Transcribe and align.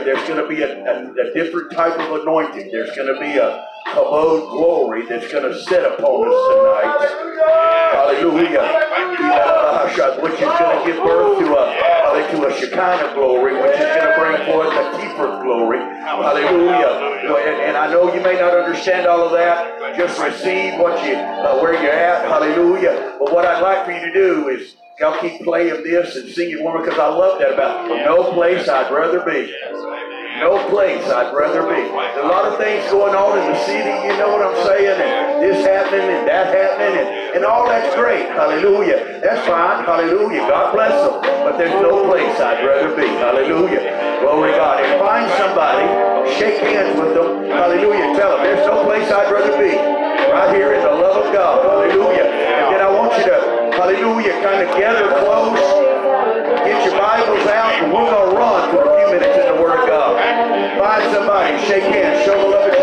There's 0.00 0.26
going 0.28 0.42
to 0.42 0.48
be 0.48 0.62
a, 0.62 0.84
a, 0.84 1.12
a 1.12 1.34
different 1.34 1.72
type 1.72 1.98
of 1.98 2.22
anointing. 2.22 2.70
There's 2.72 2.94
going 2.96 3.12
to 3.12 3.20
be 3.20 3.36
a 3.36 3.68
kabod 3.88 4.50
glory 4.50 5.06
that's 5.06 5.30
going 5.30 5.44
to 5.44 5.60
sit 5.60 5.84
upon 5.84 6.28
us 6.28 6.38
tonight. 6.48 7.32
Hallelujah. 7.92 8.64
Which 10.22 10.34
is 10.34 10.40
going 10.40 10.78
to 10.78 10.84
give 10.86 11.02
birth 11.02 11.38
to 11.38 11.46
a, 11.58 11.92
to 12.32 12.46
a 12.46 12.60
Shekinah 12.60 13.12
glory, 13.14 13.60
which 13.60 13.72
is 13.72 13.96
going 13.96 14.08
to 14.08 14.16
bring 14.18 14.46
forth 14.46 14.72
a 14.72 14.84
keeper 14.96 15.42
glory. 15.42 15.78
Hallelujah. 15.78 17.12
And, 17.22 17.60
and, 17.62 17.76
I 17.76 17.90
know 17.90 18.12
you 18.12 18.20
may 18.20 18.34
not 18.34 18.54
understand 18.54 19.06
all 19.06 19.24
of 19.24 19.32
that. 19.32 19.96
Just 19.96 20.20
receive 20.20 20.78
what 20.78 21.04
you, 21.06 21.14
uh, 21.14 21.60
where 21.60 21.74
you're 21.74 21.92
at. 21.92 22.24
Hallelujah. 22.24 23.16
But 23.18 23.32
what 23.32 23.44
I'd 23.44 23.60
like 23.60 23.84
for 23.84 23.92
you 23.92 24.00
to 24.00 24.12
do 24.12 24.48
is 24.48 24.74
Y'all 25.02 25.18
keep 25.18 25.42
playing 25.42 25.82
this 25.82 26.14
and 26.14 26.30
singing 26.30 26.62
one 26.62 26.78
because 26.78 26.94
I 26.94 27.10
love 27.10 27.42
that 27.42 27.58
about 27.58 27.90
no 27.90 28.30
place 28.38 28.68
I'd 28.70 28.86
rather 28.94 29.18
be. 29.26 29.50
No 30.38 30.62
place 30.70 31.02
I'd 31.10 31.34
rather 31.34 31.66
be. 31.66 31.82
There's 31.90 32.22
a 32.22 32.30
lot 32.30 32.46
of 32.46 32.54
things 32.54 32.86
going 32.86 33.10
on 33.10 33.34
in 33.34 33.50
the 33.50 33.58
city, 33.66 33.90
you 34.06 34.14
know 34.14 34.30
what 34.30 34.46
I'm 34.46 34.54
saying? 34.62 34.94
And 34.94 35.42
this 35.42 35.66
happening 35.66 36.06
and 36.06 36.22
that 36.30 36.54
happening 36.54 37.02
and, 37.02 37.34
and 37.34 37.42
all 37.42 37.66
that's 37.66 37.90
great. 37.98 38.30
Hallelujah. 38.30 39.18
That's 39.18 39.42
fine. 39.42 39.82
Hallelujah. 39.82 40.46
God 40.46 40.70
bless 40.70 40.94
them. 40.94 41.18
But 41.18 41.58
there's 41.58 41.74
no 41.82 42.06
place 42.06 42.38
I'd 42.38 42.62
rather 42.62 42.94
be. 42.94 43.10
Hallelujah. 43.18 44.22
Glory 44.22 44.54
God. 44.54 44.86
And 44.86 45.02
find 45.02 45.26
somebody, 45.34 45.82
shake 46.38 46.62
hands 46.62 46.94
with 46.94 47.18
them. 47.18 47.50
Hallelujah. 47.50 48.14
Tell 48.14 48.38
them 48.38 48.46
there's 48.46 48.62
no 48.70 48.86
place 48.86 49.10
I'd 49.10 49.34
rather 49.34 49.58
be. 49.58 49.74
Right 50.30 50.54
here 50.54 50.78
in 50.78 50.82
the 50.86 50.94
love 50.94 51.26
of 51.26 51.32
God. 51.34 51.66
Hallelujah. 51.66 52.22
And 52.22 52.78
then 52.78 52.86
I 52.86 52.86
want 52.86 53.18
you 53.18 53.26
to 53.26 53.61
hallelujah, 53.82 54.40
kind 54.42 54.62
of 54.62 54.78
gather 54.78 55.08
close, 55.18 55.58
get 56.62 56.86
your 56.86 56.96
Bibles 56.96 57.46
out, 57.48 57.82
and 57.82 57.92
we're 57.92 58.06
going 58.06 58.30
to 58.30 58.36
run 58.36 58.70
for 58.70 58.82
a 58.86 58.94
few 58.96 59.18
minutes 59.18 59.36
in 59.42 59.56
the 59.56 59.60
Word 59.60 59.80
of 59.80 59.88
God. 59.88 60.78
Find 60.78 61.12
somebody, 61.12 61.58
shake 61.66 61.82
hands, 61.82 62.24
show 62.24 62.38
the 62.38 62.46
love 62.46 62.81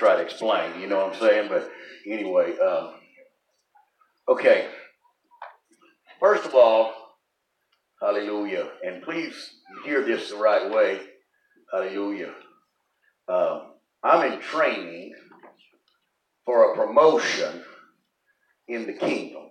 try 0.00 0.16
to 0.16 0.22
explain. 0.22 0.80
You 0.80 0.88
know 0.88 0.96
what 0.96 1.14
I'm 1.14 1.20
saying? 1.20 1.48
But 1.50 1.70
anyway, 2.06 2.58
um, 2.58 2.94
okay. 4.28 4.68
First 6.18 6.46
of 6.46 6.54
all, 6.54 6.92
hallelujah. 8.00 8.70
And 8.82 9.02
please 9.02 9.34
hear 9.84 10.02
this 10.02 10.30
the 10.30 10.36
right 10.36 10.70
way. 10.70 11.00
Hallelujah. 11.70 12.32
Um, 13.28 13.74
I'm 14.02 14.32
in 14.32 14.40
training 14.40 15.14
for 16.46 16.72
a 16.72 16.76
promotion 16.76 17.62
in 18.68 18.86
the 18.86 18.94
kingdom. 18.94 19.42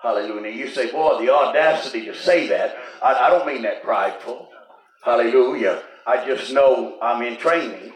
Hallelujah. 0.00 0.42
Now 0.42 0.48
you 0.48 0.68
say, 0.68 0.92
boy, 0.92 1.18
the 1.20 1.32
audacity 1.32 2.04
to 2.06 2.14
say 2.14 2.46
that. 2.48 2.76
I, 3.02 3.14
I 3.14 3.30
don't 3.30 3.46
mean 3.46 3.62
that 3.62 3.82
prideful. 3.82 4.48
Hallelujah. 5.02 5.82
I 6.06 6.24
just 6.26 6.52
know 6.52 6.98
I'm 7.02 7.22
in 7.22 7.38
training 7.38 7.92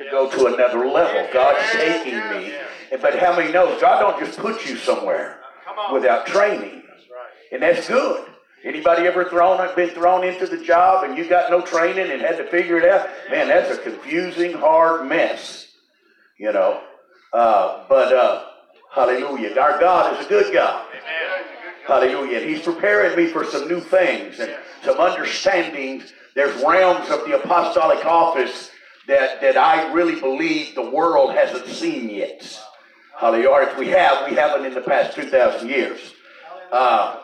to 0.00 0.10
go 0.10 0.30
to 0.30 0.46
another 0.46 0.86
level. 0.86 1.28
God's 1.30 1.72
taking 1.72 2.18
me. 2.30 2.54
But 3.02 3.18
how 3.18 3.36
many 3.36 3.52
knows 3.52 3.80
God 3.80 4.00
don't 4.00 4.18
just 4.18 4.38
put 4.38 4.66
you 4.66 4.76
somewhere 4.76 5.40
without 5.92 6.26
training. 6.26 6.82
And 7.52 7.62
that's 7.62 7.86
good. 7.86 8.26
Anybody 8.64 9.06
ever 9.06 9.24
thrown 9.24 9.58
been 9.74 9.90
thrown 9.90 10.24
into 10.24 10.46
the 10.46 10.62
job 10.62 11.04
and 11.04 11.16
you 11.16 11.28
got 11.28 11.50
no 11.50 11.60
training 11.62 12.10
and 12.10 12.20
had 12.20 12.36
to 12.38 12.44
figure 12.44 12.78
it 12.78 12.88
out? 12.88 13.08
Man, 13.30 13.48
that's 13.48 13.76
a 13.76 13.80
confusing, 13.80 14.52
hard 14.52 15.06
mess. 15.06 15.68
You 16.38 16.52
know. 16.52 16.82
Uh, 17.32 17.84
but 17.88 18.12
uh, 18.12 18.44
hallelujah. 18.94 19.58
Our 19.58 19.78
God 19.80 20.18
is 20.18 20.26
a 20.26 20.28
good 20.28 20.52
God. 20.52 20.86
Hallelujah. 21.86 22.38
And 22.38 22.50
He's 22.50 22.62
preparing 22.62 23.16
me 23.16 23.30
for 23.30 23.44
some 23.44 23.68
new 23.68 23.80
things 23.80 24.38
and 24.40 24.54
some 24.82 24.98
understandings. 24.98 26.12
There's 26.34 26.54
realms 26.62 27.10
of 27.10 27.26
the 27.26 27.40
apostolic 27.40 28.04
office 28.04 28.69
that, 29.06 29.40
that 29.40 29.56
I 29.56 29.92
really 29.92 30.20
believe 30.20 30.74
the 30.74 30.90
world 30.90 31.34
hasn't 31.34 31.66
seen 31.66 32.10
yet. 32.10 32.60
Hallelujah. 33.18 33.48
Or 33.48 33.62
if 33.62 33.78
we 33.78 33.88
have, 33.88 34.28
we 34.28 34.36
haven't 34.36 34.66
in 34.66 34.74
the 34.74 34.80
past 34.80 35.14
2,000 35.14 35.68
years. 35.68 36.14
Uh, 36.72 37.20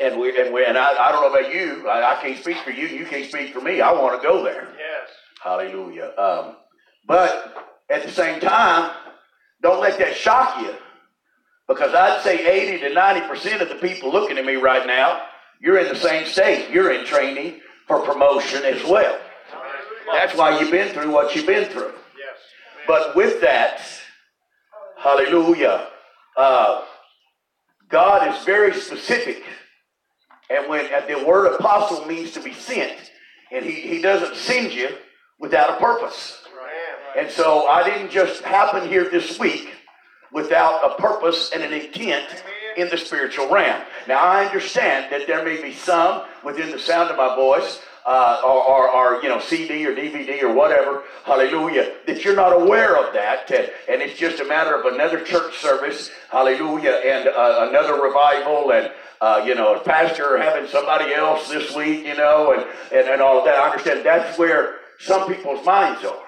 and 0.00 0.18
we 0.18 0.40
and 0.40 0.52
we 0.52 0.64
and 0.64 0.78
I, 0.78 1.08
I 1.08 1.12
don't 1.12 1.22
know 1.22 1.38
about 1.38 1.54
you. 1.54 1.88
I, 1.88 2.16
I, 2.16 2.22
can't 2.22 2.38
speak 2.38 2.56
for 2.58 2.70
you. 2.70 2.86
You 2.86 3.04
can't 3.04 3.28
speak 3.28 3.52
for 3.52 3.60
me. 3.60 3.80
I 3.80 3.92
want 3.92 4.20
to 4.20 4.26
go 4.26 4.42
there. 4.42 4.68
Yes. 4.78 5.10
Hallelujah. 5.42 6.12
Um, 6.16 6.56
but 7.06 7.54
at 7.90 8.02
the 8.02 8.10
same 8.10 8.40
time, 8.40 8.92
don't 9.62 9.80
let 9.80 9.98
that 9.98 10.16
shock 10.16 10.62
you. 10.62 10.74
Because 11.68 11.94
I'd 11.94 12.22
say 12.22 12.74
80 12.74 12.88
to 12.88 12.90
90% 12.90 13.60
of 13.60 13.68
the 13.68 13.76
people 13.76 14.10
looking 14.10 14.38
at 14.38 14.44
me 14.44 14.56
right 14.56 14.86
now, 14.86 15.22
you're 15.60 15.78
in 15.78 15.88
the 15.88 15.96
same 15.96 16.26
state. 16.26 16.70
You're 16.70 16.92
in 16.92 17.06
training 17.06 17.60
for 17.86 18.00
promotion 18.00 18.64
as 18.64 18.82
well. 18.84 19.18
That's 20.12 20.36
why 20.36 20.58
you've 20.58 20.70
been 20.70 20.92
through 20.92 21.10
what 21.10 21.34
you've 21.34 21.46
been 21.46 21.68
through. 21.70 21.92
Yes. 22.18 22.36
But 22.86 23.16
with 23.16 23.40
that, 23.40 23.82
hallelujah, 24.98 25.88
uh, 26.36 26.84
God 27.88 28.34
is 28.34 28.44
very 28.44 28.74
specific. 28.74 29.42
And 30.48 30.68
when 30.68 30.90
the 31.06 31.24
word 31.24 31.54
apostle 31.54 32.04
means 32.06 32.32
to 32.32 32.40
be 32.40 32.52
sent, 32.52 32.98
and 33.52 33.64
he, 33.64 33.72
he 33.72 34.00
doesn't 34.00 34.36
send 34.36 34.72
you 34.72 34.88
without 35.38 35.76
a 35.76 35.80
purpose. 35.80 36.40
And 37.16 37.30
so 37.30 37.66
I 37.66 37.82
didn't 37.82 38.10
just 38.10 38.42
happen 38.42 38.88
here 38.88 39.08
this 39.10 39.38
week 39.38 39.70
without 40.32 40.80
a 40.84 41.00
purpose 41.00 41.50
and 41.52 41.62
an 41.62 41.72
intent 41.72 42.44
in 42.76 42.88
the 42.88 42.96
spiritual 42.96 43.50
realm. 43.50 43.82
Now 44.06 44.20
I 44.20 44.44
understand 44.44 45.12
that 45.12 45.26
there 45.26 45.44
may 45.44 45.60
be 45.60 45.74
some 45.74 46.22
within 46.44 46.70
the 46.70 46.78
sound 46.78 47.10
of 47.10 47.16
my 47.16 47.34
voice, 47.34 47.80
uh, 48.06 48.40
or, 48.44 48.50
or, 48.50 48.88
or, 48.88 49.22
you 49.22 49.28
know 49.28 49.38
CD 49.40 49.86
or 49.86 49.94
DVD 49.94 50.42
or 50.42 50.52
whatever, 50.52 51.02
hallelujah, 51.24 51.92
that 52.06 52.24
you're 52.24 52.36
not 52.36 52.52
aware 52.52 52.96
of 52.96 53.12
that, 53.12 53.50
and 53.50 54.02
it's 54.02 54.18
just 54.18 54.40
a 54.40 54.44
matter 54.44 54.74
of 54.74 54.92
another 54.92 55.22
church 55.22 55.58
service, 55.58 56.10
hallelujah, 56.30 57.00
and 57.04 57.28
uh, 57.28 57.66
another 57.68 58.00
revival, 58.02 58.72
and 58.72 58.90
uh, 59.20 59.42
you 59.46 59.54
know, 59.54 59.74
a 59.74 59.80
pastor 59.80 60.38
having 60.38 60.68
somebody 60.68 61.12
else 61.12 61.48
this 61.50 61.74
week, 61.74 62.06
you 62.06 62.16
know, 62.16 62.52
and, 62.52 62.64
and, 62.92 63.08
and 63.08 63.20
all 63.20 63.38
of 63.38 63.44
that. 63.44 63.56
I 63.56 63.66
understand 63.66 64.04
that's 64.04 64.38
where 64.38 64.76
some 64.98 65.28
people's 65.28 65.64
minds 65.64 66.04
are. 66.04 66.22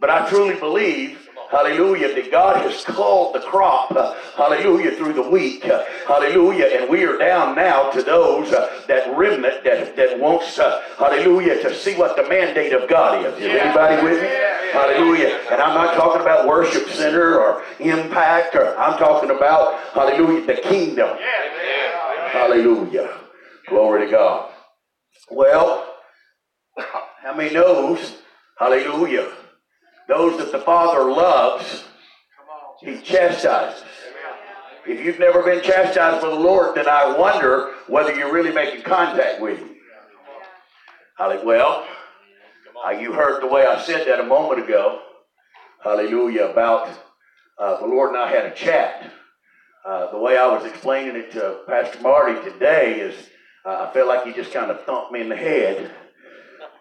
But 0.00 0.08
I 0.08 0.28
truly 0.30 0.54
believe, 0.54 1.28
hallelujah, 1.50 2.14
that 2.14 2.30
God 2.30 2.56
has 2.62 2.84
called 2.84 3.34
the 3.34 3.40
crop, 3.40 3.90
uh, 3.92 4.14
hallelujah, 4.36 4.92
through 4.92 5.12
the 5.12 5.28
week, 5.28 5.64
uh, 5.66 5.84
hallelujah, 6.06 6.66
and 6.66 6.88
we 6.88 7.04
are 7.04 7.18
down 7.18 7.54
now 7.56 7.90
to 7.90 8.02
those, 8.02 8.52
uh, 8.52 8.82
that 8.86 9.16
remnant 9.16 9.64
that, 9.64 9.96
that 9.96 10.18
wants, 10.18 10.58
uh, 10.58 10.82
hallelujah, 10.98 11.60
to 11.62 11.74
see 11.74 11.94
what 11.96 12.16
the 12.16 12.22
mandate 12.28 12.72
of 12.72 12.88
God 12.88 13.24
is. 13.26 13.34
Is 13.38 13.50
anybody 13.60 14.02
with 14.02 14.22
me? 14.22 14.28
Hallelujah. 14.72 15.40
And 15.50 15.60
I'm 15.60 15.74
not 15.74 15.94
talking 15.94 16.22
about 16.22 16.46
worship 16.46 16.88
center 16.88 17.38
or 17.40 17.64
impact, 17.80 18.54
or 18.54 18.78
I'm 18.78 18.96
talking 18.98 19.30
about, 19.30 19.80
hallelujah, 19.92 20.46
the 20.46 20.60
kingdom. 20.62 21.16
Hallelujah. 22.30 23.18
Glory 23.68 24.06
to 24.06 24.10
God. 24.10 24.52
Well, 25.30 25.86
how 27.22 27.34
many 27.34 27.52
knows, 27.52 28.16
hallelujah, 28.58 29.32
those 30.10 30.36
that 30.38 30.50
the 30.50 30.58
Father 30.58 31.10
loves, 31.10 31.84
He 32.80 33.00
chastises. 33.00 33.84
If 34.86 35.04
you've 35.04 35.20
never 35.20 35.42
been 35.42 35.62
chastised 35.62 36.20
by 36.20 36.28
the 36.28 36.34
Lord, 36.34 36.74
then 36.74 36.88
I 36.88 37.16
wonder 37.16 37.74
whether 37.86 38.14
you're 38.14 38.32
really 38.32 38.52
making 38.52 38.82
contact 38.82 39.40
with 39.40 39.58
Him. 39.60 39.76
Well, 41.44 41.86
uh, 42.84 42.90
you 42.90 43.12
heard 43.12 43.42
the 43.42 43.46
way 43.46 43.66
I 43.66 43.80
said 43.82 44.06
that 44.08 44.20
a 44.20 44.24
moment 44.24 44.64
ago. 44.64 45.00
Hallelujah. 45.84 46.46
About 46.46 46.88
uh, 47.58 47.78
the 47.80 47.86
Lord 47.86 48.10
and 48.10 48.18
I 48.18 48.30
had 48.30 48.46
a 48.46 48.54
chat. 48.54 49.12
Uh, 49.86 50.10
the 50.10 50.18
way 50.18 50.36
I 50.36 50.46
was 50.46 50.64
explaining 50.64 51.14
it 51.14 51.30
to 51.32 51.60
Pastor 51.68 52.00
Marty 52.00 52.50
today 52.50 53.00
is 53.00 53.14
uh, 53.64 53.86
I 53.88 53.94
felt 53.94 54.08
like 54.08 54.24
he 54.24 54.32
just 54.32 54.52
kind 54.52 54.70
of 54.70 54.84
thumped 54.84 55.12
me 55.12 55.20
in 55.20 55.28
the 55.28 55.36
head 55.36 55.90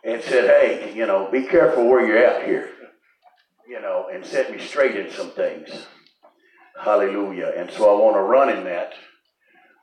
and 0.03 0.21
said, 0.23 0.45
hey, 0.45 0.93
you 0.95 1.05
know, 1.05 1.29
be 1.29 1.43
careful 1.43 1.87
where 1.87 2.05
you're 2.05 2.17
at 2.17 2.47
here 2.47 2.69
you 3.69 3.79
know, 3.79 4.09
and 4.11 4.25
set 4.25 4.51
me 4.51 4.57
straight 4.57 4.95
in 4.95 5.11
some 5.11 5.29
things. 5.29 5.69
Hallelujah. 6.83 7.53
And 7.55 7.69
so 7.69 7.95
I 7.95 8.01
want 8.01 8.15
to 8.15 8.21
run 8.21 8.49
in 8.49 8.63
that. 8.63 8.93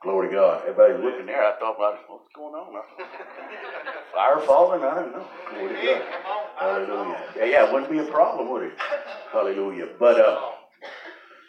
Glory 0.03 0.27
to 0.27 0.35
God. 0.35 0.61
Everybody 0.67 1.01
looking 1.01 1.25
there, 1.25 1.41
I 1.41 1.57
thought, 1.57 1.79
what's 1.79 2.27
going 2.35 2.53
on? 2.53 2.73
Fire 4.13 4.39
falling? 4.45 4.83
I 4.83 4.95
don't 4.95 5.11
know. 5.13 5.25
Glory 5.49 5.75
to 5.75 5.81
God. 5.81 6.01
Hallelujah. 6.59 7.23
Yeah, 7.37 7.45
yeah, 7.45 7.67
it 7.67 7.73
wouldn't 7.73 7.91
be 7.91 7.99
a 7.99 8.03
problem, 8.03 8.49
would 8.51 8.63
it? 8.63 8.73
Hallelujah. 9.31 9.89
But 9.97 10.19
uh, 10.19 10.51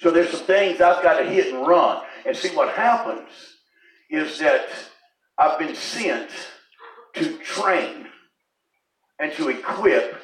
so 0.00 0.10
there's 0.10 0.30
some 0.30 0.46
things 0.46 0.80
I've 0.80 1.02
got 1.02 1.18
to 1.18 1.24
hit 1.24 1.52
and 1.52 1.66
run. 1.66 2.04
And 2.24 2.36
see 2.36 2.54
what 2.54 2.74
happens 2.74 3.28
is 4.10 4.38
that 4.38 4.68
I've 5.36 5.58
been 5.58 5.74
sent 5.74 6.30
to 7.14 7.36
train 7.38 8.06
and 9.18 9.32
to 9.32 9.48
equip 9.48 10.20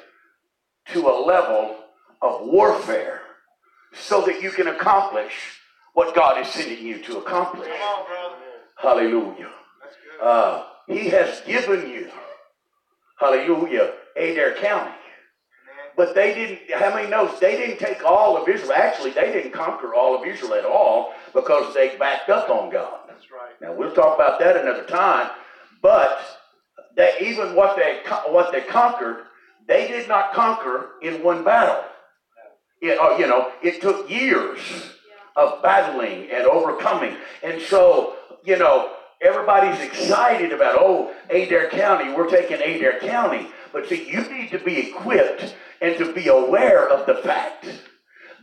to 0.92 1.08
a 1.08 1.24
level 1.24 1.73
of 2.24 2.46
warfare 2.46 3.20
so 3.92 4.22
that 4.22 4.42
you 4.42 4.50
can 4.50 4.66
accomplish 4.66 5.60
what 5.92 6.14
God 6.14 6.40
is 6.40 6.48
sending 6.48 6.84
you 6.84 6.98
to 7.02 7.18
accomplish. 7.18 7.68
On, 7.68 8.32
hallelujah. 8.76 9.50
Uh, 10.20 10.64
he 10.88 11.10
has 11.10 11.40
given 11.42 11.88
you, 11.88 12.10
hallelujah, 13.20 13.92
Adair 14.16 14.54
County. 14.54 14.94
But 15.96 16.14
they 16.14 16.34
didn't, 16.34 16.58
how 16.72 16.92
many 16.92 17.08
knows? 17.08 17.38
They 17.38 17.56
didn't 17.56 17.78
take 17.78 18.04
all 18.04 18.36
of 18.36 18.48
Israel. 18.48 18.72
Actually, 18.72 19.10
they 19.10 19.30
didn't 19.32 19.52
conquer 19.52 19.94
all 19.94 20.20
of 20.20 20.26
Israel 20.26 20.54
at 20.54 20.64
all 20.64 21.12
because 21.32 21.72
they 21.72 21.96
backed 21.96 22.30
up 22.30 22.48
on 22.50 22.72
God. 22.72 23.00
That's 23.06 23.30
right. 23.30 23.52
Now, 23.60 23.74
we'll 23.74 23.94
talk 23.94 24.16
about 24.16 24.40
that 24.40 24.56
another 24.56 24.84
time. 24.86 25.30
But 25.82 26.18
they, 26.96 27.12
even 27.20 27.54
what 27.54 27.76
they, 27.76 28.00
what 28.28 28.50
they 28.50 28.62
conquered, 28.62 29.26
they 29.68 29.86
did 29.86 30.08
not 30.08 30.32
conquer 30.32 30.90
in 31.00 31.22
one 31.22 31.44
battle. 31.44 31.84
It, 32.84 33.00
uh, 33.00 33.16
you 33.16 33.26
know, 33.26 33.50
it 33.62 33.80
took 33.80 34.10
years 34.10 34.60
of 35.36 35.62
battling 35.62 36.28
and 36.30 36.44
overcoming. 36.44 37.16
And 37.42 37.60
so, 37.62 38.16
you 38.44 38.58
know, 38.58 38.92
everybody's 39.22 39.80
excited 39.80 40.52
about, 40.52 40.76
oh, 40.78 41.14
Adair 41.30 41.70
County, 41.70 42.12
we're 42.12 42.28
taking 42.28 42.56
Adair 42.56 43.00
County. 43.00 43.48
But 43.72 43.88
see, 43.88 44.08
you 44.08 44.20
need 44.30 44.50
to 44.50 44.58
be 44.58 44.90
equipped 44.90 45.56
and 45.80 45.96
to 45.98 46.12
be 46.12 46.28
aware 46.28 46.88
of 46.88 47.06
the 47.06 47.16
fact 47.22 47.66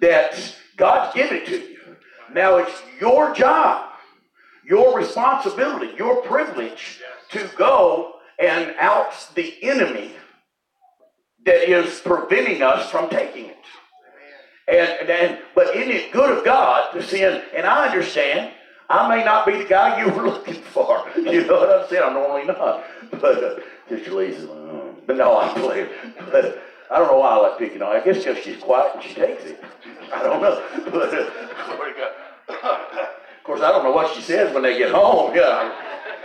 that 0.02 0.56
God's 0.76 1.14
given 1.14 1.38
it 1.38 1.46
to 1.46 1.58
you. 1.58 1.98
Now 2.34 2.58
it's 2.58 2.82
your 3.00 3.34
job, 3.36 3.92
your 4.66 4.98
responsibility, 4.98 5.94
your 5.98 6.24
privilege 6.24 7.00
to 7.30 7.50
go 7.58 8.16
and 8.40 8.74
out 8.80 9.14
the 9.36 9.54
enemy 9.62 10.12
that 11.46 11.70
is 11.70 12.00
preventing 12.00 12.64
us 12.64 12.90
from 12.90 13.10
taking 13.10 13.46
it. 13.46 13.58
And, 14.72 15.10
and 15.10 15.40
but 15.54 15.75
it 15.75 16.13
good 16.13 16.38
of 16.38 16.46
God 16.46 16.94
to 16.94 17.04
send? 17.04 17.44
And 17.54 17.66
I 17.66 17.88
understand. 17.88 18.54
I 18.90 19.08
may 19.08 19.24
not 19.24 19.46
be 19.46 19.58
the 19.58 19.66
guy 19.66 20.04
you 20.04 20.12
were 20.12 20.24
looking 20.30 20.56
for. 20.56 21.06
You 21.16 21.46
know 21.46 21.60
what 21.60 21.70
I'm 21.70 21.90
saying? 21.90 22.04
I'm 22.06 22.13
normally 22.13 22.46
not. 22.46 22.84
But 23.12 23.44
uh, 23.44 23.60
Sister 23.90 24.12
Lisa, 24.12 24.51
uh, 24.51 24.94
but 25.06 25.18
no, 25.18 25.38
I 25.38 25.54
play. 25.54 25.90
But 26.32 26.62
I 26.90 26.98
don't 26.98 27.08
know 27.08 27.20
why 27.20 27.32
I 27.32 27.36
like 27.38 27.58
picking 27.58 27.82
on. 27.82 27.96
I 27.96 28.04
guess 28.04 28.24
because 28.24 28.44
she's 28.44 28.58
quiet 28.58 28.96
and 28.96 29.04
she 29.04 29.13
takes 29.13 29.44
it. 29.44 29.63
I 30.13 30.24
don't 30.24 30.42
know. 30.42 30.62
But 30.92 31.13
uh, 31.13 32.78
of 33.38 33.44
course, 33.44 33.62
I 33.62 33.72
don't 33.72 33.84
know 33.84 33.92
what 33.92 34.13
she 34.16 34.22
says 34.22 34.54
when 34.54 34.63
they 34.63 34.78
get 34.78 34.92
home. 34.92 35.34
Yeah, 35.36 35.74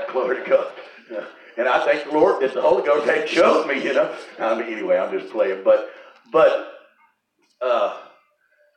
glory 0.13 0.43
to 0.43 0.51
God. 0.51 0.73
Yeah. 1.11 1.25
And 1.59 1.69
I 1.69 1.85
thank 1.85 2.05
the 2.05 2.13
Lord 2.13 2.43
that 2.43 2.53
the 2.53 2.63
Holy 2.63 2.85
Ghost 2.85 3.07
had 3.07 3.29
showed 3.29 3.67
me. 3.67 3.83
You 3.83 3.95
know. 3.95 4.17
I 4.39 4.55
mean, 4.55 4.73
anyway, 4.73 4.99
I'm 4.99 5.17
just 5.17 5.33
playing. 5.33 5.63
But 5.65 5.91
but 6.33 6.73
uh, 7.61 8.06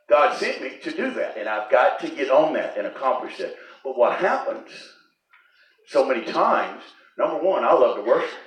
God 0.09 0.37
sent 0.37 0.61
me 0.61 0.71
to 0.83 0.91
do 0.91 1.11
that, 1.11 1.37
and 1.37 1.47
I've 1.47 1.69
got 1.71 1.99
to 1.99 2.09
get 2.09 2.31
on 2.31 2.53
that 2.53 2.77
and 2.77 2.87
accomplish 2.87 3.37
that. 3.37 3.55
But 3.83 3.97
what 3.97 4.17
happens 4.17 4.71
so 5.87 6.05
many 6.05 6.25
times? 6.25 6.81
Number 7.17 7.43
one, 7.43 7.63
I 7.63 7.73
love 7.73 7.97
to 7.97 8.01
worship. 8.01 8.39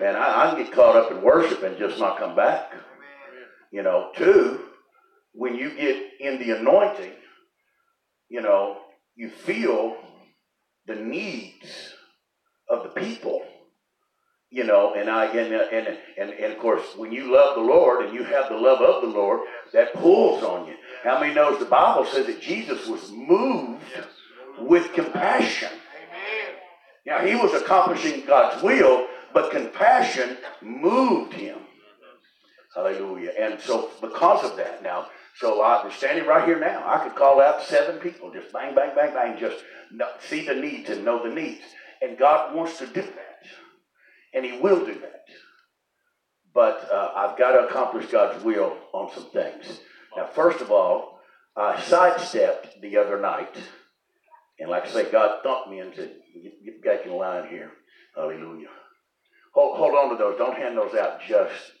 Man, 0.00 0.16
I, 0.16 0.52
I 0.52 0.62
get 0.62 0.72
caught 0.72 0.96
up 0.96 1.10
in 1.10 1.22
worship 1.22 1.62
and 1.62 1.76
just 1.78 1.98
not 1.98 2.18
come 2.18 2.34
back. 2.34 2.72
You 3.70 3.82
know, 3.82 4.10
two, 4.16 4.60
when 5.32 5.56
you 5.56 5.74
get 5.74 5.96
in 6.20 6.38
the 6.38 6.58
anointing, 6.58 7.12
you 8.28 8.40
know, 8.40 8.78
you 9.14 9.28
feel 9.28 9.96
the 10.86 10.94
needs 10.94 11.94
of 12.68 12.82
the 12.82 13.00
people 13.00 13.42
you 14.52 14.64
know, 14.64 14.92
and 14.94 15.08
I 15.08 15.24
and, 15.34 15.54
uh, 15.54 15.64
and 15.72 15.98
and 16.18 16.30
and 16.30 16.52
of 16.52 16.58
course, 16.58 16.82
when 16.96 17.10
you 17.10 17.34
love 17.34 17.56
the 17.56 17.62
Lord 17.62 18.04
and 18.04 18.14
you 18.14 18.22
have 18.22 18.50
the 18.50 18.56
love 18.56 18.82
of 18.82 19.00
the 19.00 19.08
Lord, 19.08 19.40
that 19.72 19.94
pulls 19.94 20.42
on 20.44 20.68
you. 20.68 20.74
How 21.02 21.18
many 21.18 21.32
knows 21.32 21.58
the 21.58 21.64
Bible 21.64 22.04
says 22.04 22.26
that 22.26 22.42
Jesus 22.42 22.86
was 22.86 23.10
moved 23.10 23.82
with 24.58 24.92
compassion? 24.92 25.70
Now 27.06 27.24
he 27.24 27.34
was 27.34 27.54
accomplishing 27.54 28.26
God's 28.26 28.62
will, 28.62 29.08
but 29.32 29.50
compassion 29.50 30.36
moved 30.60 31.32
him. 31.32 31.58
Hallelujah. 32.74 33.32
And 33.38 33.58
so 33.58 33.90
because 34.02 34.44
of 34.44 34.58
that, 34.58 34.82
now, 34.82 35.06
so 35.36 35.62
I 35.62 35.82
was 35.82 35.94
standing 35.94 36.26
right 36.26 36.46
here 36.46 36.60
now. 36.60 36.84
I 36.86 37.02
could 37.02 37.16
call 37.16 37.40
out 37.40 37.62
seven 37.62 37.98
people, 38.00 38.30
just 38.30 38.52
bang, 38.52 38.74
bang, 38.74 38.94
bang, 38.94 39.14
bang, 39.14 39.38
just 39.40 39.64
see 40.20 40.44
the 40.44 40.54
needs 40.54 40.90
and 40.90 41.04
know 41.06 41.26
the 41.26 41.34
needs. 41.34 41.62
And 42.02 42.18
God 42.18 42.54
wants 42.54 42.78
to 42.78 42.86
do 42.86 43.00
that 43.00 43.31
and 44.34 44.44
He 44.44 44.58
will 44.58 44.84
do 44.84 44.94
that. 44.94 45.24
But 46.54 46.88
uh, 46.92 47.12
I've 47.14 47.38
got 47.38 47.52
to 47.52 47.66
accomplish 47.66 48.06
God's 48.10 48.42
will 48.44 48.76
on 48.92 49.10
some 49.14 49.30
things. 49.30 49.80
Now, 50.16 50.26
first 50.26 50.60
of 50.60 50.70
all, 50.70 51.20
I 51.56 51.80
sidestepped 51.82 52.80
the 52.80 52.96
other 52.98 53.20
night, 53.20 53.56
and 54.58 54.70
like 54.70 54.86
I 54.86 54.90
say, 54.90 55.10
God 55.10 55.42
thumped 55.42 55.70
me 55.70 55.80
and 55.80 55.94
said, 55.94 56.12
"Get, 56.64 56.82
back 56.84 57.06
in 57.06 57.12
line 57.12 57.48
here." 57.48 57.72
Hallelujah. 58.14 58.68
Hold, 59.54 59.78
hold 59.78 59.94
on 59.94 60.10
to 60.10 60.16
those. 60.16 60.38
Don't 60.38 60.56
hand 60.56 60.76
those 60.76 60.94
out 60.94 61.20
just 61.26 61.72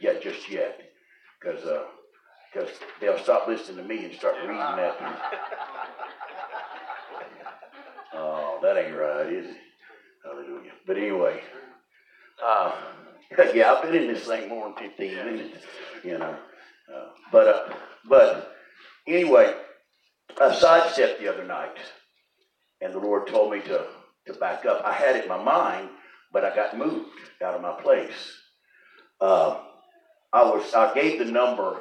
yet, 0.00 0.22
just 0.22 0.50
yet, 0.50 0.80
because 1.40 1.60
because 2.52 2.70
uh, 2.70 2.84
they'll 3.00 3.18
stop 3.18 3.48
listening 3.48 3.78
to 3.78 3.84
me 3.84 4.04
and 4.04 4.14
start 4.14 4.36
reading 4.40 4.56
that. 4.56 4.96
Oh, 8.20 8.58
that 8.62 8.76
ain't 8.76 8.96
right, 8.96 9.32
is 9.32 9.46
it? 9.46 9.56
Hallelujah. 10.24 10.72
But 10.86 10.96
anyway, 10.96 11.40
uh, 12.44 12.72
yeah, 13.54 13.72
I've 13.72 13.82
been 13.82 13.94
in 13.94 14.12
this 14.12 14.24
thing 14.24 14.48
more 14.48 14.68
than 14.68 14.90
15 14.90 15.16
minutes, 15.16 15.64
you 16.04 16.18
know. 16.18 16.36
Uh, 16.94 17.06
but, 17.30 17.48
uh, 17.48 17.74
but 18.08 18.54
anyway, 19.06 19.54
I 20.40 20.54
sidestepped 20.54 21.20
the 21.20 21.28
other 21.28 21.44
night, 21.44 21.76
and 22.80 22.92
the 22.92 22.98
Lord 22.98 23.26
told 23.26 23.52
me 23.52 23.60
to, 23.62 23.86
to 24.26 24.32
back 24.34 24.64
up. 24.66 24.82
I 24.84 24.92
had 24.92 25.16
it 25.16 25.24
in 25.24 25.28
my 25.28 25.42
mind, 25.42 25.88
but 26.32 26.44
I 26.44 26.54
got 26.54 26.76
moved 26.76 27.10
out 27.42 27.54
of 27.54 27.60
my 27.60 27.72
place. 27.80 28.34
Uh, 29.20 29.60
I 30.32 30.42
was 30.42 30.74
I 30.74 30.92
gave 30.94 31.18
the 31.18 31.24
number 31.24 31.78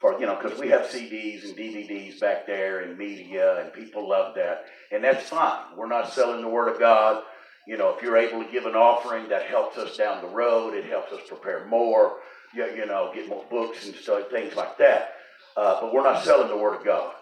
for 0.00 0.18
you 0.18 0.26
know 0.26 0.38
because 0.40 0.58
we 0.58 0.68
have 0.68 0.82
CDs 0.82 1.44
and 1.44 1.56
DVDs 1.56 2.18
back 2.18 2.46
there 2.46 2.80
and 2.80 2.98
media 2.98 3.60
and 3.62 3.72
people 3.72 4.08
love 4.08 4.34
that 4.36 4.64
and 4.90 5.04
that's 5.04 5.28
fine. 5.28 5.76
We're 5.76 5.88
not 5.88 6.12
selling 6.12 6.42
the 6.42 6.48
Word 6.48 6.68
of 6.68 6.78
God. 6.78 7.22
You 7.66 7.76
know, 7.78 7.94
if 7.96 8.02
you're 8.02 8.16
able 8.16 8.44
to 8.44 8.50
give 8.50 8.66
an 8.66 8.74
offering, 8.74 9.28
that 9.28 9.42
helps 9.46 9.78
us 9.78 9.96
down 9.96 10.22
the 10.22 10.28
road. 10.28 10.74
It 10.74 10.84
helps 10.84 11.12
us 11.12 11.20
prepare 11.26 11.66
more. 11.66 12.16
You, 12.54 12.66
you 12.66 12.86
know, 12.86 13.10
get 13.14 13.28
more 13.28 13.44
books 13.50 13.86
and 13.86 13.94
stuff, 13.94 14.30
things 14.30 14.54
like 14.54 14.78
that. 14.78 15.14
Uh, 15.56 15.80
but 15.80 15.94
we're 15.94 16.02
not 16.02 16.24
selling 16.24 16.48
the 16.48 16.56
Word 16.56 16.76
of 16.76 16.84
God. 16.84 17.14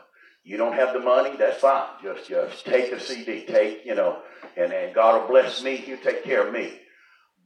You 0.45 0.57
don't 0.57 0.73
have 0.73 0.93
the 0.93 0.99
money, 0.99 1.37
that's 1.37 1.61
fine. 1.61 1.87
Just 2.03 2.29
just 2.29 2.67
take 2.67 2.91
a 2.91 2.99
CD, 2.99 3.47
take 3.47 3.87
you 3.87 3.95
know, 3.95 4.19
and, 4.57 4.73
and 4.73 4.93
God 4.93 5.21
will 5.21 5.29
bless 5.29 5.63
me. 5.63 5.77
He'll 5.77 5.99
take 5.99 6.25
care 6.25 6.47
of 6.47 6.53
me. 6.53 6.81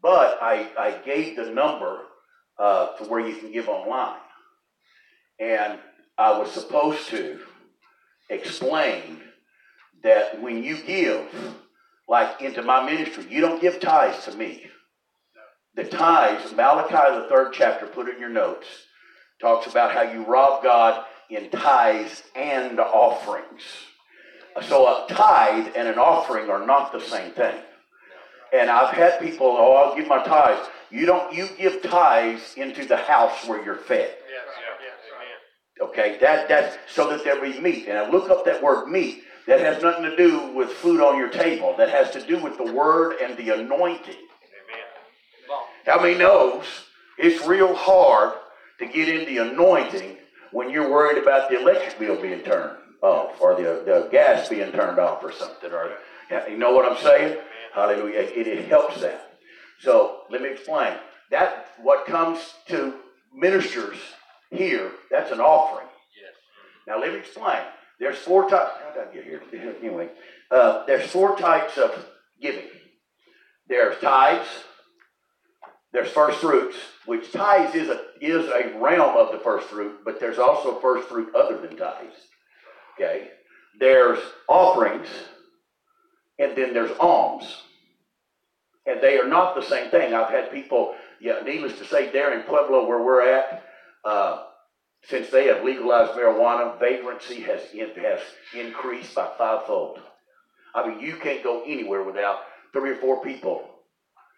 But 0.01 0.39
I 0.41 0.71
I 0.79 0.99
gave 1.05 1.37
the 1.37 1.51
number 1.51 2.05
uh, 2.59 2.97
to 2.97 3.05
where 3.05 3.21
you 3.21 3.37
can 3.37 3.53
give 3.53 3.69
online, 3.69 4.21
and 5.39 5.79
I 6.17 6.39
was 6.39 6.51
supposed 6.53 7.09
to 7.09 7.41
explain 8.31 9.21
that 10.03 10.41
when 10.41 10.63
you 10.65 10.79
give 10.79 11.29
like 12.09 12.41
into 12.41 12.63
my 12.63 12.85
ministry. 12.85 13.27
You 13.29 13.41
don't 13.41 13.61
give 13.61 13.81
tithes 13.81 14.25
to 14.25 14.37
me. 14.37 14.67
The 15.75 15.85
tithes, 15.85 16.55
Malachi, 16.55 17.21
the 17.21 17.27
third 17.29 17.53
chapter, 17.53 17.87
put 17.87 18.09
it 18.09 18.15
in 18.15 18.21
your 18.21 18.31
notes, 18.31 18.67
talks 19.41 19.67
about 19.67 19.93
how 19.93 20.03
you 20.03 20.25
rob 20.25 20.63
God 20.63 21.05
in 21.29 21.51
tithes 21.51 22.23
and 22.35 22.81
offerings. 22.81 23.63
So 24.69 24.87
a 24.87 25.07
tithe 25.09 25.75
and 25.77 25.87
an 25.87 25.99
offering 25.99 26.49
are 26.49 26.65
not 26.65 26.93
the 26.93 27.01
same 27.01 27.33
thing. 27.33 27.61
And 28.55 28.71
I've 28.71 28.95
had 28.95 29.21
people, 29.21 29.49
oh, 29.49 29.75
I'll 29.75 29.97
give 29.97 30.07
my 30.09 30.23
tithes. 30.23 30.67
You 30.91 31.05
don't, 31.05 31.35
you 31.35 31.49
give 31.59 31.83
tithes 31.83 32.55
into 32.57 32.87
the 32.87 32.97
house 32.97 33.47
where 33.47 33.63
you're 33.63 33.77
fed. 33.77 34.15
Okay, 35.91 36.17
that 36.23 36.49
that's 36.49 36.79
so 36.89 37.11
that 37.11 37.23
there 37.23 37.41
be 37.41 37.61
meat. 37.61 37.87
And 37.87 37.99
I 37.99 38.09
look 38.09 38.31
up 38.31 38.47
that 38.47 38.63
word 38.63 38.89
meat. 38.89 39.25
That 39.47 39.61
has 39.61 39.83
nothing 39.83 40.03
to 40.03 40.17
do 40.17 40.53
with 40.55 40.71
food 40.71 41.01
on 41.01 41.17
your 41.17 41.29
table. 41.29 41.75
That 41.79 41.89
has 41.91 42.11
to 42.13 42.21
do 42.21 42.43
with 42.43 42.59
the 42.59 42.73
word 42.73 43.17
and 43.23 43.37
the 43.37 43.51
anointing. 43.51 44.17
How 45.85 46.01
many 46.01 46.19
knows 46.19 46.65
it's 47.17 47.47
real 47.47 47.75
hard 47.75 48.35
to 48.81 48.87
get 48.87 49.09
in 49.09 49.25
the 49.25 49.39
anointing 49.39 50.17
when 50.51 50.71
you're 50.71 50.91
worried 50.91 51.23
about 51.23 51.49
the 51.49 51.61
electric 51.61 51.99
bill 51.99 52.21
being 52.21 52.41
turned 52.41 52.77
off 53.03 53.41
or 53.41 53.55
the, 53.55 53.83
the 53.85 54.09
gas 54.11 54.49
being 54.49 54.73
turned 54.73 54.99
off 54.99 55.23
or 55.23 55.31
something? 55.31 55.71
Or 55.73 55.93
you 56.49 56.59
know 56.59 56.75
what 56.75 56.91
I'm 56.91 57.01
saying? 57.03 57.39
Hallelujah. 57.73 58.19
It, 58.19 58.47
it 58.49 58.69
helps 58.69 59.01
that. 59.01 59.39
So 59.81 60.23
let 60.29 60.43
me 60.43 60.51
explain. 60.51 60.95
That 61.31 61.69
what 61.83 62.07
comes 62.07 62.55
to 62.69 62.95
ministers 63.33 63.99
here, 64.51 64.91
that's 65.11 65.31
an 65.31 65.41
offering. 65.41 65.87
Yes. 66.21 66.33
Now 66.87 67.01
let 67.01 67.13
me 67.13 67.19
explain. 67.19 67.63
There's 67.99 68.19
four 68.19 68.49
types. 68.49 68.73
How 68.83 68.93
did 68.93 69.09
I 69.09 69.15
get 69.15 69.25
here? 69.25 69.43
Anyway, 69.81 70.09
uh, 70.51 70.85
there's 70.87 71.09
four 71.11 71.37
types 71.37 71.79
of 71.79 72.07
giving. 72.41 72.65
There's 73.69 73.99
tithes. 74.01 74.49
There's 75.93 76.11
first 76.11 76.41
fruits, 76.41 76.77
which 77.07 77.33
tithes 77.33 77.75
is 77.75 77.89
a 77.89 78.03
is 78.21 78.47
a 78.47 78.79
realm 78.79 79.17
of 79.17 79.33
the 79.33 79.39
first 79.39 79.69
fruit, 79.69 80.01
but 80.05 80.21
there's 80.21 80.39
also 80.39 80.79
first 80.81 81.09
fruit 81.09 81.35
other 81.35 81.59
than 81.59 81.77
tithes. 81.77 82.15
Okay. 82.95 83.29
There's 83.79 84.19
offerings, 84.49 85.09
and 86.39 86.57
then 86.57 86.75
there's 86.75 86.97
alms, 86.99 87.63
and 88.87 89.01
they 89.01 89.19
are 89.19 89.29
not 89.29 89.55
the 89.55 89.63
same 89.63 89.91
thing. 89.91 90.15
I've 90.15 90.31
had 90.31 90.51
people, 90.51 90.95
yeah, 91.21 91.41
needless 91.45 91.79
to 91.79 91.87
say, 91.87 92.11
there 92.11 92.39
in 92.39 92.43
Pueblo 92.45 92.87
where 92.87 93.03
we're 93.03 93.29
at. 93.29 93.65
Uh, 94.05 94.45
since 95.05 95.31
they 95.31 95.47
have 95.47 95.65
legalized 95.65 96.13
marijuana, 96.13 96.79
vagrancy 96.81 97.41
has, 97.43 97.63
has 97.71 98.21
increased 98.55 99.15
by 99.15 99.31
fivefold. 99.39 100.01
I 100.75 100.89
mean, 100.89 101.01
you 101.01 101.17
can't 101.17 101.45
go 101.45 101.63
anywhere 101.65 102.03
without 102.03 102.41
three 102.73 102.91
or 102.91 102.97
four 102.97 103.23
people 103.23 103.69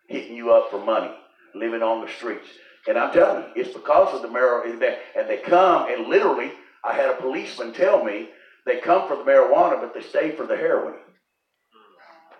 hitting 0.08 0.36
you 0.36 0.52
up 0.52 0.70
for 0.70 0.78
money, 0.78 1.10
living 1.54 1.82
on 1.82 2.04
the 2.04 2.12
streets. 2.12 2.48
And 2.86 2.98
I'm 2.98 3.12
telling 3.12 3.44
you, 3.44 3.62
it's 3.62 3.74
because 3.74 4.14
of 4.14 4.22
the 4.22 4.28
marijuana. 4.28 4.96
And 5.16 5.28
they 5.28 5.38
come, 5.38 5.90
and 5.90 6.08
literally, 6.08 6.52
I 6.84 6.94
had 6.94 7.10
a 7.10 7.20
policeman 7.20 7.72
tell 7.72 8.04
me 8.04 8.28
they 8.66 8.78
come 8.78 9.08
for 9.08 9.16
the 9.16 9.24
marijuana, 9.24 9.80
but 9.80 9.94
they 9.94 10.02
stay 10.02 10.32
for 10.32 10.46
the 10.46 10.56
heroin. 10.56 10.94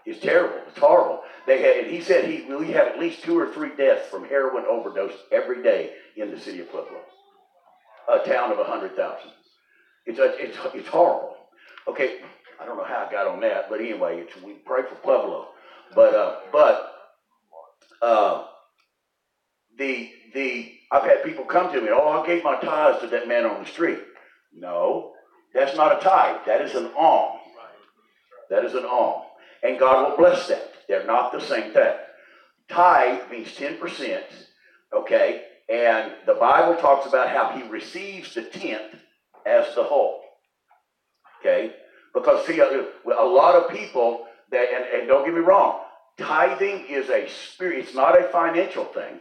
It's 0.04 0.20
terrible. 0.20 0.60
It's 0.68 0.78
horrible. 0.78 1.22
They 1.46 1.60
had, 1.60 1.90
he 1.90 2.00
said 2.00 2.24
he, 2.26 2.42
we 2.54 2.72
have 2.72 2.88
at 2.88 2.98
least 2.98 3.22
two 3.22 3.38
or 3.38 3.52
three 3.52 3.74
deaths 3.76 4.08
from 4.10 4.24
heroin 4.24 4.64
overdose 4.68 5.14
every 5.32 5.62
day 5.62 5.94
in 6.16 6.30
the 6.30 6.38
city 6.38 6.60
of 6.60 6.70
Pueblo 6.70 7.00
a 8.08 8.18
town 8.20 8.52
of 8.52 8.58
100,000. 8.58 9.30
It's, 10.06 10.18
it's, 10.20 10.58
it's 10.74 10.88
horrible. 10.88 11.36
Okay, 11.86 12.20
I 12.60 12.66
don't 12.66 12.76
know 12.76 12.84
how 12.84 13.06
I 13.06 13.12
got 13.12 13.26
on 13.26 13.40
that, 13.40 13.68
but 13.68 13.80
anyway, 13.80 14.24
we 14.44 14.54
pray 14.54 14.82
for 14.82 14.94
Pueblo. 14.96 15.48
But, 15.94 16.14
uh, 16.14 16.36
but 16.52 16.92
uh, 18.02 18.44
the, 19.76 20.10
the, 20.34 20.72
I've 20.90 21.04
had 21.04 21.22
people 21.22 21.44
come 21.44 21.72
to 21.72 21.80
me, 21.80 21.88
oh, 21.90 22.22
I 22.22 22.26
gave 22.26 22.44
my 22.44 22.60
tithes 22.60 23.00
to 23.00 23.06
that 23.08 23.28
man 23.28 23.44
on 23.44 23.62
the 23.62 23.68
street. 23.68 24.00
No, 24.54 25.12
that's 25.54 25.76
not 25.76 25.98
a 25.98 26.04
tithe. 26.04 26.40
That 26.46 26.62
is 26.62 26.74
an 26.74 26.90
alm. 26.96 27.38
That 28.50 28.64
is 28.64 28.74
an 28.74 28.84
alm. 28.84 29.22
And 29.62 29.78
God 29.78 30.10
will 30.10 30.16
bless 30.16 30.48
that. 30.48 30.72
They're 30.88 31.06
not 31.06 31.32
the 31.32 31.40
same 31.40 31.72
thing. 31.72 31.94
Tithe 32.68 33.30
means 33.30 33.48
10%, 33.48 34.22
okay? 34.92 35.44
And 35.68 36.12
the 36.26 36.34
Bible 36.34 36.80
talks 36.80 37.06
about 37.06 37.28
how 37.28 37.50
he 37.50 37.68
receives 37.68 38.34
the 38.34 38.42
tenth 38.42 38.94
as 39.46 39.74
the 39.74 39.82
whole. 39.82 40.20
Okay? 41.40 41.74
Because, 42.14 42.46
see, 42.46 42.58
a, 42.60 42.86
a 43.06 43.28
lot 43.28 43.54
of 43.54 43.70
people, 43.70 44.26
that, 44.50 44.68
and, 44.74 45.00
and 45.00 45.08
don't 45.08 45.24
get 45.24 45.34
me 45.34 45.40
wrong, 45.40 45.80
tithing 46.16 46.86
is 46.88 47.10
a 47.10 47.28
spirit, 47.28 47.80
it's 47.80 47.94
not 47.94 48.18
a 48.18 48.24
financial 48.28 48.84
thing. 48.84 49.20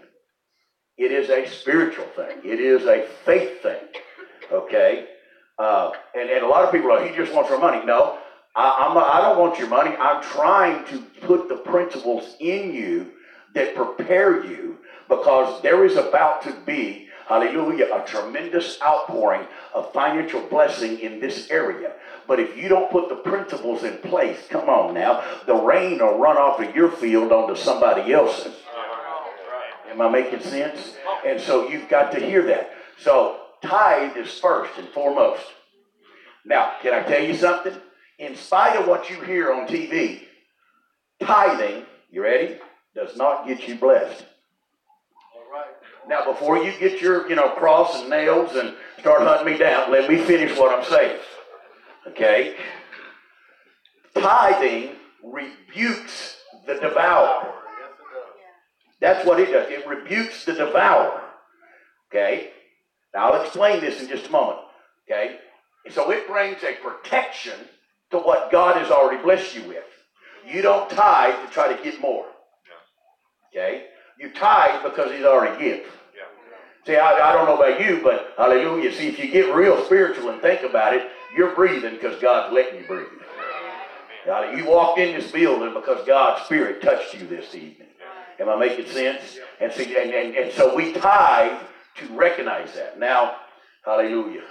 It 0.98 1.12
is 1.12 1.30
a 1.30 1.48
spiritual 1.48 2.08
thing. 2.16 2.38
It 2.44 2.60
is 2.60 2.86
a 2.86 3.08
faith 3.24 3.62
thing. 3.62 3.84
Okay? 4.52 5.08
Uh, 5.60 5.92
and, 6.16 6.30
and 6.30 6.44
a 6.44 6.48
lot 6.48 6.64
of 6.64 6.72
people 6.72 6.92
are, 6.92 7.06
he 7.06 7.16
just 7.16 7.34
wants 7.34 7.52
our 7.52 7.60
money. 7.60 7.86
No, 7.86 8.18
I, 8.56 8.88
I'm 8.88 8.98
I 8.98 9.22
don't 9.22 9.40
want 9.40 9.60
your 9.60 9.68
money. 9.68 9.96
I'm 9.98 10.24
trying 10.24 10.86
to 10.88 11.00
put 11.22 11.50
the 11.50 11.58
principles 11.58 12.36
in 12.40 12.74
you 12.74 13.12
that 13.54 13.76
prepare 13.76 14.44
you 14.44 14.78
because 15.08 15.62
there 15.62 15.86
is 15.86 15.96
about 15.96 16.42
to 16.44 16.54
be, 16.66 17.08
hallelujah, 17.28 17.88
a 17.94 18.06
tremendous 18.06 18.78
outpouring 18.82 19.48
of 19.74 19.92
financial 19.94 20.42
blessing 20.42 21.00
in 21.00 21.20
this 21.20 21.50
area. 21.50 21.94
But 22.28 22.40
if 22.40 22.58
you 22.58 22.68
don't 22.68 22.92
put 22.92 23.10
the 23.10 23.16
principles 23.16 23.84
in 23.84 23.98
place, 23.98 24.40
come 24.50 24.70
on 24.70 24.94
now, 24.94 25.24
the 25.46 25.56
rain 25.56 26.00
will 26.00 26.18
run 26.18 26.38
off 26.38 26.60
of 26.60 26.76
your 26.76 26.92
field 26.92 27.32
onto 27.32 27.56
somebody 27.56 28.14
else's. 28.14 28.56
Am 29.90 30.02
I 30.02 30.10
making 30.10 30.42
sense? 30.42 30.96
And 31.26 31.40
so 31.40 31.70
you've 31.70 31.90
got 31.90 32.12
to 32.12 32.20
hear 32.20 32.44
that. 32.48 32.72
So 33.00 33.40
tithe 33.64 34.18
is 34.18 34.38
first 34.40 34.78
and 34.78 34.88
foremost. 34.90 35.44
Now, 36.46 36.74
can 36.82 36.94
I 36.94 37.04
tell 37.04 37.24
you 37.24 37.36
something? 37.36 37.74
In 38.20 38.36
spite 38.36 38.76
of 38.78 38.88
what 38.88 39.10
you 39.10 39.22
hear 39.22 39.54
on 39.54 39.68
TV, 39.68 40.22
tithing, 41.20 41.86
you 42.12 42.24
ready, 42.24 42.58
does 42.96 43.16
not 43.16 43.48
get 43.48 43.68
you 43.68 43.76
blessed. 43.76 44.26
Now, 46.08 46.26
before 46.26 46.58
you 46.58 46.72
get 46.80 47.02
your, 47.02 47.30
you 47.30 47.36
know, 47.36 47.50
cross 47.50 48.00
and 48.00 48.10
nails 48.10 48.56
and 48.56 48.76
start 49.00 49.22
hunting 49.22 49.54
me 49.54 49.58
down, 49.58 49.92
let 49.92 50.10
me 50.10 50.18
finish 50.18 50.58
what 50.58 50.78
I'm 50.78 50.86
saying. 50.86 51.20
Okay? 52.08 52.56
Tithing 54.14 54.96
rebukes 55.24 56.38
the 56.66 56.76
devourer. 56.76 57.54
That's 59.02 59.26
what 59.26 59.40
it 59.40 59.52
does. 59.52 59.70
It 59.70 59.86
rebukes 59.86 60.46
the 60.46 60.54
devourer. 60.54 61.22
Okay? 62.10 62.52
Now, 63.14 63.32
I'll 63.32 63.42
explain 63.42 63.82
this 63.82 64.02
in 64.02 64.08
just 64.08 64.28
a 64.28 64.32
moment. 64.32 64.60
Okay? 65.10 65.40
So 65.90 66.12
it 66.12 66.28
brings 66.28 66.64
a 66.64 66.76
protection 66.76 67.60
to 68.12 68.18
what 68.18 68.52
God 68.52 68.78
has 68.78 68.90
already 68.90 69.22
blessed 69.22 69.56
you 69.56 69.64
with. 69.68 69.84
You 70.46 70.62
don't 70.62 70.90
tithe 70.90 71.46
to 71.46 71.54
try 71.54 71.74
to 71.74 71.84
get 71.84 72.00
more. 72.00 72.26
Okay? 73.52 73.88
You 74.20 74.32
tithe 74.32 74.84
because 74.84 75.12
He's 75.12 75.26
already 75.26 75.64
given. 75.64 75.86
See, 76.86 76.96
I, 76.96 77.32
I 77.32 77.34
don't 77.34 77.46
know 77.46 77.58
about 77.58 77.82
you, 77.82 78.00
but 78.02 78.34
hallelujah. 78.38 78.94
See, 78.94 79.08
if 79.08 79.20
you 79.20 79.30
get 79.30 79.54
real 79.54 79.84
spiritual 79.86 80.30
and 80.30 80.42
think 80.42 80.64
about 80.64 80.94
it, 80.94 81.10
you're 81.36 81.54
breathing 81.54 81.96
because 81.96 82.20
God's 82.22 82.54
letting 82.54 82.80
you 82.80 82.88
breathe. 82.88 83.08
Now, 84.26 84.52
You 84.52 84.66
walked 84.66 84.98
in 85.00 85.14
this 85.14 85.32
building 85.32 85.74
because 85.74 86.06
God's 86.08 86.46
Spirit 86.46 86.82
touched 86.82 87.14
you 87.14 87.28
this 87.28 87.54
evening. 87.56 87.88
Am 88.40 88.48
I 88.48 88.56
making 88.56 88.86
sense? 88.86 89.38
And 89.60 89.72
see, 89.72 89.98
and, 89.98 90.14
and, 90.14 90.36
and 90.36 90.54
so 90.54 90.76
we 90.76 90.94
tithe 90.94 91.60
to 91.98 92.08
recognize 92.14 92.74
that. 92.76 93.00
Now, 93.00 93.36
hallelujah. 93.84 94.44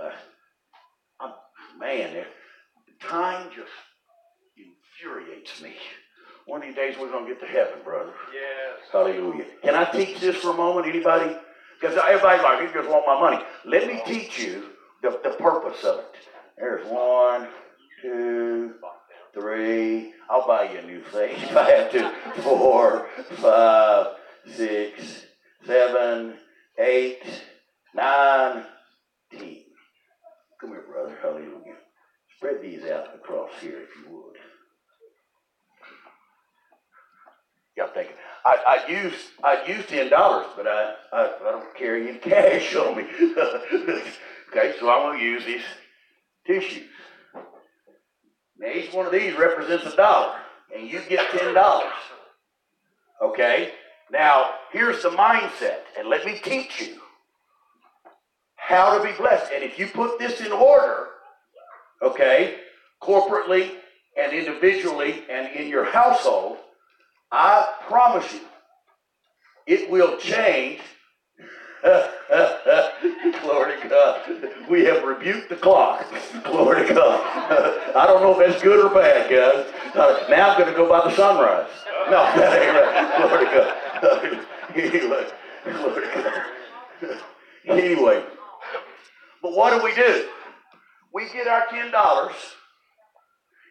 Uh, 0.00 1.30
man, 1.78 2.24
time 3.00 3.48
just 3.54 3.70
infuriates 4.56 5.62
me. 5.62 5.74
One 6.48 6.62
of 6.62 6.66
these 6.66 6.76
days 6.76 6.96
we're 6.98 7.10
going 7.10 7.26
to 7.26 7.30
get 7.34 7.40
to 7.42 7.46
heaven, 7.46 7.74
brother. 7.84 8.10
Yes. 8.32 8.88
Hallelujah. 8.90 9.44
Can 9.62 9.74
I 9.74 9.84
teach 9.84 10.18
this 10.18 10.34
for 10.36 10.52
a 10.52 10.56
moment? 10.56 10.86
Anybody? 10.86 11.36
Because 11.78 11.98
everybody's 11.98 12.42
like, 12.42 12.62
you 12.62 12.72
just 12.72 12.88
want 12.88 13.04
my 13.06 13.20
money. 13.20 13.44
Let 13.66 13.86
me 13.86 14.00
teach 14.06 14.38
you 14.38 14.64
the, 15.02 15.10
the 15.22 15.36
purpose 15.38 15.84
of 15.84 15.98
it. 15.98 16.14
There's 16.56 16.86
one, 16.86 17.48
two, 18.00 18.76
three. 19.34 20.14
I'll 20.30 20.46
buy 20.46 20.72
you 20.72 20.78
a 20.78 20.82
new 20.86 21.02
thing 21.02 21.32
if 21.36 21.54
I 21.54 21.70
have 21.70 21.92
to. 21.92 22.14
Four, 22.40 23.08
five, 23.42 24.06
six, 24.46 25.26
seven, 25.66 26.38
eight, 26.78 27.24
nine, 27.94 28.64
ten. 29.30 29.56
Come 30.62 30.70
here, 30.70 30.84
brother. 30.90 31.14
Hallelujah. 31.20 31.76
Spread 32.38 32.62
these 32.62 32.84
out 32.84 33.14
across 33.14 33.50
here 33.60 33.82
if 33.82 33.90
you 34.02 34.10
would. 34.16 34.27
I'm 37.80 37.90
thinking. 37.90 38.16
I, 38.44 38.84
I 38.86 38.90
use 38.90 39.14
I 39.42 39.64
use 39.66 39.84
ten 39.86 40.10
dollars, 40.10 40.46
but 40.56 40.66
I, 40.66 40.94
I, 41.12 41.32
I 41.46 41.50
don't 41.50 41.76
carry 41.76 42.08
any 42.08 42.18
cash 42.18 42.74
on 42.74 42.96
me. 42.96 43.04
okay, 44.50 44.74
so 44.78 44.90
I'm 44.90 45.12
gonna 45.12 45.22
use 45.22 45.44
these 45.44 45.62
tissues. 46.46 46.88
Now 48.58 48.72
each 48.72 48.92
one 48.92 49.06
of 49.06 49.12
these 49.12 49.36
represents 49.36 49.86
a 49.86 49.96
dollar, 49.96 50.36
and 50.74 50.88
you 50.88 51.00
get 51.08 51.30
ten 51.30 51.54
dollars. 51.54 51.92
Okay? 53.22 53.72
Now 54.10 54.54
here's 54.72 55.02
the 55.02 55.10
mindset, 55.10 55.80
and 55.98 56.08
let 56.08 56.24
me 56.24 56.38
teach 56.42 56.80
you 56.80 57.00
how 58.56 58.96
to 58.96 59.04
be 59.04 59.12
blessed. 59.16 59.52
And 59.54 59.64
if 59.64 59.78
you 59.78 59.86
put 59.88 60.18
this 60.18 60.40
in 60.40 60.52
order, 60.52 61.08
okay, 62.02 62.58
corporately 63.02 63.72
and 64.16 64.32
individually 64.32 65.22
and 65.30 65.54
in 65.54 65.68
your 65.68 65.84
household, 65.84 66.58
I 67.30 67.74
promise 67.88 68.32
you, 68.32 68.40
it 69.66 69.90
will 69.90 70.16
change. 70.18 70.80
Glory 71.82 73.80
to 73.80 73.88
God. 73.88 74.68
We 74.68 74.84
have 74.86 75.04
rebuked 75.04 75.48
the 75.48 75.56
clock. 75.56 76.04
Glory 76.44 76.86
to 76.88 76.94
God. 76.94 77.20
I 77.94 78.06
don't 78.06 78.20
know 78.20 78.38
if 78.40 78.46
that's 78.50 78.62
good 78.62 78.84
or 78.84 78.92
bad, 78.92 79.30
guys. 79.30 79.94
Uh, 79.94 80.26
now 80.28 80.50
I'm 80.50 80.58
going 80.58 80.70
to 80.70 80.76
go 80.76 80.88
by 80.88 81.08
the 81.08 81.14
sunrise. 81.14 81.70
No, 82.10 82.24
that 82.36 82.62
ain't 82.62 82.74
right. 82.74 83.28
Glory 83.28 83.44
to 83.46 83.50
God. 83.54 84.44
Anyway, 84.74 85.26
glory 85.64 86.06
to 86.06 86.42
God. 87.02 87.20
Anyway, 87.66 88.22
but 89.42 89.52
what 89.56 89.70
do 89.76 89.82
we 89.82 89.94
do? 89.94 90.28
We 91.12 91.28
get 91.32 91.48
our 91.48 91.66
ten 91.68 91.90
dollars, 91.90 92.34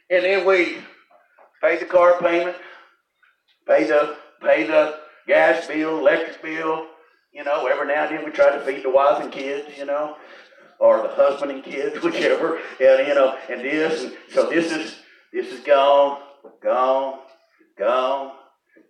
and 0.09 0.23
then 0.25 0.45
we 0.45 0.77
pay 1.61 1.77
the 1.77 1.85
car 1.85 2.19
payment, 2.19 2.57
pay 3.67 3.86
the 3.86 4.17
pay 4.41 4.65
the 4.65 4.99
gas 5.27 5.67
bill, 5.67 5.99
electric 5.99 6.41
bill. 6.41 6.88
You 7.34 7.43
know, 7.43 7.67
every 7.67 7.88
now 7.88 8.06
and 8.06 8.17
then 8.17 8.25
we 8.25 8.32
try 8.32 8.49
to 8.49 8.62
feed 8.62 8.84
the 8.84 8.89
wife 8.89 9.21
and 9.21 9.32
kids. 9.32 9.77
You 9.77 9.86
know, 9.86 10.17
or 10.80 11.01
the 11.01 11.10
husband 11.10 11.51
and 11.51 11.63
kids, 11.63 12.01
whichever. 12.03 12.58
And 12.80 13.08
you 13.08 13.13
know, 13.13 13.38
and 13.49 13.62
this. 13.62 14.03
And 14.03 14.13
so 14.32 14.49
this 14.49 14.71
is 14.71 14.95
this 15.34 15.47
is 15.47 15.60
gone, 15.62 16.21
gone, 16.63 17.19
gone, 17.77 18.34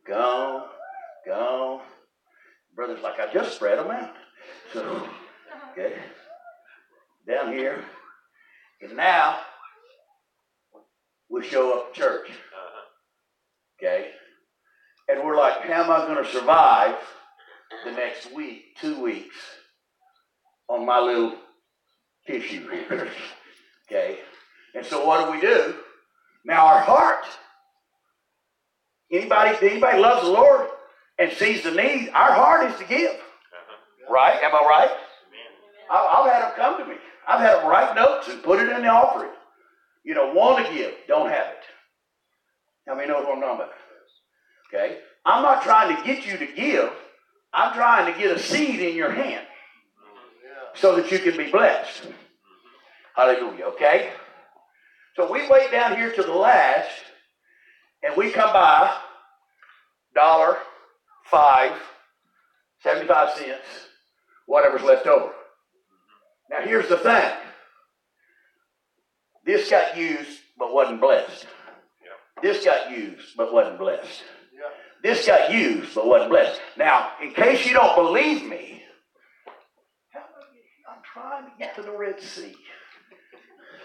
gone, 0.08 0.63
gone. 1.26 1.82
Brother's 2.76 3.02
like, 3.02 3.20
I 3.20 3.34
just 3.34 3.56
spread 3.56 3.80
them 3.80 3.90
out. 3.90 4.13
So, 4.72 5.10
okay, 5.72 5.96
down 7.28 7.52
here, 7.52 7.84
and 8.82 8.96
now 8.96 9.40
we 11.30 11.44
show 11.44 11.80
up 11.80 11.88
at 11.88 11.94
church. 11.96 12.30
Uh-huh. 12.30 12.82
Okay, 13.80 14.12
and 15.08 15.24
we're 15.24 15.38
like, 15.38 15.62
how 15.62 15.84
am 15.84 15.91
I 15.91 16.06
going 16.06 16.24
to 16.24 16.32
survive 16.32 16.96
the 17.86 17.91
next 17.91 18.34
week, 18.34 18.78
two 18.80 19.02
weeks 19.02 19.36
on 20.67 20.86
my 20.86 21.00
little 21.00 21.36
tissue 22.26 22.70
here? 22.70 23.10
okay. 23.89 24.20
And 24.76 24.86
so 24.86 25.06
what 25.06 25.26
do 25.26 25.32
we 25.32 25.41
do? 25.41 25.76
Now 26.46 26.65
our 26.65 26.82
heart. 26.82 27.26
Anybody, 29.12 29.58
anybody 29.65 30.00
loves 30.00 30.26
the 30.26 30.32
Lord 30.32 30.67
and 31.17 31.32
sees 31.32 31.63
the 31.63 31.72
need, 31.72 32.10
our 32.10 32.32
heart 32.32 32.70
is 32.70 32.78
to 32.80 32.86
give. 32.86 33.12
Uh-huh. 33.12 34.13
Right? 34.13 34.41
Am 34.43 34.54
I 34.54 34.67
right? 34.67 34.98
I, 35.89 35.96
I've 35.96 36.32
had 36.32 36.41
them 36.43 36.52
come 36.56 36.80
to 36.80 36.86
me. 36.86 37.00
I've 37.28 37.39
had 37.39 37.58
them 37.58 37.67
write 37.67 37.96
notes 37.96 38.28
and 38.28 38.43
put 38.43 38.60
it 38.60 38.70
in 38.70 38.82
the 38.82 38.88
offering. 38.88 39.32
You 40.04 40.15
know, 40.15 40.34
want 40.34 40.65
to 40.65 40.74
give, 40.74 40.93
don't 41.08 41.30
have 41.30 41.48
it. 41.48 41.63
How 42.88 42.96
many 42.96 43.08
know 43.08 43.15
what 43.15 43.36
I'm 43.36 43.41
talking 43.41 43.56
about? 43.56 43.72
Okay? 44.67 44.99
I'm 45.25 45.43
not 45.43 45.63
trying 45.63 45.95
to 45.95 46.03
get 46.03 46.25
you 46.25 46.38
to 46.38 46.47
give. 46.53 46.91
I'm 47.53 47.73
trying 47.73 48.12
to 48.12 48.19
get 48.19 48.36
a 48.36 48.39
seed 48.39 48.80
in 48.80 48.95
your 48.95 49.12
hand 49.12 49.45
so 50.73 50.95
that 50.95 51.12
you 51.12 51.19
can 51.19 51.38
be 51.38 51.49
blessed. 51.51 52.08
Hallelujah. 53.15 53.65
Okay? 53.65 54.12
So 55.15 55.32
we 55.32 55.47
wait 55.49 55.71
down 55.71 55.95
here 55.95 56.12
to 56.12 56.21
the 56.21 56.34
last 56.34 56.91
and 58.03 58.15
we 58.15 58.30
come 58.30 58.53
by 58.53 58.95
dollar, 60.13 60.58
five, 61.25 61.73
75 62.84 63.38
cents, 63.38 63.65
whatever's 64.45 64.84
left 64.84 65.08
over. 65.08 65.34
Now 66.49 66.62
here's 66.62 66.88
the 66.88 66.97
thing. 66.97 67.32
This 69.45 69.69
got 69.69 69.97
used 69.97 70.39
but 70.58 70.73
wasn't 70.73 71.01
blessed. 71.01 71.47
This 72.41 72.63
got 72.63 72.91
used 72.91 73.36
but 73.36 73.51
wasn't 73.53 73.80
blessed. 73.80 74.23
This 75.08 75.26
got 75.26 75.54
used 75.54 75.96
but 75.96 76.06
wasn't 76.06 76.32
blessed. 76.32 76.60
Now, 76.78 77.12
in 77.24 77.32
case 77.32 77.65
you 77.65 77.72
don't 77.72 77.96
believe 77.96 78.43
me, 78.43 78.84
I'm 80.13 81.02
trying 81.13 81.46
to 81.46 81.52
get 81.58 81.76
to 81.78 81.82
the 81.82 81.98
Red 81.98 82.20
Sea. 82.20 82.54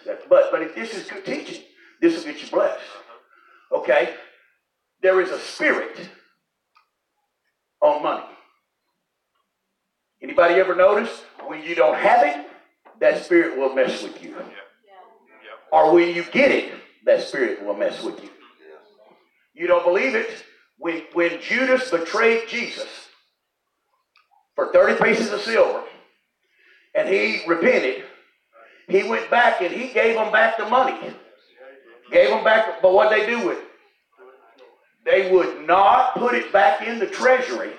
But 0.05 0.51
but 0.51 0.63
if 0.63 0.75
this 0.75 0.95
is 0.95 1.09
good 1.09 1.25
teaching, 1.25 1.63
this 2.01 2.17
will 2.17 2.33
get 2.33 2.43
you 2.43 2.49
blessed. 2.51 2.83
Okay? 3.71 4.15
There 5.01 5.21
is 5.21 5.31
a 5.31 5.39
spirit 5.39 5.97
on 7.81 8.03
money. 8.03 8.27
Anybody 10.21 10.55
ever 10.55 10.75
notice 10.75 11.23
when 11.47 11.63
you 11.63 11.77
don't 11.77 11.99
have 11.99 12.27
it, 12.27 12.49
that 12.99 13.25
spirit 13.25 13.57
will 13.57 13.73
mess 13.73 14.03
with 14.03 14.21
you. 14.25 14.35
Or 15.71 15.95
when 15.95 16.17
you 16.17 16.25
get 16.33 16.51
it, 16.51 16.73
that 17.05 17.23
spirit 17.23 17.65
will 17.65 17.77
mess 17.77 18.03
with 18.03 18.21
you. 18.21 18.31
You 19.55 19.69
don't 19.69 19.85
believe 19.85 20.17
it? 20.17 20.47
When, 20.83 21.05
when 21.13 21.41
Judas 21.41 21.93
betrayed 21.93 22.49
Jesus 22.49 22.89
for 24.57 24.73
30 24.73 25.01
pieces 25.01 25.31
of 25.31 25.41
silver 25.43 25.85
and 26.93 27.09
he 27.09 27.45
repented, 27.47 28.03
he 28.89 29.05
went 29.05 29.31
back 29.31 29.63
and 29.63 29.73
he 29.73 29.93
gave 29.93 30.17
them 30.17 30.33
back 30.33 30.59
the 30.59 30.65
money. 30.65 30.99
Gave 32.11 32.31
them 32.31 32.43
back, 32.43 32.83
but 32.83 32.93
what 32.93 33.11
they 33.11 33.27
do 33.27 33.47
with 33.47 33.59
it? 33.59 33.65
They 35.05 35.31
would 35.31 35.69
not 35.69 36.17
put 36.17 36.35
it 36.35 36.53
back 36.53 36.85
in 36.85 36.99
the 36.99 37.07
treasury. 37.07 37.71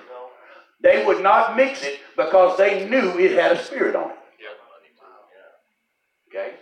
They 0.80 1.04
would 1.04 1.22
not 1.22 1.58
mix 1.58 1.82
it 1.82 2.00
because 2.16 2.56
they 2.56 2.88
knew 2.88 3.18
it 3.18 3.32
had 3.32 3.52
a 3.52 3.62
spirit 3.62 3.96
on 3.96 4.12
it. 4.12 4.16
Okay? 6.30 6.54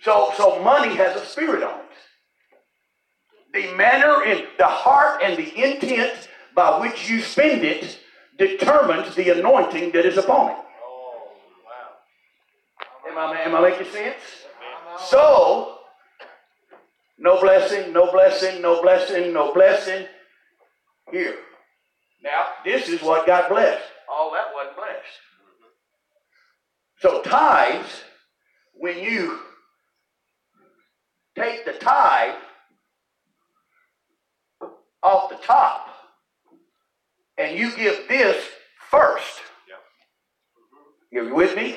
So, 0.00 0.32
so 0.36 0.62
money 0.62 0.94
has 0.94 1.20
a 1.20 1.26
spirit 1.26 1.64
on 1.64 1.80
it. 1.80 1.86
The 3.54 3.72
manner 3.74 4.24
and 4.24 4.44
the 4.58 4.66
heart 4.66 5.22
and 5.22 5.38
the 5.38 5.64
intent 5.64 6.28
by 6.56 6.80
which 6.80 7.08
you 7.08 7.20
spend 7.20 7.64
it 7.64 8.00
determines 8.36 9.14
the 9.14 9.30
anointing 9.30 9.92
that 9.92 10.04
is 10.04 10.18
upon 10.18 10.50
it. 10.50 10.56
Oh, 10.84 11.30
am 13.08 13.16
I, 13.16 13.40
am 13.42 13.54
I 13.54 13.60
making 13.70 13.92
sense? 13.92 14.16
So, 15.06 15.78
no 17.16 17.40
blessing, 17.40 17.92
no 17.92 18.10
blessing, 18.10 18.60
no 18.60 18.82
blessing, 18.82 19.32
no 19.32 19.54
blessing. 19.54 20.06
Here. 21.12 21.36
Now, 22.24 22.46
this 22.64 22.88
is 22.88 23.02
what 23.02 23.24
got 23.24 23.48
blessed. 23.48 23.84
All 24.10 24.32
that 24.32 24.46
wasn't 24.52 24.76
blessed. 24.76 25.20
So, 26.98 27.22
tithes, 27.22 28.02
when 28.74 28.98
you 28.98 29.38
take 31.36 31.64
the 31.64 31.74
tithe 31.74 32.34
off 35.04 35.30
the 35.30 35.36
top 35.36 35.88
and 37.38 37.58
you 37.58 37.74
give 37.76 38.08
this 38.08 38.42
first, 38.90 39.40
you 41.12 41.34
with 41.34 41.54
me? 41.54 41.76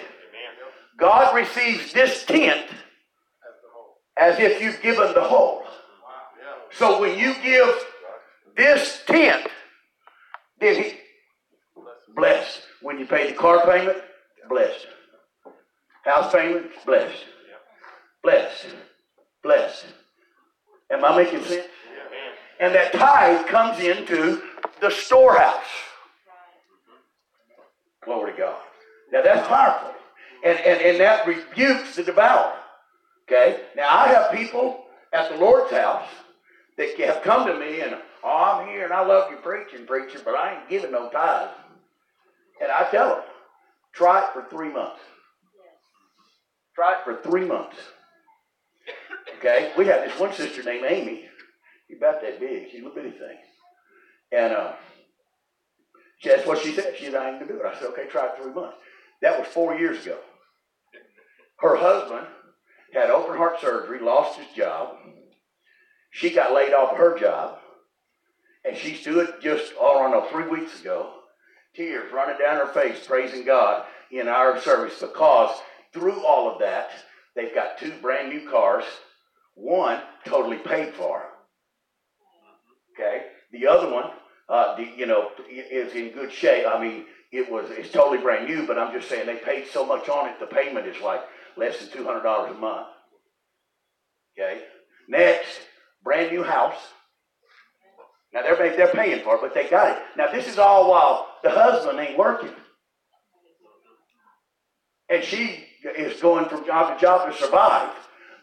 God 0.97 1.35
receives 1.35 1.93
this 1.93 2.25
tenth 2.25 2.71
as 4.17 4.39
if 4.39 4.61
you've 4.61 4.81
given 4.81 5.13
the 5.13 5.21
whole. 5.21 5.63
So 6.71 6.99
when 6.99 7.19
you 7.19 7.35
give 7.43 7.69
this 8.55 9.01
tenth, 9.05 9.47
then 10.59 10.83
he 10.83 10.93
blessed. 12.15 12.61
When 12.81 12.97
you 12.97 13.05
pay 13.05 13.29
the 13.29 13.37
car 13.37 13.65
payment, 13.65 13.97
blessed. 14.49 14.87
House 16.03 16.31
payment, 16.31 16.67
blessed. 16.85 17.25
Blessed. 18.23 18.67
Blessed. 19.43 19.85
Am 20.91 21.05
I 21.05 21.17
making 21.17 21.43
sense? 21.43 21.67
And 22.59 22.73
that 22.73 22.93
tithe 22.93 23.47
comes 23.47 23.79
into 23.79 24.41
the 24.81 24.89
storehouse. 24.89 25.63
Glory 28.03 28.31
to 28.31 28.37
God. 28.37 28.61
Now 29.11 29.21
that's 29.21 29.47
powerful. 29.47 29.93
And, 30.43 30.57
and, 30.59 30.81
and 30.81 30.99
that 30.99 31.27
rebukes 31.27 31.95
the 31.95 32.03
devourer. 32.03 32.53
Okay? 33.27 33.61
Now 33.75 33.89
I 33.89 34.07
have 34.07 34.31
people 34.31 34.85
at 35.13 35.29
the 35.29 35.37
Lord's 35.37 35.71
house 35.71 36.07
that 36.77 36.99
have 36.99 37.21
come 37.23 37.47
to 37.47 37.59
me 37.59 37.81
and, 37.81 37.95
oh, 38.23 38.61
I'm 38.61 38.67
here 38.67 38.85
and 38.85 38.93
I 38.93 39.05
love 39.05 39.31
you 39.31 39.37
preaching, 39.37 39.85
preacher, 39.85 40.19
but 40.23 40.35
I 40.35 40.55
ain't 40.55 40.69
giving 40.69 40.91
no 40.91 41.09
tithe. 41.09 41.49
And 42.61 42.71
I 42.71 42.87
tell 42.89 43.09
them, 43.09 43.23
try 43.93 44.21
it 44.21 44.33
for 44.33 44.45
three 44.49 44.71
months. 44.71 44.99
Try 46.75 46.93
it 46.93 47.03
for 47.03 47.21
three 47.21 47.45
months. 47.45 47.77
Okay? 49.39 49.71
We 49.77 49.85
have 49.87 50.07
this 50.07 50.19
one 50.19 50.33
sister 50.33 50.63
named 50.63 50.85
Amy. 50.87 51.26
She's 51.87 51.97
about 51.97 52.21
that 52.21 52.39
big. 52.39 52.69
She's 52.69 52.81
a 52.81 52.87
little 52.87 52.95
bitty 52.95 53.17
thing. 53.17 53.37
And 54.31 54.53
uh, 54.53 54.73
that's 56.23 56.45
what 56.45 56.59
she 56.59 56.73
said. 56.73 56.95
She 56.97 57.05
said, 57.05 57.15
I 57.15 57.29
ain't 57.29 57.39
going 57.39 57.47
to 57.47 57.53
do 57.53 57.59
it. 57.61 57.65
I 57.65 57.79
said, 57.79 57.89
okay, 57.89 58.07
try 58.09 58.25
it 58.25 58.33
three 58.41 58.53
months. 58.53 58.77
That 59.21 59.39
was 59.39 59.47
four 59.47 59.75
years 59.75 60.05
ago. 60.05 60.17
Her 61.59 61.75
husband 61.75 62.27
had 62.93 63.09
open 63.09 63.37
heart 63.37 63.59
surgery, 63.61 63.99
lost 63.99 64.37
his 64.37 64.47
job. 64.55 64.95
She 66.11 66.29
got 66.29 66.53
laid 66.53 66.73
off 66.73 66.91
of 66.91 66.97
her 66.97 67.17
job. 67.17 67.59
And 68.65 68.75
she 68.75 68.95
stood 68.95 69.35
just, 69.41 69.73
oh, 69.79 69.99
I 69.99 70.01
don't 70.01 70.11
know, 70.11 70.29
three 70.29 70.47
weeks 70.49 70.81
ago, 70.81 71.13
tears 71.73 72.11
running 72.11 72.37
down 72.37 72.57
her 72.57 72.73
face, 72.73 73.05
praising 73.05 73.45
God 73.45 73.85
in 74.11 74.27
our 74.27 74.59
service 74.59 74.99
because 74.99 75.57
through 75.93 76.25
all 76.25 76.51
of 76.51 76.59
that, 76.59 76.89
they've 77.35 77.55
got 77.55 77.77
two 77.77 77.93
brand 78.01 78.29
new 78.29 78.49
cars. 78.49 78.83
One 79.55 80.01
totally 80.25 80.57
paid 80.57 80.93
for. 80.93 81.23
Okay? 82.97 83.27
The 83.51 83.67
other 83.67 83.91
one, 83.91 84.11
uh, 84.49 84.75
the, 84.75 84.87
you 84.95 85.05
know, 85.05 85.29
is 85.49 85.93
in 85.93 86.11
good 86.11 86.31
shape. 86.31 86.65
I 86.67 86.81
mean, 86.81 87.05
it 87.31 87.51
was 87.51 87.69
it's 87.69 87.91
totally 87.91 88.19
brand 88.19 88.47
new, 88.47 88.65
but 88.65 88.77
I'm 88.77 88.93
just 88.93 89.09
saying 89.09 89.25
they 89.25 89.35
paid 89.35 89.67
so 89.67 89.85
much 89.85 90.09
on 90.09 90.29
it. 90.29 90.39
The 90.39 90.47
payment 90.47 90.87
is 90.87 91.01
like 91.01 91.21
less 91.57 91.79
than 91.79 91.89
two 91.89 92.05
hundred 92.05 92.23
dollars 92.23 92.55
a 92.55 92.59
month. 92.59 92.87
Okay. 94.39 94.61
Next, 95.09 95.59
brand 96.03 96.31
new 96.31 96.43
house. 96.43 96.77
Now 98.33 98.43
they're 98.43 98.75
they're 98.75 98.87
paying 98.91 99.23
for 99.23 99.35
it, 99.35 99.41
but 99.41 99.53
they 99.53 99.69
got 99.69 99.97
it. 99.97 100.03
Now 100.17 100.31
this 100.31 100.47
is 100.47 100.57
all 100.57 100.89
while 100.89 101.27
the 101.43 101.49
husband 101.49 101.99
ain't 101.99 102.17
working, 102.17 102.51
and 105.09 105.23
she 105.23 105.65
is 105.97 106.21
going 106.21 106.45
from 106.45 106.65
job 106.65 106.97
to 106.97 107.01
job 107.01 107.29
to 107.29 107.37
survive. 107.37 107.91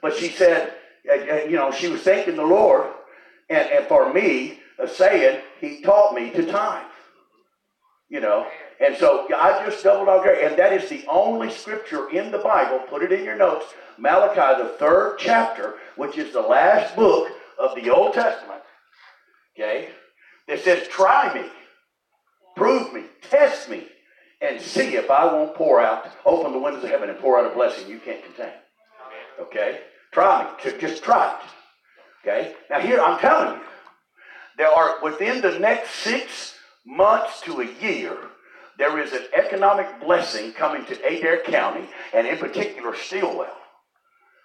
But 0.02 0.16
she 0.16 0.28
said, 0.28 0.74
uh, 1.10 1.14
uh, 1.14 1.36
you 1.44 1.56
know, 1.56 1.70
she 1.70 1.88
was 1.88 2.02
thanking 2.02 2.36
the 2.36 2.44
Lord, 2.44 2.90
and, 3.48 3.68
and 3.70 3.86
for 3.86 4.12
me, 4.12 4.60
saying 4.86 5.40
He 5.60 5.80
taught 5.82 6.14
me 6.14 6.30
to 6.30 6.46
tithe. 6.46 6.86
You 8.08 8.20
know, 8.20 8.46
and 8.80 8.96
so 8.96 9.26
I 9.34 9.64
just 9.64 9.82
doubled 9.82 10.06
dog 10.06 10.24
dare. 10.24 10.46
And 10.46 10.56
that 10.58 10.72
is 10.72 10.88
the 10.88 11.04
only 11.08 11.50
scripture 11.50 12.10
in 12.10 12.30
the 12.30 12.38
Bible, 12.38 12.80
put 12.88 13.02
it 13.02 13.12
in 13.12 13.24
your 13.24 13.36
notes, 13.36 13.66
Malachi, 13.98 14.62
the 14.62 14.68
third 14.78 15.18
chapter, 15.18 15.74
which 15.96 16.18
is 16.18 16.32
the 16.32 16.40
last 16.40 16.94
book 16.94 17.28
of 17.58 17.74
the 17.74 17.90
Old 17.90 18.14
Testament, 18.14 18.60
okay, 19.56 19.90
that 20.48 20.60
says, 20.60 20.88
try 20.88 21.32
me, 21.34 21.48
prove 22.56 22.92
me, 22.92 23.04
test 23.30 23.68
me, 23.68 23.86
and 24.40 24.60
see 24.60 24.96
if 24.96 25.10
I 25.10 25.24
won't 25.24 25.54
pour 25.54 25.80
out, 25.80 26.06
open 26.26 26.52
the 26.52 26.58
windows 26.58 26.84
of 26.84 26.90
heaven 26.90 27.08
and 27.08 27.18
pour 27.18 27.38
out 27.38 27.50
a 27.50 27.54
blessing 27.54 27.88
you 27.88 27.98
can't 27.98 28.22
contain. 28.22 28.52
Okay? 29.40 29.80
Try 30.12 30.44
me. 30.44 30.78
Just 30.78 31.02
try 31.02 31.34
it. 31.34 31.50
Okay? 32.26 32.54
Now 32.70 32.80
here, 32.80 33.00
I'm 33.00 33.18
telling 33.18 33.58
you, 33.58 33.64
there 34.56 34.70
are, 34.70 35.02
within 35.02 35.42
the 35.42 35.58
next 35.58 35.90
six 35.96 36.54
months 36.86 37.42
to 37.42 37.60
a 37.60 37.72
year, 37.82 38.16
there 38.78 38.98
is 38.98 39.12
an 39.12 39.24
economic 39.34 40.00
blessing 40.00 40.52
coming 40.52 40.84
to 40.86 40.94
Adair 41.06 41.42
County, 41.44 41.86
and 42.14 42.26
in 42.26 42.38
particular, 42.38 42.96
Stilwell. 42.96 43.56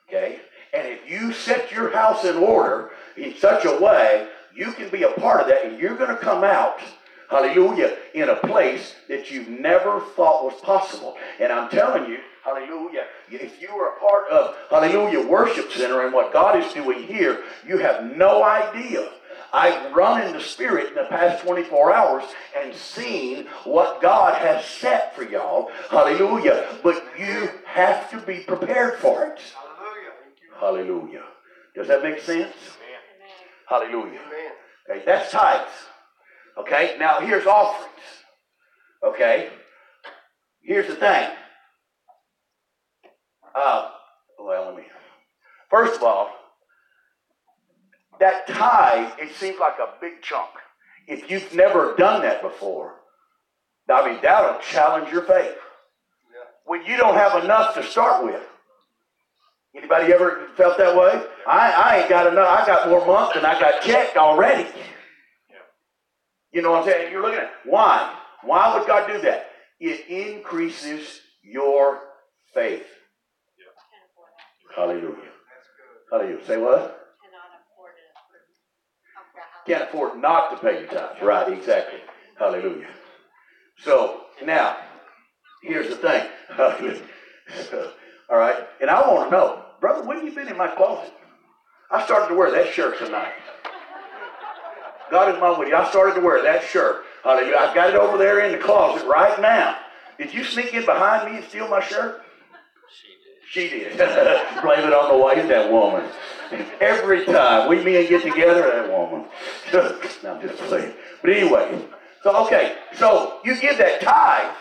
Okay? 0.07 0.39
And 0.73 0.87
if 0.87 1.09
you 1.09 1.33
set 1.33 1.71
your 1.71 1.91
house 1.91 2.25
in 2.25 2.35
order 2.37 2.91
in 3.17 3.33
such 3.35 3.65
a 3.65 3.79
way, 3.79 4.27
you 4.55 4.71
can 4.73 4.89
be 4.89 5.03
a 5.03 5.11
part 5.11 5.41
of 5.41 5.47
that, 5.47 5.65
and 5.65 5.79
you're 5.79 5.95
going 5.95 6.15
to 6.15 6.21
come 6.21 6.43
out, 6.43 6.79
hallelujah, 7.29 7.97
in 8.13 8.29
a 8.29 8.35
place 8.35 8.95
that 9.07 9.31
you 9.31 9.43
never 9.43 10.01
thought 10.15 10.43
was 10.43 10.59
possible. 10.61 11.17
And 11.39 11.51
I'm 11.51 11.69
telling 11.69 12.09
you, 12.09 12.17
hallelujah, 12.43 13.05
if 13.31 13.61
you 13.61 13.69
are 13.69 13.95
a 13.95 13.99
part 13.99 14.29
of, 14.29 14.55
hallelujah, 14.69 15.25
Worship 15.27 15.71
Center 15.71 16.05
and 16.05 16.13
what 16.13 16.33
God 16.33 16.61
is 16.61 16.73
doing 16.73 17.03
here, 17.03 17.43
you 17.67 17.77
have 17.77 18.15
no 18.15 18.43
idea 18.43 19.09
I've 19.51 19.93
run 19.93 20.27
in 20.27 20.33
the 20.33 20.41
Spirit 20.41 20.89
in 20.89 20.95
the 20.95 21.05
past 21.09 21.43
24 21.43 21.93
hours 21.93 22.23
and 22.57 22.73
seen 22.73 23.47
what 23.63 24.01
God 24.01 24.35
has 24.35 24.63
set 24.65 25.15
for 25.15 25.23
y'all. 25.23 25.71
Hallelujah. 25.89 26.67
But 26.83 27.03
you 27.17 27.49
have 27.65 28.09
to 28.11 28.19
be 28.19 28.41
prepared 28.41 28.99
for 28.99 29.25
it. 29.25 29.39
Hallelujah. 30.59 30.93
Hallelujah. 30.93 31.23
Does 31.75 31.87
that 31.87 32.03
make 32.03 32.19
sense? 32.19 32.53
Amen. 33.67 33.89
Hallelujah. 33.89 34.19
Amen. 34.27 34.51
Okay, 34.89 35.03
that's 35.05 35.31
tithes. 35.31 35.69
Okay, 36.59 36.95
now 36.99 37.19
here's 37.19 37.45
offerings. 37.45 37.89
Okay, 39.03 39.49
here's 40.61 40.87
the 40.87 40.95
thing. 40.95 41.29
Uh, 43.55 43.91
well, 44.37 44.65
let 44.65 44.75
me. 44.75 44.83
First 45.69 45.95
of 45.95 46.03
all, 46.03 46.29
that 48.19 48.47
tithe, 48.47 49.13
it 49.19 49.33
seems 49.35 49.57
like 49.59 49.75
a 49.79 49.93
big 50.01 50.21
chunk. 50.21 50.49
If 51.07 51.31
you've 51.31 51.53
never 51.55 51.95
done 51.95 52.21
that 52.23 52.41
before, 52.41 52.95
I 53.89 54.11
mean, 54.11 54.19
that'll 54.21 54.59
challenge 54.59 55.11
your 55.11 55.23
faith. 55.23 55.55
When 56.65 56.85
you 56.85 56.97
don't 56.97 57.15
have 57.15 57.43
enough 57.43 57.73
to 57.75 57.83
start 57.83 58.25
with. 58.25 58.43
Anybody 59.75 60.11
ever 60.11 60.47
felt 60.57 60.77
that 60.79 60.95
way? 60.95 61.23
I, 61.47 61.71
I 61.71 61.99
ain't 61.99 62.09
got 62.09 62.25
enough. 62.25 62.47
I 62.49 62.65
got 62.65 62.89
more 62.89 63.05
months 63.05 63.35
than 63.35 63.45
I 63.45 63.59
got 63.59 63.81
checked 63.83 64.17
already. 64.17 64.67
You 66.51 66.61
know 66.61 66.71
what 66.71 66.83
I'm 66.83 66.89
saying? 66.89 67.11
You're 67.11 67.21
looking 67.21 67.39
at 67.39 67.51
why? 67.65 68.15
Why 68.43 68.77
would 68.77 68.87
God 68.87 69.07
do 69.07 69.21
that? 69.21 69.47
It 69.79 70.07
increases 70.09 71.21
your 71.43 71.99
faith. 72.53 72.85
Hallelujah. 74.75 75.15
Hallelujah. 76.11 76.45
Say 76.45 76.57
what? 76.57 76.99
Can't 79.67 79.83
afford 79.83 80.19
not 80.19 80.49
to 80.51 80.57
pay 80.57 80.79
your 80.79 80.87
tithes. 80.87 81.21
Right, 81.21 81.53
exactly. 81.53 81.99
Hallelujah. 82.37 82.87
So 83.83 84.21
now, 84.43 84.77
here's 85.61 85.89
the 85.89 85.95
thing. 85.95 86.27
All 88.29 88.37
right, 88.37 88.55
and 88.81 88.89
I 88.89 89.01
want 89.01 89.29
to 89.29 89.35
know, 89.35 89.65
brother, 89.79 90.07
when 90.07 90.25
you 90.25 90.31
been 90.31 90.47
in 90.47 90.57
my 90.57 90.67
closet? 90.67 91.13
I 91.91 92.03
started 92.05 92.29
to 92.29 92.35
wear 92.35 92.51
that 92.51 92.73
shirt 92.73 92.97
tonight. 92.99 93.33
God 95.11 95.33
is 95.33 95.41
my 95.41 95.65
you. 95.65 95.75
I 95.75 95.89
started 95.89 96.15
to 96.15 96.21
wear 96.21 96.41
that 96.43 96.63
shirt. 96.63 97.03
Hallelujah. 97.23 97.55
I've 97.59 97.75
got 97.75 97.89
it 97.89 97.95
over 97.95 98.17
there 98.17 98.45
in 98.45 98.51
the 98.51 98.57
closet 98.57 99.07
right 99.07 99.39
now. 99.41 99.77
Did 100.17 100.33
you 100.33 100.43
sneak 100.43 100.73
in 100.73 100.85
behind 100.85 101.31
me 101.31 101.39
and 101.39 101.47
steal 101.47 101.67
my 101.67 101.81
shirt? 101.81 102.21
She 103.49 103.69
did. 103.69 103.71
She 103.71 103.97
did. 103.97 103.97
Blame 104.61 104.87
it 104.87 104.93
on 104.93 105.11
the 105.11 105.17
wife, 105.17 105.47
that 105.47 105.71
woman. 105.71 106.09
Every 106.81 107.25
time 107.25 107.69
we 107.69 107.83
men 107.83 108.07
get 108.07 108.23
together, 108.23 108.61
that 108.61 108.89
woman. 108.89 109.25
no, 109.73 110.35
I'm 110.35 110.41
just 110.41 110.57
playing. 110.63 110.93
But 111.21 111.31
anyway, 111.31 111.85
so 112.23 112.45
okay, 112.45 112.77
so 112.95 113.39
you 113.45 113.59
give 113.59 113.77
that 113.77 114.01
tithe, 114.01 114.55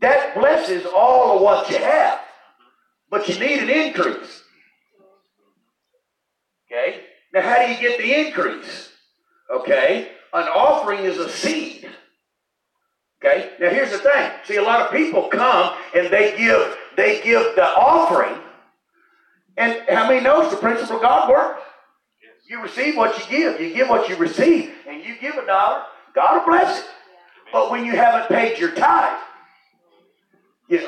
that 0.00 0.34
blesses 0.34 0.86
all 0.86 1.36
of 1.36 1.42
what 1.42 1.68
you 1.70 1.78
have, 1.78 2.20
but 3.10 3.28
you 3.28 3.38
need 3.38 3.60
an 3.60 3.70
increase. 3.70 4.42
Okay? 6.66 7.02
Now, 7.32 7.42
how 7.42 7.64
do 7.64 7.72
you 7.72 7.78
get 7.78 7.98
the 7.98 8.26
increase? 8.26 8.91
Okay? 9.52 10.12
An 10.32 10.48
offering 10.48 11.04
is 11.04 11.18
a 11.18 11.28
seed. 11.28 11.88
Okay? 13.22 13.50
Now 13.60 13.70
here's 13.70 13.92
the 13.92 13.98
thing. 13.98 14.30
See, 14.44 14.56
a 14.56 14.62
lot 14.62 14.80
of 14.80 14.90
people 14.90 15.28
come 15.28 15.76
and 15.94 16.08
they 16.12 16.36
give 16.36 16.76
they 16.96 17.22
give 17.22 17.54
the 17.54 17.64
offering. 17.64 18.36
And 19.56 19.82
how 19.88 20.08
many 20.08 20.20
knows 20.20 20.50
the 20.50 20.56
principle 20.56 20.96
of 20.96 21.02
God 21.02 21.28
works? 21.28 21.62
You 22.48 22.62
receive 22.62 22.96
what 22.96 23.18
you 23.18 23.24
give. 23.30 23.60
You 23.60 23.72
give 23.72 23.88
what 23.88 24.08
you 24.08 24.16
receive. 24.16 24.72
And 24.88 25.04
you 25.04 25.16
give 25.20 25.36
a 25.36 25.46
dollar, 25.46 25.84
God 26.14 26.38
will 26.38 26.52
bless 26.52 26.80
it. 26.80 26.86
But 27.52 27.70
when 27.70 27.84
you 27.84 27.92
haven't 27.92 28.28
paid 28.28 28.58
your 28.58 28.72
tithe, 28.72 29.18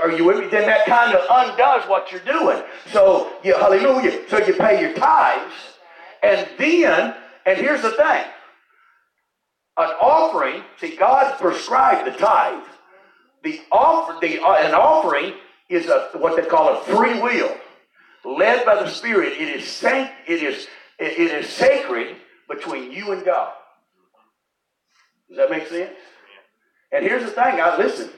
are 0.03 0.11
you 0.11 0.25
with 0.25 0.39
me? 0.39 0.47
Then 0.47 0.67
that 0.67 0.87
kind 0.87 1.15
of 1.15 1.27
undoes 1.31 1.89
what 1.89 2.11
you're 2.11 2.23
doing. 2.23 2.63
So, 2.91 3.33
you, 3.45 3.55
hallelujah. 3.55 4.29
So 4.29 4.39
you 4.39 4.55
pay 4.55 4.81
your 4.81 4.95
tithes, 4.95 5.53
and 6.23 6.49
then, 6.59 7.15
and 7.45 7.59
here's 7.59 7.83
the 7.83 7.91
thing 7.91 8.25
an 9.77 9.91
offering, 10.01 10.63
see, 10.79 10.97
God 10.97 11.39
prescribed 11.39 12.07
the 12.07 12.17
tithe. 12.17 12.65
The 13.43 13.61
offer, 13.71 14.19
the, 14.21 14.41
uh, 14.41 14.55
an 14.55 14.75
offering 14.75 15.35
is 15.69 15.87
a, 15.87 16.11
what 16.15 16.37
they 16.37 16.49
call 16.49 16.73
a 16.73 16.81
free 16.85 17.21
will, 17.21 17.57
led 18.25 18.65
by 18.65 18.77
the 18.77 18.89
Spirit. 18.89 19.33
It 19.33 19.49
is 19.49 19.67
sanct, 19.67 20.13
it 20.27 20.43
is, 20.43 20.67
it, 20.99 21.19
it 21.19 21.33
is 21.33 21.49
sacred 21.49 22.17
between 22.49 22.93
you 22.93 23.13
and 23.13 23.25
God. 23.25 23.53
Does 25.29 25.39
that 25.39 25.51
make 25.51 25.67
sense? 25.69 25.93
And 26.93 27.05
here's 27.05 27.25
the 27.25 27.31
thing. 27.31 27.61
I 27.61 27.77
listen. 27.77 28.11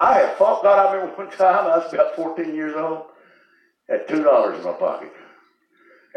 I 0.00 0.14
have 0.14 0.36
fought 0.36 0.62
God. 0.62 0.78
I 0.78 0.94
remember 0.94 1.16
one 1.16 1.30
time 1.30 1.66
I 1.66 1.78
was 1.78 1.92
about 1.92 2.16
14 2.16 2.54
years 2.54 2.74
old. 2.74 3.04
Had 3.88 4.08
two 4.08 4.22
dollars 4.22 4.58
in 4.58 4.64
my 4.64 4.72
pocket. 4.72 5.12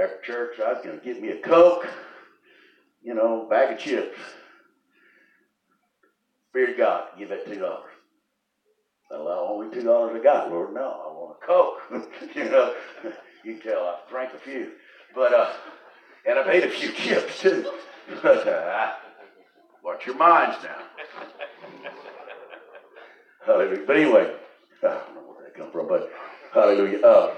After 0.01 0.21
church, 0.23 0.59
I 0.59 0.73
was 0.73 0.83
going 0.83 0.99
to 0.99 1.03
get 1.03 1.21
me 1.21 1.29
a 1.29 1.37
coke, 1.37 1.87
you 3.03 3.13
know, 3.13 3.45
bag 3.49 3.73
of 3.73 3.79
chips. 3.79 4.17
Fear 6.57 6.73
God, 6.75 7.03
give 7.19 7.29
that 7.29 7.45
two 7.45 7.59
dollars. 7.59 7.91
Well, 9.11 9.47
only 9.47 9.71
two 9.71 9.83
dollars 9.83 10.19
I 10.19 10.23
got, 10.23 10.49
Lord. 10.49 10.73
No, 10.73 10.81
I 10.81 11.13
want 11.13 11.37
a 11.39 11.45
Coke. 11.45 11.77
you 12.35 12.45
know, 12.45 12.73
you 13.43 13.57
can 13.57 13.61
tell 13.61 13.83
I 13.83 13.99
drank 14.09 14.33
a 14.33 14.39
few, 14.39 14.71
but 15.13 15.35
uh, 15.35 15.51
and 16.27 16.39
I 16.39 16.47
made 16.47 16.63
a 16.63 16.69
few 16.71 16.91
chips 16.93 17.39
too. 17.41 17.63
But 18.23 18.47
uh, 18.47 18.93
watch 19.83 20.07
your 20.07 20.15
minds 20.15 20.57
now. 20.63 20.81
hallelujah. 23.45 23.83
But 23.85 23.97
anyway, 23.97 24.33
I 24.81 24.87
don't 24.87 25.13
know 25.13 25.21
where 25.27 25.43
that 25.43 25.55
come 25.55 25.71
from, 25.71 25.87
but 25.87 26.11
hallelujah. 26.55 27.05
Uh, 27.05 27.35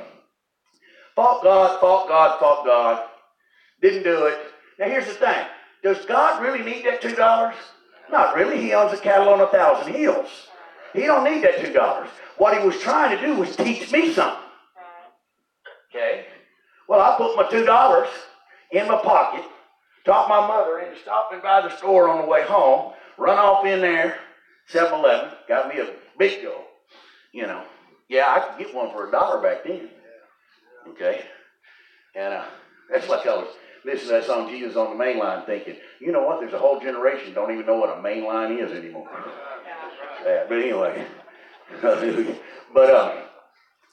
fought 1.14 1.44
God, 1.44 1.82
fought 1.82 2.08
God, 2.08 2.40
fought 2.40 2.66
God. 2.66 3.10
Didn't 3.82 4.04
do 4.04 4.28
it. 4.28 4.40
Now 4.80 4.86
here's 4.86 5.08
the 5.08 5.14
thing: 5.14 5.46
Does 5.84 6.06
God 6.06 6.42
really 6.42 6.64
need 6.64 6.86
that 6.86 7.02
two 7.02 7.16
dollars? 7.16 7.56
Not 8.12 8.36
really. 8.36 8.62
He 8.62 8.74
owns 8.74 8.94
a 8.94 9.02
cattle 9.02 9.30
on 9.30 9.42
a 9.42 9.48
thousand 9.48 9.94
hills. 9.94 10.30
He 10.94 11.02
don't 11.02 11.24
need 11.24 11.44
that 11.44 11.64
two 11.64 11.72
dollars. 11.72 12.10
What 12.38 12.58
he 12.58 12.66
was 12.66 12.80
trying 12.80 13.16
to 13.18 13.26
do 13.26 13.36
was 13.36 13.56
teach 13.56 13.92
me 13.92 14.14
something. 14.14 14.44
Okay? 15.90 16.26
Well, 16.88 17.02
I 17.02 17.18
put 17.18 17.36
my 17.36 17.50
two 17.50 17.66
dollars 17.66 18.08
in 18.72 18.88
my 18.88 18.98
pocket, 18.98 19.44
talked 20.06 20.30
my 20.30 20.48
mother 20.48 20.80
into 20.80 21.00
stopping 21.00 21.42
by 21.42 21.62
the 21.62 21.76
store 21.78 22.10
on 22.10 22.22
the 22.22 22.28
way 22.28 22.44
home, 22.46 22.94
run 23.18 23.38
off 23.38 23.66
in 23.66 23.82
there, 23.82 24.18
7-Eleven, 24.72 25.32
got 25.48 25.68
me 25.68 25.82
a 25.82 25.94
Big 26.18 26.44
Gulp. 26.44 26.68
You 27.34 27.48
know. 27.48 27.64
Yeah, 28.08 28.26
I 28.28 28.40
could 28.40 28.66
get 28.66 28.76
one 28.76 28.92
for 28.92 29.08
a 29.08 29.12
dollar 29.12 29.42
back 29.42 29.64
then. 29.64 29.90
Okay? 30.90 31.22
And 32.16 32.34
uh, 32.34 32.46
that's 32.92 33.08
like 33.08 33.28
I 33.28 33.36
was 33.36 33.48
listening 33.86 34.08
to 34.08 34.14
that 34.14 34.26
song 34.26 34.50
Jesus 34.50 34.76
on 34.76 34.92
the 34.92 34.96
main 34.96 35.18
line 35.18 35.46
thinking, 35.46 35.76
you 36.00 36.12
know 36.12 36.24
what, 36.24 36.40
there's 36.40 36.54
a 36.54 36.60
whole 36.60 36.80
generation 36.80 37.34
don't 37.34 37.52
even 37.52 37.66
know 37.66 37.78
what 37.78 37.98
a 37.98 38.02
main 38.02 38.26
line 38.26 38.58
is 38.58 38.72
anymore. 38.72 39.10
Yeah, 40.26 40.44
but 40.50 40.58
anyway, 40.58 41.06
but 42.74 42.94
um, 42.94 43.24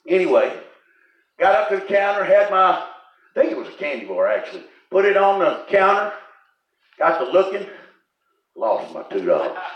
anyway, 0.08 0.60
got 1.38 1.54
up 1.54 1.68
to 1.68 1.76
the 1.76 1.82
counter, 1.82 2.24
had 2.24 2.50
my, 2.50 2.72
I 2.72 2.88
think 3.32 3.52
it 3.52 3.56
was 3.56 3.68
a 3.68 3.72
candy 3.74 4.06
bar 4.06 4.26
actually, 4.26 4.64
put 4.90 5.04
it 5.04 5.16
on 5.16 5.38
the 5.38 5.64
counter, 5.68 6.12
got 6.98 7.18
to 7.18 7.30
looking, 7.30 7.64
lost 8.56 8.92
my 8.92 9.04
two 9.04 9.24
dollars. 9.24 9.56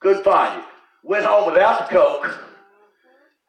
Couldn't 0.00 0.24
find 0.24 0.60
it. 0.60 0.66
Went 1.04 1.26
home 1.26 1.52
without 1.52 1.88
the 1.88 1.94
coke. 1.94 2.51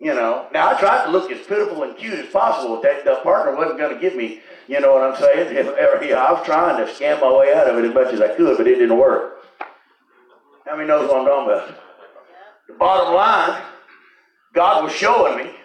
You 0.04 0.14
know, 0.14 0.48
now 0.52 0.76
I 0.76 0.80
tried 0.82 1.06
to 1.06 1.12
look 1.12 1.32
as 1.32 1.48
pitiful 1.48 1.84
and 1.84 1.96
cute 1.96 2.16
as 2.16 2.30
possible. 2.30 2.76
But 2.76 2.84
that 2.84 3.06
the 3.06 3.22
partner 3.24 3.56
wasn't 3.56 3.80
going 3.80 3.96
to 3.96 4.02
give 4.02 4.18
me, 4.18 4.42
you 4.68 4.82
know 4.82 4.92
what 4.92 5.02
I'm 5.02 5.18
saying? 5.18 5.56
If, 5.58 6.18
I 6.18 6.32
was 6.34 6.46
trying 6.46 6.86
to 6.86 6.92
scam 6.92 7.22
my 7.22 7.32
way 7.32 7.54
out 7.54 7.70
of 7.70 7.78
it 7.78 7.88
as 7.88 7.94
much 7.94 8.14
as 8.14 8.20
I 8.20 8.36
could, 8.36 8.58
but 8.58 8.68
it 8.68 8.80
didn't 8.80 8.98
work. 8.98 9.46
How 10.66 10.76
many 10.76 10.90
knows 10.90 11.10
what 11.10 11.22
I'm 11.22 11.26
talking 11.26 11.54
about? 11.54 11.80
The 12.68 12.74
bottom 12.74 13.16
line, 13.16 13.62
God 14.54 14.84
was 14.84 14.94
showing 14.94 15.38
me. 15.38 15.56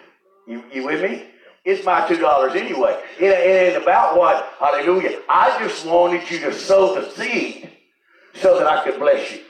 You, 0.47 0.63
you 0.71 0.85
with 0.85 1.01
me? 1.03 1.25
It's 1.65 1.85
my 1.85 2.07
two 2.07 2.17
dollars 2.17 2.55
anyway. 2.55 2.97
It, 3.19 3.25
it 3.25 3.73
ain't 3.73 3.83
about 3.83 4.17
what. 4.17 4.53
Hallelujah. 4.57 5.19
I 5.27 5.59
just 5.59 5.85
wanted 5.85 6.31
you 6.31 6.39
to 6.39 6.53
sow 6.53 6.95
the 6.95 7.11
seed 7.11 7.69
so 8.35 8.57
that 8.57 8.67
I 8.67 8.85
could 8.85 8.99
bless 8.99 9.33
you. 9.33 9.41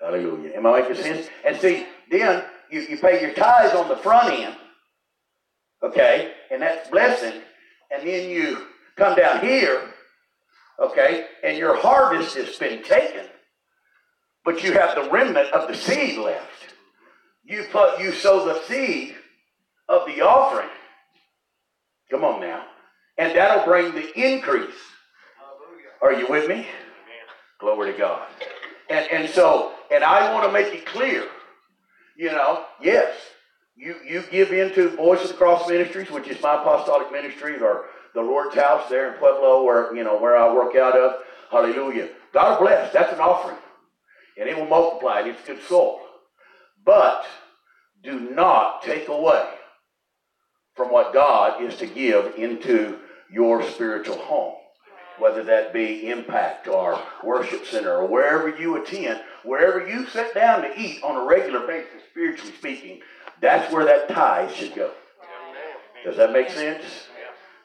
Hallelujah. 0.00 0.52
Am 0.56 0.66
I 0.66 0.80
making 0.80 0.96
sense? 0.96 1.28
And 1.46 1.58
see, 1.58 1.86
then 2.10 2.44
you, 2.70 2.80
you 2.82 2.98
pay 2.98 3.20
your 3.20 3.32
tithes 3.34 3.74
on 3.74 3.88
the 3.88 3.96
front 3.96 4.32
end, 4.32 4.56
okay, 5.82 6.32
and 6.50 6.62
that's 6.62 6.90
blessing, 6.90 7.40
and 7.90 8.06
then 8.06 8.28
you 8.28 8.66
come 8.96 9.16
down 9.16 9.40
here, 9.40 9.82
okay, 10.80 11.26
and 11.42 11.56
your 11.56 11.76
harvest 11.76 12.36
has 12.36 12.56
been 12.56 12.82
taken, 12.82 13.26
but 14.44 14.62
you 14.62 14.72
have 14.72 14.94
the 14.94 15.10
remnant 15.10 15.52
of 15.52 15.68
the 15.68 15.74
seed 15.74 16.18
left. 16.18 16.48
You 17.44 17.66
put 17.70 18.00
you 18.00 18.12
sow 18.12 18.46
the 18.46 18.62
seed 18.62 19.14
of 19.88 20.06
the 20.06 20.22
offering. 20.22 20.70
Come 22.10 22.24
on 22.24 22.40
now. 22.40 22.64
And 23.18 23.36
that'll 23.36 23.64
bring 23.64 23.94
the 23.94 24.18
increase. 24.18 24.74
Are 26.02 26.12
you 26.12 26.26
with 26.28 26.48
me? 26.48 26.66
Glory 27.60 27.92
to 27.92 27.98
God. 27.98 28.26
And, 28.90 29.06
and 29.10 29.30
so, 29.30 29.72
and 29.90 30.02
I 30.02 30.32
want 30.32 30.46
to 30.46 30.52
make 30.52 30.74
it 30.74 30.86
clear 30.86 31.24
you 32.16 32.30
know, 32.30 32.64
yes, 32.80 33.14
you, 33.76 33.96
you 34.08 34.22
give 34.30 34.52
into 34.52 34.90
Voice 34.90 35.22
of 35.22 35.28
the 35.28 35.34
Cross 35.34 35.68
Ministries, 35.68 36.10
which 36.10 36.28
is 36.28 36.40
my 36.42 36.60
apostolic 36.60 37.10
ministry, 37.10 37.60
or 37.60 37.86
the 38.14 38.20
Lord's 38.20 38.54
house 38.54 38.88
there 38.88 39.12
in 39.12 39.18
Pueblo, 39.18 39.64
where 39.64 39.94
you 39.94 40.04
know 40.04 40.18
where 40.18 40.36
I 40.36 40.52
work 40.52 40.76
out 40.76 40.96
of. 40.96 41.22
Hallelujah. 41.50 42.08
God 42.32 42.60
bless. 42.60 42.92
That's 42.92 43.12
an 43.12 43.20
offering, 43.20 43.58
and 44.38 44.48
it 44.48 44.56
will 44.56 44.66
multiply. 44.66 45.20
It's 45.20 45.44
good 45.46 45.62
soul. 45.62 46.00
But 46.84 47.26
do 48.02 48.20
not 48.20 48.82
take 48.82 49.08
away 49.08 49.48
from 50.76 50.92
what 50.92 51.14
God 51.14 51.62
is 51.62 51.76
to 51.76 51.86
give 51.86 52.34
into 52.36 52.98
your 53.32 53.62
spiritual 53.70 54.18
home. 54.18 54.54
Whether 55.18 55.44
that 55.44 55.72
be 55.72 56.10
impact 56.10 56.66
or 56.66 57.00
worship 57.22 57.64
center 57.66 57.94
or 57.96 58.06
wherever 58.06 58.48
you 58.48 58.76
attend, 58.76 59.20
wherever 59.44 59.86
you 59.86 60.06
sit 60.06 60.34
down 60.34 60.62
to 60.62 60.80
eat 60.80 61.02
on 61.02 61.16
a 61.16 61.24
regular 61.24 61.66
basis, 61.66 62.02
spiritually 62.10 62.52
speaking, 62.58 63.00
that's 63.40 63.72
where 63.72 63.84
that 63.84 64.08
tithe 64.08 64.52
should 64.52 64.74
go. 64.74 64.90
Does 66.04 66.16
that 66.16 66.32
make 66.32 66.50
sense? 66.50 66.84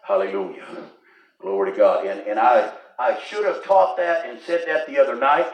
Hallelujah. 0.07 0.65
Glory 1.41 1.71
to 1.71 1.77
God. 1.77 2.05
And, 2.05 2.21
and 2.21 2.39
I, 2.39 2.71
I 2.97 3.19
should 3.19 3.45
have 3.45 3.63
taught 3.63 3.97
that 3.97 4.25
and 4.27 4.39
said 4.41 4.63
that 4.67 4.87
the 4.87 4.97
other 4.97 5.15
night. 5.15 5.51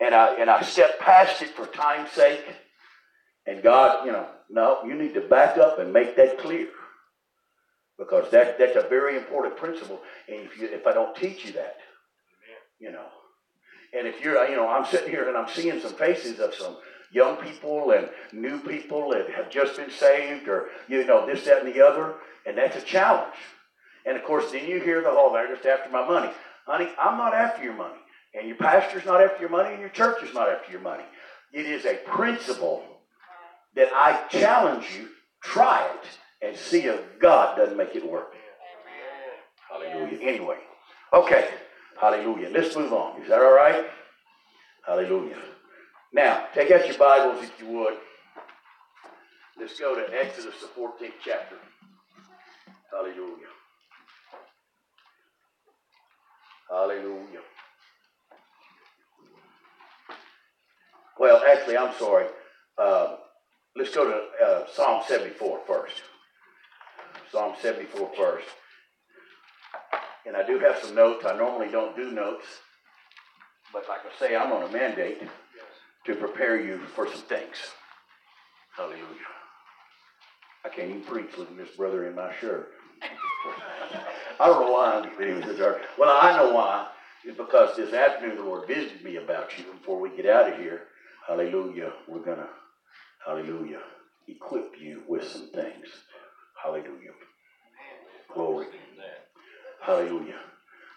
And 0.00 0.14
I, 0.14 0.34
and 0.34 0.50
I 0.50 0.62
stepped 0.62 1.00
past 1.00 1.40
it 1.42 1.50
for 1.50 1.66
time's 1.66 2.10
sake. 2.10 2.44
And 3.46 3.62
God, 3.62 4.06
you 4.06 4.12
know, 4.12 4.28
no, 4.50 4.82
you 4.84 4.94
need 4.94 5.14
to 5.14 5.20
back 5.20 5.58
up 5.58 5.78
and 5.78 5.92
make 5.92 6.16
that 6.16 6.38
clear. 6.38 6.68
Because 7.98 8.30
that, 8.32 8.58
that's 8.58 8.76
a 8.76 8.88
very 8.88 9.16
important 9.16 9.56
principle. 9.56 10.00
And 10.28 10.40
if, 10.40 10.58
you, 10.58 10.66
if 10.66 10.86
I 10.86 10.92
don't 10.92 11.14
teach 11.16 11.44
you 11.44 11.52
that, 11.52 11.76
you 12.80 12.90
know, 12.90 13.06
and 13.96 14.08
if 14.08 14.20
you're, 14.22 14.44
you 14.48 14.56
know, 14.56 14.68
I'm 14.68 14.84
sitting 14.84 15.10
here 15.10 15.28
and 15.28 15.36
I'm 15.36 15.48
seeing 15.48 15.80
some 15.80 15.94
faces 15.94 16.40
of 16.40 16.54
some 16.54 16.76
young 17.12 17.36
people 17.36 17.92
and 17.92 18.08
new 18.32 18.58
people 18.58 19.10
that 19.10 19.30
have 19.30 19.48
just 19.48 19.76
been 19.76 19.90
saved 19.90 20.48
or, 20.48 20.66
you 20.88 21.06
know, 21.06 21.24
this, 21.24 21.44
that, 21.44 21.64
and 21.64 21.72
the 21.72 21.86
other. 21.86 22.14
And 22.44 22.58
that's 22.58 22.76
a 22.76 22.80
challenge. 22.80 23.36
And 24.04 24.16
of 24.16 24.24
course, 24.24 24.50
then 24.50 24.66
you 24.66 24.80
hear 24.80 25.00
the 25.00 25.10
whole, 25.10 25.32
they're 25.32 25.54
just 25.54 25.64
after 25.64 25.90
my 25.90 26.06
money. 26.06 26.30
Honey, 26.66 26.90
I'm 27.00 27.16
not 27.16 27.34
after 27.34 27.62
your 27.62 27.74
money. 27.74 27.94
And 28.34 28.48
your 28.48 28.56
pastor's 28.56 29.04
not 29.04 29.22
after 29.22 29.40
your 29.40 29.50
money, 29.50 29.70
and 29.70 29.80
your 29.80 29.90
church 29.90 30.22
is 30.24 30.34
not 30.34 30.48
after 30.48 30.72
your 30.72 30.80
money. 30.80 31.04
It 31.52 31.66
is 31.66 31.84
a 31.84 31.94
principle 31.94 32.82
that 33.76 33.92
I 33.94 34.26
challenge 34.28 34.86
you, 34.98 35.08
try 35.40 35.88
it 35.94 36.08
and 36.44 36.56
see 36.56 36.80
if 36.80 37.00
God 37.18 37.56
doesn't 37.56 37.76
make 37.76 37.96
it 37.96 38.08
work. 38.08 38.34
Hallelujah. 39.70 40.18
Anyway, 40.20 40.56
okay. 41.12 41.48
Hallelujah. 42.00 42.50
Let's 42.50 42.76
move 42.76 42.92
on. 42.92 43.22
Is 43.22 43.28
that 43.28 43.40
all 43.40 43.54
right? 43.54 43.86
Hallelujah. 44.86 45.38
Now, 46.12 46.46
take 46.54 46.70
out 46.70 46.86
your 46.86 46.98
Bibles 46.98 47.42
if 47.42 47.58
you 47.60 47.68
would. 47.68 47.94
Let's 49.58 49.78
go 49.78 49.94
to 49.94 50.14
Exodus, 50.14 50.54
the 50.60 50.66
14th 50.80 51.12
chapter. 51.24 51.56
Hallelujah. 52.90 53.46
Hallelujah. 56.68 57.40
Well, 61.18 61.42
actually, 61.48 61.76
I'm 61.76 61.94
sorry. 61.94 62.26
Uh, 62.76 63.16
let's 63.76 63.94
go 63.94 64.08
to 64.08 64.44
uh, 64.44 64.66
Psalm 64.74 65.02
74 65.06 65.60
first. 65.66 66.02
Psalm 67.30 67.54
74 67.60 68.10
first. 68.16 68.46
And 70.26 70.36
I 70.36 70.46
do 70.46 70.58
have 70.58 70.78
some 70.78 70.94
notes. 70.94 71.24
I 71.26 71.36
normally 71.36 71.70
don't 71.70 71.96
do 71.96 72.10
notes. 72.10 72.46
But 73.72 73.88
like 73.88 74.00
I 74.00 74.18
say, 74.18 74.36
I'm 74.36 74.52
on 74.52 74.62
a 74.62 74.72
mandate 74.72 75.22
to 76.06 76.14
prepare 76.14 76.60
you 76.60 76.78
for 76.94 77.06
some 77.06 77.22
things. 77.22 77.56
Hallelujah. 78.76 79.04
I 80.64 80.68
can't 80.68 80.90
even 80.90 81.02
preach 81.02 81.36
with 81.36 81.54
this 81.56 81.70
brother 81.76 82.06
in 82.08 82.14
my 82.14 82.32
shirt. 82.40 82.70
I 84.40 84.46
don't 84.46 84.60
know 84.60 84.72
why 84.72 85.00
I'm 85.00 85.46
was 85.46 85.58
there. 85.58 85.80
Well, 85.98 86.18
I 86.20 86.36
know 86.36 86.54
why. 86.54 86.88
It's 87.24 87.36
because 87.36 87.76
this 87.76 87.94
afternoon 87.94 88.36
the 88.36 88.42
Lord 88.42 88.66
visited 88.66 89.02
me 89.04 89.16
about 89.16 89.58
you. 89.58 89.64
Before 89.64 90.00
we 90.00 90.10
get 90.16 90.26
out 90.26 90.52
of 90.52 90.58
here, 90.58 90.82
hallelujah, 91.26 91.92
we're 92.08 92.24
going 92.24 92.38
to, 92.38 92.48
hallelujah, 93.24 93.80
equip 94.28 94.74
you 94.80 95.02
with 95.08 95.26
some 95.26 95.50
things. 95.50 95.86
Hallelujah. 96.64 97.12
Glory. 98.32 98.66
Hallelujah. 99.82 100.40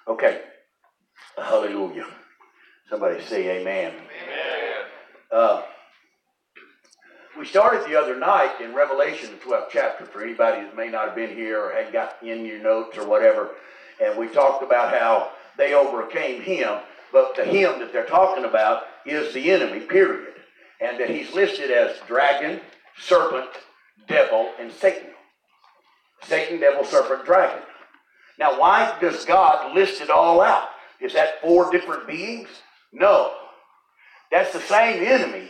Okay. 0.08 0.42
Hallelujah. 1.38 2.06
Somebody 2.90 3.22
say 3.26 3.60
amen. 3.60 3.92
Amen. 3.92 4.86
Uh, 5.30 5.64
we 7.38 7.46
started 7.46 7.86
the 7.86 8.00
other 8.00 8.18
night 8.18 8.62
in 8.62 8.74
Revelation, 8.74 9.30
the 9.32 9.46
12th 9.46 9.68
chapter, 9.70 10.06
for 10.06 10.24
anybody 10.24 10.62
that 10.62 10.76
may 10.78 10.88
not 10.88 11.08
have 11.08 11.16
been 11.16 11.36
here 11.36 11.62
or 11.62 11.74
hadn't 11.74 11.92
got 11.92 12.16
in 12.24 12.46
your 12.46 12.60
notes 12.60 12.98
or 12.98 13.06
whatever. 13.06 13.50
And 14.02 14.18
we 14.18 14.30
talked 14.30 14.64
about 14.64 14.94
how 14.94 15.32
they 15.58 15.74
overcame 15.74 16.42
him, 16.42 16.80
but 17.12 17.36
the 17.36 17.44
him 17.44 17.80
that 17.80 17.92
they're 17.92 18.06
talking 18.06 18.46
about 18.46 18.84
is 19.06 19.34
the 19.34 19.52
enemy, 19.52 19.82
period. 19.82 20.34
And 20.80 20.98
that 20.98 21.10
he's 21.10 21.34
listed 21.34 21.72
as 21.72 21.98
dragon, 22.08 22.62
serpent, 22.98 23.50
devil, 24.08 24.50
and 24.60 24.72
Satan. 24.72 25.10
Satan, 26.28 26.60
devil, 26.60 26.84
serpent, 26.84 27.26
dragon. 27.26 27.64
Now, 28.40 28.60
why 28.60 28.98
does 29.00 29.26
God 29.26 29.74
list 29.74 30.02
it 30.02 30.10
all 30.10 30.42
out? 30.42 30.70
Is 31.00 31.14
that 31.14 31.42
four 31.42 31.72
different 31.72 32.08
beings? 32.08 32.50
No. 32.92 33.34
That's 34.32 34.52
the 34.54 34.60
same 34.60 35.04
enemy, 35.04 35.50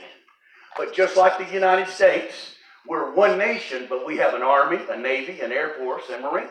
but 0.77 0.93
just 0.93 1.17
like 1.17 1.37
the 1.37 1.53
United 1.53 1.87
States, 1.87 2.55
we're 2.87 3.13
one 3.13 3.37
nation, 3.37 3.87
but 3.89 4.05
we 4.05 4.17
have 4.17 4.33
an 4.33 4.43
army, 4.43 4.79
a 4.89 4.97
navy, 4.97 5.41
an 5.41 5.51
air 5.51 5.73
force, 5.77 6.03
and 6.11 6.21
marines. 6.21 6.49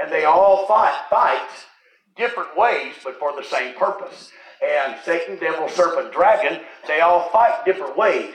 And 0.00 0.10
they 0.10 0.24
all 0.24 0.66
fight, 0.66 0.98
fight 1.10 1.48
different 2.16 2.56
ways, 2.56 2.94
but 3.04 3.18
for 3.18 3.36
the 3.36 3.44
same 3.44 3.74
purpose. 3.74 4.30
And 4.66 4.96
Satan, 5.04 5.38
devil, 5.38 5.68
serpent, 5.68 6.12
dragon, 6.12 6.60
they 6.86 7.00
all 7.00 7.28
fight 7.30 7.64
different 7.64 7.96
ways, 7.96 8.34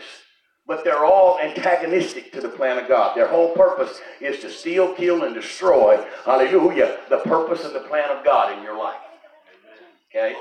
but 0.68 0.84
they're 0.84 1.06
all 1.06 1.40
antagonistic 1.40 2.32
to 2.32 2.42
the 2.42 2.50
plan 2.50 2.78
of 2.78 2.88
God. 2.88 3.18
Their 3.18 3.28
whole 3.28 3.54
purpose 3.54 4.00
is 4.22 4.40
to 4.40 4.50
steal, 4.50 4.94
kill, 4.94 5.24
and 5.24 5.36
destroy, 5.36 6.04
hallelujah, 6.26 7.00
the 7.10 7.18
purpose 7.20 7.66
and 7.66 7.76
the 7.76 7.82
plan 7.82 8.10
of 8.10 8.24
God 8.24 8.58
in 8.58 8.64
your 8.64 8.78
life. 8.78 9.02
Okay? 10.10 10.36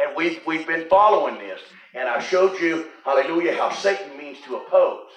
And 0.00 0.16
we've, 0.16 0.40
we've 0.46 0.66
been 0.66 0.88
following 0.88 1.38
this. 1.38 1.60
And 1.94 2.08
I 2.08 2.20
showed 2.20 2.58
you, 2.60 2.86
hallelujah, 3.04 3.56
how 3.56 3.72
Satan 3.72 4.16
means 4.18 4.38
to 4.46 4.56
oppose. 4.56 5.08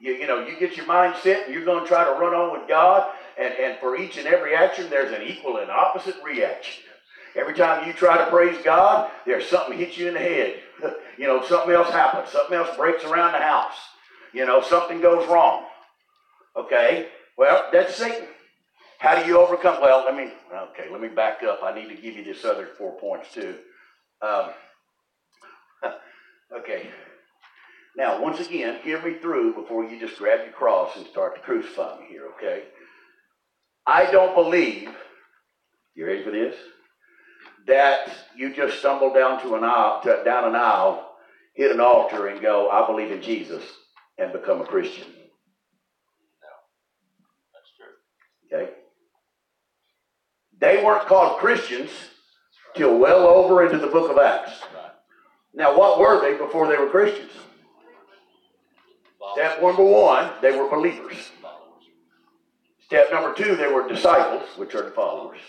You, 0.00 0.12
you 0.12 0.26
know, 0.26 0.46
you 0.46 0.58
get 0.58 0.76
your 0.76 0.86
mindset 0.86 1.46
and 1.46 1.54
you're 1.54 1.64
going 1.64 1.82
to 1.82 1.88
try 1.88 2.04
to 2.04 2.12
run 2.12 2.34
on 2.34 2.58
with 2.58 2.68
God. 2.68 3.10
And, 3.38 3.52
and 3.54 3.78
for 3.80 3.96
each 3.96 4.16
and 4.16 4.26
every 4.26 4.54
action, 4.54 4.88
there's 4.90 5.12
an 5.12 5.22
equal 5.22 5.56
and 5.58 5.70
opposite 5.70 6.16
reaction. 6.24 6.84
Every 7.34 7.54
time 7.54 7.86
you 7.86 7.92
try 7.92 8.16
to 8.16 8.30
praise 8.30 8.56
God, 8.64 9.10
there's 9.26 9.46
something 9.48 9.78
hits 9.78 9.96
you 9.98 10.08
in 10.08 10.14
the 10.14 10.20
head. 10.20 10.60
you 11.18 11.26
know, 11.26 11.44
something 11.44 11.74
else 11.74 11.90
happens. 11.90 12.30
Something 12.30 12.56
else 12.56 12.76
breaks 12.76 13.04
around 13.04 13.32
the 13.32 13.38
house. 13.38 13.76
You 14.32 14.46
know, 14.46 14.60
something 14.62 15.00
goes 15.00 15.28
wrong. 15.28 15.64
Okay? 16.56 17.08
Well, 17.36 17.68
that's 17.72 17.94
Satan. 17.94 18.26
How 18.98 19.20
do 19.20 19.28
you 19.28 19.38
overcome? 19.38 19.80
Well, 19.80 20.04
let 20.04 20.16
me, 20.16 20.32
okay, 20.70 20.90
let 20.90 21.00
me 21.00 21.08
back 21.08 21.42
up. 21.42 21.60
I 21.62 21.72
need 21.72 21.88
to 21.88 21.94
give 21.94 22.16
you 22.16 22.24
this 22.24 22.44
other 22.44 22.68
four 22.76 22.98
points 22.98 23.32
too. 23.32 23.54
Um, 24.20 24.50
okay. 26.58 26.88
Now, 27.96 28.20
once 28.20 28.40
again, 28.40 28.80
hear 28.82 29.00
me 29.02 29.14
through 29.14 29.54
before 29.54 29.84
you 29.84 29.98
just 29.98 30.18
grab 30.18 30.40
your 30.44 30.52
cross 30.52 30.96
and 30.96 31.06
start 31.06 31.36
to 31.36 31.40
crucify 31.40 31.98
me 32.00 32.06
here, 32.08 32.26
okay? 32.36 32.64
I 33.86 34.10
don't 34.10 34.34
believe, 34.34 34.90
you 35.94 36.06
ready 36.06 36.22
for 36.22 36.30
this? 36.30 36.54
That 37.66 38.10
you 38.36 38.54
just 38.54 38.78
stumble 38.78 39.12
down 39.12 39.42
to 39.42 39.54
an 39.54 39.64
aisle, 39.64 40.00
to, 40.02 40.22
down 40.24 40.44
an 40.44 40.56
aisle, 40.56 41.12
hit 41.54 41.70
an 41.70 41.80
altar, 41.80 42.28
and 42.28 42.40
go, 42.40 42.70
I 42.70 42.86
believe 42.86 43.10
in 43.10 43.20
Jesus, 43.20 43.62
and 44.16 44.32
become 44.32 44.60
a 44.60 44.64
Christian. 44.64 45.06
No, 46.42 46.48
that's 47.52 47.70
true. 47.76 48.58
Okay? 48.58 48.72
They 50.60 50.82
weren't 50.82 51.06
called 51.06 51.38
Christians 51.40 51.90
till 52.74 52.98
well 52.98 53.26
over 53.26 53.64
into 53.64 53.78
the 53.78 53.88
book 53.88 54.10
of 54.10 54.18
Acts. 54.18 54.62
Now, 55.54 55.76
what 55.76 55.98
were 55.98 56.20
they 56.20 56.38
before 56.38 56.68
they 56.68 56.76
were 56.76 56.88
Christians? 56.88 57.32
Step 59.32 59.60
number 59.60 59.84
one, 59.84 60.30
they 60.40 60.56
were 60.56 60.68
believers. 60.68 61.30
Step 62.86 63.10
number 63.12 63.34
two, 63.34 63.56
they 63.56 63.70
were 63.70 63.86
disciples, 63.86 64.48
which 64.56 64.74
are 64.74 64.82
the 64.82 64.90
followers. 64.90 65.40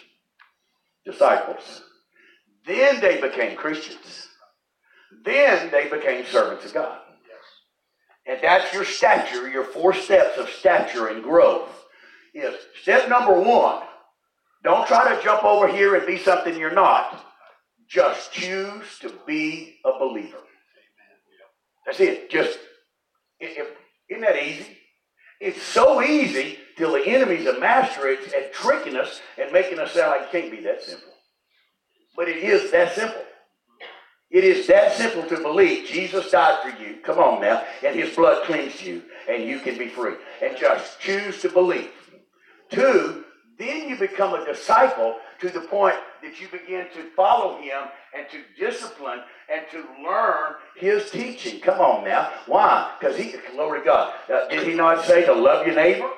Disciples. 1.05 1.83
Then 2.65 2.99
they 3.01 3.19
became 3.19 3.55
Christians. 3.55 4.27
Then 5.23 5.71
they 5.71 5.89
became 5.89 6.25
servants 6.25 6.65
of 6.65 6.73
God. 6.73 6.99
And 8.27 8.39
that's 8.43 8.71
your 8.73 8.85
stature, 8.85 9.49
your 9.49 9.63
four 9.63 9.93
steps 9.93 10.37
of 10.37 10.49
stature 10.49 11.07
and 11.07 11.23
growth. 11.23 11.69
Is 12.33 12.53
step 12.81 13.09
number 13.09 13.33
one, 13.33 13.83
don't 14.63 14.87
try 14.87 15.15
to 15.15 15.23
jump 15.23 15.43
over 15.43 15.67
here 15.67 15.95
and 15.95 16.05
be 16.05 16.17
something 16.17 16.55
you're 16.55 16.71
not. 16.71 17.25
Just 17.87 18.31
choose 18.31 18.99
to 19.01 19.11
be 19.25 19.77
a 19.83 19.97
believer. 19.97 20.37
That's 21.85 21.99
it. 21.99 22.29
Just, 22.29 22.59
is 23.39 23.57
isn't 24.09 24.21
that 24.21 24.43
easy? 24.43 24.77
It's 25.41 25.61
so 25.61 26.03
easy 26.03 26.59
till 26.77 26.91
the 26.91 27.07
enemy's 27.07 27.47
a 27.47 27.59
master 27.59 28.11
at, 28.11 28.31
at 28.33 28.53
tricking 28.53 28.95
us 28.95 29.21
and 29.39 29.51
making 29.51 29.79
us 29.79 29.93
sound 29.93 30.11
like 30.11 30.21
it 30.23 30.31
can't 30.31 30.51
be 30.51 30.61
that 30.61 30.83
simple. 30.83 31.13
But 32.15 32.27
it 32.27 32.37
is 32.37 32.71
that 32.71 32.93
simple. 32.93 33.23
It 34.29 34.43
is 34.43 34.67
that 34.67 34.93
simple 34.93 35.23
to 35.23 35.41
believe 35.41 35.87
Jesus 35.87 36.29
died 36.29 36.61
for 36.61 36.83
you. 36.83 36.97
Come 37.03 37.17
on 37.17 37.41
now. 37.41 37.63
And 37.83 37.95
his 37.95 38.15
blood 38.15 38.45
cleansed 38.45 38.81
you, 38.81 39.01
and 39.27 39.43
you 39.43 39.59
can 39.59 39.77
be 39.77 39.87
free. 39.87 40.15
And 40.41 40.55
just 40.55 40.99
choose 40.99 41.41
to 41.41 41.49
believe. 41.49 41.89
Two, 42.69 43.23
then 43.57 43.89
you 43.89 43.97
become 43.97 44.33
a 44.33 44.45
disciple 44.45 45.17
to 45.41 45.49
the 45.49 45.61
point 45.61 45.95
that 46.21 46.39
you 46.39 46.47
begin 46.47 46.85
to 46.93 47.09
follow 47.15 47.59
him 47.59 47.87
and 48.15 48.25
to 48.29 48.41
discipline 48.57 49.19
and 49.51 49.65
to 49.71 49.83
learn 50.03 50.53
his 50.77 51.09
teaching. 51.11 51.59
Come 51.59 51.79
on 51.79 52.05
now. 52.05 52.31
Why? 52.45 52.93
Because 52.99 53.17
he, 53.17 53.35
glory 53.51 53.79
to 53.79 53.85
God. 53.85 54.13
Uh, 54.31 54.47
did 54.47 54.67
he 54.67 54.75
not 54.75 55.03
say 55.05 55.25
to 55.25 55.33
love 55.33 55.65
your 55.65 55.75
neighbor 55.75 56.09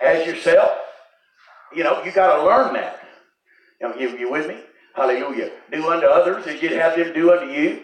as 0.00 0.26
yourself? 0.26 0.70
You 1.74 1.84
know, 1.84 2.02
you 2.02 2.12
got 2.12 2.36
to 2.36 2.44
learn 2.44 2.74
that. 2.74 3.00
You, 3.80 3.88
know, 3.88 3.96
you, 3.96 4.18
you 4.18 4.30
with 4.30 4.46
me? 4.46 4.62
Hallelujah. 4.94 5.50
Do 5.72 5.90
unto 5.90 6.06
others 6.06 6.46
as 6.46 6.62
you'd 6.62 6.72
have 6.72 6.96
them 6.96 7.12
do 7.12 7.32
unto 7.32 7.52
you. 7.52 7.82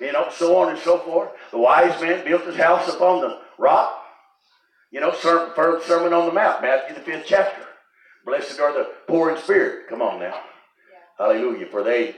You 0.00 0.12
know, 0.12 0.28
so 0.34 0.56
on 0.58 0.70
and 0.70 0.78
so 0.78 0.98
forth. 0.98 1.30
The 1.50 1.58
wise 1.58 2.00
man 2.00 2.24
built 2.24 2.44
his 2.44 2.56
house 2.56 2.88
upon 2.88 3.20
the 3.20 3.38
rock. 3.58 4.02
You 4.90 5.00
know, 5.00 5.12
first 5.12 5.86
Sermon 5.86 6.12
on 6.12 6.26
the 6.26 6.32
Mount, 6.32 6.62
Matthew 6.62 6.94
the 6.94 7.00
fifth 7.00 7.24
chapter. 7.26 7.62
Blessed 8.24 8.60
are 8.60 8.72
the 8.72 8.90
poor 9.06 9.30
in 9.30 9.38
spirit. 9.38 9.88
Come 9.88 10.02
on 10.02 10.20
now. 10.20 10.40
Hallelujah. 11.18 11.66
For 11.66 11.82
they, 11.82 12.14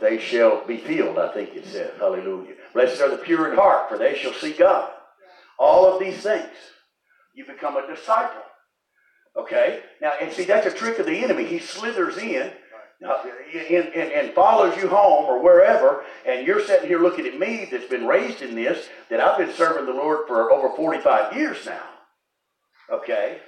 they 0.00 0.18
shall 0.18 0.66
be 0.66 0.78
filled, 0.78 1.18
I 1.18 1.32
think 1.32 1.54
it 1.54 1.66
says. 1.66 1.92
Hallelujah. 1.98 2.54
Blessed 2.72 3.00
are 3.00 3.10
the 3.10 3.18
pure 3.18 3.50
in 3.50 3.56
heart, 3.56 3.88
for 3.88 3.98
they 3.98 4.16
shall 4.16 4.32
see 4.32 4.52
God. 4.52 4.90
All 5.58 5.86
of 5.86 6.00
these 6.00 6.18
things. 6.18 6.48
You 7.34 7.46
become 7.46 7.76
a 7.76 7.86
disciple. 7.86 8.42
Okay? 9.36 9.80
Now, 10.00 10.12
and 10.20 10.32
see, 10.32 10.44
that's 10.44 10.66
a 10.66 10.70
trick 10.70 10.98
of 10.98 11.06
the 11.06 11.18
enemy. 11.18 11.44
He 11.44 11.58
slithers 11.58 12.16
in 12.16 12.52
and, 13.04 13.86
and, 13.86 14.12
and, 14.12 14.34
follows 14.34 14.76
you 14.76 14.88
home 14.88 15.26
or 15.26 15.42
wherever, 15.42 16.04
and 16.26 16.46
you're 16.46 16.64
sitting 16.64 16.88
here 16.88 17.00
looking 17.00 17.26
at 17.26 17.38
me 17.38 17.68
that's 17.70 17.86
been 17.86 18.06
raised 18.06 18.42
in 18.42 18.54
this, 18.54 18.88
that 19.10 19.20
I've 19.20 19.38
been 19.38 19.52
serving 19.52 19.86
the 19.86 19.92
Lord 19.92 20.26
for 20.26 20.52
over 20.52 20.74
45 20.74 21.36
years 21.36 21.66
now. 21.66 21.82
Okay? 22.90 23.40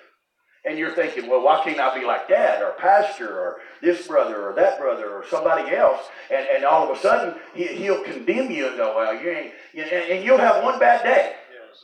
And 0.65 0.79
you're 0.79 0.95
thinking, 0.95 1.31
well, 1.31 1.43
why 1.43 1.63
can't 1.63 1.79
I 1.79 1.99
be 1.99 2.05
like 2.05 2.29
dad 2.29 2.63
or 2.63 2.73
pastor 2.73 3.29
or 3.29 3.57
this 3.81 4.07
brother 4.07 4.49
or 4.49 4.55
that 4.55 4.79
brother 4.79 5.11
or 5.11 5.25
somebody 5.29 5.75
else? 5.75 6.03
And, 6.31 6.47
and 6.55 6.65
all 6.65 6.91
of 6.91 6.97
a 6.97 7.01
sudden, 7.01 7.41
he, 7.55 7.67
he'll 7.69 8.03
condemn 8.03 8.51
you 8.51 8.69
and 8.69 8.77
go, 8.77 8.97
well, 8.97 9.15
you 9.15 9.31
ain't, 9.31 9.53
and, 9.75 9.91
and 9.91 10.25
you'll 10.25 10.39
have 10.39 10.65
one 10.65 10.79
bad 10.79 11.03
day. 11.03 11.35
Yes. 11.53 11.79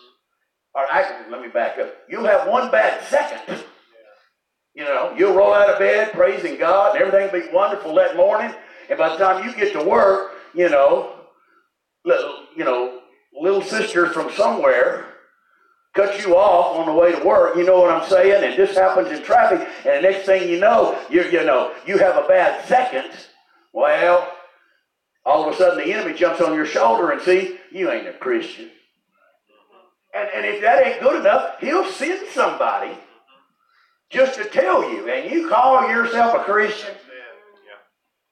Or 0.75 0.85
actually, 0.91 1.31
let 1.31 1.41
me 1.41 1.49
back 1.49 1.79
up. 1.79 1.95
You'll 2.09 2.27
have 2.27 2.49
one 2.49 2.71
bad 2.71 3.05
second. 3.05 3.65
You 4.75 4.85
know, 4.85 5.15
you'll 5.17 5.35
roll 5.35 5.55
out 5.55 5.69
of 5.69 5.79
bed 5.79 6.13
praising 6.13 6.59
God 6.59 6.97
and 6.97 7.05
everything 7.05 7.31
will 7.33 7.49
be 7.49 7.55
wonderful 7.55 7.95
that 7.97 8.17
morning. 8.17 8.55
And 8.89 8.99
by 8.99 9.11
the 9.11 9.17
time 9.17 9.47
you 9.47 9.55
get 9.55 9.73
to 9.75 9.85
work, 9.85 10.33
you 10.55 10.69
know, 10.69 11.15
little, 12.05 12.47
you 12.57 12.65
know, 12.65 13.01
little 13.39 13.63
sister 13.63 14.07
from 14.11 14.31
somewhere 14.33 15.07
cut 15.95 16.25
you 16.25 16.37
off 16.37 16.77
on 16.77 16.87
the 16.87 16.93
way 16.93 17.13
to 17.13 17.25
work. 17.25 17.57
You 17.57 17.65
know 17.65 17.81
what 17.81 17.91
I'm 17.91 18.09
saying? 18.09 18.45
And 18.45 18.59
this 18.59 18.77
happens 18.77 19.09
in 19.09 19.23
traffic, 19.23 19.67
and 19.85 20.05
the 20.05 20.11
next 20.11 20.27
thing 20.27 20.49
you 20.49 20.59
know, 20.59 20.99
you 21.11 21.23
you 21.25 21.45
know, 21.45 21.75
you 21.87 21.99
have 21.99 22.23
a 22.23 22.27
bad 22.27 22.65
second. 22.67 23.11
Well, 23.73 24.33
all 25.25 25.47
of 25.47 25.55
a 25.55 25.57
sudden 25.57 25.79
the 25.79 25.93
enemy 25.93 26.15
jumps 26.15 26.41
on 26.41 26.55
your 26.55 26.67
shoulder 26.67 27.11
and 27.11 27.21
see 27.23 27.59
you 27.71 27.91
ain't 27.91 28.09
a 28.09 28.13
Christian. 28.13 28.71
And, 30.15 30.29
and 30.35 30.47
if 30.47 30.61
that 30.61 30.87
ain't 30.87 31.01
good 31.01 31.21
enough, 31.21 31.59
he'll 31.61 31.91
send 31.91 32.29
somebody 32.29 32.99
just 34.13 34.35
to 34.35 34.45
tell 34.45 34.89
you, 34.91 35.09
and 35.09 35.31
you 35.31 35.49
call 35.49 35.89
yourself 35.89 36.35
a 36.35 36.45
Christian. 36.45 36.95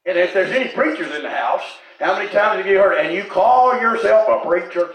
And 0.05 0.17
if 0.17 0.33
there's 0.33 0.51
any 0.51 0.69
preachers 0.69 1.13
in 1.13 1.23
the 1.23 1.29
house, 1.29 1.63
how 1.99 2.17
many 2.17 2.29
times 2.29 2.57
have 2.57 2.67
you 2.67 2.77
heard, 2.77 2.97
and 2.97 3.13
you 3.13 3.23
call 3.23 3.79
yourself 3.79 4.27
a 4.29 4.47
preacher? 4.47 4.91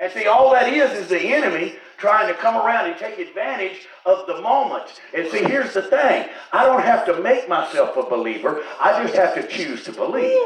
And 0.00 0.12
see, 0.12 0.26
all 0.26 0.52
that 0.52 0.72
is 0.72 0.92
is 0.92 1.08
the 1.08 1.20
enemy 1.20 1.74
trying 1.96 2.28
to 2.28 2.34
come 2.34 2.56
around 2.56 2.88
and 2.88 2.96
take 2.98 3.18
advantage 3.18 3.86
of 4.06 4.26
the 4.26 4.40
moment. 4.40 4.84
And 5.14 5.28
see, 5.28 5.42
here's 5.44 5.74
the 5.74 5.82
thing 5.82 6.28
I 6.52 6.64
don't 6.64 6.82
have 6.82 7.04
to 7.06 7.20
make 7.20 7.48
myself 7.48 7.96
a 7.96 8.02
believer, 8.04 8.62
I 8.80 9.02
just 9.02 9.16
have 9.16 9.34
to 9.34 9.46
choose 9.46 9.82
to 9.84 9.92
believe. 9.92 10.40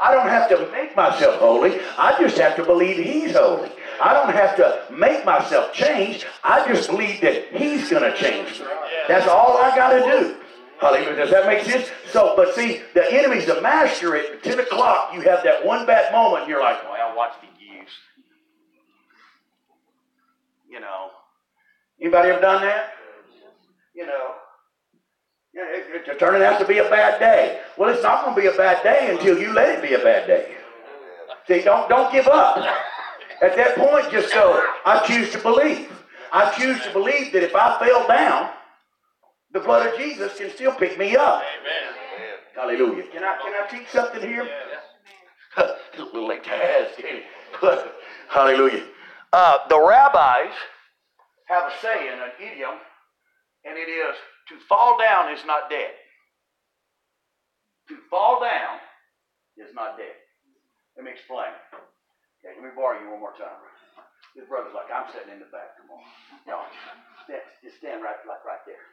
I 0.00 0.12
don't 0.12 0.28
have 0.28 0.48
to 0.48 0.70
make 0.72 0.96
myself 0.96 1.36
holy, 1.36 1.78
I 1.98 2.18
just 2.18 2.38
have 2.38 2.56
to 2.56 2.64
believe 2.64 2.96
He's 2.96 3.36
holy. 3.36 3.70
I 4.02 4.12
don't 4.12 4.32
have 4.32 4.56
to 4.56 4.84
make 4.94 5.24
myself 5.24 5.72
change, 5.72 6.26
I 6.42 6.66
just 6.66 6.88
believe 6.88 7.20
that 7.20 7.48
He's 7.52 7.90
going 7.90 8.02
to 8.02 8.16
change 8.16 8.60
me. 8.60 8.66
That's 9.08 9.26
all 9.26 9.58
I 9.58 9.74
got 9.76 9.92
to 9.92 10.00
do. 10.00 10.36
Hallelujah. 10.80 11.16
Does 11.16 11.30
that 11.30 11.46
make 11.46 11.64
sense? 11.64 11.88
So, 12.10 12.34
but 12.36 12.54
see, 12.54 12.82
the 12.94 13.10
enemy's 13.12 13.46
the 13.46 13.60
master 13.60 14.16
at 14.16 14.42
10 14.42 14.60
o'clock. 14.60 15.14
You 15.14 15.20
have 15.22 15.44
that 15.44 15.64
one 15.64 15.86
bad 15.86 16.12
moment, 16.12 16.42
and 16.42 16.50
you're 16.50 16.60
like, 16.60 16.82
well, 16.84 16.96
I'll 16.98 17.16
watch 17.16 17.34
the 17.40 17.46
news." 17.64 17.88
You 20.68 20.80
know, 20.80 21.10
anybody 22.00 22.30
ever 22.30 22.40
done 22.40 22.62
that? 22.62 22.94
You 23.94 24.06
know, 24.06 24.34
yeah, 25.54 25.62
it, 25.68 26.02
it's 26.08 26.18
turning 26.18 26.42
out 26.42 26.58
to 26.58 26.66
be 26.66 26.78
a 26.78 26.90
bad 26.90 27.20
day. 27.20 27.60
Well, 27.78 27.88
it's 27.94 28.02
not 28.02 28.24
going 28.24 28.34
to 28.34 28.40
be 28.40 28.48
a 28.48 28.56
bad 28.56 28.82
day 28.82 29.12
until 29.12 29.38
you 29.38 29.52
let 29.52 29.78
it 29.78 29.82
be 29.82 29.94
a 29.94 30.02
bad 30.02 30.26
day. 30.26 30.56
See, 31.46 31.62
don't 31.62 31.88
don't 31.88 32.12
give 32.12 32.26
up. 32.26 32.66
At 33.44 33.56
that 33.56 33.76
point, 33.76 34.10
just 34.10 34.32
go. 34.32 34.64
I 34.86 35.04
choose 35.06 35.30
to 35.32 35.38
believe. 35.38 35.92
I 36.32 36.50
choose 36.56 36.80
to 36.84 36.92
believe 36.92 37.30
that 37.34 37.42
if 37.42 37.54
I 37.54 37.78
fell 37.78 38.08
down, 38.08 38.50
the 39.52 39.60
blood 39.60 39.86
of 39.86 39.98
Jesus 39.98 40.38
can 40.38 40.50
still 40.50 40.72
pick 40.72 40.98
me 40.98 41.14
up. 41.14 41.42
Amen. 41.60 41.94
Hallelujah. 42.54 43.04
Can 43.12 43.22
I 43.22 43.36
can 43.42 43.52
I 43.52 43.66
teach 43.70 43.88
something 43.90 44.22
here? 44.22 44.48
Yeah. 45.56 45.62
a 45.98 46.02
little 46.02 46.26
late 46.26 46.42
to 46.44 46.50
ask. 46.50 46.98
Hallelujah. 48.30 48.84
Uh, 49.30 49.58
the 49.68 49.78
rabbis 49.78 50.54
have 51.46 51.64
a 51.64 51.72
saying, 51.82 52.18
an 52.18 52.30
idiom, 52.40 52.78
and 53.66 53.76
it 53.76 53.90
is 53.90 54.16
to 54.48 54.54
fall 54.68 54.98
down 54.98 55.30
is 55.34 55.44
not 55.44 55.68
dead. 55.68 55.90
To 57.88 57.96
fall 58.08 58.40
down 58.40 58.78
is 59.58 59.74
not 59.74 59.98
dead. 59.98 60.16
Let 60.96 61.04
me 61.04 61.10
explain. 61.10 61.52
Okay, 62.44 62.60
let 62.60 62.68
me 62.68 62.76
borrow 62.76 63.00
you 63.00 63.08
one 63.08 63.24
more 63.24 63.32
time. 63.40 63.56
This 64.36 64.44
brother's 64.44 64.76
like, 64.76 64.92
I'm 64.92 65.08
sitting 65.08 65.32
in 65.32 65.40
the 65.40 65.48
back. 65.48 65.80
Come 65.80 65.96
on. 65.96 66.04
No, 66.44 66.60
just 67.64 67.80
stand 67.80 68.04
right, 68.04 68.20
like 68.28 68.44
right 68.44 68.60
there. 68.68 68.84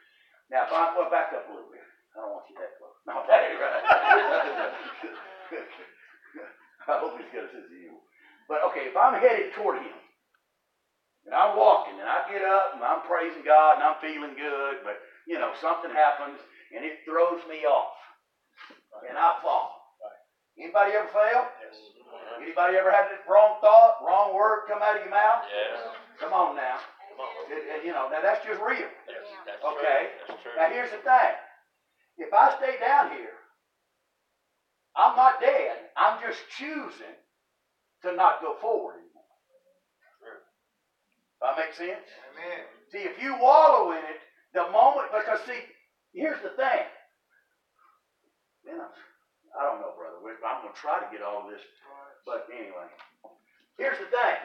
Now, 0.48 0.64
if 0.64 0.72
I'm, 0.72 0.96
well, 0.96 1.12
back 1.12 1.36
up 1.36 1.44
a 1.44 1.52
little 1.52 1.68
bit. 1.68 1.84
I 2.16 2.24
don't 2.24 2.32
want 2.32 2.48
you 2.48 2.56
that 2.56 2.80
close. 2.80 2.96
No, 3.04 3.20
that 3.28 3.44
ain't 3.44 3.60
right. 3.60 3.84
I 6.88 6.96
hope 6.96 7.20
he's 7.20 7.28
got 7.28 7.44
a 7.44 7.52
sense 7.52 7.68
of 7.68 7.76
humor. 7.76 8.00
But 8.48 8.64
okay, 8.72 8.88
if 8.88 8.96
I'm 8.96 9.20
headed 9.20 9.52
toward 9.52 9.84
him, 9.84 10.00
and 11.28 11.36
I'm 11.36 11.52
walking 11.52 12.00
and 12.00 12.08
I 12.08 12.24
get 12.32 12.40
up 12.40 12.72
and 12.74 12.82
I'm 12.82 13.04
praising 13.04 13.44
God 13.44 13.78
and 13.78 13.84
I'm 13.84 14.00
feeling 14.00 14.32
good, 14.32 14.80
but 14.82 14.96
you 15.28 15.36
know, 15.36 15.52
something 15.60 15.92
happens 15.92 16.40
and 16.72 16.84
it 16.84 17.04
throws 17.04 17.44
me 17.52 17.68
off. 17.68 17.92
And 19.08 19.16
I 19.16 19.36
fall. 19.44 19.82
Anybody 20.58 20.92
ever 20.92 21.08
fail? 21.12 21.46
Yes. 21.64 21.76
Anybody 22.42 22.76
ever 22.76 22.90
had 22.90 23.06
the 23.08 23.18
wrong 23.30 23.56
thought, 23.60 24.02
wrong 24.04 24.34
word 24.34 24.66
come 24.68 24.82
out 24.82 24.96
of 24.96 25.02
your 25.02 25.10
mouth? 25.10 25.46
Yes. 25.46 25.78
Come 26.20 26.32
on 26.32 26.56
now. 26.56 26.78
Come 27.10 27.20
on. 27.22 27.30
It, 27.50 27.62
it, 27.64 27.80
you 27.86 27.92
know, 27.92 28.08
now 28.10 28.20
that's 28.22 28.44
just 28.44 28.60
real. 28.60 28.88
Yes, 29.08 29.24
that's 29.46 29.62
okay. 29.62 30.12
True. 30.26 30.26
That's 30.28 30.42
true. 30.42 30.52
Now 30.56 30.68
here's 30.68 30.90
the 30.90 31.02
thing. 31.02 31.34
If 32.18 32.32
I 32.34 32.54
stay 32.58 32.76
down 32.80 33.10
here, 33.10 33.36
I'm 34.96 35.16
not 35.16 35.40
dead. 35.40 35.88
I'm 35.96 36.20
just 36.20 36.40
choosing 36.58 37.16
to 38.02 38.14
not 38.14 38.42
go 38.42 38.54
forward 38.60 39.00
anymore. 39.00 39.30
True. 40.20 40.40
that 41.40 41.56
makes 41.56 41.76
sense? 41.78 42.04
Amen. 42.34 42.66
See, 42.90 43.08
if 43.08 43.20
you 43.22 43.36
wallow 43.40 43.92
in 43.92 43.98
it, 44.04 44.20
the 44.52 44.68
moment, 44.70 45.08
because 45.12 45.40
see, 45.46 45.60
here's 46.12 46.42
the 46.42 46.50
thing. 46.50 46.84
You 48.66 48.76
know, 48.76 48.88
I 49.52 49.68
don't 49.68 49.80
know, 49.80 49.92
brother. 49.96 50.18
But 50.22 50.40
I'm 50.44 50.64
going 50.64 50.74
to 50.74 50.80
try 50.80 51.00
to 51.00 51.08
get 51.12 51.20
all 51.22 51.44
of 51.44 51.52
this. 51.52 51.62
But 52.24 52.46
anyway, 52.52 52.88
here's 53.76 53.98
the 53.98 54.08
thing. 54.08 54.38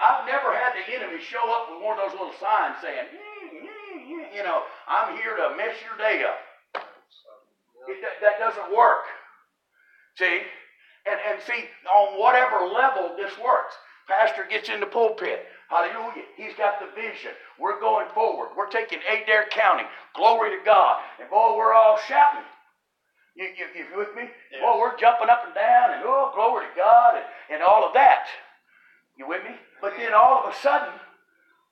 I've 0.00 0.26
never 0.26 0.50
had 0.54 0.74
the 0.74 0.86
enemy 0.94 1.22
show 1.22 1.42
up 1.52 1.70
with 1.70 1.82
one 1.82 1.98
of 1.98 2.10
those 2.10 2.18
little 2.18 2.34
signs 2.40 2.78
saying, 2.82 3.06
you 4.34 4.42
know, 4.42 4.62
I'm 4.88 5.16
here 5.18 5.36
to 5.36 5.54
mess 5.56 5.76
your 5.84 5.96
day 5.98 6.24
up. 6.24 6.38
It, 7.88 7.98
that, 8.02 8.18
that 8.22 8.38
doesn't 8.38 8.74
work. 8.76 9.06
See? 10.18 10.42
And, 11.06 11.18
and 11.28 11.42
see, 11.42 11.66
on 11.90 12.20
whatever 12.20 12.66
level 12.66 13.14
this 13.16 13.32
works, 13.42 13.74
pastor 14.08 14.46
gets 14.48 14.68
in 14.68 14.80
the 14.80 14.86
pulpit. 14.86 15.46
Hallelujah. 15.68 16.24
He's 16.36 16.54
got 16.54 16.78
the 16.78 16.86
vision. 16.94 17.32
We're 17.58 17.80
going 17.80 18.06
forward. 18.14 18.50
We're 18.56 18.70
taking 18.70 19.00
Adair 19.08 19.46
County. 19.50 19.84
Glory 20.14 20.50
to 20.56 20.64
God. 20.64 21.00
And 21.20 21.28
boy, 21.30 21.56
we're 21.56 21.74
all 21.74 21.98
shouting. 22.08 22.44
You, 23.34 23.44
you, 23.44 23.66
you 23.74 23.98
with 23.98 24.14
me? 24.14 24.28
Yes. 24.50 24.60
Boy, 24.60 24.78
we're 24.78 24.98
jumping 24.98 25.30
up 25.30 25.44
and 25.46 25.54
down 25.54 25.92
and 25.92 26.02
oh, 26.04 26.32
glory 26.34 26.66
to 26.66 26.72
God 26.76 27.16
and, 27.16 27.24
and 27.54 27.62
all 27.62 27.86
of 27.86 27.94
that. 27.94 28.26
You 29.16 29.28
with 29.28 29.42
me? 29.44 29.56
But 29.80 29.94
then 29.96 30.12
all 30.14 30.44
of 30.44 30.52
a 30.52 30.56
sudden, 30.56 30.92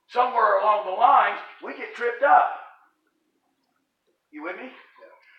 somewhere 0.08 0.60
along 0.60 0.86
the 0.86 0.96
lines, 0.96 1.38
we 1.64 1.76
get 1.76 1.94
tripped 1.94 2.22
up. 2.22 2.60
You 4.32 4.42
with 4.44 4.56
me? 4.56 4.70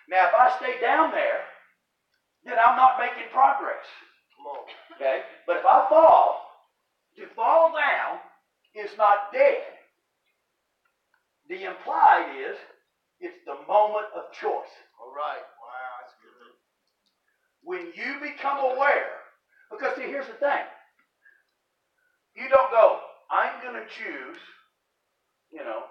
Now, 0.10 0.28
if 0.28 0.34
I 0.34 0.56
stay 0.58 0.80
down 0.82 1.12
there 1.12 1.42
then 2.46 2.56
I'm 2.58 2.76
not 2.76 2.98
making 3.00 3.30
progress. 3.32 3.86
Okay? 4.96 5.22
But 5.46 5.58
if 5.58 5.66
I 5.66 5.86
fall, 5.90 6.50
to 7.18 7.28
fall 7.36 7.74
down 7.74 8.20
is 8.74 8.98
not 8.98 9.32
dead. 9.34 9.62
The 11.50 11.66
implied 11.66 12.34
is 12.40 12.58
it's 13.20 13.38
the 13.46 13.58
moment 13.68 14.08
of 14.16 14.34
choice. 14.34 14.74
All 14.98 15.14
right. 15.14 15.46
When 17.64 17.91
you 17.95 18.18
become 18.22 18.57
aware, 18.57 19.22
because 19.70 19.95
see, 19.95 20.03
here's 20.03 20.28
the 20.28 20.34
thing. 20.34 20.66
You 22.36 22.49
don't 22.49 22.72
go, 22.72 22.99
I'm 23.30 23.62
going 23.62 23.76
to 23.76 23.88
choose, 23.88 24.39
you 25.51 25.64
know, 25.64 25.84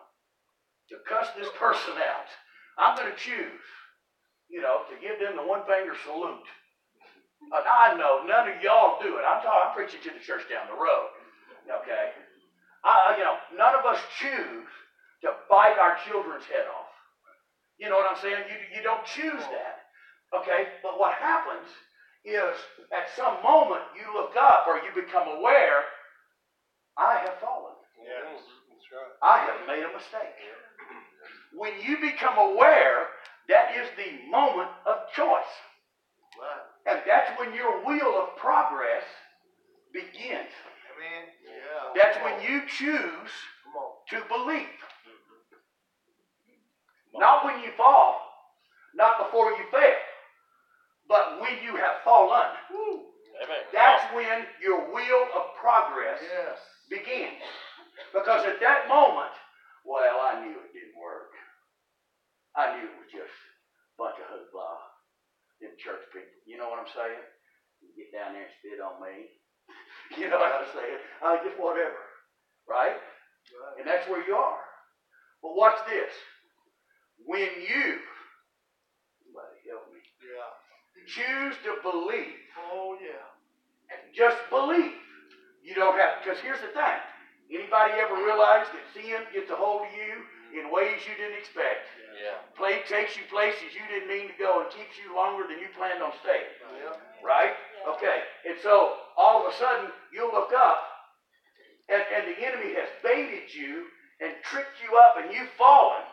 to 0.90 0.96
cuss 1.08 1.28
this 1.38 1.48
person 1.58 1.94
out. 1.96 2.28
I'm 2.78 2.96
going 2.96 3.12
to 3.12 3.18
choose, 3.18 3.64
you 4.48 4.60
know, 4.60 4.82
to 4.90 4.94
give 5.00 5.20
them 5.20 5.36
the 5.36 5.46
one 5.46 5.62
finger 5.66 5.94
salute. 6.04 6.48
And 7.40 7.64
I 7.64 7.96
know 7.96 8.24
none 8.26 8.48
of 8.48 8.62
y'all 8.62 9.00
do 9.00 9.16
it. 9.16 9.24
I'm 9.24 9.40
talking, 9.42 9.64
I'm 9.64 9.74
preaching 9.74 10.00
to 10.04 10.12
the 10.12 10.22
church 10.24 10.44
down 10.50 10.68
the 10.68 10.76
road. 10.76 11.08
Okay? 11.80 12.12
I, 12.84 13.16
you 13.16 13.24
know, 13.24 13.36
none 13.56 13.74
of 13.76 13.84
us 13.84 14.00
choose 14.18 14.68
to 15.22 15.28
bite 15.48 15.76
our 15.80 15.96
children's 16.08 16.44
head 16.44 16.66
off. 16.68 16.92
You 17.78 17.88
know 17.88 17.96
what 17.96 18.08
I'm 18.10 18.20
saying? 18.20 18.44
You, 18.48 18.78
you 18.78 18.82
don't 18.82 19.04
choose 19.04 19.40
that. 19.52 19.80
Okay? 20.35 20.68
But 20.83 20.99
what 20.99 21.14
happens 21.14 21.68
is 22.24 22.55
at 22.93 23.09
some 23.16 23.43
moment 23.43 23.83
you 23.97 24.07
look 24.14 24.37
up 24.37 24.66
or 24.66 24.76
you 24.76 24.91
become 24.95 25.28
aware, 25.28 25.83
I 26.99 27.16
have 27.24 27.41
fallen. 27.41 27.74
Yes, 27.97 28.41
right. 28.93 29.12
I 29.22 29.39
have 29.47 29.66
made 29.66 29.85
a 29.85 29.93
mistake. 29.93 30.37
When 31.53 31.72
you 31.83 31.99
become 32.01 32.39
aware, 32.39 33.09
that 33.49 33.74
is 33.76 33.89
the 33.97 34.31
moment 34.31 34.68
of 34.87 35.11
choice. 35.14 35.53
Right. 36.39 36.95
And 36.95 37.01
that's 37.07 37.39
when 37.39 37.55
your 37.55 37.85
wheel 37.85 38.22
of 38.22 38.37
progress 38.37 39.05
begins. 39.93 40.53
Amen. 40.95 41.24
Yeah. 41.45 42.03
That's 42.03 42.18
when 42.24 42.41
you 42.43 42.62
choose 42.68 43.33
to 44.11 44.22
believe. 44.28 44.66
Not 47.14 47.45
when 47.45 47.61
you 47.62 47.70
fall, 47.76 48.20
not 48.95 49.18
before 49.18 49.51
you 49.51 49.64
fail, 49.72 49.99
but 51.11 51.42
when 51.42 51.58
you 51.62 51.76
have 51.76 51.96
fallen. 52.06 52.48
Amen. 53.42 53.64
That's 53.74 54.04
when 54.14 54.46
your 54.62 54.80
wheel 54.94 55.26
of 55.34 55.44
progress 55.61 56.20
Yes. 56.22 56.58
begins. 56.90 57.42
Because 58.14 58.44
at 58.44 58.61
that 58.61 58.88
moment, 58.88 59.32
well, 59.84 60.20
I 60.20 60.34
knew 60.40 60.61
it 60.61 60.72
didn't 60.72 60.96
work. 60.96 61.32
I 62.56 62.66
knew 62.68 62.86
it 62.86 62.98
was 62.98 63.08
just 63.12 63.30
a 63.30 63.96
bunch 63.98 64.18
of 64.20 64.26
hoopla. 64.26 64.78
Them 65.61 65.72
church 65.78 66.02
people. 66.12 66.38
You 66.46 66.58
know 66.58 66.68
what 66.68 66.80
I'm 66.80 66.86
saying? 66.86 67.24
You 67.82 67.90
get 67.96 68.12
down 68.12 68.32
there 68.34 68.42
and 68.42 68.50
spit 68.61 68.80
on 68.80 69.00
me. 69.00 69.28
You 70.18 70.28
know 70.28 70.38
what 70.38 70.52
I'm 70.52 70.66
saying? 70.74 70.98
I 71.22 71.36
just 71.38 71.58
whatever. 71.58 71.98
Right? 72.68 72.96
Right. 73.52 73.76
And 73.78 73.86
that's 73.86 74.06
where 74.08 74.22
you 74.26 74.34
are. 74.36 74.61
But 75.42 75.54
watch 75.54 75.76
this. 75.86 76.12
When 77.18 77.50
you, 77.56 78.00
somebody 79.22 79.56
help 79.68 79.84
me, 79.92 80.00
Yeah. 80.22 80.50
Choose 81.11 81.54
to 81.66 81.76
believe, 81.82 82.38
Oh 82.72 82.96
yeah. 83.02 83.26
and 83.90 84.00
just 84.14 84.38
believe. 84.50 84.94
You 85.62 85.74
don't 85.74 85.98
have, 85.98 86.22
because 86.24 86.40
here's 86.40 86.61
the 86.64 86.72
thing. 86.72 86.98
Anybody 87.52 87.98
ever 88.00 88.16
realize 88.16 88.64
that 88.72 88.84
sin 88.94 89.20
gets 89.34 89.50
a 89.50 89.56
hold 89.58 89.82
of 89.84 89.92
you 89.92 90.24
in 90.56 90.70
ways 90.72 91.02
you 91.04 91.14
didn't 91.20 91.36
expect? 91.36 91.84
Yeah. 92.16 92.38
Play 92.56 92.80
takes 92.88 93.16
you 93.18 93.22
places 93.28 93.74
you 93.74 93.84
didn't 93.90 94.08
mean 94.08 94.30
to 94.30 94.36
go 94.38 94.62
and 94.64 94.70
keeps 94.70 94.96
you 94.96 95.12
longer 95.14 95.44
than 95.50 95.58
you 95.58 95.68
planned 95.76 96.02
on 96.02 96.14
staying. 96.22 96.48
Yep. 96.80 96.94
Right? 97.22 97.54
Okay. 97.96 98.24
And 98.48 98.56
so 98.62 98.96
all 99.18 99.44
of 99.44 99.52
a 99.52 99.54
sudden 99.58 99.90
you'll 100.14 100.32
look 100.32 100.52
up 100.56 100.80
and, 101.90 102.02
and 102.14 102.24
the 102.30 102.38
enemy 102.40 102.72
has 102.78 102.88
baited 103.02 103.52
you 103.52 103.84
and 104.22 104.32
tricked 104.46 104.78
you 104.84 104.96
up 104.96 105.18
and 105.20 105.32
you've 105.34 105.50
fallen. 105.58 106.06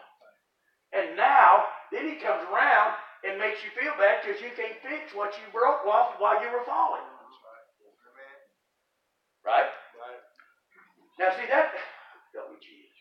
And 0.92 1.16
now 1.16 1.64
then 1.92 2.08
he 2.08 2.16
comes 2.20 2.44
around 2.52 2.98
and 3.26 3.42
makes 3.42 3.64
you 3.66 3.72
feel 3.74 3.94
bad 3.98 4.22
because 4.22 4.42
you 4.42 4.54
can't 4.54 4.78
fix 4.86 5.14
what 5.18 5.34
you 5.38 5.46
broke 5.50 5.86
while, 5.88 6.14
while 6.22 6.38
you 6.44 6.50
were 6.54 6.66
falling. 6.68 7.02
That's 7.02 7.40
right. 7.42 7.66
Right? 9.42 9.70
Right. 9.98 10.22
Now 11.18 11.34
see 11.34 11.50
that 11.50 11.74
Jesus. 12.62 12.98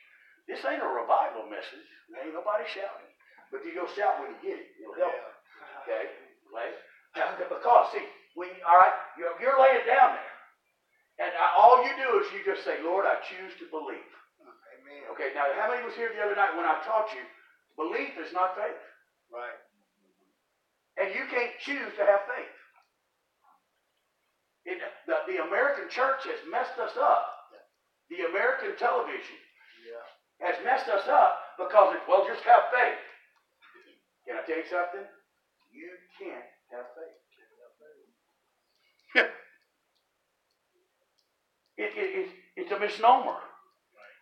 This 0.49 0.63
ain't 0.65 0.83
a 0.83 0.89
revival 0.89 1.51
message. 1.51 1.89
There 2.09 2.23
ain't 2.23 2.37
nobody 2.37 2.65
shouting. 2.71 3.11
But 3.51 3.67
you 3.67 3.75
go 3.75 3.87
shout 3.95 4.23
when 4.23 4.35
you 4.35 4.41
get 4.43 4.59
it. 4.63 4.69
It'll 4.79 4.95
help. 4.95 5.13
Yeah. 5.13 5.83
Okay? 5.83 6.05
Right? 6.51 6.75
Now, 7.19 7.35
Because 7.35 7.91
see, 7.93 8.05
when 8.39 8.53
all 8.63 8.79
right, 8.79 8.95
you're, 9.19 9.35
you're 9.43 9.59
laying 9.59 9.87
down 9.87 10.15
there. 10.15 10.35
And 11.17 11.33
I, 11.33 11.47
all 11.57 11.81
you 11.83 11.93
do 11.97 12.21
is 12.21 12.29
you 12.37 12.45
just 12.45 12.63
say, 12.63 12.79
Lord, 12.85 13.09
I 13.09 13.17
choose 13.25 13.57
to 13.59 13.67
believe. 13.73 14.11
Amen. 14.45 15.03
Okay, 15.17 15.33
now 15.33 15.49
how 15.57 15.73
many 15.73 15.83
was 15.83 15.97
here 15.97 16.13
the 16.13 16.23
other 16.23 16.37
night 16.37 16.55
when 16.55 16.69
I 16.69 16.79
taught 16.85 17.11
you 17.17 17.25
belief 17.75 18.15
is 18.21 18.31
not 18.37 18.55
faith? 18.55 18.79
Right. 19.33 19.57
And 20.97 21.13
you 21.15 21.25
can't 21.31 21.53
choose 21.61 21.93
to 21.99 22.05
have 22.05 22.25
faith. 22.29 22.57
It, 24.65 24.79
the, 25.07 25.17
the 25.31 25.39
American 25.47 25.89
church 25.89 26.25
has 26.25 26.41
messed 26.51 26.79
us 26.81 26.97
up. 26.99 27.27
The 28.11 28.27
American 28.31 28.77
television 28.79 29.39
Yeah. 29.83 30.47
has 30.47 30.57
messed 30.65 30.89
us 30.89 31.07
up 31.09 31.39
because 31.59 31.95
it, 31.95 32.01
well, 32.09 32.25
just 32.27 32.43
have 32.45 32.71
faith. 32.73 33.03
Can 34.27 34.37
I 34.39 34.43
tell 34.47 34.57
you 34.59 34.69
something? 34.71 35.07
You 35.71 35.91
can't 36.19 36.47
have 36.73 36.87
faith. 36.97 37.19
It, 41.79 41.93
it, 41.95 42.09
it's, 42.25 42.33
it's 42.57 42.73
a 42.73 42.81
misnomer. 42.81 43.37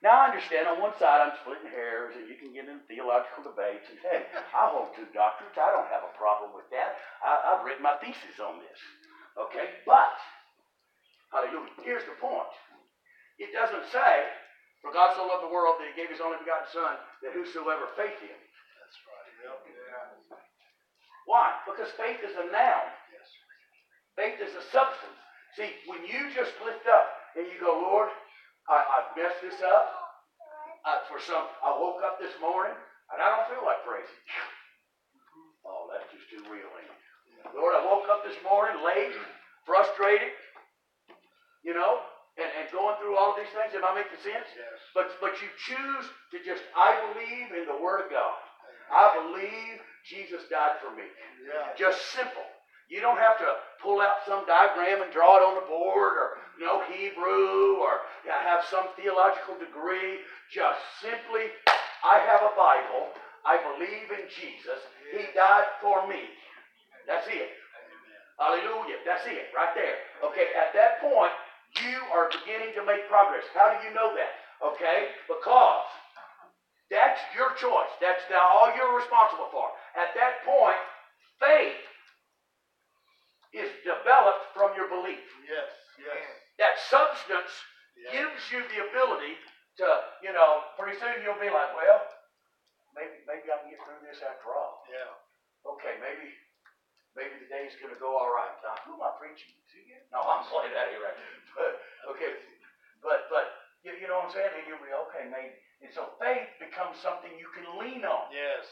Now 0.05 0.29
I 0.29 0.37
understand 0.37 0.69
on 0.69 0.85
one 0.85 0.93
side 1.01 1.25
I'm 1.25 1.33
splitting 1.41 1.73
hairs 1.73 2.13
and 2.13 2.29
you 2.29 2.37
can 2.37 2.53
get 2.53 2.69
in 2.69 2.85
theological 2.85 3.41
debates 3.41 3.89
and 3.89 3.97
hey, 4.05 4.29
I 4.53 4.69
hold 4.69 4.93
two 4.93 5.09
doctorates. 5.17 5.57
I 5.57 5.73
don't 5.73 5.89
have 5.89 6.05
a 6.05 6.13
problem 6.13 6.53
with 6.53 6.69
that. 6.77 7.01
I, 7.25 7.57
I've 7.57 7.65
written 7.65 7.81
my 7.81 7.97
thesis 8.05 8.37
on 8.37 8.61
this. 8.61 8.81
Okay, 9.41 9.81
but 9.89 10.13
hallelujah. 11.33 11.73
Here's 11.81 12.05
the 12.05 12.21
point. 12.21 12.53
It 13.41 13.57
doesn't 13.57 13.89
say, 13.89 14.29
for 14.85 14.93
God 14.93 15.17
so 15.17 15.25
loved 15.25 15.49
the 15.49 15.51
world 15.51 15.81
that 15.81 15.89
he 15.89 15.97
gave 15.97 16.13
his 16.13 16.21
only 16.21 16.37
begotten 16.37 16.69
son, 16.69 17.01
that 17.25 17.33
whosoever 17.33 17.89
faith 17.97 18.21
in 18.21 18.29
him. 18.29 18.45
That's 18.45 18.99
right. 19.09 19.33
Yep. 19.41 19.59
Yeah. 19.73 20.37
Why? 21.25 21.57
Because 21.65 21.89
faith 21.97 22.21
is 22.21 22.37
a 22.37 22.53
noun. 22.53 22.89
Yes. 23.09 23.29
Faith 24.21 24.37
is 24.45 24.53
a 24.53 24.65
substance. 24.69 25.17
See, 25.57 25.73
when 25.89 26.05
you 26.05 26.29
just 26.37 26.53
lift 26.61 26.85
up 26.93 27.09
and 27.41 27.49
you 27.49 27.57
go, 27.57 27.73
Lord, 27.89 28.13
I, 28.69 28.77
I 28.81 28.99
messed 29.17 29.41
this 29.43 29.61
up. 29.61 29.87
I, 30.85 31.01
for 31.09 31.21
some, 31.21 31.45
I 31.65 31.73
woke 31.73 32.01
up 32.05 32.21
this 32.21 32.33
morning 32.41 32.77
and 33.13 33.19
I 33.21 33.29
don't 33.33 33.49
feel 33.49 33.65
like 33.65 33.85
praising. 33.85 34.21
Oh, 35.65 35.89
that's 35.89 36.05
just 36.13 36.29
too 36.29 36.45
real, 36.53 36.69
ain't 36.77 36.93
it? 36.93 37.01
Lord, 37.57 37.73
I 37.77 37.85
woke 37.85 38.09
up 38.09 38.25
this 38.25 38.37
morning 38.45 38.77
late, 38.85 39.17
frustrated, 39.65 40.33
you 41.65 41.73
know, 41.73 42.01
and, 42.37 42.49
and 42.61 42.67
going 42.73 42.97
through 43.01 43.17
all 43.17 43.33
of 43.33 43.39
these 43.41 43.53
things. 43.53 43.73
Am 43.73 43.85
I 43.85 43.97
making 43.97 44.21
sense? 44.21 44.49
Yes. 44.57 44.79
But 44.93 45.17
but 45.21 45.41
you 45.41 45.49
choose 45.57 46.05
to 46.33 46.37
just, 46.45 46.65
I 46.77 46.97
believe 47.13 47.53
in 47.57 47.65
the 47.69 47.81
Word 47.81 48.05
of 48.05 48.09
God. 48.13 48.41
I 48.93 49.09
believe 49.17 49.81
Jesus 50.05 50.45
died 50.53 50.77
for 50.85 50.93
me. 50.93 51.09
Yeah. 51.49 51.73
Just 51.77 52.13
simple. 52.13 52.45
You 52.89 53.01
don't 53.01 53.19
have 53.19 53.39
to 53.39 53.51
pull 53.83 54.01
out 54.01 54.25
some 54.29 54.45
diagram 54.47 55.03
and 55.03 55.13
draw 55.13 55.41
it 55.41 55.45
on 55.45 55.57
the 55.57 55.67
board 55.67 56.15
or 56.21 56.29
know 56.61 56.85
Hebrew 56.93 57.81
or 57.81 58.05
have 58.29 58.65
some 58.71 58.93
theological 58.97 59.57
degree. 59.59 60.21
Just 60.53 60.81
simply, 61.01 61.49
I 62.05 62.21
have 62.29 62.45
a 62.45 62.53
Bible. 62.53 63.13
I 63.45 63.61
believe 63.61 64.09
in 64.13 64.25
Jesus. 64.29 64.81
He 65.13 65.25
died 65.37 65.69
for 65.81 66.07
me. 66.09 66.21
That's 67.09 67.29
it. 67.29 67.53
Hallelujah. 68.39 68.99
That's 69.05 69.25
it, 69.29 69.53
right 69.55 69.73
there. 69.77 70.01
Okay, 70.27 70.51
at 70.59 70.75
that 70.75 71.01
point, 71.01 71.33
you 71.81 71.99
are 72.11 72.33
beginning 72.33 72.75
to 72.75 72.83
make 72.85 73.07
progress. 73.09 73.45
How 73.55 73.71
do 73.75 73.79
you 73.87 73.95
know 73.95 74.13
that? 74.17 74.33
Okay, 74.65 75.13
because 75.29 75.87
that's 76.91 77.21
your 77.37 77.55
choice. 77.59 77.93
That's 78.01 78.23
all 78.33 78.73
you're 78.75 78.97
responsible 78.97 79.49
for. 79.53 79.71
At 79.95 80.15
that 80.17 80.43
point, 80.43 80.81
faith 81.39 81.79
is 83.55 83.71
developed 83.87 84.51
from 84.53 84.75
your 84.75 84.91
belief. 84.91 85.23
Yes. 85.47 85.71
Yes. 85.97 86.19
That 86.59 86.75
substance 86.91 87.55
Yeah. 87.95 88.11
gives 88.11 88.43
you 88.51 88.67
the 88.69 88.91
ability 88.91 89.39
to, 89.79 89.87
you 90.23 90.33
know, 90.35 90.67
pretty 90.77 90.99
soon 90.99 91.23
you'll 91.23 91.39
be 91.39 91.51
like, 91.51 91.71
well, 91.79 92.03
maybe 92.95 93.23
maybe 93.27 93.47
I 93.51 93.57
can 93.63 93.71
get 93.71 93.79
through 93.87 94.03
this 94.03 94.23
after 94.23 94.51
all. 94.55 94.83
Yeah. 94.91 95.15
Okay, 95.67 95.95
maybe 96.03 96.35
maybe 97.15 97.39
the 97.39 97.47
day's 97.47 97.75
gonna 97.79 97.95
go 97.99 98.19
all 98.19 98.35
right. 98.35 98.55
Now, 98.67 98.75
who 98.87 98.99
am 98.99 99.03
I 99.07 99.15
preaching 99.19 99.55
to? 99.55 99.79
You? 99.79 99.99
No, 100.11 100.21
I'm 100.27 100.43
playing 100.51 100.75
that 100.75 100.91
here, 100.91 101.03
right? 101.03 101.19
But 101.55 101.81
okay, 102.15 102.35
but 103.03 103.31
but 103.31 103.47
you, 103.87 103.95
you 104.03 104.07
know 104.11 104.19
what 104.19 104.31
I'm 104.31 104.35
saying? 104.35 104.51
And 104.59 104.67
you'll 104.67 104.83
be 104.83 104.91
okay, 105.09 105.31
maybe. 105.31 105.55
And 105.83 105.93
so 105.95 106.11
faith 106.19 106.49
becomes 106.59 106.99
something 106.99 107.31
you 107.39 107.51
can 107.55 107.67
lean 107.79 108.03
on 108.05 108.33
Yes. 108.33 108.67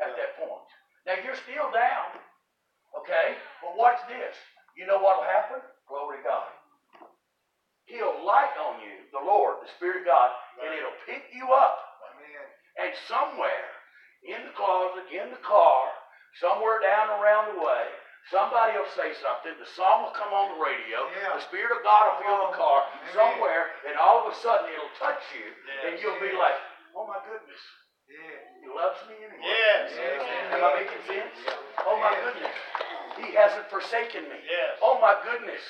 at 0.00 0.14
that 0.16 0.36
point. 0.40 0.68
Now 1.04 1.16
you're 1.20 1.36
still 1.36 1.68
down. 1.74 2.16
Okay? 3.00 3.36
But 3.62 3.76
watch 3.78 4.00
this. 4.08 4.34
You 4.76 4.86
know 4.88 4.98
what'll 5.00 5.24
happen? 5.24 5.60
Glory 5.88 6.20
to 6.20 6.24
God. 6.24 6.48
He'll 7.84 8.24
light 8.24 8.54
on 8.56 8.80
you, 8.80 9.04
the 9.12 9.20
Lord, 9.20 9.60
the 9.60 9.68
Spirit 9.76 10.04
of 10.04 10.06
God, 10.08 10.30
and 10.64 10.72
it'll 10.72 10.96
pick 11.04 11.28
you 11.34 11.44
up. 11.52 11.76
Amen. 12.14 12.46
And 12.80 12.90
somewhere 13.04 13.68
in 14.24 14.48
the 14.48 14.54
closet, 14.56 15.04
in 15.12 15.28
the 15.34 15.42
car, 15.44 15.90
somewhere 16.40 16.80
down 16.80 17.10
around 17.20 17.52
the 17.52 17.60
way, 17.60 17.84
somebody 18.30 18.78
will 18.78 18.88
say 18.96 19.12
something. 19.20 19.52
The 19.60 19.68
song 19.76 20.08
will 20.08 20.16
come 20.16 20.32
on 20.32 20.56
the 20.56 20.60
radio. 20.62 21.04
Yeah. 21.20 21.36
The 21.36 21.44
Spirit 21.50 21.74
of 21.76 21.82
God 21.84 22.16
will 22.16 22.18
fill 22.24 22.40
the 22.48 22.56
car 22.56 22.86
Amen. 22.86 23.12
somewhere, 23.12 23.64
and 23.84 23.98
all 23.98 24.24
of 24.24 24.32
a 24.32 24.36
sudden 24.40 24.70
it'll 24.72 24.96
touch 24.96 25.20
you, 25.36 25.44
and 25.84 25.98
you'll 26.00 26.22
be 26.22 26.32
like, 26.32 26.56
"Oh 26.96 27.04
my 27.04 27.18
goodness, 27.28 27.60
Yeah. 28.08 28.40
He 28.62 28.68
loves 28.72 29.00
me 29.10 29.16
anyway." 29.20 29.42
Yes. 29.42 29.92
Yes. 29.96 30.20
Am 30.54 30.64
I 30.64 30.70
making 30.80 31.02
sense? 31.04 31.36
Oh 31.84 31.98
my 31.98 32.14
goodness, 32.14 32.54
He 33.20 33.34
hasn't 33.34 33.68
forsaken 33.68 34.24
me. 34.28 34.38
Yes. 34.44 34.78
Oh 34.80 34.98
my 35.00 35.16
goodness. 35.24 35.62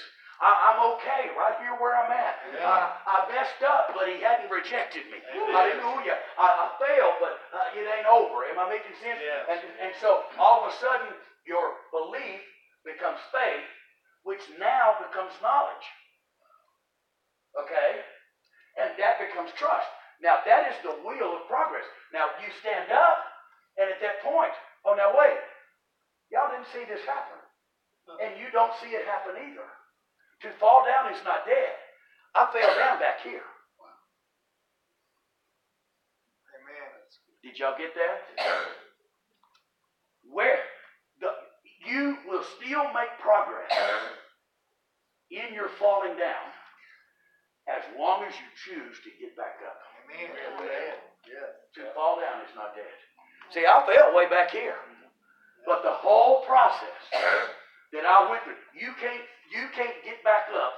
I, 0.43 0.75
I'm 0.75 0.81
okay 0.99 1.31
right 1.39 1.55
here 1.63 1.79
where 1.79 1.95
I'm 1.95 2.11
at. 2.11 2.35
Yeah. 2.51 2.67
I, 2.67 2.83
I 3.07 3.17
messed 3.31 3.63
up, 3.63 3.95
but 3.95 4.11
he 4.11 4.19
hadn't 4.19 4.51
rejected 4.51 5.07
me. 5.07 5.23
Amen. 5.23 5.55
Hallelujah. 5.55 6.19
I, 6.35 6.47
I 6.51 6.67
failed, 6.83 7.17
but 7.23 7.39
uh, 7.55 7.79
it 7.79 7.87
ain't 7.87 8.11
over. 8.11 8.43
Am 8.51 8.59
I 8.59 8.67
making 8.67 8.95
sense? 8.99 9.23
Yes. 9.23 9.47
And, 9.47 9.61
and 9.87 9.93
so 10.03 10.27
all 10.43 10.67
of 10.67 10.75
a 10.75 10.75
sudden, 10.83 11.15
your 11.47 11.79
belief 11.95 12.43
becomes 12.83 13.23
faith, 13.31 13.71
which 14.27 14.43
now 14.59 14.99
becomes 14.99 15.31
knowledge. 15.39 15.87
Okay? 17.55 18.03
And 18.83 18.99
that 18.99 19.23
becomes 19.23 19.55
trust. 19.55 19.87
Now, 20.19 20.43
that 20.43 20.71
is 20.75 20.79
the 20.83 20.95
wheel 21.07 21.39
of 21.39 21.47
progress. 21.47 21.87
Now, 22.11 22.31
you 22.43 22.51
stand 22.63 22.91
up, 22.91 23.19
and 23.79 23.91
at 23.91 24.03
that 24.03 24.23
point, 24.27 24.55
oh, 24.87 24.95
now 24.99 25.15
wait. 25.15 25.39
Y'all 26.33 26.49
didn't 26.49 26.73
see 26.73 26.89
this 26.89 27.05
happen. 27.05 27.37
And 28.25 28.41
you 28.41 28.49
don't 28.51 28.73
see 28.81 28.97
it 28.97 29.05
happen 29.05 29.37
either. 29.37 29.69
To 30.43 30.49
fall 30.59 30.83
down 30.89 31.13
is 31.13 31.21
not 31.23 31.45
dead. 31.45 31.77
I 32.35 32.49
fell 32.51 32.73
down 32.75 32.99
back 32.99 33.21
here. 33.21 33.45
Amen. 36.57 36.91
Did 37.45 37.61
y'all 37.61 37.77
get 37.77 37.93
that? 37.95 38.17
Where 40.25 40.65
the 41.21 41.29
you 41.87 42.17
will 42.27 42.43
still 42.57 42.89
make 42.97 43.13
progress 43.21 43.71
in 45.31 45.53
your 45.53 45.69
falling 45.79 46.17
down 46.17 46.49
as 47.69 47.83
long 47.99 48.25
as 48.25 48.35
you 48.35 48.49
choose 48.57 48.97
to 49.05 49.11
get 49.21 49.37
back 49.37 49.61
up. 49.67 49.79
Amen. 50.09 50.31
Amen. 50.59 50.95
To 51.77 51.81
fall 51.95 52.19
down 52.19 52.43
is 52.43 52.55
not 52.57 52.75
dead. 52.75 52.97
See, 53.55 53.67
I 53.67 53.85
fell 53.87 54.17
way 54.17 54.29
back 54.29 54.51
here. 54.51 54.75
But 55.67 55.83
the 55.83 55.95
whole 55.95 56.43
process 56.45 56.99
that 57.93 58.05
I 58.07 58.31
went 58.31 58.43
through, 58.45 58.59
you 58.75 58.93
can't 59.01 59.23
you 59.53 59.69
can't 59.77 59.95
get 60.05 60.23
back 60.25 60.49
up 60.55 60.75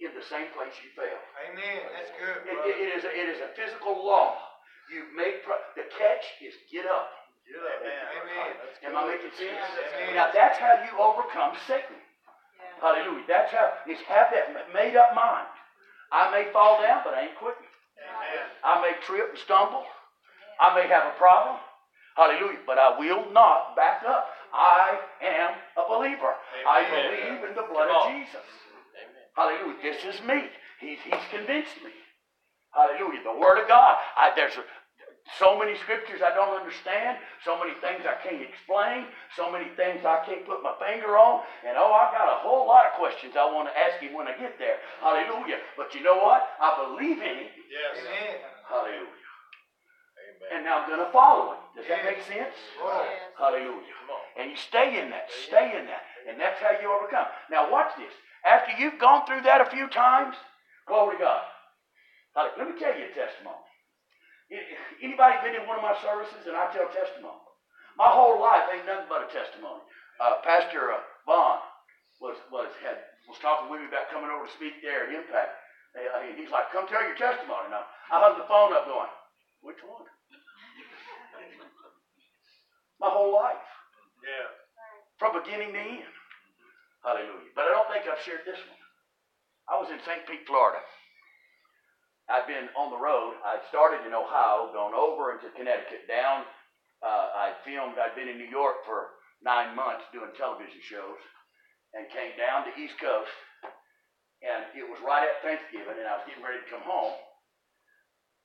in 0.00 0.12
the 0.14 0.24
same 0.26 0.50
place 0.54 0.74
you 0.82 0.90
fell. 0.94 1.20
Amen. 1.48 1.80
That's 1.94 2.12
good. 2.18 2.38
It, 2.46 2.56
it- 2.68 2.78
it 2.82 2.90
is 2.98 3.02
a, 3.04 3.10
it 3.12 3.26
is 3.34 3.40
a 3.42 3.50
physical 3.58 3.94
law. 4.04 4.36
You 4.90 5.06
make 5.16 5.44
pro- 5.46 5.62
the 5.78 5.86
catch 5.96 6.24
is 6.42 6.54
get 6.70 6.84
up. 6.86 7.08
Amen. 7.48 8.52
Am 8.86 8.96
I 8.96 9.02
making 9.10 9.32
sense? 9.34 9.50
Amen. 9.50 10.14
Now 10.14 10.30
that's 10.34 10.58
how 10.58 10.78
you 10.86 10.92
overcome 10.98 11.56
Satan. 11.66 11.98
Hallelujah. 12.80 13.24
That's 13.28 13.50
how 13.52 13.72
is 13.88 13.98
have 14.06 14.30
that 14.34 14.54
made 14.74 14.96
up 14.96 15.14
mind. 15.14 15.46
I 16.12 16.30
may 16.30 16.52
fall 16.52 16.82
down, 16.82 17.02
but 17.04 17.14
I 17.14 17.30
ain't 17.30 17.38
quitting. 17.38 17.66
Amen. 17.98 18.44
I 18.64 18.72
may 18.82 18.92
trip 19.06 19.30
and 19.30 19.38
stumble. 19.38 19.84
I 20.60 20.74
may 20.74 20.86
have 20.88 21.06
a 21.06 21.16
problem. 21.18 21.56
Hallelujah. 22.16 22.60
But 22.66 22.78
I 22.78 22.98
will 22.98 23.30
not 23.32 23.76
back 23.76 24.02
up. 24.06 24.28
I 24.52 25.00
am 25.22 25.56
a 25.76 25.88
believer. 25.88 26.34
I 26.68 26.84
Amen. 26.84 27.08
believe 27.08 27.50
in 27.50 27.54
the 27.56 27.66
blood 27.72 27.88
of. 27.88 28.12
Jesus. 28.12 28.44
Amen. 29.00 29.24
Hallelujah. 29.34 29.80
This 29.80 30.04
is 30.04 30.20
me. 30.26 30.48
He's, 30.80 30.98
he's 31.04 31.24
convinced 31.30 31.80
me. 31.84 31.92
Hallelujah. 32.72 33.24
The 33.24 33.38
Word 33.38 33.60
of 33.60 33.68
God. 33.68 33.96
I, 34.16 34.32
there's 34.36 34.56
a, 34.56 34.64
so 35.38 35.56
many 35.56 35.78
scriptures 35.80 36.20
I 36.20 36.34
don't 36.36 36.52
understand. 36.52 37.16
So 37.44 37.56
many 37.56 37.72
things 37.80 38.04
I 38.04 38.20
can't 38.20 38.44
explain. 38.44 39.08
So 39.32 39.48
many 39.48 39.72
things 39.76 40.04
I 40.04 40.20
can't 40.28 40.44
put 40.44 40.60
my 40.60 40.76
finger 40.76 41.16
on. 41.16 41.46
And 41.64 41.80
oh, 41.80 41.96
I 41.96 42.12
got 42.12 42.28
a 42.28 42.44
whole 42.44 42.68
lot 42.68 42.84
of 42.84 42.98
questions 43.00 43.38
I 43.38 43.48
want 43.48 43.72
to 43.72 43.74
ask 43.76 44.02
him 44.04 44.12
when 44.12 44.28
I 44.28 44.36
get 44.36 44.60
there. 44.60 44.82
Hallelujah. 45.00 45.64
But 45.80 45.94
you 45.96 46.04
know 46.04 46.20
what? 46.20 46.44
I 46.60 46.76
believe 46.76 47.24
in 47.24 47.48
him. 47.48 47.52
Yes. 47.72 48.04
Amen. 48.04 48.36
Hallelujah. 48.68 49.21
And 50.50 50.64
now 50.64 50.82
I'm 50.82 50.88
going 50.88 51.04
to 51.04 51.12
follow 51.12 51.54
him. 51.54 51.60
Does 51.76 51.86
that 51.88 52.04
make 52.04 52.20
sense? 52.26 52.56
Oh. 52.82 53.06
Hallelujah. 53.38 53.94
And 54.36 54.50
you 54.50 54.56
stay 54.56 55.00
in 55.00 55.10
that, 55.10 55.30
stay 55.46 55.76
in 55.78 55.86
that. 55.86 56.02
And 56.28 56.40
that's 56.40 56.60
how 56.60 56.74
you 56.80 56.90
overcome. 56.90 57.26
Now 57.50 57.70
watch 57.70 57.92
this. 57.96 58.12
After 58.44 58.74
you've 58.74 58.98
gone 58.98 59.24
through 59.26 59.42
that 59.42 59.60
a 59.60 59.70
few 59.70 59.86
times, 59.88 60.34
glory 60.88 61.16
to 61.16 61.22
God. 61.22 61.42
Let 62.34 62.64
me 62.64 62.74
tell 62.80 62.96
you 62.96 63.06
a 63.06 63.14
testimony. 63.14 63.62
Anybody 65.00 65.36
been 65.44 65.56
in 65.56 65.68
one 65.68 65.80
of 65.80 65.84
my 65.84 65.96
services 66.00 66.44
and 66.44 66.56
I 66.56 66.68
tell 66.72 66.88
testimony? 66.92 67.40
My 67.96 68.08
whole 68.08 68.40
life 68.40 68.68
ain't 68.72 68.88
nothing 68.88 69.08
but 69.08 69.24
a 69.24 69.28
testimony. 69.32 69.84
Uh, 70.20 70.40
Pastor 70.44 70.92
uh, 70.92 71.00
Vaughn 71.24 71.60
was 72.20 72.36
was 72.52 72.72
had 72.80 73.00
was 73.28 73.40
talking 73.40 73.68
with 73.68 73.80
me 73.80 73.88
about 73.88 74.12
coming 74.12 74.32
over 74.32 74.48
to 74.48 74.52
speak 74.52 74.80
there 74.80 75.08
at 75.08 75.12
Impact. 75.12 75.52
Uh, 75.92 76.24
he's 76.36 76.52
like, 76.52 76.72
"Come 76.72 76.88
tell 76.88 77.04
your 77.04 77.16
testimony." 77.16 77.68
Now 77.68 77.84
I 78.08 78.20
hung 78.20 78.38
the 78.40 78.48
phone 78.48 78.72
up, 78.72 78.88
going, 78.88 79.12
"Which 79.60 79.80
one?" 79.84 80.08
My 83.02 83.10
whole 83.10 83.34
life 83.34 83.66
Yeah. 84.22 84.46
from 85.18 85.34
beginning 85.42 85.72
to 85.74 85.78
end. 85.80 86.14
Hallelujah. 87.02 87.50
But 87.54 87.66
I 87.66 87.68
don't 87.74 87.90
think 87.90 88.06
I've 88.06 88.22
shared 88.22 88.44
this 88.46 88.58
one. 88.62 88.78
I 89.66 89.76
was 89.78 89.90
in 89.90 89.98
St. 90.06 90.24
Pete, 90.26 90.46
Florida. 90.46 90.78
I'd 92.28 92.46
been 92.46 92.70
on 92.76 92.90
the 92.90 92.96
road. 92.96 93.34
I'd 93.44 93.64
started 93.66 94.06
in 94.06 94.14
Ohio, 94.14 94.72
gone 94.72 94.94
over 94.94 95.32
into 95.32 95.50
Connecticut, 95.50 96.06
down. 96.06 96.46
Uh, 97.02 97.30
I'd 97.34 97.56
filmed, 97.64 97.98
I'd 97.98 98.14
been 98.14 98.28
in 98.28 98.38
New 98.38 98.46
York 98.46 98.84
for 98.86 99.18
nine 99.42 99.74
months 99.74 100.04
doing 100.12 100.30
television 100.38 100.80
shows, 100.80 101.18
and 101.94 102.08
came 102.10 102.36
down 102.38 102.64
to 102.70 102.80
East 102.80 102.94
Coast. 103.00 103.32
And 104.42 104.66
it 104.78 104.86
was 104.88 105.00
right 105.02 105.26
at 105.26 105.42
Thanksgiving, 105.42 105.98
and 105.98 106.06
I 106.06 106.18
was 106.18 106.26
getting 106.26 106.42
ready 106.44 106.62
to 106.62 106.70
come 106.70 106.82
home. 106.82 107.18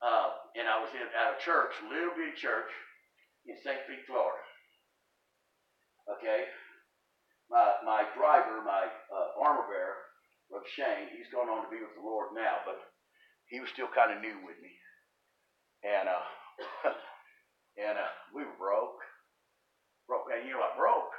Uh, 0.02 0.30
and 0.58 0.68
I 0.68 0.82
was 0.82 0.90
in 0.94 1.02
at 1.02 1.38
a 1.38 1.42
church, 1.46 1.74
little 1.90 2.14
bitty 2.18 2.34
church 2.38 2.70
in 3.46 3.56
St. 3.64 3.78
Pete, 3.88 4.06
Florida. 4.06 4.42
Okay, 6.08 6.48
my 7.52 7.84
my 7.84 8.08
driver, 8.16 8.64
my 8.64 8.88
uh, 9.12 9.30
armor 9.44 9.68
bearer, 9.68 10.00
Brother 10.48 10.68
Shane, 10.72 11.12
he's 11.12 11.28
gone 11.36 11.52
on 11.52 11.68
to 11.68 11.72
be 11.72 11.84
with 11.84 11.96
the 12.00 12.04
Lord 12.04 12.32
now, 12.32 12.64
but 12.64 12.80
he 13.52 13.60
was 13.60 13.68
still 13.76 13.92
kind 13.92 14.16
of 14.16 14.24
new 14.24 14.40
with 14.48 14.56
me, 14.64 14.72
and 15.84 16.08
uh, 16.08 16.24
and 17.84 18.00
uh, 18.00 18.12
we 18.32 18.48
were 18.48 18.60
broke, 18.60 19.00
broke, 20.08 20.32
and 20.32 20.48
you're 20.48 20.60
like 20.64 20.80
broke. 20.80 21.12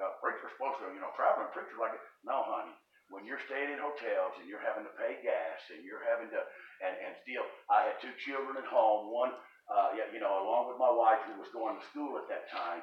Now, 0.00 0.16
preacher's 0.24 0.48
supposed 0.56 0.80
to, 0.80 0.88
you 0.88 1.04
know, 1.04 1.12
traveling 1.12 1.52
preacher 1.52 1.76
like 1.76 1.92
no, 2.24 2.40
honey. 2.48 2.72
When 3.12 3.28
you're 3.28 3.44
staying 3.44 3.68
in 3.68 3.76
hotels 3.76 4.40
and 4.40 4.48
you're 4.48 4.64
having 4.64 4.88
to 4.88 4.94
pay 4.96 5.20
gas 5.20 5.60
and 5.68 5.84
you're 5.84 6.00
having 6.08 6.32
to, 6.32 6.40
and, 6.80 6.96
and 6.96 7.12
still, 7.20 7.44
I 7.68 7.92
had 7.92 8.00
two 8.00 8.16
children 8.24 8.56
at 8.56 8.64
home. 8.64 9.12
One, 9.12 9.36
uh, 9.68 9.92
you 10.08 10.16
know, 10.16 10.40
along 10.40 10.72
with 10.72 10.80
my 10.80 10.88
wife 10.88 11.20
who 11.28 11.36
was 11.36 11.52
going 11.52 11.76
to 11.76 11.84
school 11.92 12.16
at 12.16 12.24
that 12.32 12.48
time. 12.48 12.80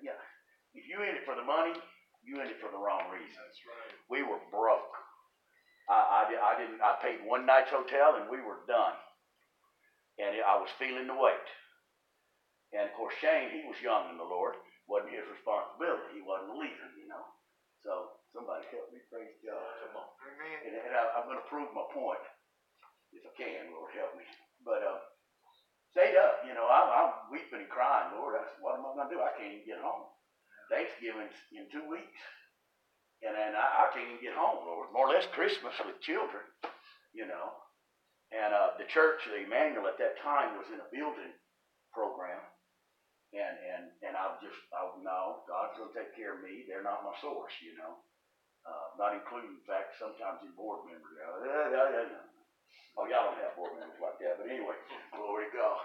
Yeah, 0.00 0.16
if 0.74 0.88
you 0.88 1.00
in 1.04 1.16
it 1.16 1.24
for 1.24 1.36
the 1.36 1.44
money, 1.44 1.76
you 2.24 2.40
in 2.40 2.48
it 2.48 2.60
for 2.62 2.70
the 2.70 2.78
wrong 2.78 3.10
reason. 3.10 3.36
That's 3.36 3.62
right. 3.66 3.92
We 4.08 4.22
were 4.22 4.40
broke. 4.48 4.94
I, 5.90 5.98
I, 5.98 6.20
I 6.30 6.52
didn't. 6.56 6.80
I 6.80 6.96
paid 7.02 7.20
one 7.26 7.44
night's 7.44 7.74
hotel 7.74 8.16
and 8.16 8.30
we 8.30 8.38
were 8.40 8.62
done. 8.70 8.94
And 10.20 10.38
I 10.38 10.56
was 10.60 10.70
feeling 10.78 11.08
the 11.08 11.18
weight. 11.18 11.48
And 12.72 12.88
of 12.88 12.94
course, 12.96 13.12
Shane, 13.20 13.52
he 13.52 13.66
was 13.68 13.80
young 13.82 14.08
in 14.12 14.16
the 14.16 14.28
Lord. 14.28 14.56
wasn't 14.88 15.12
his 15.12 15.26
responsibility. 15.28 16.20
He 16.20 16.24
wasn't 16.24 16.56
a 16.56 16.58
leader, 16.60 16.88
you 16.96 17.08
know. 17.08 17.24
So 17.82 18.14
somebody 18.30 18.64
help 18.70 18.88
me, 18.94 19.02
praise 19.10 19.34
God. 19.42 19.60
Come 19.82 19.98
on. 19.98 20.08
Amen. 20.24 20.58
And, 20.68 20.74
and 20.78 20.94
I, 20.94 21.02
I'm 21.18 21.26
going 21.26 21.40
to 21.42 21.48
prove 21.50 21.68
my 21.74 21.84
point 21.90 22.22
if 23.12 23.26
I 23.26 23.32
can, 23.36 23.74
Lord 23.74 23.92
help 23.92 24.14
me. 24.16 24.24
But 24.64 24.80
uh, 24.86 25.00
stayed 25.92 26.16
up, 26.16 26.46
you 26.46 26.54
know. 26.54 26.64
I'm, 26.70 26.88
I'm 26.88 27.12
weeping 27.28 27.66
and 27.66 27.72
crying, 27.72 28.14
Lord. 28.16 28.38
Said, 28.38 28.62
what 28.62 28.78
am 28.78 28.86
I 28.86 28.94
going 28.96 29.08
to 29.10 29.14
do? 29.16 29.20
I 29.20 29.34
can't 29.36 29.52
even 29.58 29.68
get 29.68 29.82
home. 29.84 30.08
Thanksgiving's 30.70 31.36
in 31.54 31.66
two 31.70 31.86
weeks. 31.88 32.20
And 33.22 33.38
then 33.38 33.54
I, 33.54 33.86
I 33.86 33.94
can't 33.94 34.10
even 34.10 34.22
get 34.22 34.34
home, 34.34 34.66
Lord. 34.66 34.90
More 34.90 35.06
or 35.06 35.14
less 35.14 35.30
Christmas 35.30 35.74
with 35.86 36.02
children, 36.02 36.42
you 37.14 37.26
know. 37.26 37.54
And 38.34 38.50
uh, 38.50 38.74
the 38.80 38.88
church, 38.90 39.22
the 39.28 39.46
Emmanuel 39.46 39.86
at 39.86 40.00
that 40.02 40.18
time 40.24 40.58
was 40.58 40.66
in 40.72 40.82
a 40.82 40.88
building 40.90 41.30
program. 41.94 42.42
And 43.32 43.56
and 43.56 43.84
and 44.04 44.12
I 44.12 44.36
just 44.44 44.60
I 44.76 44.84
no, 45.00 45.40
God's 45.48 45.80
gonna 45.80 45.96
take 45.96 46.12
care 46.12 46.36
of 46.36 46.44
me. 46.44 46.68
They're 46.68 46.84
not 46.84 47.00
my 47.00 47.16
source, 47.24 47.56
you 47.64 47.72
know. 47.80 47.96
Uh, 48.62 48.94
not 49.00 49.16
including 49.16 49.56
the 49.56 49.64
fact 49.64 49.96
sometimes 49.96 50.44
in 50.44 50.52
board 50.52 50.84
members. 50.84 51.16
Oh, 52.94 53.08
y'all 53.08 53.32
don't 53.32 53.40
have 53.40 53.56
board 53.56 53.72
members 53.80 53.96
like 54.04 54.20
that, 54.20 54.36
but 54.36 54.52
anyway, 54.52 54.76
glory 55.16 55.48
to 55.48 55.52
God. 55.56 55.80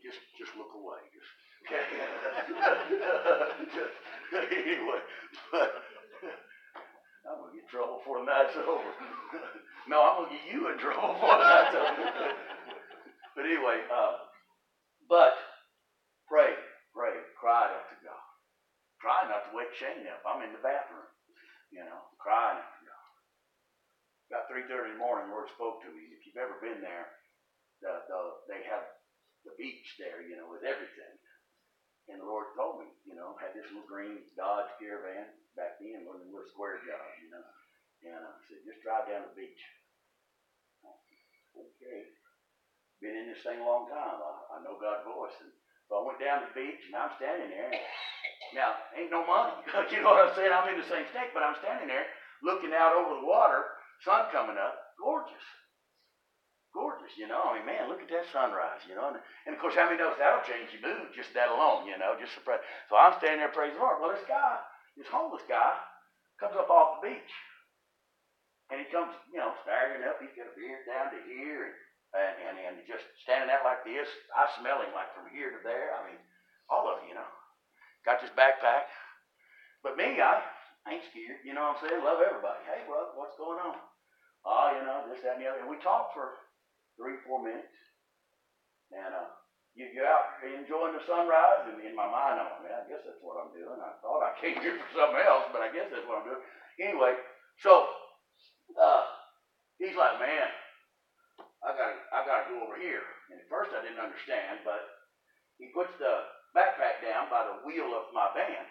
Just 0.00 0.24
just 0.40 0.56
look 0.56 0.72
away. 0.72 1.04
Just 1.12 1.28
anyway, 4.34 5.02
but 5.52 5.70
I'm 7.26 7.38
gonna 7.38 7.54
get 7.54 7.66
in 7.66 7.70
trouble 7.70 8.02
before 8.02 8.22
the 8.22 8.26
night's 8.26 8.56
over. 8.58 8.90
no, 9.90 10.02
I'm 10.02 10.16
gonna 10.24 10.34
get 10.34 10.46
you 10.50 10.70
in 10.72 10.78
trouble 10.78 11.14
before 11.14 11.38
the 11.38 11.46
night's 11.46 11.76
over. 11.76 12.06
but 13.36 13.44
anyway, 13.46 13.78
uh, 13.90 14.16
but 15.06 15.34
pray, 16.26 16.54
pray, 16.94 17.14
cry 17.38 17.70
out 17.70 17.86
to 17.90 17.98
God. 18.02 18.26
Cry 18.98 19.28
not 19.30 19.46
to 19.50 19.52
wake 19.54 19.70
Shane 19.78 20.08
up. 20.10 20.24
I'm 20.26 20.42
in 20.42 20.56
the 20.56 20.62
bathroom, 20.64 21.06
you 21.70 21.84
know, 21.84 22.00
crying 22.18 22.58
out 22.58 22.72
to 22.80 22.84
God. 22.86 23.06
About 24.32 24.50
three 24.50 24.66
thirty 24.66 24.90
in 24.90 24.98
the 24.98 25.02
morning, 25.02 25.30
the 25.30 25.36
Lord 25.38 25.52
spoke 25.54 25.84
to 25.86 25.90
me. 25.94 26.10
If 26.10 26.26
you've 26.26 26.40
ever 26.40 26.58
been 26.58 26.82
there, 26.82 27.06
the, 27.84 28.02
the, 28.10 28.18
they 28.50 28.66
have 28.66 28.82
the 29.46 29.54
beach 29.54 29.94
there, 30.02 30.24
you 30.26 30.34
know, 30.34 30.50
with 30.50 30.66
everything. 30.66 31.14
And 32.06 32.22
the 32.22 32.28
Lord 32.28 32.54
told 32.54 32.78
me, 32.78 32.86
you 33.02 33.18
know, 33.18 33.34
had 33.42 33.50
this 33.50 33.66
little 33.74 33.86
green 33.90 34.22
Dodge 34.38 34.70
Caravan 34.78 35.26
back 35.58 35.82
then, 35.82 36.06
one 36.06 36.22
of 36.22 36.22
them 36.22 36.30
little 36.30 36.46
square 36.54 36.78
jobs, 36.86 37.18
you 37.18 37.34
know. 37.34 37.42
And 38.06 38.22
I 38.22 38.30
said, 38.46 38.62
just 38.62 38.84
drive 38.86 39.10
down 39.10 39.26
the 39.26 39.34
beach. 39.34 39.58
Okay. 41.56 42.14
Been 43.02 43.16
in 43.16 43.32
this 43.32 43.42
thing 43.42 43.58
a 43.58 43.66
long 43.66 43.90
time. 43.90 44.22
I, 44.22 44.32
I 44.54 44.62
know 44.62 44.78
God's 44.78 45.02
voice. 45.02 45.34
And 45.42 45.50
so 45.90 45.98
I 45.98 46.06
went 46.06 46.22
down 46.22 46.46
the 46.46 46.54
beach 46.54 46.86
and 46.86 46.94
I'm 46.94 47.16
standing 47.18 47.50
there. 47.50 47.74
Now, 48.54 48.78
ain't 48.94 49.10
no 49.10 49.26
money. 49.26 49.58
you 49.90 49.98
know 50.04 50.14
what 50.14 50.30
I'm 50.30 50.36
saying? 50.38 50.54
I'm 50.54 50.70
in 50.70 50.78
the 50.78 50.86
same 50.86 51.10
state, 51.10 51.34
but 51.34 51.42
I'm 51.42 51.58
standing 51.58 51.90
there 51.90 52.06
looking 52.44 52.70
out 52.70 52.94
over 52.94 53.18
the 53.18 53.26
water, 53.26 53.66
sun 54.06 54.30
coming 54.30 54.60
up, 54.60 54.94
gorgeous 55.00 55.42
gorgeous, 56.76 57.16
you 57.16 57.24
know. 57.24 57.40
I 57.48 57.56
mean, 57.56 57.64
man, 57.64 57.88
look 57.88 58.04
at 58.04 58.12
that 58.12 58.28
sunrise, 58.28 58.84
you 58.84 58.92
know. 58.92 59.08
And, 59.08 59.16
and 59.48 59.56
of 59.56 59.58
course, 59.64 59.72
how 59.72 59.88
many 59.88 59.96
knows 59.96 60.20
that'll 60.20 60.44
change 60.44 60.76
your 60.76 60.84
mood 60.84 61.16
just 61.16 61.32
that 61.32 61.48
alone, 61.48 61.88
you 61.88 61.96
know, 61.96 62.12
just 62.20 62.36
surprise. 62.36 62.60
So 62.92 63.00
I'm 63.00 63.16
standing 63.16 63.40
there 63.40 63.56
praising 63.56 63.80
the 63.80 63.84
Lord. 63.88 64.04
Well, 64.04 64.12
this 64.12 64.28
guy, 64.28 64.60
this 65.00 65.08
homeless 65.08 65.48
guy, 65.48 65.80
comes 66.36 66.52
up 66.52 66.68
off 66.68 67.00
the 67.00 67.08
beach. 67.08 67.32
And 68.68 68.76
he 68.82 68.86
comes, 68.92 69.16
you 69.32 69.40
know, 69.40 69.56
staggering 69.64 70.04
up. 70.04 70.20
He's 70.20 70.36
got 70.36 70.52
a 70.52 70.54
beard 70.58 70.84
down 70.84 71.14
to 71.14 71.20
here 71.24 71.72
and, 72.12 72.34
and, 72.50 72.56
and, 72.60 72.74
just 72.84 73.06
standing 73.22 73.48
out 73.48 73.62
like 73.62 73.86
this. 73.86 74.10
I 74.34 74.50
smell 74.58 74.82
him 74.82 74.90
like 74.90 75.14
from 75.14 75.30
here 75.30 75.54
to 75.54 75.60
there. 75.62 75.94
I 75.96 76.04
mean, 76.10 76.18
all 76.68 76.90
of 76.90 77.00
it, 77.00 77.08
you 77.08 77.16
know. 77.16 77.30
Got 78.02 78.20
this 78.20 78.34
backpack. 78.34 78.90
But 79.86 79.94
me, 79.94 80.18
I 80.18 80.42
ain't 80.90 81.06
scared. 81.14 81.46
You 81.46 81.54
know 81.54 81.62
what 81.62 81.78
I'm 81.78 81.82
saying? 81.86 82.02
Love 82.02 82.18
everybody. 82.18 82.58
Hey, 82.66 82.82
brother, 82.90 83.14
what's 83.14 83.38
going 83.38 83.62
on? 83.62 83.78
Oh, 84.42 84.74
you 84.74 84.82
know, 84.82 85.06
this, 85.10 85.22
that, 85.22 85.38
and 85.38 85.42
the 85.42 85.50
other. 85.50 85.62
And 85.62 85.70
we 85.70 85.78
talked 85.78 86.14
for 86.14 86.45
three, 86.96 87.20
four 87.28 87.44
minutes. 87.44 87.72
And 88.92 89.12
uh, 89.12 89.30
you, 89.76 89.88
you're 89.92 90.08
out 90.08 90.40
enjoying 90.42 90.96
the 90.96 91.04
sunrise, 91.04 91.68
and 91.68 91.84
in 91.84 91.92
my 91.92 92.08
mind, 92.08 92.40
I'm 92.40 92.48
like, 92.58 92.64
man, 92.64 92.80
I 92.80 92.88
guess 92.88 93.04
that's 93.04 93.20
what 93.20 93.36
I'm 93.36 93.52
doing. 93.52 93.76
I 93.76 93.92
thought 94.00 94.24
I 94.24 94.32
came 94.40 94.56
here 94.64 94.80
for 94.80 94.90
something 94.96 95.20
else, 95.20 95.52
but 95.52 95.60
I 95.60 95.68
guess 95.68 95.92
that's 95.92 96.06
what 96.08 96.24
I'm 96.24 96.28
doing. 96.28 96.44
Anyway, 96.80 97.12
so 97.60 97.88
uh, 98.76 99.04
he's 99.76 99.96
like, 99.96 100.16
man, 100.20 100.48
I 101.64 101.74
got 101.74 101.90
I 102.14 102.18
got 102.24 102.38
to 102.46 102.54
go 102.54 102.62
over 102.62 102.78
here. 102.78 103.04
And 103.32 103.42
at 103.42 103.50
first 103.50 103.74
I 103.74 103.82
didn't 103.82 104.00
understand, 104.00 104.62
but 104.62 104.80
he 105.58 105.72
puts 105.74 105.92
the 105.98 106.24
backpack 106.54 107.02
down 107.02 107.28
by 107.28 107.44
the 107.44 107.64
wheel 107.66 107.90
of 107.96 108.12
my 108.14 108.30
van 108.32 108.64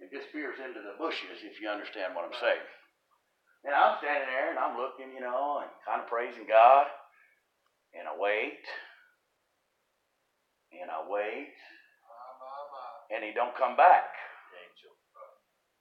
and 0.00 0.12
disappears 0.12 0.60
into 0.60 0.80
the 0.80 0.96
bushes, 1.00 1.40
if 1.42 1.60
you 1.60 1.68
understand 1.68 2.14
what 2.14 2.28
I'm 2.28 2.40
saying. 2.40 2.66
And 3.64 3.74
I'm 3.74 3.98
standing 3.98 4.28
there 4.28 4.52
and 4.52 4.60
I'm 4.60 4.76
looking, 4.78 5.10
you 5.10 5.24
know, 5.24 5.64
and 5.64 5.72
kind 5.82 6.04
of 6.04 6.06
praising 6.06 6.46
God. 6.46 6.86
And 7.96 8.04
I 8.04 8.14
wait. 8.14 8.60
And 10.76 10.90
I 10.92 11.00
wait. 11.08 11.56
And 13.10 13.24
he 13.24 13.32
don't 13.32 13.56
come 13.56 13.76
back. 13.76 14.12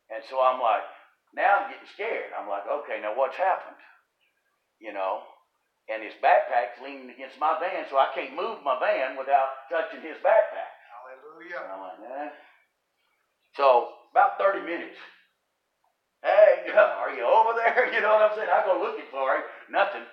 And 0.09 0.21
so 0.29 0.37
I'm 0.39 0.61
like, 0.61 0.85
now 1.33 1.65
I'm 1.65 1.69
getting 1.73 1.89
scared. 1.91 2.31
I'm 2.31 2.47
like, 2.47 2.63
okay, 2.69 3.01
now 3.01 3.17
what's 3.17 3.35
happened? 3.35 3.75
You 4.79 4.93
know? 4.93 5.25
And 5.89 6.01
his 6.01 6.13
backpack's 6.17 6.81
leaning 6.81 7.13
against 7.13 7.37
my 7.37 7.57
van, 7.61 7.85
so 7.89 7.97
I 7.97 8.09
can't 8.13 8.33
move 8.33 8.61
my 8.65 8.77
van 8.79 9.17
without 9.17 9.69
touching 9.69 10.01
his 10.01 10.17
backpack. 10.21 10.73
Hallelujah. 10.89 11.61
And 11.61 11.71
I'm 11.73 11.81
like, 11.81 11.99
nah. 12.01 12.29
So 13.53 13.93
about 14.13 14.37
30 14.41 14.65
minutes. 14.65 14.97
Hey, 16.23 16.65
are 16.73 17.13
you 17.13 17.25
over 17.25 17.53
there? 17.57 17.89
You 17.93 18.01
know 18.01 18.17
what 18.17 18.31
I'm 18.31 18.35
saying? 18.37 18.49
I 18.49 18.65
go 18.65 18.81
looking 18.81 19.05
for 19.11 19.35
him. 19.35 19.43
Nothing. 19.69 20.05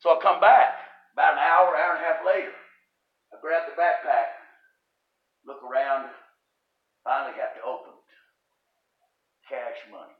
So 0.00 0.10
I 0.10 0.18
come 0.22 0.40
back. 0.40 0.85
About 1.16 1.32
an 1.32 1.40
hour, 1.40 1.72
hour 1.72 1.96
and 1.96 2.04
a 2.04 2.04
half 2.04 2.20
later, 2.28 2.52
I 3.32 3.40
grab 3.40 3.64
the 3.64 3.72
backpack, 3.72 4.36
look 5.48 5.64
around, 5.64 6.12
finally 7.08 7.32
have 7.40 7.56
to 7.56 7.64
open 7.64 7.96
it. 7.96 8.04
Cash 9.48 9.80
money. 9.88 10.12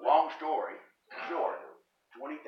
Long 0.00 0.32
story, 0.40 0.80
short, 1.28 1.60
$20,000 2.16 2.40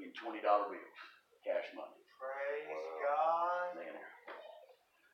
in 0.00 0.08
$20 0.08 0.40
bills. 0.40 1.00
Cash 1.44 1.68
money. 1.76 2.00
Praise 2.16 2.64
God. 3.04 3.76
laying 3.76 3.92
there. 3.92 4.08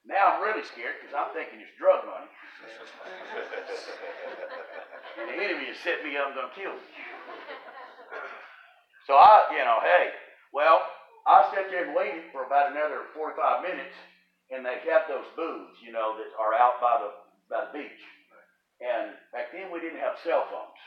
Now 0.07 0.39
I'm 0.39 0.47
really 0.47 0.63
scared 0.71 1.03
because 1.03 1.19
I'm 1.19 1.35
thinking 1.35 1.59
it's 1.59 1.75
drug 1.75 2.07
money. 2.07 2.31
and 5.19 5.35
the 5.35 5.37
enemy 5.43 5.75
has 5.75 5.83
set 5.83 6.07
me 6.07 6.15
up 6.15 6.31
and 6.31 6.39
gonna 6.39 6.55
kill 6.55 6.79
me. 6.79 6.87
So 9.07 9.15
I, 9.15 9.55
you 9.55 9.63
know, 9.63 9.79
hey, 9.87 10.11
well, 10.51 10.83
I 11.31 11.47
sat 11.55 11.71
there 11.71 11.87
and 11.87 11.95
waited 11.95 12.27
for 12.35 12.43
about 12.43 12.75
another 12.75 13.07
45 13.15 13.63
minutes, 13.63 13.95
and 14.51 14.67
they 14.67 14.83
have 14.91 15.07
those 15.07 15.27
booths, 15.39 15.79
you 15.79 15.95
know, 15.95 16.19
that 16.19 16.31
are 16.43 16.55
out 16.59 16.83
by 16.83 16.99
the 17.03 17.11
by 17.47 17.71
the 17.71 17.73
beach. 17.79 18.03
And 18.83 19.15
back 19.31 19.55
then 19.55 19.71
we 19.71 19.79
didn't 19.79 20.03
have 20.03 20.19
cell 20.27 20.51
phones. 20.51 20.83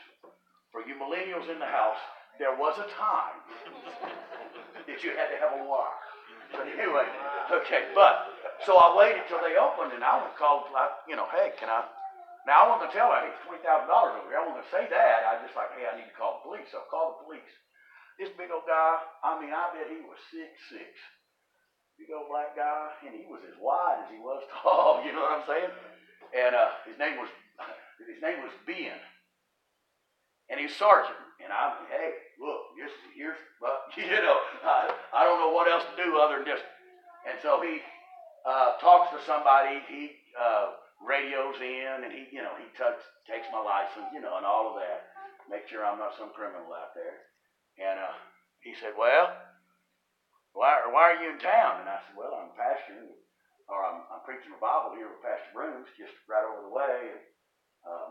For 0.68 0.84
you 0.84 0.94
millennials 1.00 1.48
in 1.48 1.56
the 1.58 1.66
house, 1.66 1.98
there 2.36 2.52
was 2.54 2.76
a 2.76 2.88
time 2.92 3.40
that 4.86 5.00
you 5.00 5.16
had 5.16 5.32
to 5.32 5.38
have 5.40 5.56
a 5.56 5.64
wire. 5.64 6.00
But 6.52 6.68
anyway, 6.68 7.08
okay, 7.64 7.88
but 7.96 8.28
so 8.68 8.76
I 8.76 8.92
waited 8.96 9.24
till 9.32 9.40
they 9.40 9.56
opened, 9.56 9.96
and 9.96 10.04
I 10.04 10.20
was 10.20 10.32
called, 10.36 10.68
like, 10.74 10.92
you 11.08 11.16
know, 11.16 11.26
hey, 11.32 11.56
can 11.56 11.72
I? 11.72 11.88
Now 12.44 12.64
I 12.64 12.68
wasn't 12.68 12.92
gonna 12.92 12.96
tell 13.00 13.10
her, 13.12 13.20
hey, 13.24 13.32
it's 13.32 13.44
twenty 13.48 13.64
thousand 13.64 13.88
dollars 13.88 14.16
over 14.20 14.28
here. 14.28 14.40
I 14.40 14.44
wasn't 14.44 14.64
gonna 14.64 14.74
say 14.76 14.84
that. 14.92 15.18
I 15.24 15.40
just 15.40 15.56
like, 15.56 15.72
hey, 15.76 15.88
I 15.88 15.96
need 15.96 16.08
to 16.08 16.16
call 16.16 16.40
the 16.40 16.52
police. 16.52 16.68
So 16.68 16.84
I 16.84 16.86
called 16.92 17.20
the 17.20 17.24
police. 17.24 17.54
This 18.20 18.28
big 18.36 18.52
old 18.52 18.68
guy, 18.68 19.00
I 19.24 19.40
mean, 19.40 19.48
I 19.48 19.72
bet 19.72 19.88
he 19.88 20.04
was 20.04 20.20
six 20.28 20.52
six. 20.68 20.92
Big 21.96 22.12
old 22.12 22.28
black 22.28 22.52
guy, 22.52 22.92
and 23.08 23.16
he 23.16 23.24
was 23.24 23.40
as 23.48 23.56
wide 23.56 24.04
as 24.04 24.12
he 24.12 24.20
was 24.20 24.44
tall. 24.60 25.00
You 25.00 25.16
know 25.16 25.24
what 25.24 25.40
I'm 25.40 25.48
saying? 25.48 25.72
And 26.36 26.52
uh, 26.52 26.84
his 26.84 27.00
name 27.00 27.16
was 27.16 27.32
his 28.12 28.20
name 28.20 28.44
was 28.44 28.52
Ben, 28.68 29.00
and 30.52 30.60
he's 30.60 30.76
sergeant. 30.76 31.16
And 31.40 31.48
I'm, 31.48 31.88
hey, 31.88 32.12
look, 32.36 32.76
just 32.76 32.92
here's, 33.16 33.40
well, 33.64 33.88
you 33.96 34.20
know, 34.20 34.36
I, 34.68 34.92
I 35.16 35.24
don't 35.24 35.40
know 35.40 35.56
what 35.56 35.72
else 35.72 35.88
to 35.88 35.96
do 35.96 36.20
other 36.20 36.44
than 36.44 36.52
just. 36.52 36.64
And 37.24 37.40
so 37.40 37.64
he 37.64 37.80
uh, 38.44 38.76
talks 38.84 39.16
to 39.16 39.18
somebody. 39.24 39.80
He 39.88 40.12
uh, 40.36 40.76
radios 41.00 41.56
in, 41.56 42.04
and 42.04 42.12
he, 42.12 42.28
you 42.36 42.44
know, 42.44 42.52
he 42.60 42.68
tucks, 42.76 43.00
takes 43.24 43.48
my 43.48 43.64
license, 43.64 44.12
you 44.12 44.20
know, 44.20 44.36
and 44.36 44.44
all 44.44 44.68
of 44.68 44.76
that. 44.76 45.08
Make 45.48 45.72
sure 45.72 45.88
I'm 45.88 45.96
not 45.96 46.12
some 46.20 46.36
criminal 46.36 46.68
out 46.76 46.92
there. 46.92 47.30
And 47.78 47.96
uh, 48.00 48.16
he 48.64 48.74
said, 48.74 48.98
well, 48.98 49.30
why, 50.52 50.82
why 50.90 51.14
are 51.14 51.20
you 51.22 51.30
in 51.34 51.38
town? 51.38 51.84
And 51.84 51.88
I 51.88 52.02
said, 52.02 52.18
well, 52.18 52.34
I'm 52.34 52.50
pastoring, 52.58 53.14
or 53.70 53.78
I'm, 53.86 54.02
I'm 54.10 54.26
preaching 54.26 54.50
revival 54.50 54.98
here 54.98 55.06
with 55.06 55.22
Pastor 55.22 55.54
Brooms, 55.54 55.86
just 55.94 56.12
right 56.26 56.42
over 56.42 56.66
the 56.66 56.74
way. 56.74 57.14
And, 57.14 57.22
um, 57.86 58.10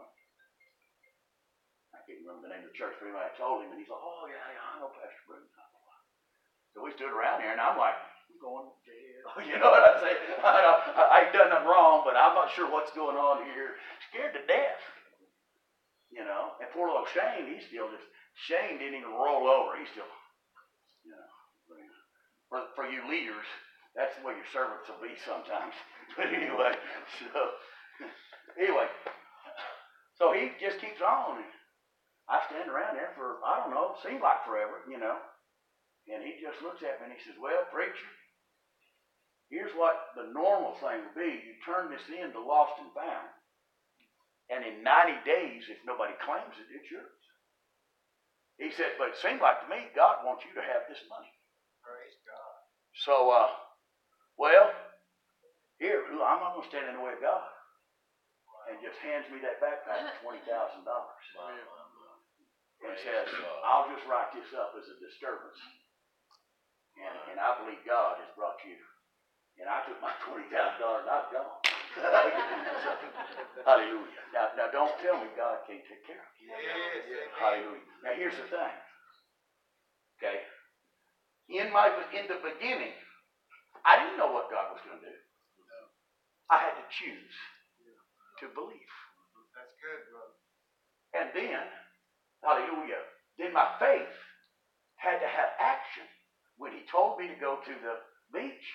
I 1.92 2.00
can't 2.08 2.24
remember 2.24 2.48
the 2.48 2.54
name 2.56 2.64
of 2.66 2.72
the 2.72 2.80
church, 2.80 2.96
but 2.98 3.12
anyway, 3.12 3.28
I 3.28 3.34
told 3.36 3.62
him, 3.62 3.76
and 3.76 3.80
he's 3.82 3.92
like, 3.92 4.02
oh, 4.02 4.26
yeah, 4.26 4.40
yeah, 4.40 4.66
I 4.66 4.80
know 4.80 4.90
Pastor 4.96 5.26
Brooms. 5.28 5.52
So 6.74 6.86
we 6.86 6.94
stood 6.94 7.12
around 7.12 7.42
here, 7.42 7.52
and 7.52 7.62
I'm 7.62 7.78
like, 7.78 7.98
I'm 8.30 8.40
going 8.40 8.70
to 8.70 8.76
jail. 8.86 8.98
You 9.46 9.58
know 9.60 9.70
what 9.70 9.84
I'm 9.84 10.00
saying? 10.02 10.22
I, 10.42 10.64
I, 10.96 11.02
I 11.12 11.18
ain't 11.28 11.36
done 11.36 11.50
nothing 11.52 11.68
wrong, 11.70 12.02
but 12.08 12.16
I'm 12.18 12.34
not 12.34 12.50
sure 12.54 12.72
what's 12.72 12.94
going 12.96 13.18
on 13.18 13.46
here. 13.52 13.78
Scared 14.10 14.34
to 14.34 14.44
death. 14.48 14.82
You 16.10 16.26
know, 16.26 16.58
and 16.58 16.66
poor 16.74 16.90
little 16.90 17.06
Shane, 17.06 17.46
he's 17.54 17.70
still 17.70 17.86
just, 17.94 18.08
Shane 18.36 18.80
didn't 18.80 19.00
even 19.00 19.12
roll 19.14 19.48
over. 19.48 19.78
He's 19.78 19.92
still, 19.92 20.10
you 21.04 21.12
know, 21.12 21.30
for, 22.50 22.66
for 22.76 22.86
you 22.90 23.06
leaders, 23.10 23.46
that's 23.96 24.16
the 24.18 24.26
way 24.26 24.34
your 24.34 24.52
servants 24.54 24.90
will 24.90 25.02
be 25.02 25.16
sometimes. 25.26 25.74
But 26.18 26.34
anyway, 26.34 26.74
so, 27.22 27.42
anyway, 28.58 28.90
so 30.18 30.34
he 30.34 30.50
just 30.58 30.82
keeps 30.82 31.06
on. 31.06 31.38
And 31.38 31.54
I 32.26 32.42
stand 32.50 32.66
around 32.66 32.98
there 32.98 33.14
for, 33.14 33.38
I 33.46 33.62
don't 33.62 33.78
know, 33.78 33.94
seemed 34.02 34.26
like 34.26 34.42
forever, 34.42 34.82
you 34.90 34.98
know. 34.98 35.22
And 36.10 36.26
he 36.26 36.42
just 36.42 36.66
looks 36.66 36.82
at 36.82 36.98
me 36.98 37.10
and 37.10 37.14
he 37.14 37.22
says, 37.22 37.38
Well, 37.38 37.62
preacher, 37.70 38.10
here's 39.54 39.70
what 39.78 40.18
the 40.18 40.34
normal 40.34 40.74
thing 40.82 41.06
would 41.06 41.14
be. 41.14 41.46
You 41.46 41.54
turn 41.62 41.94
this 41.94 42.10
in 42.10 42.34
to 42.34 42.42
lost 42.42 42.82
and 42.82 42.90
found. 42.98 43.30
And 44.50 44.66
in 44.66 44.82
90 44.82 45.30
days, 45.30 45.70
if 45.70 45.78
nobody 45.86 46.18
claims 46.26 46.58
it, 46.58 46.74
it's 46.74 46.90
yours. 46.90 47.19
He 48.60 48.70
said, 48.76 49.00
but 49.00 49.16
it 49.16 49.20
seemed 49.24 49.42
like 49.42 49.64
to 49.64 49.70
me 49.72 49.88
God 49.96 50.22
wants 50.28 50.44
you 50.46 50.52
to 50.60 50.64
have 50.64 50.84
this 50.92 51.00
money. 51.10 51.32
Praise 51.84 52.16
God. 52.28 52.56
So, 53.08 53.32
uh, 53.32 53.50
well, 54.38 54.70
here, 55.80 56.04
I'm 56.12 56.40
not 56.44 56.56
going 56.60 56.68
to 56.68 56.72
stand 56.72 56.88
in 56.92 57.00
the 57.00 57.04
way 57.04 57.16
of 57.16 57.24
God. 57.24 57.48
and 58.70 58.78
just 58.84 59.00
hands 59.02 59.26
me 59.34 59.42
that 59.42 59.58
backpack 59.64 60.06
for 60.22 60.30
twenty 60.30 60.44
thousand 60.46 60.86
dollars. 60.86 61.26
My, 61.34 61.50
my, 61.50 61.84
my. 61.98 62.14
And 62.90 62.96
says. 63.02 63.28
I'll 63.66 63.90
just 63.92 64.06
write 64.08 64.32
this 64.36 64.52
up 64.56 64.76
as 64.78 64.88
a 64.88 64.98
disturbance. 65.04 65.60
And, 67.00 67.36
and 67.36 67.38
I 67.40 67.58
believe 67.64 67.82
God 67.88 68.20
has 68.24 68.32
brought 68.36 68.60
you. 68.68 68.78
And 69.60 69.68
I 69.68 69.84
took 69.88 70.00
my 70.04 70.14
twenty 70.28 70.48
thousand 70.52 70.80
dollars 70.84 71.04
and 71.08 71.14
I've 71.14 71.32
gone. 71.34 71.60
Hallelujah. 73.66 74.24
Now, 74.34 74.54
now 74.58 74.68
don't 74.72 74.94
tell 75.02 75.18
me 75.18 75.28
God 75.36 75.66
can't 75.66 75.84
take 75.90 76.06
care 76.06 76.22
of 76.22 76.34
you. 76.38 76.50
Yes, 76.54 77.06
amen. 77.06 77.28
Hallelujah. 77.38 77.86
Now 78.06 78.14
here's 78.16 78.38
the 78.38 78.48
thing. 78.50 78.76
Okay. 80.20 80.46
In 81.50 81.74
my 81.74 81.90
in 82.14 82.30
the 82.30 82.38
beginning, 82.46 82.94
I 83.86 83.98
didn't 83.98 84.18
know 84.22 84.30
what 84.32 84.52
God 84.54 84.76
was 84.76 84.82
going 84.86 85.02
to 85.02 85.06
do. 85.10 85.18
I 86.50 86.58
had 86.62 86.76
to 86.78 86.86
choose 86.90 87.36
to 88.42 88.50
believe. 88.54 88.94
That's 89.54 89.74
good, 89.82 90.02
brother. 90.10 90.36
And 91.14 91.28
then, 91.34 91.62
hallelujah, 92.42 93.02
then 93.38 93.54
my 93.54 93.70
faith 93.78 94.14
had 94.98 95.22
to 95.22 95.30
have 95.30 95.54
action. 95.62 96.06
When 96.58 96.74
he 96.74 96.84
told 96.92 97.18
me 97.18 97.30
to 97.30 97.38
go 97.40 97.62
to 97.64 97.74
the 97.82 97.96
beach, 98.34 98.68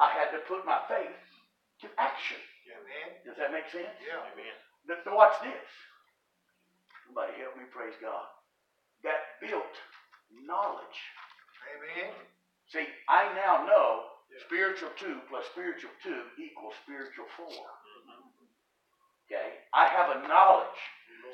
I 0.00 0.10
had 0.14 0.32
to 0.32 0.40
put 0.48 0.64
my 0.64 0.80
faith 0.88 1.12
to 1.86 1.90
action. 2.02 2.42
Amen. 2.66 3.22
Does 3.22 3.38
that 3.38 3.54
make 3.54 3.70
sense? 3.70 3.94
Yeah. 4.02 4.26
Amen. 4.34 4.56
Now, 4.90 4.98
now 5.06 5.14
watch 5.14 5.38
this. 5.46 5.70
Somebody 7.06 7.38
help 7.38 7.54
me 7.54 7.70
praise 7.70 7.94
God. 8.02 8.26
That 9.06 9.38
built 9.38 9.74
knowledge. 10.34 10.98
Amen. 11.70 12.10
See, 12.66 12.86
I 13.06 13.30
now 13.38 13.62
know 13.62 14.18
spiritual 14.42 14.90
two 14.98 15.22
plus 15.30 15.46
spiritual 15.54 15.94
two 16.02 16.26
equals 16.34 16.74
spiritual 16.82 17.30
four. 17.38 17.54
Mm-hmm. 17.54 18.26
Okay? 19.30 19.62
I 19.70 19.86
have 19.86 20.18
a 20.18 20.26
knowledge. 20.26 20.80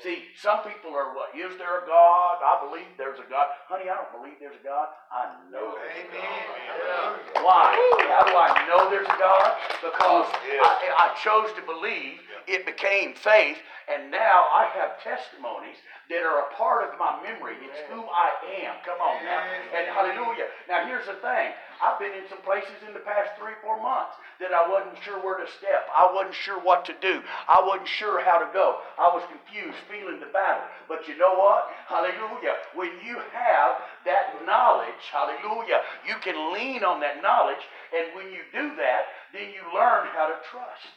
See, 0.00 0.24
some 0.40 0.64
people 0.64 0.94
are 0.96 1.14
what? 1.14 1.34
Is 1.36 1.58
there 1.58 1.84
a 1.84 1.86
God? 1.86 2.40
I 2.40 2.64
believe 2.64 2.88
there's 2.96 3.18
a 3.18 3.28
God. 3.28 3.52
Honey, 3.68 3.90
I 3.90 4.00
don't 4.00 4.12
believe 4.14 4.40
there's 4.40 4.56
a 4.56 4.64
God. 4.64 4.88
I 5.12 5.36
know 5.52 5.76
there's 5.76 6.00
a 6.00 6.08
God. 6.10 7.18
Amen. 7.36 7.44
Why? 7.44 7.70
How 8.08 8.24
do 8.24 8.34
I 8.34 8.50
know 8.66 8.90
there's 8.90 9.06
a 9.06 9.18
God? 9.18 9.50
Because 9.82 10.26
I, 10.32 11.12
I 11.12 11.16
chose 11.22 11.54
to 11.54 11.62
believe, 11.62 12.18
it 12.46 12.66
became 12.66 13.14
faith, 13.14 13.58
and 13.90 14.10
now 14.10 14.46
I 14.50 14.70
have 14.74 15.02
testimonies 15.02 15.78
that 16.10 16.22
are 16.22 16.46
a 16.46 16.48
part 16.54 16.86
of 16.86 16.98
my 16.98 17.18
memory. 17.22 17.54
It's 17.62 17.78
who 17.90 18.02
I 18.10 18.30
am. 18.66 18.78
Come 18.84 18.98
on 19.00 19.22
now. 19.24 19.42
And 19.74 19.86
hallelujah. 19.90 20.50
Now 20.68 20.86
here's 20.86 21.06
the 21.06 21.18
thing. 21.22 21.54
I've 21.82 21.98
been 21.98 22.14
in 22.14 22.30
some 22.30 22.38
places 22.46 22.78
in 22.86 22.94
the 22.94 23.02
past 23.02 23.34
three, 23.34 23.58
four 23.58 23.82
months 23.82 24.14
that 24.38 24.54
I 24.54 24.62
wasn't 24.70 24.94
sure 25.02 25.18
where 25.18 25.42
to 25.42 25.48
step. 25.58 25.90
I 25.90 26.06
wasn't 26.14 26.38
sure 26.38 26.62
what 26.62 26.86
to 26.86 26.94
do. 27.02 27.18
I 27.50 27.58
wasn't 27.58 27.90
sure 27.90 28.22
how 28.22 28.38
to 28.38 28.46
go. 28.54 28.78
I 28.94 29.10
was 29.10 29.26
confused, 29.26 29.82
feeling 29.90 30.22
the 30.22 30.30
battle. 30.30 30.62
But 30.86 31.10
you 31.10 31.18
know 31.18 31.34
what? 31.34 31.74
Hallelujah. 31.90 32.54
When 32.78 32.94
you 33.02 33.18
have 33.34 33.82
that 34.06 34.46
knowledge, 34.46 35.02
hallelujah, 35.10 35.82
you 36.06 36.14
can 36.22 36.54
lean 36.54 36.86
on 36.86 37.02
that 37.02 37.18
knowledge. 37.18 37.62
And 37.90 38.14
when 38.14 38.30
you 38.30 38.46
do 38.54 38.78
that, 38.78 39.02
then 39.34 39.50
you 39.50 39.66
learn 39.74 40.06
how 40.14 40.30
to 40.30 40.38
trust. 40.54 40.94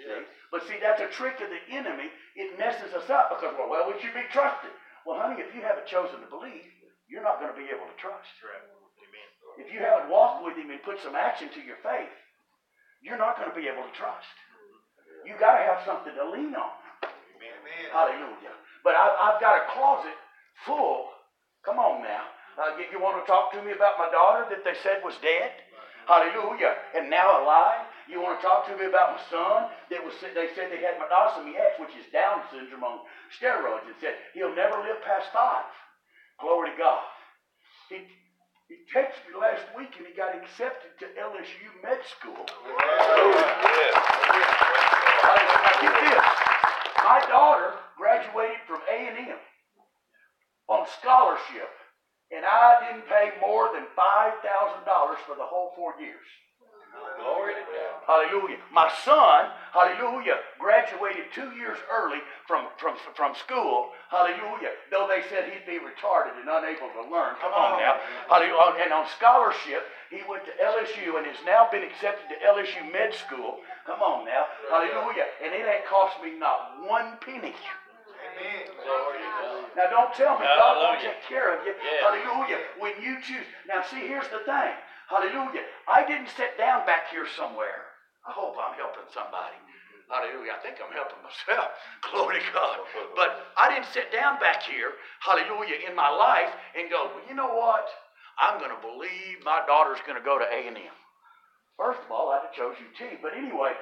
See? 0.00 0.24
But 0.48 0.64
see, 0.64 0.80
that's 0.80 1.04
a 1.04 1.12
trick 1.12 1.36
of 1.44 1.52
the 1.52 1.62
enemy. 1.68 2.08
It 2.40 2.56
messes 2.56 2.96
us 2.96 3.08
up 3.12 3.36
because, 3.36 3.52
well, 3.60 3.68
well, 3.68 3.84
we 3.84 4.00
should 4.00 4.16
be 4.16 4.24
trusted. 4.32 4.72
Well, 5.04 5.20
honey, 5.20 5.44
if 5.44 5.52
you 5.52 5.60
haven't 5.60 5.86
chosen 5.86 6.24
to 6.24 6.28
believe, 6.32 6.64
you're 7.08 7.22
not 7.22 7.40
going 7.40 7.52
to 7.52 7.58
be 7.58 7.68
able 7.68 7.84
to 7.84 7.98
trust. 8.00 8.32
Right. 8.40 8.79
If 9.60 9.72
you 9.72 9.80
haven't 9.80 10.08
walked 10.08 10.42
with 10.42 10.56
him 10.56 10.70
and 10.70 10.82
put 10.82 10.96
some 11.04 11.14
action 11.14 11.48
to 11.52 11.60
your 11.60 11.76
faith, 11.84 12.12
you're 13.02 13.20
not 13.20 13.36
going 13.36 13.48
to 13.48 13.56
be 13.56 13.68
able 13.68 13.84
to 13.84 13.92
trust. 13.92 14.32
You 15.24 15.36
got 15.36 15.56
to 15.56 15.62
have 15.64 15.80
something 15.84 16.14
to 16.16 16.24
lean 16.32 16.56
on. 16.56 16.72
Amen. 17.04 17.52
Amen. 17.60 17.88
Hallelujah. 17.92 18.56
But 18.84 18.96
I've, 18.96 19.16
I've 19.20 19.40
got 19.40 19.60
a 19.60 19.64
closet 19.68 20.16
full. 20.64 21.04
Come 21.64 21.78
on 21.78 22.00
now. 22.02 22.24
Uh, 22.56 22.72
you, 22.76 22.84
you 22.92 22.98
want 23.00 23.20
to 23.20 23.24
talk 23.28 23.52
to 23.52 23.60
me 23.62 23.72
about 23.72 24.00
my 24.00 24.08
daughter 24.08 24.48
that 24.48 24.64
they 24.64 24.74
said 24.82 25.04
was 25.04 25.16
dead? 25.20 25.52
Hallelujah. 26.08 26.74
And 26.96 27.10
now 27.10 27.40
alive? 27.42 27.84
You 28.08 28.20
want 28.20 28.40
to 28.40 28.42
talk 28.42 28.66
to 28.66 28.76
me 28.76 28.86
about 28.86 29.12
my 29.12 29.22
son 29.30 29.68
that 29.90 30.02
was 30.02 30.14
they 30.20 30.48
said 30.56 30.68
they 30.72 30.82
had 30.82 30.98
monosomy 30.98 31.54
X, 31.54 31.78
which 31.78 31.94
is 31.94 32.04
Down 32.12 32.42
syndrome 32.50 32.82
on 32.82 32.98
steroids, 33.30 33.86
and 33.86 33.94
said 34.00 34.14
he'll 34.34 34.54
never 34.54 34.80
live 34.82 34.98
past 35.04 35.28
five. 35.32 35.64
Glory 36.40 36.70
to 36.72 36.76
God. 36.76 37.04
He, 37.88 38.02
he 38.70 38.86
texted 38.86 39.26
me 39.26 39.34
last 39.34 39.66
week 39.74 39.90
and 39.98 40.06
he 40.06 40.14
got 40.14 40.30
accepted 40.30 40.94
to 41.02 41.06
LSU 41.18 41.74
med 41.82 41.98
school. 42.06 42.46
Now 45.26 45.74
get 45.82 45.90
this. 46.06 46.22
My 47.02 47.18
daughter 47.26 47.74
graduated 47.98 48.62
from 48.70 48.78
A&M 48.86 49.42
on 50.68 50.86
scholarship, 51.02 51.74
and 52.30 52.46
I 52.46 52.86
didn't 52.86 53.10
pay 53.10 53.34
more 53.42 53.74
than 53.74 53.90
$5,000 53.98 54.38
for 55.26 55.34
the 55.34 55.42
whole 55.42 55.72
four 55.74 55.98
years. 55.98 56.22
Glory 57.18 57.54
to 57.54 57.66
God. 57.66 57.89
Hallelujah. 58.06 58.58
My 58.72 58.90
son, 59.04 59.50
hallelujah, 59.72 60.38
graduated 60.58 61.30
two 61.34 61.50
years 61.56 61.78
early 61.90 62.18
from, 62.46 62.66
from, 62.78 62.96
from 63.14 63.34
school. 63.34 63.92
Hallelujah. 64.10 64.74
Though 64.90 65.06
they 65.06 65.22
said 65.28 65.46
he'd 65.50 65.66
be 65.66 65.78
retarded 65.78 66.34
and 66.40 66.48
unable 66.48 66.90
to 66.96 67.04
learn. 67.10 67.38
Come 67.40 67.52
on 67.52 67.78
now. 67.78 68.00
Hallelujah. 68.28 68.82
And 68.84 68.92
on 68.92 69.06
scholarship, 69.14 69.86
he 70.10 70.22
went 70.28 70.44
to 70.44 70.52
LSU 70.58 71.18
and 71.18 71.26
has 71.26 71.38
now 71.46 71.68
been 71.70 71.84
accepted 71.84 72.26
to 72.32 72.36
LSU 72.42 72.90
med 72.90 73.14
school. 73.14 73.62
Come 73.86 74.00
on 74.02 74.26
now. 74.26 74.46
Hallelujah. 74.70 75.30
And 75.44 75.54
it 75.54 75.62
ain't 75.66 75.86
cost 75.86 76.18
me 76.22 76.34
not 76.38 76.82
one 76.82 77.18
penny. 77.22 77.54
Amen. 77.54 78.66
Glory 78.82 79.18
to 79.22 79.30
God. 79.38 79.64
Now 79.76 79.86
don't 79.90 80.14
tell 80.14 80.38
me 80.38 80.46
God 80.46 80.76
won't 80.78 81.00
take 81.00 81.22
care 81.28 81.54
of 81.54 81.64
you. 81.66 81.74
Yes. 81.78 82.02
Hallelujah. 82.02 82.58
When 82.78 82.92
you 83.02 83.22
choose. 83.22 83.46
Now 83.68 83.82
see, 83.86 84.06
here's 84.06 84.28
the 84.28 84.42
thing. 84.44 84.74
Hallelujah. 85.08 85.66
I 85.88 86.06
didn't 86.06 86.28
sit 86.36 86.56
down 86.56 86.86
back 86.86 87.10
here 87.10 87.26
somewhere. 87.36 87.89
I 88.30 88.32
hope 88.32 88.54
I'm 88.62 88.78
helping 88.78 89.10
somebody. 89.10 89.58
Hallelujah. 90.06 90.54
I 90.54 90.62
think 90.62 90.78
I'm 90.78 90.94
helping 90.94 91.18
myself. 91.18 91.74
Glory 92.06 92.38
to 92.38 92.46
God. 92.54 92.78
But 93.18 93.50
I 93.58 93.74
didn't 93.74 93.90
sit 93.90 94.14
down 94.14 94.38
back 94.38 94.62
here, 94.62 94.94
hallelujah, 95.18 95.82
in 95.82 95.98
my 95.98 96.06
life 96.06 96.54
and 96.78 96.86
go, 96.86 97.10
well, 97.10 97.26
you 97.26 97.34
know 97.34 97.50
what? 97.50 97.90
I'm 98.38 98.62
going 98.62 98.70
to 98.70 98.78
believe 98.78 99.42
my 99.42 99.66
daughter's 99.66 99.98
going 100.06 100.14
to 100.14 100.22
go 100.22 100.38
to 100.38 100.46
A&M. 100.46 100.78
First 101.80 102.04
of 102.04 102.12
all, 102.12 102.28
I'd 102.28 102.44
have 102.44 102.52
chose 102.52 102.76
UT. 102.76 103.00
But 103.24 103.32
anyway. 103.32 103.72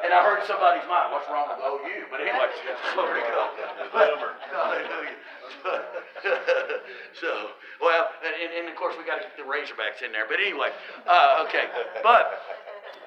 and 0.00 0.08
I 0.08 0.24
heard 0.24 0.40
somebody's 0.48 0.88
mind, 0.88 1.12
what's 1.12 1.28
wrong 1.28 1.52
with 1.52 1.60
OU? 1.60 2.08
But 2.08 2.24
anyway, 2.24 2.48
glory 2.96 3.20
to 3.20 3.28
God. 3.28 3.52
Hallelujah. 4.56 5.20
so, 7.20 7.52
well, 7.84 8.08
and, 8.24 8.64
and 8.64 8.68
of 8.72 8.76
course 8.80 8.96
we 8.96 9.04
got 9.04 9.20
to 9.20 9.28
get 9.28 9.36
the 9.36 9.44
Razorbacks 9.44 10.00
in 10.00 10.10
there. 10.10 10.24
But 10.24 10.40
anyway, 10.40 10.72
uh, 11.04 11.44
okay. 11.46 11.68
But, 12.02 12.40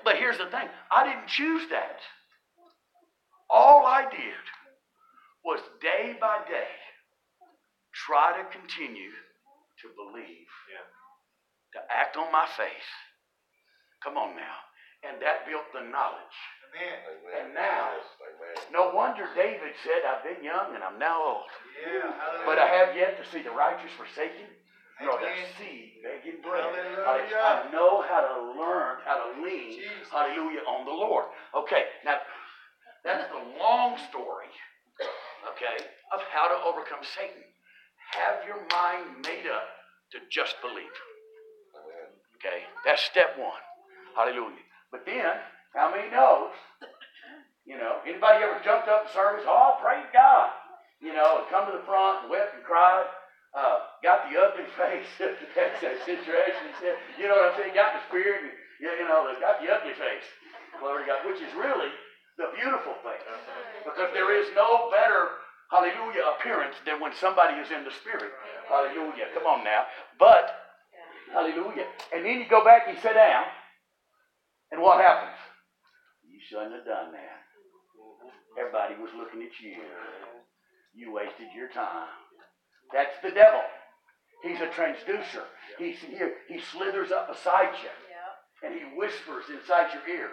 but 0.06 0.16
here's 0.18 0.38
the 0.38 0.54
thing. 0.54 0.70
I 0.92 1.10
didn't 1.10 1.28
choose 1.28 1.68
that. 1.72 1.98
All 3.50 3.88
I 3.88 4.06
did 4.06 4.46
was 5.44 5.62
day 5.82 6.14
by 6.22 6.46
day 6.48 6.78
try 8.06 8.38
to 8.38 8.46
continue 8.54 9.18
to 9.82 9.90
believe. 9.98 10.49
To 11.74 11.80
act 11.90 12.18
on 12.18 12.32
my 12.32 12.48
faith. 12.58 12.90
Come 14.04 14.18
on 14.18 14.36
now. 14.36 14.58
And 15.04 15.22
that 15.22 15.48
built 15.48 15.68
the 15.72 15.86
knowledge. 15.86 16.38
Amen. 16.70 17.00
And 17.40 17.54
now, 17.54 17.98
no 18.72 18.92
wonder 18.94 19.26
David 19.34 19.74
said, 19.84 20.06
I've 20.06 20.24
been 20.24 20.44
young 20.44 20.76
and 20.76 20.84
I'm 20.84 21.00
now 21.00 21.18
old. 21.18 21.50
Yeah. 21.82 22.12
But 22.46 22.60
I 22.60 22.68
have 22.68 22.96
yet 22.96 23.18
to 23.18 23.26
see 23.32 23.42
the 23.42 23.52
righteous 23.52 23.90
forsaken, 23.98 24.46
nor 25.02 25.18
their 25.18 25.34
Amen. 25.34 25.56
seed 25.58 26.04
begging 26.04 26.42
bread. 26.44 26.62
Hallelujah. 26.62 27.42
I 27.42 27.72
know 27.72 28.04
how 28.06 28.22
to 28.22 28.36
learn, 28.60 29.02
how 29.08 29.18
to 29.18 29.42
lean, 29.42 29.80
Jesus. 29.80 30.12
hallelujah, 30.12 30.62
on 30.68 30.86
the 30.86 30.94
Lord. 30.94 31.26
Okay, 31.56 31.90
now, 32.06 32.20
that's 33.04 33.26
the 33.32 33.42
long 33.58 33.98
story, 34.12 34.52
okay, 35.56 35.78
of 36.14 36.22
how 36.30 36.52
to 36.52 36.58
overcome 36.68 37.02
Satan. 37.02 37.44
Have 38.14 38.46
your 38.46 38.62
mind 38.70 39.24
made 39.24 39.48
up 39.50 39.70
to 40.12 40.20
just 40.30 40.56
believe. 40.62 40.92
Okay, 42.40 42.64
that's 42.88 43.04
step 43.04 43.36
one. 43.38 43.60
Hallelujah. 44.16 44.64
But 44.92 45.06
then, 45.06 45.36
how 45.76 45.92
many 45.92 46.10
knows? 46.10 46.56
You 47.68 47.78
know, 47.78 48.02
anybody 48.08 48.42
ever 48.42 48.58
jumped 48.64 48.88
up 48.88 49.06
in 49.06 49.14
service? 49.14 49.46
Oh, 49.46 49.78
praise 49.84 50.08
God. 50.16 50.50
You 51.04 51.14
know, 51.14 51.46
come 51.52 51.70
to 51.70 51.76
the 51.76 51.86
front 51.86 52.24
and 52.26 52.32
wept 52.32 52.56
and 52.56 52.64
cried. 52.64 53.06
Uh, 53.54 53.86
got 54.02 54.30
the 54.30 54.40
ugly 54.40 54.66
face. 54.80 55.06
That's 55.20 55.80
that 55.84 56.00
situation. 56.08 56.66
Said, 56.82 56.98
you 57.20 57.28
know 57.28 57.36
what 57.38 57.54
I'm 57.54 57.56
saying? 57.60 57.76
Got 57.76 58.00
the 58.00 58.04
spirit 58.08 58.42
and, 58.48 58.56
you 58.80 59.06
know, 59.06 59.28
got 59.38 59.60
the 59.62 59.70
ugly 59.70 59.94
face. 60.00 60.28
Glory 60.80 61.04
to 61.04 61.12
God. 61.12 61.20
Which 61.28 61.44
is 61.44 61.52
really 61.60 61.92
the 62.40 62.50
beautiful 62.56 62.96
face. 63.04 63.22
Because 63.84 64.10
there 64.16 64.32
is 64.32 64.48
no 64.56 64.88
better, 64.90 65.44
hallelujah, 65.70 66.24
appearance 66.40 66.80
than 66.88 67.04
when 67.04 67.12
somebody 67.20 67.60
is 67.60 67.70
in 67.70 67.84
the 67.84 67.92
spirit. 67.92 68.32
Hallelujah. 68.72 69.28
Come 69.36 69.46
on 69.46 69.64
now. 69.64 69.86
But, 70.18 70.69
hallelujah. 71.34 71.88
And 72.14 72.26
then 72.26 72.40
you 72.40 72.46
go 72.50 72.64
back 72.64 72.84
and 72.88 72.98
sit 73.00 73.14
down. 73.14 73.46
And 74.72 74.82
what 74.82 75.02
happens? 75.02 75.38
You 76.24 76.40
shouldn't 76.48 76.74
have 76.74 76.86
done 76.86 77.12
that. 77.12 77.42
Everybody 78.60 78.96
was 79.02 79.12
looking 79.18 79.42
at 79.42 79.54
you. 79.62 79.78
You 80.94 81.14
wasted 81.14 81.48
your 81.56 81.70
time. 81.70 82.10
That's 82.94 83.16
the 83.24 83.32
devil. 83.32 83.62
He's 84.44 84.62
a 84.62 84.68
traducer. 84.68 85.44
He's 85.78 86.00
here. 86.00 86.34
He 86.48 86.60
slithers 86.60 87.12
up 87.12 87.28
beside 87.28 87.74
you 87.84 87.90
and 88.64 88.74
he 88.74 88.84
whispers 88.96 89.46
inside 89.50 89.94
your 89.94 90.04
ear. 90.08 90.30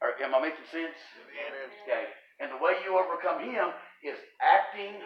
Or, 0.00 0.12
am 0.22 0.34
I 0.34 0.40
making 0.40 0.68
sense? 0.70 0.96
Okay. 1.84 2.04
And 2.40 2.52
the 2.52 2.60
way 2.60 2.76
you 2.84 2.96
overcome 2.96 3.40
him 3.40 3.72
is 4.04 4.16
acting 4.40 5.00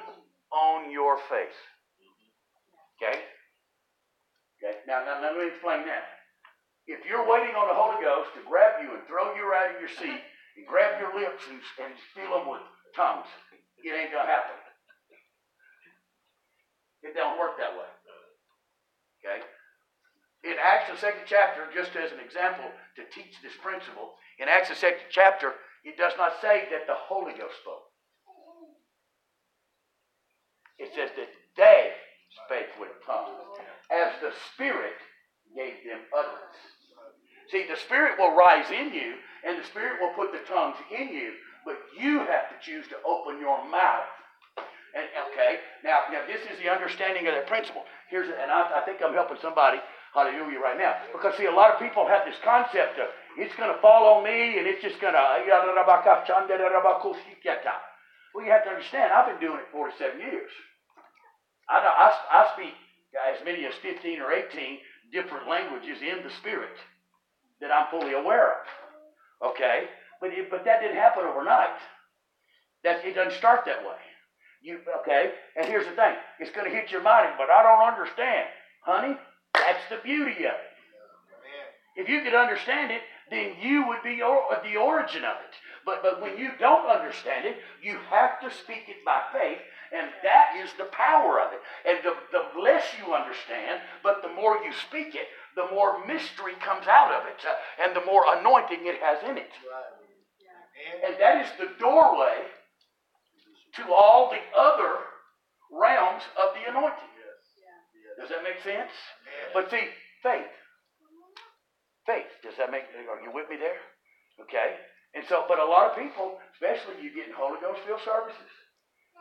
on 0.51 0.91
your 0.91 1.19
faith. 1.31 1.55
Okay? 2.99 3.23
Okay. 4.61 4.85
Now, 4.85 5.01
now, 5.09 5.25
let 5.25 5.37
me 5.37 5.49
explain 5.49 5.89
that. 5.89 6.21
If 6.85 7.09
you're 7.09 7.25
waiting 7.25 7.57
on 7.57 7.69
the 7.69 7.77
Holy 7.77 7.97
Ghost 8.05 8.37
to 8.37 8.45
grab 8.45 8.85
you 8.85 8.93
and 8.93 9.01
throw 9.09 9.33
you 9.33 9.49
out 9.57 9.73
of 9.73 9.81
your 9.81 9.89
seat 9.89 10.21
and 10.57 10.69
grab 10.69 11.01
your 11.01 11.17
lips 11.17 11.49
and, 11.49 11.61
and 11.81 11.97
fill 12.13 12.37
them 12.37 12.49
with 12.51 12.61
tongues, 12.93 13.29
it 13.81 13.97
ain't 13.97 14.13
gonna 14.13 14.29
happen. 14.29 14.57
It 17.01 17.17
don't 17.17 17.39
work 17.41 17.57
that 17.57 17.73
way. 17.73 17.89
Okay? 19.25 19.41
In 20.45 20.57
Acts 20.61 20.91
the 20.91 20.97
second 20.97 21.25
chapter, 21.25 21.69
just 21.73 21.97
as 21.97 22.13
an 22.13 22.21
example 22.21 22.69
to 22.97 23.03
teach 23.13 23.41
this 23.41 23.57
principle, 23.61 24.17
in 24.39 24.49
Acts 24.49 24.69
the 24.69 24.75
second 24.75 25.09
chapter, 25.11 25.53
it 25.85 25.97
does 25.97 26.13
not 26.17 26.41
say 26.41 26.69
that 26.73 26.87
the 26.87 26.97
Holy 26.97 27.33
Ghost 27.33 27.57
spoke. 27.61 27.89
It 30.81 30.93
says 30.97 31.11
that 31.17 31.29
they 31.57 31.93
spake 32.45 32.73
with 32.81 32.89
tongues, 33.05 33.37
as 33.91 34.15
the 34.23 34.33
Spirit 34.55 34.97
gave 35.55 35.75
them 35.85 36.01
utterance. 36.15 36.59
See, 37.51 37.67
the 37.67 37.77
Spirit 37.77 38.19
will 38.19 38.35
rise 38.39 38.71
in 38.71 38.95
you, 38.95 39.19
and 39.47 39.59
the 39.59 39.67
Spirit 39.67 39.99
will 40.01 40.15
put 40.15 40.31
the 40.31 40.47
tongues 40.47 40.79
in 40.95 41.11
you, 41.11 41.35
but 41.67 41.77
you 41.99 42.23
have 42.23 42.47
to 42.55 42.57
choose 42.63 42.87
to 42.89 42.97
open 43.03 43.41
your 43.43 43.59
mouth. 43.69 44.07
And 44.95 45.07
okay, 45.31 45.63
now, 45.83 46.07
now 46.11 46.23
this 46.27 46.43
is 46.51 46.59
the 46.59 46.71
understanding 46.71 47.27
of 47.27 47.35
that 47.35 47.47
principle. 47.47 47.83
Here's, 48.11 48.27
and 48.27 48.51
I, 48.51 48.83
I 48.83 48.87
think 48.87 48.99
I'm 49.03 49.15
helping 49.15 49.39
somebody, 49.43 49.79
hallelujah, 50.15 50.59
right 50.59 50.79
now. 50.79 50.99
Because 51.15 51.39
see, 51.39 51.47
a 51.47 51.55
lot 51.55 51.71
of 51.71 51.79
people 51.79 52.07
have 52.07 52.27
this 52.27 52.39
concept 52.43 52.99
of 52.99 53.07
it's 53.39 53.55
going 53.55 53.71
to 53.71 53.79
fall 53.79 54.19
on 54.19 54.25
me, 54.27 54.59
and 54.59 54.67
it's 54.67 54.83
just 54.83 54.99
going 54.99 55.15
to. 55.15 55.23
Well, 58.35 58.45
you 58.47 58.51
have 58.51 58.65
to 58.67 58.71
understand, 58.71 59.13
I've 59.15 59.27
been 59.27 59.43
doing 59.43 59.59
it 59.59 59.71
47 59.71 60.19
years. 60.19 60.51
I, 61.71 61.79
I, 61.79 62.11
I 62.11 62.51
speak 62.55 62.75
as 63.15 63.45
many 63.45 63.65
as 63.67 63.75
15 63.83 64.21
or 64.21 64.33
18 64.33 64.79
different 65.13 65.49
languages 65.49 65.99
in 66.03 66.23
the 66.23 66.31
Spirit 66.41 66.77
that 67.61 67.71
I'm 67.71 67.91
fully 67.91 68.13
aware 68.13 68.53
of. 68.53 69.51
Okay? 69.51 69.85
But, 70.21 70.31
it, 70.33 70.51
but 70.51 70.65
that 70.65 70.81
didn't 70.81 70.97
happen 70.97 71.25
overnight. 71.25 71.79
That, 72.85 73.05
it 73.05 73.15
doesn't 73.15 73.39
start 73.39 73.65
that 73.67 73.83
way. 73.83 74.01
You, 74.63 74.81
okay? 75.01 75.33
And 75.57 75.67
here's 75.67 75.87
the 75.87 75.97
thing 75.97 76.15
it's 76.39 76.51
going 76.51 76.71
to 76.71 76.75
hit 76.75 76.91
your 76.91 77.03
mind, 77.03 77.35
but 77.39 77.49
I 77.51 77.63
don't 77.63 77.93
understand. 77.93 78.47
Honey, 78.85 79.17
that's 79.55 79.89
the 79.89 79.99
beauty 80.05 80.45
of 80.45 80.57
it. 80.57 80.71
If 81.97 82.09
you 82.09 82.23
could 82.23 82.35
understand 82.35 82.93
it, 82.93 83.03
then 83.31 83.57
you 83.61 83.87
would 83.89 84.03
be 84.03 84.23
or, 84.23 84.41
the 84.63 84.77
origin 84.77 85.25
of 85.25 85.37
it. 85.37 85.55
But, 85.85 86.03
but 86.03 86.21
when 86.21 86.37
you 86.39 86.51
don't 86.59 86.89
understand 86.89 87.47
it, 87.47 87.57
you 87.83 87.97
have 88.11 88.41
to 88.41 88.51
speak 88.51 88.89
it 88.89 89.05
by 89.05 89.23
faith, 89.33 89.59
and 89.93 90.11
that 90.23 90.57
is 90.63 90.71
the 90.79 90.91
power 90.93 91.41
of 91.41 91.53
it. 91.53 91.61
And 91.89 91.99
the, 92.05 92.15
the 92.33 92.61
less 92.61 92.85
you 92.99 93.15
understand, 93.15 93.81
but 94.03 94.23
the 94.23 94.29
more 94.29 94.57
you 94.65 94.73
speak 94.89 95.15
it, 95.15 95.29
the 95.57 95.67
more 95.73 96.05
mystery 96.07 96.55
comes 96.61 96.87
out 96.87 97.13
of 97.13 97.27
it, 97.27 97.41
uh, 97.47 97.85
and 97.85 97.97
the 97.97 98.05
more 98.05 98.25
anointing 98.39 98.87
it 98.87 99.01
has 99.03 99.23
in 99.29 99.39
it. 99.39 99.51
And 101.05 101.17
that 101.21 101.45
is 101.45 101.51
the 101.59 101.73
doorway 101.79 102.49
to 103.77 103.93
all 103.93 104.31
the 104.31 104.59
other 104.59 104.97
realms 105.73 106.23
of 106.37 106.55
the 106.55 106.71
anointing. 106.71 107.11
Does 108.19 108.29
that 108.29 108.43
make 108.43 108.61
sense? 108.63 108.93
But 109.55 109.71
see, 109.71 109.89
faith. 110.23 110.53
Faith. 112.07 112.29
Does 112.43 112.57
that 112.59 112.71
make 112.71 112.85
are 112.93 113.23
you 113.23 113.33
with 113.33 113.49
me 113.49 113.57
there? 113.57 113.81
Okay? 114.43 114.77
And 115.15 115.27
so, 115.27 115.45
but 115.51 115.59
a 115.59 115.65
lot 115.67 115.91
of 115.91 115.99
people, 115.99 116.39
especially 116.55 117.03
you 117.03 117.11
get 117.11 117.27
in 117.27 117.35
Holy 117.35 117.59
Ghost 117.59 117.83
filled 117.83 118.03
services. 118.07 118.51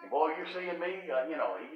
And 0.01 0.07
boy, 0.07 0.31
you're 0.37 0.47
seeing 0.53 0.79
me, 0.79 1.09
uh, 1.11 1.27
you 1.27 1.35
know, 1.35 1.59
and 1.59 1.67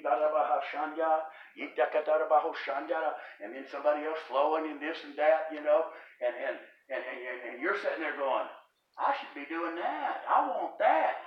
then 3.51 3.65
somebody 3.67 4.05
else 4.05 4.21
flowing 4.29 4.69
in 4.69 4.79
this 4.79 4.95
and 5.03 5.17
that, 5.17 5.51
you 5.51 5.59
know, 5.59 5.91
and, 6.23 6.31
and, 6.31 6.55
and, 6.93 7.03
and, 7.03 7.37
and 7.51 7.55
you're 7.61 7.75
sitting 7.83 7.99
there 7.99 8.15
going, 8.15 8.47
I 8.95 9.11
should 9.17 9.33
be 9.35 9.49
doing 9.49 9.75
that. 9.75 10.23
I 10.29 10.47
want 10.47 10.77
that. 10.79 11.17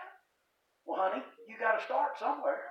Well, 0.87 1.03
honey, 1.03 1.23
you 1.51 1.59
got 1.59 1.77
to 1.77 1.85
start 1.85 2.17
somewhere. 2.17 2.63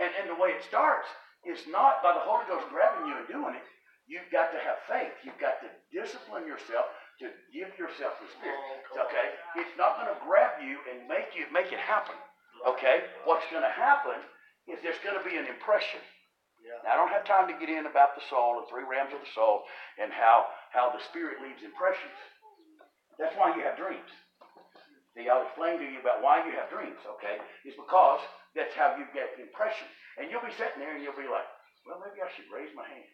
And, 0.00 0.10
and 0.16 0.26
the 0.32 0.40
way 0.40 0.56
it 0.56 0.64
starts 0.64 1.06
is 1.44 1.60
not 1.68 2.02
by 2.02 2.16
the 2.16 2.24
Holy 2.24 2.48
Ghost 2.48 2.66
grabbing 2.72 3.06
you 3.06 3.16
and 3.20 3.28
doing 3.28 3.54
it. 3.54 3.68
You've 4.08 4.30
got 4.32 4.50
to 4.50 4.58
have 4.58 4.80
faith. 4.88 5.12
You've 5.22 5.38
got 5.38 5.60
to 5.60 5.68
discipline 5.92 6.46
yourself 6.48 6.88
to 7.20 7.32
give 7.52 7.72
yourself 7.80 8.20
the 8.20 8.28
Spirit. 8.36 8.60
Oh, 8.92 9.08
okay? 9.08 9.32
It's 9.56 9.72
not 9.80 9.96
going 9.96 10.12
to 10.12 10.18
grab 10.24 10.60
you 10.60 10.76
and 10.90 11.08
make 11.08 11.32
you 11.32 11.48
make 11.48 11.72
it 11.72 11.80
happen. 11.80 12.16
Okay? 12.68 13.08
What's 13.24 13.46
going 13.48 13.64
to 13.64 13.72
happen 13.72 14.20
is 14.68 14.80
there's 14.82 15.00
going 15.00 15.16
to 15.16 15.24
be 15.24 15.36
an 15.36 15.48
impression. 15.48 16.02
Now, 16.82 16.92
I 16.92 16.98
don't 16.98 17.14
have 17.14 17.22
time 17.22 17.46
to 17.46 17.56
get 17.56 17.70
in 17.70 17.86
about 17.86 18.18
the 18.18 18.24
soul, 18.26 18.58
the 18.58 18.66
three 18.66 18.82
realms 18.82 19.14
of 19.14 19.22
the 19.22 19.32
soul, 19.38 19.62
and 20.02 20.10
how, 20.10 20.50
how 20.74 20.90
the 20.90 21.02
Spirit 21.08 21.38
leaves 21.38 21.62
impressions. 21.62 22.18
That's 23.22 23.36
why 23.38 23.54
you 23.54 23.62
have 23.62 23.78
dreams. 23.78 24.10
See, 25.14 25.30
I'll 25.30 25.46
explain 25.46 25.80
to 25.80 25.86
you 25.86 26.02
about 26.02 26.20
why 26.20 26.44
you 26.44 26.52
have 26.58 26.68
dreams, 26.68 27.00
okay? 27.16 27.40
It's 27.64 27.78
because 27.78 28.20
that's 28.52 28.74
how 28.76 28.98
you 29.00 29.08
get 29.16 29.32
impressions. 29.40 29.88
And 30.20 30.28
you'll 30.28 30.44
be 30.44 30.52
sitting 30.60 30.82
there 30.82 30.92
and 30.92 31.00
you'll 31.00 31.16
be 31.16 31.30
like, 31.30 31.48
well, 31.88 32.02
maybe 32.02 32.20
I 32.20 32.28
should 32.34 32.50
raise 32.52 32.74
my 32.76 32.84
hand. 32.84 33.08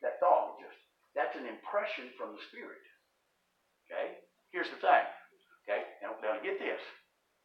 That 0.00 0.20
thought 0.20 0.56
just, 0.62 0.78
that's 1.14 1.34
an 1.38 1.46
impression 1.46 2.10
from 2.18 2.34
the 2.34 2.42
Spirit. 2.50 2.82
Okay? 3.86 4.18
Here's 4.50 4.70
the 4.70 4.78
thing. 4.82 5.06
Okay? 5.64 5.82
Now, 6.02 6.18
now 6.20 6.42
get 6.42 6.58
this. 6.58 6.82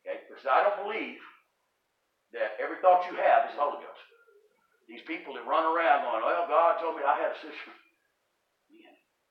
Okay? 0.01 0.25
Because 0.25 0.45
I 0.49 0.65
don't 0.65 0.85
believe 0.85 1.21
that 2.33 2.57
every 2.61 2.81
thought 2.81 3.05
you 3.09 3.17
have 3.17 3.49
is 3.49 3.57
the 3.57 3.61
Holy 3.61 3.81
Ghost. 3.81 4.05
These 4.89 5.05
people 5.05 5.37
that 5.37 5.45
run 5.45 5.65
around 5.69 6.05
going, 6.05 6.25
well, 6.25 6.49
God 6.49 6.81
told 6.81 6.97
me 6.97 7.05
I 7.05 7.17
had 7.17 7.33
a 7.33 7.39
sister. 7.45 7.73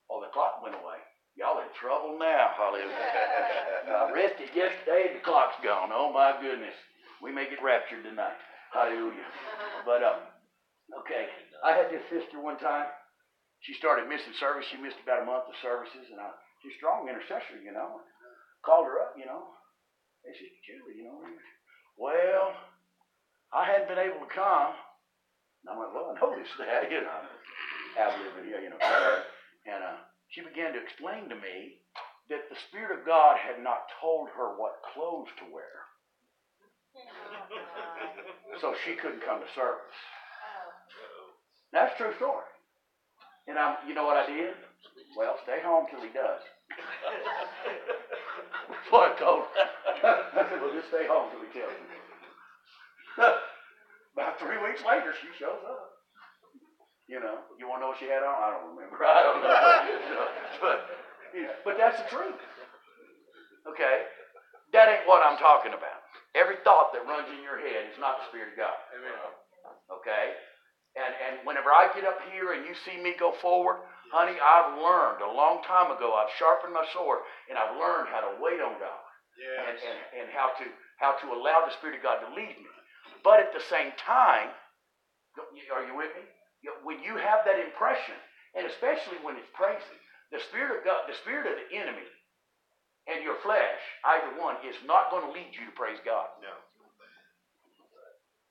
Oh, 0.09 0.23
the 0.23 0.33
clock 0.33 0.63
went 0.63 0.73
away. 0.73 0.97
Y'all 1.37 1.61
in 1.61 1.69
trouble 1.77 2.17
now, 2.17 2.51
hallelujah. 2.57 2.89
I 3.93 4.11
rested 4.11 4.49
yesterday 4.55 5.13
the 5.13 5.23
clock's 5.23 5.55
gone. 5.63 5.93
Oh 5.93 6.11
my 6.11 6.33
goodness. 6.41 6.73
We 7.21 7.31
may 7.31 7.47
get 7.47 7.61
raptured 7.63 8.03
tonight. 8.03 8.35
Hallelujah. 8.73 9.29
But 9.85 10.03
um, 10.03 10.19
okay. 11.05 11.29
I 11.63 11.77
had 11.77 11.91
this 11.91 12.01
sister 12.09 12.41
one 12.41 12.57
time. 12.57 12.87
She 13.61 13.75
started 13.75 14.07
missing 14.07 14.33
service. 14.39 14.65
She 14.71 14.79
missed 14.79 14.99
about 15.03 15.23
a 15.23 15.27
month 15.27 15.51
of 15.51 15.55
services, 15.59 16.07
and 16.11 16.19
I 16.19 16.31
she's 16.63 16.75
a 16.75 16.79
strong 16.79 17.07
intercessor, 17.07 17.59
you 17.63 17.71
know. 17.71 17.99
Called 18.63 18.87
her 18.87 18.99
up, 18.99 19.15
you 19.15 19.25
know. 19.25 19.55
Hey, 20.23 20.35
Sister 20.35 20.61
Julie, 20.67 20.99
you 20.99 21.05
know. 21.07 21.19
Well, 21.95 22.55
I 23.51 23.65
hadn't 23.67 23.87
been 23.87 23.99
able 23.99 24.23
to 24.23 24.31
come. 24.31 24.75
And 25.63 25.67
I 25.71 25.73
went, 25.75 25.91
well, 25.91 26.15
I 26.15 26.19
this, 26.39 26.51
Dad, 26.59 26.91
you 26.91 27.03
know. 27.03 27.19
Have 27.97 28.15
living 28.19 28.47
here, 28.47 28.63
you 28.63 28.69
know. 28.71 28.79
And 29.67 29.83
uh, 29.83 29.99
she 30.31 30.41
began 30.41 30.71
to 30.73 30.79
explain 30.83 31.27
to 31.27 31.35
me 31.35 31.83
that 32.29 32.47
the 32.47 32.59
Spirit 32.69 32.99
of 32.99 33.05
God 33.05 33.35
had 33.39 33.63
not 33.63 33.89
told 33.99 34.29
her 34.35 34.55
what 34.55 34.83
clothes 34.93 35.31
to 35.43 35.45
wear. 35.51 35.83
So 38.59 38.73
she 38.83 38.95
couldn't 38.95 39.23
come 39.23 39.39
to 39.39 39.47
service. 39.55 39.95
That's 41.71 41.93
a 41.95 41.97
true 41.97 42.13
story. 42.17 42.43
And 43.49 43.57
I'm, 43.57 43.81
you 43.89 43.97
know 43.97 44.05
what 44.05 44.13
I 44.13 44.29
did? 44.29 44.53
Well, 45.17 45.33
stay 45.41 45.57
home 45.65 45.89
till 45.89 46.05
he 46.05 46.13
does. 46.13 46.45
That's 48.69 48.87
what 48.93 49.09
I 49.09 49.13
told 49.17 49.49
her. 49.49 49.65
I 50.05 50.45
said, 50.45 50.61
well, 50.61 50.69
just 50.69 50.93
stay 50.93 51.09
home 51.09 51.33
till 51.33 51.41
he 51.41 51.49
tells 51.57 51.73
me. 51.73 51.97
About 54.13 54.37
three 54.37 54.61
weeks 54.61 54.85
later, 54.85 55.17
she 55.17 55.33
shows 55.41 55.65
up. 55.65 55.97
You 57.09 57.17
know, 57.17 57.41
you 57.57 57.65
want 57.65 57.81
to 57.81 57.89
know 57.89 57.91
what 57.97 57.97
she 57.97 58.05
had 58.05 58.21
on? 58.21 58.37
I 58.37 58.53
don't 58.53 58.69
remember. 58.77 59.01
I 59.01 59.21
don't 59.25 59.41
know. 59.41 59.49
but, 60.61 60.77
but 61.65 61.73
that's 61.73 61.97
the 62.05 62.07
truth. 62.13 62.37
Okay? 63.65 64.05
That 64.77 64.93
ain't 64.93 65.09
what 65.09 65.25
I'm 65.25 65.41
talking 65.41 65.73
about. 65.73 66.05
Every 66.37 66.61
thought 66.61 66.93
that 66.93 67.09
runs 67.09 67.25
in 67.33 67.41
your 67.41 67.57
head 67.57 67.89
is 67.89 67.97
not 67.97 68.21
the 68.21 68.25
Spirit 68.29 68.53
of 68.53 68.61
God. 68.61 68.77
Amen. 68.93 69.17
Okay? 69.89 70.37
And, 70.97 71.13
and 71.13 71.33
whenever 71.45 71.69
I 71.69 71.89
get 71.93 72.05
up 72.05 72.17
here 72.33 72.53
and 72.53 72.65
you 72.65 72.73
see 72.85 72.97
me 73.01 73.13
go 73.19 73.33
forward, 73.41 73.77
honey, 74.11 74.37
I've 74.41 74.77
learned 74.81 75.21
a 75.21 75.31
long 75.31 75.61
time 75.63 75.91
ago, 75.93 76.13
I've 76.17 76.33
sharpened 76.37 76.73
my 76.73 76.85
sword 76.93 77.19
and 77.49 77.57
I've 77.57 77.77
learned 77.77 78.09
how 78.09 78.21
to 78.25 78.41
wait 78.41 78.59
on 78.61 78.75
God 78.81 79.03
and, 79.69 79.77
Yes. 79.77 79.85
and, 79.85 79.99
and 80.23 80.27
how 80.33 80.51
to 80.59 80.65
how 80.99 81.15
to 81.15 81.27
allow 81.31 81.63
the 81.63 81.71
Spirit 81.79 81.95
of 81.95 82.03
God 82.03 82.19
to 82.25 82.29
lead 82.35 82.59
me. 82.59 82.71
But 83.23 83.39
at 83.39 83.53
the 83.55 83.63
same 83.71 83.95
time, 84.03 84.51
are 85.39 85.85
you 85.87 85.95
with 85.95 86.11
me? 86.11 86.27
When 86.83 86.99
you 86.99 87.15
have 87.15 87.47
that 87.47 87.55
impression, 87.55 88.19
and 88.55 88.67
especially 88.67 89.15
when 89.23 89.39
it's 89.39 89.47
praising, 89.55 89.99
The 90.31 90.39
spirit 90.51 90.77
of 90.77 90.85
God, 90.85 91.07
the 91.07 91.15
spirit 91.23 91.47
of 91.47 91.55
the 91.55 91.67
enemy, 91.71 92.05
and 93.07 93.23
your 93.23 93.39
flesh, 93.41 93.81
either 94.05 94.37
one, 94.37 94.59
is 94.67 94.75
not 94.85 95.09
going 95.09 95.25
to 95.25 95.31
lead 95.33 95.49
you 95.55 95.65
to 95.65 95.73
praise 95.73 95.97
God. 96.05 96.27
No. 96.43 96.53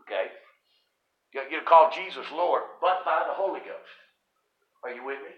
Okay? 0.03 0.32
You 1.33 1.43
you 1.51 1.61
call 1.68 1.93
Jesus 1.93 2.24
Lord, 2.33 2.62
but 2.81 3.05
by 3.05 3.24
the 3.29 3.37
Holy 3.37 3.61
Ghost. 3.61 3.97
Are 4.85 4.95
you 4.95 5.05
with 5.05 5.20
me? 5.20 5.35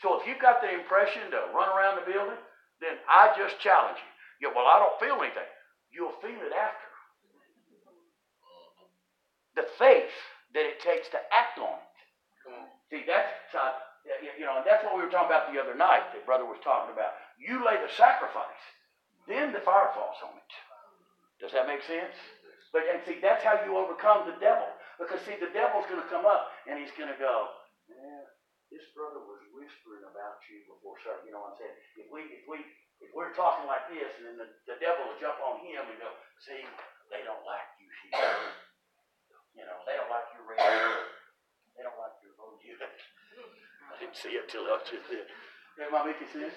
So 0.00 0.20
if 0.20 0.26
you've 0.26 0.40
got 0.40 0.60
the 0.60 0.72
impression 0.72 1.30
to 1.32 1.52
run 1.52 1.68
around 1.72 2.00
the 2.00 2.06
building, 2.08 2.38
then 2.80 2.96
I 3.08 3.34
just 3.36 3.60
challenge 3.60 3.98
you. 3.98 4.10
Yeah, 4.48 4.52
well, 4.54 4.66
I 4.66 4.78
don't 4.78 4.98
feel 5.00 5.20
anything. 5.22 5.48
You'll 5.92 6.16
feel 6.20 6.36
it 6.42 6.54
after. 6.54 6.88
The 9.54 9.66
faith 9.78 10.14
that 10.54 10.66
it 10.66 10.82
takes 10.82 11.08
to 11.14 11.20
act 11.30 11.58
on 11.58 11.78
it. 11.78 11.94
See, 12.90 13.02
that's 13.06 13.30
you 14.36 14.44
know, 14.44 14.60
and 14.60 14.66
that's 14.66 14.84
what 14.84 14.98
we 14.98 15.02
were 15.02 15.12
talking 15.12 15.32
about 15.32 15.48
the 15.48 15.56
other 15.56 15.72
night 15.72 16.12
that 16.12 16.26
brother 16.28 16.44
was 16.44 16.60
talking 16.60 16.92
about. 16.92 17.16
You 17.40 17.64
lay 17.64 17.80
the 17.80 17.88
sacrifice, 17.96 18.62
then 19.24 19.54
the 19.54 19.64
fire 19.64 19.88
falls 19.96 20.20
on 20.20 20.36
it. 20.36 20.52
Does 21.40 21.56
that 21.56 21.66
make 21.66 21.80
sense? 21.88 22.12
But 22.74 22.84
and 22.90 23.00
see, 23.06 23.22
that's 23.22 23.40
how 23.46 23.62
you 23.64 23.78
overcome 23.78 24.28
the 24.28 24.36
devil. 24.42 24.68
Because 24.98 25.20
see, 25.26 25.36
the 25.38 25.50
devil's 25.50 25.86
going 25.90 26.02
to 26.02 26.10
come 26.10 26.24
up 26.24 26.54
and 26.70 26.78
he's 26.78 26.92
going 26.94 27.10
to 27.10 27.18
go, 27.18 27.50
yeah, 27.90 28.24
this 28.70 28.84
brother 28.94 29.22
was 29.22 29.42
whispering 29.54 30.02
about 30.06 30.38
you 30.50 30.64
before 30.66 30.98
service. 31.02 31.26
You 31.26 31.34
know 31.34 31.42
what 31.44 31.54
I'm 31.54 31.60
saying? 31.60 31.76
If 32.00 32.06
we, 32.10 32.20
if 32.30 32.44
we, 32.46 32.58
if 33.02 33.10
we're 33.12 33.34
talking 33.34 33.66
like 33.66 33.86
this, 33.90 34.10
and 34.18 34.24
then 34.30 34.36
the, 34.40 34.48
the 34.70 34.78
devil 34.78 35.04
will 35.06 35.20
jump 35.20 35.38
on 35.42 35.62
him 35.62 35.82
and 35.84 35.98
go, 35.98 36.10
see, 36.42 36.62
they 37.10 37.22
don't 37.26 37.42
like 37.44 37.68
you 37.78 37.88
here. 38.10 38.34
You 39.54 39.64
know, 39.66 39.78
they 39.86 39.94
don't 39.94 40.10
like 40.10 40.26
your 40.34 40.46
radio. 40.46 41.06
They 41.78 41.82
don't 41.86 41.98
like 41.98 42.14
your 42.22 42.34
oh, 42.42 42.58
you. 42.62 42.74
I 43.90 43.94
didn't 44.02 44.18
see 44.18 44.34
it 44.34 44.50
till 44.50 44.66
up 44.70 44.82
to 44.90 44.98
the. 44.98 45.22
Am 45.82 45.94
I 45.94 46.06
making 46.06 46.30
sense? 46.30 46.54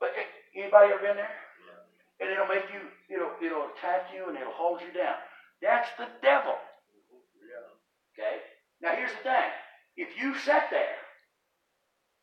But 0.00 0.12
anybody 0.56 0.92
ever 0.92 1.00
been 1.00 1.16
there? 1.16 1.36
And 2.20 2.30
it'll 2.30 2.46
make 2.46 2.68
you, 2.70 2.82
it'll, 3.10 3.34
it'll 3.42 3.72
attack 3.74 4.14
you 4.14 4.28
and 4.30 4.38
it'll 4.38 4.54
hold 4.54 4.78
you 4.78 4.92
down. 4.94 5.16
That's 5.58 5.90
the 5.98 6.06
devil. 6.22 6.54
Okay? 8.12 8.44
Now 8.80 8.94
here's 8.96 9.12
the 9.12 9.24
thing. 9.24 9.50
If 9.96 10.16
you 10.16 10.32
sit 10.40 10.68
there, 10.72 11.00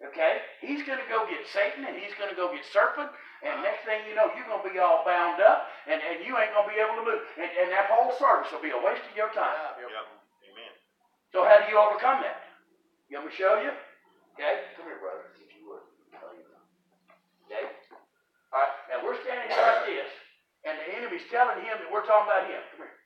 okay, 0.10 0.42
he's 0.62 0.82
gonna 0.84 1.06
go 1.10 1.26
get 1.30 1.46
Satan 1.50 1.86
and 1.86 1.98
he's 1.98 2.14
gonna 2.18 2.36
go 2.36 2.54
get 2.54 2.66
serpent, 2.70 3.10
and 3.46 3.64
next 3.64 3.86
thing 3.86 4.04
you 4.10 4.14
know, 4.18 4.30
you're 4.36 4.48
gonna 4.50 4.66
be 4.66 4.78
all 4.82 5.06
bound 5.06 5.40
up 5.40 5.70
and, 5.88 6.02
and 6.02 6.26
you 6.26 6.36
ain't 6.36 6.52
gonna 6.52 6.68
be 6.68 6.78
able 6.82 7.00
to 7.00 7.06
move. 7.06 7.22
And, 7.40 7.48
and 7.48 7.68
that 7.72 7.88
whole 7.88 8.12
service 8.20 8.52
will 8.52 8.64
be 8.64 8.74
a 8.76 8.82
waste 8.82 9.06
of 9.08 9.16
your 9.16 9.32
time. 9.32 9.56
Yep. 9.80 9.90
Amen. 10.52 10.74
So 11.32 11.46
how 11.46 11.64
do 11.64 11.66
you 11.72 11.78
overcome 11.80 12.22
that? 12.26 12.44
You 13.08 13.18
want 13.18 13.32
me 13.32 13.34
to 13.34 13.40
show 13.40 13.54
you? 13.64 13.74
Okay? 14.36 14.68
Come 14.78 14.86
here, 14.92 15.00
brother, 15.02 15.32
if 15.40 15.50
you 15.56 15.66
would. 15.72 15.86
Okay? 17.48 17.66
Alright, 18.52 18.76
now 18.90 19.00
we're 19.06 19.18
standing 19.22 19.46
here 19.50 19.62
like 19.62 19.86
this, 19.86 20.10
and 20.66 20.74
the 20.78 20.88
enemy's 20.98 21.26
telling 21.30 21.62
him 21.62 21.80
that 21.80 21.90
we're 21.90 22.06
talking 22.06 22.30
about 22.30 22.50
him. 22.50 22.62
Come 22.74 22.86
here. 22.86 22.99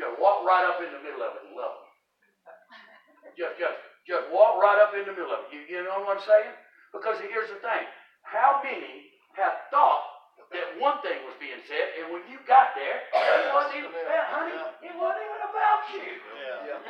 You 0.00 0.08
know, 0.08 0.16
walk 0.16 0.48
right 0.48 0.64
up 0.64 0.80
in 0.80 0.88
the 0.96 1.02
middle 1.04 1.20
of 1.20 1.36
it 1.36 1.44
and 1.44 1.52
love 1.52 1.76
him. 1.76 3.36
Just, 3.36 3.60
just, 3.60 3.76
just 4.08 4.24
walk 4.32 4.56
right 4.56 4.80
up 4.80 4.96
in 4.96 5.04
the 5.04 5.12
middle 5.12 5.28
of 5.28 5.44
it. 5.44 5.52
You, 5.52 5.60
you 5.68 5.84
know 5.84 6.00
what 6.08 6.16
I'm 6.16 6.24
saying? 6.24 6.56
Because 6.88 7.20
here's 7.20 7.52
the 7.52 7.60
thing. 7.60 7.84
How 8.24 8.64
many 8.64 9.12
have 9.36 9.68
thought 9.68 10.08
that 10.56 10.80
one 10.80 11.04
thing 11.04 11.20
was 11.28 11.36
being 11.36 11.60
said, 11.68 12.00
and 12.00 12.16
when 12.16 12.24
you 12.32 12.40
got 12.48 12.72
there, 12.72 13.04
it 13.12 13.52
wasn't 13.52 13.76
even, 13.84 13.92
honey, 13.92 14.56
it 14.88 14.96
wasn't 14.96 15.20
even 15.20 15.40
about 15.44 15.80
you. 15.92 16.08
Yeah. 16.48 16.80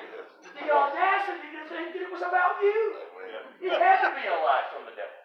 The 0.54 0.70
audacity 0.70 1.50
to 1.50 1.62
think 1.66 1.90
that 1.98 2.02
it 2.06 2.12
was 2.14 2.22
about 2.22 2.62
you. 2.62 2.78
It 3.58 3.74
had 3.74 4.06
to 4.06 4.14
be 4.14 4.22
a 4.22 4.38
lie 4.38 4.70
from 4.70 4.86
the 4.86 4.94
devil. 4.94 5.18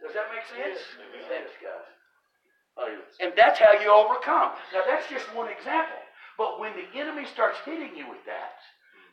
Does 0.00 0.16
that 0.16 0.32
make 0.32 0.48
sense? 0.48 0.80
Thanks, 1.28 1.52
guys. 1.60 3.04
And 3.20 3.36
that's 3.36 3.60
how 3.60 3.76
you 3.84 3.92
overcome. 3.92 4.56
Now, 4.72 4.80
that's 4.88 5.04
just 5.12 5.28
one 5.36 5.52
example. 5.52 6.00
But 6.38 6.60
when 6.60 6.72
the 6.76 6.98
enemy 6.98 7.24
starts 7.26 7.58
hitting 7.64 7.96
you 7.96 8.08
with 8.08 8.24
that, 8.26 8.60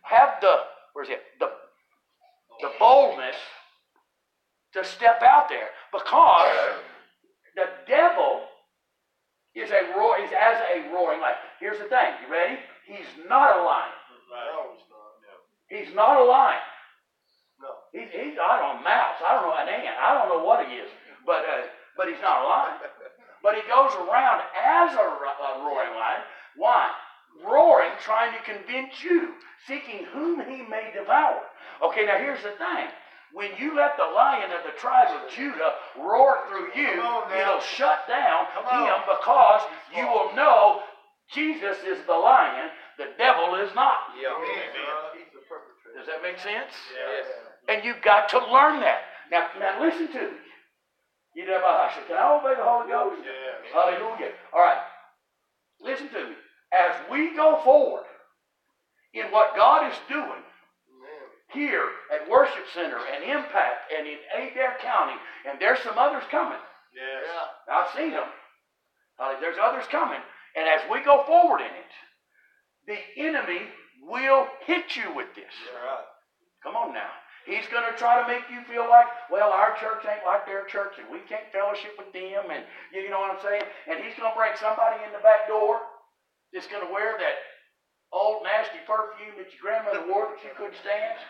have 0.04 0.42
the, 0.42 0.56
where's 0.94 1.10
it? 1.10 1.22
The, 1.40 1.50
the 2.62 2.72
boldness 2.80 3.36
to 4.74 4.84
step 4.84 5.22
out 5.22 5.48
there 5.50 5.70
because 5.92 6.76
the 7.56 7.70
devil 7.88 8.42
is 9.56 9.70
a 9.70 9.98
roar, 9.98 10.20
is 10.20 10.32
as 10.34 10.58
a 10.74 10.92
roaring 10.92 11.22
lion. 11.22 11.38
Here's 11.60 11.78
the 11.78 11.86
thing. 11.86 12.12
You 12.26 12.32
ready? 12.32 12.58
He's 12.86 13.08
not 13.30 13.56
a 13.56 13.64
lion. 13.64 13.94
He's 15.70 15.96
not 15.96 16.20
a 16.20 16.26
lion. 16.26 16.62
No. 17.62 17.70
He's, 17.94 18.10
he's 18.12 18.36
I 18.36 18.60
don't 18.60 18.76
know, 18.76 18.82
a 18.82 18.84
mouse. 18.84 19.18
I 19.22 19.40
don't 19.40 19.48
know, 19.48 19.56
an 19.56 19.70
ant. 19.70 19.96
I 19.96 20.18
don't 20.18 20.30
know 20.30 20.44
what 20.44 20.68
he 20.68 20.76
is. 20.76 20.90
But, 21.26 21.46
uh, 21.46 21.70
but 21.96 22.10
he's 22.10 22.20
not 22.22 22.44
a 22.44 22.48
lion. 22.48 22.78
But 23.44 23.56
he 23.56 23.62
goes 23.68 23.92
around 24.00 24.40
as 24.56 24.96
a, 24.96 25.04
a 25.04 25.50
roaring 25.68 25.92
lion. 26.00 26.24
Why? 26.56 26.88
Roaring, 27.42 27.92
trying 28.02 28.32
to 28.38 28.42
convince 28.44 29.04
you, 29.04 29.34
seeking 29.68 30.06
whom 30.14 30.40
he 30.46 30.62
may 30.70 30.92
devour. 30.94 31.42
Okay, 31.84 32.06
now 32.06 32.18
here's 32.18 32.44
the 32.44 32.52
thing. 32.52 32.88
When 33.34 33.50
you 33.58 33.76
let 33.76 33.98
the 33.98 34.06
lion 34.06 34.52
of 34.52 34.62
the 34.64 34.78
tribe 34.78 35.10
of 35.10 35.32
Judah 35.34 35.74
roar 35.98 36.46
through 36.48 36.70
you, 36.78 37.02
Come 37.02 37.26
on 37.26 37.30
now. 37.30 37.42
it'll 37.42 37.62
shut 37.62 38.06
down 38.08 38.46
him 38.70 39.02
because 39.10 39.62
you 39.96 40.06
will 40.06 40.36
know 40.36 40.82
Jesus 41.34 41.78
is 41.82 41.98
the 42.06 42.14
lion, 42.14 42.70
the 42.98 43.10
devil 43.18 43.56
is 43.56 43.74
not. 43.74 44.14
Yeah. 44.22 44.38
He's 45.18 45.34
the 45.34 45.42
perpetrator. 45.50 45.98
Does 45.98 46.06
that 46.08 46.22
make 46.22 46.38
sense? 46.38 46.70
Yes. 46.94 47.26
And 47.68 47.84
you've 47.84 48.04
got 48.04 48.30
to 48.30 48.38
learn 48.38 48.82
that. 48.82 49.02
Now, 49.32 49.50
now 49.60 49.82
listen 49.82 50.08
to 50.14 50.22
me. 50.30 50.38
You 51.36 51.48
know, 51.48 51.58
Can 52.08 52.18
I 52.18 52.38
obey 52.38 52.54
the 52.54 52.62
Holy 52.64 52.88
Ghost? 52.90 53.18
Yeah. 53.26 53.74
Hallelujah. 53.74 54.32
All 54.54 54.62
right. 54.62 54.78
Listen 55.82 56.08
to 56.10 56.23
me. 56.23 56.23
As 56.74 56.96
we 57.12 57.36
go 57.36 57.62
forward 57.64 58.06
in 59.14 59.26
what 59.32 59.56
God 59.56 59.92
is 59.92 59.98
doing 60.10 60.42
here 61.54 61.86
at 62.10 62.28
Worship 62.30 62.66
Center 62.74 62.98
and 62.98 63.24
Impact 63.24 63.94
and 63.96 64.08
in 64.08 64.18
Adair 64.36 64.76
County, 64.82 65.14
and 65.48 65.60
there's 65.62 65.80
some 65.80 65.98
others 65.98 66.24
coming. 66.32 66.58
Yes. 66.94 67.30
I've 67.70 67.96
seen 67.96 68.12
them. 68.12 68.28
Uh, 69.20 69.40
there's 69.40 69.58
others 69.62 69.86
coming. 69.92 70.20
And 70.56 70.68
as 70.68 70.82
we 70.92 71.02
go 71.04 71.24
forward 71.26 71.62
in 71.62 71.70
it, 71.70 71.94
the 72.86 73.22
enemy 73.22 73.62
will 74.02 74.48
hit 74.66 74.96
you 74.96 75.14
with 75.16 75.30
this. 75.36 75.54
right. 75.86 76.06
Come 76.62 76.76
on 76.76 76.94
now. 76.94 77.10
He's 77.46 77.68
going 77.68 77.84
to 77.92 77.98
try 78.00 78.22
to 78.22 78.28
make 78.28 78.48
you 78.50 78.64
feel 78.72 78.88
like, 78.88 79.06
well, 79.30 79.52
our 79.52 79.76
church 79.76 80.08
ain't 80.08 80.26
like 80.26 80.46
their 80.48 80.64
church, 80.66 80.96
and 80.98 81.06
we 81.12 81.20
can't 81.28 81.44
fellowship 81.52 81.92
with 82.00 82.08
them, 82.16 82.48
and 82.50 82.64
you 82.96 83.10
know 83.12 83.20
what 83.20 83.36
I'm 83.36 83.44
saying? 83.44 83.68
And 83.92 84.00
he's 84.00 84.16
going 84.16 84.32
to 84.32 84.38
bring 84.38 84.56
somebody 84.56 85.04
in 85.04 85.12
the 85.12 85.20
back 85.20 85.48
door 85.52 85.84
that's 86.54 86.70
going 86.70 86.86
to 86.86 86.94
wear 86.94 87.18
that 87.18 87.38
old 88.14 88.46
nasty 88.46 88.78
perfume 88.86 89.34
that 89.42 89.50
your 89.50 89.62
grandmother 89.62 90.06
wore 90.06 90.30
that 90.32 90.40
you 90.46 90.54
couldn't 90.56 90.78
stand. 90.80 91.18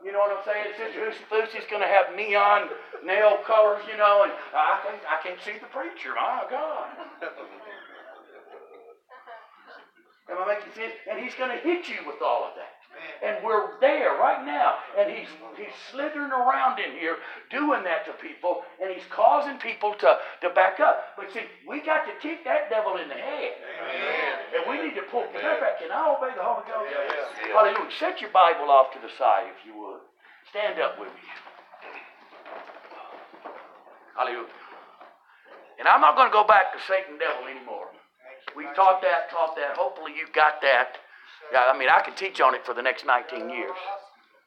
You 0.00 0.12
know 0.12 0.20
what 0.24 0.32
I'm 0.32 0.40
saying? 0.48 0.72
Sister 0.80 1.12
Lucy's 1.28 1.68
going 1.68 1.84
to 1.84 1.88
have 1.88 2.16
neon 2.16 2.72
nail 3.04 3.36
colors, 3.44 3.84
you 3.84 4.00
know, 4.00 4.24
and 4.24 4.32
I 4.56 4.80
can't, 4.80 4.96
I 5.04 5.20
can't 5.20 5.36
see 5.44 5.60
the 5.60 5.68
preacher. 5.68 6.16
My 6.16 6.48
God. 6.48 6.88
Am 10.32 10.40
I 10.40 10.56
making 10.56 10.72
sense? 10.72 10.96
And 11.04 11.20
he's 11.20 11.36
going 11.36 11.52
to 11.52 11.60
hit 11.60 11.84
you 11.88 12.00
with 12.08 12.24
all 12.24 12.48
of 12.48 12.56
that. 12.56 12.79
And 13.24 13.44
we're 13.44 13.78
there 13.80 14.16
right 14.18 14.44
now. 14.44 14.76
And 14.98 15.10
he's 15.10 15.28
he's 15.56 15.74
slithering 15.90 16.32
around 16.32 16.78
in 16.78 16.92
here 16.98 17.16
doing 17.50 17.84
that 17.84 18.06
to 18.06 18.12
people, 18.18 18.62
and 18.80 18.90
he's 18.92 19.04
causing 19.10 19.58
people 19.58 19.94
to, 20.00 20.18
to 20.42 20.50
back 20.54 20.80
up. 20.80 21.16
But 21.16 21.32
see, 21.32 21.44
we 21.68 21.80
got 21.80 22.06
to 22.06 22.14
kick 22.22 22.44
that 22.44 22.70
devil 22.70 22.96
in 22.96 23.08
the 23.08 23.18
head. 23.18 23.52
Amen. 23.60 24.34
And 24.56 24.62
we 24.70 24.86
need 24.86 24.94
to 24.96 25.04
pull. 25.10 25.26
Can 25.32 25.44
I, 25.44 25.58
can 25.78 25.90
I 25.92 26.02
obey 26.16 26.34
the 26.34 26.42
Holy 26.42 26.64
Ghost? 26.64 26.88
Yeah. 26.90 27.54
Hallelujah. 27.54 27.92
Set 27.98 28.20
your 28.20 28.30
Bible 28.30 28.70
off 28.70 28.92
to 28.92 28.98
the 29.00 29.12
side 29.18 29.50
if 29.52 29.66
you 29.66 29.76
would. 29.78 30.00
Stand 30.50 30.80
up 30.80 30.98
with 30.98 31.08
me. 31.14 31.26
Hallelujah. 34.16 34.52
And 35.78 35.88
I'm 35.88 36.00
not 36.04 36.14
going 36.14 36.28
to 36.28 36.34
go 36.34 36.44
back 36.44 36.76
to 36.76 36.78
Satan 36.84 37.16
devil 37.16 37.48
anymore. 37.48 37.88
We 38.56 38.64
taught 38.76 39.00
that, 39.00 39.30
taught 39.30 39.56
that. 39.56 39.76
Hopefully 39.76 40.12
you 40.12 40.26
got 40.34 40.60
that. 40.60 40.98
Yeah, 41.52 41.70
I 41.72 41.78
mean, 41.78 41.88
I 41.88 42.00
could 42.02 42.16
teach 42.16 42.40
on 42.40 42.54
it 42.54 42.64
for 42.64 42.74
the 42.74 42.82
next 42.82 43.04
19 43.06 43.48
years. 43.50 43.76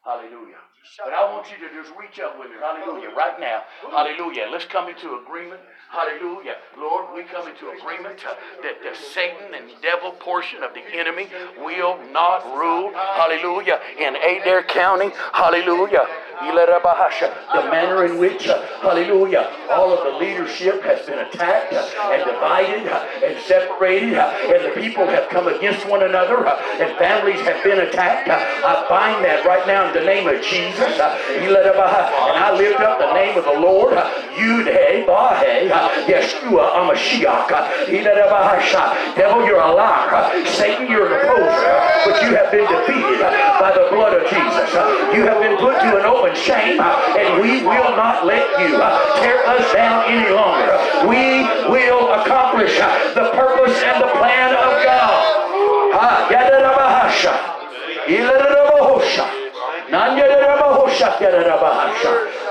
Hallelujah. 0.05 0.59
But 1.03 1.13
I 1.13 1.31
want 1.31 1.47
you 1.47 1.57
to 1.65 1.73
just 1.73 1.95
reach 1.97 2.19
up 2.19 2.37
with 2.37 2.49
me. 2.51 2.57
Hallelujah. 2.59 3.15
Right 3.15 3.39
now. 3.39 3.63
Hallelujah. 3.89 4.47
Let's 4.51 4.65
come 4.65 4.89
into 4.89 5.15
agreement. 5.15 5.61
Hallelujah. 5.89 6.57
Lord, 6.77 7.05
we 7.15 7.23
come 7.23 7.47
into 7.47 7.69
agreement 7.69 8.19
that 8.63 8.83
the 8.83 8.93
Satan 9.13 9.53
and 9.53 9.71
devil 9.81 10.11
portion 10.11 10.61
of 10.61 10.73
the 10.73 10.83
enemy 10.93 11.29
will 11.57 11.97
not 12.11 12.43
rule. 12.57 12.91
Hallelujah. 12.93 13.79
In 13.97 14.15
Adair 14.15 14.63
County. 14.63 15.11
Hallelujah. 15.31 16.05
The 17.53 17.69
manner 17.69 18.05
in 18.05 18.17
which, 18.17 18.47
uh, 18.47 18.61
hallelujah, 18.81 19.49
all 19.71 19.91
of 19.93 20.03
the 20.03 20.17
leadership 20.19 20.81
has 20.83 21.05
been 21.05 21.19
attacked 21.19 21.73
uh, 21.73 21.85
and 22.11 22.23
divided 22.25 22.87
uh, 22.87 23.05
and 23.23 23.37
separated, 23.45 24.15
uh, 24.15 24.29
and 24.47 24.65
the 24.65 24.81
people 24.81 25.05
have 25.07 25.29
come 25.29 25.47
against 25.47 25.87
one 25.87 26.03
another, 26.03 26.45
uh, 26.45 26.57
and 26.79 26.97
families 26.97 27.39
have 27.41 27.63
been 27.63 27.79
attacked. 27.79 28.29
Uh, 28.29 28.37
I 28.65 28.85
bind 28.89 29.25
that 29.25 29.45
right 29.45 29.65
now 29.67 29.87
in 29.87 29.93
the 29.93 30.03
name 30.05 30.27
of 30.27 30.41
Jesus. 30.41 30.97
And 30.97 32.37
I 32.43 32.53
lift 32.57 32.79
up 32.79 32.99
the 32.99 33.13
name 33.13 33.37
of 33.37 33.45
the 33.45 33.59
Lord. 33.59 33.93
uh, 33.93 34.09
Yud 34.33 34.65
He 34.65 35.03
Bahe, 35.05 35.69
Yeshua 36.07 36.73
Amashiach. 36.73 37.49
Devil, 39.15 39.45
you're 39.45 39.59
a 39.61 39.71
liar. 39.73 40.45
Satan, 40.47 40.89
you're 40.89 41.05
an 41.07 41.13
opposer. 41.13 41.73
But 42.05 42.21
you 42.23 42.35
have 42.35 42.49
been 42.51 42.65
defeated 42.65 43.19
by 43.59 43.71
the 43.75 43.87
blood 43.93 44.13
of 44.17 44.23
Jesus. 44.29 44.73
You 45.15 45.23
have 45.29 45.39
been 45.39 45.57
put 45.57 45.79
to 45.81 45.97
an 45.99 46.05
open 46.05 46.22
shame, 46.31 46.79
uh, 46.79 47.19
and 47.19 47.41
we 47.43 47.59
will 47.63 47.91
not 47.99 48.25
let 48.25 48.47
you 48.63 48.79
uh, 48.79 49.19
tear 49.19 49.43
us 49.45 49.67
down 49.73 50.07
any 50.07 50.31
longer. 50.31 50.79
We 51.07 51.43
will 51.67 52.13
accomplish 52.15 52.79
uh, 52.79 53.13
the 53.13 53.35
purpose 53.35 53.75
and 53.83 54.01
the 54.01 54.11
plan 54.15 54.55
of 54.55 54.71
God. 54.83 55.19
Ah. 55.95 56.23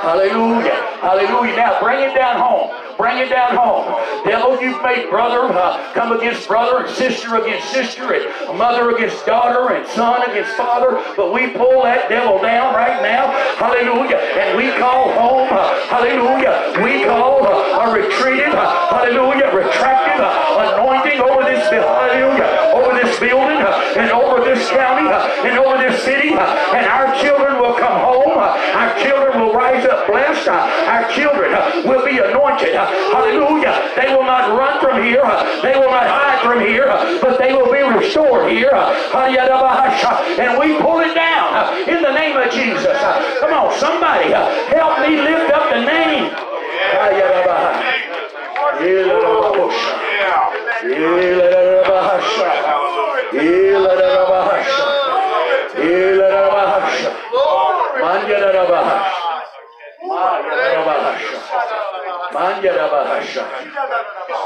Hallelujah. 0.03 0.75
Hallelujah. 1.01 1.57
Now 1.57 1.81
bring 1.81 2.01
it 2.01 2.15
down 2.15 2.41
home. 2.41 2.82
Bring 3.03 3.19
it 3.19 3.31
down 3.31 3.57
home. 3.59 3.99
Devil, 4.23 4.63
you've 4.63 4.81
made 4.81 5.11
brother 5.11 5.51
uh, 5.51 5.93
come 5.93 6.13
against 6.13 6.47
brother 6.47 6.87
and 6.87 6.95
sister 6.95 7.35
against 7.35 7.67
sister 7.75 8.15
and 8.15 8.57
mother 8.57 8.95
against 8.95 9.27
daughter 9.27 9.75
and 9.75 9.85
son 9.89 10.23
against 10.31 10.55
father. 10.55 11.03
But 11.17 11.35
we 11.35 11.51
pull 11.51 11.83
that 11.83 12.09
devil 12.09 12.39
down 12.39 12.73
right 12.77 13.03
now. 13.03 13.27
Hallelujah. 13.59 14.23
And 14.39 14.57
we 14.57 14.71
call 14.79 15.11
home. 15.19 15.49
uh, 15.51 15.75
hallelujah. 15.91 16.79
We 16.79 17.03
call 17.03 17.43
uh, 17.43 17.83
a 17.83 17.93
retreated. 17.93 18.55
uh, 18.55 18.71
hallelujah. 18.95 19.51
Retracted 19.51 20.23
uh, 20.23 20.79
anointing 20.79 21.19
over 21.27 21.43
this. 21.43 21.67
Hallelujah. 21.75 22.71
Over 22.71 22.95
this 23.03 23.19
building 23.19 23.59
uh, 23.67 23.99
and 23.99 24.13
over 24.13 24.45
this 24.47 24.71
county 24.71 25.11
uh, 25.11 25.43
and 25.51 25.59
over 25.59 25.75
this 25.83 26.01
city. 26.05 26.39
and 26.39 26.87
our 26.87 27.11
children 27.19 27.59
will 27.59 27.75
come 27.75 27.99
home. 27.99 28.22
Our 28.43 28.91
children 28.99 29.41
will 29.41 29.55
rise 29.55 29.85
up 29.87 30.07
blessed. 30.07 30.49
our 30.49 31.09
children 31.13 31.55
uh, 31.55 31.83
will 31.85 32.05
be 32.05 32.19
anointed. 32.19 32.75
uh, 32.75 32.87
hallelujah. 33.15 33.93
They 33.97 34.09
will 34.15 34.25
not 34.27 34.57
run 34.57 34.81
from 34.81 35.03
here. 35.03 35.23
uh, 35.25 35.63
they 35.63 35.75
will 35.75 35.91
not 35.91 36.07
hide 36.07 36.41
from 36.43 36.61
here. 36.61 36.87
but 37.21 37.39
they 37.39 37.53
will 37.53 37.71
be 37.71 37.83
restored 37.83 38.51
here. 38.51 38.75
hallelujah. 39.13 40.43
and 40.43 40.59
we 40.59 40.79
pull 40.81 41.01
it 41.01 41.15
down 41.15 41.79
in 41.89 42.03
the 42.03 42.13
name 42.13 42.37
of 42.37 42.51
Jesus. 42.51 42.97
Come 43.41 43.53
on, 43.53 43.73
somebody 43.79 44.33
help 44.33 45.01
me 45.01 45.21
lift 45.21 45.53
up 45.53 45.71
the 45.71 45.85
name. 45.85 46.31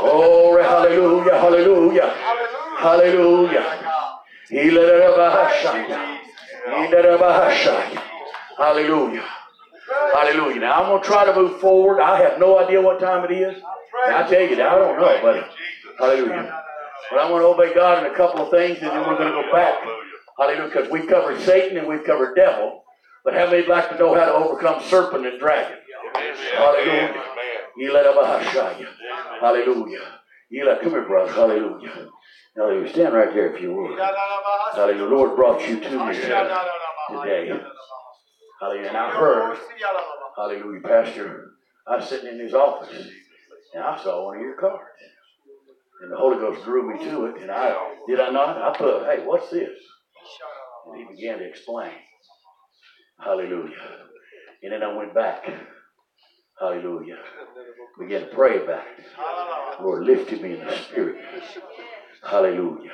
Glory, 0.00 0.62
hallelujah, 0.64 1.38
hallelujah, 1.38 2.14
hallelujah. 2.78 3.62
Hallelujah. 8.58 9.24
Hallelujah. 10.14 10.60
Now 10.60 10.82
I'm 10.82 10.88
going 10.90 11.02
to 11.02 11.06
try 11.08 11.24
to 11.26 11.34
move 11.34 11.60
forward. 11.60 12.00
I 12.00 12.20
have 12.22 12.38
no 12.40 12.58
idea 12.58 12.80
what 12.80 12.98
time 13.00 13.24
it 13.24 13.32
is. 13.34 13.54
And 14.06 14.14
I 14.14 14.28
tell 14.28 14.40
you, 14.42 14.54
I 14.54 14.74
don't 14.74 14.98
know, 14.98 15.18
but 15.22 15.50
hallelujah. 15.98 16.62
But 17.10 17.20
I'm 17.20 17.28
going 17.28 17.42
to 17.42 17.48
obey 17.48 17.74
God 17.74 18.04
in 18.04 18.12
a 18.12 18.16
couple 18.16 18.40
of 18.44 18.50
things, 18.50 18.78
and 18.78 18.90
then 18.90 19.00
we're 19.06 19.16
going 19.18 19.32
to 19.32 19.42
go 19.42 19.52
back. 19.52 19.74
Hallelujah. 20.38 20.68
Because 20.68 20.90
we've 20.90 21.08
covered 21.08 21.40
Satan 21.42 21.76
and 21.78 21.86
we've 21.86 22.04
covered 22.04 22.34
devil. 22.34 22.82
But 23.24 23.34
how 23.34 23.46
many 23.50 23.66
like 23.66 23.88
to 23.90 23.98
know 23.98 24.14
how 24.14 24.26
to 24.26 24.32
overcome 24.34 24.82
serpent 24.84 25.26
and 25.26 25.38
dragon? 25.40 25.78
Hallelujah. 26.56 27.22
Yilabahashaya. 27.78 28.86
Hallelujah. 29.40 30.20
Yila, 30.52 30.80
come 30.80 30.90
here, 30.90 31.06
brother. 31.06 31.32
Hallelujah. 31.32 32.08
Hallelujah. 32.56 32.88
Stand 32.92 33.14
right 33.14 33.32
there 33.34 33.54
if 33.54 33.60
you 33.60 33.72
would. 33.74 33.98
Hallelujah. 33.98 34.98
The 34.98 35.04
Lord 35.04 35.36
brought 35.36 35.60
you 35.68 35.80
to 35.80 35.90
me 36.06 36.14
today. 36.14 36.28
Hallelujah. 38.60 38.88
And 38.88 38.96
I 38.96 39.10
heard, 39.10 39.58
hallelujah, 40.36 40.80
Pastor, 40.80 41.50
I 41.86 41.96
was 41.96 42.08
sitting 42.08 42.28
in 42.32 42.38
his 42.40 42.54
office 42.54 43.08
and 43.74 43.84
I 43.84 44.02
saw 44.02 44.24
one 44.24 44.36
of 44.36 44.42
your 44.42 44.56
cards. 44.56 44.82
And 46.02 46.12
the 46.12 46.16
Holy 46.16 46.38
Ghost 46.38 46.64
drew 46.64 46.82
me 46.92 47.04
to 47.04 47.26
it. 47.26 47.42
And 47.42 47.50
I, 47.50 47.76
did 48.06 48.20
I 48.20 48.30
not? 48.30 48.56
I 48.62 48.76
put, 48.76 49.04
hey, 49.04 49.24
what's 49.26 49.50
this? 49.50 49.68
And 50.86 50.96
he 50.96 51.04
began 51.14 51.38
to 51.38 51.44
explain. 51.48 51.92
Hallelujah. 53.18 53.74
And 54.62 54.72
then 54.72 54.82
I 54.82 54.96
went 54.96 55.14
back. 55.14 55.44
Hallelujah. 56.58 57.18
Began 57.98 58.20
to 58.22 58.26
pray 58.34 58.62
about 58.62 58.84
it. 58.98 59.82
Lord 59.82 60.04
lifted 60.04 60.40
me 60.40 60.54
in 60.54 60.66
the 60.66 60.76
spirit. 60.78 61.22
Hallelujah. 62.22 62.92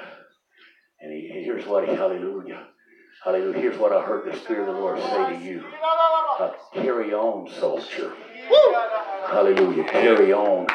And 1.00 1.12
he, 1.12 1.42
here's 1.44 1.66
what 1.66 1.88
he, 1.88 1.94
hallelujah. 1.94 2.66
Hallelujah. 3.24 3.58
Here's 3.58 3.78
what 3.78 3.92
I 3.92 4.02
heard 4.02 4.32
the 4.32 4.36
Spirit 4.36 4.68
of 4.68 4.74
the 4.74 4.80
Lord 4.80 4.98
say 5.00 5.38
to 5.38 5.44
you. 5.44 5.64
Uh, 6.40 6.50
carry 6.74 7.12
on, 7.12 7.48
soldier. 7.52 8.12
Hallelujah. 9.26 9.84
Carry 9.84 10.32
on, 10.32 10.66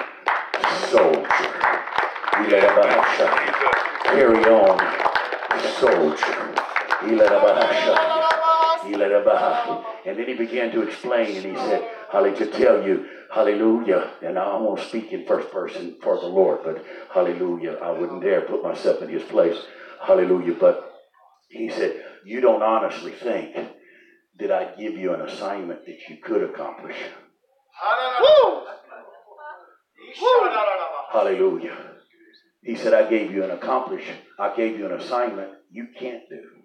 soldier. 0.89 1.27
Carry 4.05 4.45
on, 4.45 4.79
soldier. 5.79 6.47
And 8.93 10.17
then 10.17 10.27
he 10.27 10.33
began 10.33 10.71
to 10.71 10.81
explain 10.81 11.35
and 11.35 11.45
he 11.45 11.55
said, 11.55 11.89
Hallelujah, 12.11 12.37
to 12.37 12.51
tell 12.51 12.87
you, 12.87 13.05
hallelujah. 13.33 14.11
And 14.21 14.37
I 14.39 14.57
won't 14.57 14.79
speak 14.81 15.11
in 15.11 15.25
first 15.25 15.51
person 15.51 15.97
for 16.01 16.19
the 16.19 16.27
Lord, 16.27 16.59
but 16.63 16.83
hallelujah. 17.13 17.77
I 17.81 17.91
wouldn't 17.91 18.21
dare 18.23 18.41
put 18.41 18.63
myself 18.63 19.01
in 19.01 19.09
his 19.09 19.23
place. 19.23 19.57
Hallelujah. 20.01 20.55
But 20.59 20.93
he 21.49 21.69
said, 21.69 22.03
You 22.25 22.41
don't 22.41 22.63
honestly 22.63 23.11
think 23.11 23.55
that 24.39 24.51
I 24.51 24.75
give 24.75 24.93
you 24.93 25.13
an 25.13 25.21
assignment 25.21 25.85
that 25.85 25.97
you 26.09 26.17
could 26.17 26.43
accomplish. 26.43 26.97
Hallelujah. 31.11 31.77
He 32.61 32.75
said, 32.75 32.93
I 32.93 33.09
gave 33.09 33.31
you 33.31 33.43
an 33.43 33.51
accomplish. 33.51 34.03
I 34.37 34.55
gave 34.55 34.77
you 34.77 34.85
an 34.85 34.93
assignment 34.93 35.51
you 35.71 35.87
can't 35.97 36.23
do. 36.29 36.56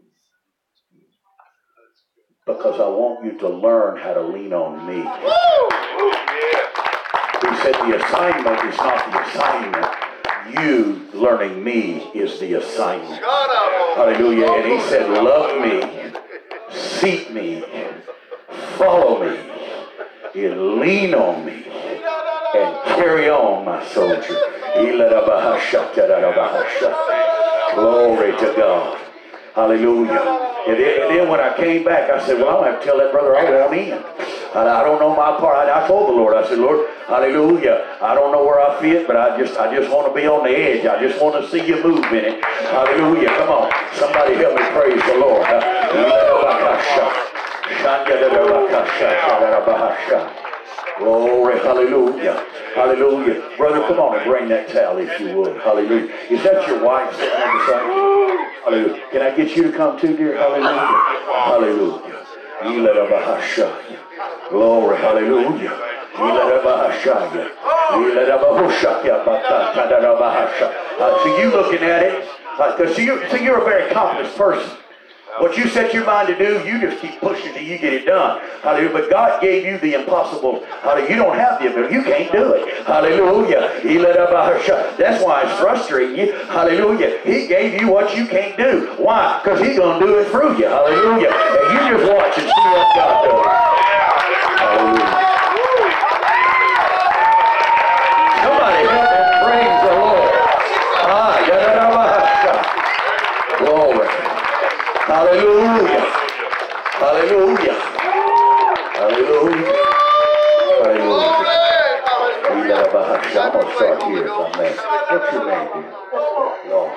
Because 2.44 2.80
I 2.80 2.88
want 2.88 3.24
you 3.24 3.38
to 3.38 3.48
learn 3.48 3.98
how 3.98 4.14
to 4.14 4.20
lean 4.22 4.52
on 4.52 4.84
me. 4.86 4.96
He 7.42 7.56
said 7.62 7.74
the 7.74 8.04
assignment 8.04 8.64
is 8.64 8.76
not 8.78 9.12
the 9.12 9.20
assignment. 9.28 9.86
You 10.60 11.08
learning 11.14 11.62
me 11.62 12.10
is 12.14 12.40
the 12.40 12.54
assignment. 12.54 13.22
Hallelujah. 13.94 14.50
And 14.50 14.72
he 14.72 14.80
said, 14.88 15.08
Love 15.22 15.60
me, 15.62 16.12
seek 16.76 17.30
me, 17.32 17.62
follow 18.76 19.22
me, 19.24 19.38
and 20.34 20.80
lean 20.80 21.14
on 21.14 21.44
me, 21.46 21.64
and 22.54 22.84
carry 22.96 23.28
on, 23.30 23.64
my 23.64 23.86
soldier. 23.86 24.36
Glory 27.76 28.32
to 28.32 28.54
God. 28.56 28.98
Hallelujah. 29.54 30.48
And 30.66 30.78
then, 30.78 31.02
and 31.02 31.10
then 31.10 31.28
when 31.28 31.40
I 31.40 31.56
came 31.56 31.84
back, 31.84 32.10
I 32.10 32.24
said, 32.24 32.38
Well, 32.38 32.62
I 32.62 32.70
have 32.70 32.80
to 32.80 32.86
tell 32.86 32.98
that 32.98 33.10
brother 33.10 33.36
I 33.36 33.50
want 33.50 33.74
in. 33.74 33.92
And 34.54 34.68
I 34.68 34.84
don't 34.84 35.00
know 35.00 35.16
my 35.16 35.38
part. 35.40 35.56
I, 35.56 35.84
I 35.84 35.88
told 35.88 36.10
the 36.10 36.14
Lord, 36.14 36.36
I 36.36 36.46
said, 36.46 36.58
Lord, 36.58 36.86
hallelujah. 37.08 37.98
I 38.02 38.14
don't 38.14 38.32
know 38.32 38.44
where 38.44 38.60
I 38.60 38.80
fit, 38.80 39.06
but 39.06 39.16
I 39.16 39.38
just 39.40 39.58
I 39.58 39.74
just 39.74 39.90
want 39.90 40.06
to 40.08 40.14
be 40.14 40.26
on 40.26 40.44
the 40.44 40.54
edge. 40.54 40.86
I 40.86 41.02
just 41.02 41.20
want 41.20 41.42
to 41.42 41.50
see 41.50 41.66
you 41.66 41.82
move 41.82 42.04
in 42.12 42.24
it. 42.24 42.44
Hallelujah. 42.44 43.28
Come 43.38 43.48
on. 43.48 43.72
Somebody 43.96 44.34
help 44.34 44.54
me 44.54 44.64
praise 44.70 45.02
the 45.02 45.16
Lord. 45.18 45.46
Glory, 50.98 51.58
hallelujah. 51.58 52.44
Hallelujah. 52.74 53.50
Brother, 53.56 53.80
come 53.86 53.98
on 53.98 54.16
and 54.16 54.24
bring 54.24 54.48
that 54.48 54.68
towel 54.68 54.98
if 54.98 55.18
you 55.20 55.34
would. 55.36 55.60
Hallelujah. 55.62 56.12
Is 56.30 56.42
that 56.42 56.66
your 56.68 56.82
wife 56.84 57.14
sitting 57.16 57.32
on 57.32 57.58
the 57.58 57.66
side? 57.66 58.62
Hallelujah. 58.64 59.02
Can 59.10 59.22
I 59.22 59.30
get 59.36 59.56
you 59.56 59.64
to 59.64 59.72
come 59.76 59.98
too, 60.00 60.16
dear? 60.16 60.36
Hallelujah. 60.36 60.68
Hallelujah. 61.32 62.26
Glory, 64.50 64.96
hallelujah. 64.98 65.70
Uh, 71.00 71.24
so 71.24 71.38
you 71.38 71.50
looking 71.50 71.82
at 71.82 72.02
it, 72.04 72.28
uh, 72.58 72.76
so, 72.76 73.00
you, 73.00 73.28
so 73.30 73.36
you're 73.36 73.60
a 73.60 73.64
very 73.64 73.90
confident 73.92 74.34
person. 74.36 74.76
What 75.38 75.56
you 75.56 75.66
set 75.68 75.94
your 75.94 76.04
mind 76.04 76.28
to 76.28 76.36
do, 76.36 76.62
you 76.68 76.78
just 76.78 77.00
keep 77.00 77.18
pushing 77.18 77.54
till 77.54 77.62
you 77.62 77.78
get 77.78 77.94
it 77.94 78.04
done. 78.04 78.42
Hallelujah. 78.62 78.92
But 78.92 79.08
God 79.08 79.40
gave 79.40 79.64
you 79.64 79.78
the 79.78 79.94
impossible. 79.94 80.62
Hallelujah. 80.82 81.08
You 81.08 81.16
don't 81.16 81.36
have 81.36 81.58
the 81.58 81.70
ability. 81.70 81.94
You 81.94 82.02
can't 82.02 82.30
do 82.30 82.52
it. 82.52 82.84
Hallelujah. 82.86 83.80
He 83.80 83.98
let 83.98 84.18
up 84.18 84.30
That's 84.98 85.24
why 85.24 85.42
it's 85.42 85.58
frustrating 85.58 86.18
you. 86.18 86.32
Hallelujah. 86.32 87.18
He 87.24 87.46
gave 87.46 87.80
you 87.80 87.88
what 87.88 88.14
you 88.14 88.26
can't 88.26 88.58
do. 88.58 88.94
Why? 88.98 89.40
Because 89.42 89.58
He's 89.60 89.78
going 89.78 90.00
to 90.00 90.06
do 90.06 90.18
it 90.18 90.28
through 90.28 90.58
you. 90.58 90.66
Hallelujah. 90.66 91.30
And 91.32 91.72
you 91.72 91.96
just 91.96 92.12
watch 92.12 92.36
and 92.36 92.46
see 92.52 92.68
what 92.68 92.94
God 92.94 93.24
does. 93.24 93.46
Hallelujah. 94.60 95.32
Somebody 98.44 98.84
help 98.84 99.10
and 99.16 99.28
praise 99.40 99.80
the 99.80 99.92
Lord. 99.96 100.32
Ah, 101.08 101.40
yadadabahasha. 101.48 102.52
Glory. 103.64 104.22
Hallelujah. 105.32 106.12
Hallelujah. 107.00 107.76
Hallelujah. 108.92 109.72
I'm 112.44 113.52
going 113.52 113.64
to 113.64 113.72
start 113.74 113.96
here 114.02 114.26
if 114.26 114.30
I 114.30 114.52
may. 114.58 114.72
What's 115.08 115.32
your 115.32 115.44
name, 115.48 115.68
dear? 115.72 115.88
Lord. 116.68 116.92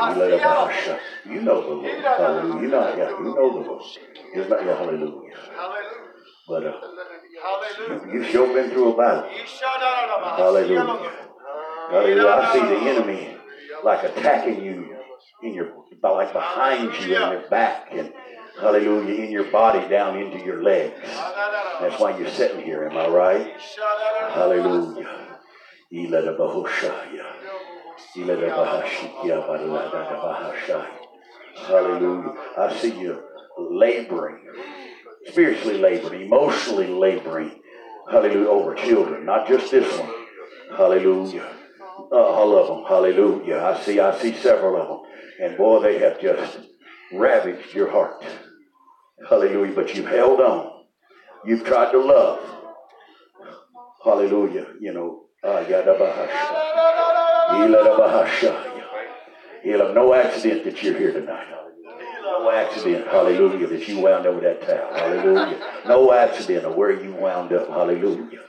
Hallelujah. 0.00 1.00
You 1.26 1.40
know 1.42 1.58
the 1.60 1.74
Lord. 1.74 2.04
Hallelujah. 2.04 2.62
You 2.62 2.68
know, 2.68 2.82
yeah, 2.96 3.10
you 3.10 3.34
know 3.34 3.48
the 3.50 3.68
Lord. 3.68 3.82
You're 4.34 4.48
not, 4.48 4.60
yeah, 4.64 4.76
hallelujah. 4.78 5.34
But 6.46 6.62
uh, 6.64 6.70
you, 7.88 8.12
you've 8.12 8.28
sure 8.28 8.46
been 8.54 8.70
through 8.70 8.92
a 8.92 8.96
battle. 8.96 9.28
Hallelujah. 10.36 11.10
Hallelujah. 11.90 12.28
I 12.28 12.52
see 12.52 12.60
the 12.60 12.78
enemy 12.88 13.36
like 13.82 14.04
attacking 14.04 14.64
you 14.64 14.95
in 15.42 15.54
your, 15.54 15.72
like 16.02 16.32
behind 16.32 16.92
you 17.04 17.16
in 17.16 17.32
your 17.32 17.48
back 17.50 17.88
and 17.92 18.12
hallelujah, 18.60 19.22
in 19.24 19.30
your 19.30 19.44
body 19.44 19.86
down 19.88 20.18
into 20.18 20.44
your 20.44 20.62
legs. 20.62 20.94
That's 21.80 22.00
why 22.00 22.16
you're 22.18 22.30
sitting 22.30 22.62
here, 22.62 22.88
am 22.88 22.96
I 22.96 23.08
right? 23.08 23.60
Hallelujah. 24.32 25.38
Hallelujah. 31.66 32.34
I 32.58 32.76
see 32.76 32.98
you 32.98 33.22
laboring, 33.58 34.38
spiritually 35.28 35.78
laboring, 35.78 36.22
emotionally 36.22 36.88
laboring. 36.88 37.60
Hallelujah. 38.10 38.48
Over 38.48 38.74
children, 38.74 39.24
not 39.24 39.48
just 39.48 39.70
this 39.70 39.98
one. 39.98 40.10
Hallelujah. 40.76 41.48
Uh, 42.12 42.14
all 42.14 42.56
of 42.56 42.66
them. 42.68 42.84
Hallelujah. 42.86 43.62
I 43.64 43.80
see, 43.82 43.98
I 44.00 44.16
see 44.18 44.32
several 44.34 44.80
of 44.80 44.88
them. 44.88 45.05
And 45.42 45.56
boy, 45.56 45.80
they 45.82 45.98
have 45.98 46.20
just 46.20 46.58
ravaged 47.12 47.74
your 47.74 47.90
heart. 47.90 48.24
Hallelujah. 49.28 49.74
But 49.74 49.94
you've 49.94 50.06
held 50.06 50.40
on. 50.40 50.84
You've 51.44 51.64
tried 51.64 51.92
to 51.92 51.98
love. 51.98 52.40
Hallelujah. 54.04 54.66
You 54.80 54.92
know, 54.92 55.24
uh, 55.42 55.64
He'll 59.62 59.84
have 59.84 59.94
no 59.94 60.14
accident 60.14 60.64
that 60.64 60.82
you're 60.82 60.96
here 60.98 61.12
tonight. 61.12 61.46
No 62.22 62.50
accident, 62.50 63.06
hallelujah, 63.08 63.66
that 63.68 63.88
you 63.88 64.00
wound 64.00 64.26
over 64.26 64.40
that 64.40 64.62
towel. 64.62 64.94
Hallelujah. 64.94 65.58
No 65.86 66.12
accident 66.12 66.64
of 66.64 66.74
where 66.74 66.92
you 66.92 67.14
wound 67.14 67.52
up. 67.52 67.68
Hallelujah. 67.68 68.40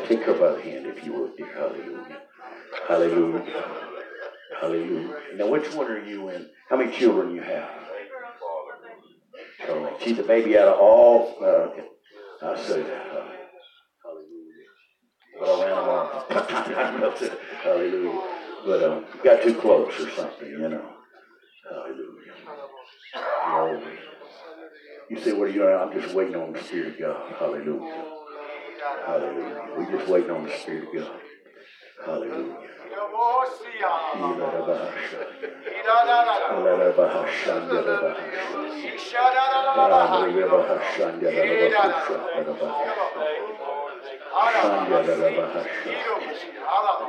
Up. 0.00 0.06
Take 0.08 0.22
her 0.24 0.34
by 0.34 0.52
the 0.52 0.62
hand 0.62 0.86
if 0.86 1.04
you 1.04 1.12
would, 1.14 1.36
dear. 1.36 1.52
Hallelujah. 1.54 2.20
Hallelujah. 2.88 3.89
Hallelujah. 4.60 5.16
Now, 5.36 5.48
which 5.48 5.72
one 5.74 5.90
are 5.90 6.04
you 6.04 6.28
in? 6.28 6.48
How 6.68 6.76
many 6.76 6.96
children 6.96 7.34
you 7.34 7.40
have? 7.42 7.70
Oh, 9.68 9.96
she's 10.02 10.18
a 10.18 10.22
baby 10.22 10.56
out 10.58 10.68
of 10.68 10.78
all. 10.80 11.36
Uh. 11.42 11.68
I 12.42 12.56
say 12.56 12.82
hallelujah. 12.82 13.36
But 15.38 15.72
I 15.72 17.36
hallelujah. 17.62 18.22
But 18.64 18.82
um, 18.82 19.04
got 19.24 19.42
too 19.42 19.54
close 19.54 19.92
or 20.00 20.10
something, 20.10 20.48
you 20.48 20.58
know. 20.58 20.90
Hallelujah. 21.68 22.32
Glory. 23.46 23.98
You 25.08 25.20
say, 25.20 25.32
what 25.32 25.48
are 25.48 25.48
you 25.48 25.60
doing? 25.60 25.74
I'm 25.74 26.00
just 26.00 26.14
waiting 26.14 26.36
on 26.36 26.52
the 26.52 26.62
Spirit 26.62 26.94
of 26.94 27.00
God. 27.00 27.34
Hallelujah. 27.38 28.04
Hallelujah. 29.06 29.68
We're 29.76 29.98
just 29.98 30.08
waiting 30.08 30.30
on 30.30 30.44
the 30.44 30.56
Spirit 30.58 30.88
of 30.88 30.94
God. 30.94 31.20
Hallelujah. 32.04 32.69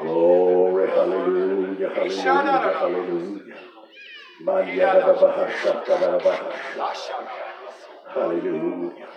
Glory, 0.02 0.88
hallelujah, 0.90 1.90
hallelujah, 1.90 2.74
hallelujah. 2.80 3.58
Hallelujah. 8.14 9.08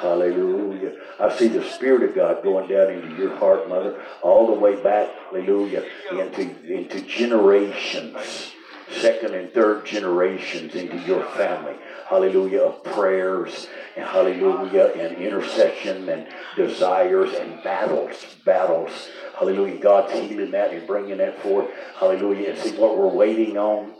Hallelujah. 0.00 0.94
I 1.18 1.36
see 1.36 1.48
the 1.48 1.62
Spirit 1.62 2.02
of 2.08 2.14
God 2.14 2.42
going 2.42 2.68
down 2.68 2.90
into 2.90 3.16
your 3.16 3.36
heart, 3.36 3.68
mother, 3.68 4.02
all 4.22 4.46
the 4.46 4.58
way 4.58 4.82
back, 4.82 5.10
hallelujah, 5.26 5.84
into, 6.10 6.42
into 6.72 7.02
generations, 7.02 8.52
second 8.90 9.34
and 9.34 9.52
third 9.52 9.84
generations 9.84 10.74
into 10.74 10.96
your 11.00 11.22
family. 11.32 11.74
Hallelujah, 12.08 12.62
of 12.62 12.82
prayers, 12.82 13.68
and 13.94 14.06
hallelujah, 14.06 14.92
and 14.96 15.18
intercession, 15.18 16.08
and 16.08 16.26
desires, 16.56 17.34
and 17.34 17.62
battles, 17.62 18.16
battles. 18.44 19.10
Hallelujah. 19.38 19.78
God's 19.80 20.12
healing 20.12 20.50
that 20.52 20.72
and 20.72 20.86
bringing 20.86 21.18
that 21.18 21.40
forth. 21.42 21.68
Hallelujah. 21.98 22.50
And 22.50 22.58
see 22.58 22.72
what 22.78 22.96
we're 22.96 23.06
waiting 23.08 23.58
on 23.58 23.94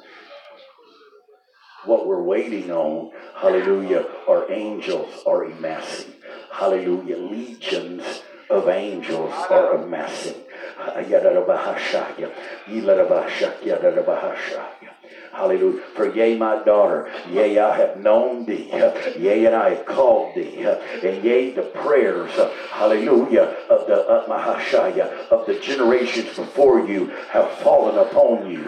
what 1.85 2.07
we're 2.07 2.23
waiting 2.23 2.71
on, 2.71 3.13
hallelujah, 3.37 4.07
are 4.29 4.51
angels 4.51 5.23
are 5.27 5.45
amassing. 5.45 6.13
Hallelujah. 6.53 7.17
Legions 7.17 8.23
of 8.51 8.69
angels 8.69 9.33
are 9.51 9.75
amassing. 9.77 10.37
Hallelujah. 15.33 15.81
For 15.95 16.13
yea, 16.13 16.37
my 16.37 16.63
daughter, 16.65 17.11
yea, 17.31 17.59
I 17.59 17.77
have 17.77 17.99
known 17.99 18.45
thee. 18.47 18.69
Yea, 19.19 19.47
and 19.47 19.55
I 19.55 19.75
have 19.75 19.87
called 19.87 20.35
thee. 20.35 20.63
And 20.63 21.25
yea, 21.25 21.53
the 21.53 21.63
prayers, 21.63 22.33
hallelujah, 22.71 23.57
of 23.71 23.87
the 23.87 24.25
Mahashaya, 24.29 25.29
of 25.29 25.47
the 25.47 25.59
generations 25.61 26.35
before 26.37 26.87
you 26.87 27.07
have 27.31 27.49
fallen 27.59 27.97
upon 27.97 28.51
you. 28.51 28.65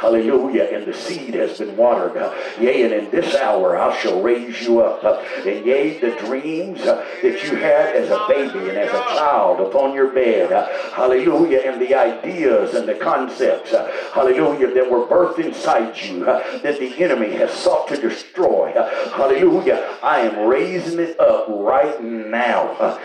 Hallelujah. 0.00 0.64
And 0.64 0.86
the 0.86 0.94
seed 0.94 1.34
has 1.34 1.58
been 1.58 1.76
watered. 1.76 2.16
Yea, 2.58 2.82
and 2.84 2.94
in 2.94 3.10
this 3.10 3.34
hour 3.34 3.76
I 3.78 3.96
shall 3.98 4.22
raise 4.22 4.62
you 4.62 4.80
up. 4.80 5.04
And 5.46 5.66
yea, 5.66 5.98
the 6.00 6.16
dreams 6.16 6.82
that 6.82 7.04
you 7.22 7.56
had 7.56 7.94
as 7.94 8.10
a 8.10 8.24
baby 8.26 8.70
and 8.70 8.78
as 8.78 8.88
a 8.90 9.04
child 9.16 9.60
upon 9.60 9.94
your 9.94 10.12
bed. 10.12 10.50
Hallelujah. 10.94 11.58
And 11.58 11.80
the 11.80 11.94
ideas 11.94 12.74
and 12.74 12.88
the 12.88 12.94
concepts, 12.94 13.72
hallelujah, 14.14 14.72
that 14.72 14.90
were 14.90 15.06
birthed 15.06 15.38
inside 15.44 15.96
you 15.98 16.05
uh, 16.10 16.58
that 16.58 16.78
the 16.78 17.02
enemy 17.02 17.32
has 17.36 17.52
sought 17.52 17.88
to 17.88 17.96
destroy. 17.96 18.72
Uh, 18.72 19.10
hallelujah. 19.10 19.98
I 20.02 20.20
am 20.20 20.48
raising 20.48 20.98
it 20.98 21.18
up 21.20 21.46
right 21.48 22.02
now. 22.02 22.68
Uh, 22.78 22.98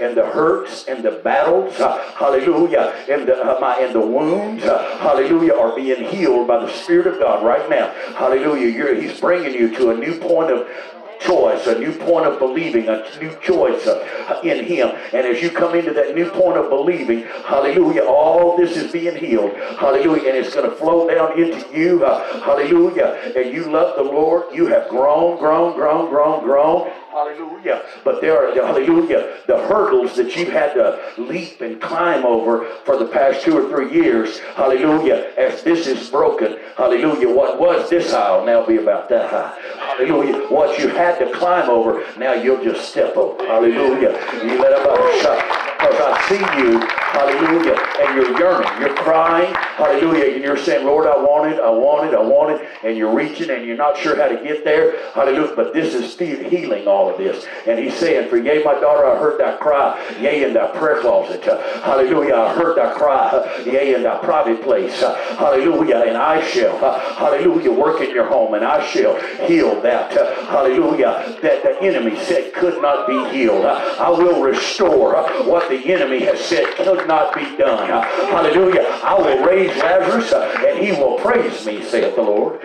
and 0.00 0.16
the 0.16 0.26
hurts 0.26 0.84
and 0.86 1.04
the 1.04 1.10
battles, 1.22 1.76
hallelujah, 1.76 2.94
and 3.08 3.26
the, 3.28 3.36
and 3.80 3.94
the 3.94 4.00
wounds, 4.00 4.62
hallelujah, 4.64 5.54
are 5.54 5.74
being 5.74 6.04
healed 6.04 6.48
by 6.48 6.64
the 6.64 6.72
Spirit 6.72 7.06
of 7.06 7.18
God 7.18 7.44
right 7.44 7.68
now. 7.68 7.92
Hallelujah. 8.16 8.68
You're, 8.68 8.94
he's 8.94 9.20
bringing 9.20 9.54
you 9.54 9.74
to 9.76 9.90
a 9.90 9.96
new 9.96 10.18
point 10.18 10.50
of 10.50 10.68
choice, 11.20 11.66
a 11.66 11.78
new 11.78 11.92
point 11.92 12.26
of 12.26 12.38
believing, 12.38 12.88
a 12.88 13.04
new 13.20 13.34
choice 13.40 13.86
uh, 13.86 14.40
in 14.42 14.64
Him. 14.64 14.88
And 15.12 15.26
as 15.26 15.42
you 15.42 15.50
come 15.50 15.74
into 15.74 15.92
that 15.92 16.14
new 16.14 16.30
point 16.30 16.56
of 16.56 16.68
believing, 16.68 17.24
hallelujah, 17.44 18.02
all 18.02 18.56
this 18.56 18.76
is 18.76 18.92
being 18.92 19.16
healed. 19.16 19.52
Hallelujah. 19.78 20.28
And 20.28 20.36
it's 20.38 20.54
going 20.54 20.68
to 20.68 20.76
flow 20.76 21.08
down 21.08 21.40
into 21.40 21.66
you. 21.76 22.04
Uh, 22.04 22.40
hallelujah. 22.40 23.32
And 23.36 23.52
you 23.52 23.70
love 23.70 23.96
the 23.96 24.02
Lord. 24.02 24.54
You 24.54 24.66
have 24.66 24.88
grown, 24.88 25.38
grown, 25.38 25.74
grown, 25.74 26.08
grown, 26.08 26.44
grown. 26.44 26.90
Hallelujah. 27.16 27.82
But 28.04 28.20
there 28.20 28.36
are, 28.36 28.54
hallelujah, 28.54 29.38
the 29.46 29.56
hurdles 29.56 30.16
that 30.16 30.36
you've 30.36 30.50
had 30.50 30.74
to 30.74 31.00
leap 31.16 31.62
and 31.62 31.80
climb 31.80 32.26
over 32.26 32.66
for 32.84 32.98
the 32.98 33.06
past 33.06 33.42
two 33.42 33.56
or 33.56 33.70
three 33.70 33.90
years. 33.90 34.40
Hallelujah. 34.54 35.32
As 35.38 35.62
this 35.62 35.86
is 35.86 36.10
broken, 36.10 36.58
hallelujah, 36.76 37.34
what 37.34 37.58
was 37.58 37.88
this 37.88 38.12
high 38.12 38.36
will 38.36 38.44
now 38.44 38.66
be 38.66 38.76
about 38.76 39.08
that 39.08 39.30
high. 39.30 39.58
Hallelujah. 39.78 40.46
What 40.48 40.78
you 40.78 40.88
had 40.88 41.18
to 41.20 41.32
climb 41.32 41.70
over, 41.70 42.04
now 42.18 42.34
you'll 42.34 42.62
just 42.62 42.90
step 42.90 43.16
over. 43.16 43.42
Hallelujah. 43.46 44.12
You 44.44 44.60
let 44.60 44.78
about. 44.78 44.96
Because 45.78 46.00
I 46.00 46.28
see 46.28 46.60
you, 46.60 46.80
hallelujah, 47.16 47.76
and 48.00 48.16
you're 48.16 48.38
yearning, 48.38 48.80
you're 48.80 48.94
crying, 48.94 49.54
hallelujah, 49.76 50.34
and 50.34 50.44
you're 50.44 50.56
saying, 50.56 50.84
Lord, 50.84 51.06
I 51.06 51.16
want 51.16 51.50
it, 51.52 51.58
I 51.58 51.70
want 51.70 52.08
it, 52.08 52.14
I 52.14 52.20
want 52.20 52.60
it, 52.60 52.68
and 52.84 52.96
you're 52.96 53.14
reaching 53.14 53.50
and 53.50 53.64
you're 53.64 53.76
not 53.76 53.96
sure 53.96 54.16
how 54.16 54.28
to 54.28 54.36
get 54.42 54.64
there, 54.64 55.10
hallelujah, 55.12 55.54
but 55.56 55.72
this 55.72 55.94
is 55.94 56.12
still 56.12 56.38
healing 56.50 56.86
all 56.86 57.08
of 57.10 57.16
this. 57.16 57.46
And 57.66 57.78
he's 57.78 57.94
saying, 57.94 58.28
For 58.28 58.36
yea, 58.36 58.62
my 58.62 58.74
daughter, 58.74 59.06
I 59.06 59.18
heard 59.18 59.40
thy 59.40 59.56
cry, 59.56 60.16
yea, 60.20 60.44
in 60.44 60.52
thy 60.52 60.68
prayer 60.76 61.00
closet, 61.00 61.42
hallelujah, 61.42 62.34
I 62.34 62.54
heard 62.54 62.76
thy 62.76 62.92
cry, 62.94 63.62
yea, 63.64 63.94
in 63.94 64.02
thy 64.02 64.18
private 64.18 64.62
place, 64.62 65.00
hallelujah, 65.00 66.04
and 66.06 66.16
I 66.16 66.46
shall, 66.46 66.78
hallelujah, 67.14 67.72
work 67.72 68.02
in 68.02 68.10
your 68.10 68.28
home, 68.28 68.54
and 68.54 68.64
I 68.64 68.86
shall 68.86 69.18
heal 69.46 69.80
that, 69.80 70.12
hallelujah, 70.46 71.38
that 71.40 71.62
the 71.62 71.80
enemy 71.80 72.16
said 72.24 72.52
could 72.52 72.82
not 72.82 73.06
be 73.06 73.30
healed. 73.30 73.64
I 73.64 74.10
will 74.10 74.42
restore 74.42 75.14
what 75.44 75.68
the 75.70 75.92
enemy 75.92 76.20
has 76.20 76.40
said 76.40 76.66
could 76.76 77.05
not 77.06 77.34
be 77.34 77.56
done. 77.56 77.88
Hallelujah. 77.88 78.82
I 79.02 79.14
will 79.14 79.44
raise 79.44 79.74
Lazarus 79.76 80.32
and 80.32 80.78
he 80.78 80.92
will 80.92 81.18
praise 81.18 81.64
me, 81.66 81.82
saith 81.82 82.14
the 82.16 82.22
Lord. 82.22 82.60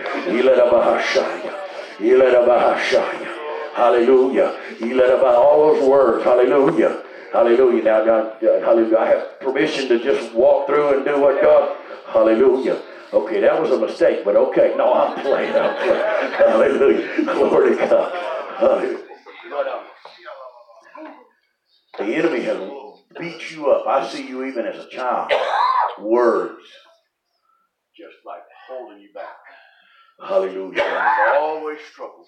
Hallelujah. 3.74 4.58
He 4.78 4.92
let 4.94 5.10
about 5.18 5.34
all 5.36 5.74
those 5.74 5.88
words. 5.88 6.24
Hallelujah. 6.24 7.02
Hallelujah. 7.32 7.82
Now, 7.82 8.04
God, 8.04 8.44
uh, 8.44 8.60
hallelujah. 8.60 8.98
I 8.98 9.06
have 9.06 9.40
permission 9.40 9.88
to 9.88 9.98
just 10.02 10.34
walk 10.34 10.66
through 10.66 10.96
and 10.96 11.04
do 11.04 11.18
what 11.18 11.40
God. 11.40 11.76
Hallelujah. 12.08 12.82
Okay, 13.12 13.40
that 13.40 13.60
was 13.60 13.70
a 13.70 13.78
mistake, 13.78 14.24
but 14.24 14.36
okay. 14.36 14.74
No, 14.76 14.92
I'm 14.92 15.20
playing. 15.22 15.54
I'm 15.54 15.76
playing. 15.76 16.32
Hallelujah. 16.32 17.24
Glory 17.24 17.76
to 17.76 17.86
God. 17.86 18.12
Hallelujah. 18.58 18.98
The 21.98 22.04
enemy 22.04 22.40
has 22.42 22.58
beat 23.18 23.50
you 23.50 23.70
up. 23.70 23.86
I 23.86 24.08
see 24.08 24.26
you 24.26 24.44
even 24.44 24.66
as 24.66 24.84
a 24.84 24.88
child. 24.88 25.32
Words 25.98 26.64
just 27.96 28.16
like 28.26 28.42
holding 28.68 29.00
you 29.00 29.12
back. 29.14 29.36
Hallelujah. 30.20 30.82
You've 30.82 31.42
always 31.42 31.78
struggled 31.90 32.26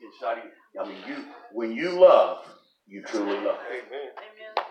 inside 0.00 0.38
of 0.38 0.44
you. 0.44 0.80
I 0.80 0.88
mean, 0.88 0.96
you 1.06 1.24
when 1.52 1.72
you 1.72 2.00
love, 2.00 2.46
you 2.86 3.02
truly 3.02 3.36
love. 3.36 3.58
Amen. 3.70 4.10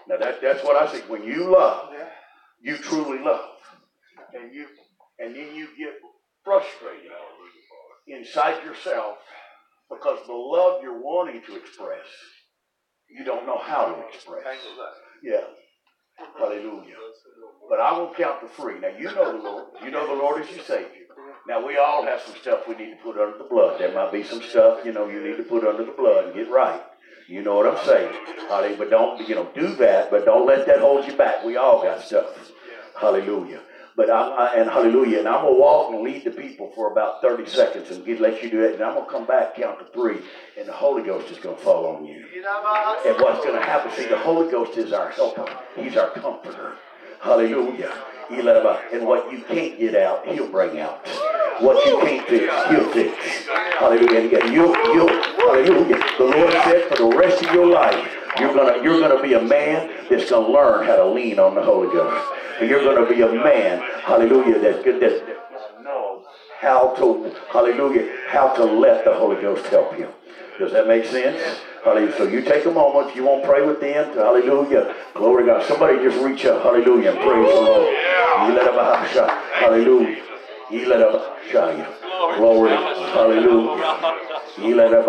Now 0.07 0.17
that 0.17 0.41
that's 0.41 0.63
what 0.63 0.75
I 0.75 0.91
see. 0.91 1.01
When 1.07 1.23
you 1.23 1.51
love, 1.51 1.93
you 2.61 2.77
truly 2.77 3.19
love. 3.19 3.49
And 4.33 4.53
you 4.53 4.65
and 5.19 5.35
then 5.35 5.55
you 5.55 5.67
get 5.77 5.93
frustrated 6.43 7.11
inside 8.07 8.63
yourself 8.63 9.17
because 9.89 10.19
the 10.25 10.33
love 10.33 10.81
you're 10.81 11.01
wanting 11.01 11.41
to 11.45 11.55
express, 11.55 12.05
you 13.09 13.23
don't 13.23 13.45
know 13.45 13.59
how 13.59 13.85
to 13.85 14.07
express. 14.07 14.43
Yeah. 15.23 15.41
Hallelujah. 16.37 16.95
But 17.69 17.79
I 17.79 17.93
won't 17.93 18.15
count 18.15 18.41
the 18.41 18.47
free. 18.47 18.79
Now 18.79 18.89
you 18.97 19.05
know 19.05 19.31
the 19.31 19.43
Lord. 19.43 19.65
You 19.83 19.91
know 19.91 20.07
the 20.07 20.13
Lord 20.21 20.41
as 20.41 20.49
your 20.51 20.63
Savior. 20.63 20.87
Now 21.47 21.65
we 21.65 21.77
all 21.77 22.03
have 22.05 22.21
some 22.21 22.35
stuff 22.41 22.67
we 22.67 22.75
need 22.75 22.91
to 22.91 23.03
put 23.03 23.17
under 23.17 23.37
the 23.37 23.45
blood. 23.45 23.79
There 23.79 23.93
might 23.93 24.11
be 24.11 24.23
some 24.23 24.41
stuff, 24.41 24.85
you 24.85 24.91
know, 24.91 25.07
you 25.07 25.23
need 25.23 25.37
to 25.37 25.43
put 25.43 25.65
under 25.65 25.85
the 25.85 25.91
blood 25.91 26.25
and 26.25 26.33
get 26.35 26.49
right. 26.49 26.81
You 27.27 27.41
know 27.41 27.55
what 27.55 27.67
I'm 27.67 27.85
saying. 27.85 28.13
Hallelujah. 28.47 28.77
But 28.77 28.89
don't, 28.89 29.27
you 29.27 29.35
know, 29.35 29.49
do 29.55 29.75
that, 29.75 30.11
but 30.11 30.25
don't 30.25 30.45
let 30.45 30.67
that 30.67 30.79
hold 30.79 31.05
you 31.05 31.15
back. 31.15 31.43
We 31.43 31.57
all 31.57 31.81
got 31.81 32.01
stuff. 32.01 32.51
Hallelujah. 32.99 33.61
But 33.95 34.09
I'm, 34.09 34.31
I, 34.33 34.55
and 34.55 34.69
hallelujah, 34.69 35.19
and 35.19 35.27
I'm 35.27 35.43
gonna 35.43 35.53
walk 35.57 35.93
and 35.93 36.01
lead 36.01 36.23
the 36.23 36.31
people 36.31 36.71
for 36.75 36.91
about 36.91 37.21
30 37.21 37.45
seconds 37.45 37.89
and 37.91 38.05
get, 38.05 38.21
let 38.21 38.41
you 38.41 38.49
do 38.49 38.61
it, 38.63 38.73
and 38.75 38.81
I'm 38.83 38.95
gonna 38.95 39.09
come 39.11 39.25
back, 39.25 39.55
count 39.55 39.79
to 39.79 39.85
three, 39.93 40.19
and 40.57 40.67
the 40.67 40.71
Holy 40.73 41.03
Ghost 41.03 41.29
is 41.31 41.37
gonna 41.39 41.57
fall 41.57 41.85
on 41.95 42.05
you. 42.05 42.25
And 43.05 43.15
what's 43.21 43.45
gonna 43.45 43.61
happen? 43.63 43.91
See, 43.91 44.07
the 44.07 44.17
Holy 44.17 44.49
Ghost 44.49 44.77
is 44.77 44.93
our 44.93 45.09
helper. 45.09 45.45
He's 45.75 45.97
our 45.97 46.09
comforter. 46.11 46.73
Hallelujah. 47.19 47.93
And 48.93 49.05
what 49.05 49.31
you 49.31 49.41
can't 49.41 49.77
get 49.77 49.93
out, 49.95 50.25
he'll 50.27 50.47
bring 50.49 50.79
out. 50.79 51.05
What 51.59 51.85
you 51.85 51.99
can't 51.99 52.27
fix, 52.27 52.45
he'll 52.69 52.89
fix. 52.91 53.47
Hallelujah. 53.77 54.39
And 54.39 54.53
you, 54.53 54.67
you, 54.93 55.07
hallelujah. 55.37 56.01
The 56.17 56.23
Lord 56.23 56.51
said 56.63 56.87
for 56.89 56.95
the 57.09 57.15
rest 57.17 57.43
of 57.43 57.53
your 57.53 57.67
life, 57.67 58.09
you're 58.39 58.53
gonna, 58.53 58.81
you're 58.81 58.99
gonna 59.01 59.21
be 59.21 59.33
a 59.33 59.41
man 59.41 59.91
that's 60.09 60.29
gonna 60.31 60.47
learn 60.47 60.85
how 60.87 60.95
to 60.95 61.05
lean 61.05 61.39
on 61.39 61.53
the 61.55 61.61
Holy 61.61 61.89
Ghost. 61.93 62.25
And 62.59 62.69
you're 62.69 62.83
gonna 62.83 63.07
be 63.09 63.21
a 63.21 63.31
man, 63.31 63.81
hallelujah, 64.03 64.59
that's 64.59 64.83
good, 64.83 65.01
that's, 65.01 65.19
gonna 65.19 65.41
how 66.61 66.93
to, 66.93 67.35
hallelujah, 67.51 68.07
how 68.27 68.53
to 68.53 68.63
let 68.63 69.03
the 69.03 69.13
Holy 69.13 69.41
Ghost 69.41 69.65
help 69.67 69.97
you. 69.97 70.07
Does 70.59 70.71
that 70.73 70.87
make 70.87 71.05
sense? 71.05 71.59
Hallelujah. 71.83 72.15
So 72.17 72.25
you 72.25 72.43
take 72.43 72.65
a 72.65 72.71
moment. 72.71 73.09
If 73.09 73.15
you 73.15 73.23
want 73.23 73.41
to 73.41 73.47
pray 73.47 73.65
with 73.65 73.81
them, 73.81 74.13
hallelujah. 74.13 74.95
Glory 75.15 75.43
to 75.43 75.53
God. 75.53 75.67
Somebody 75.67 75.97
just 75.97 76.23
reach 76.23 76.45
up. 76.45 76.61
Hallelujah. 76.61 77.11
And 77.11 77.19
praise 77.19 77.49
the 77.49 77.61
Lord. 77.61 77.89
You 78.45 78.53
let 78.53 78.67
him 78.67 78.77
Hallelujah. 79.53 80.21
You 80.69 80.87
let 80.87 81.01
him 81.01 81.19
Glory. 82.37 82.69
Hallelujah. 82.69 84.27
You 84.59 84.75
let 84.75 84.93
him 84.93 85.03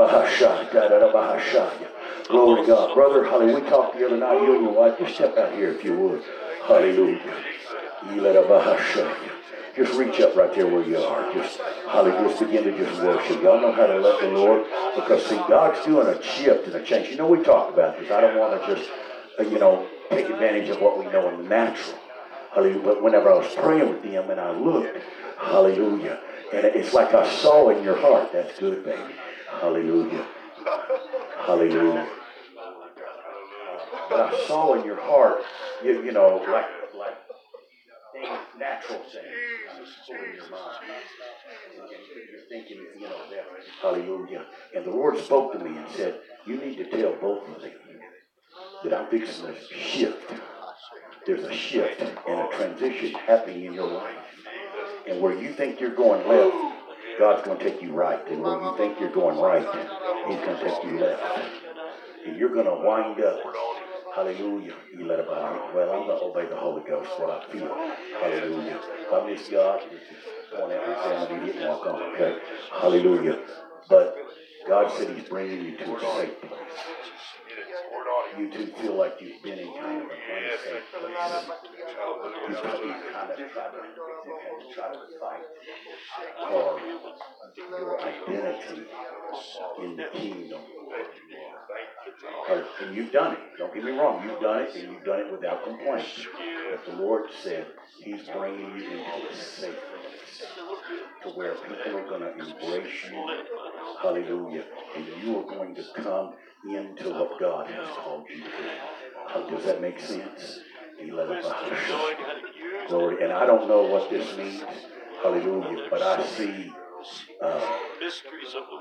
Glory 2.28 2.62
to 2.62 2.66
God. 2.66 2.94
Brother, 2.94 3.24
hallelujah. 3.24 3.60
We 3.60 3.68
talked 3.68 3.98
the 3.98 4.06
other 4.06 4.16
night, 4.16 4.40
you 4.40 4.54
and 4.54 4.64
your 4.64 4.72
wife. 4.72 4.98
Just 4.98 5.16
step 5.16 5.36
out 5.36 5.52
here 5.52 5.70
if 5.70 5.84
you 5.84 5.94
would. 5.98 6.22
Hallelujah. 6.66 7.20
Just 9.74 9.94
reach 9.94 10.20
up 10.20 10.36
right 10.36 10.54
there 10.54 10.66
where 10.66 10.84
you 10.84 10.98
are. 10.98 11.32
Just 11.32 11.58
hallelujah. 11.58 12.28
Just 12.28 12.40
begin 12.40 12.64
to 12.64 12.76
just 12.76 13.02
worship. 13.02 13.42
Y'all 13.42 13.60
know 13.60 13.72
how 13.72 13.86
to 13.86 13.98
let 13.98 14.20
the 14.20 14.28
Lord 14.28 14.64
because 14.94 15.24
see, 15.26 15.36
God's 15.48 15.84
doing 15.86 16.06
a 16.06 16.22
shift 16.22 16.66
and 16.66 16.76
a 16.76 16.84
change. 16.84 17.08
You 17.08 17.16
know, 17.16 17.26
we 17.26 17.42
talked 17.42 17.72
about 17.72 17.98
this. 17.98 18.10
I 18.10 18.20
don't 18.20 18.38
want 18.38 18.60
to 18.60 18.74
just 18.74 18.90
uh, 19.40 19.44
you 19.44 19.58
know 19.58 19.86
take 20.10 20.28
advantage 20.28 20.68
of 20.68 20.80
what 20.80 20.98
we 20.98 21.06
know 21.06 21.28
in 21.30 21.42
the 21.42 21.48
natural. 21.48 21.98
Hallelujah. 22.54 22.82
But 22.84 23.02
whenever 23.02 23.32
I 23.32 23.38
was 23.38 23.54
praying 23.54 23.88
with 23.88 24.02
them 24.02 24.30
and 24.30 24.38
I 24.38 24.50
looked, 24.50 24.98
hallelujah. 25.38 26.20
And 26.52 26.66
it's 26.66 26.92
like 26.92 27.14
I 27.14 27.26
saw 27.38 27.70
in 27.70 27.82
your 27.82 27.96
heart. 27.96 28.30
That's 28.32 28.58
good, 28.58 28.84
baby. 28.84 29.14
Hallelujah. 29.60 30.26
Hallelujah. 31.38 32.08
But 34.12 34.34
I 34.34 34.46
saw 34.46 34.74
in 34.78 34.84
your 34.84 35.00
heart, 35.00 35.42
you, 35.82 36.04
you 36.04 36.12
know, 36.12 36.36
like 36.48 36.66
like 36.96 37.16
things, 38.12 38.38
natural 38.58 39.00
things, 39.00 39.88
pulling 40.06 40.34
your 40.34 40.50
mind. 40.50 40.84
You're 42.30 42.48
thinking, 42.48 42.86
you 42.94 43.08
know, 43.08 43.16
that, 43.30 43.46
hallelujah. 43.80 44.44
And 44.76 44.84
the 44.84 44.90
Lord 44.90 45.18
spoke 45.18 45.52
to 45.54 45.58
me 45.58 45.78
and 45.78 45.88
said, 45.96 46.20
You 46.46 46.56
need 46.56 46.76
to 46.76 46.90
tell 46.90 47.14
both 47.20 47.48
of 47.48 47.62
them 47.62 47.72
that 48.84 48.92
I'm 48.92 49.08
fixing 49.08 49.46
a 49.46 49.54
shift. 49.70 50.32
There's 51.24 51.44
a 51.44 51.52
shift 51.52 52.00
and 52.00 52.40
a 52.40 52.48
transition 52.52 53.12
happening 53.12 53.64
in 53.64 53.72
your 53.74 53.88
life. 53.88 54.16
And 55.08 55.20
where 55.20 55.34
you 55.34 55.52
think 55.52 55.80
you're 55.80 55.94
going 55.94 56.26
left, 56.28 56.56
God's 57.18 57.46
going 57.46 57.58
to 57.58 57.64
take 57.64 57.82
you 57.82 57.92
right. 57.92 58.26
And 58.28 58.42
where 58.42 58.60
you 58.60 58.76
think 58.76 59.00
you're 59.00 59.12
going 59.12 59.38
right, 59.38 59.62
He's 60.28 60.40
going 60.40 60.58
to 60.58 60.64
take 60.64 60.84
you 60.84 60.98
left. 60.98 61.22
And 62.26 62.36
you're 62.36 62.52
going 62.52 62.66
to 62.66 62.74
wind 62.74 63.20
up 63.20 63.40
Hallelujah. 64.14 64.74
You 64.94 65.06
let 65.06 65.20
it 65.20 65.28
out. 65.28 65.74
Well, 65.74 65.90
I'm 65.90 66.06
going 66.06 66.18
to 66.18 66.24
obey 66.24 66.46
the 66.46 66.56
Holy 66.56 66.82
Ghost, 66.86 67.08
what 67.18 67.30
I 67.30 67.50
feel. 67.50 67.74
Hallelujah. 68.20 68.80
I 69.10 69.26
miss 69.26 69.48
God. 69.48 69.80
Point 70.52 70.72
out 70.72 70.86
your 70.86 71.28
family, 71.28 71.46
didn't 71.52 71.68
walk 71.68 71.86
on, 71.86 72.02
okay? 72.14 72.38
Hallelujah. 72.70 73.38
But 73.88 74.16
God 74.68 74.92
said 74.92 75.16
He's 75.16 75.28
bringing 75.28 75.64
you 75.64 75.76
to 75.78 75.96
a 75.96 76.00
safe 76.00 76.40
place. 76.42 76.60
You 78.38 78.50
two 78.50 78.66
feel 78.80 78.96
like 78.96 79.20
you've 79.20 79.42
been 79.42 79.58
in 79.58 79.68
kind 79.78 80.02
of 80.02 80.08
a 80.08 80.14
unsafe 80.44 80.84
place. 80.92 81.12
You've 81.68 82.62
kind 83.12 83.30
of 83.30 83.36
tried 83.52 83.70
to, 83.70 83.80
try 84.74 84.88
to 84.92 84.98
fight 85.20 85.44
for 86.48 86.80
your 87.78 88.00
identity 88.00 88.86
in 89.82 89.96
the 89.96 90.04
kingdom. 90.12 90.60
And 92.82 92.96
you've 92.96 93.12
done 93.12 93.32
it. 93.32 93.38
Don't 93.58 93.74
get 93.74 93.84
me 93.84 93.92
wrong. 93.92 94.22
You've 94.24 94.40
done 94.40 94.62
it, 94.62 94.74
and 94.74 94.92
you've 94.92 95.04
done 95.04 95.20
it 95.20 95.32
without 95.32 95.64
complaint. 95.64 96.06
But 96.70 96.92
the 96.92 97.00
Lord 97.00 97.30
said 97.42 97.66
He's 98.02 98.22
bringing 98.28 98.76
you 98.76 98.90
into 98.90 99.30
a 99.30 99.34
safe 99.34 99.74
place 99.74 100.46
to 101.22 101.28
where 101.30 101.54
people 101.54 101.98
are 101.98 102.08
going 102.08 102.22
to 102.22 102.32
embrace 102.32 103.04
you. 103.10 103.44
Hallelujah. 104.02 104.64
And 104.96 105.06
you 105.22 105.38
are 105.38 105.44
going 105.44 105.74
to 105.74 105.84
come 105.96 106.34
into 106.68 107.10
what 107.10 107.38
God 107.40 107.68
has 107.68 107.88
called 107.96 108.26
you 108.28 108.42
to. 108.42 109.50
Does 109.54 109.64
that 109.64 109.80
make 109.80 109.98
sense? 110.00 110.60
Glory. 112.88 113.22
And 113.24 113.32
I 113.32 113.46
don't 113.46 113.68
know 113.68 113.82
what 113.82 114.10
this 114.10 114.36
means. 114.36 114.62
Hallelujah. 115.22 115.86
But 115.90 116.02
I 116.02 116.24
see 116.26 116.72
uh, 117.42 117.78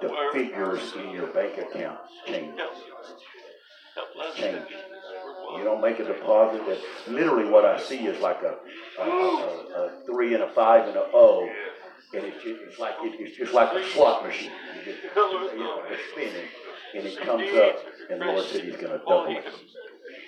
the 0.01 0.15
figures 0.33 0.93
in 0.97 1.11
your 1.11 1.27
bank 1.27 1.57
account 1.57 1.99
change. 2.27 2.59
Change. 4.35 4.65
You 5.57 5.63
don't 5.63 5.81
make 5.81 5.99
a 5.99 6.05
deposit. 6.05 6.65
That 6.65 6.79
literally 7.13 7.49
what 7.49 7.65
I 7.65 7.79
see 7.81 8.05
is 8.05 8.21
like 8.21 8.41
a, 8.41 8.55
a, 9.01 9.03
a, 9.03 9.07
a 9.75 9.91
three 10.05 10.33
and 10.33 10.43
a 10.43 10.49
five 10.53 10.87
and 10.87 10.95
a 10.95 11.05
O, 11.13 11.49
and 12.13 12.23
it's, 12.23 12.37
it's 12.45 12.79
like 12.79 12.95
it, 13.01 13.19
it's 13.19 13.37
just 13.37 13.53
like 13.53 13.73
a 13.73 13.83
slot 13.89 14.23
machine. 14.25 14.51
You 14.77 14.93
just, 14.93 15.03
you 15.03 15.59
know, 15.59 15.83
it's 15.89 16.01
spinning, 16.11 16.47
and 16.95 17.05
it 17.05 17.17
comes 17.19 17.53
up, 17.55 17.75
and 18.09 18.19
Lord 18.19 18.45
said 18.45 18.63
He's 18.63 18.75
going 18.77 18.91
to 18.91 18.99
double 18.99 19.35
it. 19.37 19.45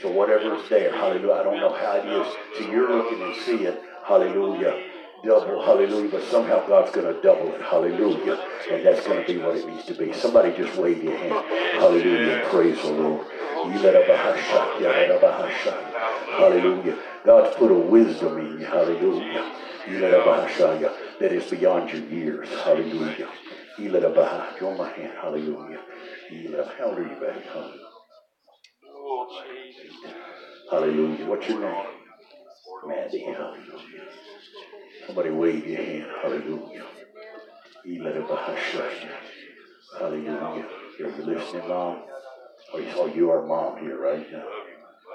So 0.01 0.09
whatever 0.11 0.55
is 0.55 0.69
there, 0.69 0.91
hallelujah, 0.91 1.33
I 1.33 1.43
don't 1.43 1.59
know 1.59 1.73
how 1.73 1.93
it 1.97 2.05
is. 2.05 2.27
So 2.57 2.71
you're 2.71 2.89
looking 2.89 3.21
and 3.21 3.35
seeing, 3.43 3.77
hallelujah, 4.05 4.83
double, 5.23 5.63
hallelujah, 5.63 6.09
but 6.09 6.23
somehow 6.23 6.65
God's 6.67 6.91
going 6.91 7.13
to 7.13 7.21
double 7.21 7.53
it, 7.53 7.61
hallelujah. 7.61 8.37
And 8.69 8.85
that's 8.85 9.05
going 9.07 9.21
to 9.25 9.33
be 9.33 9.39
what 9.39 9.55
it 9.55 9.65
needs 9.67 9.85
to 9.85 9.93
be. 9.93 10.11
Somebody 10.13 10.51
just 10.57 10.75
wave 10.77 11.01
your 11.03 11.15
hand, 11.15 11.33
hallelujah, 11.79 12.45
praise 12.49 12.81
the 12.81 12.91
Lord. 12.91 13.27
Hallelujah. 16.37 16.97
God's 17.25 17.55
put 17.55 17.71
a 17.71 17.73
wisdom 17.75 18.37
in 18.39 18.59
you, 18.59 18.65
hallelujah. 18.65 19.51
That 21.19 21.31
is 21.31 21.49
beyond 21.49 21.91
your 21.91 22.01
years, 22.09 22.49
hallelujah. 22.63 23.29
Join 24.59 24.77
my 24.77 24.89
hand, 24.89 25.13
hallelujah. 25.21 25.79
How 26.33 26.85
old 26.85 26.97
are 26.97 27.01
you, 27.03 27.15
baby? 27.19 27.41
Hallelujah. 27.51 27.87
Hallelujah. 30.71 31.25
What's 31.27 31.47
your 31.47 31.59
name? 31.59 31.85
Maddie. 32.87 33.19
Hallelujah. 33.19 34.07
Somebody 35.05 35.29
wave 35.29 35.67
your 35.67 35.83
hand. 35.83 36.07
Hallelujah. 36.21 36.85
Hallelujah. 39.99 40.65
Are 40.99 41.09
you 41.09 41.23
listening, 41.25 41.67
Mom? 41.67 42.03
Oh, 42.73 42.83
oh, 42.95 43.05
you 43.07 43.29
are 43.29 43.45
mom 43.45 43.77
here 43.79 44.01
right 44.01 44.31
now. 44.31 44.47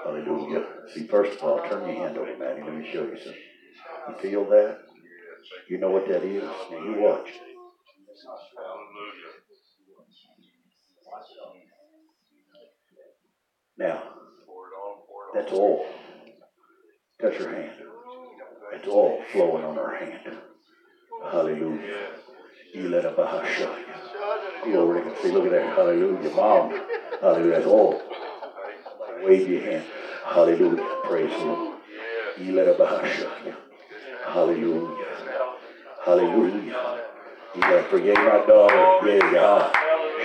Hallelujah. 0.05 0.65
See, 0.93 1.07
first 1.07 1.37
of 1.37 1.43
all, 1.43 1.57
turn 1.69 1.87
your 1.87 2.05
hand 2.05 2.17
over, 2.17 2.37
Maddie. 2.37 2.61
Let 2.63 2.75
me 2.75 2.89
show 2.91 3.03
you 3.03 3.17
something. 3.17 3.41
You 4.07 4.15
feel 4.21 4.45
that? 4.49 4.79
You 5.67 5.77
know 5.79 5.89
what 5.89 6.07
that 6.07 6.23
is? 6.23 6.43
Now 6.71 6.83
you 6.83 6.95
watch. 7.01 7.29
Now, 13.79 14.03
that's 15.33 15.53
all. 15.53 15.85
Touch 17.21 17.39
your 17.39 17.49
hand. 17.49 17.71
It's 18.73 18.87
all 18.89 19.23
flowing 19.31 19.63
on 19.63 19.75
her 19.77 19.95
hand. 19.95 20.37
Hallelujah. 21.31 22.09
Glory 22.73 23.01
to 25.01 25.09
God. 25.09 25.17
See, 25.21 25.31
look 25.31 25.45
at 25.45 25.51
that. 25.51 25.77
Hallelujah. 25.77 26.29
Mom. 26.35 26.81
Hallelujah. 27.21 27.51
That's 27.51 27.65
all. 27.67 28.01
Wave 29.23 29.47
your 29.49 29.61
hand. 29.61 29.85
Hallelujah. 30.25 30.85
Praise 31.05 31.31
the 31.31 31.45
Lord. 31.45 31.77
Hallelujah. 34.25 35.05
Hallelujah. 36.05 37.05
You 37.55 37.61
to 37.61 37.83
forget 37.89 38.17
my 38.17 38.45
daughter. 38.45 39.07
Yeah, 39.07 39.31
God 39.31 39.75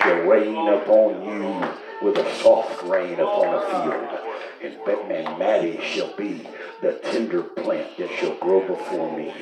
shall 0.00 0.20
rain 0.22 0.68
upon 0.68 1.22
you 1.22 1.83
with 2.02 2.16
a 2.18 2.34
soft 2.36 2.82
rain 2.84 3.14
upon 3.14 3.54
a 3.54 3.60
field. 3.60 4.34
And, 4.62 5.10
and 5.10 5.38
Maddie 5.38 5.80
shall 5.82 6.14
be 6.16 6.46
the 6.80 6.92
tender 7.10 7.42
plant 7.42 7.96
that 7.98 8.10
shall 8.18 8.34
grow 8.36 8.66
before 8.66 9.16
me. 9.16 9.32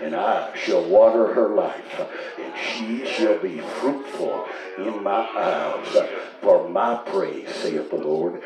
And 0.00 0.14
I 0.14 0.54
shall 0.56 0.84
water 0.84 1.32
her 1.32 1.54
life, 1.54 2.00
and 2.38 2.52
she 2.56 3.06
shall 3.06 3.38
be 3.38 3.58
fruitful 3.58 4.46
in 4.78 5.02
my 5.02 5.28
eyes 5.36 6.08
for 6.40 6.68
my 6.68 6.96
praise, 7.06 7.48
saith 7.54 7.90
the 7.90 7.96
Lord. 7.96 8.42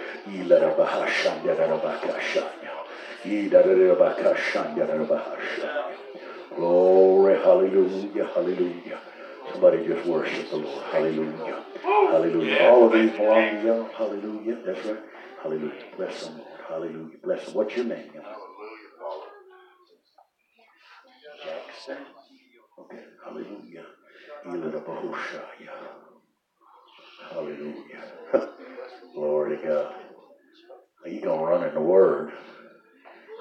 Glory, 6.54 7.34
hallelujah, 7.34 8.26
hallelujah. 8.34 9.00
Somebody 9.52 9.86
just 9.86 10.06
worship 10.06 10.50
the 10.50 10.56
Lord. 10.56 10.84
Hallelujah. 10.92 11.64
Oh, 11.84 12.08
Hallelujah. 12.12 12.58
All 12.62 12.86
of 12.86 12.92
these 12.92 13.12
belong 13.12 13.50
to 13.50 13.62
you. 13.62 13.88
Hallelujah. 13.96 14.58
That's 14.66 14.86
right. 14.86 14.98
Hallelujah. 15.42 15.84
Bless 15.96 16.26
them, 16.26 16.38
Lord. 16.38 16.50
Hallelujah. 16.68 17.18
Bless 17.22 17.44
them. 17.46 17.54
What's 17.54 17.76
your 17.76 17.84
name? 17.86 18.10
Hallelujah, 18.12 18.90
Father. 19.00 19.26
Jackson. 21.44 22.06
Okay. 22.80 23.04
Hallelujah. 23.24 23.84
Hallelujah. 27.30 28.02
Glory 29.14 29.56
to 29.56 29.66
God. 29.66 29.94
You 31.06 31.20
gonna 31.20 31.42
run 31.42 31.66
in 31.68 31.74
the 31.74 31.80
Word. 31.80 32.32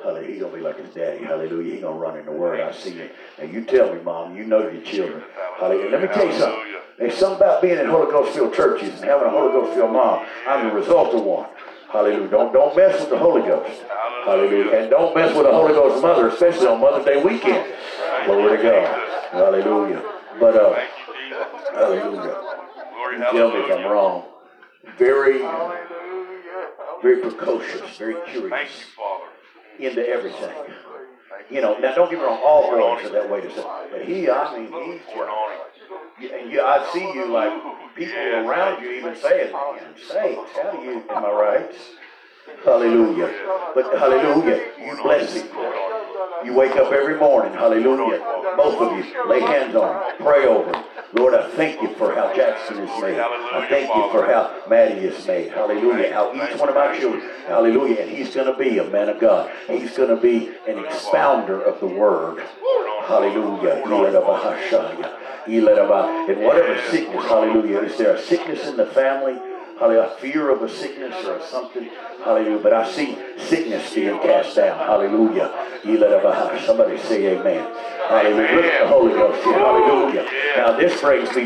Hallelujah. 0.06 0.32
He's 0.32 0.40
gonna 0.40 0.56
be 0.56 0.61
like 0.61 0.77
his 0.77 0.94
daddy. 0.94 1.26
Hallelujah. 1.26 1.73
He's 1.73 1.82
gonna 1.82 1.98
run 1.98 2.15
in 2.19 2.26
the 2.26 2.32
Word. 2.32 2.60
I 2.60 2.72
see 2.72 2.91
it. 2.91 3.15
And 3.40 3.52
you 3.52 3.65
tell 3.65 3.91
me, 3.91 3.99
Mom. 4.03 4.38
You 4.38 4.44
know 4.44 4.69
your 4.69 4.82
children. 4.84 5.23
Hallelujah. 5.60 5.90
Let 5.90 6.02
me 6.03 6.07
tell 6.10 6.27
you 6.27 6.34
something. 6.34 6.61
There's 6.99 7.15
something 7.15 7.38
about 7.38 7.64
being 7.64 7.80
in 7.80 7.88
Holy 7.88 8.11
Ghost 8.11 8.36
filled 8.36 8.53
churches 8.53 8.90
and 9.02 9.10
having 9.10 9.27
a 9.27 9.32
Holy 9.32 9.52
Ghost 9.52 9.73
filled 9.73 9.91
mom. 9.91 10.26
I'm 10.48 10.68
the 10.69 10.76
result 10.76 11.15
of 11.15 11.23
one. 11.23 11.49
Hallelujah. 11.91 12.27
Don't 12.30 12.53
don't 12.53 12.76
mess 12.76 12.99
with 12.99 13.10
the 13.10 13.18
Holy 13.18 13.41
Ghost. 13.41 13.82
Hallelujah. 14.26 14.77
And 14.77 14.90
don't 14.91 15.15
mess 15.15 15.36
with 15.36 15.48
the 15.48 15.52
Holy 15.52 15.73
Ghost 15.73 16.02
mother, 16.03 16.27
especially 16.27 16.68
on 16.68 16.80
Mother's 16.80 17.06
Day 17.06 17.22
weekend. 17.23 17.73
Glory 18.26 18.57
to 18.57 18.64
God. 18.64 19.10
Hallelujah. 19.32 20.03
But 20.40 20.56
uh, 20.56 20.80
hallelujah. 21.73 22.41
You 23.11 23.18
tell 23.18 23.49
me 23.49 23.60
if 23.60 23.72
I'm 23.72 23.91
wrong. 23.91 24.26
Very, 24.99 25.40
very 27.02 27.22
precocious, 27.22 27.98
very 27.98 28.15
curious 28.30 28.69
into 29.80 30.07
everything. 30.07 30.56
You 31.49 31.61
know, 31.61 31.77
now 31.77 31.93
don't 31.93 32.10
get 32.10 32.19
me 32.19 32.26
wrong, 32.26 32.41
all 32.43 32.72
boys 32.72 33.06
are 33.06 33.10
that 33.10 33.30
way 33.30 33.41
to 33.41 33.53
say. 33.53 33.64
But 33.91 34.06
he, 34.06 34.30
I 34.30 34.57
mean, 34.57 34.72
just, 34.72 36.31
and 36.34 36.52
you, 36.52 36.61
I 36.61 36.89
see 36.93 37.02
you 37.02 37.27
like 37.27 37.95
people 37.95 38.18
around 38.18 38.81
you 38.81 38.91
even 38.91 39.15
saying, 39.15 39.52
man, 39.52 39.95
sakes, 39.97 40.52
how 40.56 40.72
do 40.72 40.84
you, 40.84 41.03
am 41.10 41.26
I 41.26 41.31
right? 41.31 41.76
Hallelujah. 42.64 43.34
But 43.76 43.97
hallelujah, 43.97 44.72
you 44.80 44.97
bless 45.03 45.34
him. 45.34 45.47
You 46.45 46.53
wake 46.53 46.76
up 46.77 46.91
every 46.91 47.18
morning, 47.18 47.53
hallelujah. 47.53 48.19
Both 48.56 48.81
of 48.81 48.97
you, 48.97 49.30
lay 49.30 49.41
hands 49.41 49.76
on 49.76 49.95
him, 49.95 50.26
pray 50.26 50.45
over 50.45 50.72
him. 50.72 50.84
Lord, 51.14 51.34
I 51.34 51.49
thank 51.52 51.82
you 51.82 51.90
for 51.95 52.14
how 52.14 52.36
Jackson 52.36 52.80
is 52.80 53.02
made. 53.02 53.19
I 53.19 53.68
thank 53.69 53.88
you 53.88 54.11
for 54.11 54.26
how 54.26 54.64
Maddie 54.69 55.06
is 55.06 55.26
made. 55.27 55.52
Hallelujah. 55.52 56.14
How 56.14 56.34
each 56.34 56.60
one 56.60 56.69
of 56.69 56.76
my 56.76 56.98
children, 56.99 57.22
hallelujah. 57.48 58.02
And 58.02 58.11
he's 58.11 58.34
going 58.34 58.48
to 58.52 58.57
be 58.57 58.80
a 58.80 58.84
man 58.90 59.10
of 59.10 59.19
God. 59.19 59.52
He's 59.68 59.95
going 59.95 60.10
to 60.10 60.22
be 60.22 60.49
an 60.68 60.84
expounder 60.84 61.61
of 61.61 61.80
the 61.80 61.88
word. 61.88 62.44
Hallelujah. 63.06 63.84
And 66.27 66.41
whatever 66.44 66.82
sickness, 66.90 67.23
hallelujah, 67.26 67.80
is 67.82 67.98
there 67.98 68.15
a 68.15 68.22
sickness 68.22 68.65
in 68.68 68.77
the 68.77 68.88
family? 68.88 69.40
Hallelujah. 69.80 70.15
Fear 70.19 70.49
of 70.52 70.61
a 70.64 70.69
sickness 70.69 71.26
or 71.26 71.41
something. 71.41 71.89
Hallelujah. 72.23 72.60
But 72.60 72.73
I 72.73 72.91
see 72.91 73.18
sickness 73.38 73.93
being 73.93 74.18
cast 74.19 74.56
down. 74.56 74.80
Hallelujah. 74.80 75.52
Somebody 76.65 76.97
say 76.99 77.38
amen. 77.38 77.72
Hallelujah. 78.07 78.56
Look 78.56 78.65
at 78.65 78.81
the 78.84 78.88
Holy 78.88 79.14
Ghost 79.14 79.43
here. 79.43 79.53
Hallelujah. 79.53 80.26
Now 80.57 80.77
this 80.77 81.02
brings 81.02 81.35
me 81.35 81.45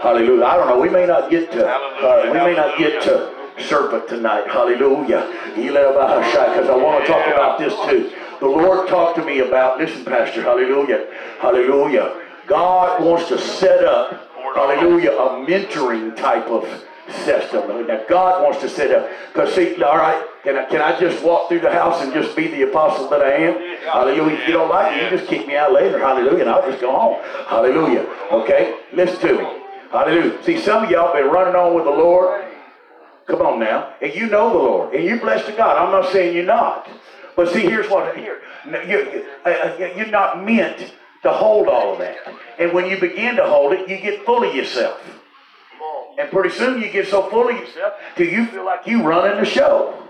Hallelujah. 0.00 0.44
I 0.44 0.56
don't 0.56 0.68
know. 0.68 0.80
We 0.80 0.88
may 0.88 1.06
not 1.06 1.30
get 1.30 1.50
to 1.52 1.66
uh, 1.68 2.30
we 2.32 2.38
may 2.38 2.54
not 2.54 2.78
get 2.78 3.02
to 3.02 3.34
serpent 3.58 4.08
tonight. 4.08 4.46
Hallelujah. 4.46 5.26
Because 5.54 6.68
I 6.68 6.76
want 6.76 7.04
to 7.04 7.12
talk 7.12 7.26
about 7.26 7.58
this 7.58 7.74
too. 7.88 8.10
The 8.40 8.46
Lord 8.46 8.88
talked 8.88 9.18
to 9.18 9.24
me 9.24 9.40
about, 9.40 9.78
listen, 9.78 10.04
Pastor, 10.04 10.42
hallelujah. 10.42 11.06
Hallelujah. 11.40 12.26
God 12.46 13.04
wants 13.04 13.28
to 13.28 13.38
set 13.38 13.84
up 13.84 14.29
hallelujah, 14.54 15.12
a 15.12 15.46
mentoring 15.46 16.16
type 16.16 16.46
of 16.46 16.64
system. 17.24 17.86
Now, 17.86 18.04
God 18.08 18.42
wants 18.42 18.60
to 18.60 18.68
set 18.68 18.90
up, 18.92 19.08
because 19.32 19.54
see, 19.54 19.82
all 19.82 19.96
right, 19.96 20.24
can 20.42 20.56
I, 20.56 20.64
can 20.66 20.80
I 20.80 20.98
just 20.98 21.22
walk 21.24 21.48
through 21.48 21.60
the 21.60 21.70
house 21.70 22.02
and 22.02 22.12
just 22.12 22.34
be 22.34 22.48
the 22.48 22.62
apostle 22.62 23.08
that 23.10 23.20
I 23.20 23.32
am? 23.32 23.54
Hallelujah. 23.84 24.36
If 24.36 24.46
you 24.46 24.54
don't 24.54 24.70
like 24.70 24.96
it, 24.96 25.02
you 25.02 25.18
just 25.18 25.28
kick 25.28 25.46
me 25.46 25.56
out 25.56 25.72
later. 25.72 25.98
Hallelujah. 25.98 26.40
And 26.40 26.50
I'll 26.50 26.68
just 26.68 26.80
go 26.80 26.96
home. 26.96 27.18
Hallelujah. 27.46 28.06
Okay? 28.32 28.78
Listen 28.92 29.20
to 29.20 29.34
me. 29.34 29.62
Hallelujah. 29.90 30.42
See, 30.44 30.58
some 30.60 30.84
of 30.84 30.90
y'all 30.90 31.12
been 31.12 31.30
running 31.30 31.56
on 31.56 31.74
with 31.74 31.84
the 31.84 31.90
Lord. 31.90 32.44
Come 33.26 33.42
on 33.42 33.60
now. 33.60 33.94
And 34.00 34.14
you 34.14 34.28
know 34.28 34.50
the 34.50 34.58
Lord. 34.58 34.94
And 34.94 35.04
you're 35.04 35.18
blessed 35.18 35.46
to 35.46 35.52
God. 35.52 35.76
I'm 35.76 35.92
not 35.92 36.10
saying 36.10 36.34
you're 36.34 36.44
not. 36.44 36.88
But 37.36 37.52
see, 37.52 37.60
here's 37.60 37.88
what, 37.88 38.16
here, 38.16 38.40
you, 38.66 39.26
uh, 39.46 39.48
uh, 39.48 39.92
you're 39.96 40.06
not 40.06 40.44
meant 40.44 40.92
to 41.22 41.30
hold 41.30 41.68
all 41.68 41.92
of 41.92 41.98
that. 41.98 42.16
And 42.58 42.72
when 42.72 42.86
you 42.86 42.98
begin 42.98 43.36
to 43.36 43.46
hold 43.46 43.72
it, 43.72 43.88
you 43.88 43.98
get 43.98 44.24
full 44.24 44.48
of 44.48 44.54
yourself. 44.54 45.00
And 46.18 46.30
pretty 46.30 46.50
soon 46.50 46.82
you 46.82 46.90
get 46.90 47.08
so 47.08 47.30
full 47.30 47.48
of 47.48 47.56
yourself 47.56 47.94
till 48.16 48.28
you 48.28 48.46
feel 48.46 48.64
like 48.64 48.86
you 48.86 49.02
running 49.02 49.42
the 49.42 49.48
show. 49.48 50.06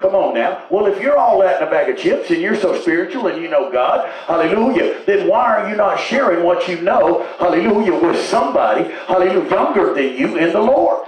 Come 0.00 0.16
on 0.16 0.34
now. 0.34 0.66
Well, 0.68 0.86
if 0.86 1.00
you're 1.00 1.16
all 1.16 1.40
that 1.42 1.62
in 1.62 1.68
a 1.68 1.70
bag 1.70 1.88
of 1.88 1.96
chips 1.96 2.28
and 2.30 2.42
you're 2.42 2.56
so 2.56 2.80
spiritual 2.80 3.28
and 3.28 3.40
you 3.40 3.48
know 3.48 3.70
God, 3.70 4.08
hallelujah, 4.26 5.04
then 5.06 5.28
why 5.28 5.54
are 5.54 5.70
you 5.70 5.76
not 5.76 6.00
sharing 6.00 6.44
what 6.44 6.66
you 6.66 6.80
know, 6.80 7.24
hallelujah, 7.38 7.94
with 7.94 8.20
somebody, 8.26 8.90
hallelujah, 9.06 9.48
younger 9.48 9.94
than 9.94 10.16
you 10.16 10.36
in 10.38 10.52
the 10.52 10.60
Lord? 10.60 11.06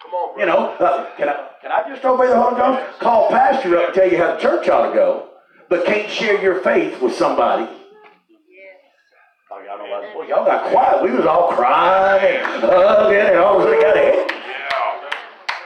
Come 0.00 0.12
on, 0.12 0.38
you 0.38 0.46
know, 0.46 0.68
uh, 0.78 1.16
can 1.16 1.28
I 1.28 1.48
can 1.60 1.72
I 1.72 1.88
just 1.88 2.04
obey 2.04 2.28
the 2.28 2.40
Holy 2.40 2.54
Ghost? 2.54 3.00
Call 3.00 3.28
pastor 3.30 3.78
up 3.78 3.86
and 3.86 3.94
tell 3.94 4.08
you 4.08 4.18
how 4.18 4.36
the 4.36 4.40
church 4.40 4.68
ought 4.68 4.90
to 4.90 4.94
go, 4.94 5.28
but 5.68 5.84
can't 5.84 6.08
share 6.08 6.40
your 6.40 6.60
faith 6.60 7.02
with 7.02 7.16
somebody 7.16 7.68
y'all 10.28 10.44
got 10.44 10.70
quiet. 10.70 11.02
We 11.02 11.10
was 11.10 11.26
all 11.26 11.48
crying 11.48 12.42
hugging 12.60 13.18
and 13.18 13.38
all 13.38 13.60
of 13.60 13.68
a 13.68 13.72
sudden 13.72 13.80
got. 13.80 14.32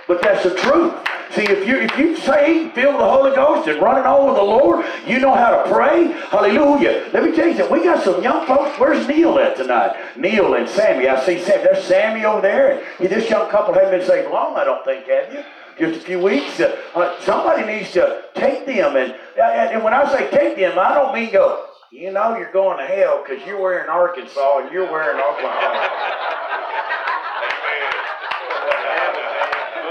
But 0.07 0.23
that's 0.23 0.43
the 0.43 0.55
truth. 0.57 0.95
See, 1.31 1.43
if 1.43 1.67
you 1.67 1.77
if 1.79 1.97
you 1.97 2.17
filled 2.17 2.95
with 2.95 3.03
the 3.03 3.11
Holy 3.11 3.35
Ghost, 3.35 3.69
and 3.69 3.81
running 3.81 4.05
on 4.05 4.27
with 4.27 4.37
the 4.37 4.43
Lord, 4.43 4.85
you 5.07 5.21
know 5.21 5.35
how 5.35 5.51
to 5.51 5.71
pray. 5.71 6.13
Hallelujah. 6.31 7.09
Let 7.13 7.25
me 7.25 7.35
tell 7.35 7.47
you 7.47 7.57
something. 7.57 7.79
We 7.79 7.85
got 7.85 8.03
some 8.03 8.23
young 8.23 8.47
folks. 8.47 8.79
Where's 8.79 9.07
Neil 9.07 9.39
at 9.39 9.57
tonight? 9.57 9.97
Neil 10.17 10.55
and 10.55 10.69
Sammy. 10.69 11.09
I 11.09 11.25
see 11.25 11.43
Sammy. 11.43 11.65
There's 11.65 11.85
Sammy 11.85 12.25
over 12.25 12.41
there. 12.41 12.85
And 12.99 13.09
this 13.09 13.31
young 13.31 13.51
couple 13.51 13.75
haven't 13.75 13.99
been 14.01 14.07
saved 14.07 14.31
long, 14.31 14.57
I 14.57 14.65
don't 14.65 14.85
think, 14.85 15.07
have 15.07 15.33
you? 15.33 15.45
Just 15.79 16.03
a 16.03 16.05
few 16.05 16.19
weeks. 16.19 16.61
Uh, 16.61 16.77
uh, 16.95 17.21
somebody 17.21 17.65
needs 17.65 17.93
to 17.93 18.25
take 18.35 18.67
them. 18.67 18.97
And, 18.97 19.15
and 19.41 19.71
and 19.75 19.85
when 19.85 19.95
I 19.95 20.11
say 20.13 20.31
take 20.31 20.57
them, 20.57 20.79
I 20.79 20.95
don't 20.95 21.15
mean 21.15 21.33
go. 21.33 21.70
You 21.93 22.13
know 22.13 22.37
you're 22.37 22.53
going 22.53 22.79
to 22.79 22.87
hell 22.87 23.25
because 23.27 23.45
you're 23.45 23.61
wearing 23.61 23.89
Arkansas 23.89 24.59
and 24.59 24.73
you're 24.73 24.91
wearing 24.91 25.19
Oklahoma. 25.19 25.89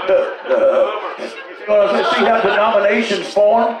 You? 0.08 2.04
See 2.14 2.24
how 2.24 2.40
denominations 2.40 3.32
form? 3.34 3.78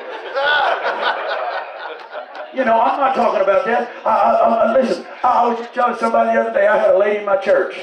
You 2.54 2.64
know, 2.66 2.78
I'm 2.78 3.00
not 3.00 3.14
talking 3.14 3.40
about 3.40 3.64
that. 3.64 3.90
I, 4.04 4.10
I, 4.10 4.48
I, 4.66 4.72
listen, 4.74 5.06
I 5.24 5.48
was 5.48 5.66
telling 5.72 5.96
somebody 5.96 6.36
the 6.36 6.42
other 6.42 6.52
day, 6.52 6.66
I 6.66 6.76
had 6.76 6.90
a 6.90 6.98
lady 6.98 7.20
in 7.20 7.24
my 7.24 7.38
church. 7.38 7.74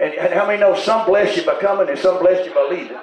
And, 0.00 0.12
and 0.14 0.34
how 0.34 0.46
many 0.46 0.58
know 0.58 0.74
some 0.74 1.06
bless 1.06 1.36
you 1.36 1.44
by 1.44 1.60
coming 1.60 1.88
and 1.88 1.98
some 1.98 2.18
bless 2.18 2.44
you 2.44 2.52
by 2.52 2.66
leaving? 2.68 2.96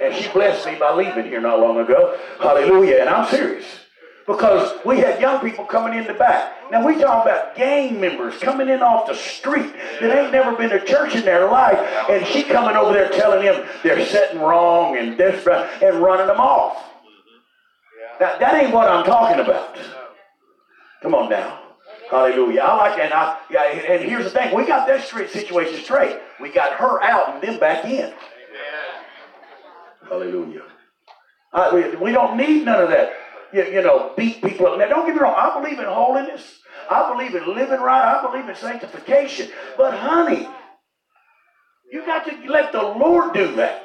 And 0.00 0.14
she 0.14 0.28
blessed 0.32 0.66
me 0.66 0.74
by 0.74 0.92
leaving 0.92 1.26
here 1.26 1.40
not 1.40 1.60
long 1.60 1.78
ago. 1.78 2.18
Hallelujah. 2.40 2.96
And 2.96 3.08
I'm 3.08 3.28
serious. 3.28 3.85
Because 4.26 4.72
we 4.84 4.98
had 4.98 5.20
young 5.20 5.40
people 5.40 5.64
coming 5.64 5.96
in 5.96 6.06
the 6.06 6.14
back. 6.14 6.70
Now 6.72 6.84
we 6.84 6.94
talking 6.94 7.30
about 7.30 7.54
gang 7.54 8.00
members 8.00 8.36
coming 8.38 8.68
in 8.68 8.82
off 8.82 9.06
the 9.06 9.14
street 9.14 9.72
that 10.00 10.18
ain't 10.18 10.32
never 10.32 10.56
been 10.56 10.70
to 10.70 10.84
church 10.84 11.14
in 11.14 11.24
their 11.24 11.48
life, 11.48 11.78
and 12.10 12.26
she 12.26 12.42
coming 12.42 12.76
over 12.76 12.92
there 12.92 13.08
telling 13.10 13.44
them 13.44 13.64
they're 13.84 14.04
setting 14.04 14.40
wrong 14.40 14.96
and 14.96 15.16
this 15.16 15.46
and 15.80 16.02
running 16.02 16.26
them 16.26 16.40
off. 16.40 16.82
Now, 18.20 18.36
that 18.38 18.54
ain't 18.54 18.72
what 18.72 18.88
I'm 18.88 19.04
talking 19.04 19.38
about. 19.38 19.78
Come 21.02 21.14
on 21.14 21.30
now. 21.30 21.60
Hallelujah. 22.10 22.60
I 22.62 22.76
like 22.76 22.96
that. 22.96 23.04
And, 23.04 23.14
I, 23.14 23.38
yeah, 23.50 23.62
and 23.62 24.04
here's 24.04 24.24
the 24.24 24.30
thing. 24.30 24.54
We 24.54 24.66
got 24.66 24.88
that 24.88 25.04
street 25.04 25.30
situation 25.30 25.82
straight. 25.82 26.16
We 26.40 26.50
got 26.50 26.72
her 26.74 27.02
out 27.02 27.34
and 27.34 27.42
them 27.42 27.60
back 27.60 27.84
in. 27.84 28.12
Hallelujah. 30.08 30.62
I, 31.52 31.74
we, 31.74 31.96
we 31.96 32.12
don't 32.12 32.36
need 32.36 32.64
none 32.64 32.82
of 32.82 32.90
that 32.90 33.12
you, 33.52 33.64
you 33.64 33.82
know, 33.82 34.12
beat 34.16 34.42
people 34.42 34.66
up. 34.66 34.78
Now, 34.78 34.88
don't 34.88 35.06
get 35.06 35.14
me 35.14 35.20
wrong. 35.20 35.34
I 35.36 35.60
believe 35.60 35.78
in 35.78 35.84
holiness. 35.86 36.58
I 36.90 37.12
believe 37.12 37.34
in 37.34 37.54
living 37.54 37.80
right. 37.80 38.16
I 38.16 38.22
believe 38.22 38.48
in 38.48 38.54
sanctification. 38.56 39.50
But, 39.76 39.94
honey, 39.94 40.48
you 41.90 42.04
got 42.04 42.24
to 42.26 42.50
let 42.50 42.72
the 42.72 42.82
Lord 42.82 43.34
do 43.34 43.54
that. 43.56 43.84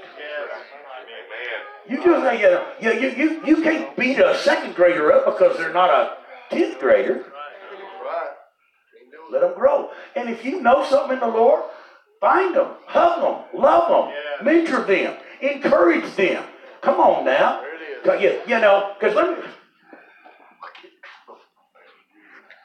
You 1.90 1.98
just 2.04 2.42
you, 2.82 2.92
you, 2.92 3.00
you, 3.00 3.10
you, 3.10 3.46
you 3.46 3.64
can't 3.64 3.96
beat 3.98 4.20
a 4.20 4.38
second 4.38 4.76
grader 4.76 5.12
up 5.12 5.26
because 5.26 5.58
they're 5.58 5.74
not 5.74 5.90
a 5.90 6.18
tenth 6.50 6.80
grader. 6.80 7.26
Let 9.32 9.42
them 9.42 9.54
grow. 9.56 9.90
And 10.16 10.30
if 10.30 10.46
you 10.46 10.62
know 10.62 10.86
something 10.86 11.14
in 11.14 11.20
the 11.20 11.28
Lord, 11.28 11.64
find 12.20 12.56
them, 12.56 12.68
hug 12.86 13.22
them, 13.22 13.60
love 13.60 13.90
them, 13.90 14.46
mentor 14.46 14.84
them, 14.84 15.18
encourage 15.42 16.16
them. 16.16 16.44
Come 16.82 17.00
on 17.00 17.26
now. 17.26 17.64
You, 18.06 18.42
you 18.48 18.60
know, 18.60 18.96
because 19.00 19.16
let 19.16 19.38
me. 19.38 19.46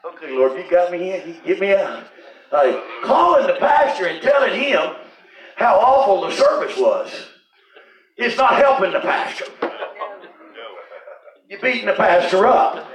Okay, 0.05 0.31
Lord, 0.33 0.59
you 0.59 0.71
got 0.71 0.91
me 0.91 1.13
in. 1.13 1.29
You 1.29 1.37
get 1.45 1.61
me 1.61 1.75
out. 1.75 2.05
Uh, 2.53 2.81
calling 3.05 3.47
the 3.47 3.55
pastor 3.55 4.07
and 4.07 4.23
telling 4.23 4.59
him 4.59 4.95
how 5.57 5.77
awful 5.77 6.23
the 6.23 6.33
service 6.33 6.77
was 6.79 7.29
is 8.17 8.37
not 8.37 8.55
helping 8.55 8.93
the 8.93 9.01
pastor. 9.01 9.47
You're 11.49 11.61
beating 11.61 11.87
the 11.87 11.95
pastor 11.95 12.47
up. 12.47 12.87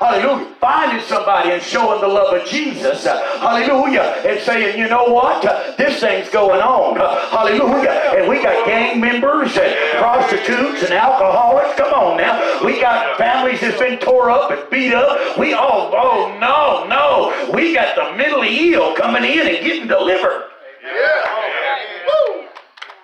Hallelujah. 0.00 0.54
Finding 0.58 1.04
somebody 1.04 1.50
and 1.50 1.62
showing 1.62 2.00
the 2.00 2.08
love 2.08 2.32
of 2.32 2.48
Jesus. 2.48 3.04
hallelujah. 3.04 4.22
And 4.24 4.40
saying, 4.40 4.78
you 4.78 4.88
know 4.88 5.04
what? 5.04 5.42
this 5.76 6.00
thing's 6.00 6.30
going 6.30 6.62
on. 6.62 6.96
hallelujah. 7.28 8.16
And 8.16 8.26
we 8.26 8.42
got 8.42 8.64
gang 8.64 8.98
members 8.98 9.54
and 9.58 9.98
prostitutes 9.98 10.84
and 10.84 10.94
alcoholics. 10.94 11.76
Come 11.76 11.92
on 11.92 12.16
now. 12.16 12.64
We 12.64 12.80
got 12.80 13.18
families 13.18 13.60
that's 13.60 13.78
been 13.78 13.98
tore 13.98 14.30
up 14.30 14.50
and 14.50 14.70
beat 14.70 14.94
up. 14.94 15.38
We 15.38 15.52
all, 15.52 15.92
oh 15.92 16.34
no, 16.40 16.88
no. 16.88 17.52
We 17.52 17.74
got 17.74 17.94
the 17.94 18.16
mentally 18.16 18.72
ill 18.72 18.94
coming 18.94 19.24
in 19.24 19.46
and 19.46 19.58
getting 19.62 19.86
delivered. 19.86 20.48
Yeah. 20.82 22.08
Woo. 22.08 22.44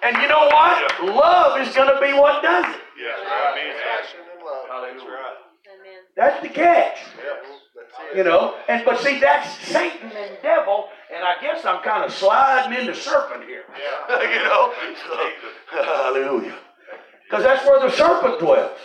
And 0.03 0.17
you 0.17 0.29
know 0.29 0.49
what? 0.49 1.05
Love 1.05 1.61
is 1.61 1.75
going 1.75 1.93
to 1.93 2.01
be 2.01 2.15
what 2.15 2.43
does 2.43 2.65
it. 2.65 2.81
Yeah. 2.97 3.13
Passion 3.85 4.21
and 4.33 4.43
love. 4.43 4.65
Hallelujah. 4.67 5.46
That's 6.17 6.43
the 6.43 6.49
catch. 6.49 6.99
You 8.15 8.25
know, 8.25 8.57
and 8.69 8.85
but 8.85 9.01
see, 9.01 9.21
that's 9.21 9.59
Satan 9.67 10.11
and 10.11 10.37
devil, 10.43 10.89
and 11.15 11.25
I 11.25 11.41
guess 11.41 11.65
I'm 11.65 11.83
kind 11.83 12.05
of 12.05 12.13
sliding 12.13 12.79
into 12.79 12.95
serpent 12.95 13.45
here. 13.45 13.65
Yeah. 13.73 14.23
you 14.35 14.43
know, 14.43 14.73
so, 15.73 15.83
hallelujah. 15.83 16.55
Because 17.29 17.43
that's 17.43 17.67
where 17.67 17.81
the 17.81 17.95
serpent 17.95 18.39
dwells. 18.39 18.79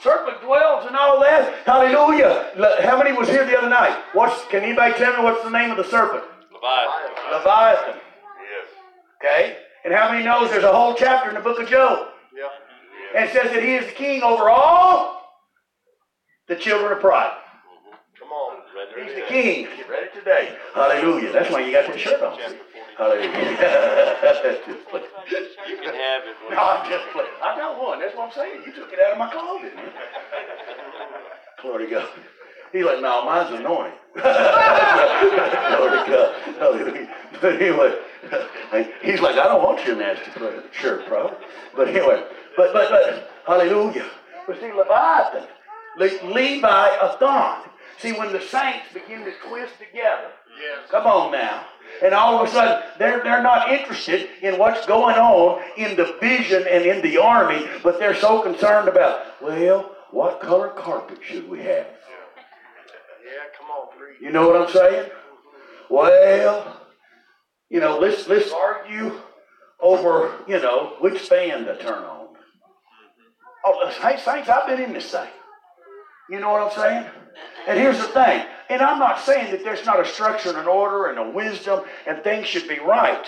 Serpent 0.00 0.40
dwells 0.42 0.86
and 0.86 0.96
all 0.96 1.20
that. 1.20 1.64
Hallelujah. 1.64 2.50
How 2.82 2.98
many 2.98 3.12
was 3.16 3.28
here 3.28 3.46
the 3.46 3.56
other 3.56 3.68
night? 3.68 3.96
What's 4.12 4.44
can 4.48 4.62
anybody 4.62 4.94
tell 4.94 5.16
me 5.16 5.22
what's 5.22 5.44
the 5.44 5.50
name 5.50 5.70
of 5.70 5.76
the 5.76 5.84
serpent? 5.84 6.24
Leviathan. 6.52 7.32
Leviathan. 7.32 7.94
Yes. 7.94 8.68
Okay. 9.22 9.56
And 9.84 9.94
how 9.94 10.10
many 10.10 10.24
knows 10.24 10.50
there's 10.50 10.64
a 10.64 10.72
whole 10.72 10.94
chapter 10.94 11.28
in 11.28 11.34
the 11.34 11.40
book 11.40 11.60
of 11.60 11.68
Job? 11.68 12.08
Yeah. 12.36 12.48
And 13.14 13.28
it 13.28 13.32
says 13.32 13.52
that 13.52 13.62
he 13.62 13.74
is 13.74 13.86
the 13.86 13.92
king 13.92 14.22
over 14.22 14.50
all 14.50 15.17
the 16.48 16.56
children 16.56 16.92
of 16.92 17.00
pride. 17.00 17.30
Mm-hmm. 17.30 17.94
Come 18.18 18.28
on. 18.30 18.62
He's 18.96 19.14
the 19.14 19.26
king. 19.28 19.64
Get 19.76 19.88
ready 19.88 20.08
today. 20.14 20.56
Hallelujah. 20.74 21.32
That's 21.32 21.50
why 21.52 21.60
you 21.60 21.72
got 21.72 21.92
the 21.92 21.98
shirt 21.98 22.22
on. 22.22 22.38
Hallelujah. 22.96 23.28
You 25.68 25.76
can 25.76 25.94
have 25.94 26.22
it. 26.24 26.34
no, 26.50 26.56
I'm 26.56 26.90
just 26.90 27.04
playing. 27.12 27.28
I 27.42 27.54
got 27.54 27.80
one. 27.80 28.00
That's 28.00 28.16
what 28.16 28.28
I'm 28.28 28.32
saying. 28.32 28.62
You 28.64 28.72
took 28.72 28.90
it 28.90 28.98
out 29.04 29.12
of 29.12 29.18
my 29.18 29.30
closet. 29.30 29.72
Glory 31.60 31.84
to 31.84 31.90
God. 31.90 32.08
He's 32.72 32.84
like, 32.84 33.00
no, 33.02 33.24
mine's 33.24 33.50
anointing. 33.54 33.92
Glory 34.14 34.24
to 34.24 36.04
God. 36.08 36.34
Hallelujah. 36.58 37.14
But 37.40 37.60
anyway, 37.60 37.94
he's 39.02 39.20
like, 39.20 39.36
I 39.36 39.44
don't 39.44 39.62
want 39.62 39.86
your 39.86 39.96
nasty 39.96 40.30
shirt, 40.72 41.06
bro. 41.06 41.36
But 41.76 41.88
anyway, 41.88 42.24
but, 42.56 42.72
but, 42.72 42.90
but, 42.90 43.30
hallelujah. 43.46 44.06
But 44.46 44.60
see, 44.60 44.72
Leviathan, 44.72 45.44
Le- 45.98 46.32
Levi 46.32 46.88
a 47.00 47.16
thorn. 47.18 47.62
See, 47.98 48.12
when 48.12 48.32
the 48.32 48.40
saints 48.40 48.86
begin 48.94 49.24
to 49.24 49.32
twist 49.48 49.74
together, 49.78 50.30
Yes. 50.60 50.88
come 50.90 51.06
on 51.06 51.32
now, 51.32 51.64
and 52.02 52.14
all 52.14 52.40
of 52.40 52.48
a 52.48 52.52
sudden 52.52 52.82
they're, 52.98 53.22
they're 53.24 53.42
not 53.42 53.70
interested 53.72 54.28
in 54.42 54.58
what's 54.58 54.86
going 54.86 55.16
on 55.16 55.62
in 55.76 55.96
the 55.96 56.16
vision 56.20 56.64
and 56.68 56.84
in 56.84 57.02
the 57.02 57.18
army, 57.18 57.66
but 57.82 57.98
they're 57.98 58.14
so 58.14 58.40
concerned 58.42 58.88
about, 58.88 59.40
well, 59.42 59.94
what 60.10 60.40
color 60.40 60.68
carpet 60.70 61.18
should 61.22 61.48
we 61.48 61.58
have? 61.58 61.86
Yeah, 63.26 63.44
come 63.58 63.68
on. 63.70 63.88
You 64.20 64.30
know 64.32 64.48
what 64.48 64.62
I'm 64.62 64.72
saying? 64.72 65.10
Well, 65.90 66.80
you 67.68 67.80
know, 67.80 67.98
let's 67.98 68.26
let's 68.28 68.52
argue 68.52 69.20
over, 69.80 70.32
you 70.48 70.60
know, 70.60 70.94
which 71.00 71.18
fan 71.20 71.64
to 71.66 71.76
turn 71.78 72.02
on. 72.04 72.28
Oh, 73.64 73.90
hey, 74.00 74.16
Saints, 74.18 74.48
I've 74.48 74.66
been 74.66 74.80
in 74.80 74.92
this 74.92 75.10
thing. 75.10 75.28
You 76.28 76.40
know 76.40 76.50
what 76.50 76.62
I'm 76.62 76.78
saying? 76.78 77.06
And 77.66 77.78
here's 77.78 77.98
the 77.98 78.08
thing, 78.08 78.44
and 78.70 78.82
I'm 78.82 78.98
not 78.98 79.20
saying 79.20 79.50
that 79.50 79.62
there's 79.62 79.84
not 79.84 80.00
a 80.00 80.04
structure 80.04 80.48
and 80.48 80.58
an 80.58 80.66
order 80.66 81.06
and 81.08 81.18
a 81.18 81.30
wisdom 81.30 81.80
and 82.06 82.22
things 82.22 82.46
should 82.46 82.68
be 82.68 82.78
right. 82.78 83.26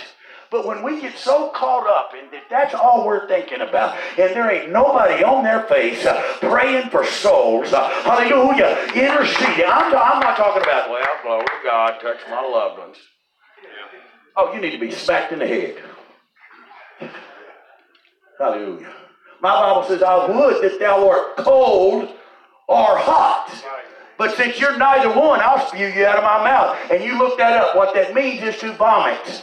But 0.51 0.66
when 0.66 0.82
we 0.82 1.01
get 1.01 1.16
so 1.16 1.51
caught 1.51 1.86
up 1.86 2.12
in 2.12 2.28
that 2.32 2.43
that's 2.51 2.74
all 2.74 3.06
we're 3.06 3.28
thinking 3.28 3.60
about, 3.60 3.97
and 4.18 4.35
there 4.35 4.51
ain't 4.51 4.72
nobody 4.72 5.22
on 5.22 5.44
their 5.44 5.62
face 5.62 6.05
uh, 6.05 6.20
praying 6.40 6.90
for 6.90 7.05
souls, 7.05 7.72
uh, 7.72 7.89
hallelujah, 8.02 8.77
interceding. 8.94 9.64
I'm, 9.66 9.94
I'm 9.94 10.20
not 10.20 10.36
talking 10.36 10.62
about, 10.62 10.90
well, 10.90 11.06
glory 11.22 11.44
to 11.44 11.52
God, 11.62 12.01
touch 12.01 12.18
my 12.28 12.40
loved 12.43 12.81
ones. 12.81 12.97
Oh, 14.36 14.52
you 14.52 14.60
need 14.60 14.72
to 14.72 14.78
be 14.78 14.90
smacked 14.90 15.32
in 15.32 15.39
the 15.39 15.47
head. 15.47 15.77
Hallelujah. 18.39 18.93
My 19.40 19.52
Bible 19.52 19.85
says, 19.85 20.02
I 20.02 20.27
would 20.27 20.62
that 20.62 20.81
thou 20.81 21.06
wert 21.06 21.36
cold 21.36 22.09
or 22.71 22.97
hot. 22.97 23.53
But 24.17 24.37
since 24.37 24.61
you're 24.61 24.79
neither 24.79 25.09
one, 25.09 25.41
I'll 25.41 25.67
spew 25.67 25.89
you 25.89 26.07
out 26.07 26.17
of 26.17 26.25
my 26.25 26.45
mouth. 26.45 26.79
And 26.91 27.03
you 27.03 27.19
look 27.19 27.37
that 27.39 27.53
up. 27.53 27.75
What 27.75 27.95
that 27.95 28.15
means 28.15 28.43
is 28.43 28.57
to 28.61 28.73
vomit. 28.75 29.43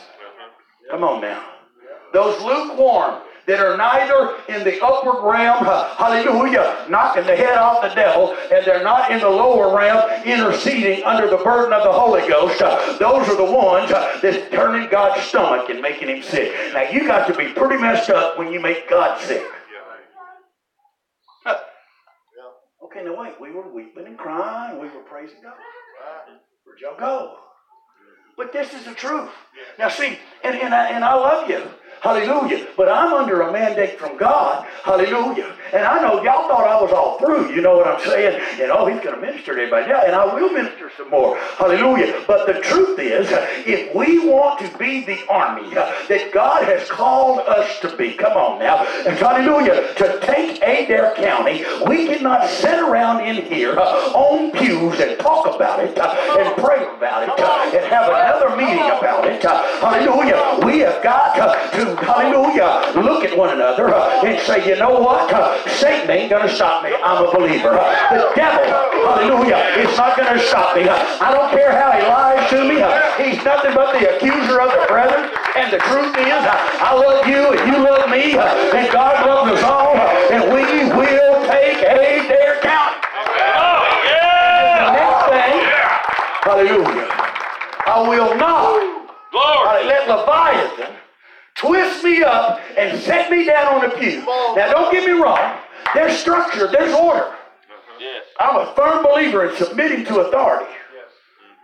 Come 0.89 1.03
on 1.03 1.19
now. 1.21 1.43
Those 2.13 2.41
lukewarm, 2.41 3.21
that 3.47 3.59
are 3.61 3.77
neither 3.77 4.35
in 4.49 4.63
the 4.65 4.77
upward 4.83 5.23
realm, 5.23 5.63
hallelujah, 5.63 6.85
knocking 6.89 7.25
the 7.25 7.35
head 7.35 7.57
off 7.57 7.81
the 7.81 7.87
devil, 7.95 8.35
and 8.51 8.65
they're 8.65 8.83
not 8.83 9.09
in 9.09 9.21
the 9.21 9.29
lower 9.29 9.73
realm 9.75 10.03
interceding 10.25 11.01
under 11.05 11.29
the 11.29 11.37
burden 11.37 11.71
of 11.71 11.83
the 11.83 11.91
Holy 11.91 12.27
Ghost. 12.27 12.59
Those 12.99 13.27
are 13.29 13.37
the 13.37 13.49
ones 13.49 13.89
that's 14.21 14.53
turning 14.53 14.89
God's 14.89 15.23
stomach 15.23 15.69
and 15.69 15.81
making 15.81 16.09
him 16.09 16.21
sick. 16.21 16.53
Now 16.73 16.89
you 16.91 17.07
got 17.07 17.25
to 17.27 17.33
be 17.33 17.53
pretty 17.53 17.77
messed 17.81 18.09
up 18.09 18.37
when 18.37 18.51
you 18.51 18.59
make 18.59 18.89
God 18.89 19.17
sick. 19.21 19.45
Okay, 22.97 23.05
the 23.05 23.13
way. 23.13 23.31
we 23.39 23.51
were 23.51 23.67
weeping 23.71 24.07
and 24.07 24.17
crying, 24.17 24.79
we 24.79 24.87
were 24.87 25.03
praising 25.03 25.37
God. 25.43 25.53
Where'd 26.63 26.79
y'all 26.79 26.97
go? 26.97 27.37
But 28.35 28.51
this 28.51 28.73
is 28.73 28.85
the 28.85 28.93
truth. 28.93 29.29
Now 29.77 29.89
see, 29.89 30.17
and, 30.43 30.55
and, 30.55 30.73
I, 30.73 30.89
and 30.89 31.03
I 31.03 31.13
love 31.13 31.49
you. 31.49 31.63
Hallelujah. 32.01 32.67
But 32.77 32.89
I'm 32.89 33.13
under 33.13 33.41
a 33.41 33.51
mandate 33.51 33.99
from 33.99 34.17
God. 34.17 34.65
Hallelujah. 34.83 35.53
And 35.73 35.83
I 35.83 36.01
know 36.01 36.23
y'all 36.23 36.47
thought 36.47 36.65
I 36.65 36.81
was 36.81 36.91
all 36.91 37.19
through. 37.19 37.53
You 37.53 37.61
know 37.61 37.75
what 37.75 37.87
I'm 37.87 37.99
saying? 38.05 38.41
And 38.61 38.71
oh, 38.71 38.85
he's 38.85 39.01
going 39.01 39.15
to 39.15 39.21
minister 39.21 39.55
to 39.55 39.61
everybody. 39.61 39.89
Yeah, 39.89 40.05
and 40.05 40.15
I 40.15 40.33
will 40.33 40.51
minister 40.51 40.91
some 40.95 41.09
more. 41.09 41.37
Hallelujah. 41.57 42.23
But 42.27 42.47
the 42.47 42.61
truth 42.61 42.99
is, 42.99 43.27
if 43.65 43.93
we 43.95 44.27
want 44.27 44.59
to 44.59 44.77
be 44.77 45.03
the 45.05 45.25
army 45.27 45.73
that 45.73 46.31
God 46.33 46.63
has 46.63 46.89
called 46.89 47.39
us 47.39 47.79
to 47.81 47.95
be, 47.97 48.13
come 48.13 48.33
on 48.33 48.59
now, 48.59 48.85
and 49.05 49.17
hallelujah, 49.17 49.93
to 49.95 50.19
take 50.21 50.57
Adair 50.61 51.13
County, 51.15 51.65
we 51.87 52.07
cannot 52.07 52.49
sit 52.49 52.79
around 52.79 53.25
in 53.25 53.45
here 53.45 53.77
uh, 53.77 54.11
on 54.13 54.51
pews 54.51 54.99
and 54.99 55.19
talk 55.19 55.53
about 55.53 55.83
it 55.83 55.97
uh, 55.97 56.15
and 56.39 56.55
pray 56.63 56.83
about 56.95 57.23
it 57.23 57.29
uh, 57.29 57.77
and 57.77 57.85
have 57.85 58.07
another 58.07 58.55
meeting 58.55 58.85
about 58.85 59.25
it. 59.27 59.41
Hallelujah. 59.41 60.65
We 60.65 60.79
have 60.79 61.03
got 61.03 61.35
to 61.35 61.86
hallelujah, 61.95 62.91
look 62.99 63.23
at 63.23 63.37
one 63.37 63.49
another 63.49 63.93
uh, 63.93 64.25
and 64.25 64.39
say, 64.41 64.67
you 64.67 64.75
know 64.75 64.99
what? 64.99 65.31
Uh, 65.31 65.55
Satan 65.69 66.09
ain't 66.09 66.29
going 66.29 66.47
to 66.47 66.53
stop 66.53 66.83
me. 66.83 66.91
I'm 67.03 67.23
a 67.25 67.31
believer. 67.31 67.77
Uh, 67.77 67.87
the 68.11 68.31
devil, 68.35 68.65
hallelujah, 69.07 69.57
is 69.77 69.95
not 69.97 70.17
going 70.17 70.33
to 70.33 70.39
stop 70.45 70.75
me. 70.75 70.87
Uh, 70.87 70.95
I 71.21 71.31
don't 71.31 71.49
care 71.51 71.71
how 71.71 71.91
he 71.93 72.03
lies 72.03 72.49
to 72.49 72.63
me. 72.67 72.81
Uh, 72.81 72.91
he's 73.21 73.43
nothing 73.45 73.73
but 73.73 73.93
the 73.99 74.15
accuser 74.15 74.59
of 74.61 74.71
the 74.71 74.85
brethren. 74.87 75.29
And 75.55 75.71
the 75.73 75.79
truth 75.89 76.15
is, 76.17 76.41
uh, 76.43 76.83
I 76.83 76.93
love 76.93 77.25
you 77.27 77.53
and 77.55 77.61
you 77.71 77.77
love 77.83 78.09
me. 78.09 78.37
And 78.37 78.91
God 78.91 79.25
loves 79.25 79.51
us 79.57 79.63
all. 79.63 79.95
And 79.95 80.51
we 80.53 80.63
will 80.91 81.45
take 81.47 81.77
Adair 81.79 82.59
County. 82.61 82.99
The 84.77 84.91
next 84.93 85.23
thing, 85.31 85.55
hallelujah, 86.43 87.07
I 87.87 88.05
will 88.07 88.35
not 88.37 88.75
Glory. 89.31 89.85
let 89.87 90.07
Leviathan 90.07 90.95
twist 91.57 92.03
me 92.03 92.23
up 92.23 92.59
and 92.77 92.99
set 92.99 93.29
me 93.31 93.45
down 93.45 93.75
on 93.75 93.85
a 93.85 93.97
pew. 93.97 94.21
Now, 94.21 94.71
don't 94.71 94.91
get 94.91 95.05
me 95.05 95.19
wrong. 95.19 95.59
There's 95.93 96.17
structure, 96.17 96.67
there's 96.71 96.93
order. 96.93 97.33
I'm 98.39 98.57
a 98.57 98.73
firm 98.75 99.03
believer 99.03 99.49
in 99.49 99.55
submitting 99.55 100.05
to 100.05 100.19
authority. 100.19 100.71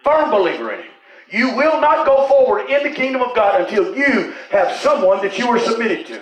Firm 0.03 0.31
believer 0.31 0.73
in 0.73 0.79
it. 0.81 0.85
You 1.29 1.55
will 1.55 1.79
not 1.79 2.05
go 2.05 2.27
forward 2.27 2.69
in 2.69 2.83
the 2.83 2.91
kingdom 2.91 3.21
of 3.21 3.35
God 3.35 3.61
until 3.61 3.95
you 3.95 4.33
have 4.51 4.75
someone 4.77 5.21
that 5.21 5.37
you 5.37 5.47
are 5.47 5.59
submitted 5.59 6.05
to. 6.07 6.21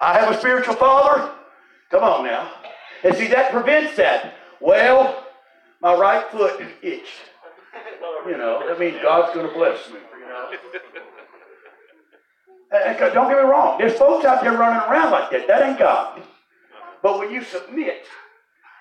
I 0.00 0.18
have 0.18 0.34
a 0.34 0.38
spiritual 0.38 0.74
father. 0.74 1.32
Come 1.90 2.02
on 2.04 2.24
now. 2.24 2.50
And 3.02 3.14
see, 3.16 3.28
that 3.28 3.50
prevents 3.52 3.96
that. 3.96 4.34
Well, 4.60 5.26
my 5.80 5.94
right 5.94 6.26
foot 6.30 6.60
itched. 6.82 7.06
You 8.26 8.38
know, 8.38 8.66
that 8.66 8.78
means 8.78 8.96
God's 9.02 9.34
going 9.34 9.46
to 9.46 9.52
bless 9.52 9.88
me. 9.90 9.98
You 10.18 10.28
know? 10.28 10.50
Don't 12.74 13.28
get 13.28 13.36
me 13.36 13.48
wrong. 13.48 13.78
There's 13.78 13.94
folks 13.94 14.24
out 14.24 14.42
there 14.42 14.56
running 14.56 14.90
around 14.90 15.12
like 15.12 15.30
that. 15.30 15.46
That 15.46 15.62
ain't 15.62 15.78
God. 15.78 16.22
But 17.02 17.18
when 17.18 17.30
you 17.30 17.44
submit 17.44 18.02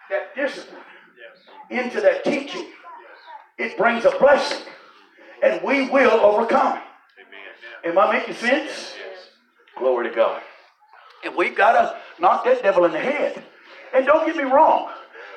that 0.09 0.35
discipline 0.35 0.81
into 1.69 2.01
that 2.01 2.23
teaching, 2.23 2.67
it 3.57 3.77
brings 3.77 4.05
a 4.05 4.11
blessing. 4.11 4.65
And 5.43 5.61
we 5.63 5.89
will 5.89 6.11
overcome. 6.11 6.79
Am 7.83 7.99
I 7.99 8.13
making 8.13 8.35
sense? 8.35 8.93
Glory 9.77 10.09
to 10.09 10.15
God. 10.15 10.41
And 11.25 11.35
we've 11.35 11.55
got 11.55 11.73
to 11.73 11.97
knock 12.19 12.45
that 12.45 12.63
devil 12.63 12.85
in 12.85 12.93
the 12.93 12.99
head. 12.99 13.43
And 13.93 14.05
don't 14.05 14.25
get 14.25 14.35
me 14.35 14.43
wrong. 14.43 14.89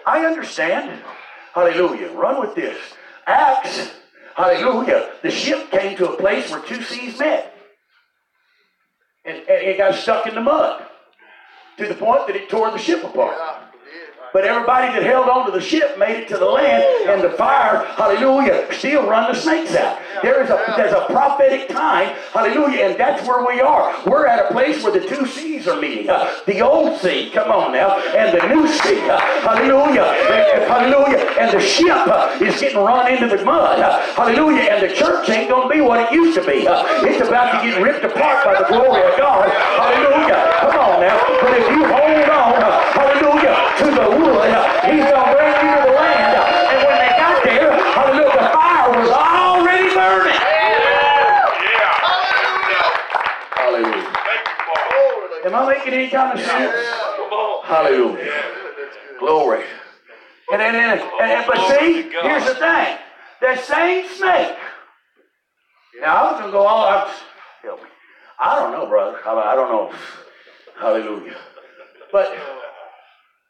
I 0.07 0.25
understand. 0.25 1.03
Hallelujah. 1.53 2.13
Run 2.13 2.41
with 2.41 2.55
this. 2.55 2.79
Acts, 3.27 3.91
hallelujah. 4.37 5.11
The 5.23 5.31
ship 5.31 5.71
came 5.71 5.97
to 5.97 6.11
a 6.11 6.17
place 6.17 6.51
where 6.51 6.61
two 6.61 6.81
seas 6.83 7.19
met. 7.19 7.56
And, 9.27 9.39
and 9.39 9.67
it 9.67 9.77
got 9.77 9.95
stuck 9.95 10.27
in 10.27 10.35
the 10.35 10.41
mud 10.41 10.87
to 11.79 11.87
the 11.87 11.95
point 11.95 12.27
that 12.27 12.37
it 12.37 12.49
tore 12.49 12.71
the 12.71 12.79
ship 12.79 13.05
apart. 13.05 13.37
But 14.37 14.45
everybody 14.45 14.93
that 14.93 15.03
held 15.03 15.31
on 15.31 15.47
to 15.47 15.51
the 15.51 15.63
ship 15.63 15.97
made 15.97 16.15
it 16.21 16.29
to 16.29 16.37
the 16.37 16.45
land, 16.45 16.85
and 17.09 17.23
the 17.25 17.31
fire, 17.39 17.87
hallelujah, 17.97 18.69
still 18.71 19.09
run 19.09 19.33
the 19.33 19.41
snakes 19.41 19.75
out. 19.75 19.99
There 20.21 20.45
is 20.45 20.51
a 20.51 20.75
there's 20.77 20.93
a 20.93 21.07
prophetic 21.07 21.71
time, 21.71 22.15
hallelujah, 22.35 22.85
and 22.85 23.01
that's 23.01 23.27
where 23.27 23.47
we 23.47 23.63
are. 23.63 23.97
We're 24.05 24.27
at 24.27 24.45
a 24.45 24.53
place 24.53 24.85
where 24.85 24.93
the 24.93 25.09
two 25.09 25.25
seas 25.25 25.67
are 25.67 25.81
meeting. 25.81 26.11
Uh, 26.11 26.31
the 26.45 26.61
old 26.61 27.01
sea, 27.01 27.31
come 27.33 27.51
on 27.51 27.73
now, 27.73 27.97
and 28.13 28.39
the 28.39 28.47
new 28.55 28.69
sea, 28.69 29.09
uh, 29.09 29.19
hallelujah, 29.41 30.05
and, 30.05 30.61
and 30.61 30.71
hallelujah, 30.71 31.25
and 31.41 31.57
the 31.57 31.61
ship 31.61 32.07
uh, 32.07 32.37
is 32.39 32.61
getting 32.61 32.77
run 32.77 33.11
into 33.11 33.35
the 33.35 33.43
mud, 33.43 33.81
uh, 33.81 34.03
hallelujah, 34.17 34.69
and 34.69 34.83
the 34.83 34.95
church 34.95 35.31
ain't 35.31 35.49
gonna 35.49 35.73
be 35.73 35.81
what 35.81 35.99
it 36.01 36.13
used 36.13 36.37
to 36.37 36.45
be. 36.45 36.69
Uh, 36.69 36.85
it's 37.09 37.27
about 37.27 37.57
to 37.57 37.67
get 37.67 37.81
ripped 37.81 38.05
apart 38.05 38.45
by 38.45 38.53
the 38.53 38.69
glory 38.69 39.01
of 39.01 39.17
God, 39.17 39.49
hallelujah. 39.49 40.45
Come 40.61 40.77
on 40.77 41.01
now, 41.01 41.25
but 41.41 41.57
if 41.57 41.71
you 41.71 41.87
hold 41.89 42.29
on, 42.29 42.56
to 43.79 43.85
the 43.91 44.09
wood, 44.19 44.51
he's 44.87 45.05
gonna 45.11 45.35
bring 45.37 45.55
you 45.55 45.75
to 45.77 45.83
the 45.87 45.93
land, 45.95 46.37
and 46.71 46.79
when 46.87 46.99
they 46.99 47.13
got 47.19 47.37
there, 47.45 47.73
hallelujah, 47.73 48.33
the 48.33 48.49
fire 48.55 48.89
was 48.99 49.11
already 49.11 49.89
burning. 49.95 50.41
Hallelujah. 50.41 51.93
Hallelujah. 53.57 54.13
Am 55.45 55.55
I 55.55 55.57
making 55.75 55.93
any 55.95 56.09
kind 56.11 56.39
of 56.39 56.45
sense? 56.45 56.89
Come 57.17 57.31
on. 57.33 57.65
Hallelujah. 57.67 58.33
Glory. 59.19 59.65
And 60.53 60.61
then, 60.61 60.75
and, 60.75 61.01
and, 61.01 61.33
and- 61.33 61.47
but 61.47 61.59
see, 61.69 62.03
here's 62.23 62.45
the 62.47 62.55
thing. 62.55 62.99
That 63.43 63.61
same 63.65 64.09
snake. 64.09 64.57
Now 66.01 66.17
I 66.17 66.33
was 66.33 66.41
gonna 66.41 66.53
go 66.53 66.67
all 66.67 66.87
out. 66.89 67.09
Help 67.63 67.83
me. 67.83 67.89
I 68.39 68.55
don't 68.57 68.73
know, 68.73 68.87
brother. 68.87 69.19
I, 69.27 69.31
I 69.33 69.55
don't 69.55 69.71
know. 69.71 69.93
Hallelujah. 70.79 71.37
But 72.13 72.37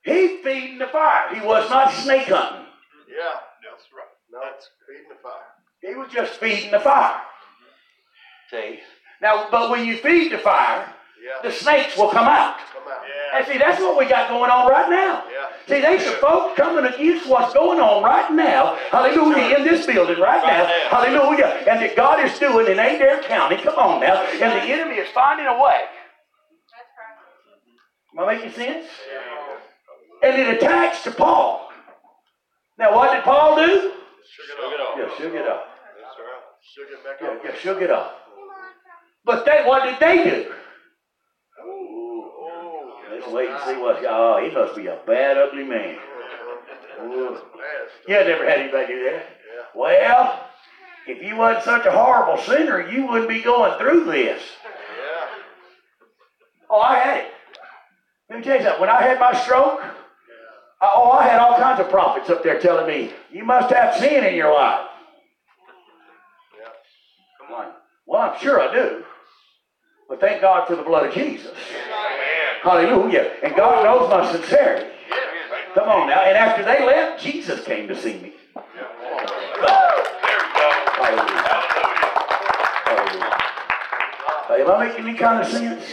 he 0.06 0.38
feeding 0.42 0.78
the 0.78 0.86
fire. 0.86 1.34
He 1.34 1.40
was 1.44 1.68
not 1.68 1.92
snake 1.92 2.28
hunting. 2.28 2.66
Yeah, 3.08 3.40
that's 3.60 3.84
right. 3.92 4.14
No, 4.32 4.38
it's 4.54 4.70
feeding 4.86 5.08
the 5.10 5.20
fire. 5.22 5.50
He 5.82 5.94
was 5.94 6.08
just 6.12 6.38
feeding 6.40 6.70
the 6.70 6.80
fire. 6.80 7.20
See? 8.50 8.78
Now, 9.20 9.48
but 9.50 9.70
when 9.70 9.84
you 9.86 9.96
feed 9.98 10.30
the 10.32 10.38
fire, 10.38 10.92
Yeah, 11.22 11.42
the 11.42 11.50
snakes 11.50 11.96
will 11.96 12.10
come 12.10 12.28
out. 12.28 12.58
come 12.72 12.86
out. 12.86 13.02
Yeah. 13.02 13.38
And 13.38 13.46
see, 13.46 13.58
that's 13.58 13.80
what 13.80 13.98
we 13.98 14.06
got 14.06 14.28
going 14.28 14.50
on 14.50 14.70
right 14.70 14.88
now. 14.88 15.24
Yeah. 15.32 15.48
See, 15.66 15.80
there's 15.80 16.04
some 16.04 16.20
folks 16.20 16.56
coming 16.56 16.84
against 16.92 17.26
what's 17.28 17.52
going 17.52 17.80
on 17.80 18.04
right 18.04 18.30
now. 18.32 18.76
Hallelujah, 18.92 19.56
in 19.56 19.64
this 19.64 19.86
building 19.86 20.20
right 20.20 20.42
now. 20.44 20.62
Right 20.64 20.88
now. 20.92 21.02
Hallelujah. 21.02 21.64
And 21.66 21.80
that 21.82 21.96
God 21.96 22.24
is 22.24 22.38
doing 22.38 22.66
in 22.66 22.78
Adair 22.78 23.22
County. 23.22 23.56
Come 23.56 23.74
on 23.78 24.00
now. 24.00 24.22
And 24.22 24.52
the 24.52 24.72
enemy 24.72 24.96
is 24.96 25.08
finding 25.12 25.46
a 25.46 25.60
way. 25.60 25.80
Am 28.18 28.24
I 28.28 28.34
making 28.36 28.52
sense? 28.52 28.86
And 30.22 30.40
it 30.40 30.56
attacks 30.56 31.02
to 31.05 31.10
Paul. 31.10 31.70
Now, 32.78 32.94
what 32.94 33.12
did 33.14 33.22
Paul 33.24 33.56
do? 33.56 33.62
Look 33.62 34.72
it 34.72 34.80
up. 34.80 34.94
Yeah, 34.98 35.09
shook 35.18 35.34
it 35.34 35.47
up. 35.47 35.64
That's 35.97 36.16
right. 36.18 36.43
Sugar 36.74 36.97
back 37.05 37.16
Yeah, 37.22 37.28
up. 37.28 37.40
yeah, 37.44 37.55
shook 37.60 37.80
it 37.82 37.90
up. 37.90 38.18
But 39.24 39.44
they, 39.44 39.64
what 39.64 39.84
did 39.84 39.98
they 40.01 40.24
do? 40.24 40.52
Oh, 41.62 42.98
Let's 43.10 43.26
wait 43.28 43.48
and 43.51 43.60
see 43.64 43.76
what. 43.76 44.05
Oh, 44.06 44.40
he 44.47 44.55
must 44.55 44.76
be 44.76 44.86
a 44.86 44.98
bad, 45.06 45.36
ugly 45.38 45.64
man. 45.64 45.97
Ooh. 47.02 47.38
You 48.09 48.14
never 48.14 48.48
had 48.48 48.60
anybody 48.60 48.86
do 48.88 49.05
that. 49.10 49.26
Well, 49.74 50.48
if 51.06 51.22
you 51.22 51.36
wasn't 51.36 51.64
such 51.64 51.86
a 51.86 51.93
horrible 51.93 52.43
sinner, 52.43 52.88
you 52.88 53.06
wouldn't 53.06 53.28
be 53.28 53.43
going 53.43 53.78
through 53.78 54.05
this. 54.05 54.43
Yeah. 54.64 55.26
Oh, 56.70 56.80
I 56.80 56.98
had 56.98 57.18
it. 57.18 57.30
Let 58.30 58.38
me 58.38 58.44
tell 58.44 58.56
you 58.56 58.62
something. 58.64 58.80
When 58.80 58.90
I 58.90 59.02
had 59.02 59.20
my 59.20 59.32
stroke, 59.43 59.80
Uh, 60.81 60.90
oh, 60.94 61.11
I 61.12 61.27
had 61.27 61.39
all 61.39 61.59
kinds 61.59 61.81
of 61.81 61.89
prophets 61.89 62.28
up 62.28 62.43
there 62.43 62.61
telling 62.61 62.86
me, 62.86 63.12
you 63.32 63.44
must 63.44 63.73
have 63.73 63.94
sin 63.97 64.24
in 64.24 64.35
your 64.35 64.53
life. 64.55 64.86
Yeah. 66.59 66.69
I'm 67.47 67.53
like, 67.53 67.73
well, 68.07 68.31
I'm 68.31 68.39
sure 68.40 68.61
I 68.61 68.73
do. 68.74 69.05
But 70.09 70.20
thank 70.20 70.40
God 70.43 70.69
for 70.69 70.77
the 70.77 70.82
blood 70.82 71.07
of 71.07 71.15
Jesus. 71.15 71.57
Hallelujah. 72.62 73.32
And 73.43 73.57
God 73.57 73.85
knows 73.85 74.11
my 74.11 74.31
sincerity. 74.32 74.90
Come 75.74 75.89
on 75.89 76.09
now. 76.09 76.20
And 76.23 76.36
after 76.36 76.62
they 76.62 76.85
left, 76.86 77.23
Jesus 77.23 77.65
came 77.65 77.89
to 77.89 77.97
see 78.01 78.15
me. 78.19 78.32
There 78.55 78.65
you 78.65 79.61
go. 79.61 79.77
Hallelujah. 80.97 81.43
Hallelujah. 82.85 83.36
Hallelujah. 84.47 84.65
Am 84.65 84.70
I 84.70 84.89
making 84.89 85.07
any 85.07 85.16
kind 85.19 85.43
of 85.43 85.48
sense? 85.48 85.85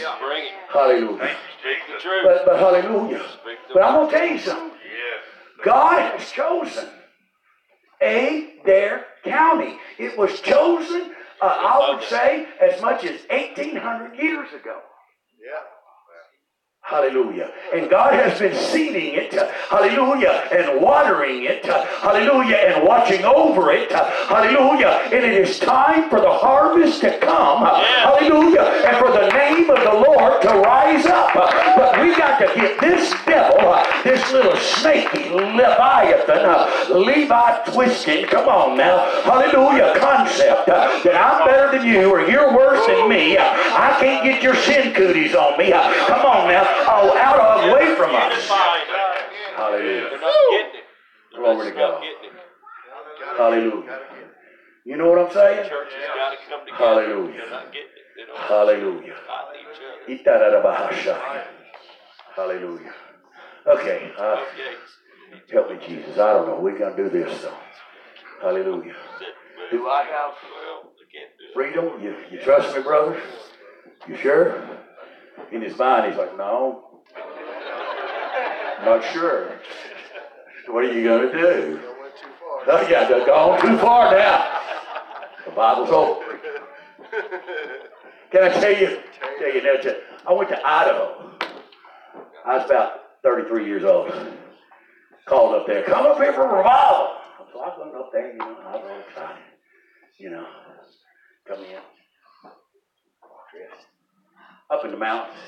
Hallelujah. 0.72 1.36
Speak 1.60 1.78
the 1.92 2.00
truth. 2.00 2.24
But, 2.24 2.44
but 2.46 2.58
hallelujah. 2.58 3.22
But 3.72 3.82
I'm 3.82 3.94
going 3.94 4.10
to 4.10 4.16
tell 4.16 4.26
you 4.26 4.38
something. 4.38 4.70
God 5.64 6.18
has 6.18 6.30
chosen 6.30 6.88
a 8.02 8.60
Adair 8.62 9.06
County. 9.24 9.76
It 9.98 10.18
was 10.18 10.40
chosen, 10.40 11.12
uh, 11.40 11.46
I 11.46 11.94
would 11.94 12.04
say, 12.04 12.46
as 12.60 12.80
much 12.80 13.04
as 13.04 13.20
1,800 13.30 14.18
years 14.18 14.48
ago. 14.52 14.80
Yeah. 15.42 15.60
Hallelujah. 16.86 17.50
And 17.72 17.88
God 17.88 18.12
has 18.12 18.38
been 18.38 18.54
seeding 18.54 19.14
it, 19.14 19.32
hallelujah, 19.70 20.48
and 20.52 20.82
watering 20.82 21.44
it, 21.44 21.64
hallelujah, 21.64 22.56
and 22.56 22.86
watching 22.86 23.24
over 23.24 23.72
it, 23.72 23.90
hallelujah. 23.90 25.00
And 25.06 25.24
it 25.24 25.32
is 25.32 25.58
time 25.58 26.10
for 26.10 26.20
the 26.20 26.30
harvest 26.30 27.00
to 27.00 27.18
come, 27.20 27.64
hallelujah, 27.64 28.60
and 28.84 28.98
for 28.98 29.10
the 29.12 29.28
name 29.30 29.70
of 29.70 29.78
the 29.78 29.94
Lord 29.94 30.42
to 30.42 30.48
rise 30.60 31.06
up. 31.06 31.32
But 31.32 32.02
we 32.02 32.14
got 32.18 32.38
to 32.40 32.52
get 32.54 32.78
this 32.82 33.14
devil, 33.24 33.82
this 34.04 34.30
little 34.30 34.56
snaky 34.56 35.30
Leviathan, 35.30 37.00
Levi 37.02 37.64
twisting, 37.72 38.26
come 38.26 38.46
on 38.46 38.76
now, 38.76 39.22
hallelujah, 39.22 39.98
concept 39.98 40.66
that 40.66 41.16
I'm 41.16 41.46
better 41.48 41.78
than 41.78 41.88
you 41.88 42.10
or 42.10 42.28
you're 42.28 42.54
worse 42.54 42.86
than 42.86 43.08
me. 43.08 43.38
I 43.38 43.96
can't 43.98 44.22
get 44.22 44.42
your 44.42 44.54
sin 44.54 44.92
cooties 44.92 45.34
on 45.34 45.56
me. 45.56 45.70
Come 45.70 46.26
on 46.26 46.48
now, 46.48 46.73
oh, 46.88 47.16
out 47.16 47.40
of, 47.40 47.70
away 47.70 47.94
from 47.96 48.14
us. 48.14 48.48
Hallelujah. 48.48 50.10
They're 50.10 50.20
not 50.20 50.32
getting 50.50 50.74
it. 50.74 50.84
The 51.32 51.38
Glory 51.38 51.70
to 51.70 51.76
God. 51.76 52.02
Hallelujah. 53.36 54.00
You 54.84 54.96
know 54.96 55.08
what 55.10 55.18
I'm 55.18 55.32
saying? 55.32 55.68
Church 55.68 55.92
has 55.94 56.08
got 56.14 56.30
to 56.30 56.36
come 56.48 56.60
together. 56.66 56.84
Hallelujah. 56.84 57.32
They're 57.38 57.50
not 57.50 57.72
getting 57.72 57.88
it. 57.88 58.04
They 58.16 58.48
Hallelujah. 58.48 59.14
fight 59.26 59.56
each 60.14 60.28
other. 60.28 60.60
Itarabahasha. 60.60 61.44
Hallelujah. 62.36 62.92
Okay, 63.66 64.12
uh, 64.18 64.44
help 65.50 65.70
me, 65.70 65.78
Jesus. 65.86 66.18
I 66.18 66.32
don't 66.34 66.46
know. 66.48 66.60
We're 66.60 66.78
going 66.78 66.94
to 66.96 67.02
do 67.04 67.08
this, 67.08 67.40
though. 67.42 67.56
Hallelujah. 68.42 68.94
Do 69.70 69.86
I 69.88 70.02
have 70.04 70.34
Well, 70.42 70.92
they 70.98 71.18
can't 71.18 71.32
do 71.38 71.44
it. 71.48 71.54
freedom? 71.54 72.02
You, 72.02 72.14
you 72.30 72.44
trust 72.44 72.76
me, 72.76 72.82
brother? 72.82 73.18
You 74.06 74.16
sure? 74.18 74.68
In 75.52 75.62
his 75.62 75.76
mind, 75.78 76.10
he's 76.10 76.18
like, 76.18 76.36
no. 76.36 77.00
Not 78.84 79.04
sure. 79.12 79.60
What 80.68 80.84
are 80.84 80.92
you 80.92 81.04
going 81.04 81.30
to 81.30 81.38
do? 81.38 81.80
Far. 82.64 82.80
Oh, 82.80 82.88
yeah, 82.88 83.08
gone 83.26 83.60
too 83.60 83.78
far 83.78 84.10
now. 84.16 84.60
The 85.44 85.50
Bible's 85.52 85.90
over. 85.90 86.40
Can 88.30 88.42
I 88.42 88.48
tell 88.48 88.72
you? 88.72 89.00
Tell 89.38 89.54
you 89.54 89.62
now, 89.62 89.94
I 90.26 90.32
went 90.32 90.48
to 90.48 90.66
Idaho. 90.66 91.30
I 92.44 92.56
was 92.56 92.66
about 92.66 93.00
33 93.22 93.66
years 93.66 93.84
old. 93.84 94.12
Called 95.26 95.54
up 95.54 95.66
there, 95.66 95.82
come 95.84 96.04
up 96.06 96.18
here 96.18 96.32
for 96.32 96.42
revival. 96.42 97.16
So 97.52 97.60
I 97.60 97.78
went 97.78 97.94
up 97.94 98.10
there, 98.12 98.32
you 98.32 98.38
know, 98.38 98.56
I 98.66 98.76
was 98.76 98.84
all 98.90 99.00
excited. 99.08 99.42
You 100.18 100.30
know, 100.30 100.46
come 101.46 101.60
in. 101.60 101.80
Dressed. 103.52 103.86
Up 104.74 104.84
in 104.84 104.90
the 104.90 104.96
mountains. 104.96 105.38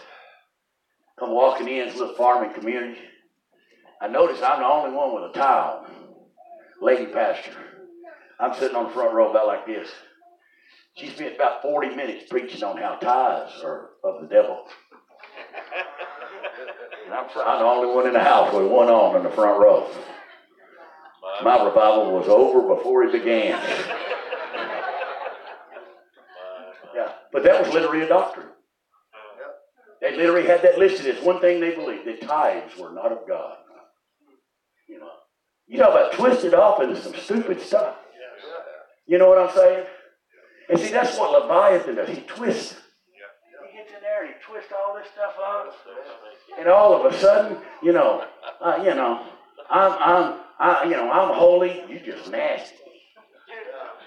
Come 1.19 1.32
walking 1.32 1.66
in, 1.66 1.89
it's 1.89 1.97
a 1.97 1.98
little 1.98 2.15
farming 2.15 2.53
community. 2.53 3.01
I 4.01 4.07
notice 4.07 4.40
I'm 4.40 4.61
the 4.61 4.66
only 4.66 4.97
one 4.97 5.16
with 5.16 5.32
a 5.32 5.32
tie 5.36 5.62
on. 5.62 5.86
Lady 6.81 7.07
pastor. 7.07 7.51
I'm 8.39 8.55
sitting 8.55 8.77
on 8.77 8.85
the 8.85 8.90
front 8.90 9.12
row 9.12 9.28
about 9.31 9.48
like 9.48 9.66
this. 9.66 9.89
She 10.94 11.09
spent 11.09 11.35
about 11.35 11.61
40 11.61 11.97
minutes 11.97 12.27
preaching 12.31 12.62
on 12.62 12.77
how 12.77 12.94
tithes 12.97 13.65
are 13.65 13.90
of 14.05 14.20
the 14.20 14.28
devil. 14.28 14.62
And 17.07 17.12
I'm, 17.12 17.24
I'm 17.24 17.59
the 17.59 17.65
only 17.65 17.93
one 17.93 18.07
in 18.07 18.12
the 18.12 18.23
house 18.23 18.55
with 18.55 18.70
one 18.70 18.89
on 18.89 19.16
in 19.16 19.24
the 19.24 19.31
front 19.31 19.61
row. 19.61 19.90
My 21.43 21.65
revival 21.65 22.12
was 22.12 22.28
over 22.28 22.77
before 22.77 23.03
it 23.03 23.11
began. 23.11 23.61
Yeah, 26.94 27.12
but 27.32 27.43
that 27.43 27.65
was 27.65 27.74
literally 27.74 28.03
a 28.03 28.09
doctrine. 28.09 28.47
Literally 30.16 30.47
had 30.47 30.62
that 30.62 30.78
listed 30.78 31.06
as 31.14 31.22
one 31.22 31.40
thing 31.40 31.60
they 31.60 31.74
believed 31.74 32.06
that 32.06 32.22
tithes 32.22 32.76
were 32.78 32.93
not 32.93 33.12
of 33.12 33.26
God. 33.28 33.56
You 34.88 35.01
know, 35.01 35.10
you 35.66 35.78
know 35.78 35.90
about 35.90 36.12
twisted 36.12 36.55
off 36.55 36.80
into 36.80 37.01
some 37.01 37.14
stupid 37.14 37.60
stuff. 37.60 37.97
You 39.06 39.18
know 39.18 39.28
what 39.28 39.38
I'm 39.38 39.55
saying? 39.55 39.86
And 40.68 40.80
see, 40.80 40.90
that's 40.90 41.16
what 41.18 41.30
Leviathan 41.30 41.94
does. 41.94 42.09
He 42.09 42.22
twists. 42.22 42.74
He 43.70 43.76
gets 43.76 43.93
in 43.93 44.01
there 44.01 44.24
and 44.24 44.34
he 44.34 44.52
twists 44.52 44.72
all 44.72 44.94
this 44.94 45.06
stuff 45.12 45.34
up. 45.44 45.72
And 46.59 46.68
all 46.68 46.94
of 46.94 47.12
a 47.12 47.18
sudden, 47.18 47.59
you 47.82 47.93
know, 47.93 48.24
uh, 48.60 48.78
you 48.78 48.94
know, 48.94 49.24
I'm, 49.70 49.93
I'm, 49.93 50.40
I, 50.59 50.84
you 50.84 50.93
know, 50.93 51.10
I'm 51.10 51.34
holy. 51.34 51.84
You 51.88 52.01
just 52.01 52.30
nasty. 52.30 52.74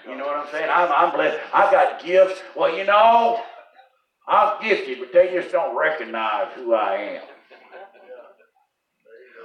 You 0.06 0.16
know 0.16 0.26
what 0.26 0.36
I'm 0.36 0.50
saying? 0.50 0.68
I'm, 0.70 0.90
I'm 0.92 1.14
blessed. 1.14 1.38
I've 1.54 1.70
got 1.70 2.04
gifts. 2.04 2.40
Well, 2.56 2.76
you 2.76 2.84
know, 2.84 3.42
I'm 4.30 4.62
gifted, 4.62 5.00
but 5.00 5.12
they 5.12 5.34
just 5.34 5.50
don't 5.50 5.76
recognize 5.76 6.52
who 6.54 6.72
I 6.72 6.94
am. 6.96 7.22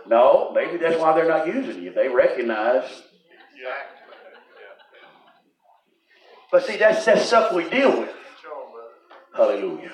No, 0.07 0.51
maybe 0.53 0.77
that's 0.77 0.99
why 1.01 1.13
they're 1.15 1.27
not 1.27 1.47
using 1.47 1.81
you. 1.81 1.91
They 1.91 2.07
recognize. 2.07 2.83
But 6.51 6.65
see, 6.65 6.77
that's 6.77 7.03
that 7.05 7.19
stuff 7.19 7.51
we 7.53 7.67
deal 7.67 7.89
with. 7.99 8.09
Show 8.43 8.65
'em, 8.65 8.71
brother. 9.33 9.57
Hallelujah. 9.57 9.91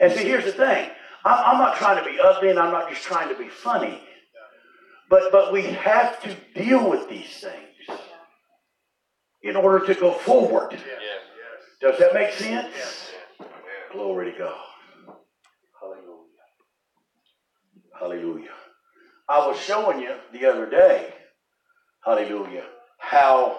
And 0.00 0.10
see, 0.12 0.24
here's 0.24 0.46
the 0.46 0.52
thing. 0.52 0.90
I'm, 1.26 1.44
I'm 1.54 1.58
not 1.58 1.76
trying 1.76 2.02
to 2.02 2.10
be 2.10 2.18
ugly, 2.18 2.48
and 2.48 2.58
I'm 2.58 2.72
not 2.72 2.88
just 2.88 3.02
trying 3.02 3.28
to 3.28 3.34
be 3.34 3.48
funny. 3.48 4.02
But 5.10 5.30
but 5.32 5.52
we 5.52 5.62
have 5.62 6.22
to 6.22 6.34
deal 6.54 6.88
with 6.88 7.08
these 7.10 7.28
things 7.40 7.98
in 9.42 9.56
order 9.56 9.84
to 9.86 9.94
go 10.00 10.12
forward. 10.12 10.78
Does 11.82 11.98
that 11.98 12.14
make 12.14 12.32
sense? 12.32 13.09
Glory 13.92 14.32
to 14.32 14.38
God. 14.38 14.54
Hallelujah. 15.80 16.20
Hallelujah. 17.98 18.50
I 19.28 19.46
was 19.46 19.58
showing 19.58 20.00
you 20.00 20.14
the 20.32 20.46
other 20.46 20.68
day, 20.68 21.12
hallelujah, 22.04 22.64
how 22.98 23.58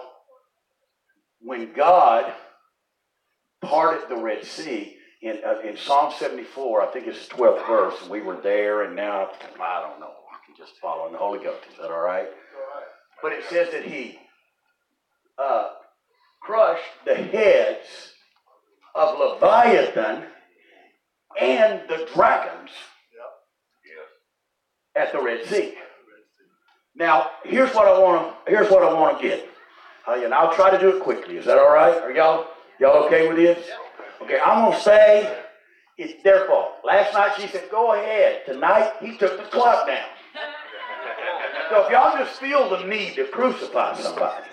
when 1.42 1.74
God 1.74 2.32
parted 3.62 4.10
the 4.10 4.16
Red 4.16 4.46
Sea 4.46 4.96
in, 5.22 5.40
uh, 5.46 5.60
in 5.68 5.76
Psalm 5.78 6.14
74, 6.18 6.82
I 6.82 6.88
think 6.88 7.08
it's 7.08 7.28
the 7.28 7.36
12th 7.36 7.68
verse, 7.68 8.10
we 8.10 8.22
were 8.22 8.40
there, 8.42 8.84
and 8.84 8.96
now, 8.96 9.30
I 9.62 9.82
don't 9.82 10.00
know, 10.00 10.14
I 10.32 10.46
can 10.46 10.56
just 10.58 10.80
follow 10.82 11.08
in 11.08 11.14
the 11.14 11.20
Holy 11.20 11.44
Ghost. 11.44 11.64
Is 11.72 11.78
that 11.78 11.92
all 11.92 12.02
right? 12.02 12.28
But 13.22 13.34
it 13.34 13.44
says 13.50 13.72
that 13.72 13.84
he 13.84 14.18
uh, 15.38 15.70
crushed 16.42 16.82
the 17.06 17.16
heads 17.16 18.14
of 18.96 19.18
Leviathan 19.20 20.26
and 21.40 21.82
the 21.88 22.08
dragons 22.14 22.70
at 24.96 25.12
the 25.12 25.22
Red 25.22 25.46
Sea. 25.46 25.74
Now, 26.96 27.32
here's 27.46 27.74
what 27.74 27.88
I 27.88 27.98
want 28.00 28.36
to 28.46 28.52
here's 28.52 28.70
what 28.70 28.84
I 28.84 28.94
want 28.94 29.22
to 29.22 29.28
get. 29.28 29.48
Uh, 30.08 30.22
and 30.24 30.34
I'll 30.34 30.54
try 30.54 30.70
to 30.70 30.80
do 30.80 30.98
it 30.98 31.04
quickly. 31.04 31.38
Is 31.38 31.46
that 31.46 31.58
all 31.58 31.74
right? 31.74 31.96
Are 32.02 32.12
y'all 32.12 32.48
y'all 32.80 33.06
okay 33.06 33.28
with 33.28 33.38
this? 33.38 33.66
Okay, 34.22 34.40
I'm 34.44 34.66
gonna 34.66 34.80
say 34.80 35.40
it's 35.98 36.22
their 36.24 36.46
fault. 36.48 36.74
Last 36.84 37.14
night 37.14 37.34
she 37.40 37.48
said, 37.48 37.70
"Go 37.72 37.94
ahead." 37.94 38.46
Tonight 38.46 38.94
he 39.00 39.18
took 39.18 39.38
the 39.38 39.50
clock 39.50 39.88
down. 39.88 40.10
So 41.70 41.86
if 41.86 41.92
y'all 41.92 42.18
just 42.18 42.40
feel 42.40 42.70
the 42.70 42.84
need 42.84 43.16
to 43.16 43.26
crucify 43.26 43.96
somebody, 43.96 44.46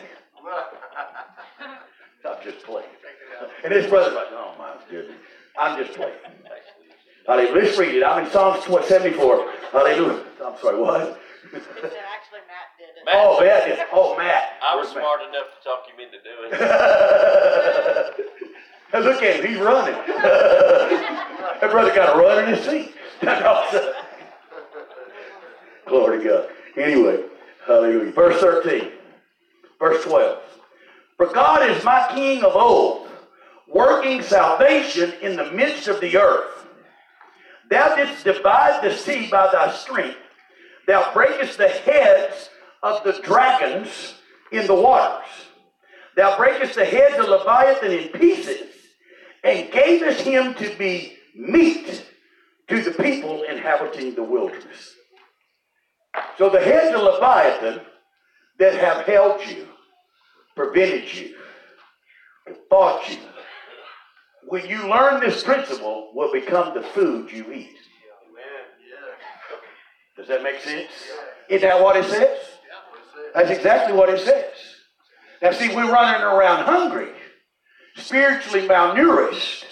I'm 2.24 2.44
just 2.44 2.64
playing. 2.64 2.88
And 3.64 3.72
his 3.72 3.86
brother's 3.86 4.14
like, 4.14 4.28
"Oh 4.30 4.54
my 4.58 4.74
goodness, 4.90 5.16
I'm 5.58 5.78
just 5.82 5.96
playing." 5.96 6.14
Hallelujah. 7.26 7.54
Let's 7.62 7.76
read 7.78 7.94
it. 7.96 8.04
I'm 8.04 8.24
in 8.24 8.30
Psalms 8.32 8.64
74. 8.64 9.46
Hallelujah. 9.70 10.24
I'm 10.44 10.56
sorry, 10.62 10.80
what? 10.80 11.20
He 11.42 11.50
said 11.50 11.62
actually 11.82 12.40
Matt 12.48 12.72
did 12.78 12.88
it. 12.96 13.04
Matt. 13.04 13.14
Oh, 13.16 13.40
Matt. 13.40 13.88
Oh, 13.92 14.16
Matt. 14.16 14.44
I 14.62 14.74
was 14.76 14.86
Where's 14.86 14.96
Matt? 14.96 15.04
smart 15.04 15.20
enough 15.28 15.48
to 15.52 15.60
talk 15.62 15.86
him 15.86 16.00
into 16.00 16.18
doing 16.24 16.50
it. 16.52 16.60
Look 19.04 19.22
at 19.22 19.36
him, 19.40 19.46
he's 19.50 19.58
running. 19.60 19.94
that 20.06 21.70
brother 21.70 21.94
got 21.94 22.14
to 22.14 22.18
run 22.18 22.44
in 22.44 22.54
his 22.54 22.64
seat. 22.64 22.94
Glory 25.86 26.18
to 26.22 26.24
God. 26.28 26.48
Anyway, 26.76 27.24
hallelujah. 27.66 28.12
Verse 28.12 28.40
13, 28.40 28.90
verse 29.78 30.02
12. 30.04 30.38
For 31.18 31.26
God 31.26 31.68
is 31.68 31.84
my 31.84 32.06
king 32.14 32.42
of 32.42 32.54
old, 32.56 32.97
working 33.72 34.22
salvation 34.22 35.12
in 35.20 35.36
the 35.36 35.50
midst 35.52 35.88
of 35.88 36.00
the 36.00 36.16
earth. 36.16 36.66
Thou 37.70 37.96
didst 37.96 38.24
divide 38.24 38.82
the 38.82 38.96
sea 38.96 39.28
by 39.30 39.50
thy 39.52 39.72
strength. 39.72 40.18
Thou 40.86 41.12
breakest 41.12 41.58
the 41.58 41.68
heads 41.68 42.48
of 42.82 43.04
the 43.04 43.20
dragons 43.22 44.14
in 44.52 44.66
the 44.66 44.74
waters. 44.74 45.28
Thou 46.16 46.36
breakest 46.36 46.74
the 46.74 46.84
heads 46.84 47.18
of 47.18 47.28
Leviathan 47.28 47.92
in 47.92 48.08
pieces, 48.08 48.70
and 49.44 49.70
gavest 49.70 50.22
him 50.22 50.54
to 50.54 50.74
be 50.76 51.16
meat 51.36 52.04
to 52.68 52.82
the 52.82 52.90
people 52.90 53.44
inhabiting 53.44 54.14
the 54.14 54.22
wilderness. 54.22 54.94
So 56.38 56.48
the 56.48 56.60
heads 56.60 56.94
of 56.94 57.02
Leviathan 57.02 57.80
that 58.58 58.74
have 58.74 59.06
held 59.06 59.46
you, 59.46 59.68
prevented 60.56 61.12
you, 61.14 61.36
fought 62.68 63.08
you, 63.08 63.18
when 64.48 64.66
you 64.66 64.88
learn 64.88 65.20
this 65.20 65.42
principle, 65.42 66.10
will 66.14 66.32
become 66.32 66.74
the 66.74 66.82
food 66.82 67.30
you 67.30 67.52
eat. 67.52 67.76
Does 70.16 70.26
that 70.28 70.42
make 70.42 70.60
sense? 70.60 70.90
Is 71.48 71.62
that 71.62 71.80
what 71.80 71.96
it 71.96 72.04
says? 72.04 72.38
That's 73.34 73.50
exactly 73.50 73.96
what 73.96 74.08
it 74.08 74.20
says. 74.20 74.52
Now, 75.40 75.52
see, 75.52 75.68
we're 75.68 75.92
running 75.92 76.22
around 76.22 76.64
hungry, 76.64 77.10
spiritually 77.96 78.66
malnourished, 78.66 79.64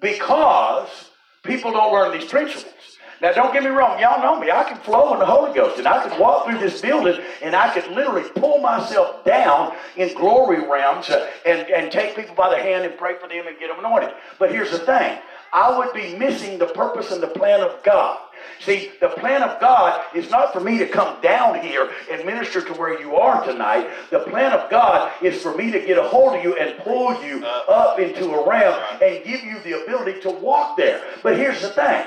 because 0.00 1.10
people 1.42 1.72
don't 1.72 1.92
learn 1.92 2.16
these 2.16 2.30
principles. 2.30 2.72
Now, 3.20 3.32
don't 3.32 3.52
get 3.52 3.62
me 3.62 3.68
wrong. 3.68 4.00
Y'all 4.00 4.22
know 4.22 4.40
me. 4.40 4.50
I 4.50 4.64
can 4.64 4.78
flow 4.78 5.12
in 5.12 5.18
the 5.18 5.26
Holy 5.26 5.52
Ghost, 5.52 5.78
and 5.78 5.86
I 5.86 6.08
can 6.08 6.18
walk 6.18 6.46
through 6.46 6.58
this 6.58 6.80
building, 6.80 7.20
and 7.42 7.54
I 7.54 7.72
could 7.72 7.90
literally 7.92 8.28
pull 8.30 8.58
myself 8.58 9.24
down 9.24 9.76
in 9.96 10.14
glory 10.14 10.66
realms 10.66 11.10
uh, 11.10 11.28
and, 11.44 11.68
and 11.70 11.92
take 11.92 12.16
people 12.16 12.34
by 12.34 12.48
the 12.48 12.56
hand 12.56 12.86
and 12.86 12.96
pray 12.96 13.16
for 13.20 13.28
them 13.28 13.46
and 13.46 13.58
get 13.58 13.68
them 13.68 13.84
anointed. 13.84 14.10
But 14.38 14.52
here's 14.52 14.70
the 14.70 14.78
thing 14.78 15.18
I 15.52 15.76
would 15.76 15.92
be 15.92 16.16
missing 16.16 16.58
the 16.58 16.66
purpose 16.66 17.10
and 17.10 17.22
the 17.22 17.28
plan 17.28 17.60
of 17.60 17.82
God. 17.82 18.18
See, 18.60 18.92
the 19.00 19.08
plan 19.08 19.42
of 19.42 19.60
God 19.60 20.02
is 20.14 20.30
not 20.30 20.52
for 20.52 20.60
me 20.60 20.78
to 20.78 20.86
come 20.86 21.20
down 21.20 21.60
here 21.60 21.90
and 22.10 22.24
minister 22.24 22.62
to 22.62 22.72
where 22.74 22.98
you 23.00 23.16
are 23.16 23.44
tonight. 23.44 23.90
The 24.10 24.20
plan 24.20 24.52
of 24.52 24.70
God 24.70 25.12
is 25.22 25.42
for 25.42 25.54
me 25.54 25.70
to 25.72 25.80
get 25.80 25.98
a 25.98 26.04
hold 26.04 26.36
of 26.36 26.44
you 26.44 26.56
and 26.56 26.78
pull 26.78 27.22
you 27.22 27.44
up 27.44 27.98
into 27.98 28.30
a 28.30 28.48
realm 28.48 28.82
and 29.02 29.24
give 29.24 29.42
you 29.42 29.58
the 29.60 29.82
ability 29.82 30.20
to 30.20 30.30
walk 30.30 30.78
there. 30.78 31.02
But 31.22 31.36
here's 31.36 31.60
the 31.60 31.68
thing. 31.68 32.06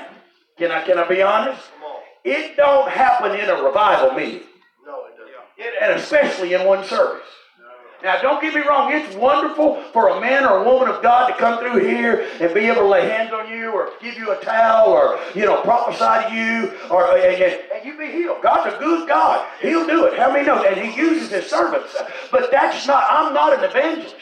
Can 0.58 0.70
I 0.70 0.82
can 0.84 0.98
I 0.98 1.08
be 1.08 1.22
honest? 1.22 1.60
It 2.24 2.56
don't 2.56 2.88
happen 2.88 3.38
in 3.38 3.50
a 3.50 3.62
revival 3.62 4.12
meeting. 4.12 4.48
No, 4.86 5.04
it 5.06 5.16
doesn't. 5.18 5.82
And 5.82 6.00
especially 6.00 6.54
in 6.54 6.64
one 6.64 6.84
service. 6.84 7.26
Now, 8.04 8.20
don't 8.20 8.42
get 8.42 8.54
me 8.54 8.60
wrong, 8.60 8.92
it's 8.92 9.16
wonderful 9.16 9.82
for 9.94 10.08
a 10.08 10.20
man 10.20 10.44
or 10.44 10.58
a 10.58 10.64
woman 10.64 10.88
of 10.94 11.02
God 11.02 11.28
to 11.28 11.34
come 11.38 11.58
through 11.58 11.86
here 11.86 12.28
and 12.38 12.52
be 12.52 12.60
able 12.66 12.82
to 12.82 12.86
lay 12.86 13.08
hands 13.08 13.32
on 13.32 13.50
you 13.50 13.70
or 13.70 13.92
give 14.02 14.18
you 14.18 14.30
a 14.30 14.36
towel 14.44 14.90
or, 14.92 15.18
you 15.34 15.46
know, 15.46 15.62
prophesy 15.62 16.28
to 16.28 16.34
you 16.36 16.72
or, 16.90 17.16
and, 17.16 17.42
and, 17.42 17.62
and 17.74 17.84
you 17.86 17.96
be 17.96 18.12
healed. 18.12 18.42
God's 18.42 18.74
a 18.74 18.78
good 18.78 19.08
God. 19.08 19.48
He'll 19.62 19.86
do 19.86 20.04
it. 20.04 20.18
How 20.18 20.30
many 20.30 20.44
know? 20.44 20.62
And 20.62 20.78
He 20.78 20.94
uses 20.94 21.30
His 21.30 21.46
servants. 21.46 21.96
But 22.30 22.50
that's 22.50 22.86
not, 22.86 23.04
I'm 23.08 23.32
not 23.32 23.58
an 23.58 23.64
evangelist. 23.64 24.16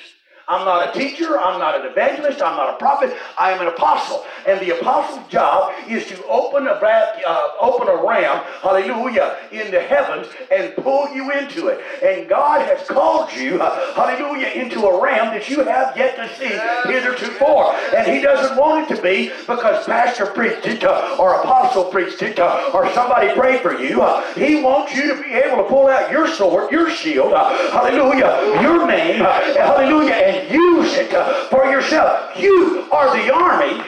I'm 0.48 0.64
not 0.64 0.88
a 0.94 0.98
teacher. 0.98 1.38
I'm 1.38 1.58
not 1.58 1.80
an 1.80 1.90
evangelist. 1.90 2.42
I'm 2.42 2.56
not 2.56 2.74
a 2.74 2.76
prophet. 2.76 3.16
I 3.38 3.52
am 3.52 3.60
an 3.60 3.68
apostle. 3.68 4.24
And 4.46 4.60
the 4.60 4.78
apostle's 4.78 5.26
job 5.28 5.72
is 5.88 6.06
to 6.08 6.24
open 6.26 6.66
a, 6.66 6.72
uh, 6.72 7.48
open 7.60 7.88
a 7.88 7.96
ram, 7.96 8.42
hallelujah, 8.62 9.38
in 9.50 9.70
the 9.70 9.80
heavens 9.80 10.26
and 10.50 10.74
pull 10.76 11.12
you 11.14 11.30
into 11.32 11.68
it. 11.68 11.80
And 12.02 12.28
God 12.28 12.66
has 12.66 12.86
called 12.86 13.32
you, 13.32 13.60
uh, 13.60 13.94
hallelujah, 13.94 14.48
into 14.48 14.84
a 14.86 15.02
ram 15.02 15.26
that 15.34 15.48
you 15.48 15.62
have 15.64 15.96
yet 15.96 16.16
to 16.16 16.28
see 16.36 16.90
heretofore. 16.90 17.74
And 17.96 18.06
He 18.06 18.20
doesn't 18.20 18.56
want 18.56 18.90
it 18.90 18.96
to 18.96 19.02
be 19.02 19.30
because 19.46 19.84
pastor 19.86 20.26
preached 20.26 20.66
it 20.66 20.84
uh, 20.84 21.16
or 21.18 21.40
apostle 21.40 21.84
preached 21.84 22.22
it 22.22 22.38
uh, 22.38 22.70
or 22.74 22.90
somebody 22.92 23.32
prayed 23.34 23.60
for 23.60 23.78
you. 23.78 24.02
Uh, 24.02 24.22
he 24.34 24.62
wants 24.62 24.94
you 24.94 25.14
to 25.14 25.22
be 25.22 25.32
able 25.34 25.58
to 25.58 25.64
pull 25.64 25.88
out 25.88 26.10
your 26.10 26.26
sword, 26.26 26.70
your 26.70 26.90
shield, 26.90 27.32
uh, 27.32 27.50
hallelujah, 27.70 28.60
your 28.62 28.86
name, 28.86 29.20
hallelujah, 29.20 30.14
and 30.32 30.50
use 30.50 30.94
it 30.94 31.12
uh, 31.12 31.48
for 31.48 31.66
yourself. 31.66 32.36
You 32.38 32.88
are 32.90 33.14
the 33.16 33.32
army 33.32 33.84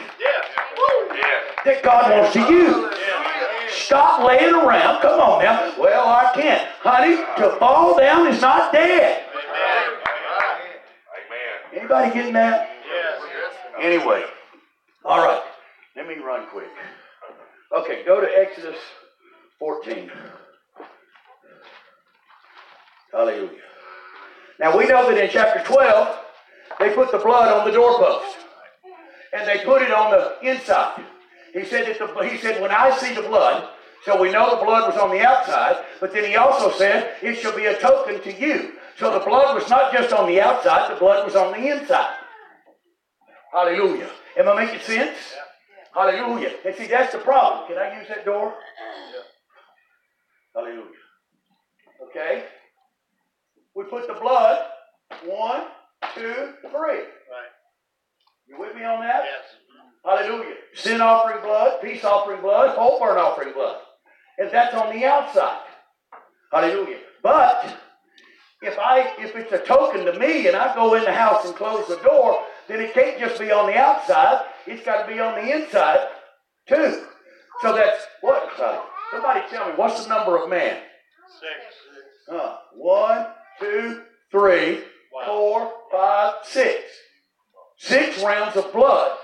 that 1.64 1.82
God 1.82 2.10
wants 2.10 2.32
to 2.34 2.40
use. 2.40 2.94
Stop 3.70 4.24
laying 4.24 4.54
around. 4.54 5.00
Come 5.00 5.20
on 5.20 5.42
now. 5.42 5.74
Well, 5.78 6.06
I 6.06 6.32
can't. 6.34 6.68
Honey, 6.80 7.16
to 7.16 7.56
fall 7.58 7.98
down 7.98 8.26
is 8.26 8.40
not 8.40 8.72
dead. 8.72 9.24
Amen. 11.26 11.80
Anybody 11.80 12.14
getting 12.14 12.34
that? 12.34 12.70
Anyway, 13.80 14.24
all 15.04 15.18
right. 15.18 15.42
Let 15.96 16.06
me 16.06 16.16
run 16.16 16.46
quick. 16.48 16.68
Okay, 17.76 18.04
go 18.04 18.20
to 18.20 18.26
Exodus 18.26 18.76
14. 19.58 20.10
Hallelujah. 23.12 23.50
Now 24.60 24.76
we 24.76 24.86
know 24.86 25.08
that 25.08 25.22
in 25.22 25.30
chapter 25.30 25.62
12, 25.64 26.23
they 26.84 26.94
put 26.94 27.10
the 27.10 27.18
blood 27.18 27.50
on 27.50 27.66
the 27.66 27.72
doorpost. 27.72 28.36
And 29.32 29.48
they 29.48 29.64
put 29.64 29.82
it 29.82 29.90
on 29.90 30.10
the 30.10 30.36
inside. 30.48 31.02
He 31.52 31.64
said 31.64 31.86
that 31.86 31.98
the, 31.98 32.28
he 32.28 32.36
said, 32.38 32.60
when 32.60 32.70
I 32.70 32.96
see 32.98 33.14
the 33.14 33.22
blood, 33.22 33.68
so 34.04 34.20
we 34.20 34.30
know 34.30 34.58
the 34.58 34.64
blood 34.64 34.92
was 34.92 35.00
on 35.00 35.10
the 35.10 35.24
outside, 35.24 35.82
but 35.98 36.12
then 36.12 36.24
he 36.24 36.36
also 36.36 36.70
said, 36.70 37.14
it 37.22 37.36
shall 37.36 37.56
be 37.56 37.64
a 37.64 37.78
token 37.80 38.20
to 38.22 38.32
you. 38.32 38.72
So 38.98 39.18
the 39.18 39.24
blood 39.24 39.54
was 39.54 39.68
not 39.70 39.92
just 39.92 40.12
on 40.12 40.28
the 40.28 40.40
outside, 40.40 40.94
the 40.94 41.00
blood 41.00 41.24
was 41.24 41.34
on 41.34 41.52
the 41.52 41.68
inside. 41.68 42.16
Hallelujah. 43.52 44.10
Am 44.36 44.48
I 44.48 44.64
making 44.66 44.80
sense? 44.80 45.16
Hallelujah. 45.94 46.52
And 46.66 46.74
see, 46.74 46.86
that's 46.86 47.12
the 47.12 47.20
problem. 47.20 47.66
Can 47.68 47.78
I 47.78 47.98
use 47.98 48.08
that 48.08 48.24
door? 48.24 48.52
Hallelujah. 50.54 50.84
Okay? 52.10 52.44
We 53.74 53.84
put 53.84 54.06
the 54.06 54.14
blood, 54.14 54.66
one, 55.24 55.62
two, 56.14 56.52
three. 56.62 56.70
Right. 56.70 57.52
You 58.46 58.58
with 58.58 58.74
me 58.74 58.84
on 58.84 59.00
that? 59.00 59.24
Yes. 59.24 59.44
Hallelujah. 60.04 60.54
Sin 60.74 61.00
offering 61.00 61.42
blood, 61.42 61.80
peace 61.82 62.04
offering 62.04 62.42
blood, 62.42 62.76
whole 62.76 63.00
burnt 63.00 63.18
offering 63.18 63.54
blood. 63.54 63.78
And 64.38 64.50
that's 64.50 64.74
on 64.74 64.94
the 64.94 65.06
outside. 65.06 65.62
Hallelujah. 66.52 66.98
But 67.22 67.76
if 68.60 68.78
I 68.78 69.14
if 69.18 69.34
it's 69.34 69.52
a 69.52 69.58
token 69.58 70.04
to 70.04 70.18
me 70.18 70.46
and 70.46 70.56
I 70.56 70.74
go 70.74 70.94
in 70.94 71.04
the 71.04 71.12
house 71.12 71.46
and 71.46 71.54
close 71.54 71.86
the 71.88 71.96
door, 71.96 72.42
then 72.68 72.80
it 72.80 72.92
can't 72.92 73.18
just 73.18 73.38
be 73.38 73.50
on 73.50 73.66
the 73.66 73.78
outside. 73.78 74.44
It's 74.66 74.84
got 74.84 75.06
to 75.06 75.12
be 75.12 75.20
on 75.20 75.34
the 75.34 75.56
inside 75.56 76.08
too. 76.68 77.04
So 77.62 77.74
that's 77.74 78.04
what 78.20 78.50
sorry. 78.56 78.78
Somebody 79.10 79.40
tell 79.48 79.68
me 79.68 79.72
what's 79.76 80.02
the 80.02 80.08
number 80.08 80.36
of 80.42 80.50
man? 80.50 80.82
Six. 81.40 81.52
Huh. 82.28 82.56
One, 82.74 83.26
two, 83.60 84.02
three, 84.30 84.82
four, 85.26 85.72
five, 85.94 86.34
six. 86.44 86.82
Six 87.78 88.22
rounds 88.22 88.56
of 88.56 88.72
blood. 88.72 89.16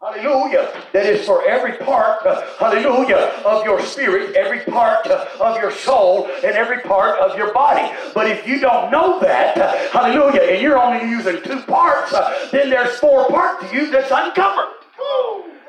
Hallelujah. 0.00 0.70
That 0.92 1.06
is 1.06 1.24
for 1.24 1.46
every 1.48 1.78
part, 1.78 2.26
uh, 2.26 2.44
hallelujah, 2.58 3.40
of 3.44 3.64
your 3.64 3.80
spirit, 3.80 4.36
every 4.36 4.60
part 4.60 5.06
uh, 5.06 5.26
of 5.40 5.56
your 5.60 5.72
soul, 5.72 6.26
and 6.44 6.52
every 6.52 6.80
part 6.80 7.18
of 7.20 7.38
your 7.38 7.54
body. 7.54 7.90
But 8.14 8.30
if 8.30 8.46
you 8.46 8.60
don't 8.60 8.90
know 8.90 9.18
that, 9.20 9.56
uh, 9.56 9.72
hallelujah, 9.90 10.42
and 10.42 10.60
you're 10.60 10.78
only 10.78 11.08
using 11.08 11.42
two 11.42 11.60
parts, 11.62 12.12
then 12.50 12.68
there's 12.68 12.98
four 12.98 13.28
parts 13.28 13.70
to 13.70 13.76
you 13.76 13.90
that's 13.90 14.10
uncovered. 14.10 14.74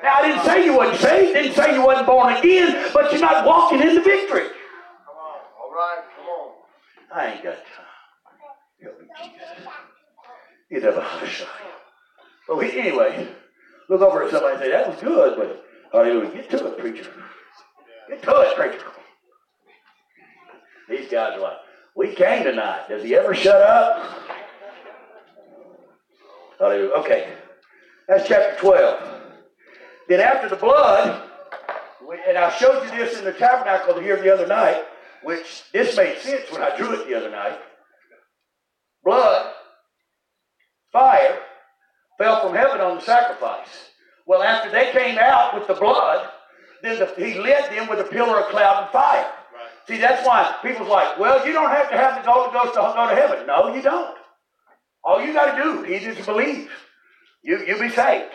Now, 0.03 0.15
I 0.15 0.27
didn't 0.27 0.45
say 0.45 0.65
you 0.65 0.77
wasn't 0.77 0.99
saved, 0.99 1.33
didn't 1.33 1.55
say 1.55 1.73
you 1.73 1.83
wasn't 1.83 2.05
born 2.05 2.35
again, 2.35 2.91
but 2.93 3.11
you're 3.11 3.21
not 3.21 3.45
walking 3.45 3.81
in 3.81 3.95
the 3.95 4.01
victory. 4.01 4.49
Come 4.49 5.17
on. 5.17 5.39
All 5.59 5.71
right. 5.73 6.03
Come 6.15 6.27
on. 6.27 6.51
I 7.11 7.33
ain't 7.33 7.43
got 7.43 7.55
time. 7.55 7.85
Help 8.83 9.01
me, 9.01 9.07
Jesus. 9.23 9.65
You 10.69 10.81
never 10.81 11.01
hush. 11.01 11.43
Oh, 12.49 12.59
he- 12.59 12.79
anyway, 12.79 13.27
look 13.89 14.01
over 14.01 14.23
at 14.23 14.31
somebody 14.31 14.55
and 14.55 14.63
say, 14.63 14.71
that 14.71 14.89
was 14.89 14.99
good, 15.01 15.37
but 15.37 15.65
hallelujah. 15.91 16.31
Get 16.31 16.49
to 16.51 16.67
it, 16.67 16.77
preacher. 16.79 17.07
Get 18.09 18.23
to 18.23 18.41
it, 18.41 18.55
preacher. 18.55 18.85
These 20.89 21.09
guys 21.09 21.37
are 21.37 21.41
like, 21.41 21.57
we 21.95 22.13
came 22.13 22.43
tonight. 22.43 22.87
Does 22.89 23.03
he 23.03 23.15
ever 23.15 23.33
shut 23.33 23.61
up? 23.61 24.13
Hallelujah. 26.59 26.91
Okay. 26.95 27.33
That's 28.07 28.27
chapter 28.27 28.59
12. 28.59 29.21
Then 30.07 30.19
after 30.19 30.49
the 30.49 30.55
blood, 30.55 31.23
and 32.27 32.37
I 32.37 32.55
showed 32.57 32.83
you 32.83 32.91
this 32.91 33.17
in 33.17 33.25
the 33.25 33.33
tabernacle 33.33 33.99
here 33.99 34.21
the 34.21 34.31
other 34.31 34.45
night, 34.45 34.83
which 35.23 35.63
this 35.71 35.97
made 35.97 36.19
sense 36.19 36.51
when 36.51 36.61
I 36.61 36.75
drew 36.77 36.93
it 36.93 37.07
the 37.07 37.15
other 37.15 37.31
night. 37.31 37.57
Blood, 39.03 39.51
fire, 40.95 41.39
fell 42.17 42.41
from 42.41 42.55
heaven 42.55 42.80
on 42.80 42.95
the 42.95 43.01
sacrifice. 43.01 43.67
Well, 44.26 44.41
after 44.41 44.72
they 44.72 44.93
came 44.93 45.17
out 45.19 45.53
with 45.53 45.67
the 45.67 45.73
blood, 45.73 46.30
then 46.81 46.99
the, 46.99 47.13
he 47.17 47.38
led 47.38 47.69
them 47.69 47.89
with 47.89 47.99
a 47.99 48.05
pillar 48.05 48.39
of 48.39 48.49
cloud 48.49 48.84
and 48.84 48.91
fire. 48.91 49.30
See, 49.89 49.97
that's 49.97 50.26
why 50.26 50.55
people's 50.63 50.88
like, 50.88 51.19
well, 51.19 51.45
you 51.45 51.51
don't 51.51 51.69
have 51.69 51.89
to 51.89 51.97
have 51.97 52.23
the 52.23 52.31
Holy 52.31 52.51
Ghost 52.53 52.76
to 52.76 52.80
go 52.80 53.09
to 53.09 53.15
heaven. 53.15 53.45
No, 53.45 53.76
you 53.76 53.81
don't. 53.81 54.15
All 55.03 55.22
you 55.22 55.34
got 55.34 55.55
to 55.55 55.61
do 55.61 55.84
is 55.84 56.03
just 56.03 56.26
believe. 56.26 56.72
You, 57.43 57.63
you'll 57.67 57.80
be 57.80 57.89
saved. 57.89 58.31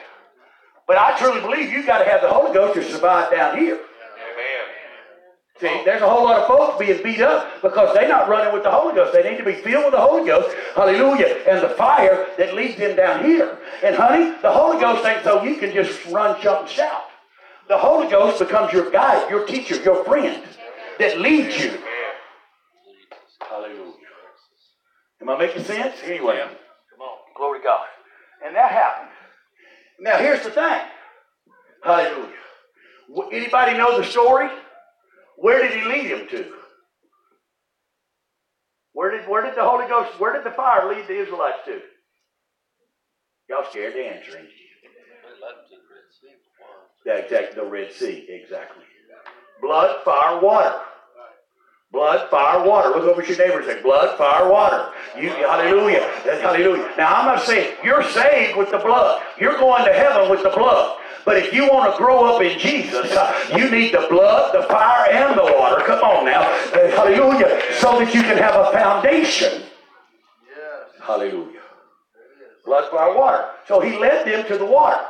But 0.86 0.98
I 0.98 1.18
truly 1.18 1.40
believe 1.40 1.72
you 1.72 1.84
got 1.84 1.98
to 1.98 2.04
have 2.04 2.20
the 2.20 2.28
Holy 2.28 2.52
Ghost 2.52 2.74
to 2.74 2.84
survive 2.84 3.32
down 3.32 3.56
here. 3.56 3.80
See, 5.60 5.82
there's 5.84 6.00
a 6.00 6.08
whole 6.08 6.24
lot 6.24 6.40
of 6.40 6.48
folks 6.48 6.78
being 6.78 7.02
beat 7.02 7.20
up 7.20 7.60
because 7.60 7.94
they're 7.94 8.08
not 8.08 8.30
running 8.30 8.54
with 8.54 8.62
the 8.62 8.70
Holy 8.70 8.94
Ghost. 8.94 9.12
They 9.12 9.28
need 9.30 9.36
to 9.36 9.44
be 9.44 9.52
filled 9.52 9.84
with 9.84 9.92
the 9.92 10.00
Holy 10.00 10.26
Ghost, 10.26 10.56
hallelujah, 10.74 11.44
and 11.46 11.62
the 11.62 11.68
fire 11.68 12.28
that 12.38 12.54
leads 12.54 12.78
them 12.78 12.96
down 12.96 13.22
here. 13.22 13.58
And 13.84 13.94
honey, 13.94 14.34
the 14.40 14.50
Holy 14.50 14.80
Ghost 14.80 15.04
ain't 15.04 15.22
so 15.22 15.42
you 15.42 15.56
can 15.56 15.74
just 15.74 16.06
run, 16.06 16.40
jump, 16.40 16.60
and 16.62 16.68
shout. 16.70 17.02
The 17.68 17.76
Holy 17.76 18.08
Ghost 18.08 18.38
becomes 18.38 18.72
your 18.72 18.90
guide, 18.90 19.28
your 19.28 19.46
teacher, 19.46 19.76
your 19.82 20.02
friend 20.04 20.42
that 20.98 21.20
leads 21.20 21.62
you. 21.62 21.78
Hallelujah. 23.46 23.92
Am 25.20 25.28
I 25.28 25.38
making 25.38 25.64
sense? 25.64 25.94
Anyway. 26.04 26.38
Come 26.40 27.00
on. 27.02 27.18
Glory 27.36 27.58
to 27.58 27.64
God. 27.64 27.86
And 28.46 28.56
that 28.56 28.72
happened. 28.72 29.10
Now 30.00 30.16
here's 30.16 30.42
the 30.42 30.50
thing. 30.50 30.80
Hallelujah. 31.84 32.32
Anybody 33.30 33.76
know 33.76 33.98
the 33.98 34.04
story? 34.04 34.48
Where 35.40 35.62
did 35.62 35.72
he 35.78 35.88
lead 35.88 36.06
him 36.06 36.28
to? 36.28 36.52
Where 38.92 39.10
did 39.10 39.26
where 39.28 39.42
did 39.42 39.56
the 39.56 39.64
Holy 39.64 39.88
Ghost, 39.88 40.20
where 40.20 40.34
did 40.34 40.44
the 40.44 40.54
fire 40.54 40.94
lead 40.94 41.06
the 41.08 41.18
Israelites 41.18 41.60
to? 41.64 41.80
Y'all 43.48 43.64
scared 43.70 43.94
to 43.94 44.00
answer, 44.00 44.38
ain't 44.38 44.48
you? 44.48 44.70
Exactly. 47.06 47.62
The 47.62 47.68
Red 47.68 47.92
Sea, 47.92 48.26
exactly. 48.28 48.84
Blood, 49.62 50.04
fire, 50.04 50.40
water. 50.40 50.74
Blood, 51.92 52.30
fire, 52.30 52.68
water. 52.68 52.90
Look 52.90 53.04
over 53.04 53.22
at 53.22 53.28
your 53.28 53.38
neighbor 53.38 53.58
and 53.58 53.66
say, 53.66 53.82
blood, 53.82 54.16
fire, 54.16 54.48
water. 54.48 54.90
You, 55.18 55.30
hallelujah. 55.30 56.08
Hallelujah. 56.24 56.92
Now, 56.96 57.14
I'm 57.14 57.26
not 57.26 57.42
saying 57.42 57.76
you're 57.82 58.04
saved 58.10 58.56
with 58.56 58.70
the 58.70 58.78
blood. 58.78 59.22
You're 59.40 59.58
going 59.58 59.84
to 59.86 59.92
heaven 59.92 60.30
with 60.30 60.42
the 60.42 60.50
blood. 60.50 60.98
But 61.24 61.36
if 61.36 61.52
you 61.52 61.68
want 61.68 61.92
to 61.92 61.98
grow 61.98 62.24
up 62.24 62.42
in 62.42 62.58
Jesus, 62.58 63.12
uh, 63.12 63.54
you 63.56 63.70
need 63.70 63.92
the 63.92 64.06
blood, 64.08 64.54
the 64.54 64.62
fire, 64.68 65.10
and 65.10 65.38
the 65.38 65.42
water. 65.42 65.82
Come 65.84 66.02
on 66.02 66.24
now. 66.24 66.42
Hallelujah. 66.72 67.60
So 67.74 67.98
that 67.98 68.14
you 68.14 68.22
can 68.22 68.38
have 68.38 68.54
a 68.54 68.72
foundation. 68.72 69.62
Yes. 70.48 70.90
Hallelujah. 71.00 71.60
Blood, 72.64 72.90
fire, 72.90 73.16
water. 73.16 73.48
So 73.66 73.80
he 73.80 73.98
led 73.98 74.26
them 74.26 74.46
to 74.46 74.58
the 74.58 74.64
water. 74.64 75.04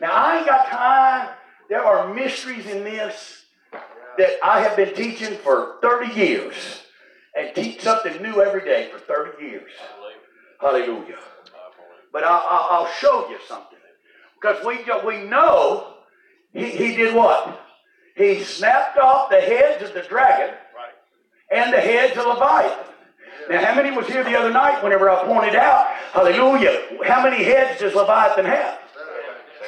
Now, 0.00 0.10
I 0.12 0.38
ain't 0.38 0.46
got 0.46 0.66
time. 0.66 1.28
There 1.68 1.84
are 1.84 2.12
mysteries 2.12 2.66
in 2.66 2.84
this 2.84 3.44
that 4.18 4.38
I 4.44 4.60
have 4.60 4.76
been 4.76 4.94
teaching 4.94 5.36
for 5.38 5.76
30 5.80 6.14
years 6.14 6.54
and 7.36 7.54
teach 7.54 7.80
something 7.80 8.20
new 8.20 8.42
every 8.42 8.64
day 8.64 8.90
for 8.92 8.98
30 8.98 9.42
years. 9.42 9.70
Hallelujah. 10.60 11.18
But 12.12 12.24
I'll, 12.24 12.46
I'll, 12.48 12.68
I'll 12.70 12.92
show 12.92 13.28
you 13.30 13.38
something. 13.48 13.71
Because 14.42 14.64
we, 14.64 14.78
we 15.06 15.24
know 15.24 15.94
he, 16.52 16.70
he 16.70 16.96
did 16.96 17.14
what? 17.14 17.60
He 18.16 18.42
snapped 18.42 18.98
off 18.98 19.30
the 19.30 19.40
heads 19.40 19.82
of 19.82 19.94
the 19.94 20.02
dragon 20.02 20.54
and 21.50 21.72
the 21.72 21.80
heads 21.80 22.18
of 22.18 22.26
Leviathan. 22.26 22.92
Now, 23.48 23.64
how 23.64 23.74
many 23.74 23.96
was 23.96 24.06
here 24.06 24.24
the 24.24 24.36
other 24.36 24.50
night 24.50 24.82
whenever 24.82 25.08
I 25.08 25.24
pointed 25.24 25.54
out, 25.54 25.86
hallelujah, 26.12 26.98
how 27.04 27.22
many 27.22 27.42
heads 27.44 27.80
does 27.80 27.94
Leviathan 27.94 28.44
have? 28.44 28.78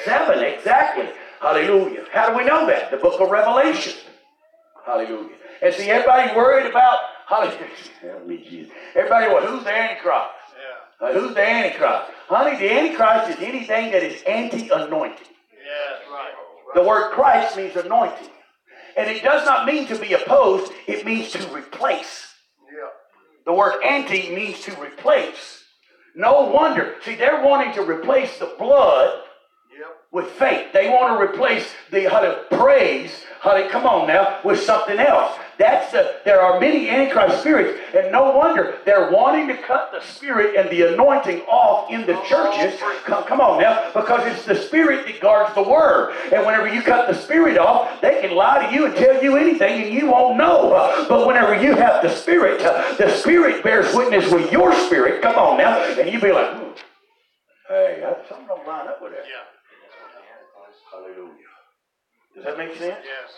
Seven, 0.05 0.43
exactly. 0.43 1.09
Hallelujah. 1.41 2.05
How 2.13 2.31
do 2.31 2.37
we 2.37 2.45
know 2.45 2.67
that? 2.67 2.91
The 2.91 2.97
book 2.97 3.21
of 3.21 3.31
Revelation. 3.31 3.95
Hallelujah. 4.85 5.37
And 5.63 5.75
see, 5.75 5.89
everybody 5.89 6.35
worried 6.35 6.67
about, 6.67 6.99
hallelujah. 7.27 7.69
Help 8.01 8.27
me, 8.27 8.39
Jesus. 8.49 8.73
Everybody, 8.95 9.33
well, 9.33 9.47
who's 9.47 9.65
the 9.65 9.73
Antichrist? 9.73 10.31
Yeah. 11.13 11.21
Who's 11.21 11.35
the 11.35 11.47
Antichrist? 11.47 12.11
Honey, 12.29 12.59
the 12.59 12.73
Antichrist 12.73 13.31
is 13.31 13.45
anything 13.47 13.93
that 13.93 14.03
is 14.03 14.23
anti-anointed. 14.23 15.29
Yes. 15.53 16.03
Right. 16.11 16.33
The 16.75 16.83
word 16.83 17.13
Christ 17.13 17.57
means 17.57 17.77
anointing. 17.77 18.29
And 18.97 19.11
it 19.11 19.23
does 19.23 19.45
not 19.45 19.67
mean 19.67 19.87
to 19.89 19.99
be 19.99 20.13
opposed, 20.13 20.73
it 20.87 21.05
means 21.05 21.33
to 21.33 21.47
replace. 21.55 22.29
Yeah. 22.67 22.89
The 23.45 23.53
word 23.53 23.83
anti 23.85 24.35
means 24.35 24.61
to 24.63 24.81
replace. 24.81 25.65
No 26.15 26.43
wonder. 26.43 26.95
See, 27.05 27.17
they're 27.17 27.45
wanting 27.45 27.75
to 27.75 27.83
replace 27.83 28.39
the 28.39 28.55
blood 28.59 29.21
Yep. 29.77 29.97
with 30.13 30.31
faith. 30.33 30.73
They 30.73 30.89
want 30.89 31.19
to 31.19 31.25
replace 31.25 31.75
the 31.91 32.09
how 32.09 32.21
to 32.21 32.45
praise, 32.53 33.25
how 33.41 33.55
to 33.55 33.69
come 33.69 33.87
on 33.87 34.07
now, 34.07 34.39
with 34.45 34.61
something 34.61 35.01
else. 35.01 35.37
That's 35.59 35.93
the 35.93 36.21
there 36.25 36.41
are 36.41 36.59
many 36.59 36.89
antichrist 36.89 37.41
spirits, 37.41 37.81
and 37.95 38.11
no 38.11 38.33
wonder 38.33 38.79
they're 38.85 39.11
wanting 39.11 39.49
to 39.49 39.57
cut 39.63 39.93
the 39.93 40.01
spirit 40.01 40.57
and 40.57 40.69
the 40.71 40.93
anointing 40.93 41.41
off 41.43 41.91
in 41.91 42.07
the 42.07 42.15
churches. 42.23 42.81
Come, 43.05 43.25
come 43.25 43.41
on 43.41 43.61
now, 43.61 43.91
because 43.93 44.27
it's 44.27 44.45
the 44.45 44.57
spirit 44.57 45.07
that 45.07 45.21
guards 45.21 45.55
the 45.55 45.63
word. 45.63 46.15
And 46.33 46.45
whenever 46.45 46.69
you 46.69 46.83
cut 46.83 47.07
the 47.09 47.15
spirit 47.15 47.59
off, 47.59 48.01
they 48.01 48.21
can 48.21 48.35
lie 48.35 48.67
to 48.67 48.75
you 48.75 48.87
and 48.87 48.97
tell 48.97 49.23
you 49.23 49.37
anything, 49.37 49.85
and 49.85 49.95
you 49.95 50.11
won't 50.11 50.37
know. 50.37 51.05
But 51.09 51.27
whenever 51.27 51.55
you 51.55 51.75
have 51.77 52.03
the 52.03 52.11
spirit, 52.15 52.61
the 52.99 53.11
spirit 53.17 53.63
bears 53.63 53.95
witness 53.95 54.31
with 54.33 54.51
your 54.51 54.75
spirit. 54.87 55.23
Come 55.23 55.37
on 55.37 55.59
now, 55.59 55.79
and 55.79 56.13
you 56.13 56.21
be 56.21 56.33
like, 56.33 56.57
hmm, 56.57 56.71
hey, 57.69 58.03
something 58.29 58.47
don't 58.47 58.67
line 58.67 58.89
up 58.89 59.01
with 59.03 59.13
that. 59.13 59.25
Yeah. 59.27 59.45
Hallelujah. 60.91 61.33
Does 62.35 62.45
that 62.45 62.59
make 62.59 62.77
sense? 62.77 62.99
Yes. 63.05 63.31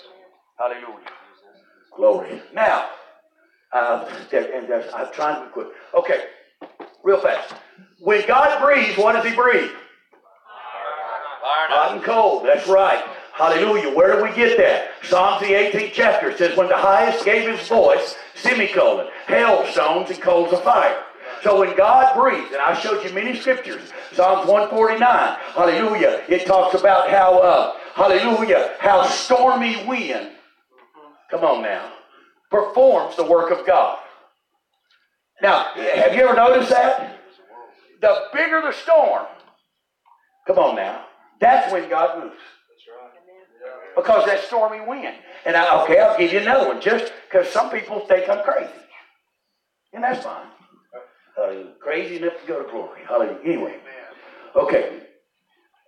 Hallelujah. 0.58 1.25
Glory. 1.96 2.42
Now, 2.54 2.90
uh, 3.72 4.08
and 4.32 4.72
I'm 4.94 5.12
trying 5.12 5.40
to 5.40 5.46
be 5.46 5.52
quick. 5.52 5.68
Okay, 5.94 6.24
real 7.02 7.20
fast. 7.20 7.54
When 8.00 8.26
God 8.26 8.62
breathes, 8.62 8.96
what 8.98 9.12
does 9.12 9.24
He 9.24 9.34
breathe? 9.34 9.70
Fire 11.46 11.68
Hot 11.68 11.94
and 11.94 12.04
cold. 12.04 12.44
That's 12.44 12.66
right. 12.68 13.04
Hallelujah. 13.34 13.94
Where 13.94 14.16
do 14.16 14.24
we 14.24 14.34
get 14.34 14.56
that? 14.56 14.92
Psalms 15.02 15.40
the 15.40 15.52
18th 15.52 15.92
chapter 15.92 16.36
says, 16.36 16.56
When 16.56 16.68
the 16.68 16.76
highest 16.76 17.24
gave 17.24 17.48
his 17.48 17.68
voice, 17.68 18.16
semicolon, 18.34 19.08
hailstones 19.26 20.10
and 20.10 20.20
coals 20.20 20.52
of 20.52 20.62
fire. 20.64 21.02
So 21.42 21.60
when 21.60 21.76
God 21.76 22.18
breathes, 22.18 22.52
and 22.52 22.62
I 22.62 22.74
showed 22.80 23.04
you 23.04 23.12
many 23.12 23.38
scriptures, 23.38 23.92
Psalms 24.12 24.48
149, 24.48 25.38
hallelujah, 25.54 26.22
it 26.28 26.46
talks 26.46 26.80
about 26.80 27.10
how, 27.10 27.38
uh, 27.38 27.76
hallelujah, 27.94 28.74
how 28.80 29.04
stormy 29.04 29.84
wind, 29.84 30.30
come 31.30 31.44
on 31.44 31.62
now, 31.62 31.92
performs 32.50 33.16
the 33.16 33.24
work 33.24 33.50
of 33.50 33.66
God. 33.66 33.98
Now, 35.42 35.72
have 35.74 36.14
you 36.14 36.22
ever 36.22 36.34
noticed 36.34 36.70
that? 36.70 37.20
The 38.00 38.24
bigger 38.32 38.62
the 38.62 38.72
storm, 38.72 39.26
come 40.46 40.58
on 40.58 40.76
now, 40.76 41.04
that's 41.40 41.72
when 41.72 41.88
God 41.88 42.22
moves 42.22 42.36
because 43.96 44.26
that 44.26 44.44
stormy 44.44 44.80
wind. 44.80 45.16
And 45.44 45.56
I, 45.56 45.82
okay, 45.82 45.98
I'll 45.98 46.18
give 46.18 46.32
you 46.32 46.40
another 46.40 46.68
one, 46.68 46.80
just 46.80 47.12
because 47.28 47.48
some 47.48 47.70
people 47.70 48.00
think 48.00 48.28
I'm 48.28 48.44
crazy, 48.44 48.70
and 49.92 50.04
that's 50.04 50.22
fine. 50.22 50.46
Uh, 51.40 51.64
crazy 51.80 52.16
enough 52.16 52.34
to 52.40 52.46
go 52.46 52.62
to 52.62 52.70
glory. 52.70 53.00
Hallelujah. 53.08 53.38
Anyway, 53.44 53.76
okay. 54.54 55.00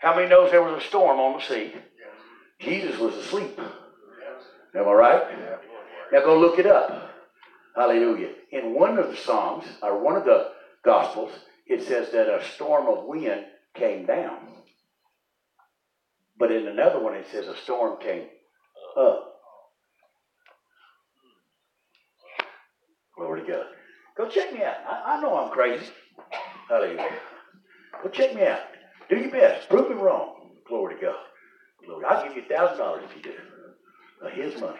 How 0.01 0.15
many 0.15 0.29
knows 0.29 0.51
there 0.51 0.63
was 0.63 0.83
a 0.83 0.87
storm 0.87 1.19
on 1.19 1.39
the 1.39 1.45
sea? 1.45 1.75
Jesus 2.61 2.99
was 2.99 3.15
asleep. 3.15 3.59
Am 4.75 4.89
I 4.89 4.93
right? 4.93 5.23
Now 6.13 6.21
go 6.21 6.39
look 6.39 6.59
it 6.59 6.67
up. 6.67 7.11
Hallelujah. 7.75 8.31
In 8.51 8.75
one 8.75 8.99
of 8.99 9.09
the 9.09 9.17
Psalms, 9.17 9.65
or 9.83 10.03
one 10.03 10.17
of 10.17 10.25
the 10.25 10.51
Gospels, 10.85 11.33
it 11.67 11.83
says 11.83 12.11
that 12.13 12.29
a 12.29 12.45
storm 12.55 12.87
of 12.89 13.05
wind 13.05 13.45
came 13.75 14.07
down. 14.07 14.39
But 16.39 16.53
in 16.53 16.67
another 16.67 17.01
one, 17.01 17.15
it 17.15 17.27
says 17.31 17.47
a 17.47 17.57
storm 17.57 18.01
came 18.01 18.27
up. 18.97 19.35
Glory 23.17 23.43
to 23.43 23.47
God. 23.47 23.67
Go 24.17 24.29
check 24.29 24.53
me 24.53 24.63
out. 24.63 24.77
I, 24.89 25.17
I 25.17 25.21
know 25.21 25.37
I'm 25.37 25.51
crazy. 25.51 25.87
Hallelujah. 26.69 27.19
Go 28.03 28.09
check 28.11 28.35
me 28.35 28.43
out. 28.43 28.61
Do 29.09 29.17
your 29.17 29.31
best. 29.31 29.69
Prove 29.69 29.91
me 29.91 29.97
wrong. 29.97 30.51
Glory 30.69 30.97
to 30.97 31.01
God. 31.01 31.17
Glory. 31.85 32.05
I'll 32.05 32.27
give 32.27 32.37
you 32.37 32.43
a 32.43 32.49
thousand 32.49 32.79
dollars 32.79 33.05
if 33.09 33.17
you 33.17 33.23
do. 33.23 33.33
His 34.33 34.61
money. 34.61 34.79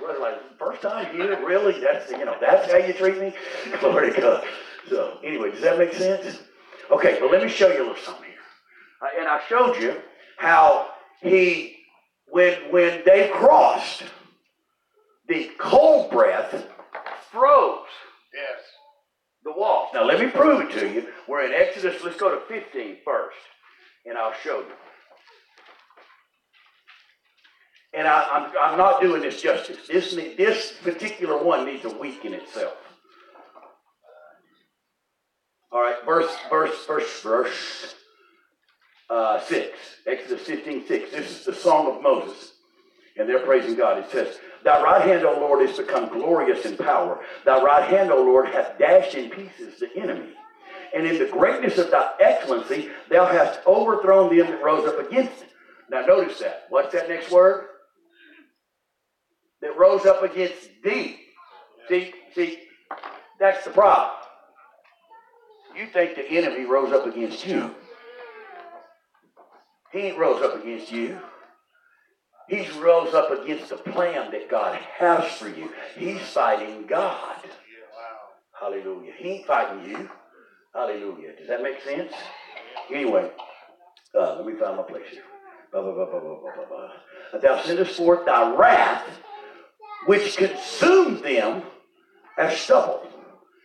Brother, 0.00 0.18
like, 0.20 0.58
first 0.58 0.82
time 0.82 1.16
you 1.16 1.24
really? 1.46 1.80
That's 1.80 2.10
you 2.10 2.24
know, 2.24 2.36
that's 2.40 2.70
how 2.70 2.78
you 2.78 2.92
treat 2.92 3.18
me? 3.18 3.34
Glory 3.80 4.12
to 4.12 4.20
God. 4.20 4.44
So 4.88 5.18
anyway, 5.24 5.50
does 5.52 5.60
that 5.62 5.78
make 5.78 5.92
sense? 5.92 6.40
Okay, 6.90 7.18
but 7.20 7.30
let 7.30 7.42
me 7.42 7.48
show 7.48 7.68
you 7.68 7.78
a 7.78 7.84
little 7.86 7.96
something 7.96 8.24
here. 8.24 8.34
Uh, 9.00 9.08
and 9.20 9.28
I 9.28 9.40
showed 9.48 9.76
you 9.80 9.96
how 10.38 10.88
he 11.20 11.76
when 12.28 12.70
when 12.70 13.02
they 13.04 13.28
crossed, 13.32 14.02
the 15.28 15.50
cold 15.58 16.10
breath 16.10 16.66
froze 17.30 17.86
Yes. 18.34 18.60
the 19.44 19.52
wall. 19.52 19.88
Now 19.94 20.04
let 20.04 20.20
me 20.20 20.26
prove 20.28 20.62
it 20.62 20.72
to 20.80 20.88
you. 20.92 21.08
We're 21.28 21.44
in 21.46 21.52
Exodus. 21.52 22.02
Let's 22.02 22.16
go 22.16 22.30
to 22.34 22.40
15 22.46 22.96
first, 23.04 23.36
and 24.06 24.16
I'll 24.18 24.34
show 24.42 24.60
you. 24.60 24.72
And 27.94 28.08
I, 28.08 28.26
I'm, 28.30 28.52
I'm 28.58 28.78
not 28.78 29.00
doing 29.02 29.22
this 29.22 29.42
justice. 29.42 29.86
This, 29.86 30.14
this 30.14 30.72
particular 30.82 31.42
one 31.42 31.66
needs 31.66 31.84
a 31.84 31.90
week 31.90 32.24
in 32.24 32.32
itself. 32.32 32.74
All 35.70 35.80
right, 35.80 35.96
verse, 36.04 36.30
verse, 36.50 36.86
verse, 36.86 37.20
verse 37.20 37.94
uh, 39.10 39.40
6. 39.40 39.78
Exodus 40.06 40.46
15, 40.46 40.86
6. 40.86 41.10
This 41.10 41.30
is 41.30 41.44
the 41.44 41.54
song 41.54 41.94
of 41.94 42.02
Moses. 42.02 42.52
And 43.18 43.28
they're 43.28 43.44
praising 43.44 43.74
God. 43.74 43.98
It 43.98 44.10
says, 44.10 44.38
Thy 44.64 44.82
right 44.82 45.02
hand, 45.02 45.24
O 45.24 45.38
Lord, 45.38 45.68
is 45.68 45.76
become 45.76 46.08
glorious 46.08 46.64
in 46.64 46.76
power. 46.76 47.20
Thy 47.44 47.62
right 47.62 47.88
hand, 47.88 48.10
O 48.10 48.22
Lord, 48.22 48.48
hath 48.48 48.78
dashed 48.78 49.14
in 49.14 49.28
pieces 49.28 49.80
the 49.80 49.88
enemy. 50.00 50.30
and 50.94 51.06
in 51.06 51.18
the 51.18 51.30
greatness 51.30 51.78
of 51.78 51.90
thy 51.90 52.12
excellency, 52.20 52.90
thou 53.10 53.26
hast 53.26 53.60
overthrown 53.66 54.34
them 54.36 54.46
that 54.46 54.62
rose 54.62 54.86
up 54.86 54.98
against 54.98 55.42
it. 55.42 55.48
Now 55.90 56.02
notice 56.06 56.38
that. 56.40 56.66
What's 56.68 56.92
that 56.92 57.08
next 57.08 57.30
word? 57.30 57.66
That 59.62 59.78
rose 59.78 60.04
up 60.04 60.22
against 60.22 60.68
thee. 60.84 61.18
See, 61.88 62.12
see, 62.34 62.58
that's 63.40 63.64
the 63.64 63.70
problem. 63.70 64.16
You 65.76 65.86
think 65.86 66.16
the 66.16 66.28
enemy 66.28 66.64
rose 66.64 66.92
up 66.92 67.06
against 67.06 67.46
you. 67.46 67.74
He 69.92 70.00
ain't 70.00 70.18
rose 70.18 70.42
up 70.42 70.60
against 70.62 70.92
you. 70.92 71.18
He's 72.48 72.70
rose 72.72 73.14
up 73.14 73.30
against 73.30 73.68
the 73.68 73.76
plan 73.76 74.30
that 74.32 74.50
God 74.50 74.78
has 74.98 75.32
for 75.32 75.48
you. 75.48 75.70
He's 75.96 76.20
fighting 76.20 76.86
God. 76.86 77.36
Hallelujah. 78.58 79.12
He 79.16 79.28
ain't 79.28 79.46
fighting 79.46 79.90
you. 79.90 80.10
Hallelujah. 80.74 81.36
Does 81.38 81.48
that 81.48 81.62
make 81.62 81.82
sense? 81.82 82.12
Anyway, 82.90 83.30
uh, 84.18 84.36
let 84.36 84.46
me 84.46 84.54
find 84.58 84.76
my 84.76 84.82
place 84.82 85.04
here. 85.10 85.22
Thou 85.72 87.62
sendest 87.64 87.96
forth 87.96 88.26
thy 88.26 88.54
wrath, 88.54 89.08
which 90.06 90.36
consumed 90.36 91.22
them 91.24 91.62
as 92.38 92.58
stubble. 92.58 93.06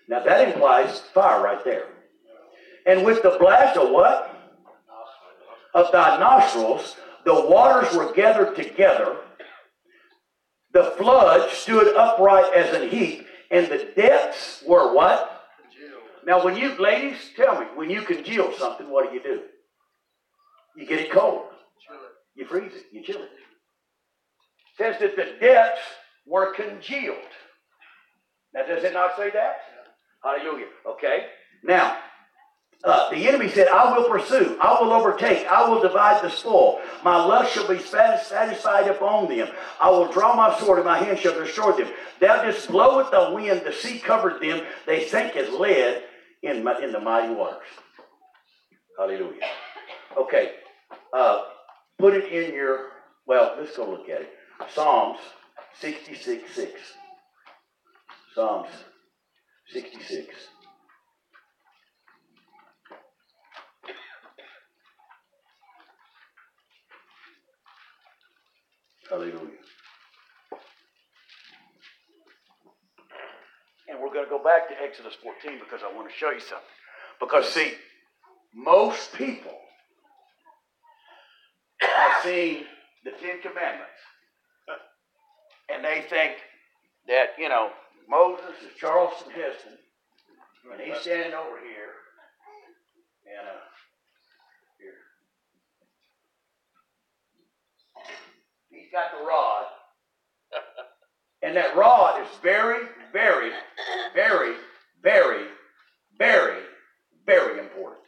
Now 0.07 0.23
that 0.23 0.47
implies 0.47 0.99
fire 1.13 1.43
right 1.43 1.63
there. 1.63 1.87
And 2.85 3.05
with 3.05 3.21
the 3.21 3.35
blast 3.39 3.77
of 3.77 3.89
what? 3.91 4.33
Of 5.73 5.91
thy 5.91 6.17
nostrils, 6.19 6.95
the 7.25 7.33
waters 7.33 7.93
were 7.95 8.13
gathered 8.13 8.55
together. 8.55 9.17
The 10.73 10.93
flood 10.97 11.51
stood 11.51 11.95
upright 11.95 12.53
as 12.53 12.73
an 12.73 12.89
heap, 12.89 13.27
and 13.51 13.67
the 13.67 13.91
depths 13.95 14.63
were 14.65 14.93
what? 14.95 15.33
Now, 16.25 16.43
when 16.43 16.57
you, 16.57 16.75
ladies, 16.77 17.17
tell 17.35 17.59
me, 17.59 17.67
when 17.75 17.89
you 17.89 18.01
congeal 18.01 18.51
something, 18.57 18.89
what 18.89 19.09
do 19.09 19.15
you 19.15 19.23
do? 19.23 19.41
You 20.75 20.85
get 20.85 20.99
it 20.99 21.11
cold. 21.11 21.43
You 22.35 22.45
freeze 22.45 22.73
it. 22.73 22.83
You 22.91 23.03
chill 23.03 23.21
it. 23.21 23.29
Says 24.77 24.95
that 24.99 25.15
the 25.15 25.35
depths 25.39 25.81
were 26.27 26.53
congealed. 26.53 27.17
Now, 28.53 28.65
does 28.65 28.83
it 28.83 28.93
not 28.93 29.15
say 29.15 29.29
that? 29.31 29.57
Hallelujah. 30.23 30.67
Okay. 30.85 31.25
Now, 31.63 31.97
uh, 32.83 33.09
the 33.09 33.27
enemy 33.27 33.49
said, 33.49 33.67
I 33.67 33.97
will 33.97 34.07
pursue, 34.07 34.57
I 34.61 34.79
will 34.79 34.93
overtake, 34.93 35.47
I 35.47 35.67
will 35.67 35.81
divide 35.81 36.23
the 36.23 36.29
spoil. 36.29 36.79
My 37.03 37.15
lust 37.23 37.53
shall 37.53 37.67
be 37.67 37.79
satisfied 37.79 38.87
upon 38.87 39.27
them. 39.35 39.47
I 39.81 39.89
will 39.89 40.11
draw 40.11 40.35
my 40.35 40.57
sword, 40.59 40.79
and 40.79 40.85
my 40.85 40.99
hand 40.99 41.17
shall 41.17 41.33
destroy 41.33 41.71
them. 41.71 41.91
Thou 42.19 42.43
didst 42.43 42.69
blow 42.69 42.97
with 42.97 43.09
the 43.09 43.31
wind, 43.33 43.63
the 43.65 43.73
sea 43.73 43.99
covered 43.99 44.41
them, 44.41 44.61
they 44.85 45.07
sank 45.07 45.35
as 45.35 45.51
lead 45.53 46.03
in, 46.43 46.63
my, 46.63 46.79
in 46.79 46.91
the 46.91 46.99
mighty 46.99 47.33
waters. 47.33 47.63
Hallelujah. 48.97 49.41
Okay, 50.15 50.51
uh, 51.13 51.43
put 51.97 52.13
it 52.13 52.31
in 52.31 52.53
your, 52.53 52.89
well, 53.25 53.55
let's 53.59 53.75
go 53.75 53.89
look 53.89 54.07
at 54.07 54.21
it. 54.21 54.29
Psalms 54.73 55.19
66 55.79 56.55
6. 56.55 56.71
Psalms 58.33 58.69
66. 59.71 60.27
Hallelujah. 69.09 69.37
And 73.87 73.99
we're 74.01 74.11
going 74.11 74.25
to 74.25 74.29
go 74.29 74.43
back 74.43 74.67
to 74.69 74.75
Exodus 74.83 75.13
14 75.23 75.59
because 75.59 75.81
I 75.83 75.95
want 75.95 76.09
to 76.09 76.15
show 76.15 76.31
you 76.31 76.39
something. 76.39 76.65
Because, 77.19 77.47
see, 77.49 77.73
most 78.53 79.13
people 79.13 79.57
have 81.79 82.23
seen 82.23 82.65
the 83.05 83.11
Ten 83.11 83.41
Commandments 83.41 84.01
and 85.69 85.83
they 85.83 86.05
think 86.09 86.37
that, 87.07 87.29
you 87.37 87.49
know, 87.49 87.71
Moses 88.09 88.55
is 88.63 88.77
Charlton 88.79 89.31
Heston 89.31 89.77
and 90.71 90.81
he's 90.81 90.97
standing 91.01 91.33
over 91.33 91.59
here 91.59 91.93
and, 93.25 93.47
uh, 93.47 93.67
here. 94.79 94.93
He's 98.69 98.91
got 98.91 99.11
the 99.17 99.25
rod. 99.25 99.65
And 101.43 101.55
that 101.55 101.77
rod 101.77 102.19
is 102.19 102.27
very, 102.41 102.87
very, 103.13 103.51
very, 104.15 104.55
very, 105.03 105.45
very, 106.17 106.63
very 107.27 107.59
important. 107.59 108.03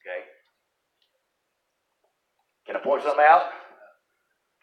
Okay? 0.00 0.24
Can 2.64 2.76
I 2.76 2.78
point 2.78 3.02
something 3.02 3.24
out? 3.28 3.50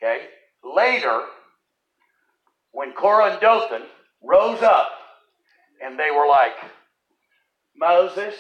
Okay? 0.02 0.28
Later, 0.66 1.22
when 2.72 2.94
Korah 2.94 3.32
and 3.34 3.42
Dathan 3.42 3.84
rose 4.24 4.62
up 4.64 4.90
and 5.84 6.00
they 6.00 6.10
were 6.12 6.28
like, 6.28 6.56
Moses, 7.78 8.34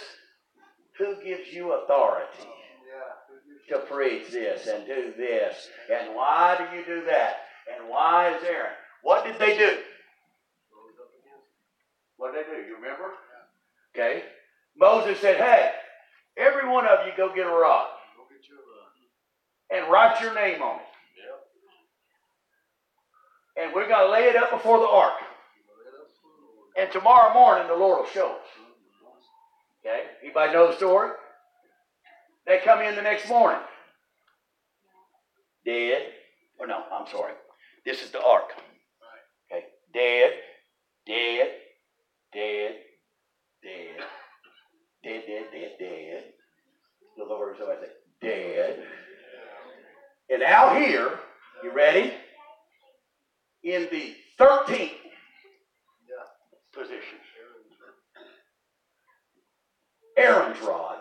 who 0.97 1.15
gives 1.23 1.53
you 1.53 1.73
authority 1.73 2.49
to 3.69 3.79
preach 3.79 4.31
this 4.31 4.67
and 4.67 4.87
do 4.87 5.13
this? 5.17 5.69
And 5.93 6.15
why 6.15 6.57
do 6.57 6.77
you 6.77 6.85
do 6.85 7.05
that? 7.05 7.35
And 7.73 7.89
why 7.89 8.35
is 8.35 8.43
Aaron? 8.43 8.73
What 9.03 9.25
did 9.25 9.37
they 9.37 9.57
do? 9.57 9.77
What 12.17 12.33
did 12.33 12.45
they 12.45 12.61
do? 12.61 12.67
You 12.67 12.75
remember? 12.75 13.11
Okay. 13.95 14.23
Moses 14.77 15.19
said, 15.19 15.37
Hey, 15.37 15.71
every 16.37 16.67
one 16.69 16.85
of 16.85 17.05
you 17.05 17.13
go 17.15 17.33
get 17.33 17.45
a 17.45 17.49
rod 17.49 17.87
and 19.71 19.91
write 19.91 20.21
your 20.21 20.33
name 20.33 20.61
on 20.61 20.79
it. 20.79 20.84
And 23.57 23.73
we're 23.73 23.87
going 23.87 24.05
to 24.05 24.11
lay 24.11 24.29
it 24.29 24.35
up 24.35 24.51
before 24.51 24.79
the 24.79 24.87
ark. 24.87 25.13
And 26.77 26.91
tomorrow 26.91 27.33
morning, 27.33 27.67
the 27.67 27.75
Lord 27.75 27.99
will 27.99 28.09
show 28.09 28.31
us. 28.31 28.47
Okay? 29.85 30.01
Anybody 30.23 30.53
know 30.53 30.67
the 30.67 30.77
story? 30.77 31.11
They 32.45 32.59
come 32.63 32.81
in 32.81 32.95
the 32.95 33.01
next 33.01 33.29
morning. 33.29 33.61
Dead. 35.65 36.01
Or 36.59 36.67
no, 36.67 36.83
I'm 36.91 37.07
sorry. 37.07 37.33
This 37.85 38.01
is 38.03 38.11
the 38.11 38.23
ark. 38.23 38.51
Okay. 39.51 39.65
Dead, 39.93 40.31
dead, 41.07 41.51
dead, 42.33 42.75
dead, 43.63 43.95
dead, 45.03 45.23
dead, 45.27 45.45
dead, 45.51 45.71
dead. 45.79 46.23
Over 47.29 47.53
at 47.53 47.57
somebody 47.57 47.79
say, 47.81 47.91
dead. 48.21 48.83
And 50.29 50.43
out 50.43 50.77
here, 50.77 51.19
you 51.63 51.71
ready? 51.71 52.13
In 53.65 53.87
the 53.91 54.15
13th 54.39 54.91
position. 56.71 57.17
Aaron's 60.17 60.61
rod 60.61 60.99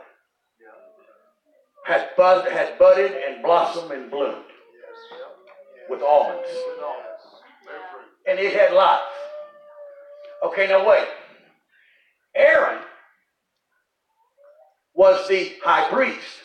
has, 1.84 2.02
bud, 2.16 2.50
had 2.50 2.78
budded 2.78 3.12
and 3.12 3.42
blossomed 3.42 3.90
and 3.92 4.10
bloomed 4.10 4.44
with 5.90 6.00
almonds. 6.02 6.48
And 8.26 8.38
it 8.38 8.54
had 8.54 8.72
life. 8.72 9.02
Okay, 10.46 10.66
now 10.66 10.88
wait. 10.88 11.06
Aaron 12.34 12.80
was 14.94 15.28
the 15.28 15.52
high 15.62 15.88
priest. 15.90 16.40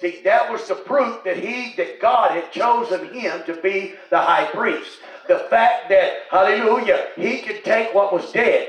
See, 0.00 0.20
that 0.24 0.52
was 0.52 0.68
the 0.68 0.76
proof 0.76 1.24
that 1.24 1.38
he, 1.38 1.74
that 1.76 2.00
God 2.00 2.30
had 2.30 2.52
chosen 2.52 3.12
him 3.12 3.42
to 3.46 3.54
be 3.54 3.94
the 4.10 4.18
high 4.18 4.44
priest. 4.52 4.98
The 5.28 5.46
fact 5.50 5.90
that, 5.90 6.22
hallelujah, 6.30 7.08
he 7.16 7.40
could 7.42 7.62
take 7.62 7.94
what 7.94 8.12
was 8.12 8.32
dead 8.32 8.68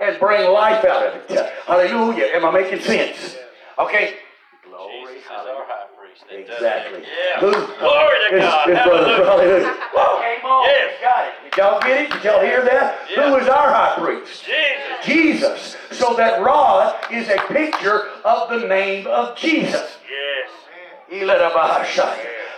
and 0.00 0.18
bring 0.18 0.50
life 0.50 0.84
out 0.84 1.06
of 1.06 1.14
it. 1.30 1.52
Hallelujah. 1.66 2.26
Am 2.34 2.44
I 2.44 2.50
making 2.50 2.80
sense? 2.80 3.36
Okay. 3.78 4.14
Glory. 4.64 5.14
Jesus 5.14 5.26
is 5.26 5.30
our 5.30 5.64
high 5.66 5.86
priest. 5.96 6.24
That 6.28 6.46
does 6.46 6.56
Exactly. 6.56 7.02
Yeah. 7.02 7.40
Who- 7.40 7.52
Glory 7.78 8.16
to 8.30 8.34
This- 8.36 8.44
God. 8.44 8.68
this 8.68 8.82
brother, 8.84 9.06
Hallelujah. 9.24 9.24
hallelujah. 9.26 9.74
Whoa, 9.94 10.20
came 10.20 10.44
on. 10.50 10.64
Yes. 10.64 10.90
Got 11.00 11.24
it. 11.28 11.34
Did 11.44 11.56
y'all 11.56 11.80
get 11.80 12.00
it? 12.00 12.10
Did 12.10 12.24
y'all 12.24 12.40
hear 12.40 12.62
that? 12.62 12.98
Yeah. 13.10 13.22
Who 13.30 13.36
is 13.36 13.48
our 13.48 13.68
high 13.72 13.94
priest? 13.98 14.44
Jesus. 14.44 15.04
Jesus. 15.04 15.76
So 15.92 16.14
that 16.14 16.42
rod 16.42 16.96
is 17.12 17.28
a 17.28 17.36
picture 17.48 18.08
of 18.24 18.48
the 18.50 18.66
name 18.66 19.06
of 19.06 19.36
Jesus. 19.36 19.98
Yes. 20.08 20.50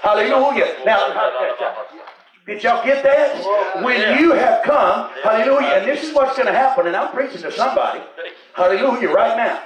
Hallelujah. 0.03 0.67
Now, 0.85 0.99
did 2.47 2.63
y'all 2.63 2.85
get 2.85 3.03
that? 3.03 3.83
When 3.85 4.19
you 4.19 4.33
have 4.33 4.63
come, 4.65 5.11
hallelujah, 5.23 5.79
and 5.79 5.87
this 5.87 6.03
is 6.03 6.15
what's 6.15 6.37
going 6.37 6.47
to 6.47 6.53
happen, 6.53 6.87
and 6.87 6.97
I'm 6.97 7.13
preaching 7.13 7.43
to 7.43 7.53
somebody, 7.53 8.01
hallelujah, 8.55 9.09
right 9.11 9.37
now. 9.37 9.63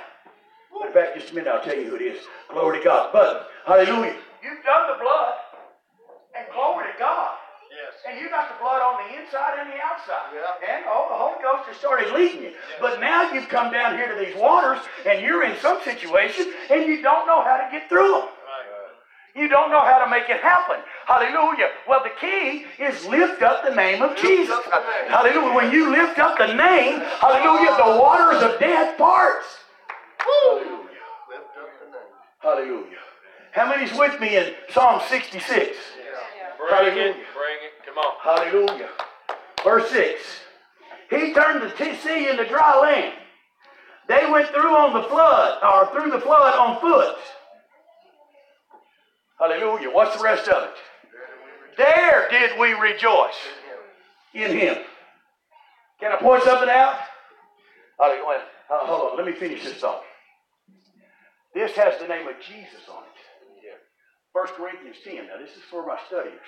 In 0.86 0.92
fact, 0.92 1.16
just 1.18 1.32
a 1.32 1.34
minute, 1.34 1.48
I'll 1.48 1.64
tell 1.64 1.76
you 1.76 1.88
who 1.88 1.96
it 1.96 2.02
is. 2.02 2.20
Glory 2.50 2.78
to 2.78 2.84
God. 2.84 3.10
But, 3.12 3.48
hallelujah, 3.66 4.16
you've 4.42 4.64
done 4.64 4.92
the 4.92 5.02
blood, 5.02 5.34
and 6.36 6.46
glory 6.52 6.92
to 6.92 6.98
God. 6.98 7.36
Yes. 7.76 7.92
And 8.08 8.20
you 8.20 8.30
got 8.30 8.48
the 8.48 8.56
blood 8.62 8.80
on 8.80 9.04
the 9.04 9.20
inside 9.20 9.60
and 9.60 9.68
the 9.68 9.76
outside. 9.84 10.32
Yeah. 10.32 10.76
And 10.76 10.84
oh, 10.88 11.12
the 11.12 11.18
Holy 11.18 11.36
Ghost 11.44 11.68
has 11.68 11.76
started 11.76 12.08
leading 12.14 12.42
you. 12.42 12.52
But 12.80 13.00
now 13.00 13.30
you've 13.32 13.50
come 13.50 13.70
down 13.70 13.96
here 13.96 14.08
to 14.08 14.16
these 14.16 14.34
waters 14.36 14.80
and 15.04 15.20
you're 15.20 15.44
in 15.44 15.56
some 15.60 15.82
situation 15.84 16.52
and 16.70 16.88
you 16.88 17.02
don't 17.02 17.26
know 17.26 17.44
how 17.44 17.60
to 17.60 17.68
get 17.70 17.88
through 17.90 18.12
them. 18.12 18.28
You 19.36 19.48
don't 19.48 19.68
know 19.68 19.84
how 19.84 20.02
to 20.02 20.08
make 20.08 20.30
it 20.30 20.40
happen. 20.40 20.80
Hallelujah. 21.06 21.68
Well, 21.88 22.02
the 22.02 22.10
key 22.20 22.64
is 22.82 23.06
lift 23.06 23.40
up 23.40 23.64
the 23.64 23.74
name 23.74 24.02
of 24.02 24.16
Jesus. 24.16 24.52
up 24.54 24.64
the 24.64 24.70
name. 24.70 25.08
Hallelujah. 25.08 25.54
When 25.54 25.72
you 25.72 25.90
lift 25.90 26.18
up 26.18 26.36
the 26.36 26.48
name, 26.52 27.00
hallelujah, 27.20 27.76
the 27.76 28.00
waters 28.00 28.42
of 28.42 28.58
death 28.58 28.98
parts. 28.98 29.46
Hallelujah. 30.18 30.78
Lift 31.30 31.44
up 31.58 31.68
the 31.80 31.90
name. 31.92 32.02
Hallelujah. 32.40 32.98
How 33.52 33.68
many's 33.68 33.96
with 33.96 34.20
me 34.20 34.36
in 34.36 34.52
Psalm 34.70 35.00
66? 35.08 35.76
Bring 36.58 36.70
Hallelujah. 36.70 37.10
it, 37.10 37.16
bring 37.32 37.58
it. 37.62 37.86
Come 37.86 37.98
on. 37.98 38.14
Hallelujah. 38.22 38.88
Verse 39.62 39.88
6. 39.90 40.20
He 41.08 41.32
turned 41.32 41.62
the 41.62 41.94
sea 42.02 42.28
into 42.28 42.48
dry 42.48 42.80
land. 42.80 43.14
They 44.08 44.28
went 44.30 44.48
through 44.48 44.74
on 44.74 44.92
the 44.92 45.08
flood, 45.08 45.62
or 45.62 45.92
through 45.92 46.10
the 46.10 46.20
flood 46.20 46.54
on 46.54 46.80
foot. 46.80 47.16
Hallelujah. 49.38 49.90
What's 49.90 50.16
the 50.16 50.24
rest 50.24 50.48
of 50.48 50.64
it? 50.64 50.74
There 51.76 52.28
did 52.30 52.58
we 52.58 52.72
rejoice 52.72 53.36
in 54.34 54.50
him. 54.50 54.76
Can 56.00 56.12
I 56.12 56.16
point 56.16 56.42
something 56.42 56.68
out? 56.68 56.98
Uh, 57.98 58.86
hold 58.86 59.12
on. 59.12 59.16
Let 59.16 59.26
me 59.26 59.32
finish 59.32 59.64
this 59.64 59.74
thought. 59.74 60.02
This 61.54 61.72
has 61.72 61.98
the 62.00 62.06
name 62.06 62.28
of 62.28 62.34
Jesus 62.40 62.88
on 62.90 63.02
it. 63.04 63.16
1 64.36 64.46
Corinthians 64.48 64.96
10. 65.02 65.14
Now, 65.28 65.40
this 65.40 65.56
is 65.56 65.62
for 65.70 65.86
my 65.86 65.96
studiers. 66.08 66.44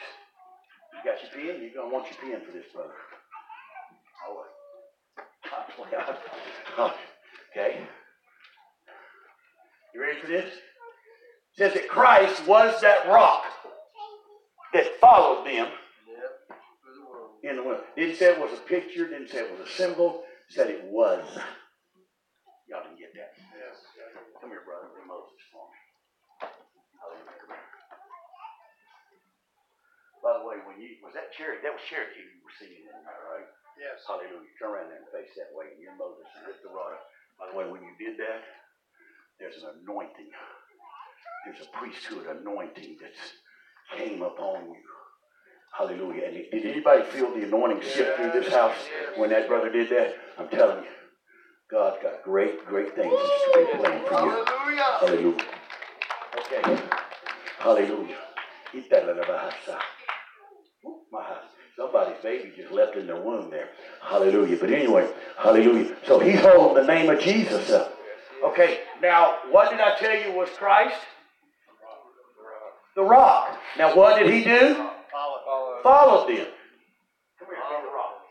You 0.93 1.11
got 1.11 1.23
your 1.23 1.33
pen? 1.33 1.63
You're 1.63 1.73
going 1.73 1.89
to 1.89 1.95
want 1.95 2.05
your 2.05 2.21
pen 2.21 2.45
for 2.45 2.53
this, 2.53 2.67
brother. 2.71 2.93
Oh, 4.29 4.45
okay. 7.57 7.81
You 9.95 10.03
ready 10.03 10.21
for 10.21 10.27
this? 10.27 10.53
It 10.53 11.57
says 11.57 11.73
that 11.73 11.89
Christ 11.89 12.47
was 12.47 12.79
that 12.83 13.09
rock 13.09 13.45
that 14.79 14.95
followed 15.03 15.43
them. 15.43 15.67
For 16.87 16.95
the 16.95 17.03
world. 17.03 17.43
in. 17.43 17.59
Didn't 17.99 18.15
say 18.15 18.31
it 18.31 18.39
was 18.39 18.55
a 18.55 18.63
picture, 18.63 19.11
didn't 19.11 19.27
say 19.27 19.43
it 19.43 19.51
was 19.51 19.67
a 19.67 19.71
symbol, 19.75 20.23
said 20.47 20.71
it 20.71 20.87
was. 20.87 21.27
Y'all 22.71 22.87
didn't 22.87 23.03
get 23.03 23.11
that. 23.19 23.35
Come 24.39 24.55
here, 24.55 24.63
brother. 24.63 24.87
Bring 24.95 25.11
Moses 25.11 25.35
for 25.51 25.67
me. 25.67 25.79
Hallelujah. 26.95 27.59
By 30.23 30.33
the 30.39 30.45
way, 30.47 30.63
when 30.63 30.79
you 30.79 30.95
was 31.03 31.15
that 31.19 31.35
Cherokee, 31.35 31.65
that 31.67 31.75
was 31.75 31.83
Cherokee 31.91 32.23
you 32.23 32.39
were 32.47 32.55
singing 32.61 32.87
in 32.87 32.95
there, 33.03 33.23
right? 33.35 33.49
Yes. 33.83 34.07
Hallelujah. 34.07 34.47
Turn 34.63 34.79
around 34.79 34.95
there 34.95 35.03
and 35.03 35.11
face 35.11 35.33
that 35.35 35.51
way, 35.57 35.75
and 35.75 35.83
you're 35.83 35.97
Moses 35.99 36.29
and 36.39 36.47
lift 36.47 36.63
the 36.63 36.71
rod 36.71 36.95
up. 36.95 37.03
By 37.41 37.51
the 37.51 37.57
way, 37.59 37.67
when 37.67 37.83
you 37.83 37.95
did 37.99 38.15
that, 38.23 38.47
there's 39.43 39.59
an 39.63 39.83
anointing. 39.83 40.31
There's 41.47 41.65
a 41.67 41.71
priesthood 41.75 42.29
anointing 42.29 42.99
that 43.03 43.15
came 43.97 44.23
upon 44.23 44.67
you. 44.67 44.77
Hallelujah. 45.77 46.25
And 46.27 46.35
did 46.51 46.67
anybody 46.67 47.03
feel 47.05 47.33
the 47.35 47.45
anointing 47.45 47.83
shift 47.83 48.17
through 48.17 48.33
this 48.33 48.53
house 48.53 48.77
when 49.17 49.31
that 49.31 49.47
brother 49.49 49.71
did 49.71 49.89
that? 49.91 50.15
I'm 50.39 50.49
telling 50.49 50.83
you, 50.85 50.91
God's 51.71 52.03
got 52.03 52.23
great, 52.25 52.65
great 52.67 52.95
things 52.95 53.13
in 53.13 53.53
store 53.53 53.67
for 53.77 53.89
you. 53.89 54.05
Hallelujah. 54.09 54.83
Hallelujah. 55.01 55.47
Okay. 56.39 56.83
Hallelujah. 57.59 58.17
Eat 58.75 58.91
that 58.91 59.07
little 59.07 59.25
bahasa. 59.25 59.79
Woo, 60.83 61.01
my- 61.13 61.39
Somebody's 61.77 62.21
baby 62.25 62.53
just 62.57 62.73
left 62.73 62.97
in 62.97 63.07
their 63.07 63.21
womb 63.23 63.51
there. 63.51 63.69
Hallelujah. 64.03 64.57
But 64.57 64.71
anyway, 64.71 65.09
hallelujah. 65.37 65.95
So 66.09 66.19
he's 66.19 66.41
holding 66.41 66.85
the 66.85 66.93
name 66.93 67.09
of 67.09 67.21
Jesus 67.21 67.71
up. 67.71 67.97
Okay, 68.45 68.81
now 69.01 69.39
what 69.53 69.71
did 69.71 69.79
I 69.79 69.97
tell 69.97 70.13
you 70.19 70.37
was 70.37 70.49
Christ? 70.59 70.97
The 72.99 73.07
rock. 73.07 73.55
Now 73.79 73.95
what 73.95 74.19
did 74.19 74.27
he 74.27 74.43
do? 74.43 74.75
Follow. 74.75 75.79
Followed 75.87 76.27
them. 76.27 76.51
Come 77.39 77.47
here, 77.47 77.63
take 77.71 77.87
the 77.87 77.95
rock. 77.95 78.27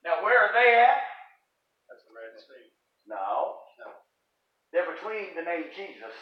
Now 0.00 0.24
where 0.24 0.40
are 0.40 0.52
they 0.56 0.80
at? 0.80 1.04
That's 1.84 2.00
the 2.08 2.16
Red 2.16 2.32
Sea. 2.40 2.72
No. 3.04 3.60
No. 3.76 3.92
They're 4.72 4.88
between 4.88 5.36
the 5.36 5.44
name 5.44 5.68
Jesus 5.76 6.16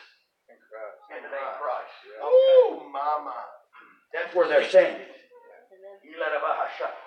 and 0.51 1.22
the 1.22 1.31
name 1.31 1.55
Christ. 1.55 1.94
Ooh, 2.18 2.82
my, 2.90 3.22
my. 3.22 3.47
That's 4.12 4.35
where 4.35 4.48
they're 4.48 4.68
standing. 4.68 5.06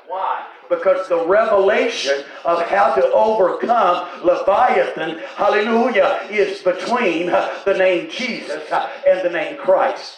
Why? 0.07 0.47
Because 0.69 1.07
the 1.07 1.25
revelation 1.25 2.23
of 2.45 2.61
how 2.63 2.95
to 2.95 3.11
overcome 3.11 4.07
Leviathan, 4.23 5.19
hallelujah, 5.35 6.27
is 6.29 6.61
between 6.61 7.27
the 7.27 7.75
name 7.77 8.09
Jesus 8.09 8.71
and 9.07 9.25
the 9.25 9.29
name 9.29 9.57
Christ. 9.57 10.17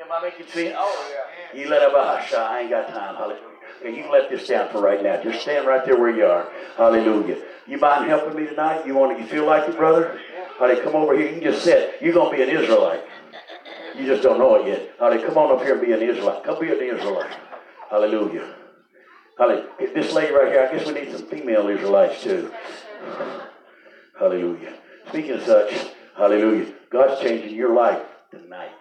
Am 0.00 0.12
I 0.12 0.22
making 0.22 0.46
sense? 0.46 0.74
Oh, 0.76 1.12
yeah. 1.12 1.58
I 2.38 2.60
ain't 2.60 2.70
got 2.70 2.88
time. 2.88 3.16
Hallelujah. 3.16 3.42
Okay, 3.80 3.96
you 3.96 4.02
can 4.02 4.12
let 4.12 4.30
this 4.30 4.46
down 4.46 4.70
for 4.70 4.80
right 4.80 5.02
now. 5.02 5.22
Just 5.22 5.42
stand 5.42 5.66
right 5.66 5.84
there 5.84 5.98
where 5.98 6.14
you 6.14 6.24
are. 6.24 6.48
Hallelujah. 6.76 7.38
You 7.66 7.78
mind 7.78 8.08
helping 8.08 8.36
me 8.36 8.48
tonight? 8.48 8.86
You 8.86 8.94
want 8.94 9.16
to, 9.16 9.22
you 9.22 9.28
feel 9.28 9.46
like 9.46 9.68
it, 9.68 9.76
brother? 9.76 10.20
Hallelujah. 10.58 10.82
Come 10.82 10.96
over 10.96 11.16
here. 11.16 11.26
You 11.26 11.40
can 11.40 11.52
just 11.52 11.64
sit. 11.64 11.96
You're 12.00 12.14
gonna 12.14 12.34
be 12.34 12.42
an 12.42 12.48
Israelite. 12.48 13.02
You 13.96 14.06
just 14.06 14.22
don't 14.22 14.38
know 14.38 14.54
it 14.56 14.66
yet. 14.66 14.90
Hallelujah. 14.98 15.26
Come 15.26 15.38
on 15.38 15.52
up 15.52 15.62
here 15.62 15.72
and 15.76 15.86
be 15.86 15.92
an 15.92 16.02
Israelite. 16.02 16.44
Come 16.44 16.60
be 16.60 16.68
an 16.68 16.80
Israelite. 16.80 17.30
Hallelujah. 17.90 18.54
Hallelujah. 19.38 19.68
This 19.94 20.12
lady 20.12 20.32
right 20.32 20.48
here, 20.48 20.68
I 20.68 20.76
guess 20.76 20.86
we 20.86 20.94
need 20.94 21.12
some 21.12 21.26
female 21.26 21.68
Israelites 21.68 22.22
too. 22.22 22.50
Hallelujah. 24.18 24.74
Speaking 25.08 25.32
of 25.32 25.42
such, 25.42 25.72
hallelujah. 26.16 26.72
God's 26.90 27.20
changing 27.20 27.54
your 27.54 27.74
life 27.74 28.02
tonight. 28.30 28.72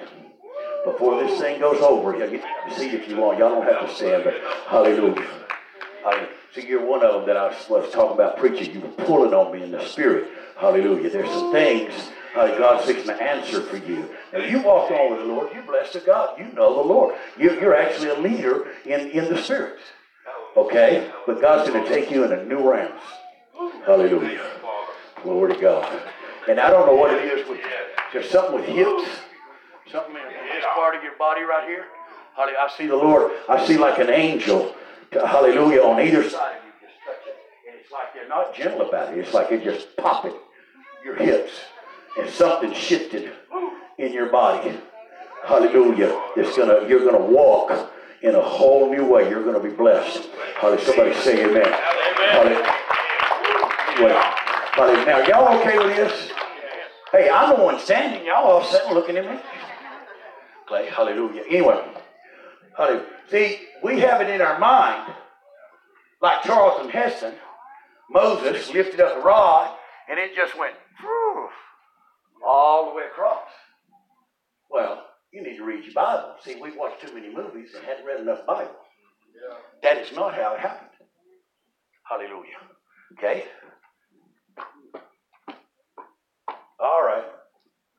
Before 0.86 1.22
this 1.24 1.40
thing 1.40 1.60
goes 1.60 1.82
over, 1.82 2.14
you 2.14 2.40
get 2.40 2.46
to 2.70 2.76
see 2.76 2.90
if 2.90 3.10
you 3.10 3.18
want. 3.18 3.38
Y'all 3.38 3.50
don't 3.50 3.64
have 3.64 3.88
to 3.88 3.96
stand, 3.96 4.24
but 4.24 4.36
hallelujah. 4.68 5.28
Hallelujah. 6.04 6.30
See, 6.54 6.68
you're 6.68 6.86
one 6.86 7.04
of 7.04 7.14
them 7.14 7.26
that 7.28 7.36
I 7.36 7.54
was, 7.70 7.92
talking 7.92 8.14
about 8.14 8.38
preaching. 8.38 8.74
You 8.74 8.80
were 8.82 9.06
pulling 9.06 9.34
on 9.34 9.52
me 9.52 9.64
in 9.64 9.72
the 9.72 9.86
spirit. 9.86 10.30
Hallelujah. 10.58 11.10
There's 11.10 11.30
some 11.30 11.52
things 11.52 11.92
uh, 12.36 12.58
God's 12.58 12.86
fixing 12.86 13.08
to 13.08 13.22
answer 13.22 13.62
for 13.62 13.78
you. 13.78 14.10
Now, 14.34 14.40
you 14.40 14.62
walk 14.62 14.92
on 14.92 15.12
with 15.12 15.20
the 15.22 15.26
Lord. 15.26 15.54
You're 15.54 15.64
blessed 15.64 15.96
of 15.96 16.06
God. 16.06 16.38
You 16.40 16.46
know 16.54 16.76
the 16.76 16.88
Lord. 16.88 17.16
You're, 17.38 17.60
you're 17.60 17.76
actually 17.76 18.10
a 18.10 18.20
leader 18.20 18.68
in, 18.86 19.10
in 19.12 19.34
the 19.34 19.42
spirit. 19.42 19.80
Okay? 20.58 21.12
But 21.26 21.42
God's 21.42 21.70
going 21.70 21.84
to 21.84 21.90
take 21.90 22.12
you 22.12 22.24
in 22.24 22.32
a 22.32 22.44
new 22.46 22.70
realm. 22.70 22.94
Hallelujah. 23.86 24.46
Glory 25.24 25.56
to 25.56 25.62
God. 25.62 26.02
And 26.48 26.60
I 26.60 26.70
don't 26.70 26.86
know 26.86 26.96
what 26.96 27.14
it 27.14 27.24
is 27.24 27.48
with 27.48 27.60
there's 28.16 28.30
something 28.30 28.56
with 28.56 28.66
hips, 28.66 29.10
something 29.92 30.16
in 30.16 30.48
this 30.56 30.64
part 30.74 30.96
of 30.96 31.04
your 31.04 31.18
body 31.18 31.42
right 31.42 31.68
here. 31.68 31.84
Hallelujah. 32.36 32.58
I 32.60 32.78
see 32.78 32.88
the 32.88 32.96
Lord. 32.96 33.32
I 33.50 33.66
see 33.68 33.78
like 33.78 34.00
an 34.00 34.10
angel. 34.10 34.74
Hallelujah. 35.12 35.82
On 35.82 36.00
either 36.00 36.24
side 36.30 36.58
of 36.58 36.64
you, 36.64 36.88
just 36.88 36.96
touch 37.06 37.28
it. 37.28 37.36
And 37.68 37.78
it's 37.78 37.92
like 37.92 38.14
they're 38.14 38.30
not 38.30 38.56
gentle 38.56 38.88
about 38.88 39.14
it. 39.14 39.20
It's 39.20 39.34
like 39.34 39.52
it 39.52 39.66
just 39.66 39.98
popping 39.98 40.34
your 41.04 41.16
hips. 41.16 41.52
And 42.18 42.30
something 42.30 42.74
shifted 42.74 43.32
in 43.98 44.14
your 44.14 44.30
body. 44.30 44.78
Hallelujah. 45.46 46.20
It's 46.36 46.58
gonna 46.58 46.88
you're 46.88 47.04
gonna 47.04 47.26
walk 47.26 47.72
in 48.22 48.34
a 48.36 48.42
whole 48.42 48.90
new 48.90 49.06
way. 49.06 49.30
You're 49.30 49.44
gonna 49.44 49.60
be 49.60 49.70
blessed. 49.70 50.28
Hallelujah. 50.60 50.86
Somebody 50.86 51.14
say 51.16 51.46
amen. 51.46 51.72
Hallelujah. 52.32 52.76
Hallelujah. 54.76 55.06
Now 55.06 55.20
y'all 55.28 55.60
okay 55.60 55.78
with 55.78 55.96
this? 55.96 56.32
Hey, 57.12 57.30
I'm 57.30 57.56
the 57.56 57.64
one 57.64 57.80
standing. 57.80 58.26
Y'all 58.26 58.44
all 58.46 58.64
sitting 58.64 58.94
looking 58.94 59.16
at 59.18 59.26
me. 59.26 59.40
Okay, 60.70 60.90
hallelujah. 60.90 61.44
Anyway, 61.48 61.82
hallelujah. 62.76 63.06
See, 63.30 63.60
we 63.84 64.00
have 64.00 64.20
it 64.22 64.30
in 64.30 64.42
our 64.42 64.60
mind, 64.60 65.14
like 66.22 66.44
Charlton 66.44 66.90
Heston, 66.90 67.36
Moses 68.10 68.74
lifted 68.74 69.00
up 69.00 69.18
the 69.18 69.22
rod, 69.22 69.78
and 70.10 70.20
it 70.20 70.36
just 70.36 70.58
went 70.58 70.74
whew, 71.00 71.50
all 72.46 72.90
the 72.90 72.96
way 72.96 73.04
across. 73.12 73.50
Well, 74.70 75.06
you 75.32 75.44
need 75.44 75.58
to 75.58 75.64
read 75.64 75.84
your 75.84 75.94
Bible. 75.94 76.36
See, 76.44 76.56
we've 76.62 76.76
watched 76.78 77.06
too 77.06 77.14
many 77.14 77.34
movies 77.34 77.70
and 77.76 77.84
hadn't 77.86 78.06
read 78.06 78.22
enough 78.22 78.46
Bible. 78.46 78.76
Yeah. 79.34 79.58
That 79.84 79.98
is 79.98 80.14
not 80.16 80.34
how 80.36 80.54
it 80.54 80.60
happened. 80.60 80.92
Hallelujah. 82.10 82.60
Okay? 83.18 83.46
All 86.80 87.04
right. 87.04 87.26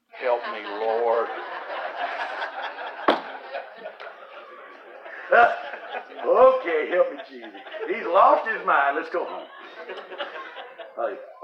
Help 0.08 0.40
me, 0.52 0.62
Lord. 0.64 1.26
okay, 6.26 6.88
help 6.90 7.12
me, 7.12 7.18
Jesus. 7.28 7.50
He's 7.88 8.06
lost 8.06 8.48
his 8.48 8.64
mind. 8.64 8.96
Let's 8.96 9.10
go 9.10 9.24
home. 9.24 9.46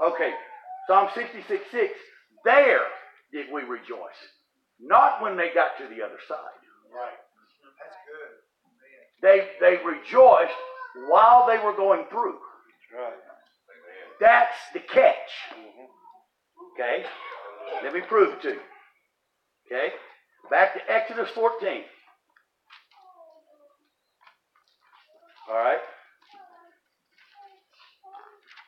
Okay, 0.03 0.31
Psalm 0.87 1.09
66 1.13 1.63
6. 1.71 1.93
There 2.43 2.87
did 3.31 3.47
we 3.51 3.61
rejoice. 3.63 4.19
Not 4.79 5.21
when 5.21 5.37
they 5.37 5.53
got 5.53 5.77
to 5.77 5.83
the 5.87 6.03
other 6.03 6.19
side. 6.27 6.59
Right. 6.93 7.17
That's 7.79 7.95
good. 8.05 8.43
They, 9.21 9.47
they 9.59 9.83
rejoiced 9.83 10.53
while 11.07 11.47
they 11.47 11.57
were 11.63 11.73
going 11.73 12.05
through. 12.09 12.37
Right. 12.93 13.13
That's 14.19 14.55
the 14.73 14.79
catch. 14.79 15.31
Mm-hmm. 15.51 16.73
Okay? 16.73 17.05
Let 17.83 17.93
me 17.93 18.01
prove 18.01 18.33
it 18.33 18.41
to 18.43 18.49
you. 18.49 18.59
Okay? 19.65 19.93
Back 20.49 20.73
to 20.73 20.91
Exodus 20.91 21.29
14. 21.33 21.83
All 25.49 25.55
right? 25.55 25.79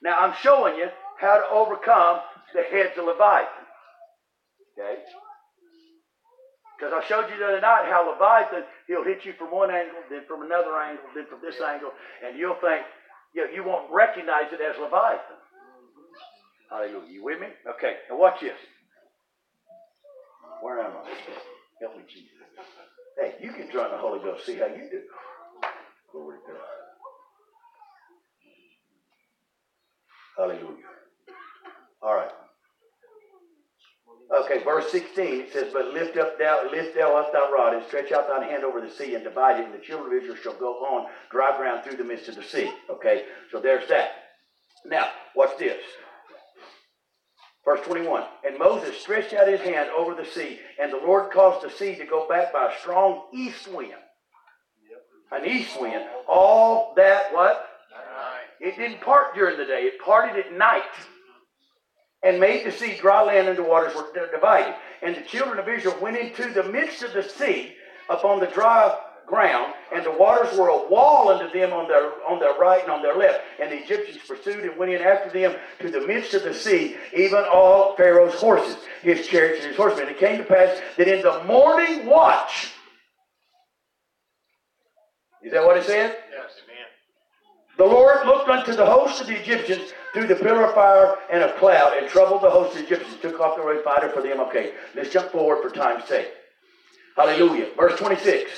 Now 0.02 0.18
I'm 0.20 0.34
showing 0.42 0.76
you 0.78 0.88
how 1.20 1.36
to 1.36 1.48
overcome 1.50 2.20
the 2.54 2.64
heads 2.64 2.98
of 2.98 3.06
Leviathan. 3.06 3.55
Okay? 4.78 5.00
Because 6.78 6.92
I 6.92 7.08
showed 7.08 7.32
you 7.32 7.40
the 7.40 7.48
other 7.48 7.62
night 7.62 7.88
how 7.88 8.12
Leviathan, 8.12 8.64
he'll 8.88 9.04
hit 9.06 9.24
you 9.24 9.34
from 9.40 9.52
one 9.52 9.72
angle, 9.72 9.96
then 10.10 10.24
from 10.28 10.44
another 10.44 10.76
angle, 10.76 11.06
then 11.16 11.26
from 11.28 11.40
this 11.42 11.62
angle, 11.62 11.92
and 12.26 12.38
you'll 12.38 12.60
think, 12.60 12.84
you, 13.34 13.48
you 13.54 13.64
won't 13.64 13.92
recognize 13.92 14.52
it 14.52 14.60
as 14.60 14.76
Leviathan. 14.80 15.40
Hallelujah. 16.70 17.12
You 17.12 17.24
with 17.24 17.40
me? 17.40 17.48
Okay, 17.78 17.96
now 18.10 18.18
watch 18.18 18.42
this. 18.42 18.58
Where 20.62 20.80
am 20.82 20.92
I? 20.92 21.10
Help 21.80 21.98
me, 21.98 22.04
Jesus. 22.08 22.32
Hey, 23.18 23.36
you 23.42 23.54
can 23.54 23.70
try 23.70 23.90
the 23.90 23.98
Holy 23.98 24.20
Ghost, 24.20 24.46
see 24.46 24.56
how 24.56 24.68
you 24.68 24.90
do. 24.92 25.02
Glory 26.12 26.38
to 26.46 26.52
God. 26.52 26.62
Hallelujah. 30.38 30.84
All 32.02 32.16
right. 32.16 32.32
Okay, 34.34 34.64
verse 34.64 34.92
16, 34.92 35.26
it 35.26 35.54
says, 35.54 35.72
But 35.72 35.94
lift 35.94 36.18
up 36.18 36.40
thou, 36.40 36.68
lift 36.72 36.96
thou 36.96 37.16
up 37.16 37.32
thy 37.32 37.50
rod, 37.52 37.76
and 37.76 37.86
stretch 37.86 38.12
out 38.12 38.28
thine 38.28 38.50
hand 38.50 38.64
over 38.64 38.82
the 38.82 38.90
sea, 38.90 39.14
and 39.14 39.24
divide 39.24 39.60
it, 39.60 39.66
and 39.66 39.74
the 39.74 39.86
children 39.86 40.18
of 40.18 40.24
Israel 40.24 40.38
shall 40.42 40.60
go 40.60 40.74
on 40.86 41.08
dry 41.30 41.56
ground 41.58 41.84
through 41.84 41.98
the 41.98 42.04
midst 42.04 42.28
of 42.28 42.36
the 42.36 42.44
sea. 42.44 42.72
Okay, 42.90 43.26
so 43.52 43.60
there's 43.60 43.88
that. 43.90 44.12
Now, 44.86 45.10
watch 45.36 45.58
this. 45.60 45.82
Verse 47.64 47.82
21 47.86 48.24
And 48.46 48.58
Moses 48.58 48.98
stretched 48.98 49.34
out 49.34 49.48
his 49.48 49.62
hand 49.62 49.90
over 49.96 50.16
the 50.16 50.26
sea, 50.26 50.60
and 50.82 50.92
the 50.92 50.98
Lord 50.98 51.32
caused 51.32 51.66
the 51.66 51.72
sea 51.72 51.96
to 51.96 52.06
go 52.06 52.28
back 52.28 52.52
by 52.52 52.72
a 52.72 52.80
strong 52.80 53.24
east 53.34 53.68
wind. 53.68 53.94
An 55.32 55.46
east 55.46 55.80
wind. 55.80 56.04
All 56.28 56.94
that 56.98 57.34
what? 57.34 57.68
It 58.60 58.78
didn't 58.78 59.02
part 59.02 59.36
during 59.36 59.58
the 59.58 59.66
day, 59.66 59.82
it 59.82 60.00
parted 60.00 60.44
at 60.44 60.54
night. 60.54 60.84
And 62.26 62.40
made 62.40 62.66
the 62.66 62.72
sea 62.72 62.98
dry 63.00 63.24
land, 63.24 63.48
and 63.48 63.58
the 63.58 63.64
waters 63.64 63.96
were 63.96 64.10
divided. 64.32 64.74
And 65.02 65.16
the 65.16 65.22
children 65.22 65.60
of 65.60 65.70
Israel 65.70 65.98
went 66.02 66.18
into 66.18 66.52
the 66.52 66.64
midst 66.64 67.04
of 67.04 67.14
the 67.14 67.24
sea 67.24 67.76
upon 68.10 68.40
the 68.40 68.48
dry 68.48 68.98
ground, 69.26 69.74
and 69.94 70.06
the 70.06 70.12
waters 70.12 70.58
were 70.58 70.70
a 70.70 70.88
wall 70.88 71.30
unto 71.30 71.52
them 71.58 71.74
on 71.74 71.88
their 71.88 72.12
on 72.30 72.40
their 72.40 72.58
right 72.58 72.82
and 72.82 72.92
on 72.92 73.02
their 73.02 73.18
left. 73.18 73.42
And 73.62 73.72
the 73.72 73.78
Egyptians 73.78 74.20
pursued 74.28 74.64
and 74.64 74.78
went 74.78 74.92
in 74.92 75.02
after 75.02 75.30
them 75.30 75.56
to 75.80 75.90
the 75.90 76.06
midst 76.06 76.34
of 76.34 76.44
the 76.44 76.54
sea, 76.54 76.96
even 77.16 77.44
all 77.52 77.96
Pharaoh's 77.96 78.36
horses, 78.36 78.78
his 79.02 79.28
chariots, 79.28 79.62
and 79.62 79.70
his 79.70 79.78
horsemen. 79.78 80.08
And 80.08 80.16
it 80.16 80.20
came 80.20 80.38
to 80.38 80.44
pass 80.44 80.80
that 80.98 81.08
in 81.08 81.22
the 81.22 81.44
morning 81.46 82.06
watch, 82.06 82.72
is 85.44 85.52
that 85.52 85.64
what 85.64 85.78
it 85.78 85.86
said? 85.86 86.16
Yes. 86.32 86.52
Amen. 86.64 86.86
The 87.78 87.86
Lord 87.86 88.26
looked 88.26 88.50
unto 88.50 88.76
the 88.76 88.86
host 88.86 89.22
of 89.22 89.28
the 89.28 89.40
Egyptians 89.40 89.94
through 90.16 90.28
the 90.28 90.36
pillar 90.36 90.64
of 90.64 90.74
fire 90.74 91.18
and 91.30 91.44
of 91.44 91.56
cloud 91.58 91.94
and 91.98 92.10
troubled 92.10 92.42
the 92.42 92.50
host 92.50 92.72
of 92.72 92.78
the 92.78 92.86
Egyptians, 92.86 93.18
took 93.22 93.40
off 93.42 93.58
the 93.58 93.62
right 93.62 93.84
fighter 93.84 94.10
for 94.10 94.24
them. 94.24 94.40
Okay, 94.40 94.72
let's 94.96 95.10
jump 95.10 95.30
forward 95.30 95.62
for 95.62 95.70
time's 95.70 96.06
sake. 96.06 96.30
Hallelujah. 97.18 97.68
Verse 97.78 98.00
26. 98.00 98.50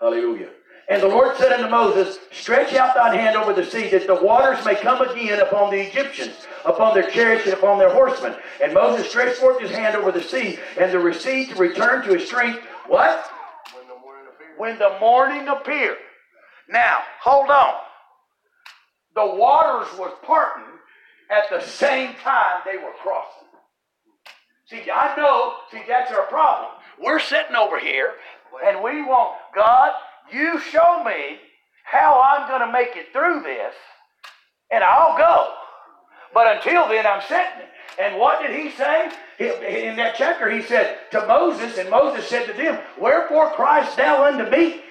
Hallelujah. 0.00 0.48
And 0.88 1.02
the 1.02 1.08
Lord 1.08 1.36
said 1.36 1.52
unto 1.52 1.68
Moses, 1.68 2.18
Stretch 2.32 2.72
out 2.72 2.94
thine 2.94 3.18
hand 3.18 3.36
over 3.36 3.52
the 3.52 3.66
sea, 3.66 3.90
that 3.90 4.06
the 4.06 4.14
waters 4.14 4.64
may 4.64 4.76
come 4.76 5.02
again 5.02 5.40
upon 5.40 5.70
the 5.70 5.86
Egyptians, 5.86 6.46
upon 6.64 6.94
their 6.94 7.10
chariots 7.10 7.44
and 7.44 7.52
upon 7.52 7.78
their 7.78 7.92
horsemen. 7.92 8.34
And 8.62 8.72
Moses 8.72 9.06
stretched 9.10 9.38
forth 9.38 9.60
his 9.60 9.70
hand 9.70 9.94
over 9.94 10.10
the 10.10 10.22
sea, 10.22 10.58
and 10.78 10.90
the 10.90 11.12
sea 11.12 11.46
to 11.46 11.54
return 11.56 12.02
to 12.06 12.14
his 12.14 12.26
strength. 12.26 12.60
What? 12.86 13.30
When 13.74 13.86
the 13.86 13.98
morning 14.00 14.26
appeared. 14.32 14.58
when 14.58 14.78
the 14.78 14.98
morning 14.98 15.48
appeared. 15.48 15.98
Now, 16.70 17.00
hold 17.20 17.50
on. 17.50 17.74
The 19.18 19.26
waters 19.26 19.88
was 19.98 20.12
parting 20.22 20.78
at 21.28 21.50
the 21.50 21.60
same 21.60 22.14
time 22.22 22.60
they 22.64 22.76
were 22.76 22.92
crossing. 23.02 23.48
See, 24.66 24.88
I 24.88 25.16
know, 25.16 25.54
see, 25.72 25.82
that's 25.88 26.12
our 26.12 26.26
problem. 26.26 26.70
We're 27.02 27.18
sitting 27.18 27.56
over 27.56 27.80
here 27.80 28.12
and 28.64 28.80
we 28.80 29.02
want, 29.02 29.36
God, 29.56 29.90
you 30.30 30.60
show 30.60 31.02
me 31.02 31.40
how 31.82 32.22
I'm 32.22 32.48
going 32.48 32.60
to 32.60 32.72
make 32.72 32.94
it 32.94 33.12
through 33.12 33.42
this 33.42 33.74
and 34.70 34.84
I'll 34.84 35.18
go. 35.18 35.52
But 36.32 36.54
until 36.54 36.88
then, 36.88 37.04
I'm 37.04 37.22
sitting. 37.22 37.66
And 37.98 38.20
what 38.20 38.40
did 38.40 38.54
he 38.54 38.70
say? 38.70 39.10
In 39.40 39.96
that 39.96 40.14
chapter, 40.16 40.48
he 40.48 40.62
said 40.62 40.96
to 41.10 41.26
Moses, 41.26 41.76
and 41.76 41.90
Moses 41.90 42.28
said 42.28 42.46
to 42.46 42.52
them, 42.52 42.78
Wherefore 43.00 43.50
criest 43.50 43.96
thou 43.96 44.26
unto 44.26 44.48
me? 44.48 44.82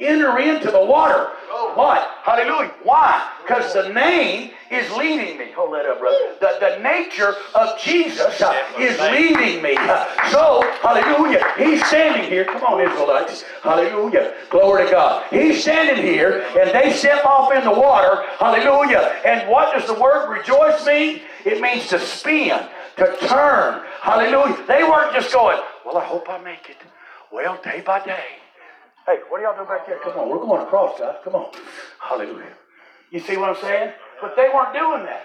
Enter 0.00 0.38
into 0.38 0.70
the 0.70 0.84
water. 0.84 1.30
Oh. 1.50 1.72
What? 1.74 2.08
Hallelujah. 2.22 2.72
Why? 2.84 3.32
Because 3.42 3.74
the 3.74 3.88
name 3.88 4.52
is 4.70 4.88
leading 4.92 5.38
me. 5.38 5.50
Hold 5.52 5.74
that 5.74 5.86
up, 5.86 5.98
brother. 5.98 6.34
The, 6.40 6.58
the 6.60 6.82
nature 6.82 7.34
of 7.56 7.76
Jesus 7.80 8.40
uh, 8.40 8.54
is 8.78 8.96
leading 9.00 9.60
me. 9.60 9.74
Uh, 9.76 10.30
so, 10.30 10.62
hallelujah. 10.82 11.42
He's 11.56 11.84
standing 11.86 12.30
here. 12.30 12.44
Come 12.44 12.62
on, 12.62 12.80
Israelites. 12.80 13.42
Hallelujah. 13.62 14.34
Glory 14.50 14.84
to 14.84 14.90
God. 14.92 15.26
He's 15.30 15.62
standing 15.62 16.04
here, 16.04 16.46
and 16.56 16.70
they 16.70 16.92
step 16.92 17.24
off 17.24 17.52
in 17.52 17.64
the 17.64 17.72
water. 17.72 18.24
Hallelujah. 18.38 19.20
And 19.24 19.48
what 19.50 19.76
does 19.76 19.88
the 19.88 20.00
word 20.00 20.30
rejoice 20.30 20.86
mean? 20.86 21.22
It 21.44 21.60
means 21.60 21.88
to 21.88 21.98
spin, 21.98 22.60
to 22.98 23.16
turn. 23.26 23.82
Hallelujah. 24.00 24.64
They 24.68 24.84
weren't 24.84 25.12
just 25.12 25.32
going, 25.32 25.58
well, 25.84 25.96
I 25.96 26.04
hope 26.04 26.28
I 26.30 26.38
make 26.38 26.70
it. 26.70 26.76
Well, 27.32 27.60
day 27.64 27.82
by 27.84 28.04
day. 28.04 28.37
Hey, 29.08 29.20
what 29.30 29.40
are 29.40 29.44
y'all 29.44 29.56
doing 29.56 29.68
back 29.68 29.86
there? 29.86 29.98
Come 30.00 30.18
on, 30.18 30.28
we're 30.28 30.36
going 30.36 30.60
across, 30.60 31.00
guys. 31.00 31.16
Come 31.24 31.34
on. 31.34 31.50
Hallelujah. 31.98 32.52
You 33.10 33.20
see 33.20 33.38
what 33.38 33.48
I'm 33.48 33.62
saying? 33.62 33.94
But 34.20 34.36
they 34.36 34.50
weren't 34.54 34.74
doing 34.74 35.04
that. 35.04 35.24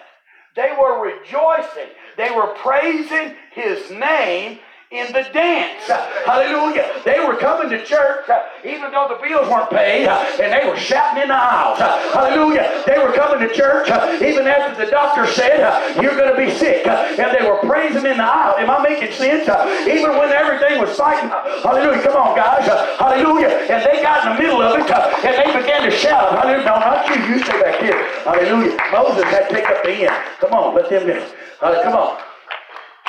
They 0.56 0.74
were 0.80 1.04
rejoicing. 1.04 1.92
They 2.16 2.32
were 2.32 2.54
praising 2.64 3.36
his 3.52 3.92
name 3.92 4.60
in 4.94 5.12
the 5.12 5.26
dance. 5.34 5.90
Hallelujah. 6.24 7.02
They 7.04 7.18
were 7.20 7.36
coming 7.36 7.70
to 7.74 7.84
church 7.84 8.30
uh, 8.30 8.46
even 8.64 8.92
though 8.92 9.10
the 9.10 9.18
bills 9.26 9.50
weren't 9.50 9.70
paid 9.72 10.06
uh, 10.06 10.22
and 10.40 10.54
they 10.54 10.70
were 10.70 10.78
shouting 10.78 11.24
in 11.24 11.30
the 11.30 11.36
aisles. 11.36 11.82
Uh, 11.82 11.98
Hallelujah. 12.14 12.84
They 12.86 13.02
were 13.02 13.12
coming 13.12 13.42
to 13.42 13.50
church 13.54 13.90
even 14.22 14.46
after 14.46 14.86
the 14.86 14.90
doctor 14.92 15.26
said, 15.26 15.66
You're 15.98 16.16
going 16.16 16.30
to 16.30 16.38
be 16.38 16.54
sick. 16.54 16.86
And 16.86 17.34
they 17.34 17.42
were 17.42 17.58
praising 17.66 18.06
in 18.06 18.22
the 18.22 18.24
aisle. 18.24 18.54
Am 18.62 18.70
I 18.70 18.86
making 18.86 19.12
sense? 19.18 19.50
Even 19.90 20.14
when 20.14 20.30
everything 20.30 20.78
was 20.78 20.96
fighting. 20.96 21.30
Hallelujah. 21.66 22.02
Come 22.04 22.16
on, 22.16 22.38
guys. 22.38 22.70
Hallelujah. 23.02 23.50
And 23.74 23.82
they 23.82 23.98
got 24.06 24.30
in 24.30 24.38
the 24.38 24.40
middle 24.40 24.62
of 24.62 24.78
it 24.78 24.86
and 24.86 25.34
they 25.34 25.50
began 25.58 25.90
to 25.90 25.92
shout. 25.92 26.38
Hallelujah. 26.38 26.70
No, 26.70 26.78
not 26.78 27.10
you. 27.10 27.18
You 27.34 27.44
stay 27.44 27.58
back 27.60 27.82
here. 27.82 27.98
Hallelujah. 28.30 28.78
Moses 28.94 29.26
had 29.26 29.50
to 29.50 29.58
up 29.58 29.84
the 29.84 30.06
end. 30.06 30.14
Come 30.40 30.54
on. 30.54 30.76
Let 30.76 30.90
them. 30.90 31.24
Uh, 31.62 31.82
come 31.82 31.94
on. 31.94 32.22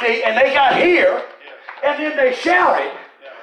See, 0.00 0.22
and 0.24 0.36
they 0.36 0.52
got 0.52 0.76
here, 0.76 1.22
and 1.84 1.98
then 2.02 2.16
they 2.16 2.32
shouted, 2.34 2.90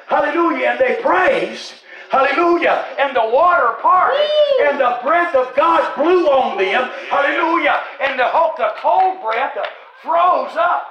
hallelujah, 0.08 0.70
and 0.72 0.80
they 0.80 1.02
praised, 1.02 1.74
hallelujah, 2.10 2.86
and 3.00 3.16
the 3.16 3.22
water 3.34 3.76
parted, 3.82 4.28
and 4.64 4.80
the 4.80 5.00
breath 5.04 5.36
of 5.36 5.56
God 5.56 5.96
blew 5.96 6.26
on 6.28 6.58
them, 6.58 6.90
hallelujah, 7.10 7.80
and 8.02 8.20
the, 8.20 8.26
whole- 8.28 8.54
the 8.58 8.72
cold 8.78 9.22
breath 9.22 9.54
froze 10.02 10.56
up, 10.58 10.88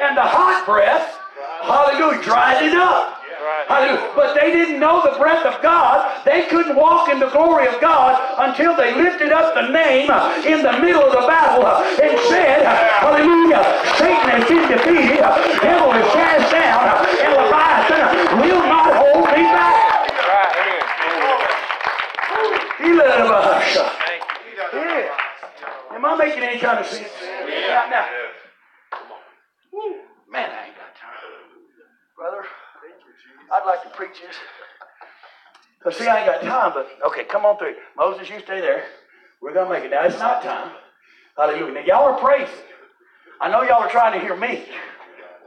and 0.00 0.16
the 0.16 0.22
hot 0.22 0.64
breath, 0.66 1.18
hallelujah, 1.62 2.22
dried 2.22 2.62
it 2.64 2.74
up. 2.74 3.19
Hallelujah. 3.68 4.12
But 4.14 4.34
they 4.34 4.52
didn't 4.52 4.80
know 4.80 5.00
the 5.02 5.16
breath 5.18 5.46
of 5.46 5.62
God. 5.62 6.24
They 6.24 6.46
couldn't 6.48 6.76
walk 6.76 7.08
in 7.08 7.18
the 7.18 7.30
glory 7.30 7.66
of 7.68 7.80
God 7.80 8.18
until 8.38 8.76
they 8.76 8.94
lifted 8.94 9.32
up 9.32 9.54
the 9.54 9.72
name 9.72 10.10
in 10.44 10.62
the 10.62 10.72
middle 10.80 11.02
of 11.02 11.12
the 11.12 11.24
battle 11.26 11.64
and 11.64 12.18
said, 12.28 12.66
Hallelujah, 13.00 13.64
Satan 13.96 14.28
has 14.28 14.44
been 14.48 14.68
defeated, 14.68 15.24
devil 15.64 15.92
is 15.96 16.08
cast 16.12 16.52
down, 16.52 16.84
and 17.16 17.32
Leviathan 17.32 18.40
will 18.44 18.64
not 18.68 18.92
hold 18.96 19.24
me 19.32 19.44
back. 19.48 20.10
He 22.80 22.92
let 22.92 23.20
him 23.20 23.26
hush. 23.28 23.76
Yeah. 24.72 25.94
Am 25.96 26.04
I 26.04 26.16
making 26.16 26.42
any 26.42 26.58
kind 26.58 26.78
of 26.78 26.86
sense? 26.86 27.08
Yeah. 27.20 27.88
Now, 27.90 28.06
Woo. 29.72 29.96
man, 30.30 30.50
I 30.50 30.66
ain't 30.68 30.76
got 30.76 30.94
time. 30.96 31.20
Brother, 32.16 32.44
I'd 33.52 33.66
like 33.66 33.82
to 33.82 33.90
preach 33.90 34.20
this. 34.20 34.36
Because, 35.78 35.98
see, 35.98 36.06
I 36.06 36.18
ain't 36.18 36.26
got 36.26 36.42
time, 36.42 36.72
but 36.74 36.88
okay, 37.08 37.24
come 37.24 37.44
on 37.44 37.58
through. 37.58 37.74
Moses, 37.96 38.28
you 38.28 38.40
stay 38.40 38.60
there. 38.60 38.84
We're 39.40 39.54
going 39.54 39.68
to 39.68 39.72
make 39.72 39.84
it. 39.84 39.90
Now, 39.90 40.04
it's 40.04 40.18
not 40.18 40.42
time. 40.42 40.72
Hallelujah. 41.36 41.72
Now, 41.72 41.80
y'all 41.80 42.12
are 42.12 42.20
praising. 42.20 42.54
I 43.40 43.50
know 43.50 43.62
y'all 43.62 43.82
are 43.82 43.88
trying 43.88 44.12
to 44.12 44.20
hear 44.20 44.36
me, 44.36 44.64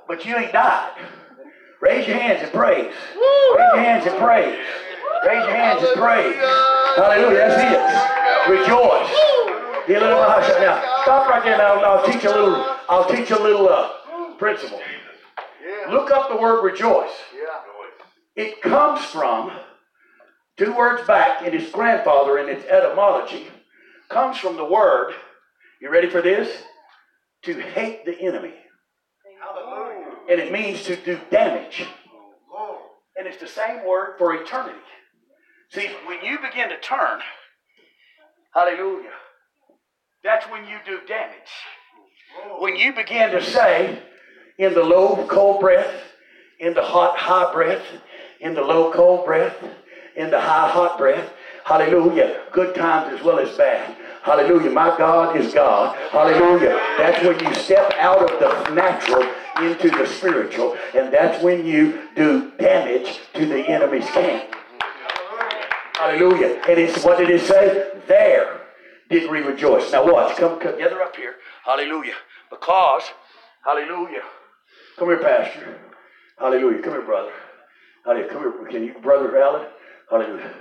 but 0.07 0.25
you 0.25 0.35
ain't 0.35 0.51
died. 0.51 0.97
Raise 1.81 2.07
your 2.07 2.17
hands 2.17 2.41
and 2.41 2.51
praise. 2.51 2.91
Raise 2.91 3.71
your 3.73 3.83
hands 3.83 4.05
and 4.07 4.17
praise. 4.17 4.57
Raise 5.27 5.43
your 5.45 5.55
hands 5.55 5.83
and 5.83 6.01
praise. 6.01 6.35
Hallelujah. 6.95 7.37
That's 7.37 7.61
it. 7.61 8.49
Rejoice. 8.49 9.33
He 9.85 9.93
let 9.93 10.03
him 10.03 10.63
Now 10.63 11.01
stop 11.03 11.29
right 11.29 11.43
there. 11.43 11.57
Now 11.57 11.83
I'll 11.83 12.05
teach 12.05 12.23
a 12.23 12.29
little. 12.29 12.65
I'll 12.89 13.07
teach 13.09 13.31
a 13.31 13.39
little 13.39 13.69
uh, 13.69 13.89
principle. 14.37 14.81
Look 15.91 16.11
up 16.11 16.29
the 16.29 16.37
word 16.37 16.63
rejoice. 16.63 17.11
It 18.35 18.61
comes 18.61 19.03
from 19.05 19.51
two 20.57 20.75
words 20.75 21.05
back 21.05 21.45
in 21.45 21.53
its 21.53 21.71
grandfather 21.71 22.39
in 22.39 22.49
its 22.49 22.65
etymology. 22.65 23.47
Comes 24.09 24.37
from 24.37 24.57
the 24.57 24.65
word. 24.65 25.13
You 25.81 25.91
ready 25.91 26.09
for 26.09 26.21
this? 26.21 26.63
To 27.43 27.53
hate 27.53 28.05
the 28.05 28.19
enemy. 28.19 28.53
And 30.29 30.39
it 30.39 30.51
means 30.51 30.83
to 30.83 30.95
do 30.95 31.19
damage. 31.29 31.85
And 33.17 33.27
it's 33.27 33.37
the 33.37 33.47
same 33.47 33.85
word 33.85 34.15
for 34.17 34.33
eternity. 34.33 34.79
See, 35.69 35.89
when 36.05 36.23
you 36.23 36.39
begin 36.39 36.69
to 36.69 36.79
turn, 36.79 37.19
hallelujah, 38.53 39.09
that's 40.23 40.45
when 40.49 40.65
you 40.67 40.77
do 40.85 40.99
damage. 41.07 41.37
When 42.59 42.75
you 42.75 42.93
begin 42.93 43.31
to 43.31 43.43
say, 43.43 44.01
in 44.57 44.73
the 44.73 44.83
low, 44.83 45.27
cold 45.27 45.59
breath, 45.59 45.93
in 46.59 46.73
the 46.73 46.81
hot, 46.81 47.17
high 47.17 47.51
breath, 47.51 47.83
in 48.43 48.53
the 48.53 48.61
low, 48.61 48.91
cold 48.91 49.25
breath, 49.25 49.55
in 50.15 50.29
the 50.29 50.39
high, 50.39 50.69
hot 50.69 50.97
breath, 50.97 51.31
hallelujah, 51.63 52.41
good 52.51 52.75
times 52.75 53.17
as 53.17 53.23
well 53.25 53.39
as 53.39 53.57
bad. 53.57 53.97
Hallelujah. 54.21 54.69
My 54.69 54.95
God 54.97 55.35
is 55.35 55.53
God. 55.53 55.97
Hallelujah. 56.11 56.79
That's 56.97 57.25
when 57.25 57.39
you 57.39 57.53
step 57.55 57.93
out 57.99 58.21
of 58.21 58.39
the 58.39 58.73
natural 58.73 59.21
into 59.61 59.89
the 59.89 60.05
spiritual, 60.05 60.77
and 60.95 61.13
that's 61.13 61.43
when 61.43 61.65
you 61.65 62.07
do 62.15 62.51
damage 62.57 63.19
to 63.33 63.45
the 63.45 63.59
enemy's 63.59 64.05
camp. 64.11 64.55
Hallelujah. 65.95 66.61
And 66.69 66.79
it's 66.79 67.03
what 67.03 67.17
did 67.17 67.29
it 67.29 67.41
say? 67.41 67.91
There 68.07 68.61
did 69.09 69.29
we 69.29 69.39
rejoice. 69.39 69.91
Now 69.91 70.09
watch. 70.09 70.37
Come, 70.37 70.59
together 70.59 71.01
up 71.01 71.15
here. 71.15 71.35
Hallelujah. 71.65 72.15
Because, 72.49 73.03
hallelujah. 73.65 74.23
Come 74.97 75.09
here, 75.09 75.19
Pastor. 75.19 75.79
Hallelujah. 76.39 76.81
Come 76.81 76.93
here, 76.93 77.01
brother. 77.01 77.31
Hallelujah. 78.05 78.27
Come 78.29 78.41
here. 78.41 78.67
Can 78.69 78.83
you, 78.83 78.93
brother 79.01 79.37
Alan? 79.41 79.67
Hallelujah. 80.09 80.51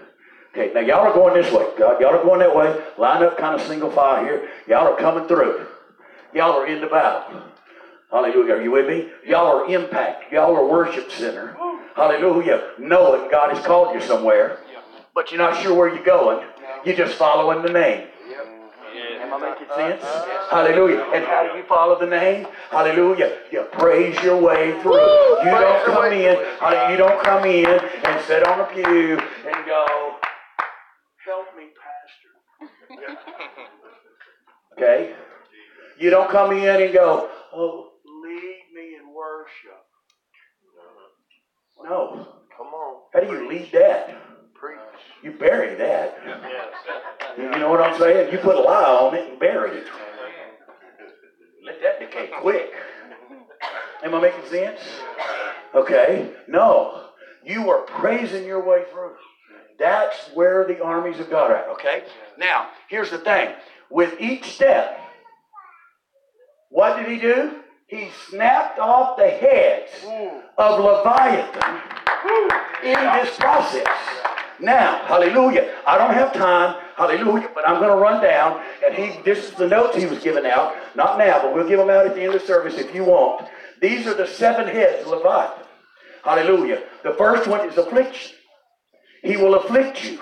Okay, 0.52 0.73
now 0.74 0.81
y'all 0.81 1.01
are 1.01 1.14
going 1.14 1.35
this 1.35 1.52
way. 1.52 1.66
God, 1.78 2.01
Y'all 2.01 2.14
are 2.14 2.23
going 2.23 2.40
that 2.40 2.55
way. 2.55 2.78
Line 2.98 3.23
up 3.23 3.39
kind 3.39 3.59
of 3.59 3.66
single 3.66 3.90
file 3.90 4.23
here. 4.24 4.51
Y'all 4.69 4.86
are 4.93 4.98
coming 4.98 5.27
through. 5.27 5.66
Y'all 6.35 6.52
are 6.52 6.66
in 6.66 6.81
the 6.81 6.86
battle. 6.86 7.43
Hallelujah. 8.10 8.55
Are 8.55 8.62
you 8.62 8.70
with 8.70 8.86
me? 8.86 9.09
Y'all 9.27 9.47
are 9.47 9.66
impact. 9.74 10.31
Y'all 10.31 10.55
are 10.55 10.66
worship 10.66 11.10
center. 11.10 11.56
Hallelujah. 11.97 12.73
Knowing 12.78 13.31
God 13.31 13.55
has 13.55 13.64
called 13.64 13.94
you 13.94 14.01
somewhere, 14.02 14.59
but 15.14 15.31
you're 15.31 15.39
not 15.40 15.62
sure 15.62 15.74
where 15.74 15.94
you're 15.94 16.05
going. 16.05 16.47
You're 16.85 16.97
just 16.97 17.14
following 17.14 17.62
the 17.62 17.73
name. 17.73 18.09
Am 19.33 19.43
I 19.43 19.51
making 19.51 19.69
sense? 19.75 20.03
Hallelujah. 20.51 21.07
And 21.15 21.25
how 21.25 21.49
do 21.51 21.57
you 21.59 21.65
follow 21.65 21.99
the 21.99 22.07
name? 22.07 22.47
Hallelujah. 22.71 23.39
You 23.51 23.63
praise 23.73 24.15
your 24.23 24.37
way 24.37 24.79
through. 24.83 24.93
You 24.93 25.51
don't 25.51 25.85
come 25.87 26.13
in. 26.13 26.37
You 26.91 26.97
don't 26.99 27.23
come 27.25 27.45
in 27.47 27.67
and 27.67 28.25
sit 28.27 28.47
on 28.47 28.61
a 28.61 28.65
pew 28.65 29.19
and 29.19 29.67
go, 29.67 30.17
"Help 31.25 31.47
me, 31.57 31.69
Pastor." 31.81 33.09
Okay. 34.75 35.13
You 35.99 36.09
don't 36.09 36.31
come 36.31 36.51
in 36.53 36.81
and 36.83 36.95
go, 36.95 37.29
"Oh, 37.53 37.91
lead 38.25 38.65
me 38.75 38.97
in 38.97 39.15
worship." 39.15 39.85
No. 41.83 42.27
Come 42.57 42.67
on. 42.69 43.03
How 43.13 43.21
do 43.21 43.27
you 43.27 43.49
lead 43.49 43.71
that? 43.73 44.22
You 45.23 45.32
bury 45.32 45.74
that. 45.77 46.19
You 47.39 47.49
know 47.51 47.70
what 47.70 47.81
I'm 47.81 47.99
saying? 47.99 48.32
You 48.32 48.39
put 48.39 48.57
a 48.57 48.61
lie 48.61 48.85
on 48.85 49.15
it 49.15 49.31
and 49.31 49.39
bury 49.39 49.78
it. 49.78 49.86
Let 51.65 51.81
that 51.82 52.01
decay 52.01 52.31
quick. 52.40 52.73
Am 54.03 54.15
I 54.15 54.20
making 54.20 54.51
sense? 54.51 54.81
Okay. 55.74 56.32
No. 56.49 57.11
You 57.44 57.70
are 57.70 57.82
praising 57.82 58.44
your 58.44 58.65
way 58.65 58.85
through. 58.90 59.15
That's 59.78 60.16
where 60.35 60.66
the 60.66 60.82
armies 60.82 61.20
of 61.20 61.31
God 61.31 61.51
are 61.51 61.57
at. 61.57 61.69
Okay? 61.70 62.05
Now, 62.39 62.69
here's 62.89 63.11
the 63.11 63.19
thing. 63.19 63.55
With 63.90 64.20
each 64.20 64.44
step, 64.44 64.99
what 66.70 66.97
did 66.97 67.09
he 67.09 67.19
do? 67.19 67.61
He 67.86 68.09
snapped 68.28 68.78
off 68.78 69.16
the 69.16 69.28
heads 69.28 69.90
of 70.57 70.81
Leviathan 70.81 71.81
in 72.82 72.94
this 72.94 73.36
process. 73.36 73.86
Now, 74.62 75.05
hallelujah. 75.06 75.74
I 75.86 75.98
don't 75.98 76.14
have 76.14 76.32
time, 76.32 76.76
hallelujah, 76.97 77.51
but 77.52 77.66
I'm 77.66 77.80
going 77.80 77.90
to 77.90 77.97
run 77.97 78.22
down. 78.22 78.62
And 78.86 78.94
he, 78.94 79.20
this 79.22 79.44
is 79.44 79.51
the 79.55 79.66
notes 79.66 79.97
he 79.97 80.06
was 80.06 80.20
giving 80.20 80.47
out. 80.47 80.76
Not 80.94 81.18
now, 81.18 81.43
but 81.43 81.52
we'll 81.52 81.68
give 81.68 81.78
them 81.78 81.90
out 81.90 82.06
at 82.06 82.14
the 82.14 82.22
end 82.22 82.32
of 82.32 82.40
the 82.40 82.47
service 82.47 82.78
if 82.78 82.94
you 82.94 83.05
want. 83.05 83.48
These 83.80 84.06
are 84.06 84.14
the 84.14 84.26
seven 84.26 84.68
heads 84.68 85.02
of 85.02 85.09
Leviathan. 85.09 85.66
Hallelujah. 86.22 86.84
The 87.02 87.14
first 87.14 87.48
one 87.48 87.68
is 87.68 87.76
affliction. 87.76 88.36
He 89.24 89.36
will 89.36 89.56
afflict 89.56 90.05
you. 90.05 90.20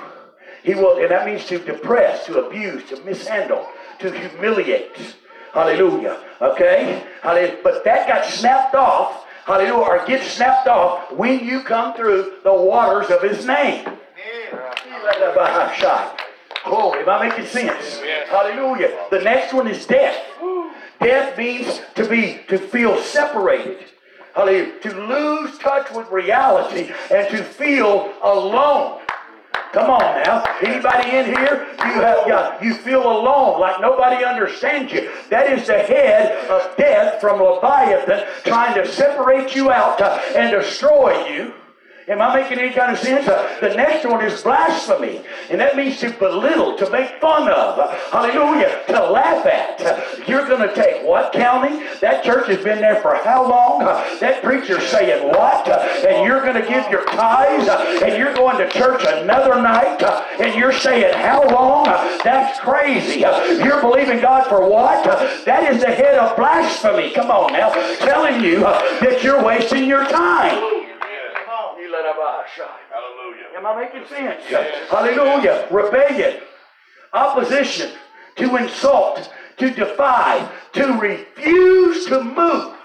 He 0.63 0.75
will, 0.75 0.99
and 0.99 1.11
that 1.11 1.27
means 1.27 1.45
to 1.47 1.59
depress, 1.59 2.25
to 2.27 2.47
abuse, 2.47 2.89
to 2.89 3.03
mishandle, 3.05 3.69
to 3.99 4.11
humiliate. 4.11 5.17
Hallelujah. 5.53 6.19
Okay? 6.41 7.05
Hallelujah. 7.23 7.59
But 7.63 7.85
that 7.85 8.09
got 8.09 8.25
snapped 8.25 8.75
off. 8.75 9.27
Hallelujah. 9.45 9.75
Or 9.75 10.07
gets 10.07 10.27
snapped 10.29 10.69
off 10.69 11.13
when 11.13 11.45
you 11.45 11.63
come 11.63 11.95
through 11.95 12.37
the 12.43 12.55
waters 12.55 13.11
of 13.11 13.23
his 13.23 13.45
name. 13.45 13.85
Oh, 16.67 16.95
am 16.95 17.09
I 17.09 17.29
making 17.29 17.47
sense? 17.47 18.01
Hallelujah. 18.29 19.07
The 19.11 19.21
next 19.21 19.53
one 19.53 19.67
is 19.67 19.87
death. 19.87 20.17
Death 21.01 21.39
means 21.39 21.81
to 21.95 22.07
be, 22.09 22.41
to 22.49 22.59
feel 22.59 22.99
separated. 23.03 23.85
Hallelujah. 24.35 24.79
To 24.81 25.07
lose 25.07 25.59
touch 25.59 25.91
with 25.93 26.09
reality 26.11 26.93
and 27.11 27.29
to 27.31 27.43
feel 27.43 28.13
alone. 28.23 29.01
Come 29.73 29.89
on 29.91 30.01
now. 30.25 30.43
Anybody 30.63 31.11
in 31.17 31.27
here? 31.27 31.67
You 31.79 32.01
have 32.03 32.27
got 32.27 32.63
you 32.63 32.75
feel 32.75 33.03
alone, 33.03 33.61
like 33.61 33.81
nobody 33.81 34.25
understands 34.25 34.93
you. 34.93 35.11
That 35.31 35.51
is 35.53 35.67
the 35.67 35.79
head 35.79 36.49
of 36.49 36.77
death 36.77 37.21
from 37.21 37.41
Leviathan 37.41 38.27
trying 38.45 38.75
to 38.75 38.87
separate 38.87 39.55
you 39.55 39.71
out 39.71 40.01
and 40.03 40.51
destroy 40.51 41.29
you. 41.29 41.55
Am 42.09 42.21
I 42.21 42.35
making 42.41 42.59
any 42.59 42.73
kind 42.73 42.93
of 42.93 42.99
sense? 42.99 43.29
Uh, 43.29 43.59
the 43.61 43.75
next 43.75 44.07
one 44.07 44.25
is 44.25 44.43
blasphemy, 44.43 45.23
and 45.51 45.61
that 45.61 45.77
means 45.77 46.01
to 46.01 46.11
belittle, 46.11 46.77
to 46.79 46.91
make 46.91 47.21
fun 47.21 47.49
of. 47.49 47.79
Hallelujah, 48.11 48.83
to 48.89 49.11
laugh 49.11 49.47
at. 49.47 50.29
You're 50.29 50.47
going 50.47 50.67
to 50.67 50.75
take 50.75 51.05
what 51.05 51.33
county? 51.33 51.85
That 52.01 52.25
church 52.25 52.49
has 52.49 52.65
been 52.65 52.81
there 52.81 53.01
for 53.03 53.15
how 53.17 53.49
long? 53.49 53.83
Uh, 53.83 54.19
that 54.21 54.43
preacher's 54.43 54.87
saying 54.89 55.29
what? 55.29 55.69
Uh, 55.69 56.07
and 56.09 56.27
you're 56.27 56.41
going 56.41 56.61
to 56.61 56.69
give 56.69 56.91
your 56.91 57.05
tithes, 57.07 57.69
and 58.03 58.17
you're 58.17 58.35
going 58.35 58.59
to 58.59 58.69
church 58.71 59.05
another 59.07 59.61
night, 59.61 60.03
and 60.41 60.59
you're 60.59 60.73
saying 60.73 61.15
how 61.15 61.47
long? 61.49 61.85
that's 62.25 62.59
crazy. 62.61 63.21
you're 63.21 63.81
believing 63.81 64.21
God 64.21 64.47
for 64.49 64.69
what? 64.69 65.05
that 65.45 65.73
is 65.73 65.81
the 65.81 65.91
head 65.91 66.19
of 66.19 66.37
blasphemy. 66.37 67.13
Come 67.13 67.31
on 67.31 67.53
now, 67.53 67.71
telling 67.99 68.43
you 68.43 68.61
that 68.61 69.21
you're 69.23 69.43
wasting 69.45 69.87
your 69.87 70.05
time. 70.07 70.90
Hallelujah. 72.91 73.47
Am 73.57 73.67
I 73.67 73.85
making 73.85 74.07
sense? 74.09 74.43
Yes. 74.49 74.89
Hallelujah. 74.91 75.67
Rebellion, 75.71 76.41
opposition, 77.13 77.91
to 78.37 78.57
insult, 78.57 79.33
to 79.59 79.71
defy, 79.71 80.49
to 80.73 80.87
refuse 80.99 82.07
to 82.07 82.23
move. 82.23 82.77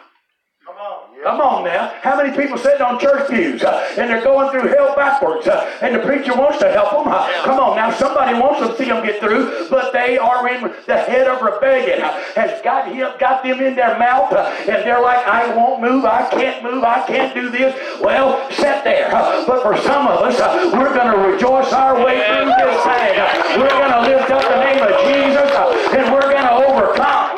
Come 1.26 1.42
on 1.42 1.64
now. 1.64 1.90
How 2.04 2.16
many 2.16 2.38
people 2.38 2.56
sitting 2.56 2.84
on 2.84 3.00
church 3.00 3.28
pews 3.32 3.64
uh, 3.64 3.96
and 3.98 4.12
they're 4.12 4.22
going 4.22 4.52
through 4.52 4.70
hell 4.70 4.94
backwards 4.96 5.48
uh, 5.48 5.66
and 5.82 5.96
the 5.96 6.00
preacher 6.06 6.38
wants 6.38 6.60
to 6.60 6.70
help 6.72 6.92
them? 6.92 7.12
Uh, 7.12 7.26
come 7.42 7.58
on 7.58 7.76
now. 7.76 7.90
Somebody 7.90 8.38
wants 8.38 8.62
to 8.62 8.78
see 8.78 8.86
them 8.86 9.04
get 9.04 9.20
through, 9.20 9.68
but 9.72 9.92
they 9.92 10.20
are 10.20 10.48
in 10.48 10.62
the 10.86 10.98
head 11.02 11.26
of 11.26 11.42
rebellion. 11.42 12.04
Uh, 12.04 12.14
has 12.36 12.62
got, 12.62 12.94
him, 12.94 13.10
got 13.18 13.42
them 13.42 13.60
in 13.60 13.74
their 13.74 13.98
mouth 13.98 14.32
uh, 14.34 14.54
and 14.70 14.86
they're 14.86 15.02
like, 15.02 15.26
I 15.26 15.50
won't 15.56 15.82
move. 15.82 16.06
I 16.06 16.30
can't 16.30 16.62
move. 16.62 16.84
I 16.84 17.02
can't 17.08 17.34
do 17.34 17.50
this. 17.50 17.74
Well, 18.00 18.48
sit 18.52 18.84
there. 18.84 19.10
Uh, 19.10 19.48
but 19.48 19.64
for 19.64 19.76
some 19.82 20.06
of 20.06 20.22
us, 20.22 20.38
we're 20.74 20.94
going 20.94 21.10
to 21.10 21.18
rejoice 21.18 21.74
our 21.74 22.06
way 22.06 22.22
through 22.22 22.54
this 22.54 22.78
thing. 22.86 23.58
we're 23.58 23.74
going 23.74 23.94
to 23.98 24.02
lift 24.14 24.30
up 24.30 24.44
the 24.46 24.62
name 24.62 24.78
of 24.78 24.94
Jesus 25.10 25.50
and 25.90 26.14
we're 26.14 26.30
going 26.30 26.46
to 26.46 26.70
overcome. 26.70 27.36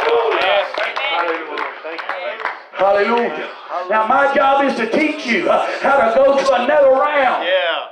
Hallelujah. 2.78 3.50
Now, 3.90 4.08
my 4.08 4.34
job 4.36 4.64
is 4.66 4.76
to 4.76 4.90
teach 4.90 5.26
you 5.26 5.50
uh, 5.50 5.68
how 5.82 6.10
to 6.10 6.16
go 6.16 6.38
to 6.38 6.64
another 6.64 6.92
round. 6.92 7.44
Yeah. 7.44 7.88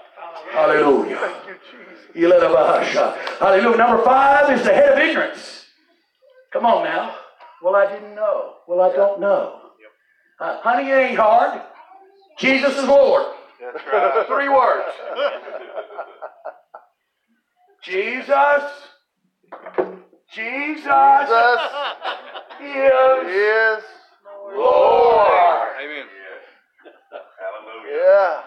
Hallelujah. 0.52 1.42
You, 2.14 2.32
Hallelujah. 2.32 3.78
Number 3.78 4.04
five 4.04 4.58
is 4.58 4.64
the 4.64 4.74
head 4.74 4.94
of 4.94 5.00
ignorance. 5.00 5.66
Come 6.54 6.66
on 6.66 6.84
now. 6.84 7.16
Well, 7.62 7.76
I 7.76 7.92
didn't 7.92 8.16
know. 8.16 8.54
Well, 8.68 8.82
I 8.82 8.96
don't 8.96 9.20
know. 9.20 9.60
Uh, 10.40 10.62
honey, 10.62 10.90
it 10.90 10.94
ain't 10.94 11.18
hard. 11.18 11.62
Jesus 12.38 12.78
is 12.78 12.86
Lord. 12.86 13.26
That's 13.60 13.84
right. 13.92 14.28
Three 14.28 14.50
words. 14.50 14.92
Jesus, 17.84 18.64
Jesus 20.34 20.92
Jesus 20.92 21.60
is 22.62 23.28
is 23.28 23.84
Lord. 24.58 25.70
Amen. 25.82 26.06
Hallelujah. 27.12 27.98
yeah. 27.98 28.42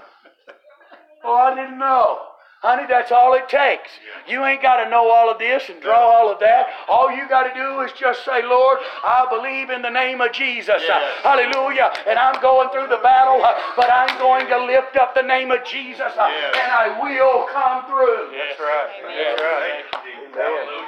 Oh, 1.25 1.35
I 1.35 1.55
didn't 1.55 1.79
know. 1.79 2.21
Honey, 2.61 2.91
that's 2.91 3.13
all 3.13 3.35
it 3.35 3.49
takes. 3.49 3.87
You 4.27 4.43
ain't 4.45 4.61
got 4.61 4.83
to 4.83 4.91
know 4.91 5.07
all 5.09 5.31
of 5.31 5.39
this 5.39 5.63
and 5.71 5.81
draw 5.81 5.95
all 5.95 6.27
of 6.27 6.41
that. 6.41 6.67
All 6.91 7.07
you 7.15 7.29
got 7.29 7.47
to 7.47 7.55
do 7.55 7.81
is 7.87 7.93
just 7.95 8.25
say, 8.25 8.43
Lord, 8.43 8.79
I 9.07 9.31
believe 9.31 9.71
in 9.71 9.81
the 9.81 9.95
name 9.95 10.21
of 10.21 10.33
Jesus. 10.33 10.83
Uh, 10.83 10.99
hallelujah. 11.23 11.95
And 12.11 12.19
I'm 12.19 12.43
going 12.43 12.67
through 12.75 12.91
the 12.91 12.99
battle, 12.99 13.39
but 13.79 13.87
I'm 13.93 14.11
going 14.19 14.51
to 14.51 14.59
lift 14.67 14.97
up 14.99 15.15
the 15.15 15.23
name 15.23 15.53
of 15.53 15.63
Jesus 15.65 16.11
uh, 16.19 16.27
and 16.27 16.67
I 16.67 16.99
will 16.99 17.47
come 17.47 17.87
through. 17.87 18.35
That's 18.35 18.59
right. 18.59 18.91
That's 19.07 19.39
right. 19.39 19.87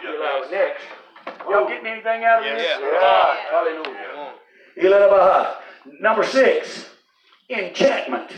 You 0.03 0.19
know, 0.19 0.51
next. 0.51 0.83
Y'all 1.49 1.69
getting 1.69 1.87
anything 1.87 2.25
out 2.25 2.43
of 2.43 2.51
this? 2.51 2.67
Yes. 2.67 2.81
God, 2.83 3.39
hallelujah. 3.47 4.11
Number 6.01 6.25
six, 6.25 6.87
enchantment, 7.49 8.31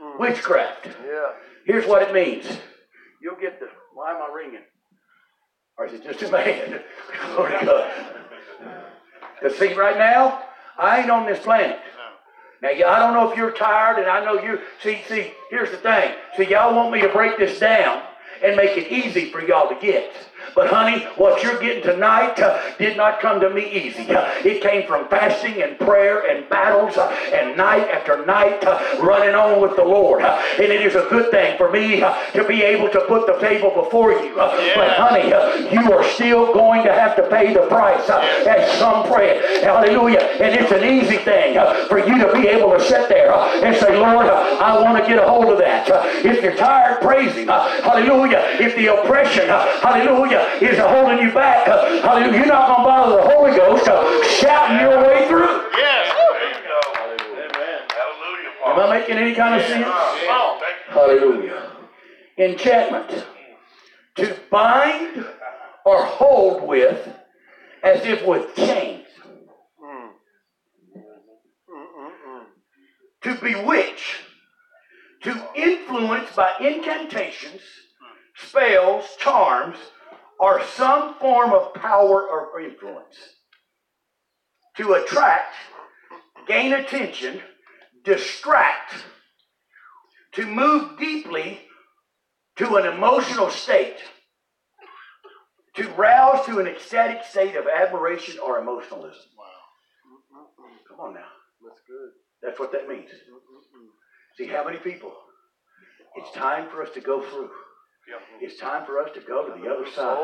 hmm. 0.00 0.20
witchcraft. 0.20 0.86
Yeah. 0.86 1.32
Here's 1.64 1.86
what 1.86 2.02
it 2.02 2.12
means. 2.12 2.46
You'll 3.20 3.40
get 3.40 3.58
the, 3.60 3.68
why 3.94 4.12
am 4.12 4.22
I 4.22 4.34
ringing? 4.34 4.62
Or 5.78 5.86
is 5.86 5.92
it 5.92 6.04
just 6.04 6.22
a 6.22 6.30
man? 6.30 6.80
Glory 7.34 7.58
to 7.58 7.66
God. 7.66 7.92
Because 9.40 9.58
see, 9.58 9.74
right 9.74 9.98
now, 9.98 10.42
I 10.78 11.00
ain't 11.00 11.10
on 11.10 11.26
this 11.26 11.40
planet. 11.40 11.78
Now, 12.62 12.70
I 12.70 12.98
don't 12.98 13.12
know 13.12 13.30
if 13.30 13.36
you're 13.36 13.50
tired, 13.50 13.98
and 13.98 14.08
I 14.08 14.24
know 14.24 14.42
you. 14.42 14.60
See, 14.82 15.02
see, 15.08 15.32
here's 15.50 15.70
the 15.70 15.76
thing. 15.76 16.14
See, 16.36 16.48
y'all 16.48 16.74
want 16.74 16.90
me 16.90 17.00
to 17.02 17.08
break 17.08 17.36
this 17.36 17.58
down 17.58 18.02
and 18.42 18.56
make 18.56 18.76
it 18.78 18.90
easy 18.90 19.30
for 19.30 19.42
y'all 19.42 19.68
to 19.68 19.74
get. 19.80 20.12
But 20.54 20.68
honey, 20.68 21.04
what 21.16 21.42
you're 21.42 21.58
getting 21.60 21.82
tonight 21.82 22.38
uh, 22.40 22.60
did 22.78 22.96
not 22.96 23.20
come 23.20 23.40
to 23.40 23.50
me 23.50 23.70
easy. 23.70 24.10
Uh, 24.10 24.28
it 24.44 24.62
came 24.62 24.86
from 24.86 25.08
fasting 25.08 25.62
and 25.62 25.78
prayer 25.78 26.26
and 26.30 26.48
battles 26.48 26.96
uh, 26.96 27.08
and 27.32 27.56
night 27.56 27.88
after 27.88 28.24
night 28.26 28.62
uh, 28.64 28.80
running 29.02 29.34
on 29.34 29.60
with 29.60 29.76
the 29.76 29.84
Lord. 29.84 30.22
Uh, 30.22 30.40
and 30.54 30.72
it 30.72 30.82
is 30.82 30.94
a 30.94 31.06
good 31.10 31.30
thing 31.30 31.56
for 31.58 31.70
me 31.70 32.02
uh, 32.02 32.14
to 32.32 32.44
be 32.46 32.62
able 32.62 32.88
to 32.90 33.00
put 33.08 33.26
the 33.26 33.38
table 33.38 33.70
before 33.74 34.12
you. 34.12 34.38
Uh, 34.40 34.50
But 34.74 34.96
honey, 34.96 35.28
you 35.72 35.92
are 35.92 36.04
still 36.10 36.52
going 36.52 36.84
to 36.84 36.92
have 36.92 37.16
to 37.16 37.28
pay 37.28 37.52
the 37.54 37.66
price 37.68 38.08
at 38.08 38.78
some 38.78 39.04
point. 39.04 39.36
Hallelujah. 39.62 40.20
And 40.40 40.54
it's 40.54 40.72
an 40.72 40.84
easy 40.84 41.18
thing 41.18 41.54
for 41.88 41.98
you 41.98 42.18
to 42.18 42.32
be 42.32 42.48
able 42.48 42.70
to 42.70 42.80
sit 42.80 43.08
there 43.08 43.32
and 43.32 43.74
say, 43.76 43.96
Lord, 43.96 44.26
I 44.26 44.80
want 44.82 45.02
to 45.02 45.08
get 45.08 45.18
a 45.18 45.26
hold 45.26 45.46
of 45.46 45.58
that. 45.58 45.88
If 46.24 46.42
you're 46.42 46.56
tired, 46.56 47.00
praise 47.00 47.34
Him. 47.34 47.48
Hallelujah. 47.48 48.42
If 48.60 48.76
the 48.76 48.86
oppression, 48.88 49.48
hallelujah, 49.48 50.35
is 50.60 50.78
holding 50.78 51.26
you 51.26 51.32
back, 51.32 51.66
hallelujah, 51.66 52.38
you're 52.38 52.46
not 52.46 52.68
going 52.68 52.78
to 52.78 52.84
bother 52.84 53.16
the 53.16 53.34
Holy 53.34 53.56
Ghost 53.56 53.88
uh, 53.88 54.24
shouting 54.28 54.80
your 54.80 55.02
way 55.02 55.28
through. 55.28 55.70
Yes. 55.76 56.10
Am 56.10 56.94
Hallelujah. 56.94 57.48
Amen. 57.54 57.80
Hallelujah. 57.90 58.50
Am 58.66 58.80
I 58.80 58.98
making 58.98 59.16
any 59.16 59.34
kind 59.34 59.60
of 59.60 59.66
sense? 59.66 59.86
Hallelujah. 60.88 61.72
Enchantment. 62.38 63.26
To 64.16 64.36
bind 64.50 65.26
or 65.84 66.04
hold 66.04 66.62
with 66.66 67.08
as 67.82 68.04
if 68.04 68.26
with 68.26 68.54
chains. 68.56 69.06
To 73.22 73.34
bewitch. 73.34 74.20
To 75.22 75.48
influence 75.56 76.30
by 76.36 76.52
incantations, 76.60 77.60
spells, 78.36 79.04
charms, 79.18 79.76
or 80.38 80.62
some 80.74 81.14
form 81.14 81.52
of 81.52 81.74
power 81.74 82.28
or 82.28 82.60
influence. 82.60 83.16
To 84.76 84.92
attract, 84.94 85.54
gain 86.46 86.72
attention, 86.74 87.40
distract, 88.04 88.92
to 90.32 90.46
move 90.46 90.98
deeply 90.98 91.60
to 92.56 92.76
an 92.76 92.86
emotional 92.86 93.50
state, 93.50 93.96
to 95.76 95.88
rouse 95.90 96.44
to 96.46 96.58
an 96.58 96.66
ecstatic 96.66 97.24
state 97.24 97.56
of 97.56 97.66
admiration 97.66 98.38
or 98.38 98.58
emotionalism. 98.58 99.22
Wow. 99.38 99.44
Come 100.88 101.00
on 101.00 101.14
now. 101.14 101.28
That's 101.66 101.80
good. 101.86 102.10
That's 102.42 102.58
what 102.58 102.72
that 102.72 102.88
means. 102.88 103.10
See, 104.36 104.46
how 104.46 104.64
many 104.64 104.78
people? 104.78 105.12
It's 106.16 106.30
time 106.32 106.68
for 106.70 106.82
us 106.82 106.90
to 106.94 107.00
go 107.00 107.22
through. 107.22 107.50
It's 108.40 108.58
time 108.60 108.84
for 108.86 109.00
us 109.02 109.10
to 109.14 109.20
go 109.20 109.48
to 109.48 109.60
the 109.60 109.66
other 109.68 109.86
side. 109.90 110.16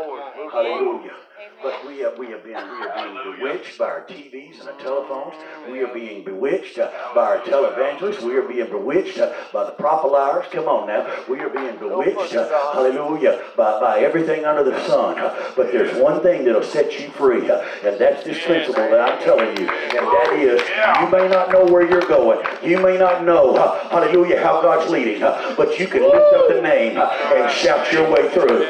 Hallelujah. 0.53 1.17
But 1.63 1.87
we 1.87 1.99
have, 2.01 2.19
we 2.19 2.27
have 2.31 2.43
been 2.43 2.55
we 2.55 2.57
are 2.59 2.93
being 2.97 3.37
bewitched 3.37 3.79
by 3.79 3.85
our 3.85 4.01
TVs 4.03 4.61
and 4.61 4.69
our 4.69 4.77
telephones. 4.79 5.35
We 5.71 5.81
are 5.81 5.93
being 5.95 6.25
bewitched 6.25 6.79
uh, 6.79 6.91
by 7.15 7.23
our 7.23 7.39
televangelists. 7.41 8.21
We 8.23 8.35
are 8.37 8.43
being 8.43 8.69
bewitched 8.69 9.19
uh, 9.19 9.33
by 9.53 9.65
the 9.65 9.71
prophylaires. 9.73 10.47
Come 10.51 10.67
on 10.67 10.89
now. 10.89 11.07
We 11.29 11.39
are 11.41 11.49
being 11.49 11.77
bewitched, 11.77 12.35
uh, 12.35 12.73
hallelujah, 12.73 13.45
by, 13.57 13.81
by 13.81 14.01
everything 14.01 14.45
under 14.45 14.65
the 14.65 14.87
sun. 14.89 15.19
Uh, 15.19 15.53
but 15.57 15.71
there's 15.71 15.97
one 16.03 16.21
thing 16.23 16.45
that'll 16.45 16.63
set 16.65 16.99
you 17.01 17.11
free, 17.11 17.49
uh, 17.49 17.61
and 17.85 17.97
that's 17.99 18.25
this 18.25 18.43
principle 18.45 18.83
that 18.83 19.01
I'm 19.01 19.23
telling 19.23 19.57
you. 19.57 19.69
And 19.69 20.07
that 20.07 20.33
is, 20.35 20.61
you 21.01 21.11
may 21.17 21.29
not 21.29 21.53
know 21.53 21.65
where 21.65 21.89
you're 21.89 22.01
going. 22.09 22.45
You 22.63 22.81
may 22.81 22.97
not 22.99 23.25
know, 23.25 23.55
uh, 23.55 23.89
hallelujah, 23.89 24.43
how 24.43 24.61
God's 24.63 24.91
leading. 24.91 25.23
uh, 25.23 25.55
but 25.57 25.79
you 25.79 25.87
can 25.87 26.03
lift 26.03 26.35
up 26.35 26.49
the 26.49 26.61
name 26.61 26.99
uh, 26.99 27.07
and 27.35 27.51
shout 27.53 27.93
your 27.93 28.11
way 28.11 28.29
through. 28.31 28.69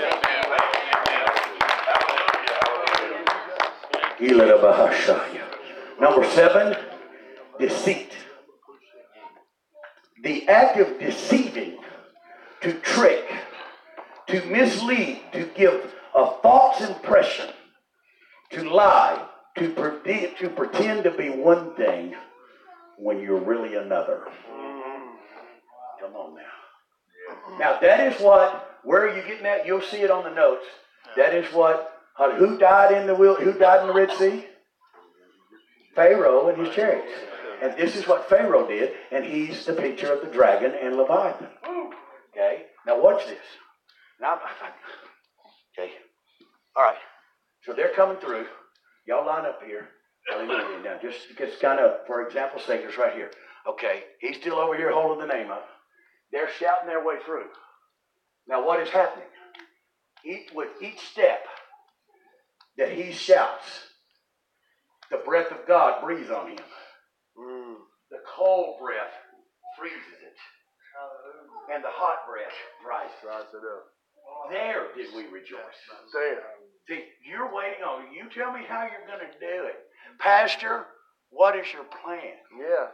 Number 6.01 6.25
seven, 6.31 6.76
deceit. 7.59 8.12
The 10.23 10.49
act 10.49 10.78
of 10.78 10.99
deceiving, 11.01 11.78
to 12.60 12.73
trick, 12.75 13.25
to 14.28 14.44
mislead, 14.47 15.20
to 15.33 15.49
give 15.57 15.92
a 16.15 16.31
false 16.42 16.81
impression, 16.81 17.51
to 18.51 18.62
lie, 18.70 19.26
to, 19.59 19.70
predi- 19.70 20.36
to 20.39 20.49
pretend 20.51 21.05
to 21.05 21.10
be 21.10 21.31
one 21.31 21.75
thing 21.75 22.15
when 22.99 23.20
you're 23.20 23.41
really 23.41 23.75
another. 23.75 24.23
Come 26.01 26.15
on 26.15 26.36
now. 26.36 27.59
Now 27.59 27.81
that 27.81 28.12
is 28.12 28.20
what, 28.20 28.78
where 28.84 29.09
are 29.09 29.17
you 29.17 29.23
getting 29.23 29.42
that? 29.42 29.67
You'll 29.67 29.83
see 29.83 30.02
it 30.02 30.10
on 30.10 30.25
the 30.25 30.31
notes. 30.31 30.67
That 31.17 31.34
is 31.34 31.52
what, 31.52 31.92
who 32.17 32.59
died 32.59 32.93
in 32.93 33.07
the 33.07 33.15
who 33.15 33.53
died 33.53 33.83
in 33.83 33.87
the 33.89 33.95
Red 33.95 34.13
Sea? 34.13 34.47
Pharaoh 35.95 36.49
and 36.49 36.67
his 36.67 36.75
chariots. 36.75 37.13
And 37.63 37.77
this 37.77 37.95
is 37.95 38.09
what 38.09 38.29
Pharaoh 38.29 38.67
did, 38.67 38.93
and 39.13 39.25
he's 39.25 39.65
the 39.67 39.75
picture 39.75 40.13
of 40.13 40.21
the 40.21 40.33
dragon 40.33 40.73
and 40.83 40.97
Leviathan. 40.97 41.49
Okay? 42.31 42.65
Now 42.87 43.01
watch 43.01 43.25
this. 43.27 43.39
Now, 44.21 44.35
okay. 45.79 45.93
All 46.77 46.83
right. 46.83 46.97
So 47.65 47.73
they're 47.73 47.95
coming 47.95 48.17
through. 48.17 48.47
Y'all 49.07 49.27
line 49.27 49.47
up 49.47 49.61
here. 49.65 49.89
Hallelujah. 50.29 50.83
Now, 50.85 50.99
just 51.01 51.19
just 51.37 51.61
kind 51.61 51.81
of, 51.81 52.07
for 52.07 52.27
example's 52.27 52.65
sake, 52.65 52.83
it's 52.85 52.99
right 52.99 53.15
here. 53.15 53.31
Okay. 53.69 54.05
He's 54.21 54.37
still 54.37 54.59
over 54.59 54.77
here 54.77 54.93
holding 54.93 55.27
the 55.27 55.33
name 55.33 55.51
up. 55.51 55.67
They're 56.33 56.51
shouting 56.59 56.89
their 56.89 57.05
way 57.05 57.17
through. 57.25 57.47
Now, 58.49 58.67
what 58.67 58.81
is 58.81 58.89
happening? 58.89 59.27
Each, 60.25 60.51
with 60.55 60.69
each 60.81 60.99
step 61.13 61.45
that 62.78 62.92
he 62.92 63.12
shouts, 63.12 63.67
the 65.10 65.18
breath 65.18 65.51
of 65.51 65.67
God 65.67 66.02
breathes 66.02 66.31
on 66.31 66.51
him. 66.51 66.59
Mm. 67.39 67.75
The 68.10 68.18
cold 68.26 68.78
breath 68.81 69.12
freezes 69.78 70.20
it, 70.23 70.36
and 71.75 71.83
the 71.83 71.91
hot 71.91 72.26
breath 72.28 72.52
dries 72.84 73.10
it. 73.23 73.57
It 73.57 73.65
up. 73.65 73.84
There 74.51 74.86
did 74.97 75.15
we 75.15 75.25
rejoice. 75.33 75.78
There. 76.12 76.42
See, 76.89 77.05
you're 77.28 77.55
waiting 77.55 77.84
on 77.84 78.12
you. 78.12 78.28
Tell 78.34 78.52
me 78.52 78.60
how 78.68 78.83
you're 78.83 79.07
going 79.07 79.20
to 79.20 79.39
do 79.39 79.67
it, 79.67 79.76
Pastor. 80.18 80.86
What 81.31 81.57
is 81.57 81.67
your 81.73 81.84
plan? 81.84 82.34
Yeah. 82.59 82.89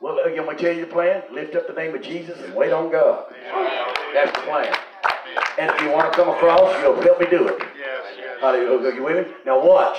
Well, 0.00 0.28
you 0.28 0.42
want 0.42 0.50
me 0.50 0.56
to 0.56 0.62
tell 0.62 0.74
you 0.74 0.86
the 0.86 0.92
plan? 0.92 1.22
Lift 1.32 1.54
up 1.54 1.68
the 1.68 1.74
name 1.74 1.94
of 1.94 2.02
Jesus 2.02 2.38
and 2.42 2.54
wait 2.54 2.72
on 2.72 2.90
God. 2.90 3.32
That's 4.12 4.32
the 4.36 4.42
plan. 4.44 4.74
And 5.58 5.70
if 5.70 5.80
you 5.82 5.90
want 5.90 6.12
to 6.12 6.18
come 6.18 6.28
across, 6.28 6.82
you'll 6.82 7.00
help 7.00 7.20
me 7.20 7.26
do 7.30 7.48
it. 7.48 7.62
Hallelujah. 8.44 8.94
You 8.94 9.02
with 9.02 9.26
me? 9.26 9.34
Now 9.46 9.66
watch. 9.66 9.98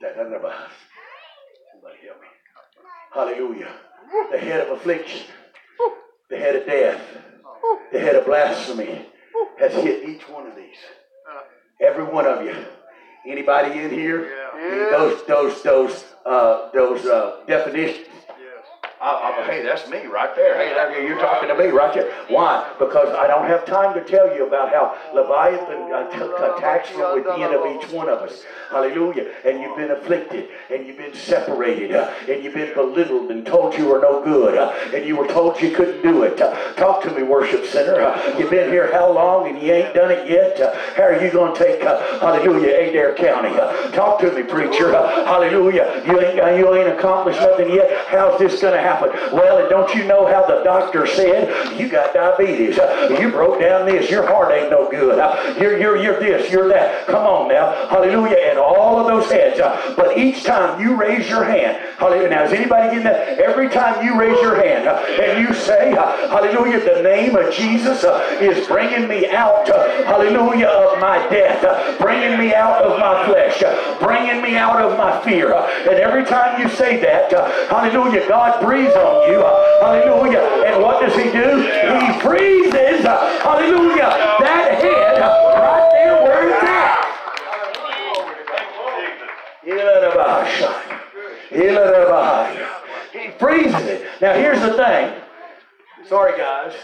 That 0.00 0.18
under 0.18 0.40
my 0.40 0.54
Somebody 1.72 1.98
help 2.06 2.22
me. 2.22 2.28
Hallelujah. 3.12 3.68
The 4.32 4.38
head 4.38 4.66
of 4.66 4.78
affliction, 4.78 5.26
the 6.30 6.38
head 6.38 6.56
of 6.56 6.64
death, 6.64 7.02
the 7.92 8.00
head 8.00 8.14
of 8.14 8.24
blasphemy 8.24 9.04
has 9.58 9.74
hit 9.74 10.08
each 10.08 10.22
one 10.30 10.46
of 10.46 10.56
these. 10.56 10.76
Every 11.82 12.04
one 12.04 12.26
of 12.26 12.42
you. 12.42 12.54
Anybody 13.26 13.80
in 13.80 13.90
here? 13.90 14.30
Yeah. 14.56 14.90
Those 14.96 15.26
those 15.26 15.62
those 15.62 16.04
uh, 16.24 16.70
those 16.72 17.04
uh, 17.04 17.40
definitions. 17.46 18.06
I, 19.00 19.40
I, 19.40 19.46
hey, 19.46 19.62
that's 19.62 19.88
me 19.88 20.06
right 20.06 20.34
there. 20.34 20.56
Hey, 20.56 20.74
that, 20.74 20.90
you're 21.02 21.20
talking 21.20 21.48
to 21.48 21.54
me 21.54 21.66
right 21.66 21.94
there. 21.94 22.10
Why? 22.28 22.68
Because 22.80 23.14
I 23.14 23.28
don't 23.28 23.46
have 23.46 23.64
time 23.64 23.94
to 23.94 24.02
tell 24.02 24.34
you 24.34 24.46
about 24.46 24.70
how 24.70 24.96
Leviathan 25.14 25.92
uh, 25.92 26.56
attacks 26.56 26.90
from 26.90 27.14
within 27.14 27.54
of 27.54 27.64
each 27.66 27.90
one 27.92 28.08
of 28.08 28.18
us. 28.18 28.42
Hallelujah. 28.70 29.32
And 29.44 29.60
you've 29.60 29.76
been 29.76 29.92
afflicted, 29.92 30.48
and 30.70 30.84
you've 30.84 30.96
been 30.96 31.14
separated, 31.14 31.94
uh, 31.94 32.12
and 32.28 32.42
you've 32.42 32.54
been 32.54 32.74
belittled 32.74 33.30
and 33.30 33.46
told 33.46 33.74
you 33.78 33.86
were 33.86 34.00
no 34.00 34.24
good, 34.24 34.58
uh, 34.58 34.74
and 34.92 35.06
you 35.06 35.16
were 35.16 35.28
told 35.28 35.60
you 35.62 35.70
couldn't 35.70 36.02
do 36.02 36.24
it. 36.24 36.40
Uh, 36.40 36.72
talk 36.72 37.02
to 37.04 37.10
me, 37.12 37.22
worship 37.22 37.66
center. 37.66 38.00
Uh, 38.00 38.36
you've 38.36 38.50
been 38.50 38.68
here 38.68 38.90
how 38.92 39.12
long, 39.12 39.48
and 39.48 39.62
you 39.62 39.72
ain't 39.72 39.94
done 39.94 40.10
it 40.10 40.28
yet? 40.28 40.60
Uh, 40.60 40.74
how 40.96 41.04
are 41.04 41.24
you 41.24 41.30
going 41.30 41.54
to 41.54 41.58
take, 41.58 41.82
hallelujah, 41.82 42.74
Adair 42.74 43.14
County? 43.14 43.54
talk 43.94 44.20
to 44.20 44.32
me, 44.32 44.42
preacher. 44.42 44.90
hallelujah. 44.90 46.02
You 46.04 46.20
ain't, 46.20 46.58
you 46.58 46.74
ain't 46.74 46.88
accomplished 46.88 47.40
nothing 47.40 47.70
yet. 47.70 48.06
How's 48.08 48.40
this 48.40 48.60
going 48.60 48.74
to 48.74 48.80
happen? 48.80 48.87
Well, 49.32 49.58
and 49.58 49.68
don't 49.68 49.94
you 49.94 50.04
know 50.04 50.26
how 50.26 50.46
the 50.46 50.62
doctor 50.64 51.06
said 51.06 51.78
you 51.78 51.88
got 51.88 52.14
diabetes? 52.14 52.76
You 53.20 53.30
broke 53.30 53.60
down 53.60 53.86
this. 53.86 54.10
Your 54.10 54.26
heart 54.26 54.52
ain't 54.52 54.70
no 54.70 54.90
good. 54.90 55.18
You're, 55.60 55.78
you're, 55.78 55.96
you're 55.96 56.20
this, 56.20 56.50
you're 56.50 56.68
that. 56.68 57.06
Come 57.06 57.26
on 57.26 57.48
now. 57.48 57.88
Hallelujah. 57.88 58.36
And 58.50 58.58
all 58.58 58.98
of 58.98 59.06
those 59.06 59.30
heads. 59.30 59.60
But 59.96 60.16
each 60.18 60.44
time 60.44 60.80
you 60.80 60.96
raise 60.96 61.28
your 61.28 61.44
hand, 61.44 61.78
hallelujah. 61.98 62.28
Now, 62.30 62.44
is 62.44 62.52
anybody 62.52 62.88
getting 62.88 63.04
that? 63.04 63.38
Every 63.38 63.68
time 63.68 64.04
you 64.04 64.18
raise 64.18 64.40
your 64.40 64.56
hand 64.56 64.88
uh, 64.88 65.04
and 65.20 65.46
you 65.46 65.54
say, 65.54 65.92
uh, 65.92 66.28
hallelujah, 66.28 66.80
the 66.80 67.02
name 67.02 67.36
of 67.36 67.52
Jesus 67.52 68.04
uh, 68.04 68.38
is 68.40 68.66
bringing 68.66 69.08
me 69.08 69.28
out, 69.28 69.66
hallelujah, 69.68 70.66
of 70.66 71.00
my 71.00 71.18
death, 71.28 71.98
bringing 71.98 72.38
me 72.38 72.54
out 72.54 72.82
of 72.82 72.98
my 72.98 73.24
flesh, 73.26 73.62
bringing 74.00 74.42
me 74.42 74.56
out 74.56 74.80
of 74.80 74.96
my 74.96 75.22
fear. 75.24 75.52
And 75.54 75.98
every 75.98 76.24
time 76.24 76.60
you 76.60 76.68
say 76.68 77.00
that, 77.00 77.30
hallelujah, 77.68 78.26
God 78.28 78.60
on 78.94 79.30
you. 79.30 79.40
Hallelujah. 79.80 80.44
And 80.66 80.82
what 80.82 81.00
does 81.00 81.14
he 81.14 81.30
do? 81.30 81.62
He 81.62 82.20
freezes, 82.20 83.04
hallelujah, 83.04 84.10
that 84.40 84.78
head 84.80 85.20
right 85.20 85.88
there 85.92 86.22
where 86.22 86.48
it's 86.48 86.62
at. 86.62 86.98
He 93.12 93.30
freezes 93.38 93.82
it. 93.82 94.06
Now 94.20 94.34
here's 94.34 94.60
the 94.60 94.74
thing. 94.74 95.22
Sorry 96.06 96.36
guys. 96.38 96.74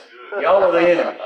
Y'all 0.41 0.65
are 0.65 0.73
the 0.73 0.81
enemy. 0.81 1.19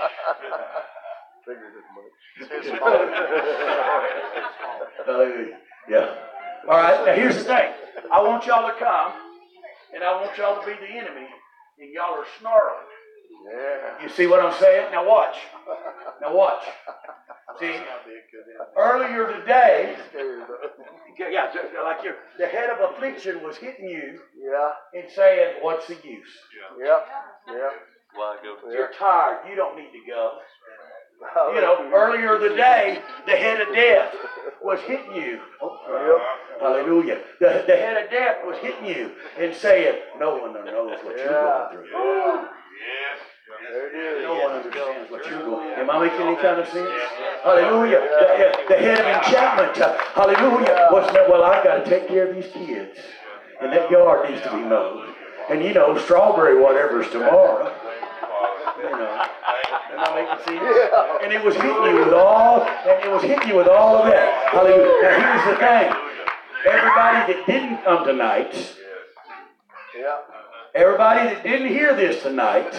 yeah. 5.89 6.15
All 6.69 6.77
right. 6.77 7.07
Now 7.07 7.15
here's 7.15 7.37
the 7.37 7.45
thing. 7.45 7.73
I 8.13 8.23
want 8.23 8.47
y'all 8.47 8.69
to 8.69 8.75
come, 8.79 9.13
and 9.99 10.07
I 10.07 10.15
want 10.23 10.39
y'all 10.39 10.63
to 10.63 10.67
be 10.67 10.75
the 10.75 10.93
enemy, 10.95 11.27
and 11.81 11.93
y'all 11.93 12.15
are 12.15 12.27
snarling. 12.39 12.87
Yeah. 13.51 14.03
You 14.03 14.09
see 14.09 14.29
what 14.29 14.39
I'm 14.39 14.55
saying? 14.61 14.93
Now 14.93 15.09
watch. 15.09 15.37
Now 16.23 16.37
watch. 16.37 16.63
See, 17.59 17.75
earlier 18.77 19.33
today, 19.41 19.97
yeah, 21.19 21.51
like 21.83 22.05
your, 22.05 22.15
the 22.39 22.47
head 22.47 22.71
of 22.71 22.93
affliction 22.93 23.43
was 23.43 23.57
hitting 23.57 23.89
you, 23.89 24.21
yeah, 24.39 24.71
and 24.95 25.11
saying, 25.11 25.57
"What's 25.63 25.89
the 25.89 25.95
use?" 25.95 26.29
Yeah, 26.79 27.01
yeah. 27.49 27.71
Why 28.15 28.37
go? 28.43 28.71
You're 28.71 28.93
tired. 28.97 29.49
You 29.51 29.57
don't 29.57 29.77
need 29.77 29.91
to 29.91 30.07
go. 30.07 30.39
You 31.21 31.61
know, 31.61 31.91
earlier 31.93 32.39
today, 32.39 33.01
the 33.27 33.37
head 33.37 33.61
of 33.61 33.75
death 33.75 34.15
was 34.63 34.81
hitting 34.81 35.15
you. 35.15 35.41
Oh, 35.61 36.21
hallelujah. 36.61 37.21
The, 37.41 37.65
the 37.67 37.77
head 37.77 38.03
of 38.03 38.11
death 38.11 38.37
was 38.45 38.57
hitting 38.59 38.87
you 38.87 39.13
and 39.39 39.55
saying, 39.55 39.99
No 40.19 40.37
one 40.37 40.53
knows 40.55 40.99
what 41.03 41.17
you're 41.17 41.29
going 41.29 41.71
through. 41.73 41.87
Yes. 42.79 43.19
No 44.23 44.41
one 44.45 44.53
understands 44.53 45.11
what 45.11 45.27
you're 45.27 45.41
going 45.41 45.75
through. 45.75 45.83
Am 45.83 45.91
I 45.91 46.07
making 46.07 46.21
any 46.27 46.37
kind 46.37 46.61
of 46.61 46.69
sense? 46.69 46.91
Hallelujah. 47.43 48.01
The, 48.01 48.75
the 48.75 48.81
head 48.81 49.01
of 49.01 49.07
enchantment, 49.07 49.81
uh, 49.81 49.99
hallelujah, 50.15 50.89
was, 50.93 51.13
Well, 51.29 51.43
I've 51.45 51.65
got 51.65 51.85
to 51.85 51.91
take 51.91 52.09
care 52.09 52.29
of 52.29 52.35
these 52.37 52.51
kids. 52.53 52.99
And 53.61 53.73
that 53.73 53.91
yard 53.91 54.31
needs 54.31 54.43
to 54.43 54.51
be 54.51 54.63
mowed. 54.63 55.15
And 55.51 55.65
you 55.65 55.73
know, 55.73 55.99
strawberry 55.99 56.61
whatever's 56.61 57.11
tomorrow. 57.11 57.75
You 58.79 58.91
know. 58.91 59.25
Am 59.93 59.99
I 59.99 60.15
making 60.15 60.45
sense? 60.47 60.63
Yeah. 60.79 61.19
And 61.23 61.33
it 61.33 61.45
was 61.45 61.55
hitting 61.57 61.71
you 61.71 62.05
with 62.05 62.13
all, 62.15 62.63
and 62.63 63.05
it 63.05 63.11
was 63.11 63.23
hitting 63.23 63.49
you 63.49 63.57
with 63.57 63.69
all 63.69 63.97
of 63.99 64.07
that. 64.07 64.53
Hallelujah. 64.53 65.03
Now 65.03 65.19
here's 65.19 65.45
the 65.51 65.57
thing. 65.59 65.93
Everybody 66.67 67.33
that 67.33 67.47
didn't 67.47 67.83
come 67.85 68.05
tonight, 68.07 68.55
yeah. 69.99 70.38
Everybody 70.79 71.35
that 71.35 71.43
didn't 71.43 71.67
hear 71.67 71.97
this 71.97 72.23
tonight, 72.23 72.73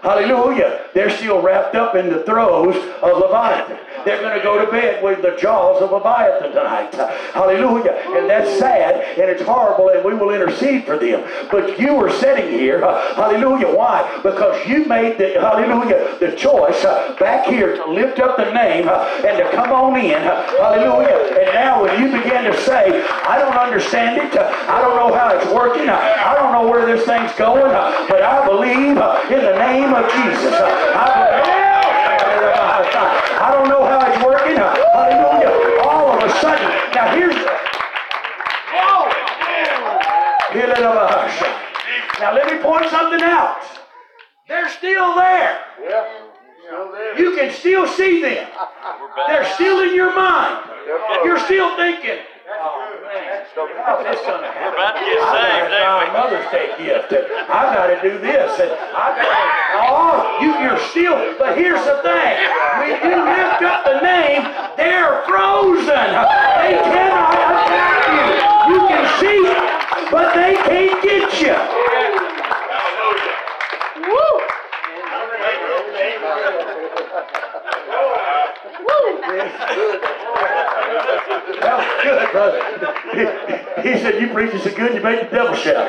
hallelujah, 0.00 0.86
they're 0.94 1.10
still 1.10 1.42
wrapped 1.42 1.74
up 1.74 1.94
in 1.94 2.08
the 2.08 2.22
throes 2.24 2.74
of 3.02 3.18
Leviathan. 3.18 3.76
They're 4.06 4.22
going 4.22 4.38
to 4.38 4.42
go 4.42 4.64
to 4.64 4.72
bed 4.72 5.04
with 5.04 5.20
the 5.20 5.36
jaws 5.36 5.82
of 5.82 5.92
Leviathan 5.92 6.52
tonight. 6.52 6.94
Hallelujah. 7.34 7.92
And 8.16 8.28
that's 8.28 8.58
sad 8.58 9.18
and 9.18 9.28
it's 9.28 9.42
horrible 9.42 9.90
and 9.90 10.02
we 10.02 10.14
will 10.14 10.30
intercede 10.30 10.86
for 10.86 10.96
them. 10.98 11.28
But 11.50 11.78
you 11.78 11.94
are 11.96 12.10
sitting 12.10 12.50
here, 12.58 12.80
hallelujah. 12.80 13.76
Why? 13.76 14.08
Because 14.22 14.66
you 14.66 14.86
made 14.86 15.18
the, 15.18 15.38
hallelujah, 15.38 16.16
the 16.20 16.34
choice 16.34 16.82
uh, 16.86 17.14
back 17.20 17.46
here 17.46 17.76
to 17.76 17.84
lift 17.84 18.18
up 18.18 18.38
the 18.38 18.50
name 18.50 18.88
uh, 18.88 19.04
and 19.26 19.36
to 19.36 19.50
come 19.54 19.70
on 19.72 20.00
in. 20.00 20.22
Hallelujah. 20.22 21.36
And 21.36 21.52
now 21.52 21.82
when 21.82 22.00
you 22.00 22.06
begin 22.18 22.44
to 22.44 22.56
say, 22.62 23.06
I 23.28 23.38
don't 23.38 23.56
understand 23.56 24.16
it, 24.16 24.34
I 24.38 24.80
don't 24.80 24.96
know 24.96 25.14
how 25.14 25.36
it's 25.36 25.52
working, 25.52 25.90
I 25.90 26.34
don't 26.34 26.50
know 26.50 26.66
where 26.66 26.86
this 26.86 27.04
thing's 27.06 27.32
going, 27.42 27.74
but 28.06 28.22
I 28.22 28.46
believe 28.46 28.94
in 28.94 29.42
the 29.42 29.56
name 29.58 29.90
of 29.90 30.06
Jesus. 30.14 30.54
I, 30.54 31.34
don't 33.50 33.68
know 33.68 33.84
how 33.84 34.06
it's 34.06 34.22
working. 34.22 34.56
Hallelujah. 34.56 35.82
All 35.82 36.14
of 36.14 36.22
a 36.22 36.30
sudden, 36.38 36.70
now 36.94 37.14
here's. 37.14 37.34
Now 42.22 42.34
let 42.34 42.46
me 42.46 42.62
point 42.62 42.88
something 42.88 43.22
out. 43.22 43.58
They're 44.46 44.70
still 44.70 45.16
there. 45.16 45.64
Yeah. 45.82 46.06
Still 46.64 46.92
there. 46.92 47.18
You 47.18 47.34
can 47.34 47.50
still 47.50 47.88
see 47.88 48.22
them. 48.22 48.48
They're 49.26 49.50
still 49.54 49.80
in 49.80 49.96
your 49.96 50.14
mind. 50.14 50.70
You're 51.24 51.40
still 51.40 51.76
thinking, 51.76 52.18
oh 52.60 53.00
man, 53.06 53.46
how's 53.84 54.04
this 54.04 54.20
going 54.26 54.42
to 54.42 54.50
happen? 54.52 54.68
We're 54.68 54.76
about 54.76 54.94
to 54.98 55.04
get 55.06 55.20
saved, 55.32 55.72
ain't 55.72 55.96
we? 55.96 56.06
Mother's 56.12 56.48
Day 56.52 56.68
gift. 56.76 57.12
I 57.48 57.72
got 57.72 57.86
to 57.88 57.96
do 58.02 58.18
this. 58.18 58.50
And 58.60 58.72
I 58.72 59.16
got 59.16 59.24
to, 59.24 59.36
oh, 59.88 60.38
you, 60.42 60.50
you're 60.60 60.82
still, 60.90 61.16
but 61.38 61.56
here's 61.56 61.84
the 61.84 62.02
thing. 62.02 62.34
When 62.78 62.92
you 63.08 63.16
lift 63.24 63.62
up 63.62 63.84
the 63.84 64.00
name, 64.00 64.42
they're 64.76 65.24
frozen. 65.24 66.08
They 66.60 66.76
cannot 66.82 67.32
attack 67.32 68.04
you. 68.12 68.26
You 68.72 68.78
can 68.88 69.04
see, 69.20 69.42
but 70.10 70.34
they 70.34 70.56
can't 70.68 71.02
get 71.02 71.30
you. 71.40 71.56
Woo! 74.08 74.32
That 78.62 78.78
was 81.78 81.86
good, 82.02 82.30
brother. 82.30 82.60
He, 83.12 83.22
he 83.82 83.98
said, 83.98 84.20
You 84.20 84.28
preaching 84.32 84.60
so 84.60 84.72
good, 84.74 84.94
you 84.94 85.00
made 85.02 85.26
the 85.26 85.30
devil 85.34 85.54
shout. 85.56 85.88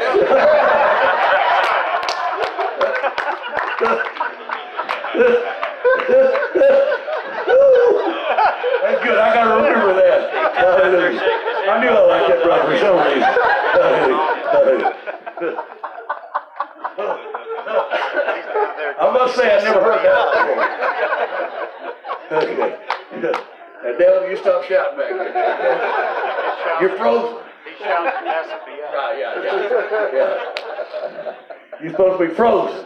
That's 8.82 9.04
good. 9.04 9.18
I 9.20 9.34
got 9.34 9.44
to 9.44 9.50
remember 9.56 9.94
that. 9.94 10.20
Hallelujah. 10.56 11.22
I 11.70 11.80
knew 11.80 11.90
I 11.90 11.92
liked 12.08 12.28
that 12.30 12.42
brother 12.44 12.66
for 12.72 12.78
some 12.80 12.98
reason. 13.06 13.24
I 19.00 19.12
must 19.12 19.36
say, 19.36 19.56
I 19.56 19.64
never 19.64 19.82
heard 19.84 20.04
that 20.04 20.16
before. 20.34 20.84
Okay. 22.32 22.80
Now, 23.22 23.98
Dale, 23.98 24.30
you 24.30 24.38
stop 24.38 24.64
shouting 24.64 24.98
back 24.98 25.10
there. 25.10 26.82
You're 26.82 26.98
frozen. 26.98 27.44
He's 27.68 27.78
shouting 27.80 28.28
at 28.28 28.46
FBI. 28.48 28.94
Right, 28.94 29.18
yeah, 29.20 29.44
yeah, 29.44 30.10
yeah. 30.14 31.36
You're 31.82 31.92
supposed 31.92 32.20
to 32.20 32.28
be 32.28 32.34
frozen. 32.34 32.86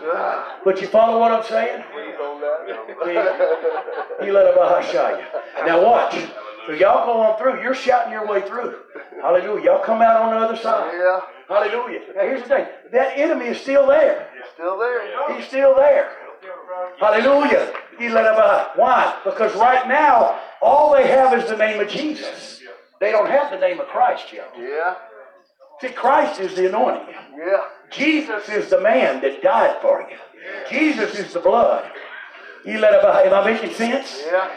But 0.65 0.81
you 0.81 0.87
follow 0.87 1.19
what 1.19 1.31
I'm 1.31 1.43
saying? 1.43 1.83
He 4.21 4.31
let 4.31 4.47
him 4.47 4.57
Now 5.65 5.83
watch. 5.83 6.15
So 6.65 6.73
y'all 6.73 7.05
go 7.05 7.21
on 7.21 7.37
through. 7.37 7.61
You're 7.61 7.75
shouting 7.75 8.11
your 8.11 8.27
way 8.27 8.41
through. 8.41 8.75
Hallelujah. 9.21 9.63
Y'all 9.63 9.83
come 9.83 10.01
out 10.01 10.21
on 10.21 10.31
the 10.31 10.47
other 10.47 10.57
side. 10.57 10.93
Yeah. 10.93 11.21
Hallelujah. 11.47 11.99
Now 12.15 12.23
here's 12.23 12.41
the 12.41 12.49
thing. 12.49 12.65
That 12.91 13.17
enemy 13.17 13.45
is 13.45 13.61
still 13.61 13.87
there. 13.87 14.27
He's 14.35 14.51
still 14.53 14.77
there. 14.77 15.35
He's 15.35 15.47
still 15.47 15.75
there. 15.75 16.11
Hallelujah. 16.99 17.73
Why? 18.75 19.19
Because 19.23 19.55
right 19.55 19.87
now, 19.87 20.39
all 20.61 20.93
they 20.93 21.07
have 21.07 21.37
is 21.37 21.49
the 21.49 21.57
name 21.57 21.79
of 21.79 21.87
Jesus. 21.87 22.61
They 22.99 23.11
don't 23.11 23.29
have 23.29 23.51
the 23.51 23.59
name 23.59 23.79
of 23.79 23.87
Christ 23.87 24.31
yet. 24.33 24.51
Yeah. 24.57 24.95
See, 25.81 25.89
Christ 25.89 26.39
is 26.39 26.55
the 26.55 26.67
anointing. 26.69 27.13
Yeah. 27.37 27.63
Jesus 27.91 28.49
is 28.49 28.69
the 28.69 28.81
man 28.81 29.21
that 29.21 29.41
died 29.43 29.81
for 29.81 30.01
you. 30.09 30.17
Jesus 30.69 31.17
is 31.19 31.33
the 31.33 31.39
blood. 31.39 31.89
Am 32.65 33.33
I 33.33 33.51
making 33.51 33.73
sense? 33.75 34.23
Yeah. 34.25 34.49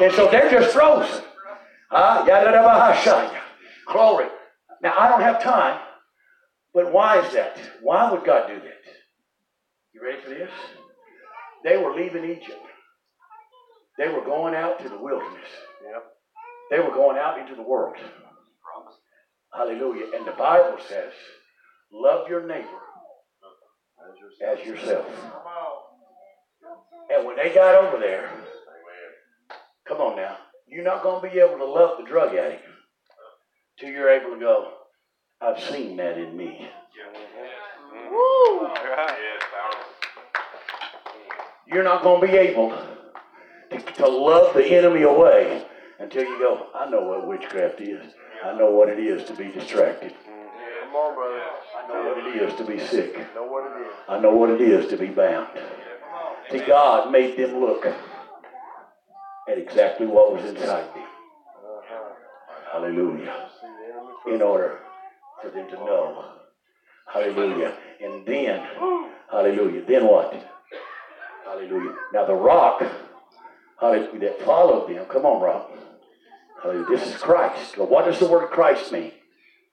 And 0.00 0.12
so 0.14 0.30
they're 0.30 0.50
just 0.50 0.72
frozen. 0.72 1.24
Ah, 1.90 2.24
Glory. 3.86 4.26
Now, 4.82 4.94
I 4.98 5.08
don't 5.08 5.20
have 5.20 5.42
time, 5.42 5.80
but 6.72 6.92
why 6.92 7.18
is 7.20 7.32
that? 7.34 7.58
Why 7.82 8.10
would 8.10 8.24
God 8.24 8.46
do 8.48 8.54
that? 8.54 8.79
You 10.00 10.06
ready 10.06 10.22
for 10.22 10.30
this? 10.30 10.50
They 11.62 11.76
were 11.76 11.94
leaving 11.94 12.24
Egypt. 12.24 12.64
They 13.98 14.08
were 14.08 14.24
going 14.24 14.54
out 14.54 14.78
to 14.80 14.88
the 14.88 14.96
wilderness. 14.96 15.48
Yep. 15.84 16.04
They 16.70 16.78
were 16.78 16.94
going 16.94 17.18
out 17.18 17.38
into 17.38 17.54
the 17.54 17.62
world. 17.62 17.96
Hallelujah. 19.52 20.06
And 20.16 20.26
the 20.26 20.32
Bible 20.32 20.78
says, 20.88 21.12
love 21.92 22.28
your 22.28 22.46
neighbor 22.46 22.68
as 24.46 24.64
yourself. 24.64 25.06
And 27.14 27.26
when 27.26 27.36
they 27.36 27.52
got 27.52 27.74
over 27.74 27.98
there, 27.98 28.30
come 29.86 29.98
on 29.98 30.16
now, 30.16 30.36
you're 30.66 30.84
not 30.84 31.02
going 31.02 31.20
to 31.20 31.28
be 31.28 31.40
able 31.40 31.58
to 31.58 31.64
love 31.64 31.98
the 31.98 32.06
drug 32.06 32.34
addict 32.34 32.62
till 33.78 33.90
you're 33.90 34.08
able 34.08 34.34
to 34.34 34.40
go, 34.40 34.72
I've 35.42 35.60
seen 35.60 35.96
that 35.96 36.16
in 36.16 36.36
me. 36.36 36.68
Mm-hmm. 37.92 38.10
Woo! 38.14 39.39
You're 41.72 41.84
not 41.84 42.02
going 42.02 42.20
to 42.20 42.26
be 42.26 42.36
able 42.36 42.70
to, 43.70 43.78
to 43.78 44.08
love 44.08 44.54
the 44.54 44.66
enemy 44.66 45.02
away 45.02 45.64
until 46.00 46.24
you 46.24 46.38
go, 46.38 46.66
I 46.74 46.90
know 46.90 47.02
what 47.02 47.26
witchcraft 47.26 47.80
is. 47.80 48.12
I 48.44 48.56
know 48.56 48.70
what 48.70 48.88
it 48.88 48.98
is 48.98 49.26
to 49.28 49.34
be 49.34 49.48
distracted. 49.52 50.14
Come 50.82 50.96
on, 50.96 51.14
brother. 51.14 51.40
I 51.76 51.88
know 51.88 52.08
what 52.08 52.26
it 52.26 52.42
is 52.42 52.54
to 52.56 52.64
be 52.64 52.78
sick. 52.78 53.16
Know 53.34 53.44
what 53.44 53.70
it 53.70 53.86
is. 53.86 53.92
I 54.08 54.18
know 54.18 54.34
what 54.34 54.50
it 54.50 54.60
is 54.60 54.88
to 54.90 54.96
be 54.96 55.06
bound. 55.06 55.48
See, 56.50 56.58
God 56.60 57.12
made 57.12 57.36
them 57.36 57.60
look 57.60 57.86
at 57.86 57.98
exactly 59.58 60.06
what 60.06 60.32
was 60.32 60.44
inside 60.44 60.92
them. 60.94 61.04
Hallelujah. 62.72 63.48
See 63.60 63.66
the 63.66 63.92
enemy 63.92 64.34
In 64.36 64.42
order 64.42 64.78
for 65.42 65.50
them 65.50 65.68
to 65.68 65.74
know. 65.74 66.24
Hallelujah. 67.12 67.74
And 68.02 68.24
then, 68.26 68.66
hallelujah. 69.30 69.84
Then 69.86 70.06
what? 70.06 70.34
Hallelujah. 71.50 71.96
Now 72.12 72.26
the 72.26 72.34
rock, 72.34 72.80
hallelujah, 73.80 74.20
that 74.20 74.42
followed 74.42 74.88
them. 74.88 75.04
Come 75.06 75.26
on, 75.26 75.42
rock. 75.42 75.70
Hallelujah. 76.62 76.86
This 76.88 77.08
is 77.08 77.20
Christ. 77.20 77.76
Well, 77.76 77.88
what 77.88 78.04
does 78.04 78.20
the 78.20 78.26
word 78.26 78.50
Christ 78.50 78.92
mean? 78.92 79.10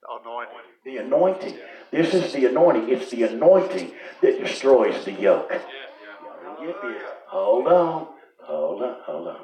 Anointing. 0.10 0.58
The 0.86 0.98
anointing. 0.98 1.58
This 1.92 2.16
is 2.16 2.34
the 2.34 2.46
anointing. 2.48 2.90
It's 2.90 3.12
the 3.12 3.24
anointing 3.24 3.92
that 4.22 4.40
destroys 4.40 5.06
the 5.06 5.12
yoke. 5.12 5.52
Y'all 5.52 6.66
Get 6.66 6.82
this. 6.82 7.02
Hold 7.28 7.68
on. 7.68 8.08
Hold 8.42 8.82
on. 8.82 8.96
Hold 9.06 9.28
on. 9.28 9.42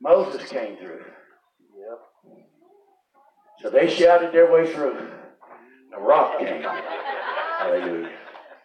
Moses 0.00 0.48
came 0.48 0.76
through. 0.76 1.04
Yep. 1.76 2.36
So 3.62 3.70
they 3.70 3.88
shouted 3.88 4.32
their 4.32 4.50
way 4.50 4.72
through. 4.72 5.08
The 5.92 5.98
rock 5.98 6.38
came. 6.40 6.62
Hallelujah. 6.62 8.10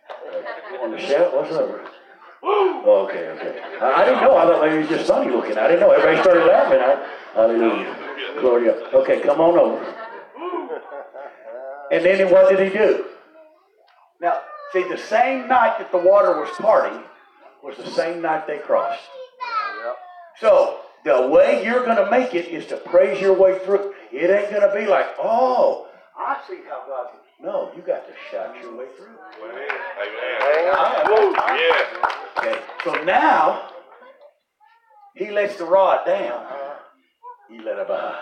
Uh, 0.10 0.42
Want 0.82 0.98
to 0.98 1.06
shout? 1.06 1.36
What's 1.36 1.52
over? 1.52 1.91
Okay, 2.44 3.28
okay. 3.30 3.62
I, 3.82 4.02
I 4.02 4.06
didn't 4.06 4.22
know. 4.22 4.36
I 4.36 4.46
thought 4.46 4.62
maybe 4.62 4.76
it 4.78 4.80
was 4.80 4.90
just 4.90 5.08
funny 5.08 5.32
looking. 5.32 5.58
I 5.58 5.68
didn't 5.68 5.82
know. 5.82 5.92
Everybody 5.92 6.22
started 6.22 6.46
laughing. 6.46 6.80
I, 6.80 7.08
hallelujah. 7.36 7.96
Glory. 8.40 8.70
Okay, 8.70 9.22
come 9.22 9.40
on 9.40 9.58
over. 9.58 9.96
And 11.92 12.06
then 12.06 12.32
what 12.32 12.50
did 12.50 12.72
he 12.72 12.78
do? 12.78 13.06
Now, 14.20 14.42
see, 14.74 14.84
the 14.88 14.98
same 14.98 15.48
night 15.48 15.78
that 15.80 15.92
the 15.92 15.98
water 15.98 16.40
was 16.40 16.50
parting 16.58 17.04
was 17.64 17.78
the 17.78 17.90
same 17.92 18.22
night 18.22 18.48
they 18.48 18.60
crossed. 18.60 19.04
So, 20.40 20.80
the 21.04 21.28
way 21.28 21.64
you're 21.64 21.86
going 21.86 21.98
to 22.04 22.10
make 22.10 22.34
it 22.34 22.48
is 22.48 22.66
to 22.68 22.78
praise 22.78 23.22
your 23.22 23.34
way 23.34 23.60
through. 23.60 23.94
It 24.12 24.30
ain't 24.30 24.50
going 24.50 24.68
to 24.68 24.74
be 24.74 24.88
like, 24.88 25.08
oh, 25.20 25.88
I 26.18 26.40
see 26.48 26.60
how 26.68 26.84
God. 26.88 27.08
No, 27.44 27.72
you 27.76 27.82
got 27.82 28.06
to 28.08 28.14
shout 28.30 28.56
your 28.62 28.78
way 28.78 28.86
through. 28.96 29.08
Amen. 29.44 29.68
Amen. 30.04 31.06
Woo! 31.10 31.36
Okay, 32.38 32.62
so 32.84 33.04
now 33.04 33.70
he 35.16 35.32
lets 35.32 35.56
the 35.58 35.66
rod 35.66 36.06
down. 36.06 36.46
He 37.50 37.60
let 37.60 37.80
it 37.80 37.88
by. 37.88 38.16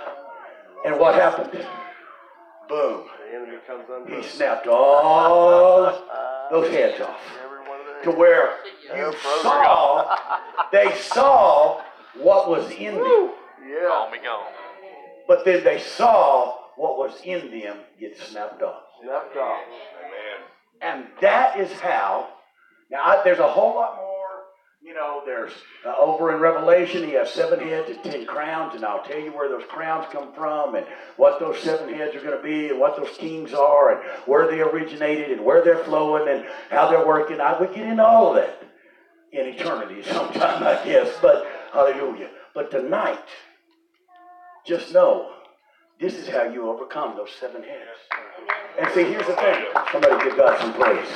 And 0.86 0.98
what 0.98 1.16
happened? 1.16 1.52
Boom. 2.70 3.06
The 3.30 3.36
enemy 3.36 3.58
comes 3.68 3.84
under. 3.94 4.16
He 4.16 4.24
snapped 4.24 4.68
all 4.68 5.84
those 6.50 6.72
heads 6.72 7.02
off. 7.02 7.20
every 7.44 7.60
one 7.68 7.80
of 7.82 7.86
their 7.86 8.14
To 8.14 8.18
where 8.18 8.56
you 8.96 9.14
saw, 9.42 10.16
they 10.72 10.96
saw 10.98 11.82
what 12.16 12.50
was 12.50 12.72
in 12.72 12.96
them. 12.96 13.34
Yeah. 13.68 13.88
Call 13.88 14.12
me 14.12 14.20
gone. 14.24 14.54
But 15.28 15.44
then 15.44 15.64
they 15.64 15.80
saw 15.80 16.56
what 16.78 16.98
was 16.98 17.20
in 17.24 17.52
them 17.52 17.78
get 18.00 18.18
snapped 18.18 18.62
off. 18.62 18.84
Snapped 19.02 19.38
off. 19.38 19.62
Amen. 20.00 20.40
And 20.82 21.08
that 21.22 21.60
is 21.60 21.72
how, 21.80 22.30
now 22.90 23.02
I, 23.04 23.22
there's 23.24 23.40
a 23.40 23.48
whole 23.48 23.76
lot 23.76 23.96
more, 23.96 24.08
you 24.82 24.94
know, 24.94 25.22
there's 25.26 25.52
uh, 25.86 25.94
over 26.00 26.34
in 26.34 26.42
Revelation, 26.42 27.04
he 27.04 27.12
has 27.12 27.30
seven 27.30 27.60
heads 27.60 27.90
and 27.90 28.04
ten 28.04 28.26
crowns, 28.26 28.76
and 28.76 28.86
I'll 28.86 29.04
tell 29.04 29.20
you 29.20 29.32
where 29.32 29.50
those 29.50 29.66
crowns 29.68 30.06
come 30.12 30.34
from 30.34 30.76
and 30.76 30.86
what 31.18 31.40
those 31.40 31.60
seven 31.60 31.94
heads 31.94 32.16
are 32.16 32.22
going 32.22 32.38
to 32.38 32.44
be 32.44 32.70
and 32.70 32.80
what 32.80 32.96
those 32.96 33.16
kings 33.18 33.54
are 33.54 33.92
and 33.92 34.02
where 34.26 34.50
they 34.50 34.62
originated 34.62 35.32
and 35.32 35.44
where 35.44 35.64
they're 35.64 35.84
flowing 35.84 36.30
and 36.30 36.46
how 36.70 36.90
they're 36.90 37.06
working. 37.06 37.42
I 37.42 37.60
would 37.60 37.74
get 37.74 37.86
into 37.86 38.06
all 38.06 38.30
of 38.30 38.36
that 38.36 38.64
in 39.32 39.46
eternity 39.48 40.02
sometime, 40.10 40.64
I 40.64 40.84
guess, 40.86 41.14
but 41.22 41.46
hallelujah. 41.74 42.30
But 42.56 42.72
tonight, 42.72 43.26
just 44.66 44.94
know 44.94 45.32
this 46.00 46.16
is 46.16 46.30
how 46.30 46.44
you 46.44 46.70
overcome 46.70 47.18
those 47.18 47.30
seven 47.40 47.62
heads. 47.62 47.82
And 48.80 48.90
see, 48.94 49.04
here's 49.04 49.28
the 49.28 49.36
thing. 49.36 49.66
Somebody 49.92 50.24
give 50.24 50.38
God 50.38 50.58
some 50.60 50.74
praise. 50.74 51.08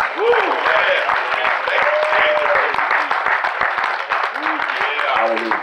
Hallelujah. 5.16 5.56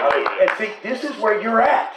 Hallelujah. 0.00 0.30
And 0.40 0.50
see, 0.58 0.72
this 0.82 1.04
is 1.04 1.16
where 1.20 1.40
you're 1.40 1.62
at. 1.62 1.94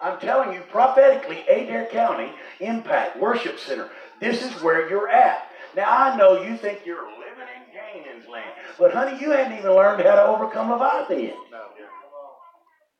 I'm 0.00 0.18
telling 0.18 0.52
you, 0.52 0.60
prophetically, 0.70 1.44
Adair 1.48 1.86
County 1.92 2.32
Impact 2.60 3.18
Worship 3.18 3.58
Center. 3.58 3.90
This 4.20 4.42
is 4.42 4.62
where 4.62 4.88
you're 4.90 5.08
at. 5.08 5.48
Now 5.76 5.90
I 5.90 6.16
know 6.16 6.42
you 6.42 6.56
think 6.56 6.80
you're 6.84 7.04
living 7.04 7.48
in 7.56 7.62
Canaan's 7.72 8.28
land, 8.28 8.50
but 8.78 8.92
honey, 8.92 9.20
you 9.20 9.30
hadn't 9.30 9.58
even 9.58 9.72
learned 9.72 10.02
how 10.02 10.16
to 10.16 10.24
overcome 10.24 10.70
Leviathan 10.70 11.20
yet. 11.20 11.36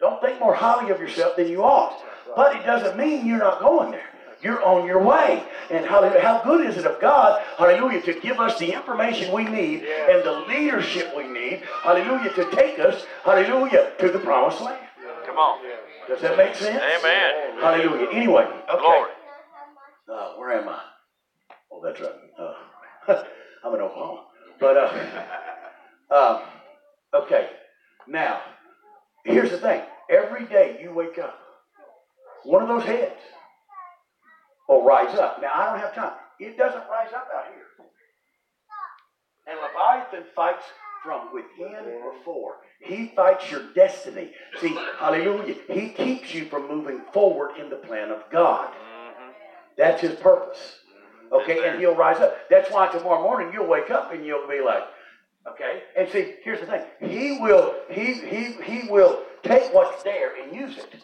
Don't 0.04 0.20
think 0.20 0.38
more 0.38 0.54
highly 0.54 0.90
of 0.90 1.00
yourself 1.00 1.34
than 1.34 1.48
you 1.48 1.64
ought. 1.64 1.98
But 2.36 2.54
it 2.56 2.66
doesn't 2.66 2.98
mean 2.98 3.26
you're 3.26 3.38
not 3.38 3.58
going 3.58 3.90
there. 3.90 4.04
You're 4.42 4.62
on 4.62 4.86
your 4.86 5.02
way. 5.02 5.42
And 5.70 5.86
hallelujah, 5.86 6.20
how 6.20 6.42
good 6.44 6.66
is 6.66 6.76
it 6.76 6.84
of 6.84 7.00
God, 7.00 7.42
hallelujah, 7.56 8.02
to 8.02 8.20
give 8.20 8.38
us 8.38 8.58
the 8.58 8.70
information 8.70 9.32
we 9.32 9.44
need 9.44 9.84
and 9.84 10.22
the 10.22 10.44
leadership 10.46 11.16
we 11.16 11.26
need, 11.26 11.62
hallelujah, 11.82 12.34
to 12.34 12.50
take 12.50 12.78
us, 12.78 13.06
hallelujah, 13.24 13.92
to 13.98 14.10
the 14.10 14.18
promised 14.18 14.60
land. 14.60 14.86
Come 15.24 15.38
on. 15.38 15.60
Does 16.06 16.20
that 16.20 16.36
make 16.36 16.54
sense? 16.54 16.82
Amen. 16.98 17.58
Hallelujah. 17.62 18.08
Anyway, 18.12 18.44
okay. 18.44 18.78
Glory. 18.78 19.10
Uh, 20.06 20.32
where 20.34 20.52
am 20.52 20.68
I? 20.68 20.80
Oh, 21.72 21.80
that's 21.82 21.98
right. 21.98 22.10
Uh, 22.38 23.24
I'm 23.64 23.74
in 23.74 23.80
Oklahoma. 23.80 24.24
But, 24.60 24.76
uh, 24.76 25.24
um, 26.14 27.22
okay. 27.22 27.48
Now, 28.06 28.42
here's 29.24 29.50
the 29.50 29.56
thing. 29.56 29.80
Every 30.10 30.44
day 30.46 30.78
you 30.82 30.92
wake 30.92 31.18
up, 31.18 31.38
one 32.44 32.62
of 32.62 32.68
those 32.68 32.84
heads 32.84 33.20
will 34.68 34.84
rise 34.84 35.16
up. 35.18 35.40
Now, 35.40 35.50
I 35.54 35.66
don't 35.70 35.80
have 35.80 35.94
time. 35.94 36.12
It 36.40 36.56
doesn't 36.56 36.82
rise 36.90 37.12
up 37.14 37.28
out 37.34 37.46
here. 37.52 37.64
And 39.46 39.58
Leviathan 39.60 40.24
fights 40.34 40.64
from 41.02 41.32
within 41.32 42.00
before. 42.16 42.56
He 42.80 43.12
fights 43.14 43.50
your 43.50 43.62
destiny. 43.74 44.30
See, 44.60 44.76
hallelujah. 44.98 45.56
He 45.70 45.90
keeps 45.90 46.34
you 46.34 46.46
from 46.46 46.66
moving 46.68 47.02
forward 47.12 47.58
in 47.58 47.68
the 47.68 47.76
plan 47.76 48.10
of 48.10 48.22
God. 48.30 48.68
Mm-hmm. 48.68 49.30
That's 49.76 50.00
his 50.00 50.14
purpose. 50.16 50.78
Okay, 51.32 51.68
and 51.68 51.78
he'll 51.78 51.96
rise 51.96 52.20
up. 52.20 52.36
That's 52.48 52.70
why 52.70 52.88
tomorrow 52.88 53.22
morning 53.22 53.52
you'll 53.52 53.66
wake 53.66 53.90
up 53.90 54.12
and 54.12 54.24
you'll 54.24 54.48
be 54.48 54.60
like, 54.60 54.84
okay. 55.48 55.82
And 55.96 56.08
see, 56.08 56.34
here's 56.42 56.60
the 56.60 56.66
thing. 56.66 56.82
He 57.00 57.38
will, 57.40 57.74
he 57.90 58.14
he 58.14 58.52
he 58.62 58.88
will 58.88 59.22
take 59.44 59.72
what's 59.72 60.02
there 60.02 60.42
and 60.42 60.54
use 60.54 60.78
it. 60.78 60.94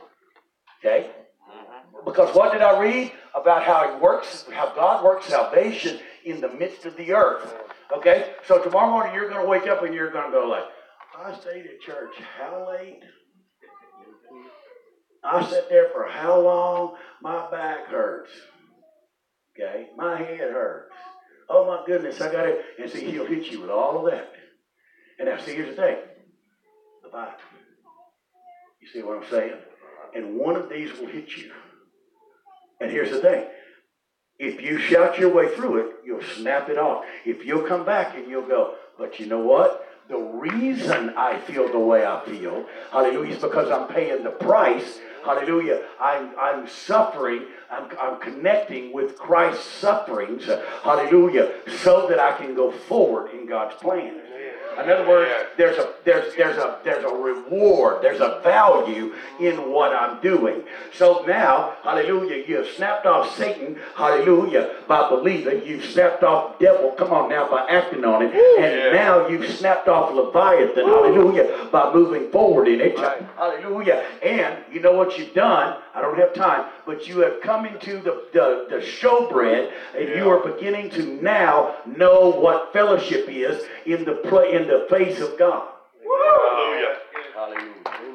Okay? 0.78 1.10
Mm-hmm. 1.51 2.05
Because 2.05 2.35
what 2.35 2.52
did 2.52 2.62
I 2.62 2.81
read 2.81 3.12
about 3.35 3.62
how 3.62 3.93
he 3.93 4.01
works, 4.01 4.47
how 4.52 4.75
God 4.75 5.05
works 5.05 5.27
salvation 5.27 6.01
in 6.25 6.41
the 6.41 6.49
midst 6.49 6.86
of 6.86 6.97
the 6.97 7.12
earth? 7.12 7.55
Okay? 7.97 8.33
So 8.47 8.62
tomorrow 8.62 8.91
morning 8.91 9.15
you're 9.15 9.28
going 9.28 9.43
to 9.43 9.49
wake 9.49 9.67
up 9.67 9.83
and 9.83 9.94
you're 9.94 10.10
going 10.10 10.27
to 10.27 10.33
go 10.33 10.47
like, 10.47 10.65
I 11.19 11.39
stayed 11.39 11.67
at 11.67 11.81
church 11.81 12.15
how 12.39 12.69
late? 12.70 13.02
I 15.23 15.49
sat 15.51 15.69
there 15.69 15.91
for 15.93 16.09
how 16.09 16.41
long? 16.41 16.94
My 17.20 17.51
back 17.51 17.86
hurts. 17.89 18.31
Okay? 19.55 19.89
My 19.97 20.17
head 20.17 20.51
hurts. 20.52 20.94
Oh 21.49 21.67
my 21.67 21.85
goodness, 21.85 22.20
I 22.20 22.33
got 22.33 22.47
it. 22.47 22.65
And 22.81 22.91
see, 22.91 23.10
he'll 23.10 23.27
hit 23.27 23.47
you 23.47 23.60
with 23.60 23.70
all 23.70 23.99
of 23.99 24.12
that. 24.12 24.33
And 25.19 25.28
now, 25.28 25.36
see, 25.39 25.55
here's 25.55 25.77
the 25.77 25.83
thing 25.83 25.97
the 27.02 27.09
Bible. 27.10 27.33
See 28.93 29.02
what 29.02 29.23
I'm 29.23 29.31
saying? 29.31 29.57
And 30.15 30.36
one 30.36 30.57
of 30.57 30.69
these 30.69 30.93
will 30.99 31.07
hit 31.07 31.36
you. 31.36 31.52
And 32.81 32.91
here's 32.91 33.10
the 33.10 33.20
thing 33.20 33.47
if 34.39 34.62
you 34.62 34.78
shout 34.78 35.19
your 35.19 35.33
way 35.33 35.55
through 35.55 35.77
it, 35.78 35.97
you'll 36.05 36.23
snap 36.23 36.70
it 36.70 36.78
off. 36.78 37.05
If 37.27 37.44
you'll 37.44 37.67
come 37.67 37.85
back 37.85 38.17
and 38.17 38.27
you'll 38.28 38.49
go, 38.49 38.75
but 38.99 39.20
you 39.20 39.27
know 39.27 39.41
what? 39.41 39.86
The 40.09 40.17
reason 40.17 41.10
I 41.10 41.39
feel 41.39 41.70
the 41.70 41.78
way 41.78 42.05
I 42.05 42.25
feel, 42.25 42.67
hallelujah, 42.91 43.35
is 43.35 43.43
because 43.43 43.70
I'm 43.70 43.86
paying 43.86 44.25
the 44.25 44.31
price. 44.31 44.99
Hallelujah. 45.25 45.83
I'm, 46.01 46.31
I'm 46.39 46.69
suffering. 46.69 47.44
I'm, 47.70 47.91
I'm 48.01 48.19
connecting 48.19 48.93
with 48.93 49.17
Christ's 49.17 49.65
sufferings. 49.65 50.47
Hallelujah. 50.83 51.52
So 51.83 52.09
that 52.09 52.19
I 52.19 52.36
can 52.36 52.55
go 52.55 52.73
forward 52.73 53.31
in 53.33 53.47
God's 53.47 53.75
plan. 53.77 54.20
In 54.79 54.89
other 54.91 55.09
words, 55.09 55.31
there's 55.57 55.79
a 55.79 55.93
there's 56.05 56.35
there's 56.37 56.57
a 56.57 56.79
there's 56.85 57.05
a 57.05 57.09
reward, 57.09 58.03
there's 58.03 58.21
a 58.21 58.41
value 58.43 59.13
in 59.39 59.71
what 59.71 59.93
I'm 59.93 60.21
doing. 60.21 60.63
So 60.95 61.25
now, 61.27 61.77
hallelujah, 61.83 62.45
you 62.47 62.57
have 62.57 62.69
snapped 62.69 63.07
off 63.07 63.37
Satan, 63.37 63.79
hallelujah, 63.95 64.77
by 64.87 65.09
believing. 65.09 65.67
You've 65.67 65.85
snapped 65.85 66.23
off 66.23 66.59
the 66.59 66.67
devil, 66.67 66.93
come 66.93 67.13
on 67.13 67.29
now, 67.29 67.51
by 67.51 67.67
acting 67.69 68.05
on 68.05 68.23
it. 68.23 68.35
And 68.35 68.95
now 68.95 69.29
you've 69.29 69.51
snapped 69.51 69.89
off 69.89 70.13
Leviathan, 70.15 70.87
hallelujah, 70.87 71.69
by 71.71 71.93
moving 71.93 72.31
forward 72.31 72.69
in 72.69 72.81
it. 72.81 72.99
Hallelujah. 73.37 74.07
And 74.23 74.59
you 74.73 74.81
know 74.81 74.93
what 74.93 75.19
you've 75.19 75.35
done? 75.35 75.79
I 75.95 76.01
don't 76.01 76.19
have 76.19 76.35
time, 76.35 76.67
but 76.91 77.07
you 77.07 77.20
have 77.20 77.41
come 77.41 77.67
into 77.67 78.01
the, 78.01 78.25
the, 78.33 78.67
the 78.69 78.77
showbread 78.78 79.70
and 79.97 80.09
you 80.09 80.28
are 80.28 80.44
beginning 80.44 80.91
to 80.91 81.23
now 81.23 81.77
know 81.86 82.31
what 82.31 82.73
fellowship 82.73 83.28
is 83.28 83.62
in 83.86 84.05
the 84.05 84.15
play 84.28 84.55
in 84.55 84.67
the 84.67 84.89
face 84.91 85.20
of 85.20 85.39
God. 85.39 85.69
Hallelujah. 86.02 86.97
Hallelujah. 87.33 87.75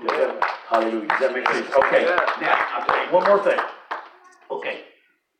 Does 0.09 0.43
hallelujah. 0.67 1.07
Does 1.07 1.19
that 1.21 1.33
make 1.33 1.47
sense? 1.47 1.67
Okay. 1.73 2.03
Now, 2.41 2.67
I'll 2.73 2.85
tell 2.85 3.05
you 3.05 3.13
one 3.13 3.23
more 3.23 3.41
thing. 3.41 3.59
Okay. 4.51 4.81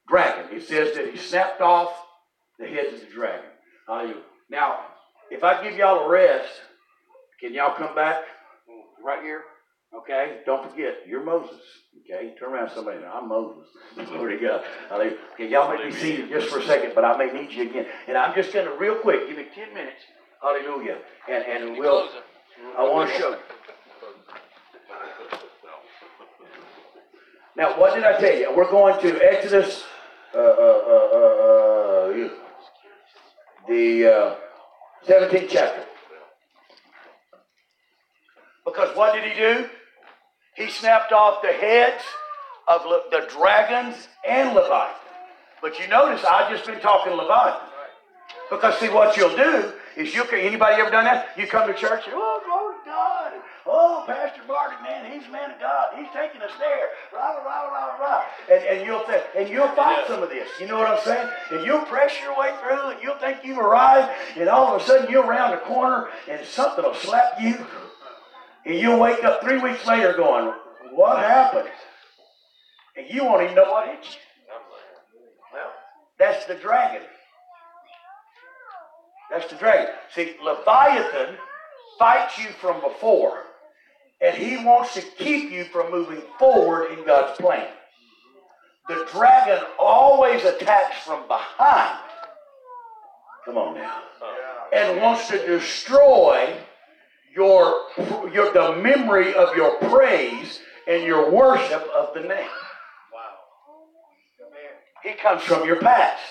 Dragon. 0.08 0.56
It 0.56 0.66
says 0.66 0.96
that 0.96 1.10
he 1.12 1.18
snapped 1.18 1.60
off 1.60 1.92
the 2.58 2.68
heads 2.68 2.94
of 2.94 3.02
the 3.02 3.14
dragon. 3.14 3.50
Hallelujah. 3.86 4.16
Now, 4.50 4.80
if 5.30 5.44
I 5.44 5.62
give 5.62 5.76
y'all 5.76 6.06
a 6.06 6.10
rest, 6.10 6.48
can 7.42 7.54
y'all 7.54 7.76
come 7.76 7.94
back 7.96 8.24
right 9.04 9.22
here? 9.22 9.44
Okay? 10.00 10.40
Don't 10.46 10.70
forget, 10.70 11.00
you're 11.08 11.24
Moses. 11.24 11.60
Okay? 12.02 12.34
Turn 12.40 12.54
around 12.54 12.70
to 12.70 12.76
somebody. 12.76 13.00
I'm 13.04 13.30
Moses. 13.30 13.68
Glory 13.96 14.38
to 14.40 14.46
God. 14.46 14.64
Hallelujah. 14.90 15.18
Okay, 15.34 15.50
y'all 15.50 15.74
may 15.74 15.86
be 15.86 15.92
seated 15.92 16.30
just 16.30 16.50
for 16.50 16.60
a 16.60 16.64
second, 16.64 16.92
but 16.94 17.06
I 17.06 17.18
may 17.18 17.32
need 17.32 17.52
you 17.52 17.70
again. 17.70 17.86
And 18.08 18.18
I'm 18.18 18.36
just 18.36 18.54
going 18.54 18.66
to, 18.66 18.74
real 18.74 18.96
quick, 18.96 19.28
give 19.28 19.38
me 19.38 19.46
10 19.54 19.74
minutes. 19.74 20.02
Hallelujah. 20.42 20.98
And, 21.30 21.44
and 21.44 21.80
we'll, 21.80 22.10
I 22.78 22.84
want 22.84 23.10
to 23.10 23.18
show 23.18 23.30
you. 23.32 23.38
Now, 27.58 27.80
what 27.80 27.96
did 27.96 28.04
I 28.04 28.20
tell 28.20 28.36
you? 28.36 28.54
We're 28.56 28.70
going 28.70 29.02
to 29.02 29.32
Exodus, 29.32 29.84
uh, 30.34 30.38
uh, 30.38 30.42
uh, 30.42 31.10
uh, 31.14 31.36
uh, 32.26 32.30
the 33.68 34.14
uh, 34.14 34.36
17th 35.08 35.48
chapter. 35.50 35.86
Because 38.66 38.96
what 38.98 39.14
did 39.14 39.24
he 39.24 39.40
do? 39.40 39.70
He 40.56 40.70
snapped 40.70 41.12
off 41.12 41.42
the 41.42 41.52
heads 41.52 42.04
of 42.68 42.86
Le- 42.86 43.04
the 43.12 43.28
dragons 43.30 44.08
and 44.28 44.56
Leviathan. 44.56 44.96
But 45.62 45.80
you 45.80 45.88
notice 45.88 46.24
I've 46.24 46.50
just 46.50 46.66
been 46.66 46.80
talking 46.80 47.14
Leviathan. 47.14 47.70
Because 48.50 48.80
see 48.80 48.90
what 48.90 49.18
you'll 49.18 49.36
do 49.36 49.74
is 49.98 50.14
you 50.14 50.24
can 50.26 50.40
anybody 50.40 50.82
ever 50.82 50.92
done 50.92 51.06
that? 51.06 51.30
You 51.38 51.48
come 51.48 51.68
to 51.68 51.74
church, 51.74 52.04
oh 52.12 52.42
glory 52.46 52.76
to 52.84 52.90
God. 52.90 53.34
Oh, 53.68 54.04
Pastor 54.06 54.42
Martin, 54.48 54.78
man, 54.84 55.12
he's 55.12 55.28
a 55.28 55.32
man 55.32 55.50
of 55.50 55.60
God. 55.60 55.98
He's 55.98 56.08
taking 56.14 56.40
us 56.42 56.52
there. 56.60 56.90
Blah, 57.12 57.42
blah, 57.42 57.70
blah, 57.70 57.98
blah. 57.98 58.24
And, 58.52 58.64
and 58.64 58.86
you'll 58.86 59.00
think, 59.00 59.24
and 59.36 59.50
you'll 59.50 59.70
fight 59.70 60.06
some 60.08 60.22
of 60.22 60.30
this. 60.30 60.48
You 60.60 60.68
know 60.68 60.78
what 60.78 60.88
I'm 60.88 61.04
saying? 61.04 61.28
And 61.52 61.66
you'll 61.66 61.82
press 61.86 62.14
your 62.22 62.38
way 62.38 62.54
through 62.62 62.90
and 62.92 63.02
you'll 63.02 63.18
think 63.18 63.40
you've 63.44 63.58
arrived, 63.58 64.12
and 64.38 64.48
all 64.50 64.76
of 64.76 64.82
a 64.82 64.86
sudden 64.86 65.10
you're 65.12 65.26
around 65.26 65.52
the 65.52 65.58
corner 65.58 66.10
and 66.30 66.46
something 66.46 66.86
will 66.86 66.94
slap 66.94 67.42
you. 67.42 67.66
And 68.66 68.80
you'll 68.80 69.00
wake 69.00 69.24
up 69.24 69.42
three 69.42 69.60
weeks 69.60 69.86
later 69.86 70.14
going, 70.14 70.54
What 70.92 71.20
happened? 71.20 71.70
And 72.98 73.08
you 73.10 73.24
won't 73.24 73.44
even 73.44 73.56
know 73.56 73.72
what 73.72 73.88
hit 73.88 74.04
you. 74.04 74.20
Well, 75.54 75.72
that's 76.18 76.46
the 76.46 76.56
dragon. 76.56 77.02
That's 79.30 79.48
the 79.52 79.58
dragon. 79.58 79.94
See, 80.14 80.36
Leviathan 80.44 81.36
fights 82.00 82.38
you 82.38 82.50
from 82.62 82.82
before, 82.82 83.44
and 84.22 84.36
he 84.36 84.64
wants 84.64 84.94
to 84.96 85.02
keep 85.02 85.52
you 85.52 85.66
from 85.66 85.92
moving 85.92 86.22
forward 86.40 86.92
in 86.92 87.06
God's 87.06 87.38
plan. 87.38 87.68
The 88.88 89.08
dragon 89.12 89.66
always 89.80 90.44
attacks 90.44 90.98
from 91.06 91.28
behind. 91.28 92.00
Come 93.46 93.58
on 93.58 93.76
now. 93.76 93.98
Uh-huh. 94.22 94.76
And 94.76 95.02
wants 95.02 95.28
to 95.30 95.46
destroy 95.46 96.56
your, 97.36 97.88
your 98.34 98.54
the 98.54 98.80
memory 98.82 99.34
of 99.34 99.56
your 99.56 99.78
praise 99.90 100.60
and 100.88 101.04
your 101.04 101.30
worship 101.32 101.88
of 101.96 102.14
the 102.14 102.22
name. 102.22 102.50
He 105.04 105.14
comes 105.14 105.44
from 105.44 105.68
your 105.68 105.80
past. 105.80 106.24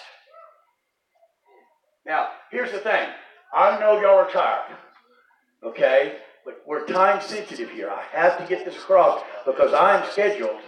Now, 2.05 2.29
here's 2.51 2.73
the 2.73 2.79
thing. 2.79 3.09
I 3.55 3.79
know 3.79 4.01
y'all 4.01 4.17
are 4.17 4.31
tired, 4.31 4.77
okay? 5.63 6.17
But 6.45 6.63
we're 6.67 6.85
time 6.87 7.23
sensitive 7.23 7.71
here. 7.71 7.89
I 7.89 8.03
have 8.13 8.37
to 8.39 8.47
get 8.47 8.65
this 8.65 8.77
across 8.77 9.23
because 9.47 9.73
I'm 9.73 10.11
scheduled 10.11 10.61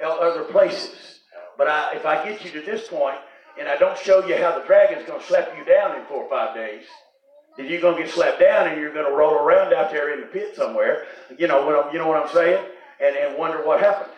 at 0.00 0.06
other 0.06 0.44
places. 0.44 1.20
But 1.56 1.68
I, 1.68 1.94
if 1.94 2.04
I 2.04 2.24
get 2.24 2.44
you 2.44 2.50
to 2.52 2.60
this 2.60 2.86
point 2.88 3.16
and 3.58 3.68
I 3.68 3.76
don't 3.76 3.98
show 3.98 4.24
you 4.26 4.36
how 4.36 4.58
the 4.58 4.66
dragon's 4.66 5.06
going 5.06 5.20
to 5.20 5.26
slap 5.26 5.56
you 5.56 5.64
down 5.64 5.98
in 5.98 6.04
four 6.06 6.24
or 6.24 6.30
five 6.30 6.54
days, 6.54 6.84
then 7.56 7.66
you're 7.66 7.80
going 7.80 7.96
to 7.96 8.02
get 8.02 8.12
slapped 8.12 8.40
down 8.40 8.66
and 8.68 8.80
you're 8.80 8.92
going 8.92 9.06
to 9.06 9.16
roll 9.16 9.34
around 9.34 9.72
out 9.72 9.90
there 9.90 10.12
in 10.14 10.20
the 10.20 10.26
pit 10.26 10.56
somewhere. 10.56 11.06
You 11.38 11.46
know 11.46 11.64
what 11.64 11.86
I'm, 11.86 11.92
you 11.92 11.98
know 11.98 12.08
what 12.08 12.22
I'm 12.22 12.32
saying? 12.32 12.64
And, 13.00 13.16
and 13.16 13.38
wonder 13.38 13.64
what 13.64 13.80
happened. 13.80 14.10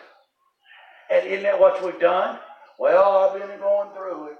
And 1.09 1.25
isn't 1.27 1.43
that 1.43 1.59
what 1.59 1.83
we've 1.83 1.99
done? 1.99 2.39
Well, 2.79 3.17
I've 3.17 3.39
been 3.39 3.59
going 3.59 3.89
through 3.95 4.27
it. 4.27 4.39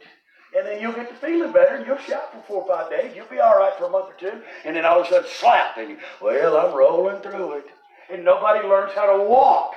And 0.58 0.66
then 0.66 0.82
you'll 0.82 0.94
get 0.94 1.10
to 1.10 1.16
feeling 1.16 1.52
better 1.52 1.76
and 1.76 1.86
you'll 1.86 1.98
shout 1.98 2.32
for 2.32 2.42
four 2.48 2.62
or 2.64 2.68
five 2.68 2.90
days. 2.90 3.14
You'll 3.16 3.28
be 3.28 3.40
all 3.40 3.58
right 3.58 3.74
for 3.78 3.86
a 3.86 3.90
month 3.90 4.10
or 4.10 4.16
two. 4.20 4.42
And 4.66 4.76
then 4.76 4.86
all 4.86 5.02
of 5.02 5.08
a 5.08 5.10
sudden, 5.10 5.30
slap. 5.30 5.78
And 5.78 5.92
you, 5.92 5.98
well, 6.22 6.58
I'm 6.58 6.76
rolling 6.76 7.22
through 7.22 7.58
it. 7.58 7.66
And 8.12 8.24
nobody 8.24 8.66
learns 8.66 8.94
how 8.94 9.18
to 9.18 9.24
walk. 9.24 9.74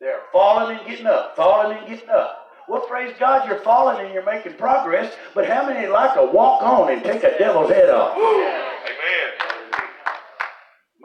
They're 0.00 0.20
falling 0.32 0.76
and 0.76 0.86
getting 0.86 1.06
up, 1.06 1.36
falling 1.36 1.78
and 1.78 1.86
getting 1.86 2.10
up. 2.10 2.41
Well, 2.72 2.80
praise 2.88 3.14
God, 3.20 3.46
you're 3.46 3.58
falling 3.58 4.02
and 4.02 4.14
you're 4.14 4.24
making 4.24 4.54
progress. 4.54 5.14
But 5.34 5.46
how 5.46 5.66
many 5.66 5.86
like 5.88 6.14
to 6.14 6.24
walk 6.24 6.62
on 6.62 6.90
and 6.90 7.04
take 7.04 7.22
a 7.22 7.36
devil's 7.38 7.70
head 7.70 7.90
off? 7.90 8.16
Amen. 8.16 9.30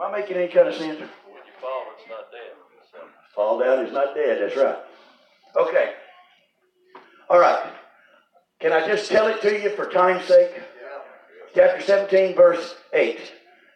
I 0.00 0.18
making 0.18 0.38
any 0.38 0.48
kind 0.48 0.66
of 0.68 0.74
sense? 0.74 0.98
When 0.98 1.08
you 1.08 1.52
fall, 1.60 1.84
it's 1.98 2.08
not 2.08 2.32
dead. 2.32 2.52
So, 2.90 2.98
Fall 3.34 3.58
down 3.58 3.84
is 3.84 3.92
not 3.92 4.14
dead. 4.14 4.38
That's 4.40 4.56
right. 4.56 4.78
Okay. 5.56 5.92
All 7.28 7.38
right. 7.38 7.70
Can 8.60 8.72
I 8.72 8.86
just 8.88 9.10
tell 9.10 9.26
it 9.26 9.42
to 9.42 9.62
you 9.62 9.68
for 9.76 9.90
time's 9.90 10.24
sake? 10.24 10.62
Chapter 11.54 11.82
17, 11.82 12.34
verse 12.34 12.76
8. 12.94 13.20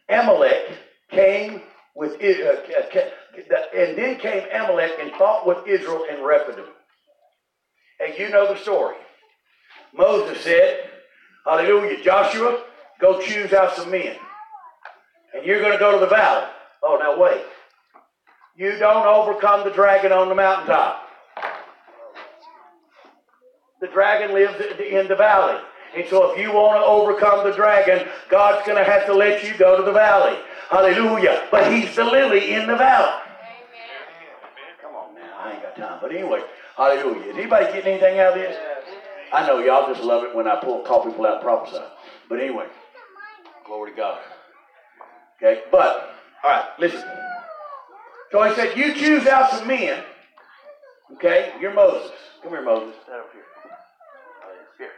Amalek 0.09 0.79
came 1.11 1.61
with, 1.95 2.17
I- 2.23 2.43
uh, 2.43 2.57
ca- 2.67 2.89
ca- 2.91 3.11
the- 3.51 3.75
and 3.79 3.99
then 3.99 4.17
came 4.19 4.45
Amalek 4.51 4.93
and 4.99 5.13
fought 5.17 5.47
with 5.47 5.67
Israel 5.67 6.05
in 6.05 6.23
Rephidim. 6.25 6.65
And 8.03 8.19
you 8.19 8.31
know 8.31 8.53
the 8.53 8.59
story. 8.61 8.97
Moses 9.95 10.43
said, 10.43 10.91
Hallelujah, 11.45 12.03
Joshua, 12.03 12.63
go 13.01 13.21
choose 13.21 13.53
out 13.53 13.77
some 13.77 13.91
men. 13.91 14.17
And 15.35 15.47
you're 15.47 15.61
going 15.61 15.73
to 15.73 15.79
go 15.79 15.93
to 15.93 15.99
the 15.99 16.07
valley. 16.07 16.47
Oh, 16.83 16.99
now 17.01 17.21
wait. 17.21 17.43
You 18.57 18.79
don't 18.79 19.07
overcome 19.07 19.65
the 19.65 19.75
dragon 19.75 20.13
on 20.13 20.29
the 20.29 20.35
mountaintop. 20.35 21.09
The 23.81 23.89
dragon 23.89 24.35
lives 24.35 24.55
in 24.79 25.09
the 25.09 25.17
valley. 25.17 25.61
And 25.97 26.07
so 26.09 26.31
if 26.31 26.39
you 26.39 26.53
want 26.53 26.81
to 26.81 26.87
overcome 26.87 27.49
the 27.49 27.55
dragon, 27.55 28.07
God's 28.31 28.65
going 28.67 28.79
to 28.79 28.85
have 28.85 29.07
to 29.07 29.15
let 29.15 29.45
you 29.45 29.57
go 29.59 29.77
to 29.77 29.83
the 29.83 29.93
valley. 29.93 30.39
Hallelujah. 30.71 31.49
But 31.51 31.73
he's 31.73 31.95
the 31.97 32.05
lily 32.05 32.55
in 32.55 32.67
the 32.67 32.77
valley. 32.77 33.21
Come 34.81 34.95
on 34.95 35.15
now. 35.15 35.39
I 35.39 35.53
ain't 35.53 35.63
got 35.63 35.77
time. 35.77 35.99
But 36.01 36.13
anyway, 36.13 36.41
hallelujah. 36.77 37.31
Is 37.31 37.37
anybody 37.37 37.67
getting 37.67 37.93
anything 37.93 38.19
out 38.19 38.33
of 38.33 38.39
this? 38.39 38.57
I 39.33 39.47
know 39.47 39.59
y'all 39.61 39.93
just 39.93 40.05
love 40.05 40.25
it 40.25 40.35
when 40.35 40.47
I 40.47 40.57
pull 40.61 40.81
call 40.81 41.05
people 41.05 41.27
out 41.27 41.35
and 41.35 41.43
prophesy. 41.43 41.83
But 42.29 42.41
anyway, 42.41 42.67
glory 43.67 43.93
to 43.93 43.97
God. 43.97 44.21
Okay, 45.37 45.63
but 45.71 46.15
all 46.45 46.51
right, 46.51 46.67
listen. 46.79 47.03
So 48.31 48.43
he 48.43 48.55
said, 48.55 48.77
You 48.77 48.95
choose 48.95 49.27
out 49.27 49.51
some 49.51 49.67
men. 49.67 50.03
Okay, 51.15 51.53
you're 51.61 51.75
Moses. 51.75 52.11
Come 52.43 52.53
here, 52.53 52.63
Moses. 52.65 52.95
Stand 53.05 53.21
up 53.21 53.33
here. 53.33 53.43
Here. 54.79 54.91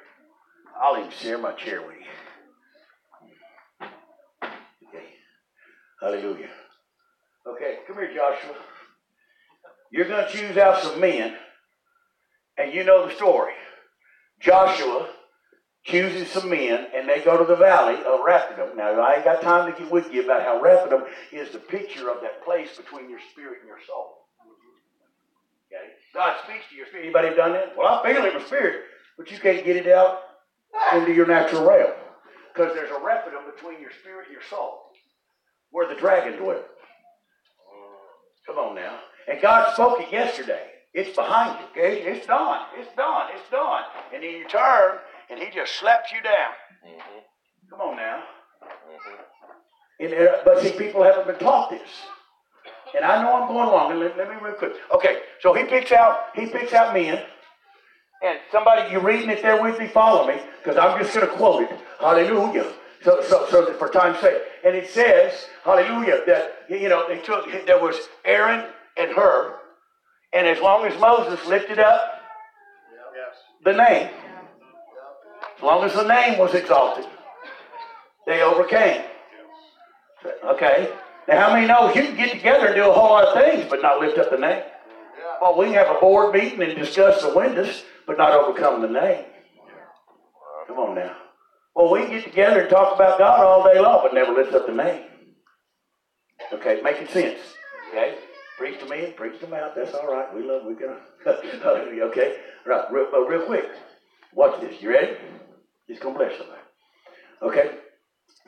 I'll 0.80 0.98
even 0.98 1.10
share 1.10 1.38
my 1.38 1.52
chair 1.52 1.82
with 1.82 1.96
you. 1.96 3.88
Okay. 4.88 5.04
Hallelujah. 6.00 6.48
Okay, 7.46 7.78
come 7.86 7.96
here, 7.96 8.14
Joshua. 8.14 8.54
You're 9.90 10.08
going 10.08 10.26
to 10.26 10.32
choose 10.32 10.56
out 10.56 10.82
some 10.82 11.00
men, 11.00 11.36
and 12.58 12.72
you 12.72 12.84
know 12.84 13.06
the 13.06 13.14
story. 13.14 13.52
Joshua 14.40 15.08
chooses 15.84 16.30
some 16.30 16.48
men, 16.48 16.86
and 16.94 17.08
they 17.08 17.20
go 17.20 17.36
to 17.36 17.44
the 17.44 17.56
valley 17.56 18.02
of 18.04 18.20
Rephidim. 18.24 18.76
Now, 18.76 19.00
I 19.00 19.16
ain't 19.16 19.24
got 19.24 19.42
time 19.42 19.70
to 19.70 19.78
get 19.78 19.90
with 19.90 20.12
you 20.12 20.24
about 20.24 20.42
how 20.42 20.60
Rephidim 20.60 21.02
is 21.32 21.50
the 21.50 21.58
picture 21.58 22.10
of 22.10 22.22
that 22.22 22.44
place 22.44 22.76
between 22.76 23.10
your 23.10 23.20
spirit 23.32 23.58
and 23.60 23.68
your 23.68 23.78
soul. 23.86 24.28
Okay? 25.68 25.92
God 26.14 26.36
speaks 26.44 26.64
to 26.70 26.76
your 26.76 26.86
spirit. 26.86 27.04
Anybody 27.04 27.34
done 27.36 27.52
that? 27.52 27.76
Well, 27.76 27.88
I 27.88 28.02
feel 28.02 28.24
it 28.24 28.34
in 28.34 28.40
my 28.40 28.46
spirit, 28.46 28.84
but 29.18 29.30
you 29.30 29.38
can't 29.38 29.64
get 29.64 29.76
it 29.76 29.88
out 29.88 30.20
into 30.94 31.12
your 31.12 31.26
natural 31.26 31.68
realm. 31.68 31.92
Because 32.52 32.74
there's 32.74 32.90
a 32.90 33.04
Rephidim 33.04 33.40
between 33.54 33.80
your 33.80 33.90
spirit 34.00 34.26
and 34.26 34.32
your 34.32 34.42
soul, 34.48 34.80
where 35.70 35.88
the 35.92 36.00
dragon 36.00 36.38
dwells. 36.38 36.64
Come 38.46 38.58
on 38.58 38.74
now. 38.74 38.98
And 39.28 39.40
God 39.40 39.72
spoke 39.74 40.00
it 40.00 40.12
yesterday. 40.12 40.73
It's 40.94 41.14
behind 41.16 41.58
you, 41.58 41.66
okay? 41.82 42.02
It's 42.02 42.26
done. 42.26 42.66
It's 42.78 42.94
done. 42.94 43.26
It's 43.34 43.50
done. 43.50 43.82
And 44.14 44.22
then 44.22 44.30
you 44.30 44.48
turn, 44.48 44.98
and 45.28 45.40
he 45.40 45.50
just 45.50 45.74
slaps 45.74 46.12
you 46.12 46.22
down. 46.22 46.54
Mm-hmm. 46.86 47.18
Come 47.70 47.80
on 47.80 47.96
now. 47.96 48.22
Mm-hmm. 48.62 50.04
And, 50.04 50.14
uh, 50.14 50.36
but 50.44 50.62
see, 50.62 50.70
people 50.70 51.02
haven't 51.02 51.26
been 51.26 51.38
taught 51.38 51.70
this. 51.70 51.88
And 52.94 53.04
I 53.04 53.22
know 53.22 53.42
I'm 53.42 53.48
going 53.48 53.68
wrong. 53.68 53.90
And 53.90 54.00
let, 54.00 54.16
let 54.16 54.28
me 54.28 54.36
real 54.40 54.54
quick. 54.54 54.74
Okay, 54.94 55.18
so 55.40 55.52
he 55.52 55.64
picks 55.64 55.90
out 55.90 56.26
he 56.34 56.46
picks 56.46 56.72
out 56.72 56.94
men. 56.94 57.22
And 58.24 58.38
somebody, 58.52 58.90
you 58.90 59.00
reading 59.00 59.30
it 59.30 59.42
there 59.42 59.60
with 59.60 59.78
me? 59.78 59.88
Follow 59.88 60.26
me, 60.26 60.40
because 60.62 60.78
I'm 60.78 60.98
just 61.02 61.14
going 61.14 61.28
to 61.28 61.34
quote 61.34 61.64
it. 61.64 61.78
Hallelujah. 62.00 62.72
So, 63.02 63.22
so, 63.22 63.46
so 63.50 63.64
that 63.66 63.78
for 63.78 63.88
time's 63.88 64.18
sake. 64.20 64.40
And 64.64 64.74
it 64.74 64.88
says, 64.88 65.46
Hallelujah, 65.62 66.22
that 66.26 66.64
you 66.70 66.88
know 66.88 67.06
they 67.08 67.18
took 67.18 67.46
there 67.66 67.82
was 67.82 67.96
Aaron 68.24 68.70
and 68.96 69.10
Hur, 69.10 69.58
and 70.34 70.46
as 70.46 70.60
long 70.60 70.84
as 70.86 71.00
Moses 71.00 71.44
lifted 71.46 71.78
up 71.78 72.20
the 73.64 73.72
name, 73.72 74.10
as 75.56 75.62
long 75.62 75.84
as 75.84 75.94
the 75.94 76.06
name 76.06 76.38
was 76.38 76.54
exalted, 76.54 77.06
they 78.26 78.42
overcame. 78.42 79.02
Okay. 80.44 80.92
Now, 81.28 81.40
how 81.40 81.54
many 81.54 81.66
know 81.66 81.86
you 81.88 82.02
can 82.02 82.16
get 82.16 82.32
together 82.32 82.66
and 82.66 82.74
do 82.74 82.90
a 82.90 82.92
whole 82.92 83.10
lot 83.10 83.28
of 83.28 83.42
things, 83.42 83.66
but 83.70 83.80
not 83.80 84.00
lift 84.00 84.18
up 84.18 84.30
the 84.30 84.36
name? 84.36 84.62
Well, 85.40 85.56
we 85.56 85.66
can 85.66 85.74
have 85.74 85.96
a 85.96 86.00
board 86.00 86.34
meeting 86.34 86.62
and 86.62 86.78
discuss 86.78 87.22
the 87.22 87.34
windows, 87.34 87.84
but 88.06 88.18
not 88.18 88.32
overcome 88.32 88.82
the 88.82 88.88
name. 88.88 89.24
Come 90.66 90.78
on 90.78 90.94
now. 90.94 91.16
Well, 91.74 91.90
we 91.90 92.00
can 92.00 92.10
get 92.10 92.24
together 92.24 92.60
and 92.60 92.70
talk 92.70 92.94
about 92.94 93.18
God 93.18 93.40
all 93.40 93.64
day 93.64 93.80
long, 93.80 94.00
but 94.02 94.14
never 94.14 94.32
lift 94.32 94.54
up 94.54 94.66
the 94.66 94.72
name. 94.72 95.02
Okay, 96.52 96.80
making 96.82 97.08
sense. 97.08 97.40
Okay? 97.90 98.16
Preach 98.58 98.88
me 98.88 99.04
and 99.04 99.16
preach 99.16 99.40
them 99.40 99.52
out. 99.52 99.74
That's 99.74 99.94
all 99.94 100.12
right. 100.12 100.32
We 100.34 100.42
love, 100.42 100.62
we're 100.64 100.74
going 100.74 100.96
to. 101.24 102.02
Okay? 102.10 102.36
Right, 102.64 102.84
real, 102.92 103.06
real 103.26 103.46
quick. 103.46 103.64
Watch 104.32 104.60
this. 104.60 104.80
You 104.80 104.90
ready? 104.90 105.16
He's 105.86 105.98
going 105.98 106.14
to 106.14 106.18
bless 106.18 106.38
somebody. 106.38 106.60
Okay? 107.42 107.78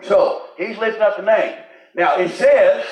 So, 0.03 0.43
he's 0.57 0.79
lifting 0.79 1.03
up 1.03 1.17
the 1.17 1.23
name. 1.23 1.59
Now, 1.95 2.17
it 2.19 2.31
says 2.31 2.85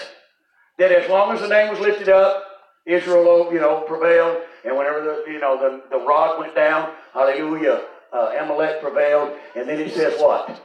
that 0.78 0.90
as 0.90 1.08
long 1.08 1.32
as 1.32 1.40
the 1.40 1.48
name 1.48 1.70
was 1.70 1.78
lifted 1.78 2.08
up, 2.08 2.42
Israel, 2.86 3.52
you 3.52 3.60
know, 3.60 3.82
prevailed. 3.86 4.42
And 4.64 4.76
whenever 4.76 5.00
the, 5.02 5.30
you 5.30 5.40
know, 5.40 5.58
the, 5.58 5.96
the 5.96 6.04
rod 6.04 6.38
went 6.38 6.54
down, 6.54 6.92
hallelujah, 7.12 7.84
uh, 8.12 8.32
Amalek 8.40 8.80
prevailed. 8.82 9.32
And 9.54 9.68
then 9.68 9.80
it 9.80 9.94
says 9.94 10.20
what? 10.20 10.60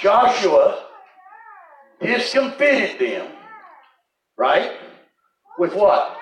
Joshua 0.00 0.84
discomfited 2.00 2.98
them, 2.98 3.30
right? 4.36 4.72
With 5.58 5.74
what? 5.74 6.16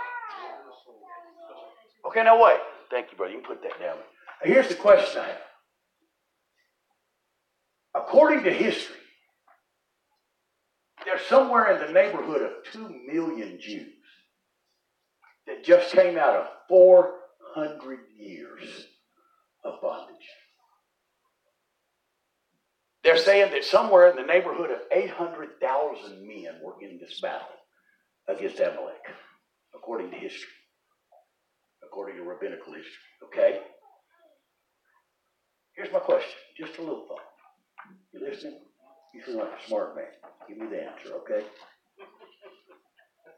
Okay, 2.06 2.22
now 2.24 2.42
wait. 2.42 2.60
Thank 2.90 3.10
you, 3.10 3.16
brother. 3.16 3.32
You 3.32 3.40
can 3.40 3.48
put 3.48 3.62
that 3.62 3.80
down. 3.80 3.96
Here's 4.42 4.68
the 4.68 4.74
question 4.74 5.22
I 5.22 5.28
have. 5.28 5.36
According 7.94 8.44
to 8.44 8.52
history, 8.52 8.96
there's 11.04 11.22
somewhere 11.22 11.74
in 11.74 11.86
the 11.86 11.92
neighborhood 11.92 12.42
of 12.42 12.72
2 12.72 12.88
million 13.06 13.58
Jews 13.60 13.92
that 15.46 15.64
just 15.64 15.92
came 15.92 16.18
out 16.18 16.36
of 16.36 16.46
400 16.68 17.98
years 18.18 18.86
of 19.64 19.80
bondage. 19.80 20.16
They're 23.04 23.16
saying 23.16 23.52
that 23.52 23.64
somewhere 23.64 24.10
in 24.10 24.16
the 24.16 24.22
neighborhood 24.22 24.70
of 24.70 24.78
800,000 24.90 26.26
men 26.26 26.60
were 26.62 26.74
in 26.80 26.98
this 26.98 27.20
battle 27.20 27.48
against 28.28 28.60
Amalek, 28.60 29.02
according 29.74 30.10
to 30.10 30.16
history, 30.16 30.48
according 31.84 32.16
to 32.16 32.22
rabbinical 32.22 32.72
history. 32.72 32.92
Okay? 33.24 33.60
Here's 35.74 35.92
my 35.92 36.00
question, 36.00 36.38
just 36.58 36.78
a 36.78 36.82
little 36.82 37.06
thought. 37.08 37.20
You 38.12 38.20
listening? 38.20 38.60
You 39.14 39.22
seem 39.24 39.38
like 39.38 39.48
a 39.48 39.66
smart 39.66 39.96
man. 39.96 40.04
Give 40.48 40.58
me 40.58 40.66
the 40.66 40.82
answer, 40.82 41.14
okay? 41.16 41.44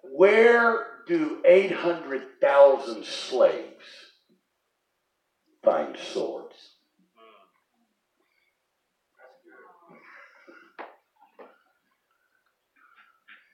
Where 0.02 0.86
do 1.06 1.40
800,000 1.44 3.04
slaves 3.04 3.84
find 5.64 5.96
swords? 5.96 6.54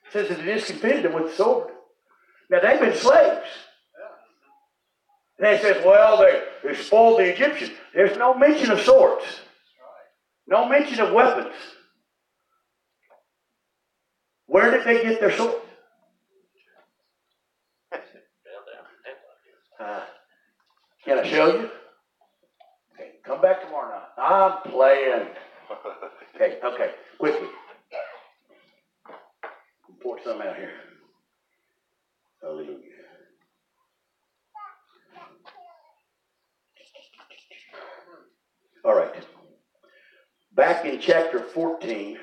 says 0.11 0.29
that 0.29 0.39
it 0.39 0.43
discomfited 0.43 1.03
them 1.03 1.13
with 1.13 1.31
the 1.31 1.35
sword. 1.35 1.71
Now 2.49 2.59
they've 2.59 2.79
been 2.79 2.95
slaves. 2.95 3.47
And 5.37 5.47
they 5.47 5.59
says, 5.59 5.83
well, 5.85 6.17
they, 6.17 6.43
they 6.63 6.75
spoiled 6.75 7.19
the 7.19 7.33
Egyptians. 7.33 7.71
There's 7.95 8.17
no 8.17 8.33
mention 8.35 8.71
of 8.71 8.79
swords. 8.81 9.25
No 10.47 10.67
mention 10.67 10.99
of 10.99 11.13
weapons. 11.13 11.55
Where 14.45 14.69
did 14.71 14.85
they 14.85 15.01
get 15.01 15.19
their 15.19 15.35
swords? 15.35 15.55
Uh, 19.79 20.01
can 21.03 21.17
I 21.17 21.27
show 21.27 21.47
you? 21.47 21.69
Okay, 22.93 23.13
come 23.25 23.41
back 23.41 23.63
tomorrow 23.63 23.89
night. 23.89 24.09
I'm 24.15 24.71
playing. 24.71 25.25
Okay, 26.35 26.59
okay, 26.63 26.91
quickly. 27.17 27.47
Pour 30.01 30.17
some 30.23 30.41
out 30.41 30.55
here. 30.55 30.71
Hallelujah. 32.41 32.77
All 38.83 38.95
right. 38.95 39.13
Back 40.55 40.85
in 40.85 40.99
chapter 40.99 41.39
14, 41.39 42.17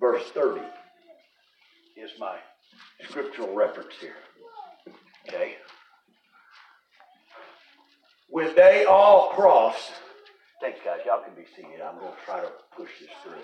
verse 0.00 0.24
30 0.34 0.60
is 1.96 2.10
my 2.18 2.36
scriptural 3.08 3.54
reference 3.54 3.94
here. 4.00 4.16
Okay? 5.28 5.54
When 8.28 8.54
they 8.56 8.86
all 8.86 9.30
crossed, 9.30 9.92
thanks 10.60 10.80
guys, 10.84 11.00
y'all 11.06 11.22
can 11.22 11.34
be 11.34 11.46
seated. 11.54 11.80
I'm 11.80 11.98
going 12.00 12.12
to 12.12 12.24
try 12.24 12.40
to 12.40 12.50
push 12.76 12.90
this 13.00 13.10
through. 13.22 13.34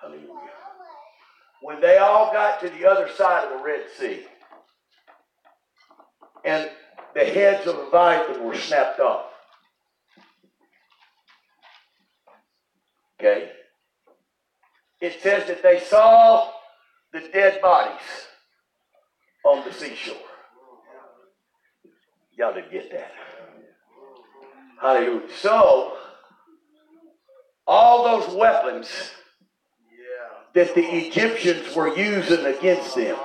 Hallelujah. 0.00 0.50
When 1.62 1.80
they 1.80 1.98
all 1.98 2.32
got 2.32 2.60
to 2.60 2.70
the 2.70 2.86
other 2.86 3.08
side 3.16 3.44
of 3.44 3.58
the 3.58 3.64
Red 3.64 3.82
Sea, 3.98 4.24
and 6.44 6.70
the 7.14 7.24
heads 7.24 7.66
of 7.66 7.76
Leviathan 7.76 8.44
were 8.44 8.54
snapped 8.54 9.00
off. 9.00 9.26
Okay? 13.20 13.50
It 15.00 15.20
says 15.22 15.46
that 15.48 15.62
they 15.62 15.80
saw 15.80 16.50
the 17.12 17.20
dead 17.32 17.60
bodies 17.60 18.00
on 19.44 19.64
the 19.66 19.72
seashore. 19.72 20.16
Y'all 22.38 22.54
didn't 22.54 22.72
get 22.72 22.90
that. 22.90 23.12
Hallelujah. 24.80 25.28
So, 25.40 25.98
all 27.66 28.04
those 28.04 28.34
weapons 28.34 28.88
that 30.54 30.74
the 30.74 30.82
Egyptians 30.82 31.74
were 31.74 31.96
using 31.96 32.44
against 32.44 32.96
them. 32.96 33.16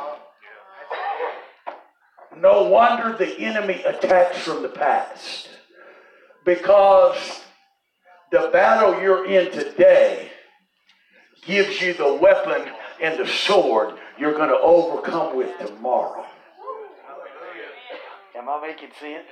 No 2.37 2.63
wonder 2.63 3.17
the 3.17 3.39
enemy 3.39 3.81
attacks 3.83 4.39
from 4.39 4.61
the 4.61 4.69
past. 4.69 5.49
Because 6.45 7.41
the 8.31 8.49
battle 8.51 9.01
you're 9.01 9.25
in 9.25 9.51
today 9.51 10.29
gives 11.45 11.81
you 11.81 11.93
the 11.93 12.13
weapon 12.13 12.71
and 13.01 13.19
the 13.19 13.27
sword 13.27 13.95
you're 14.19 14.33
going 14.33 14.49
to 14.49 14.59
overcome 14.59 15.35
with 15.35 15.57
tomorrow. 15.59 16.25
Am 18.37 18.49
I 18.49 18.59
making 18.67 18.89
sense? 18.99 19.23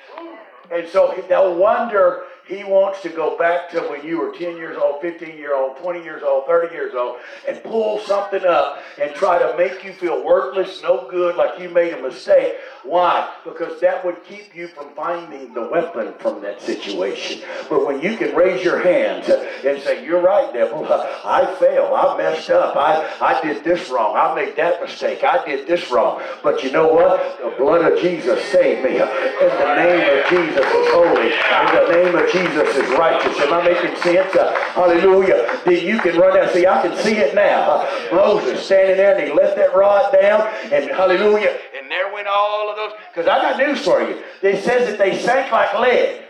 And 0.72 0.88
so 0.88 1.14
no 1.30 1.52
wonder 1.52 2.24
he 2.48 2.64
wants 2.64 3.02
to 3.02 3.10
go 3.10 3.38
back 3.38 3.70
to 3.72 3.82
when 3.82 4.06
you 4.06 4.20
were 4.20 4.32
10 4.32 4.58
years 4.58 4.78
old, 4.78 5.02
15 5.02 5.38
years 5.38 5.52
old, 5.54 5.78
20 5.78 6.04
years 6.04 6.24
old, 6.24 6.46
30 6.46 6.74
years 6.74 6.94
old, 6.94 7.18
and 7.48 7.62
pull 7.64 8.00
something 8.00 8.46
up 8.46 8.80
and 9.02 9.14
try 9.16 9.40
to 9.40 9.58
make 9.58 9.84
you 9.84 9.94
feel 9.94 10.24
worthless, 10.24 10.82
no 10.82 11.08
good, 11.10 11.36
like 11.36 11.60
you 11.60 11.70
made 11.70 11.94
a 11.94 12.02
mistake. 12.02 12.56
Why? 12.84 13.34
Because 13.46 13.80
that 13.82 14.06
would 14.06 14.24
keep 14.26 14.56
you 14.56 14.68
from 14.68 14.90
finding 14.94 15.54
the 15.54 15.68
weapon 15.68 16.14
from 16.20 16.42
that 16.42 16.62
situation. 16.62 17.42
But 17.70 17.86
when 17.86 18.02
you 18.02 18.18
can 18.18 18.36
raise 18.36 18.64
your 18.64 18.82
hands 18.82 19.30
and 19.30 19.82
say, 19.82 20.06
You're 20.06 20.22
right, 20.22 20.54
devil, 20.54 20.86
I 20.86 21.56
failed, 21.60 21.94
I 21.94 22.18
messed 22.18 22.50
up, 22.50 22.76
I, 22.76 23.10
I 23.22 23.42
did 23.42 23.64
this 23.64 23.90
wrong, 23.90 24.16
I 24.18 24.36
made 24.36 24.56
that 24.58 24.82
mistake, 24.82 25.24
I 25.24 25.46
did 25.46 25.68
this 25.68 25.90
wrong. 25.92 26.22
But 26.42 26.64
you 26.64 26.72
know 26.72 26.88
what? 26.88 27.40
The 27.42 27.56
blood 27.58 27.90
of 27.90 28.00
Jesus 28.00 28.44
saved 28.46 28.84
me. 28.84 28.93
In 28.94 29.50
the 29.50 29.76
name 29.76 30.20
of 30.20 30.30
Jesus 30.30 30.66
is 30.66 30.88
holy. 30.92 31.32
In 31.34 31.68
the 31.76 31.88
name 31.92 32.16
of 32.16 32.32
Jesus 32.32 32.76
is 32.76 32.90
righteous. 32.98 33.40
Am 33.40 33.54
I 33.54 33.64
making 33.64 33.96
sense? 34.02 34.34
Hallelujah. 34.74 35.62
Then 35.66 35.86
you 35.86 36.00
can 36.00 36.18
run 36.18 36.36
down. 36.36 36.54
See, 36.54 36.68
I 36.68 36.82
can 36.82 36.96
see 37.04 37.18
it 37.18 37.36
now. 37.36 37.88
Moses 38.12 38.64
standing 38.66 38.98
there 38.98 39.16
and 39.16 39.28
he 39.28 39.34
let 39.34 39.56
that 39.56 39.76
rod 39.76 40.12
down 40.14 40.48
and 40.72 40.90
hallelujah. 40.92 41.58
And 41.78 41.90
there 41.90 42.14
went 42.14 42.28
all 42.28 42.70
of 42.70 42.76
those. 42.76 42.94
Because 43.10 43.28
I 43.28 43.42
got 43.42 43.58
news 43.58 43.84
for 43.84 44.02
you. 44.02 44.22
It 44.42 44.64
says 44.64 44.88
that 44.88 44.98
they 44.98 45.18
sank 45.20 45.52
like 45.52 45.74
lead. 45.80 46.23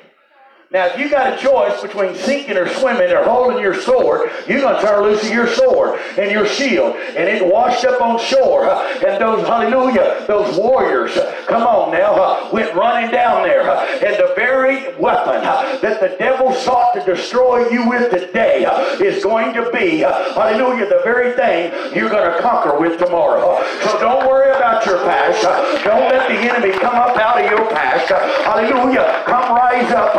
Now, 0.74 0.88
if 0.88 0.98
you 0.98 1.08
got 1.08 1.32
a 1.32 1.38
choice 1.38 1.80
between 1.84 2.16
sinking 2.16 2.58
or 2.58 2.68
swimming 2.68 3.12
or 3.12 3.24
holding 3.24 3.60
your 3.60 3.80
sword, 3.80 4.32
you're 4.48 4.60
going 4.60 4.74
to 4.74 4.82
turn 4.82 5.04
loose 5.04 5.24
of 5.24 5.32
your 5.32 5.46
sword 5.46 6.00
and 6.18 6.32
your 6.32 6.48
shield. 6.48 6.96
And 6.96 7.30
it 7.30 7.46
washed 7.46 7.86
up 7.86 8.02
on 8.02 8.20
shore. 8.20 8.64
And 9.04 9.22
those, 9.22 9.46
hallelujah, 9.46 10.24
those 10.28 10.58
warriors, 10.58 11.14
come 11.48 11.64
on 11.64 11.92
now, 11.92 12.50
went 12.54 12.74
running 12.74 13.12
down 13.12 13.44
there. 13.44 13.62
And 13.70 14.16
the 14.16 14.34
very 14.34 14.96
weapon 14.96 15.44
that 15.44 16.00
the 16.00 16.16
devil 16.18 16.54
sought 16.54 16.94
to 16.94 17.04
destroy 17.04 17.68
you 17.70 17.88
with 17.90 18.10
today 18.12 18.64
is 19.04 19.22
going 19.24 19.54
to 19.56 19.70
be, 19.72 19.98
hallelujah, 20.00 20.88
the 20.88 21.02
very 21.04 21.36
thing 21.36 21.74
you're 21.94 22.10
going 22.10 22.32
to 22.32 22.42
conquer 22.42 22.80
with 22.80 22.98
tomorrow. 22.98 23.62
So 23.84 24.00
don't 24.00 24.26
worry 24.26 24.52
about 24.52 24.86
your 24.86 25.00
past. 25.00 25.44
Don't 25.84 26.10
let 26.10 26.30
the 26.30 26.36
enemy 26.36 26.72
come 26.80 26.96
up 26.96 27.18
out 27.18 27.44
of 27.44 27.52
your 27.52 27.70
past. 27.72 28.10
Hallelujah. 28.46 29.24
Come 29.26 29.54
rise 29.54 29.92
up. 29.92 30.14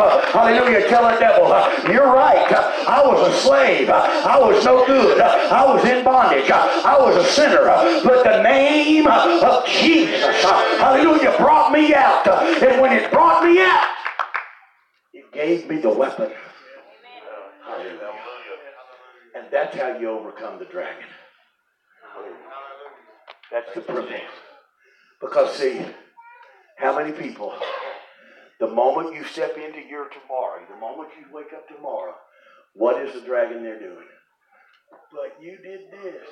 Hallelujah. 0.45 0.87
Tell 0.89 1.09
the 1.09 1.17
devil, 1.17 1.51
uh, 1.51 1.91
you're 1.91 2.05
right. 2.05 2.45
I 2.87 3.03
was 3.03 3.33
a 3.33 3.35
slave. 3.39 3.89
I 3.89 4.37
was 4.37 4.63
no 4.63 4.85
good. 4.85 5.19
I 5.19 5.65
was 5.65 5.83
in 5.85 6.03
bondage. 6.03 6.51
I 6.51 6.99
was 6.99 7.15
a 7.15 7.25
sinner. 7.31 7.65
But 8.03 8.23
the 8.23 8.43
name 8.43 9.07
of 9.07 9.65
Jesus, 9.65 10.45
uh, 10.45 10.77
hallelujah, 10.77 11.33
brought 11.39 11.71
me 11.71 11.95
out. 11.95 12.27
And 12.27 12.79
when 12.79 12.93
it 12.93 13.09
brought 13.09 13.43
me 13.43 13.59
out, 13.59 13.89
it 15.13 15.31
gave 15.31 15.67
me 15.67 15.77
the 15.77 15.89
weapon. 15.89 16.31
Hallelujah. 17.65 18.11
And 19.35 19.47
that's 19.51 19.75
how 19.75 19.97
you 19.97 20.11
overcome 20.11 20.59
the 20.59 20.65
dragon. 20.65 21.07
That's 23.51 23.73
the 23.73 23.81
principle. 23.81 24.19
Because 25.19 25.55
see, 25.55 25.83
how 26.77 26.95
many 26.95 27.13
people 27.13 27.51
the 28.67 28.73
moment 28.73 29.15
you 29.15 29.23
step 29.25 29.57
into 29.57 29.79
your 29.87 30.09
tomorrow, 30.09 30.61
the 30.69 30.79
moment 30.79 31.09
you 31.19 31.25
wake 31.33 31.53
up 31.53 31.67
tomorrow, 31.67 32.15
what 32.73 33.01
is 33.01 33.13
the 33.13 33.21
dragon 33.21 33.63
there 33.63 33.79
doing? 33.79 34.07
But 35.11 35.37
you 35.41 35.57
did 35.57 35.91
this. 35.91 36.27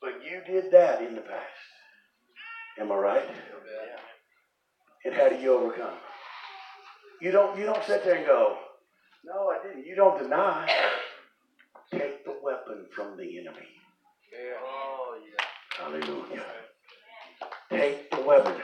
But 0.00 0.20
you 0.24 0.40
did 0.46 0.70
that 0.72 1.02
in 1.02 1.14
the 1.14 1.20
past. 1.20 1.60
Am 2.78 2.92
I 2.92 2.94
right? 2.94 3.24
And 5.04 5.14
how 5.14 5.28
do 5.28 5.36
you 5.36 5.54
overcome? 5.54 5.96
You 7.20 7.30
don't 7.30 7.58
you 7.58 7.64
don't 7.64 7.84
sit 7.84 8.04
there 8.04 8.16
and 8.16 8.26
go, 8.26 8.56
No, 9.24 9.48
I 9.48 9.66
didn't. 9.66 9.86
You 9.86 9.94
don't 9.94 10.22
deny. 10.22 10.70
Take 11.90 12.24
the 12.24 12.36
weapon 12.42 12.86
from 12.94 13.16
the 13.16 13.38
enemy. 13.38 13.68
Hallelujah. 15.78 16.44
Take 17.70 18.10
the 18.10 18.22
weapon. 18.22 18.54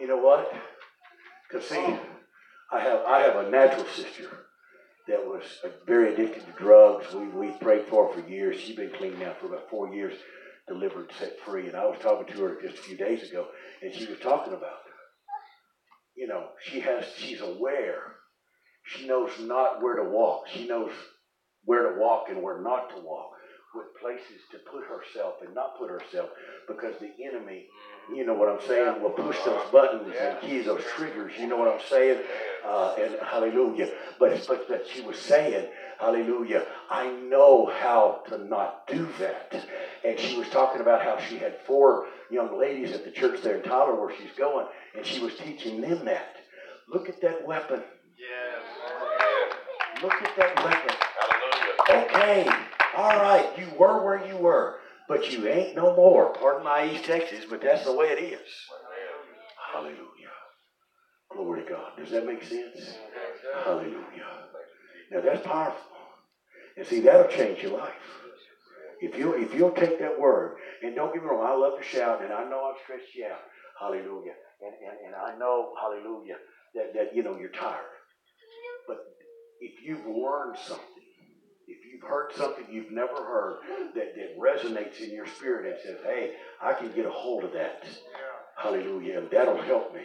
You 0.00 0.08
know 0.08 0.16
what? 0.16 0.50
Because 1.50 1.68
see, 1.68 1.98
I 2.72 2.80
have 2.80 3.00
I 3.06 3.20
have 3.20 3.36
a 3.36 3.50
natural 3.50 3.86
sister 3.86 4.28
that 5.08 5.24
was 5.24 5.42
very 5.86 6.14
addicted 6.14 6.46
to 6.46 6.62
drugs. 6.62 7.12
We 7.12 7.28
we 7.28 7.50
prayed 7.60 7.86
for 7.88 8.08
her 8.08 8.22
for 8.22 8.28
years. 8.28 8.60
She's 8.60 8.76
been 8.76 8.90
clean 8.90 9.18
now 9.18 9.34
for 9.40 9.46
about 9.46 9.70
four 9.70 9.92
years, 9.92 10.14
delivered, 10.68 11.10
set 11.18 11.38
free. 11.40 11.66
And 11.66 11.76
I 11.76 11.86
was 11.86 11.98
talking 12.00 12.32
to 12.32 12.42
her 12.44 12.60
just 12.62 12.78
a 12.78 12.82
few 12.82 12.96
days 12.96 13.28
ago, 13.28 13.48
and 13.82 13.92
she 13.92 14.06
was 14.06 14.18
talking 14.20 14.52
about, 14.52 14.78
you 16.14 16.28
know, 16.28 16.48
she 16.62 16.80
has 16.80 17.04
she's 17.16 17.40
aware. 17.40 18.14
She 18.84 19.06
knows 19.06 19.30
not 19.40 19.82
where 19.82 19.96
to 19.96 20.08
walk. 20.08 20.48
She 20.52 20.66
knows 20.66 20.92
where 21.64 21.92
to 21.92 22.00
walk 22.00 22.26
and 22.28 22.42
where 22.42 22.60
not 22.60 22.90
to 22.90 23.02
walk 23.02 23.30
with 23.74 23.86
places 24.00 24.42
to 24.50 24.58
put 24.70 24.82
herself 24.84 25.34
and 25.44 25.54
not 25.54 25.78
put 25.78 25.90
herself 25.90 26.30
because 26.66 26.94
the 26.98 27.12
enemy, 27.24 27.66
you 28.14 28.24
know 28.24 28.34
what 28.34 28.48
I'm 28.48 28.66
saying, 28.66 29.02
will 29.02 29.10
push 29.10 29.36
those 29.44 29.62
buttons 29.70 30.14
and 30.18 30.40
keys 30.40 30.66
those 30.66 30.82
triggers. 30.96 31.32
You 31.38 31.46
know 31.46 31.56
what 31.56 31.68
I'm 31.68 31.80
saying? 31.88 32.20
Uh, 32.64 32.94
and 32.98 33.16
hallelujah. 33.22 33.90
But, 34.18 34.32
it's 34.32 34.46
but 34.46 34.68
that 34.68 34.86
she 34.86 35.00
was 35.00 35.18
saying, 35.18 35.68
hallelujah, 35.98 36.66
I 36.90 37.10
know 37.10 37.66
how 37.66 38.22
to 38.28 38.38
not 38.38 38.86
do 38.86 39.08
that. 39.18 39.66
And 40.04 40.18
she 40.18 40.36
was 40.38 40.48
talking 40.48 40.80
about 40.80 41.02
how 41.02 41.18
she 41.20 41.38
had 41.38 41.58
four 41.66 42.06
young 42.30 42.58
ladies 42.58 42.92
at 42.92 43.04
the 43.04 43.10
church 43.10 43.42
there 43.42 43.56
in 43.58 43.62
Tyler 43.62 43.94
where 43.94 44.14
she's 44.16 44.32
going, 44.36 44.66
and 44.96 45.06
she 45.06 45.20
was 45.20 45.34
teaching 45.36 45.80
them 45.80 46.04
that. 46.04 46.36
Look 46.88 47.08
at 47.08 47.20
that 47.22 47.46
weapon. 47.46 47.82
Look 50.02 50.14
at 50.14 50.36
that 50.36 50.64
weapon. 50.64 50.96
Hallelujah. 51.88 52.06
Okay. 52.08 52.50
All 52.96 53.20
right, 53.20 53.48
you 53.56 53.66
were 53.78 54.04
where 54.04 54.26
you 54.26 54.36
were, 54.36 54.80
but 55.10 55.32
you 55.32 55.48
ain't 55.48 55.74
no 55.74 55.96
more. 55.96 56.32
Pardon 56.34 56.62
my 56.62 56.88
East 56.88 57.04
Texas, 57.04 57.44
but 57.50 57.60
that's 57.60 57.84
the 57.84 57.92
way 57.92 58.06
it 58.10 58.22
is. 58.32 58.48
Hallelujah. 59.74 59.98
Glory 61.32 61.64
to 61.64 61.68
God. 61.68 61.90
Does 61.98 62.12
that 62.12 62.24
make 62.24 62.44
sense? 62.44 62.94
Hallelujah. 63.64 64.30
Now 65.10 65.20
that's 65.20 65.44
powerful. 65.44 65.80
And 66.76 66.86
see, 66.86 67.00
that'll 67.00 67.26
change 67.26 67.60
your 67.60 67.76
life. 67.76 67.90
If 69.00 69.18
you 69.18 69.32
if 69.34 69.52
you'll 69.52 69.72
take 69.72 69.98
that 69.98 70.20
word, 70.20 70.58
and 70.84 70.94
don't 70.94 71.12
get 71.12 71.24
me 71.24 71.28
wrong, 71.28 71.44
I 71.44 71.56
love 71.56 71.76
to 71.80 71.84
shout, 71.84 72.22
and 72.22 72.32
I 72.32 72.48
know 72.48 72.70
I've 72.70 72.80
stretched 72.84 73.12
you 73.16 73.26
out. 73.26 73.40
Hallelujah. 73.80 74.38
And, 74.62 74.74
and, 74.86 75.06
and 75.06 75.14
I 75.16 75.36
know, 75.38 75.72
hallelujah, 75.80 76.36
that, 76.74 76.94
that 76.94 77.16
you 77.16 77.24
know 77.24 77.36
you're 77.36 77.48
tired. 77.48 77.80
But 78.86 78.98
if 79.60 79.82
you've 79.82 80.06
learned 80.06 80.56
something, 80.58 80.99
you've 82.00 82.08
heard 82.08 82.32
something 82.36 82.64
you've 82.70 82.90
never 82.90 83.14
heard 83.14 83.56
that, 83.94 84.14
that 84.14 84.38
resonates 84.38 85.00
in 85.00 85.12
your 85.12 85.26
spirit 85.26 85.66
and 85.66 85.76
says, 85.84 85.98
hey, 86.04 86.32
I 86.62 86.72
can 86.72 86.90
get 86.92 87.06
a 87.06 87.10
hold 87.10 87.44
of 87.44 87.52
that. 87.52 87.84
Hallelujah. 88.56 89.18
And 89.18 89.30
that'll 89.30 89.60
help 89.62 89.94
me. 89.94 90.02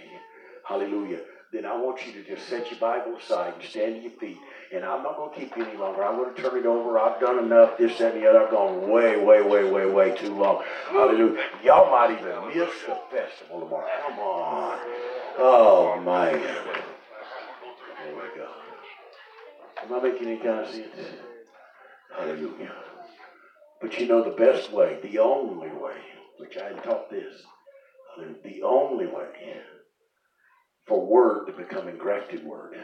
Hallelujah. 0.68 1.20
Then 1.54 1.66
I 1.66 1.76
want 1.76 2.06
you 2.06 2.12
to 2.14 2.24
just 2.24 2.50
set 2.50 2.70
your 2.70 2.80
Bible 2.80 3.16
aside 3.18 3.54
and 3.54 3.64
stand 3.64 3.96
to 3.96 4.02
your 4.02 4.12
feet. 4.12 4.38
And 4.74 4.84
I'm 4.84 5.04
not 5.04 5.16
going 5.16 5.34
to 5.34 5.40
keep 5.40 5.56
you 5.56 5.64
any 5.64 5.78
longer. 5.78 6.04
I'm 6.04 6.18
going 6.18 6.34
to 6.36 6.42
turn 6.42 6.58
it 6.58 6.66
over. 6.66 7.00
I've 7.00 7.20
done 7.22 7.46
enough, 7.46 7.78
this, 7.78 7.98
that, 8.00 8.14
and 8.14 8.24
the 8.24 8.30
other. 8.30 8.44
I've 8.44 8.52
gone 8.52 8.90
way, 8.90 9.24
way, 9.24 9.42
way, 9.42 9.70
way, 9.70 9.86
way 9.86 10.16
too 10.18 10.34
long. 10.36 10.64
Hallelujah. 10.90 11.42
Y'all 11.64 11.92
might 11.92 12.12
even 12.12 12.48
miss 12.48 12.74
the 12.86 12.98
festival 13.10 13.62
tomorrow. 13.62 13.88
Come 14.06 14.20
on. 14.20 14.80
Oh, 15.38 16.02
man. 16.04 16.06
Oh, 16.06 16.84
there 18.04 18.16
we 18.16 18.38
go. 18.38 18.50
Am 19.84 19.94
I 19.94 20.12
making 20.12 20.28
any 20.28 20.38
kind 20.38 20.66
of 20.66 20.70
sense? 20.70 20.90
Hallelujah. 22.18 22.74
But 23.82 24.00
you 24.00 24.08
know 24.08 24.24
the 24.24 24.36
best 24.36 24.72
way, 24.72 25.00
the 25.04 25.20
only 25.20 25.68
way, 25.68 25.98
which 26.38 26.58
I 26.58 26.72
taught 26.82 27.10
this, 27.10 27.44
the 28.44 28.64
only 28.64 29.06
way 29.06 29.28
for 30.88 31.06
word 31.06 31.48
to 31.48 31.54
become 31.54 31.88
engrafted 31.88 32.46
word, 32.46 32.78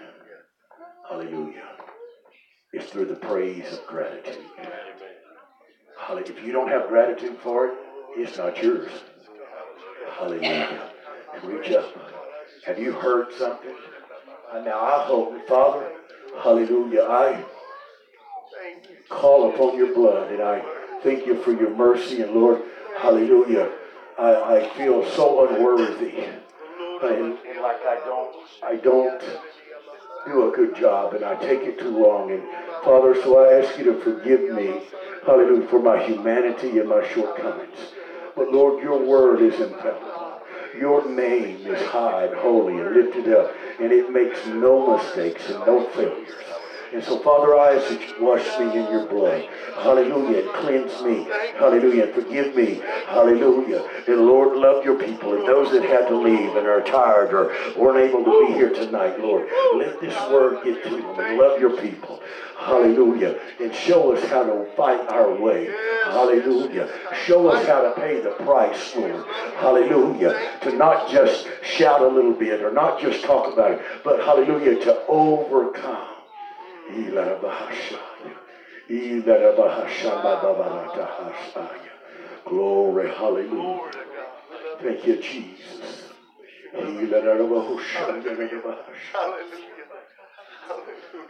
hallelujah, 1.10 1.64
is 2.74 2.85
through 2.85 3.06
the 3.06 3.16
praise 3.16 3.72
of 3.72 3.85
gratitude. 3.88 4.43
Hallelujah. 5.98 6.34
If 6.38 6.43
you 6.45 6.51
don't 6.51 6.68
have 6.68 6.88
gratitude 6.90 7.38
for 7.42 7.68
it, 7.68 7.74
it's 8.18 8.38
not 8.38 8.61
yours. 8.61 8.92
Hallelujah. 10.18 10.90
And 11.35 11.43
reach 11.45 11.72
up. 11.72 11.85
Have 12.66 12.80
you 12.80 12.92
heard 12.92 13.34
something? 13.34 13.76
Now 14.66 14.82
I 14.82 15.03
hope, 15.06 15.48
Father, 15.48 15.90
hallelujah, 16.43 17.03
I 17.03 17.45
call 19.09 19.53
upon 19.53 19.77
your 19.77 19.93
blood 19.93 20.32
and 20.32 20.41
I 20.41 20.64
thank 21.03 21.25
you 21.25 21.41
for 21.43 21.51
your 21.51 21.75
mercy 21.75 22.22
and 22.22 22.32
Lord, 22.33 22.61
hallelujah. 22.98 23.69
I, 24.17 24.58
I 24.58 24.69
feel 24.77 25.06
so 25.11 25.48
unworthy. 25.48 26.25
And, 27.03 27.38
and 27.40 27.61
like 27.61 27.82
I 27.88 28.00
don't 28.06 28.35
I 28.64 28.75
don't 28.75 29.22
do 30.25 30.51
a 30.51 30.56
good 30.56 30.75
job 30.75 31.14
and 31.14 31.25
I 31.25 31.35
take 31.35 31.61
it 31.61 31.80
too 31.80 31.98
long. 31.98 32.32
And 32.32 32.43
Father, 32.83 33.16
so 33.16 33.43
I 33.43 33.61
ask 33.61 33.77
you 33.77 33.85
to 33.85 34.00
forgive 34.01 34.53
me, 34.53 34.82
hallelujah, 35.25 35.67
for 35.67 35.82
my 35.82 36.01
humanity 36.03 36.80
and 36.80 36.90
my 36.90 37.08
shortcomings. 37.08 37.77
But 38.35 38.51
Lord, 38.51 38.83
your 38.83 39.00
word 39.00 39.41
is 39.41 39.59
infallible. 39.59 40.41
Your 40.80 41.08
name 41.09 41.67
is 41.67 41.82
high 41.88 42.25
and 42.25 42.35
holy 42.35 42.80
and 42.80 42.95
lifted 42.95 43.33
up, 43.33 43.53
and 43.80 43.91
it 43.91 44.09
makes 44.09 44.45
no 44.48 44.95
mistakes 44.98 45.50
and 45.50 45.59
no 45.66 45.85
failures. 45.90 46.32
And 46.94 47.02
so, 47.03 47.20
Father, 47.20 47.58
I 47.58 47.78
ask 47.78 47.88
that 47.88 48.02
you 48.02 48.26
wash 48.26 48.45
me 48.60 48.66
in 48.78 48.92
your 48.92 49.06
blood. 49.06 49.48
Hallelujah. 49.76 50.52
Cleanse 50.56 51.02
me. 51.02 51.26
Hallelujah. 51.58 52.08
Forgive 52.08 52.53
me. 52.53 52.82
Hallelujah. 53.08 53.88
And 54.08 54.22
Lord, 54.26 54.58
love 54.58 54.84
your 54.84 55.00
people. 55.00 55.38
And 55.38 55.48
those 55.48 55.72
that 55.72 55.84
had 55.84 56.10
to 56.10 56.18
leave 56.18 56.53
and 56.56 56.68
are 56.68 56.82
tired 56.82 57.34
or 57.34 57.56
weren't 57.78 58.10
able 58.10 58.26
to 58.26 58.48
be 58.48 58.53
here 58.53 58.72
tonight, 58.72 59.20
Lord, 59.20 59.48
let 59.76 60.02
this 60.02 60.16
word 60.30 60.66
get 60.66 60.84
to 60.84 60.90
them. 60.90 61.20
And 61.20 61.38
love 61.38 61.61
your 61.61 61.82
people. 61.82 62.22
Hallelujah. 62.60 63.40
And 63.61 63.74
show 63.74 64.14
us 64.14 64.24
how 64.30 64.44
to 64.44 64.66
fight 64.76 65.08
our 65.08 65.34
way. 65.34 65.74
Hallelujah. 66.03 66.90
Show 67.26 67.48
us 67.48 67.66
how 67.68 67.82
to 67.84 67.94
pay 67.94 68.20
the 68.20 68.32
price, 68.32 68.95
Lord. 68.98 69.26
Hallelujah. 69.56 70.60
To 70.64 70.74
not 70.74 71.10
just 71.10 71.48
shout 71.64 72.02
a 72.02 72.08
little 72.08 72.34
bit 72.34 72.61
or 72.61 72.72
not 72.72 73.00
just 73.00 73.24
talk 73.24 73.52
about 73.52 73.72
it, 73.72 73.82
but 74.03 74.20
hallelujah, 74.20 74.80
to 74.84 75.06
overcome. 75.08 76.10
Glory, 82.45 83.10
hallelujah. 83.10 83.92
Thank 84.82 85.08
you, 85.08 85.16
Jesus. 85.22 86.11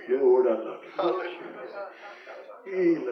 Lord, 0.09 0.47
I 0.47 0.51
love 0.51 0.81
you. 2.67 3.11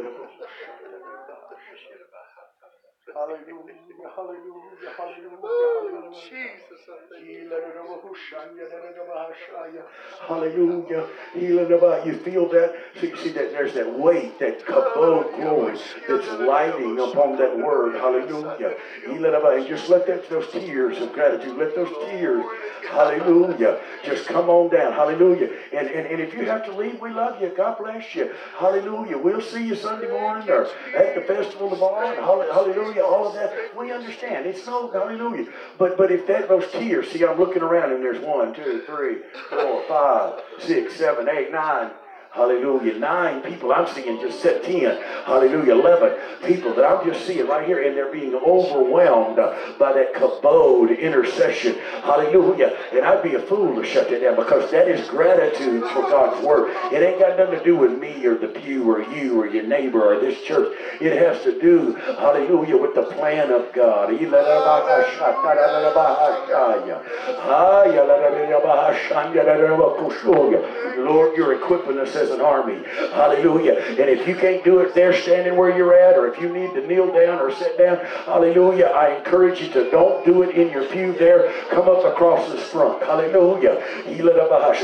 Hallelujah, 3.14 3.76
hallelujah, 4.16 4.92
hallelujah, 4.98 6.12
Jesus, 6.30 6.80
Hallelujah. 10.28 11.08
Hallelujah. 11.34 12.06
You 12.06 12.14
feel 12.14 12.48
that? 12.50 12.76
So 13.00 13.08
you 13.08 13.16
see 13.18 13.30
that 13.32 13.52
there's 13.52 13.74
that 13.74 13.98
weight, 13.98 14.38
that 14.40 14.66
kabod 14.66 15.36
glory 15.36 15.78
that's 16.08 16.28
lighting 16.40 17.00
upon 17.00 17.38
that 17.38 17.58
word. 17.58 17.96
Hallelujah. 17.96 18.76
And 19.08 19.68
just 19.68 19.90
let 19.90 20.06
that, 20.08 20.30
those 20.30 20.52
tears 20.52 21.00
of 21.00 21.14
gratitude, 21.14 21.58
let 21.58 21.76
those 21.76 21.90
tears, 22.10 22.46
hallelujah, 22.90 23.80
just 24.04 24.28
come 24.28 24.50
on 24.50 24.70
down. 24.70 24.94
Hallelujah. 24.94 25.50
And, 25.74 25.88
and, 25.88 26.08
and 26.08 26.22
if 26.22 26.34
you 26.34 26.46
have 26.46 26.66
to 26.66 26.74
leave, 26.74 27.00
we 27.02 27.12
love 27.12 27.42
you. 27.42 27.50
God 27.56 27.78
bless 27.78 28.16
you. 28.16 28.32
Hallelujah. 28.58 29.18
We'll 29.18 29.42
see 29.42 29.68
you 29.68 29.76
Sunday 29.76 30.10
morning 30.10 30.50
or 30.50 30.68
at 30.96 31.16
the 31.16 31.22
festival 31.22 31.70
tomorrow. 31.70 32.16
Hallelujah. 32.16 32.99
All 33.00 33.28
of 33.28 33.34
that. 33.34 33.76
We 33.78 33.92
understand. 33.92 34.46
It's 34.46 34.66
no 34.66 34.90
hallelujah. 34.92 35.48
But 35.78 35.98
but 35.98 36.12
if 36.12 36.28
that 36.28 36.48
those 36.50 36.70
tears, 36.72 37.10
see, 37.12 37.26
I'm 37.26 37.40
looking 37.40 37.62
around 37.62 37.94
and 37.94 38.04
there's 38.04 38.24
one, 38.24 38.54
two, 38.54 38.84
three, 38.86 39.18
four, 39.50 39.84
five, 39.88 40.42
six, 40.60 40.96
seven, 40.96 41.28
eight, 41.30 41.52
nine. 41.52 41.92
Hallelujah. 42.32 43.00
Nine 43.00 43.42
people. 43.42 43.74
I'm 43.74 43.88
seeing 43.88 44.20
just 44.20 44.42
set 44.42 44.64
ten. 44.64 45.02
Hallelujah. 45.26 45.74
Eleven 45.74 46.14
people 46.46 46.76
that 46.76 46.86
I'm 46.86 47.04
just 47.06 47.26
seeing 47.26 47.48
right 47.48 47.66
here, 47.66 47.82
and 47.88 47.98
they're 47.98 48.12
being 48.12 48.36
overwhelmed 48.36 49.38
by 49.80 49.94
that 49.94 50.14
kabod 50.14 51.00
intercession. 51.00 51.76
Hallelujah. 52.04 52.78
And 52.94 53.04
I'd 53.04 53.24
be 53.24 53.34
a 53.34 53.42
fool 53.42 53.76
to 53.76 53.84
shut 53.84 54.10
that 54.12 54.22
down 54.22 54.36
because 54.36 54.70
that 54.72 54.88
is 54.88 55.08
gratitude 55.10 55.84
for 55.90 56.02
God's 56.04 56.46
word. 56.46 56.72
It 56.94 57.02
ain't 57.02 57.20
got 57.20 57.38
nothing 57.38 57.58
to 57.58 57.64
do 57.64 57.76
with 57.76 57.98
me 57.98 58.24
or 58.26 58.38
the 58.38 58.48
pew 58.48 58.90
or 58.90 59.02
you 59.02 59.42
or 59.42 59.48
your 59.48 59.64
neighbor 59.64 60.04
or 60.04 60.20
this 60.20 60.40
church. 60.44 60.78
It 61.02 61.18
has 61.18 61.42
to 61.44 61.60
do, 61.60 61.94
hallelujah, 61.94 62.78
with 62.78 62.94
the 62.94 63.04
plan 63.04 63.52
of 63.52 63.74
God. 63.74 64.10
Lord, 71.00 71.36
you're 71.36 71.54
equipping 71.54 71.98
us 71.98 72.16
as 72.20 72.30
an 72.30 72.42
army. 72.42 72.84
Hallelujah. 73.14 73.74
And 73.74 74.10
if 74.10 74.28
you 74.28 74.36
can't 74.36 74.64
do 74.64 74.80
it 74.80 74.94
there 74.94 75.14
standing 75.14 75.56
where 75.56 75.76
you're 75.76 75.96
at, 75.96 76.16
or 76.16 76.28
if 76.28 76.40
you 76.40 76.50
need 76.50 76.74
to 76.74 76.86
kneel 76.86 77.08
down 77.08 77.40
or 77.40 77.54
sit 77.54 77.78
down, 77.78 77.98
hallelujah, 78.26 78.86
I 78.86 79.18
encourage 79.18 79.62
you 79.62 79.70
to 79.70 79.90
don't 79.90 80.26
do 80.26 80.44
it 80.44 80.56
in 80.56 80.70
your 80.72 80.86
pew 80.86 81.14
there. 81.14 81.52
Come 81.70 81.90
up 81.90 82.06
across 82.06 82.52
this 82.52 82.64
front. 82.70 83.02
Hallelujah. 83.04 83.84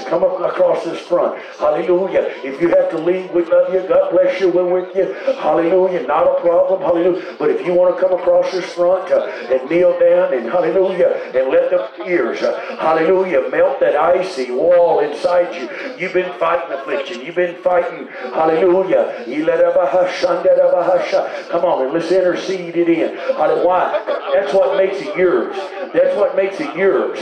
Come 0.05 0.23
up 0.23 0.39
across 0.39 0.83
this 0.85 0.99
front. 1.01 1.41
Hallelujah. 1.59 2.21
If 2.43 2.61
you 2.61 2.69
have 2.69 2.89
to 2.91 2.97
leave, 2.97 3.31
we 3.31 3.43
love 3.45 3.73
you. 3.73 3.87
God 3.87 4.11
bless 4.11 4.39
you. 4.39 4.49
We're 4.49 4.65
with 4.65 4.95
you. 4.95 5.13
Hallelujah. 5.35 6.07
Not 6.07 6.27
a 6.27 6.41
problem. 6.41 6.81
Hallelujah. 6.81 7.35
But 7.37 7.49
if 7.49 7.65
you 7.65 7.73
want 7.73 7.95
to 7.95 8.01
come 8.01 8.17
across 8.17 8.51
this 8.51 8.71
front 8.73 9.11
uh, 9.11 9.25
and 9.51 9.69
kneel 9.69 9.97
down 9.99 10.33
and 10.33 10.49
hallelujah 10.49 11.31
and 11.35 11.49
let 11.49 11.69
the 11.69 11.89
tears, 11.97 12.41
uh, 12.41 12.77
hallelujah, 12.79 13.49
melt 13.49 13.79
that 13.79 13.95
icy 13.95 14.51
wall 14.51 14.99
inside 14.99 15.55
you. 15.55 15.69
You've 15.97 16.13
been 16.13 16.31
fighting 16.39 16.71
affliction. 16.77 17.21
You've 17.25 17.35
been 17.35 17.55
fighting. 17.63 18.07
Hallelujah. 18.33 19.23
Come 21.49 21.65
on 21.65 21.83
and 21.83 21.93
let's 21.93 22.11
intercede 22.11 22.75
it 22.75 22.89
in. 22.89 23.17
Why? 23.17 24.03
That's 24.33 24.53
what 24.53 24.77
makes 24.77 24.97
it 24.97 25.15
yours. 25.17 25.55
That's 25.93 26.15
what 26.15 26.35
makes 26.35 26.59
it 26.59 26.75
yours. 26.75 27.21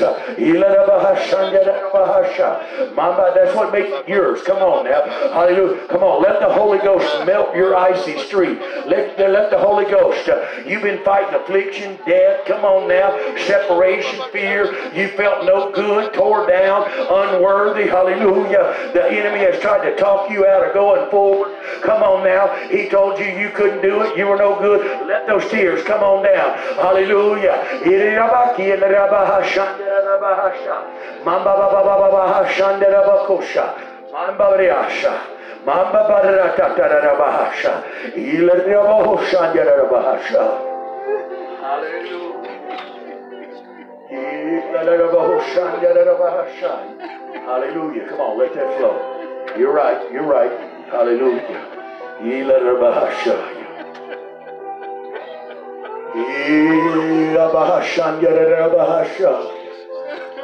Mama, 2.96 3.32
that's 3.36 3.56
what 3.56 3.72
makes 3.72 3.90
it 3.92 4.08
yours. 4.10 4.42
Come 4.44 4.58
on 4.58 4.86
now. 4.86 5.06
Hallelujah. 5.32 5.88
Come 5.88 6.04
on. 6.04 6.22
Let 6.22 6.40
the 6.40 6.54
Holy 6.54 6.80
Ghost 6.80 7.26
melt 7.26 7.56
your 7.56 7.76
icy 7.76 8.18
street. 8.20 8.60
Let, 8.88 9.18
let 9.18 9.52
the 9.52 9.60
Holy 9.60 9.86
Ghost. 9.86 10.28
You've 10.68 10.84
been 10.84 11.04
fighting 11.04 11.34
affliction, 11.40 11.98
death. 12.06 12.46
Come 12.46 12.66
on 12.66 12.88
now. 12.88 13.16
Separation, 13.46 14.20
fear. 14.32 14.66
You 14.94 15.10
felt 15.10 15.46
no 15.46 15.72
good, 15.72 16.14
tore 16.14 16.48
down, 16.48 16.90
unworthy. 16.90 17.88
Hallelujah. 17.88 18.92
The 18.94 19.06
enemy 19.06 19.40
has 19.40 19.60
tried 19.62 19.90
to 19.90 19.93
talk 19.98 20.30
you 20.30 20.46
out 20.46 20.68
of 20.68 20.74
going 20.74 21.10
forward. 21.10 21.52
Come 21.82 22.04
on 22.04 22.24
now. 22.24 22.48
He 22.70 22.90
told 22.90 23.20
you 23.20 23.26
you 23.26 23.50
couldn't 23.52 23.82
do 23.82 24.02
it. 24.02 24.18
You 24.18 24.28
were 24.28 24.38
no 24.38 24.60
good. 24.60 25.08
Let 25.08 25.28
those 25.28 25.50
tears 25.50 25.84
come 25.86 26.02
on 26.04 26.24
down. 26.24 26.58
Hallelujah. 26.76 27.82
Hallelujah. 41.64 42.44
Hallelujah. 47.46 48.08
Come 48.10 48.22
on, 48.22 48.38
let 48.38 48.54
that 48.54 48.78
flow. 48.78 49.23
You're 49.58 49.74
right. 49.74 50.12
You're 50.12 50.26
right. 50.26 50.52
Hallelujah. 50.90 51.70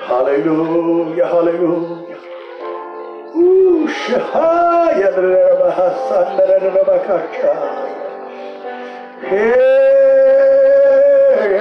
Hallelujah, 0.07 1.25
hallelujah. 1.27 2.17
Ooh. 3.35 3.87
Hey, 9.21 9.49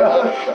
asha. 0.01 0.55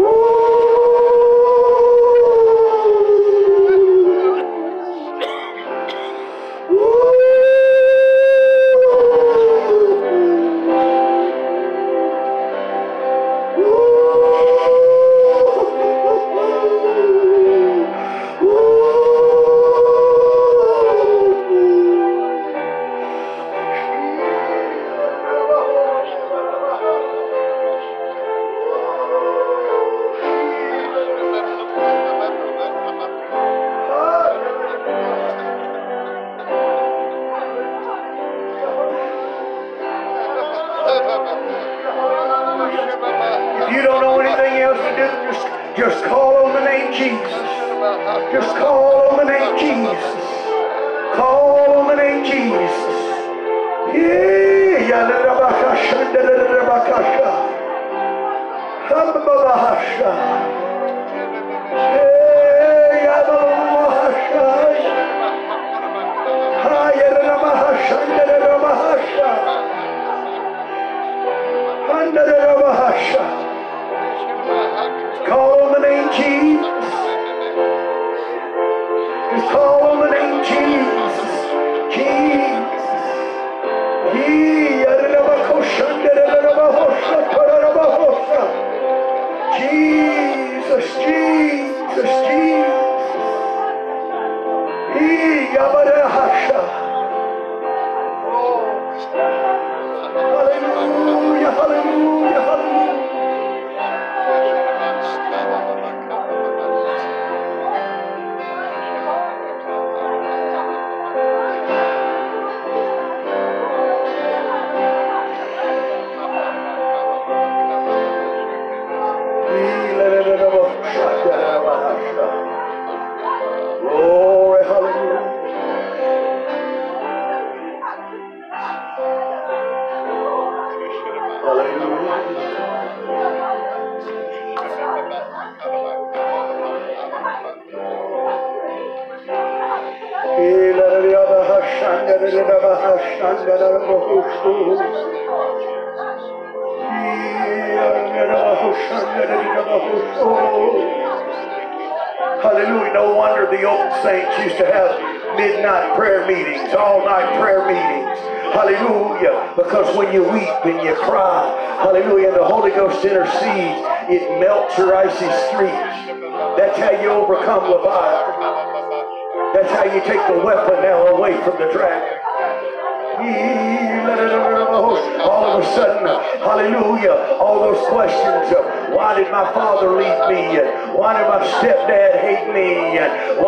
Ooh, 0.00 1.37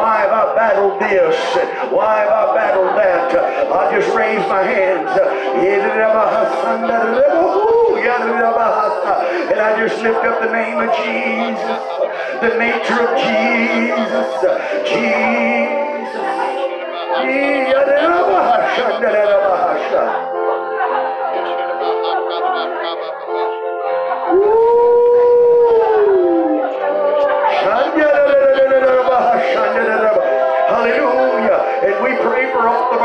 why 0.00 0.20
have 0.24 0.32
I 0.32 0.54
battled 0.56 0.96
this? 0.98 1.36
Why 1.92 2.20
have 2.20 2.32
I 2.32 2.54
battled 2.56 2.96
that? 2.96 3.36
I 3.68 3.92
just 3.92 4.16
raise 4.16 4.40
my 4.48 4.62
hands. 4.62 5.10
And 9.50 9.60
I 9.60 9.76
just 9.76 10.02
lift 10.02 10.24
up 10.24 10.40
the 10.40 10.52
name 10.52 10.80
of 10.80 10.88
Jesus, 11.04 11.82
the 12.40 12.56
nature 12.56 13.00
of 13.04 13.12
Jesus, 13.20 14.28
Jesus. 14.88 15.20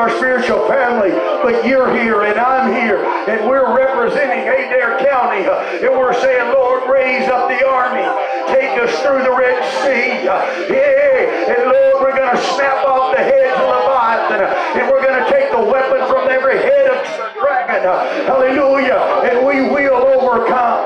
Our 0.06 0.18
spiritual 0.18 0.68
family, 0.68 1.10
but 1.42 1.66
you're 1.66 1.90
here 1.98 2.22
and 2.22 2.38
I'm 2.38 2.72
here, 2.72 3.02
and 3.02 3.50
we're 3.50 3.76
representing 3.76 4.46
Adair 4.46 5.02
County, 5.02 5.42
and 5.42 5.98
we're 5.98 6.14
saying, 6.22 6.54
Lord, 6.54 6.88
raise 6.88 7.28
up 7.28 7.50
the 7.50 7.66
army. 7.66 8.06
Take 8.54 8.78
us 8.78 8.94
through 9.02 9.24
the 9.24 9.34
Red 9.34 9.58
Sea. 9.82 10.26
Yeah. 10.26 11.50
And 11.50 11.72
Lord, 11.74 12.06
we're 12.06 12.16
going 12.16 12.36
to 12.36 12.42
snap 12.54 12.86
off 12.86 13.18
the 13.18 13.24
heads 13.24 13.58
of 13.58 13.66
Leviathan, 13.66 14.46
and 14.78 14.92
we're 14.92 15.02
going 15.02 15.18
to 15.26 15.30
take 15.32 15.50
the 15.50 15.64
weapon 15.74 16.06
from 16.08 16.30
every 16.30 16.58
head 16.62 16.86
of 16.86 17.02
dragon. 17.42 17.82
Hallelujah. 18.30 19.26
And 19.26 19.42
we 19.42 19.62
will 19.74 20.06
overcome. 20.06 20.86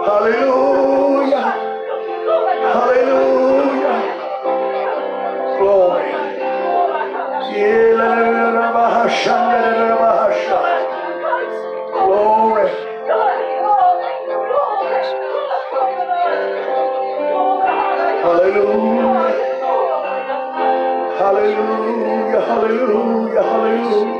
Hallelujah. 0.00 1.44
Hallelujah. 2.72 3.77
Glory. 5.58 6.12
Glory. 11.90 12.70
Hallelujah. 18.22 19.48
Hallelujah. 21.18 22.40
Hallelujah. 22.46 23.42
Hallelujah. 23.42 24.18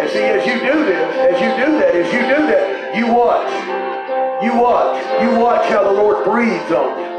And 0.00 0.10
see, 0.10 0.24
as 0.24 0.46
you 0.46 0.54
do 0.60 0.84
this, 0.86 1.34
as 1.34 1.40
you 1.40 1.48
do 1.62 1.78
that, 1.78 1.94
as 1.94 2.12
you 2.12 2.20
do 2.20 2.46
that, 2.46 2.96
you 2.96 3.12
watch. 3.12 3.52
You 4.42 4.54
watch. 4.58 4.96
You 5.20 5.38
watch 5.38 5.68
how 5.68 5.84
the 5.84 5.92
Lord 5.92 6.24
breathes 6.24 6.72
on 6.72 6.98
you. 7.00 7.15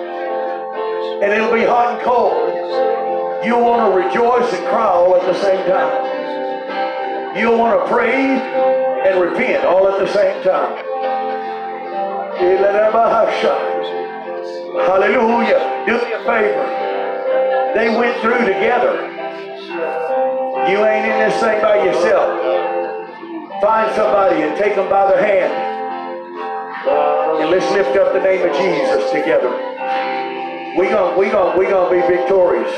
And 1.22 1.34
it'll 1.34 1.54
be 1.54 1.64
hot 1.64 1.96
and 1.96 2.02
cold. 2.04 3.46
You'll 3.46 3.64
want 3.64 3.92
to 3.92 3.98
rejoice 3.98 4.54
and 4.54 4.68
cry 4.68 4.86
all 4.86 5.16
at 5.16 5.26
the 5.26 5.34
same 5.42 5.66
time. 5.68 7.38
You'll 7.38 7.58
want 7.58 7.80
to 7.80 7.92
praise 7.92 8.42
and 8.42 9.22
repent 9.22 9.66
all 9.66 9.88
at 9.88 10.00
the 10.00 10.12
same 10.14 10.44
time. 10.44 10.84
Hallelujah. 14.86 15.86
Do 15.88 15.94
me 15.94 16.14
a 16.14 16.20
favor. 16.26 17.74
They 17.74 17.90
went 17.98 18.20
through 18.22 18.46
together. 18.46 19.08
You 20.70 20.86
ain't 20.86 21.06
in 21.06 21.30
this 21.30 21.40
thing 21.40 21.62
by 21.62 21.84
yourself. 21.84 23.62
Find 23.62 23.96
somebody 23.96 24.42
and 24.42 24.58
take 24.58 24.76
them 24.76 24.90
by 24.90 25.12
the 25.12 25.18
hand. 25.18 25.54
And 27.42 27.50
let's 27.50 27.72
lift 27.72 27.96
up 27.98 28.14
the 28.14 28.20
name 28.20 28.48
of 28.48 28.56
Jesus 28.58 29.12
together. 29.12 29.77
We're 30.78 30.92
going 30.92 31.18
we 31.18 31.32
gonna, 31.32 31.58
we 31.58 31.66
gonna 31.66 31.90
be 31.90 32.06
victorious. 32.06 32.70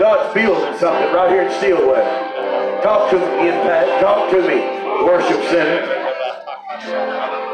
God's 0.00 0.32
building 0.32 0.78
something 0.80 1.12
right 1.12 1.28
here 1.28 1.42
in 1.42 1.52
Stilwell. 1.58 2.80
Talk 2.82 3.10
to 3.10 3.18
me, 3.18 3.48
Impact. 3.48 4.00
Talk 4.00 4.30
to 4.30 4.40
me, 4.40 4.56
Worship 5.04 5.36
Center. 5.52 5.84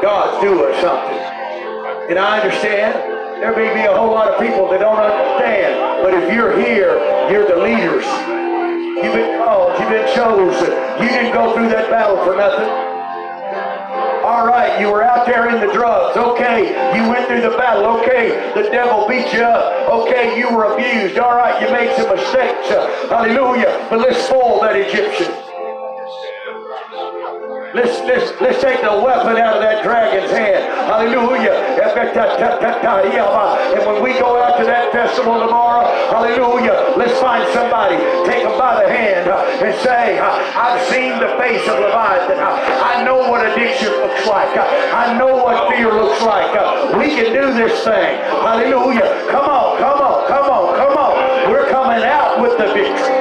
God's 0.01 0.41
doing 0.41 0.73
something. 0.79 1.19
And 2.07 2.17
I 2.17 2.39
understand 2.39 2.95
there 3.43 3.53
may 3.53 3.73
be 3.73 3.81
a 3.81 3.93
whole 3.93 4.11
lot 4.11 4.29
of 4.29 4.39
people 4.39 4.69
that 4.69 4.79
don't 4.79 4.99
understand. 4.99 6.01
But 6.01 6.13
if 6.13 6.33
you're 6.33 6.57
here, 6.57 6.95
you're 7.29 7.45
the 7.45 7.57
leaders. 7.57 8.05
You've 9.03 9.15
been 9.19 9.37
called. 9.43 9.77
You've 9.81 9.89
been 9.89 10.15
chosen. 10.15 10.71
You 11.03 11.09
didn't 11.09 11.33
go 11.33 11.53
through 11.53 11.67
that 11.75 11.89
battle 11.89 12.23
for 12.23 12.37
nothing. 12.37 12.90
All 14.23 14.45
right, 14.45 14.79
you 14.79 14.91
were 14.91 15.03
out 15.03 15.25
there 15.25 15.49
in 15.49 15.59
the 15.65 15.73
drugs. 15.73 16.15
Okay, 16.15 16.69
you 16.95 17.09
went 17.09 17.27
through 17.27 17.41
the 17.41 17.57
battle. 17.57 17.85
Okay, 18.01 18.53
the 18.53 18.69
devil 18.69 19.07
beat 19.07 19.33
you 19.33 19.41
up. 19.41 19.89
Okay, 19.89 20.37
you 20.37 20.55
were 20.55 20.73
abused. 20.73 21.17
All 21.17 21.35
right, 21.35 21.59
you 21.61 21.71
made 21.71 21.95
some 21.95 22.15
mistakes. 22.15 22.69
Hallelujah. 23.09 23.87
But 23.89 23.99
let's 23.99 24.23
spoil 24.25 24.61
that 24.61 24.75
Egyptian. 24.75 25.50
Let's, 27.73 28.03
let's, 28.03 28.41
let's 28.41 28.61
take 28.61 28.81
the 28.81 28.91
weapon 28.99 29.37
out 29.39 29.55
of 29.55 29.61
that 29.63 29.83
dragon's 29.83 30.29
hand. 30.29 30.67
Hallelujah. 30.91 31.55
And 33.71 33.85
when 33.87 34.03
we 34.03 34.19
go 34.19 34.35
out 34.43 34.57
to 34.59 34.65
that 34.65 34.91
festival 34.91 35.39
tomorrow, 35.39 35.87
hallelujah, 36.11 36.95
let's 36.97 37.17
find 37.21 37.47
somebody, 37.53 37.95
take 38.27 38.43
them 38.43 38.59
by 38.59 38.83
the 38.83 38.89
hand 38.91 39.29
uh, 39.29 39.63
and 39.63 39.71
say, 39.79 40.19
uh, 40.19 40.27
I've 40.27 40.83
seen 40.91 41.15
the 41.19 41.31
face 41.39 41.63
of 41.71 41.79
Leviathan. 41.79 42.43
Uh, 42.43 42.59
I 42.83 43.03
know 43.07 43.23
what 43.31 43.47
addiction 43.47 43.87
looks 44.03 44.27
like. 44.27 44.51
I 44.57 45.17
know 45.17 45.39
what 45.39 45.71
fear 45.71 45.93
looks 45.93 46.21
like. 46.21 46.51
We 46.99 47.15
can 47.15 47.31
do 47.31 47.53
this 47.55 47.83
thing. 47.85 48.19
Hallelujah. 48.43 49.31
Come 49.31 49.47
on, 49.47 49.77
come 49.79 50.01
on, 50.01 50.27
come 50.27 50.49
on, 50.51 50.75
come 50.75 50.97
on. 50.97 51.51
We're 51.51 51.69
coming 51.69 52.03
out 52.03 52.41
with 52.41 52.57
the 52.57 52.73
victory. 52.73 53.20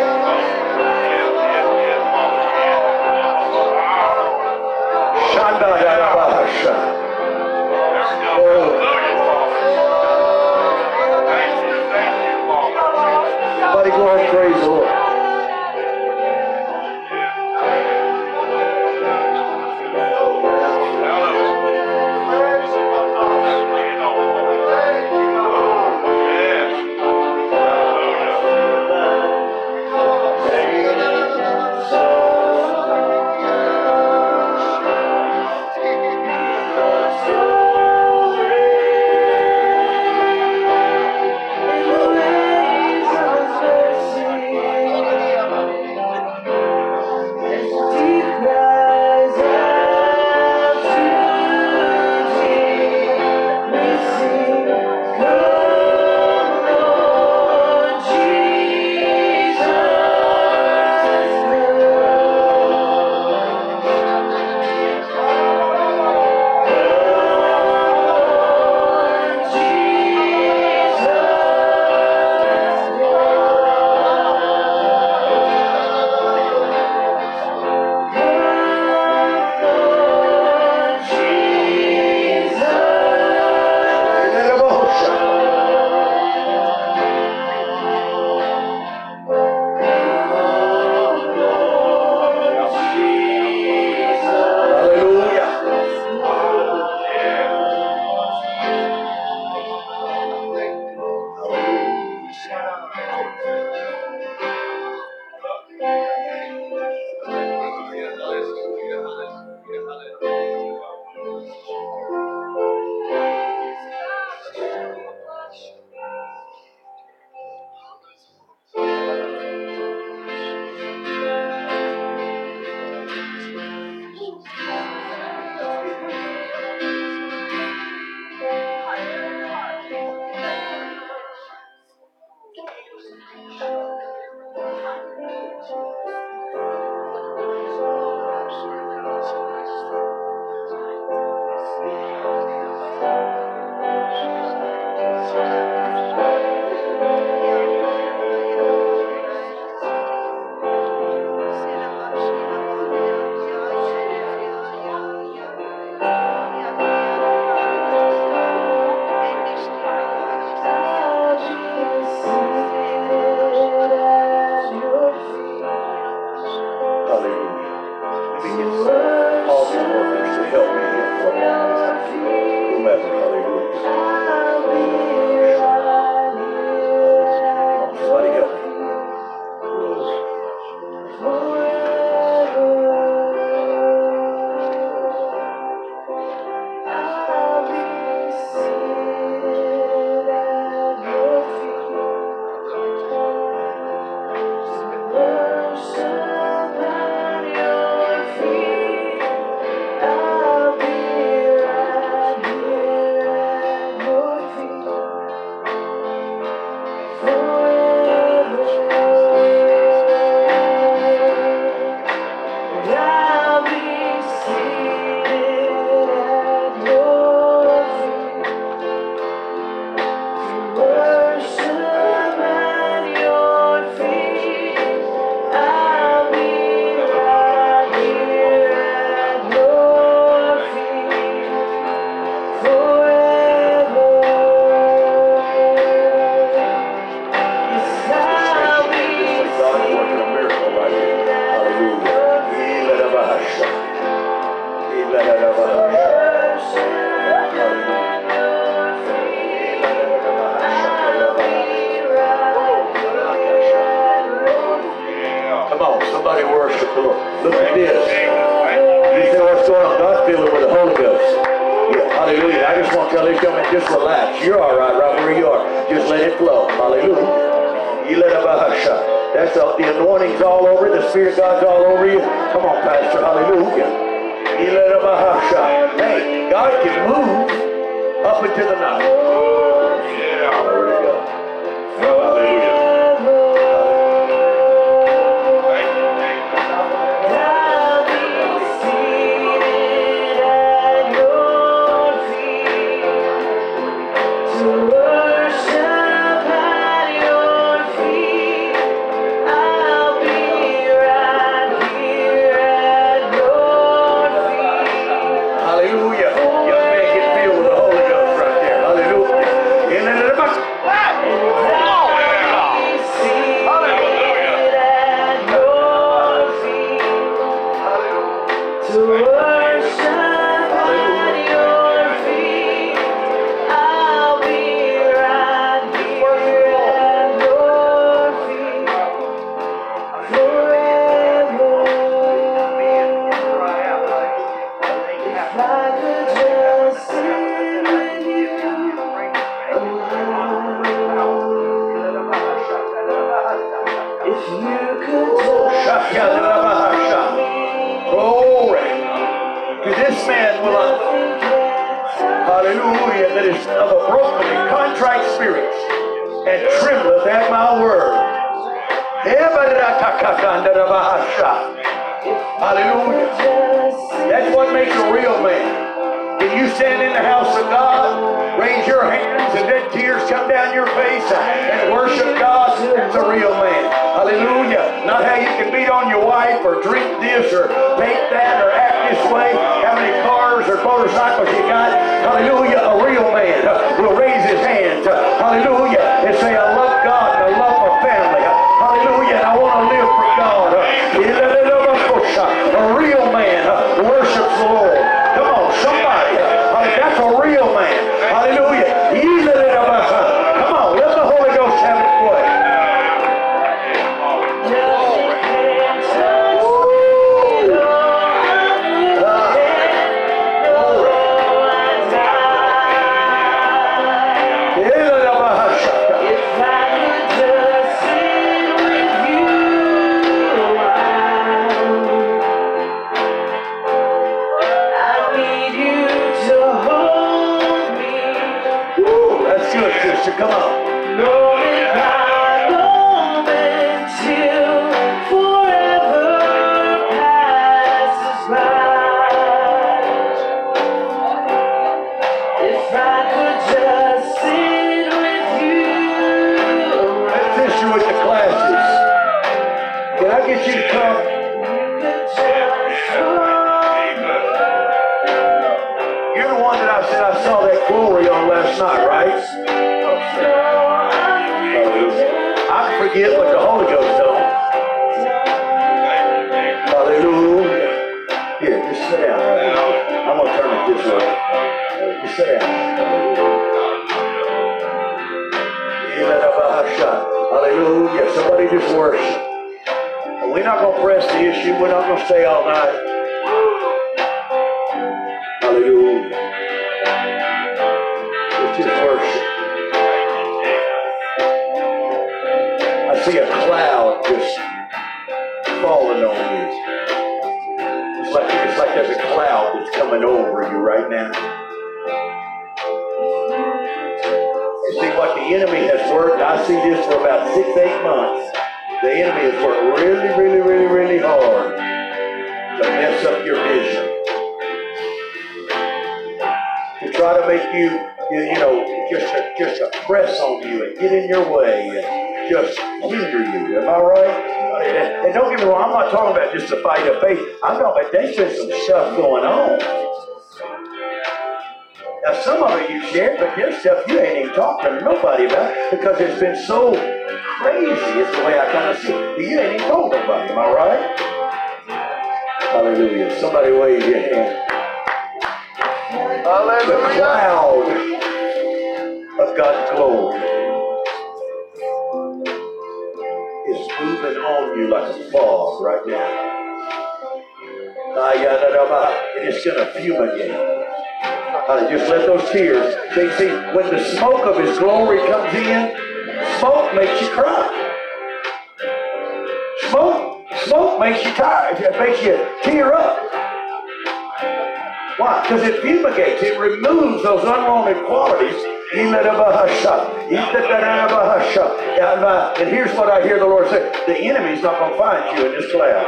Lord 583.51 583.69
say 583.69 583.83
the 584.07 584.17
enemy's 584.17 584.63
not 584.63 584.79
going 584.79 584.93
to 584.93 584.99
find 584.99 585.37
you 585.37 585.47
in 585.47 585.53
this 585.59 585.73
cloud. 585.73 586.07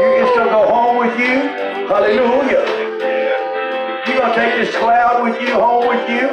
You 0.00 0.08
can 0.16 0.26
still 0.32 0.48
go 0.48 0.66
home 0.66 0.96
with 1.04 1.12
you. 1.20 1.36
Hallelujah. 1.84 2.64
You're 4.08 4.18
going 4.18 4.32
to 4.32 4.34
take 4.34 4.56
this 4.56 4.74
cloud 4.74 5.22
with 5.22 5.38
you, 5.42 5.52
home 5.52 5.86
with 5.86 6.08
you. 6.08 6.28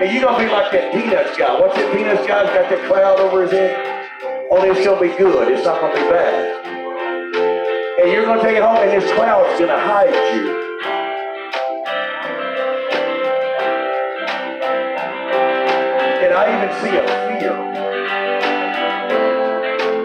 And 0.00 0.10
you're 0.10 0.24
going 0.24 0.40
to 0.40 0.44
be 0.46 0.50
like 0.50 0.72
that 0.72 0.90
Peanuts 0.90 1.36
guy. 1.36 1.60
What's 1.60 1.76
that 1.76 1.94
Peanuts 1.94 2.26
guy's 2.26 2.48
got 2.48 2.70
that 2.70 2.88
cloud 2.88 3.20
over 3.20 3.42
his 3.42 3.52
head? 3.52 4.08
Only 4.50 4.70
it's 4.70 4.82
going 4.86 4.96
to 4.96 5.12
be 5.12 5.22
good. 5.22 5.52
It's 5.52 5.66
not 5.66 5.82
going 5.82 5.94
to 5.96 6.00
be 6.00 6.08
bad. 6.08 6.64
And 8.00 8.10
you're 8.10 8.24
going 8.24 8.40
to 8.40 8.44
take 8.46 8.56
it 8.56 8.62
home, 8.62 8.78
and 8.78 8.90
this 8.90 9.12
cloud's 9.12 9.58
going 9.58 9.68
to 9.68 9.78
hide 9.78 10.14
you. 10.34 10.57
I 16.38 16.54
even 16.54 16.70
see 16.78 16.94
a 16.94 17.02
fear. 17.02 17.50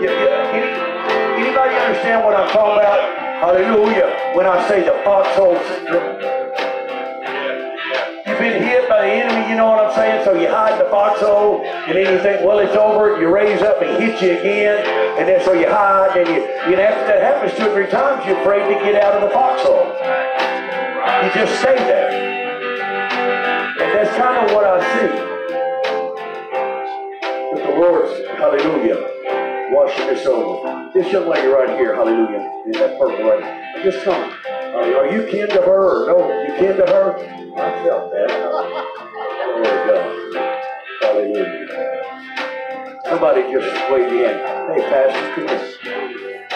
You, 0.02 0.10
you, 0.10 0.30
any, 0.50 0.66
anybody 1.46 1.76
understand 1.78 2.26
what 2.26 2.34
I'm 2.34 2.50
talking 2.50 2.82
about? 2.82 3.06
Hallelujah. 3.38 4.34
When 4.34 4.48
I 4.48 4.68
say 4.68 4.82
the 4.82 4.98
foxhole 5.06 5.62
syndrome. 5.70 6.18
You've 8.26 8.40
been 8.42 8.64
hit 8.64 8.90
by 8.90 9.06
the 9.06 9.14
enemy, 9.14 9.48
you 9.52 9.56
know 9.56 9.70
what 9.70 9.86
I'm 9.86 9.94
saying? 9.94 10.26
So 10.26 10.34
you 10.34 10.50
hide 10.50 10.82
the 10.82 10.90
foxhole, 10.90 11.62
and 11.66 11.96
then 11.96 12.12
you 12.12 12.20
think, 12.24 12.44
well, 12.44 12.58
it's 12.58 12.76
over. 12.76 13.22
You 13.22 13.30
raise 13.30 13.62
up 13.62 13.84
and 13.84 14.02
hit 14.02 14.20
you 14.20 14.32
again, 14.32 14.82
and 15.20 15.30
then 15.30 15.40
so 15.46 15.54
you 15.54 15.70
hide, 15.70 16.18
and 16.18 16.28
you, 16.28 16.42
you 16.66 16.78
know, 16.78 16.82
after 16.82 17.14
that 17.14 17.22
happens 17.22 17.54
two 17.60 17.70
or 17.70 17.76
three 17.76 17.92
times, 17.92 18.26
you're 18.26 18.42
afraid 18.42 18.66
to 18.74 18.84
get 18.84 18.96
out 18.96 19.14
of 19.14 19.22
the 19.22 19.30
foxhole. 19.30 19.86
You 21.22 21.30
just 21.46 21.62
stay 21.62 21.78
there. 21.78 22.10
And 23.78 23.94
that's 23.94 24.18
kind 24.18 24.50
of 24.50 24.56
what 24.56 24.66
I 24.66 24.82
see. 24.98 25.33
The 27.74 28.36
hallelujah, 28.38 29.70
washing 29.72 30.06
this 30.06 30.28
over. 30.28 30.92
This 30.94 31.12
young 31.12 31.28
lady 31.28 31.48
right 31.48 31.70
here, 31.70 31.96
hallelujah, 31.96 32.62
in 32.66 32.72
that 32.74 33.00
purple 33.00 33.28
right 33.28 33.84
Just 33.84 34.04
come. 34.04 34.32
Are, 34.46 34.98
are 34.98 35.12
you 35.12 35.26
kin 35.26 35.50
to 35.50 35.62
her 35.62 36.04
or 36.04 36.08
no? 36.08 36.44
You 36.44 36.54
kin 36.60 36.78
to 36.78 36.86
her? 36.86 37.18
I 37.18 37.84
felt 37.84 38.12
that. 38.12 38.30
Glory 39.56 39.66
to 39.66 39.86
God. 39.90 40.64
Hallelujah. 41.02 42.04
Somebody 43.10 43.42
just 43.52 43.92
weighed 43.92 44.14
in. 44.14 44.36
Hey, 44.70 44.82
Pastor, 44.90 45.34
come 45.34 45.48
here. 45.48 46.48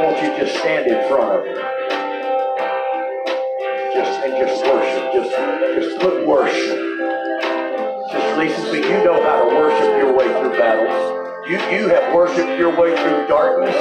Won't 0.00 0.16
you 0.22 0.28
just 0.42 0.58
stand 0.60 0.86
in 0.90 1.08
front 1.08 1.30
of 1.30 1.44
her? 1.44 1.71
Just 4.38 4.64
worship. 4.64 5.12
Just 5.12 5.30
just 5.76 6.00
put 6.00 6.26
worship. 6.26 6.78
Just 8.10 8.38
Lisa, 8.38 8.60
so 8.62 8.72
you 8.72 9.04
know 9.04 9.22
how 9.22 9.44
to 9.44 9.54
worship 9.54 9.96
your 9.98 10.16
way 10.16 10.28
through 10.40 10.56
battles. 10.56 11.48
You 11.48 11.58
you 11.76 11.88
have 11.88 12.14
worshiped 12.14 12.58
your 12.58 12.70
way 12.70 12.96
through 12.96 13.26
darkness. 13.28 13.76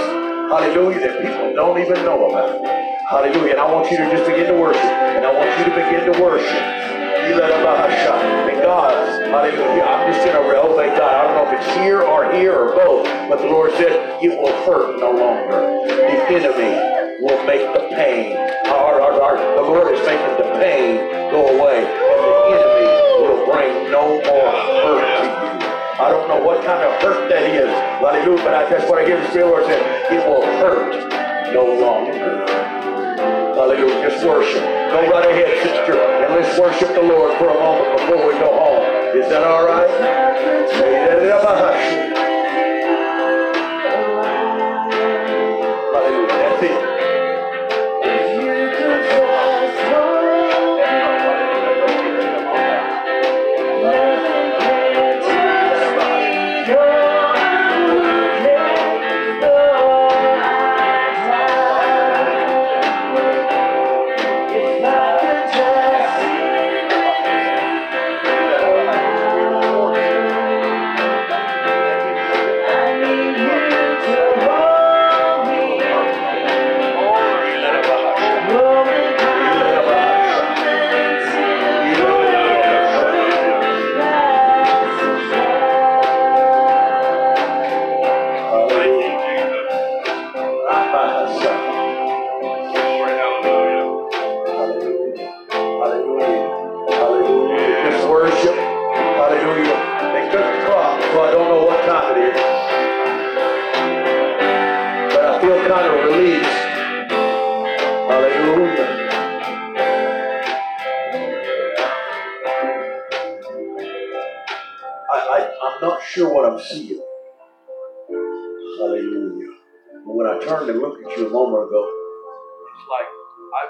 Hallelujah, 0.52 1.00
that 1.00 1.22
people 1.22 1.54
don't 1.56 1.80
even 1.80 2.04
know 2.04 2.28
about. 2.28 2.66
Hallelujah. 3.08 3.52
And 3.52 3.60
I 3.62 3.72
want 3.72 3.90
you 3.92 3.98
to 3.98 4.04
just 4.12 4.28
begin 4.28 4.48
to 4.48 4.60
worship. 4.60 4.84
And 4.84 5.26
I 5.26 5.32
want 5.32 5.48
you 5.60 5.66
to 5.66 5.72
begin 5.72 6.12
to 6.12 6.22
worship. 6.22 6.64
You 7.28 7.36
let 7.40 7.52
And 7.52 8.62
God, 8.62 9.22
hallelujah. 9.32 9.84
I'm 9.84 10.12
just 10.12 10.26
going 10.26 10.36
to 10.36 10.62
obey 10.64 10.88
God. 10.98 11.16
I 11.16 11.24
don't 11.24 11.36
know 11.40 11.52
if 11.52 11.60
it's 11.60 11.76
here 11.78 12.02
or 12.02 12.32
here 12.34 12.52
or 12.54 12.76
both. 12.76 13.06
But 13.30 13.40
the 13.40 13.48
Lord 13.48 13.72
said, 13.80 14.22
it 14.22 14.38
will 14.38 14.52
hurt 14.68 15.00
no 15.00 15.12
longer. 15.12 15.88
The 15.88 16.36
enemy 16.36 16.91
will 17.22 17.46
make 17.46 17.62
the 17.74 17.86
pain. 17.94 18.36
Our, 18.66 19.00
our, 19.00 19.14
our, 19.22 19.38
the 19.38 19.62
Lord 19.62 19.94
is 19.94 20.02
making 20.06 20.42
the 20.42 20.50
pain 20.58 20.98
go 21.30 21.54
away. 21.54 21.86
And 21.86 22.20
the 22.26 22.36
enemy 22.50 22.90
will 23.22 23.46
bring 23.46 23.92
no 23.94 24.18
more 24.26 24.52
hurt 24.82 25.06
to 25.06 25.22
you. 25.22 25.72
I 26.02 26.10
don't 26.10 26.28
know 26.28 26.42
what 26.42 26.66
kind 26.66 26.82
of 26.82 27.00
hurt 27.02 27.30
that 27.30 27.44
is. 27.46 27.70
Hallelujah. 28.02 28.44
But 28.44 28.54
I, 28.56 28.70
that's 28.70 28.90
what 28.90 29.00
I 29.00 29.06
hear 29.06 29.22
the 29.22 29.30
Spirit 29.30 29.48
Lord 29.48 29.66
say. 29.66 29.80
It 30.18 30.28
will 30.28 30.42
hurt 30.58 31.54
no 31.54 31.66
longer. 31.78 32.46
Hallelujah. 33.54 34.10
Just 34.10 34.26
worship. 34.26 34.64
Go 34.92 35.10
right 35.12 35.30
ahead, 35.30 35.62
sister, 35.62 35.94
and 35.94 36.34
let's 36.34 36.58
worship 36.60 36.90
the 36.96 37.04
Lord 37.04 37.38
for 37.38 37.50
a 37.50 37.54
moment 37.54 38.02
before 38.02 38.28
we 38.28 38.34
go 38.42 38.50
home. 38.50 38.82
Is 39.16 39.30
that 39.30 39.44
all 39.44 39.64
right? 39.64 39.82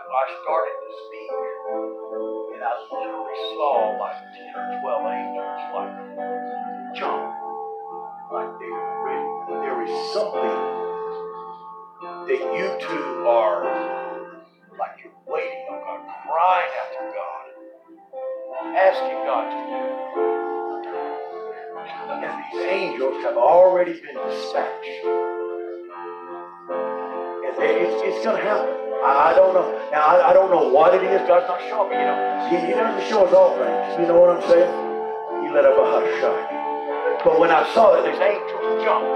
I, 0.10 0.26
started 0.42 0.74
to 0.82 0.90
speak, 1.06 1.30
and 2.54 2.62
I 2.64 2.74
literally 2.90 3.38
saw 3.54 3.94
like 4.00 4.18
10 4.34 4.50
or 4.58 4.82
12 4.82 5.06
angels 5.14 5.62
like 5.78 5.94
jump, 6.96 7.22
like 8.34 8.50
they 8.60 8.72
were 8.72 9.06
ready. 9.06 9.30
There 9.62 9.80
is 9.86 9.94
something 10.14 10.58
that 12.28 12.42
you 12.58 12.66
two 12.82 13.28
are 13.28 13.62
like 14.80 14.98
you're 15.04 15.14
waiting 15.28 15.66
on 15.70 15.80
God, 15.86 16.02
crying 16.26 16.72
after 16.82 17.06
God, 17.14 17.46
asking 18.76 19.22
God 19.30 19.46
to 19.54 19.60
do. 19.70 19.84
And 22.12 22.34
these 22.52 22.62
angels 22.66 23.18
have 23.24 23.38
already 23.38 23.94
been 23.94 24.16
dispatched. 24.16 25.06
And 27.46 27.54
they, 27.58 27.82
it's, 27.82 28.02
it's 28.04 28.26
going 28.26 28.38
to 28.38 28.44
happen. 28.44 28.91
I, 29.02 29.32
I 29.32 29.34
don't 29.34 29.54
know. 29.54 29.66
Now, 29.92 30.06
I, 30.06 30.30
I 30.30 30.34
don't 30.34 30.50
know 30.50 30.70
what 30.70 30.94
it 30.94 31.04
is. 31.04 31.26
God's 31.28 31.48
not 31.50 31.60
showing 31.68 31.90
me. 31.90 31.98
You 31.98 32.06
know, 32.06 32.48
He, 32.50 32.58
he 32.68 32.74
doesn't 32.74 33.10
show 33.10 33.26
us 33.26 33.34
all 33.34 33.58
things. 33.58 34.00
You 34.00 34.08
know 34.08 34.20
what 34.22 34.38
I'm 34.38 34.44
saying? 34.46 34.70
He 35.44 35.50
let 35.50 35.66
up 35.66 35.78
a 35.78 35.86
hush 35.90 36.12
shine. 36.22 36.62
But 37.26 37.40
when 37.40 37.50
I 37.50 37.66
saw 37.74 37.98
it, 37.98 38.06
these 38.06 38.22
angels 38.22 38.84
jumped. 38.86 39.10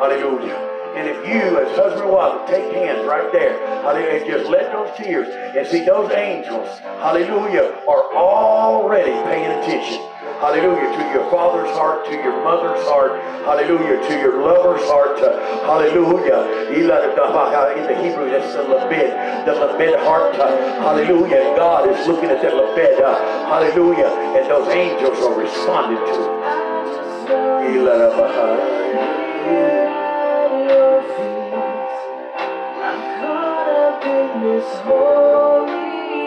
Hallelujah. 0.00 0.56
And 0.96 1.06
if 1.06 1.20
you, 1.28 1.60
as 1.60 1.76
husband 1.76 2.08
and 2.08 2.12
wife, 2.12 2.48
take 2.48 2.72
hands 2.72 3.06
right 3.06 3.30
there, 3.30 3.52
hallelujah, 3.84 4.18
and 4.18 4.26
just 4.26 4.50
let 4.50 4.72
those 4.72 4.88
tears 4.96 5.28
and 5.54 5.66
see 5.66 5.84
those 5.84 6.10
angels, 6.12 6.66
hallelujah, 6.98 7.84
are 7.86 8.04
already 8.16 9.12
paying 9.28 9.52
attention 9.60 10.00
hallelujah, 10.40 10.96
to 10.96 11.02
your 11.12 11.30
father's 11.30 11.70
heart, 11.76 12.06
to 12.06 12.12
your 12.12 12.42
mother's 12.44 12.82
heart, 12.86 13.20
hallelujah, 13.42 13.98
to 14.08 14.14
your 14.18 14.42
lover's 14.42 14.82
heart, 14.88 15.18
to, 15.18 15.28
hallelujah, 15.66 16.70
in 16.70 16.86
the 16.86 17.96
Hebrew, 18.02 18.30
that's 18.30 18.54
the 18.54 18.62
Labed, 18.62 19.46
the 19.46 19.54
Labed 19.54 19.98
heart, 20.00 20.34
hallelujah, 20.36 21.54
God 21.56 21.90
is 21.90 22.06
looking 22.06 22.30
at 22.30 22.40
that 22.42 22.54
Labed, 22.54 23.00
hallelujah, 23.00 24.08
and 24.38 24.46
those 24.50 24.68
angels 24.68 25.18
are 25.24 25.34
responding 25.34 25.98
to 25.98 26.22
it. 26.22 26.38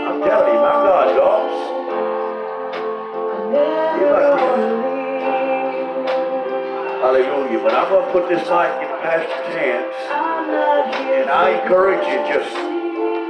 I'm 0.08 0.20
telling 0.22 0.54
you, 0.54 0.60
my 0.60 0.72
God, 0.84 1.16
dogs. 1.16 1.71
Hallelujah. 7.02 7.60
But 7.60 7.74
I'm 7.76 7.90
going 7.90 8.06
to 8.06 8.12
put 8.12 8.30
this 8.30 8.40
mic 8.48 8.72
in 8.80 8.88
Pastor's 9.04 9.56
hands. 9.56 9.92
And 11.20 11.30
I 11.30 11.60
encourage 11.60 12.06
you, 12.08 12.24
just 12.32 12.54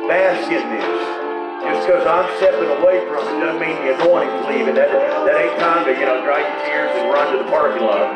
bask 0.08 0.45
in 0.51 0.61
this. 0.69 1.22
Just 1.66 1.88
because 1.88 2.06
I'm 2.06 2.30
stepping 2.38 2.69
away 2.69 3.01
from 3.08 3.25
it 3.25 3.40
doesn't 3.41 3.61
mean 3.61 3.74
the 3.82 3.98
anointing's 3.98 4.45
leaving. 4.48 4.75
That, 4.75 4.91
that 4.91 5.35
ain't 5.41 5.59
time 5.59 5.85
to, 5.85 5.91
you 5.93 6.06
know, 6.06 6.22
dry 6.22 6.41
your 6.41 6.58
tears 6.66 6.91
and 7.01 7.09
run 7.09 7.32
to 7.33 7.38
the 7.43 7.50
parking 7.50 7.82
lot. 7.82 8.14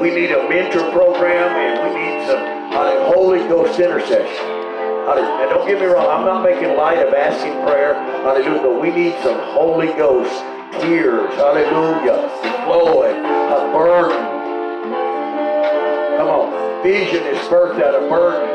We 0.00 0.10
need 0.10 0.30
a 0.30 0.48
mentor 0.48 0.90
program 0.92 1.48
and 1.56 1.80
we 1.82 1.90
need 1.96 2.26
some 2.26 2.40
uh, 2.72 3.12
Holy 3.12 3.40
Ghost 3.48 3.80
intercession. 3.80 4.57
Hallelujah. 5.08 5.40
Now 5.40 5.48
don't 5.48 5.66
get 5.66 5.80
me 5.80 5.86
wrong, 5.86 6.04
I'm 6.04 6.26
not 6.26 6.44
making 6.44 6.76
light 6.76 7.00
of 7.00 7.14
asking 7.14 7.64
prayer. 7.64 7.94
Hallelujah. 8.28 8.60
But 8.60 8.76
we 8.78 8.92
need 8.92 9.16
some 9.24 9.40
Holy 9.56 9.86
Ghost 9.96 10.28
tears. 10.84 11.32
Hallelujah. 11.32 12.28
Flowing. 12.68 13.16
A 13.16 13.72
burden. 13.72 14.20
Come 16.20 16.28
on. 16.28 16.52
Vision 16.82 17.24
is 17.24 17.38
birthed 17.48 17.80
out 17.80 17.96
of 17.96 18.04
burden. 18.12 18.52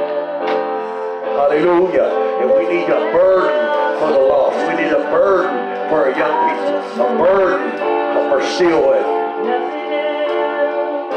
Hallelujah. 1.33 2.14
And 2.45 2.53
we 2.53 2.69
need 2.69 2.85
a 2.85 3.01
burden 3.09 3.57
for 3.98 4.14
the 4.14 4.22
lost. 4.22 4.53
We 4.69 4.77
need 4.77 4.93
a 4.93 5.09
burden 5.09 5.90
for 5.90 6.06
our 6.06 6.14
young 6.14 6.38
people. 6.53 7.01
A 7.01 7.17
burden 7.17 7.65
to 7.82 8.30
pursue 8.30 8.93
it. 8.93 9.06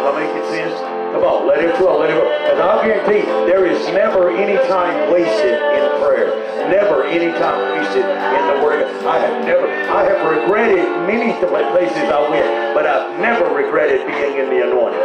Am 0.00 0.14
I 0.14 0.16
making 0.16 0.48
sense? 0.48 0.95
Come 1.12 1.24
on, 1.24 1.46
let 1.46 1.62
it 1.64 1.76
flow, 1.76 1.98
let 2.00 2.10
it 2.10 2.14
go. 2.14 2.26
And 2.28 2.60
I'll 2.60 2.82
guarantee 2.82 3.22
there 3.46 3.66
is 3.66 3.86
never 3.88 4.30
any 4.30 4.56
time 4.68 5.10
wasted 5.12 5.54
in 5.54 6.00
prayer. 6.02 6.34
Never 6.70 7.04
any 7.04 7.32
time 7.38 7.78
wasted 7.78 8.04
in 8.04 8.42
the 8.54 8.64
Word. 8.64 8.82
I 9.06 9.18
have 9.20 9.44
never, 9.44 9.66
I 9.68 10.04
have 10.04 10.20
regretted 10.28 10.84
many 11.06 11.32
places 11.38 11.96
I 12.10 12.28
went, 12.28 12.74
but 12.74 12.86
I've 12.86 13.20
never 13.20 13.46
regretted 13.54 14.06
being 14.06 14.38
in 14.38 14.50
the 14.50 14.62
anointing. 14.66 15.00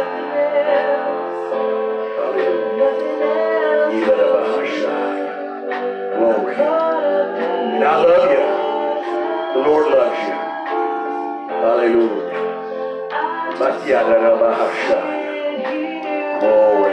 Hallelujah. 2.18 2.90
Glory. 6.18 6.56
And 6.56 7.84
I 7.84 7.96
love 8.02 8.30
you. 8.30 8.44
The 9.54 9.68
Lord 9.68 9.86
loves 9.88 10.18
you. 10.26 10.34
Hallelujah. 11.62 12.32
Glory. 16.42 16.90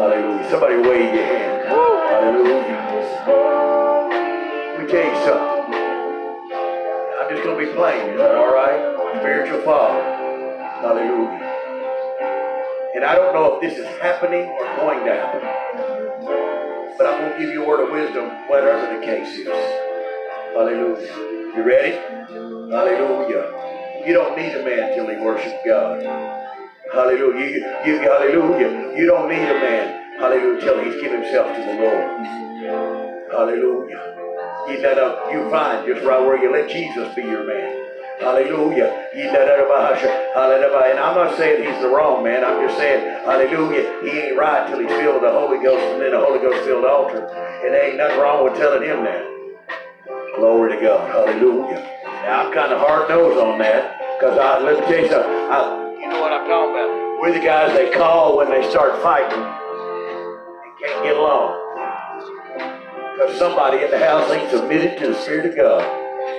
Hallelujah. 0.00 0.48
Somebody 0.48 0.76
wave 0.76 1.12
your 1.14 1.24
hand. 1.24 1.68
Hallelujah. 1.68 2.80
Me 4.78 4.86
tell 4.88 5.04
you 5.04 5.16
something. 5.28 5.74
I'm 7.20 7.28
just 7.28 7.42
going 7.44 7.58
to 7.58 7.66
be 7.66 7.70
plain. 7.76 8.08
Is 8.08 8.16
that 8.16 8.34
all 8.34 8.50
right? 8.50 8.80
Spiritual 9.20 9.60
father. 9.60 10.00
Hallelujah. 10.80 11.36
And 12.94 13.04
I 13.04 13.14
don't 13.14 13.34
know 13.34 13.56
if 13.56 13.60
this 13.60 13.78
is 13.78 13.86
happening 14.00 14.48
or 14.48 14.64
going 14.76 15.04
to 15.04 15.12
happen. 15.12 15.42
But 16.96 17.06
I'm 17.08 17.20
going 17.20 17.32
to 17.32 17.38
give 17.44 17.52
you 17.52 17.62
a 17.62 17.68
word 17.68 17.84
of 17.84 17.90
wisdom, 17.92 18.30
whatever 18.48 18.98
the 18.98 19.04
case 19.04 19.36
is. 19.36 19.48
Hallelujah. 20.56 21.12
You 21.56 21.62
ready? 21.62 21.92
Hallelujah. 22.72 23.44
You 24.06 24.14
don't 24.14 24.34
need 24.34 24.54
a 24.54 24.64
man 24.64 24.94
till 24.94 25.08
he 25.10 25.16
worships 25.16 25.60
God. 25.66 26.00
Hallelujah. 26.92 27.46
You, 27.46 27.92
you, 27.92 28.00
hallelujah. 28.00 28.96
You 28.96 29.06
don't 29.06 29.28
need 29.28 29.46
a 29.46 29.54
man. 29.54 30.18
Hallelujah. 30.18 30.60
Till 30.60 30.84
he's 30.84 31.00
given 31.00 31.22
himself 31.22 31.54
to 31.54 31.62
the 31.62 31.74
Lord. 31.78 33.30
Hallelujah. 33.30 34.10
You, 34.68 34.86
up, 34.86 35.32
you 35.32 35.50
find 35.50 35.86
just 35.86 36.04
right 36.04 36.20
where 36.20 36.36
you 36.42 36.50
let 36.52 36.68
Jesus 36.68 37.14
be 37.14 37.22
your 37.22 37.46
man. 37.46 37.86
Hallelujah. 38.18 39.08
Hallelujah. 39.14 40.90
And 40.90 40.98
I'm 40.98 41.14
not 41.14 41.36
saying 41.38 41.62
he's 41.62 41.80
the 41.80 41.88
wrong 41.88 42.24
man. 42.24 42.44
I'm 42.44 42.66
just 42.66 42.76
saying, 42.76 43.24
hallelujah, 43.24 44.02
he 44.02 44.10
ain't 44.10 44.36
right 44.36 44.68
till 44.68 44.80
he's 44.80 44.90
filled 44.90 45.22
with 45.22 45.30
the 45.30 45.32
Holy 45.32 45.62
Ghost 45.62 45.82
and 45.94 46.02
then 46.02 46.10
the 46.10 46.20
Holy 46.20 46.40
Ghost 46.40 46.64
filled 46.64 46.84
altar. 46.84 47.24
And 47.64 47.72
there 47.72 47.88
ain't 47.88 47.96
nothing 47.96 48.18
wrong 48.18 48.44
with 48.44 48.54
telling 48.56 48.82
him 48.82 49.04
that. 49.04 49.24
Glory 50.36 50.76
to 50.76 50.82
God. 50.82 51.08
Hallelujah. 51.08 51.80
Now, 52.04 52.46
I'm 52.46 52.52
kind 52.52 52.72
of 52.72 52.80
hard 52.80 53.08
nosed 53.08 53.38
on 53.38 53.58
that 53.58 54.18
because 54.18 54.38
I, 54.38 54.58
let 54.60 54.80
me 54.80 54.86
tell 54.86 55.00
you 55.00 55.08
something. 55.08 55.30
I, 55.30 55.79
know 55.79 55.79
what 56.20 56.32
I'm 56.32 56.46
talking 56.46 56.70
about. 56.76 57.20
We're 57.20 57.32
the 57.32 57.44
guys 57.44 57.72
they 57.74 57.90
call 57.90 58.36
when 58.36 58.50
they 58.50 58.68
start 58.70 59.02
fighting 59.02 59.40
and 59.40 60.78
can't 60.78 61.04
get 61.04 61.16
along. 61.16 61.56
Because 63.16 63.38
somebody 63.38 63.84
in 63.84 63.90
the 63.90 63.98
house 63.98 64.30
ain't 64.30 64.50
submitted 64.50 64.98
to 64.98 65.08
the 65.08 65.14
Spirit 65.20 65.46
of 65.46 65.56
God. 65.56 65.82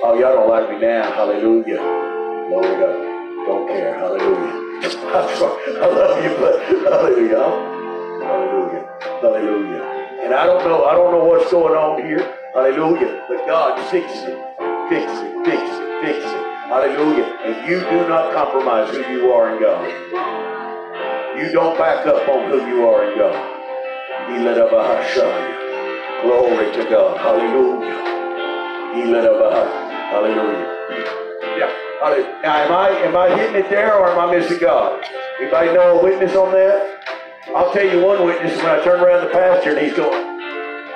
Oh, 0.02 0.18
y'all 0.18 0.34
don't 0.34 0.48
like 0.48 0.70
me 0.70 0.78
now. 0.80 1.12
Hallelujah. 1.12 1.76
To 1.76 2.60
God. 2.62 3.46
Don't 3.46 3.68
care. 3.68 3.98
Hallelujah. 3.98 4.62
I 4.82 5.86
love 5.86 6.24
you, 6.24 6.36
but 6.38 6.62
hallelujah. 6.90 7.38
Hallelujah. 8.22 8.88
Hallelujah. 9.20 9.82
And 10.22 10.34
I 10.34 10.46
don't 10.46 10.64
know, 10.64 10.84
I 10.84 10.94
don't 10.94 11.12
know 11.12 11.24
what's 11.24 11.50
going 11.50 11.74
on 11.74 12.04
here. 12.04 12.36
Hallelujah. 12.54 13.24
But 13.28 13.46
God 13.46 13.78
fixes 13.90 14.22
it. 14.24 14.38
Fix 14.88 15.10
it. 15.10 15.44
Fix 15.44 15.62
it. 15.62 16.02
Fix 16.02 16.24
it. 16.24 16.51
Hallelujah. 16.72 17.28
And 17.44 17.68
you 17.68 17.80
do 17.80 18.08
not 18.08 18.32
compromise 18.32 18.88
who 18.88 19.02
you 19.12 19.30
are 19.30 19.54
in 19.54 19.60
God. 19.60 19.84
You 21.36 21.52
don't 21.52 21.76
back 21.76 22.06
up 22.06 22.26
on 22.26 22.48
who 22.48 22.66
you 22.66 22.88
are 22.88 23.12
in 23.12 23.18
God. 23.18 23.36
He 24.30 24.38
let 24.42 24.56
up 24.56 24.72
a 24.72 24.82
hush 24.82 25.12
Glory 26.22 26.72
to 26.72 26.84
God. 26.88 27.18
Hallelujah. 27.18 27.92
He 28.94 29.04
let 29.04 29.26
up 29.26 29.36
a 29.36 29.50
Hallelujah. 30.12 30.66
Yeah. 31.58 31.70
Hallelujah. 32.00 32.40
Now, 32.42 32.56
am 32.64 32.72
I 32.72 32.88
am 32.88 33.16
I 33.18 33.28
hitting 33.36 33.56
it 33.56 33.68
there 33.68 33.94
or 33.94 34.08
am 34.08 34.18
I 34.30 34.34
missing 34.34 34.58
God? 34.58 35.04
Anybody 35.42 35.74
know 35.74 35.98
a 35.98 36.02
witness 36.02 36.34
on 36.34 36.52
that? 36.52 37.04
I'll 37.54 37.70
tell 37.74 37.86
you 37.86 38.00
one 38.02 38.24
witness 38.24 38.56
when 38.56 38.68
I 38.68 38.82
turn 38.82 38.98
around 38.98 39.26
the 39.26 39.30
pastor 39.30 39.76
and 39.76 39.86
he's 39.86 39.94
going. 39.94 40.40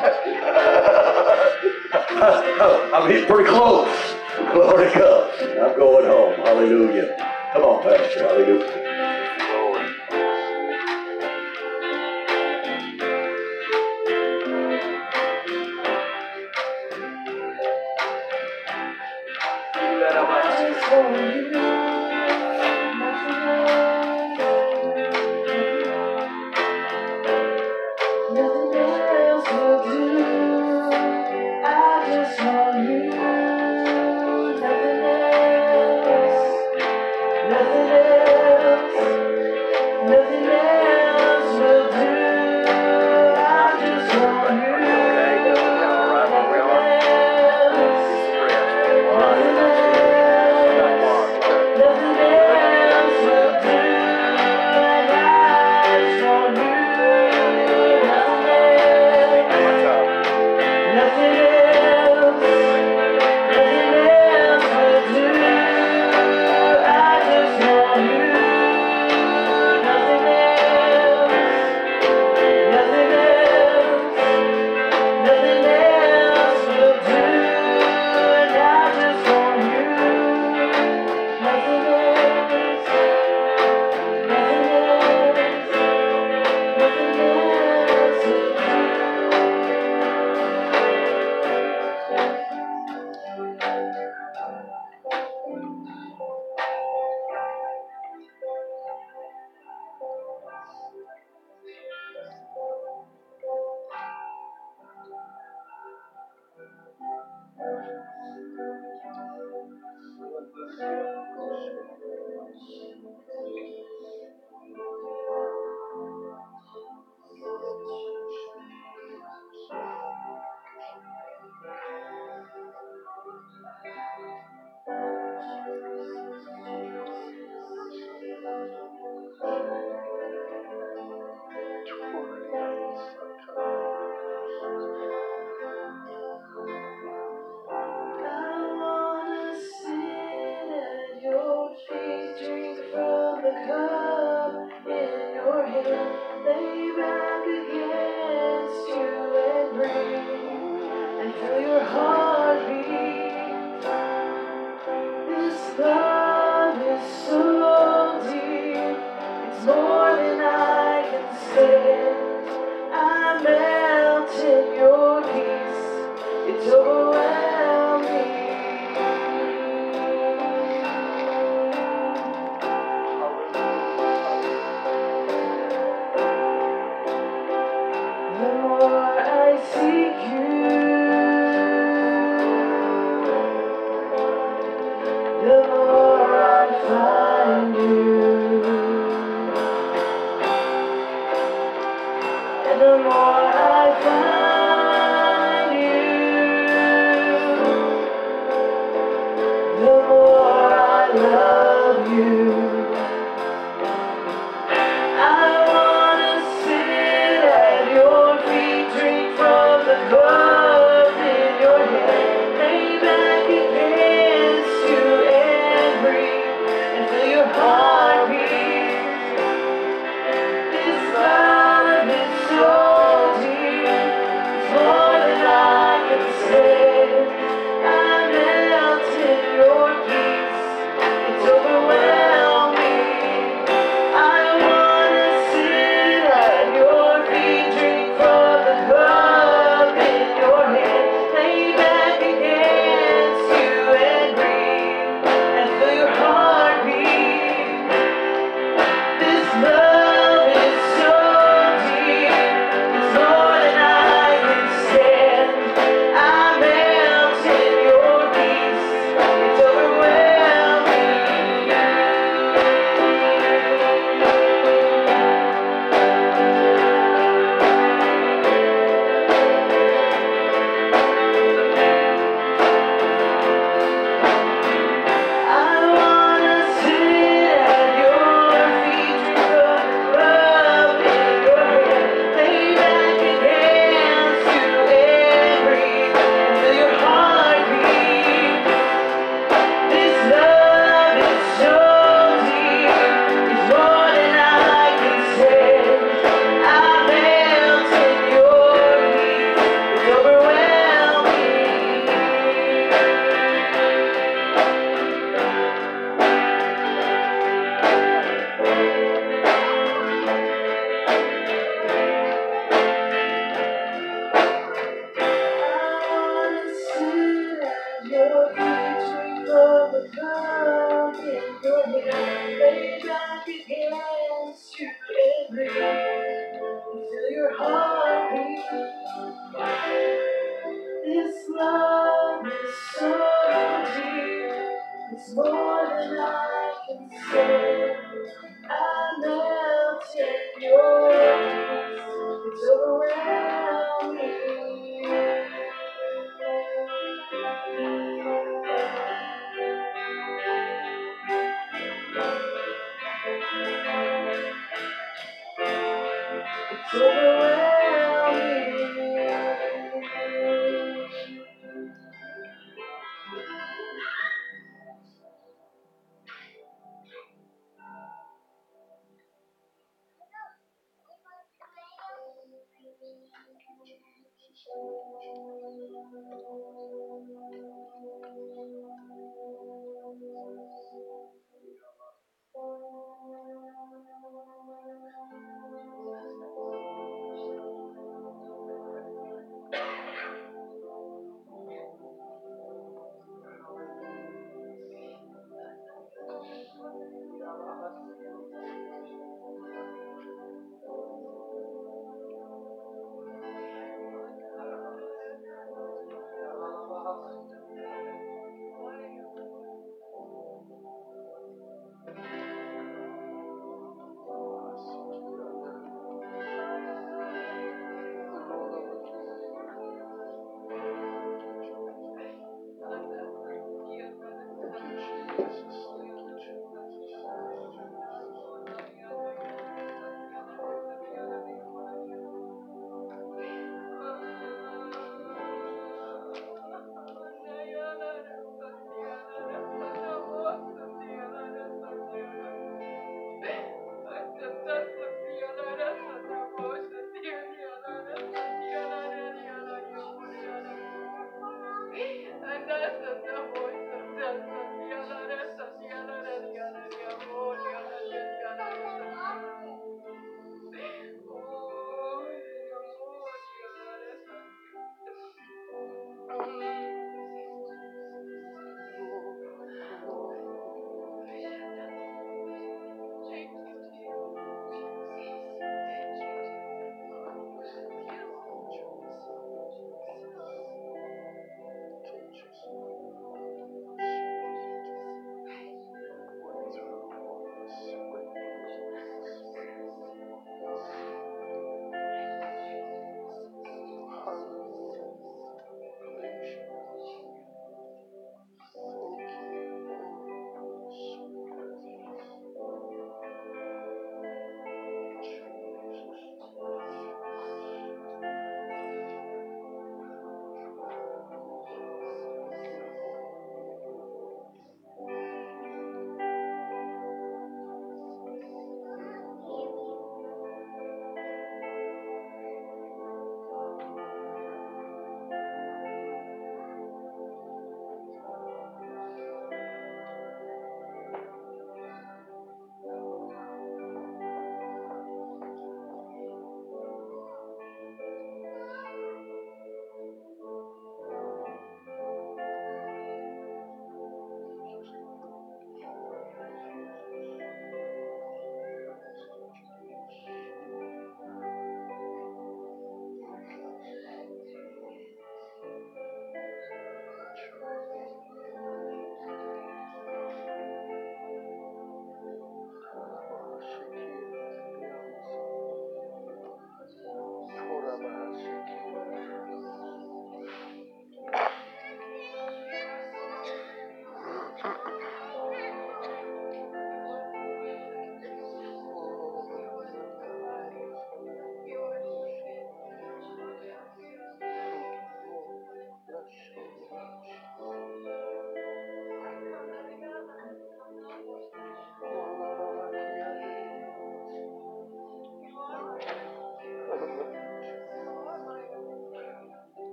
I'm 2.92 3.08
hitting 3.08 3.28
pretty 3.28 3.48
close. 3.48 4.19
Glory 4.52 4.90
God. 4.94 5.30
I'm 5.58 5.76
going 5.76 6.06
home. 6.06 6.34
Hallelujah. 6.44 7.16
Come 7.52 7.62
on, 7.64 7.82
Pastor. 7.82 8.20
Hallelujah. 8.20 8.90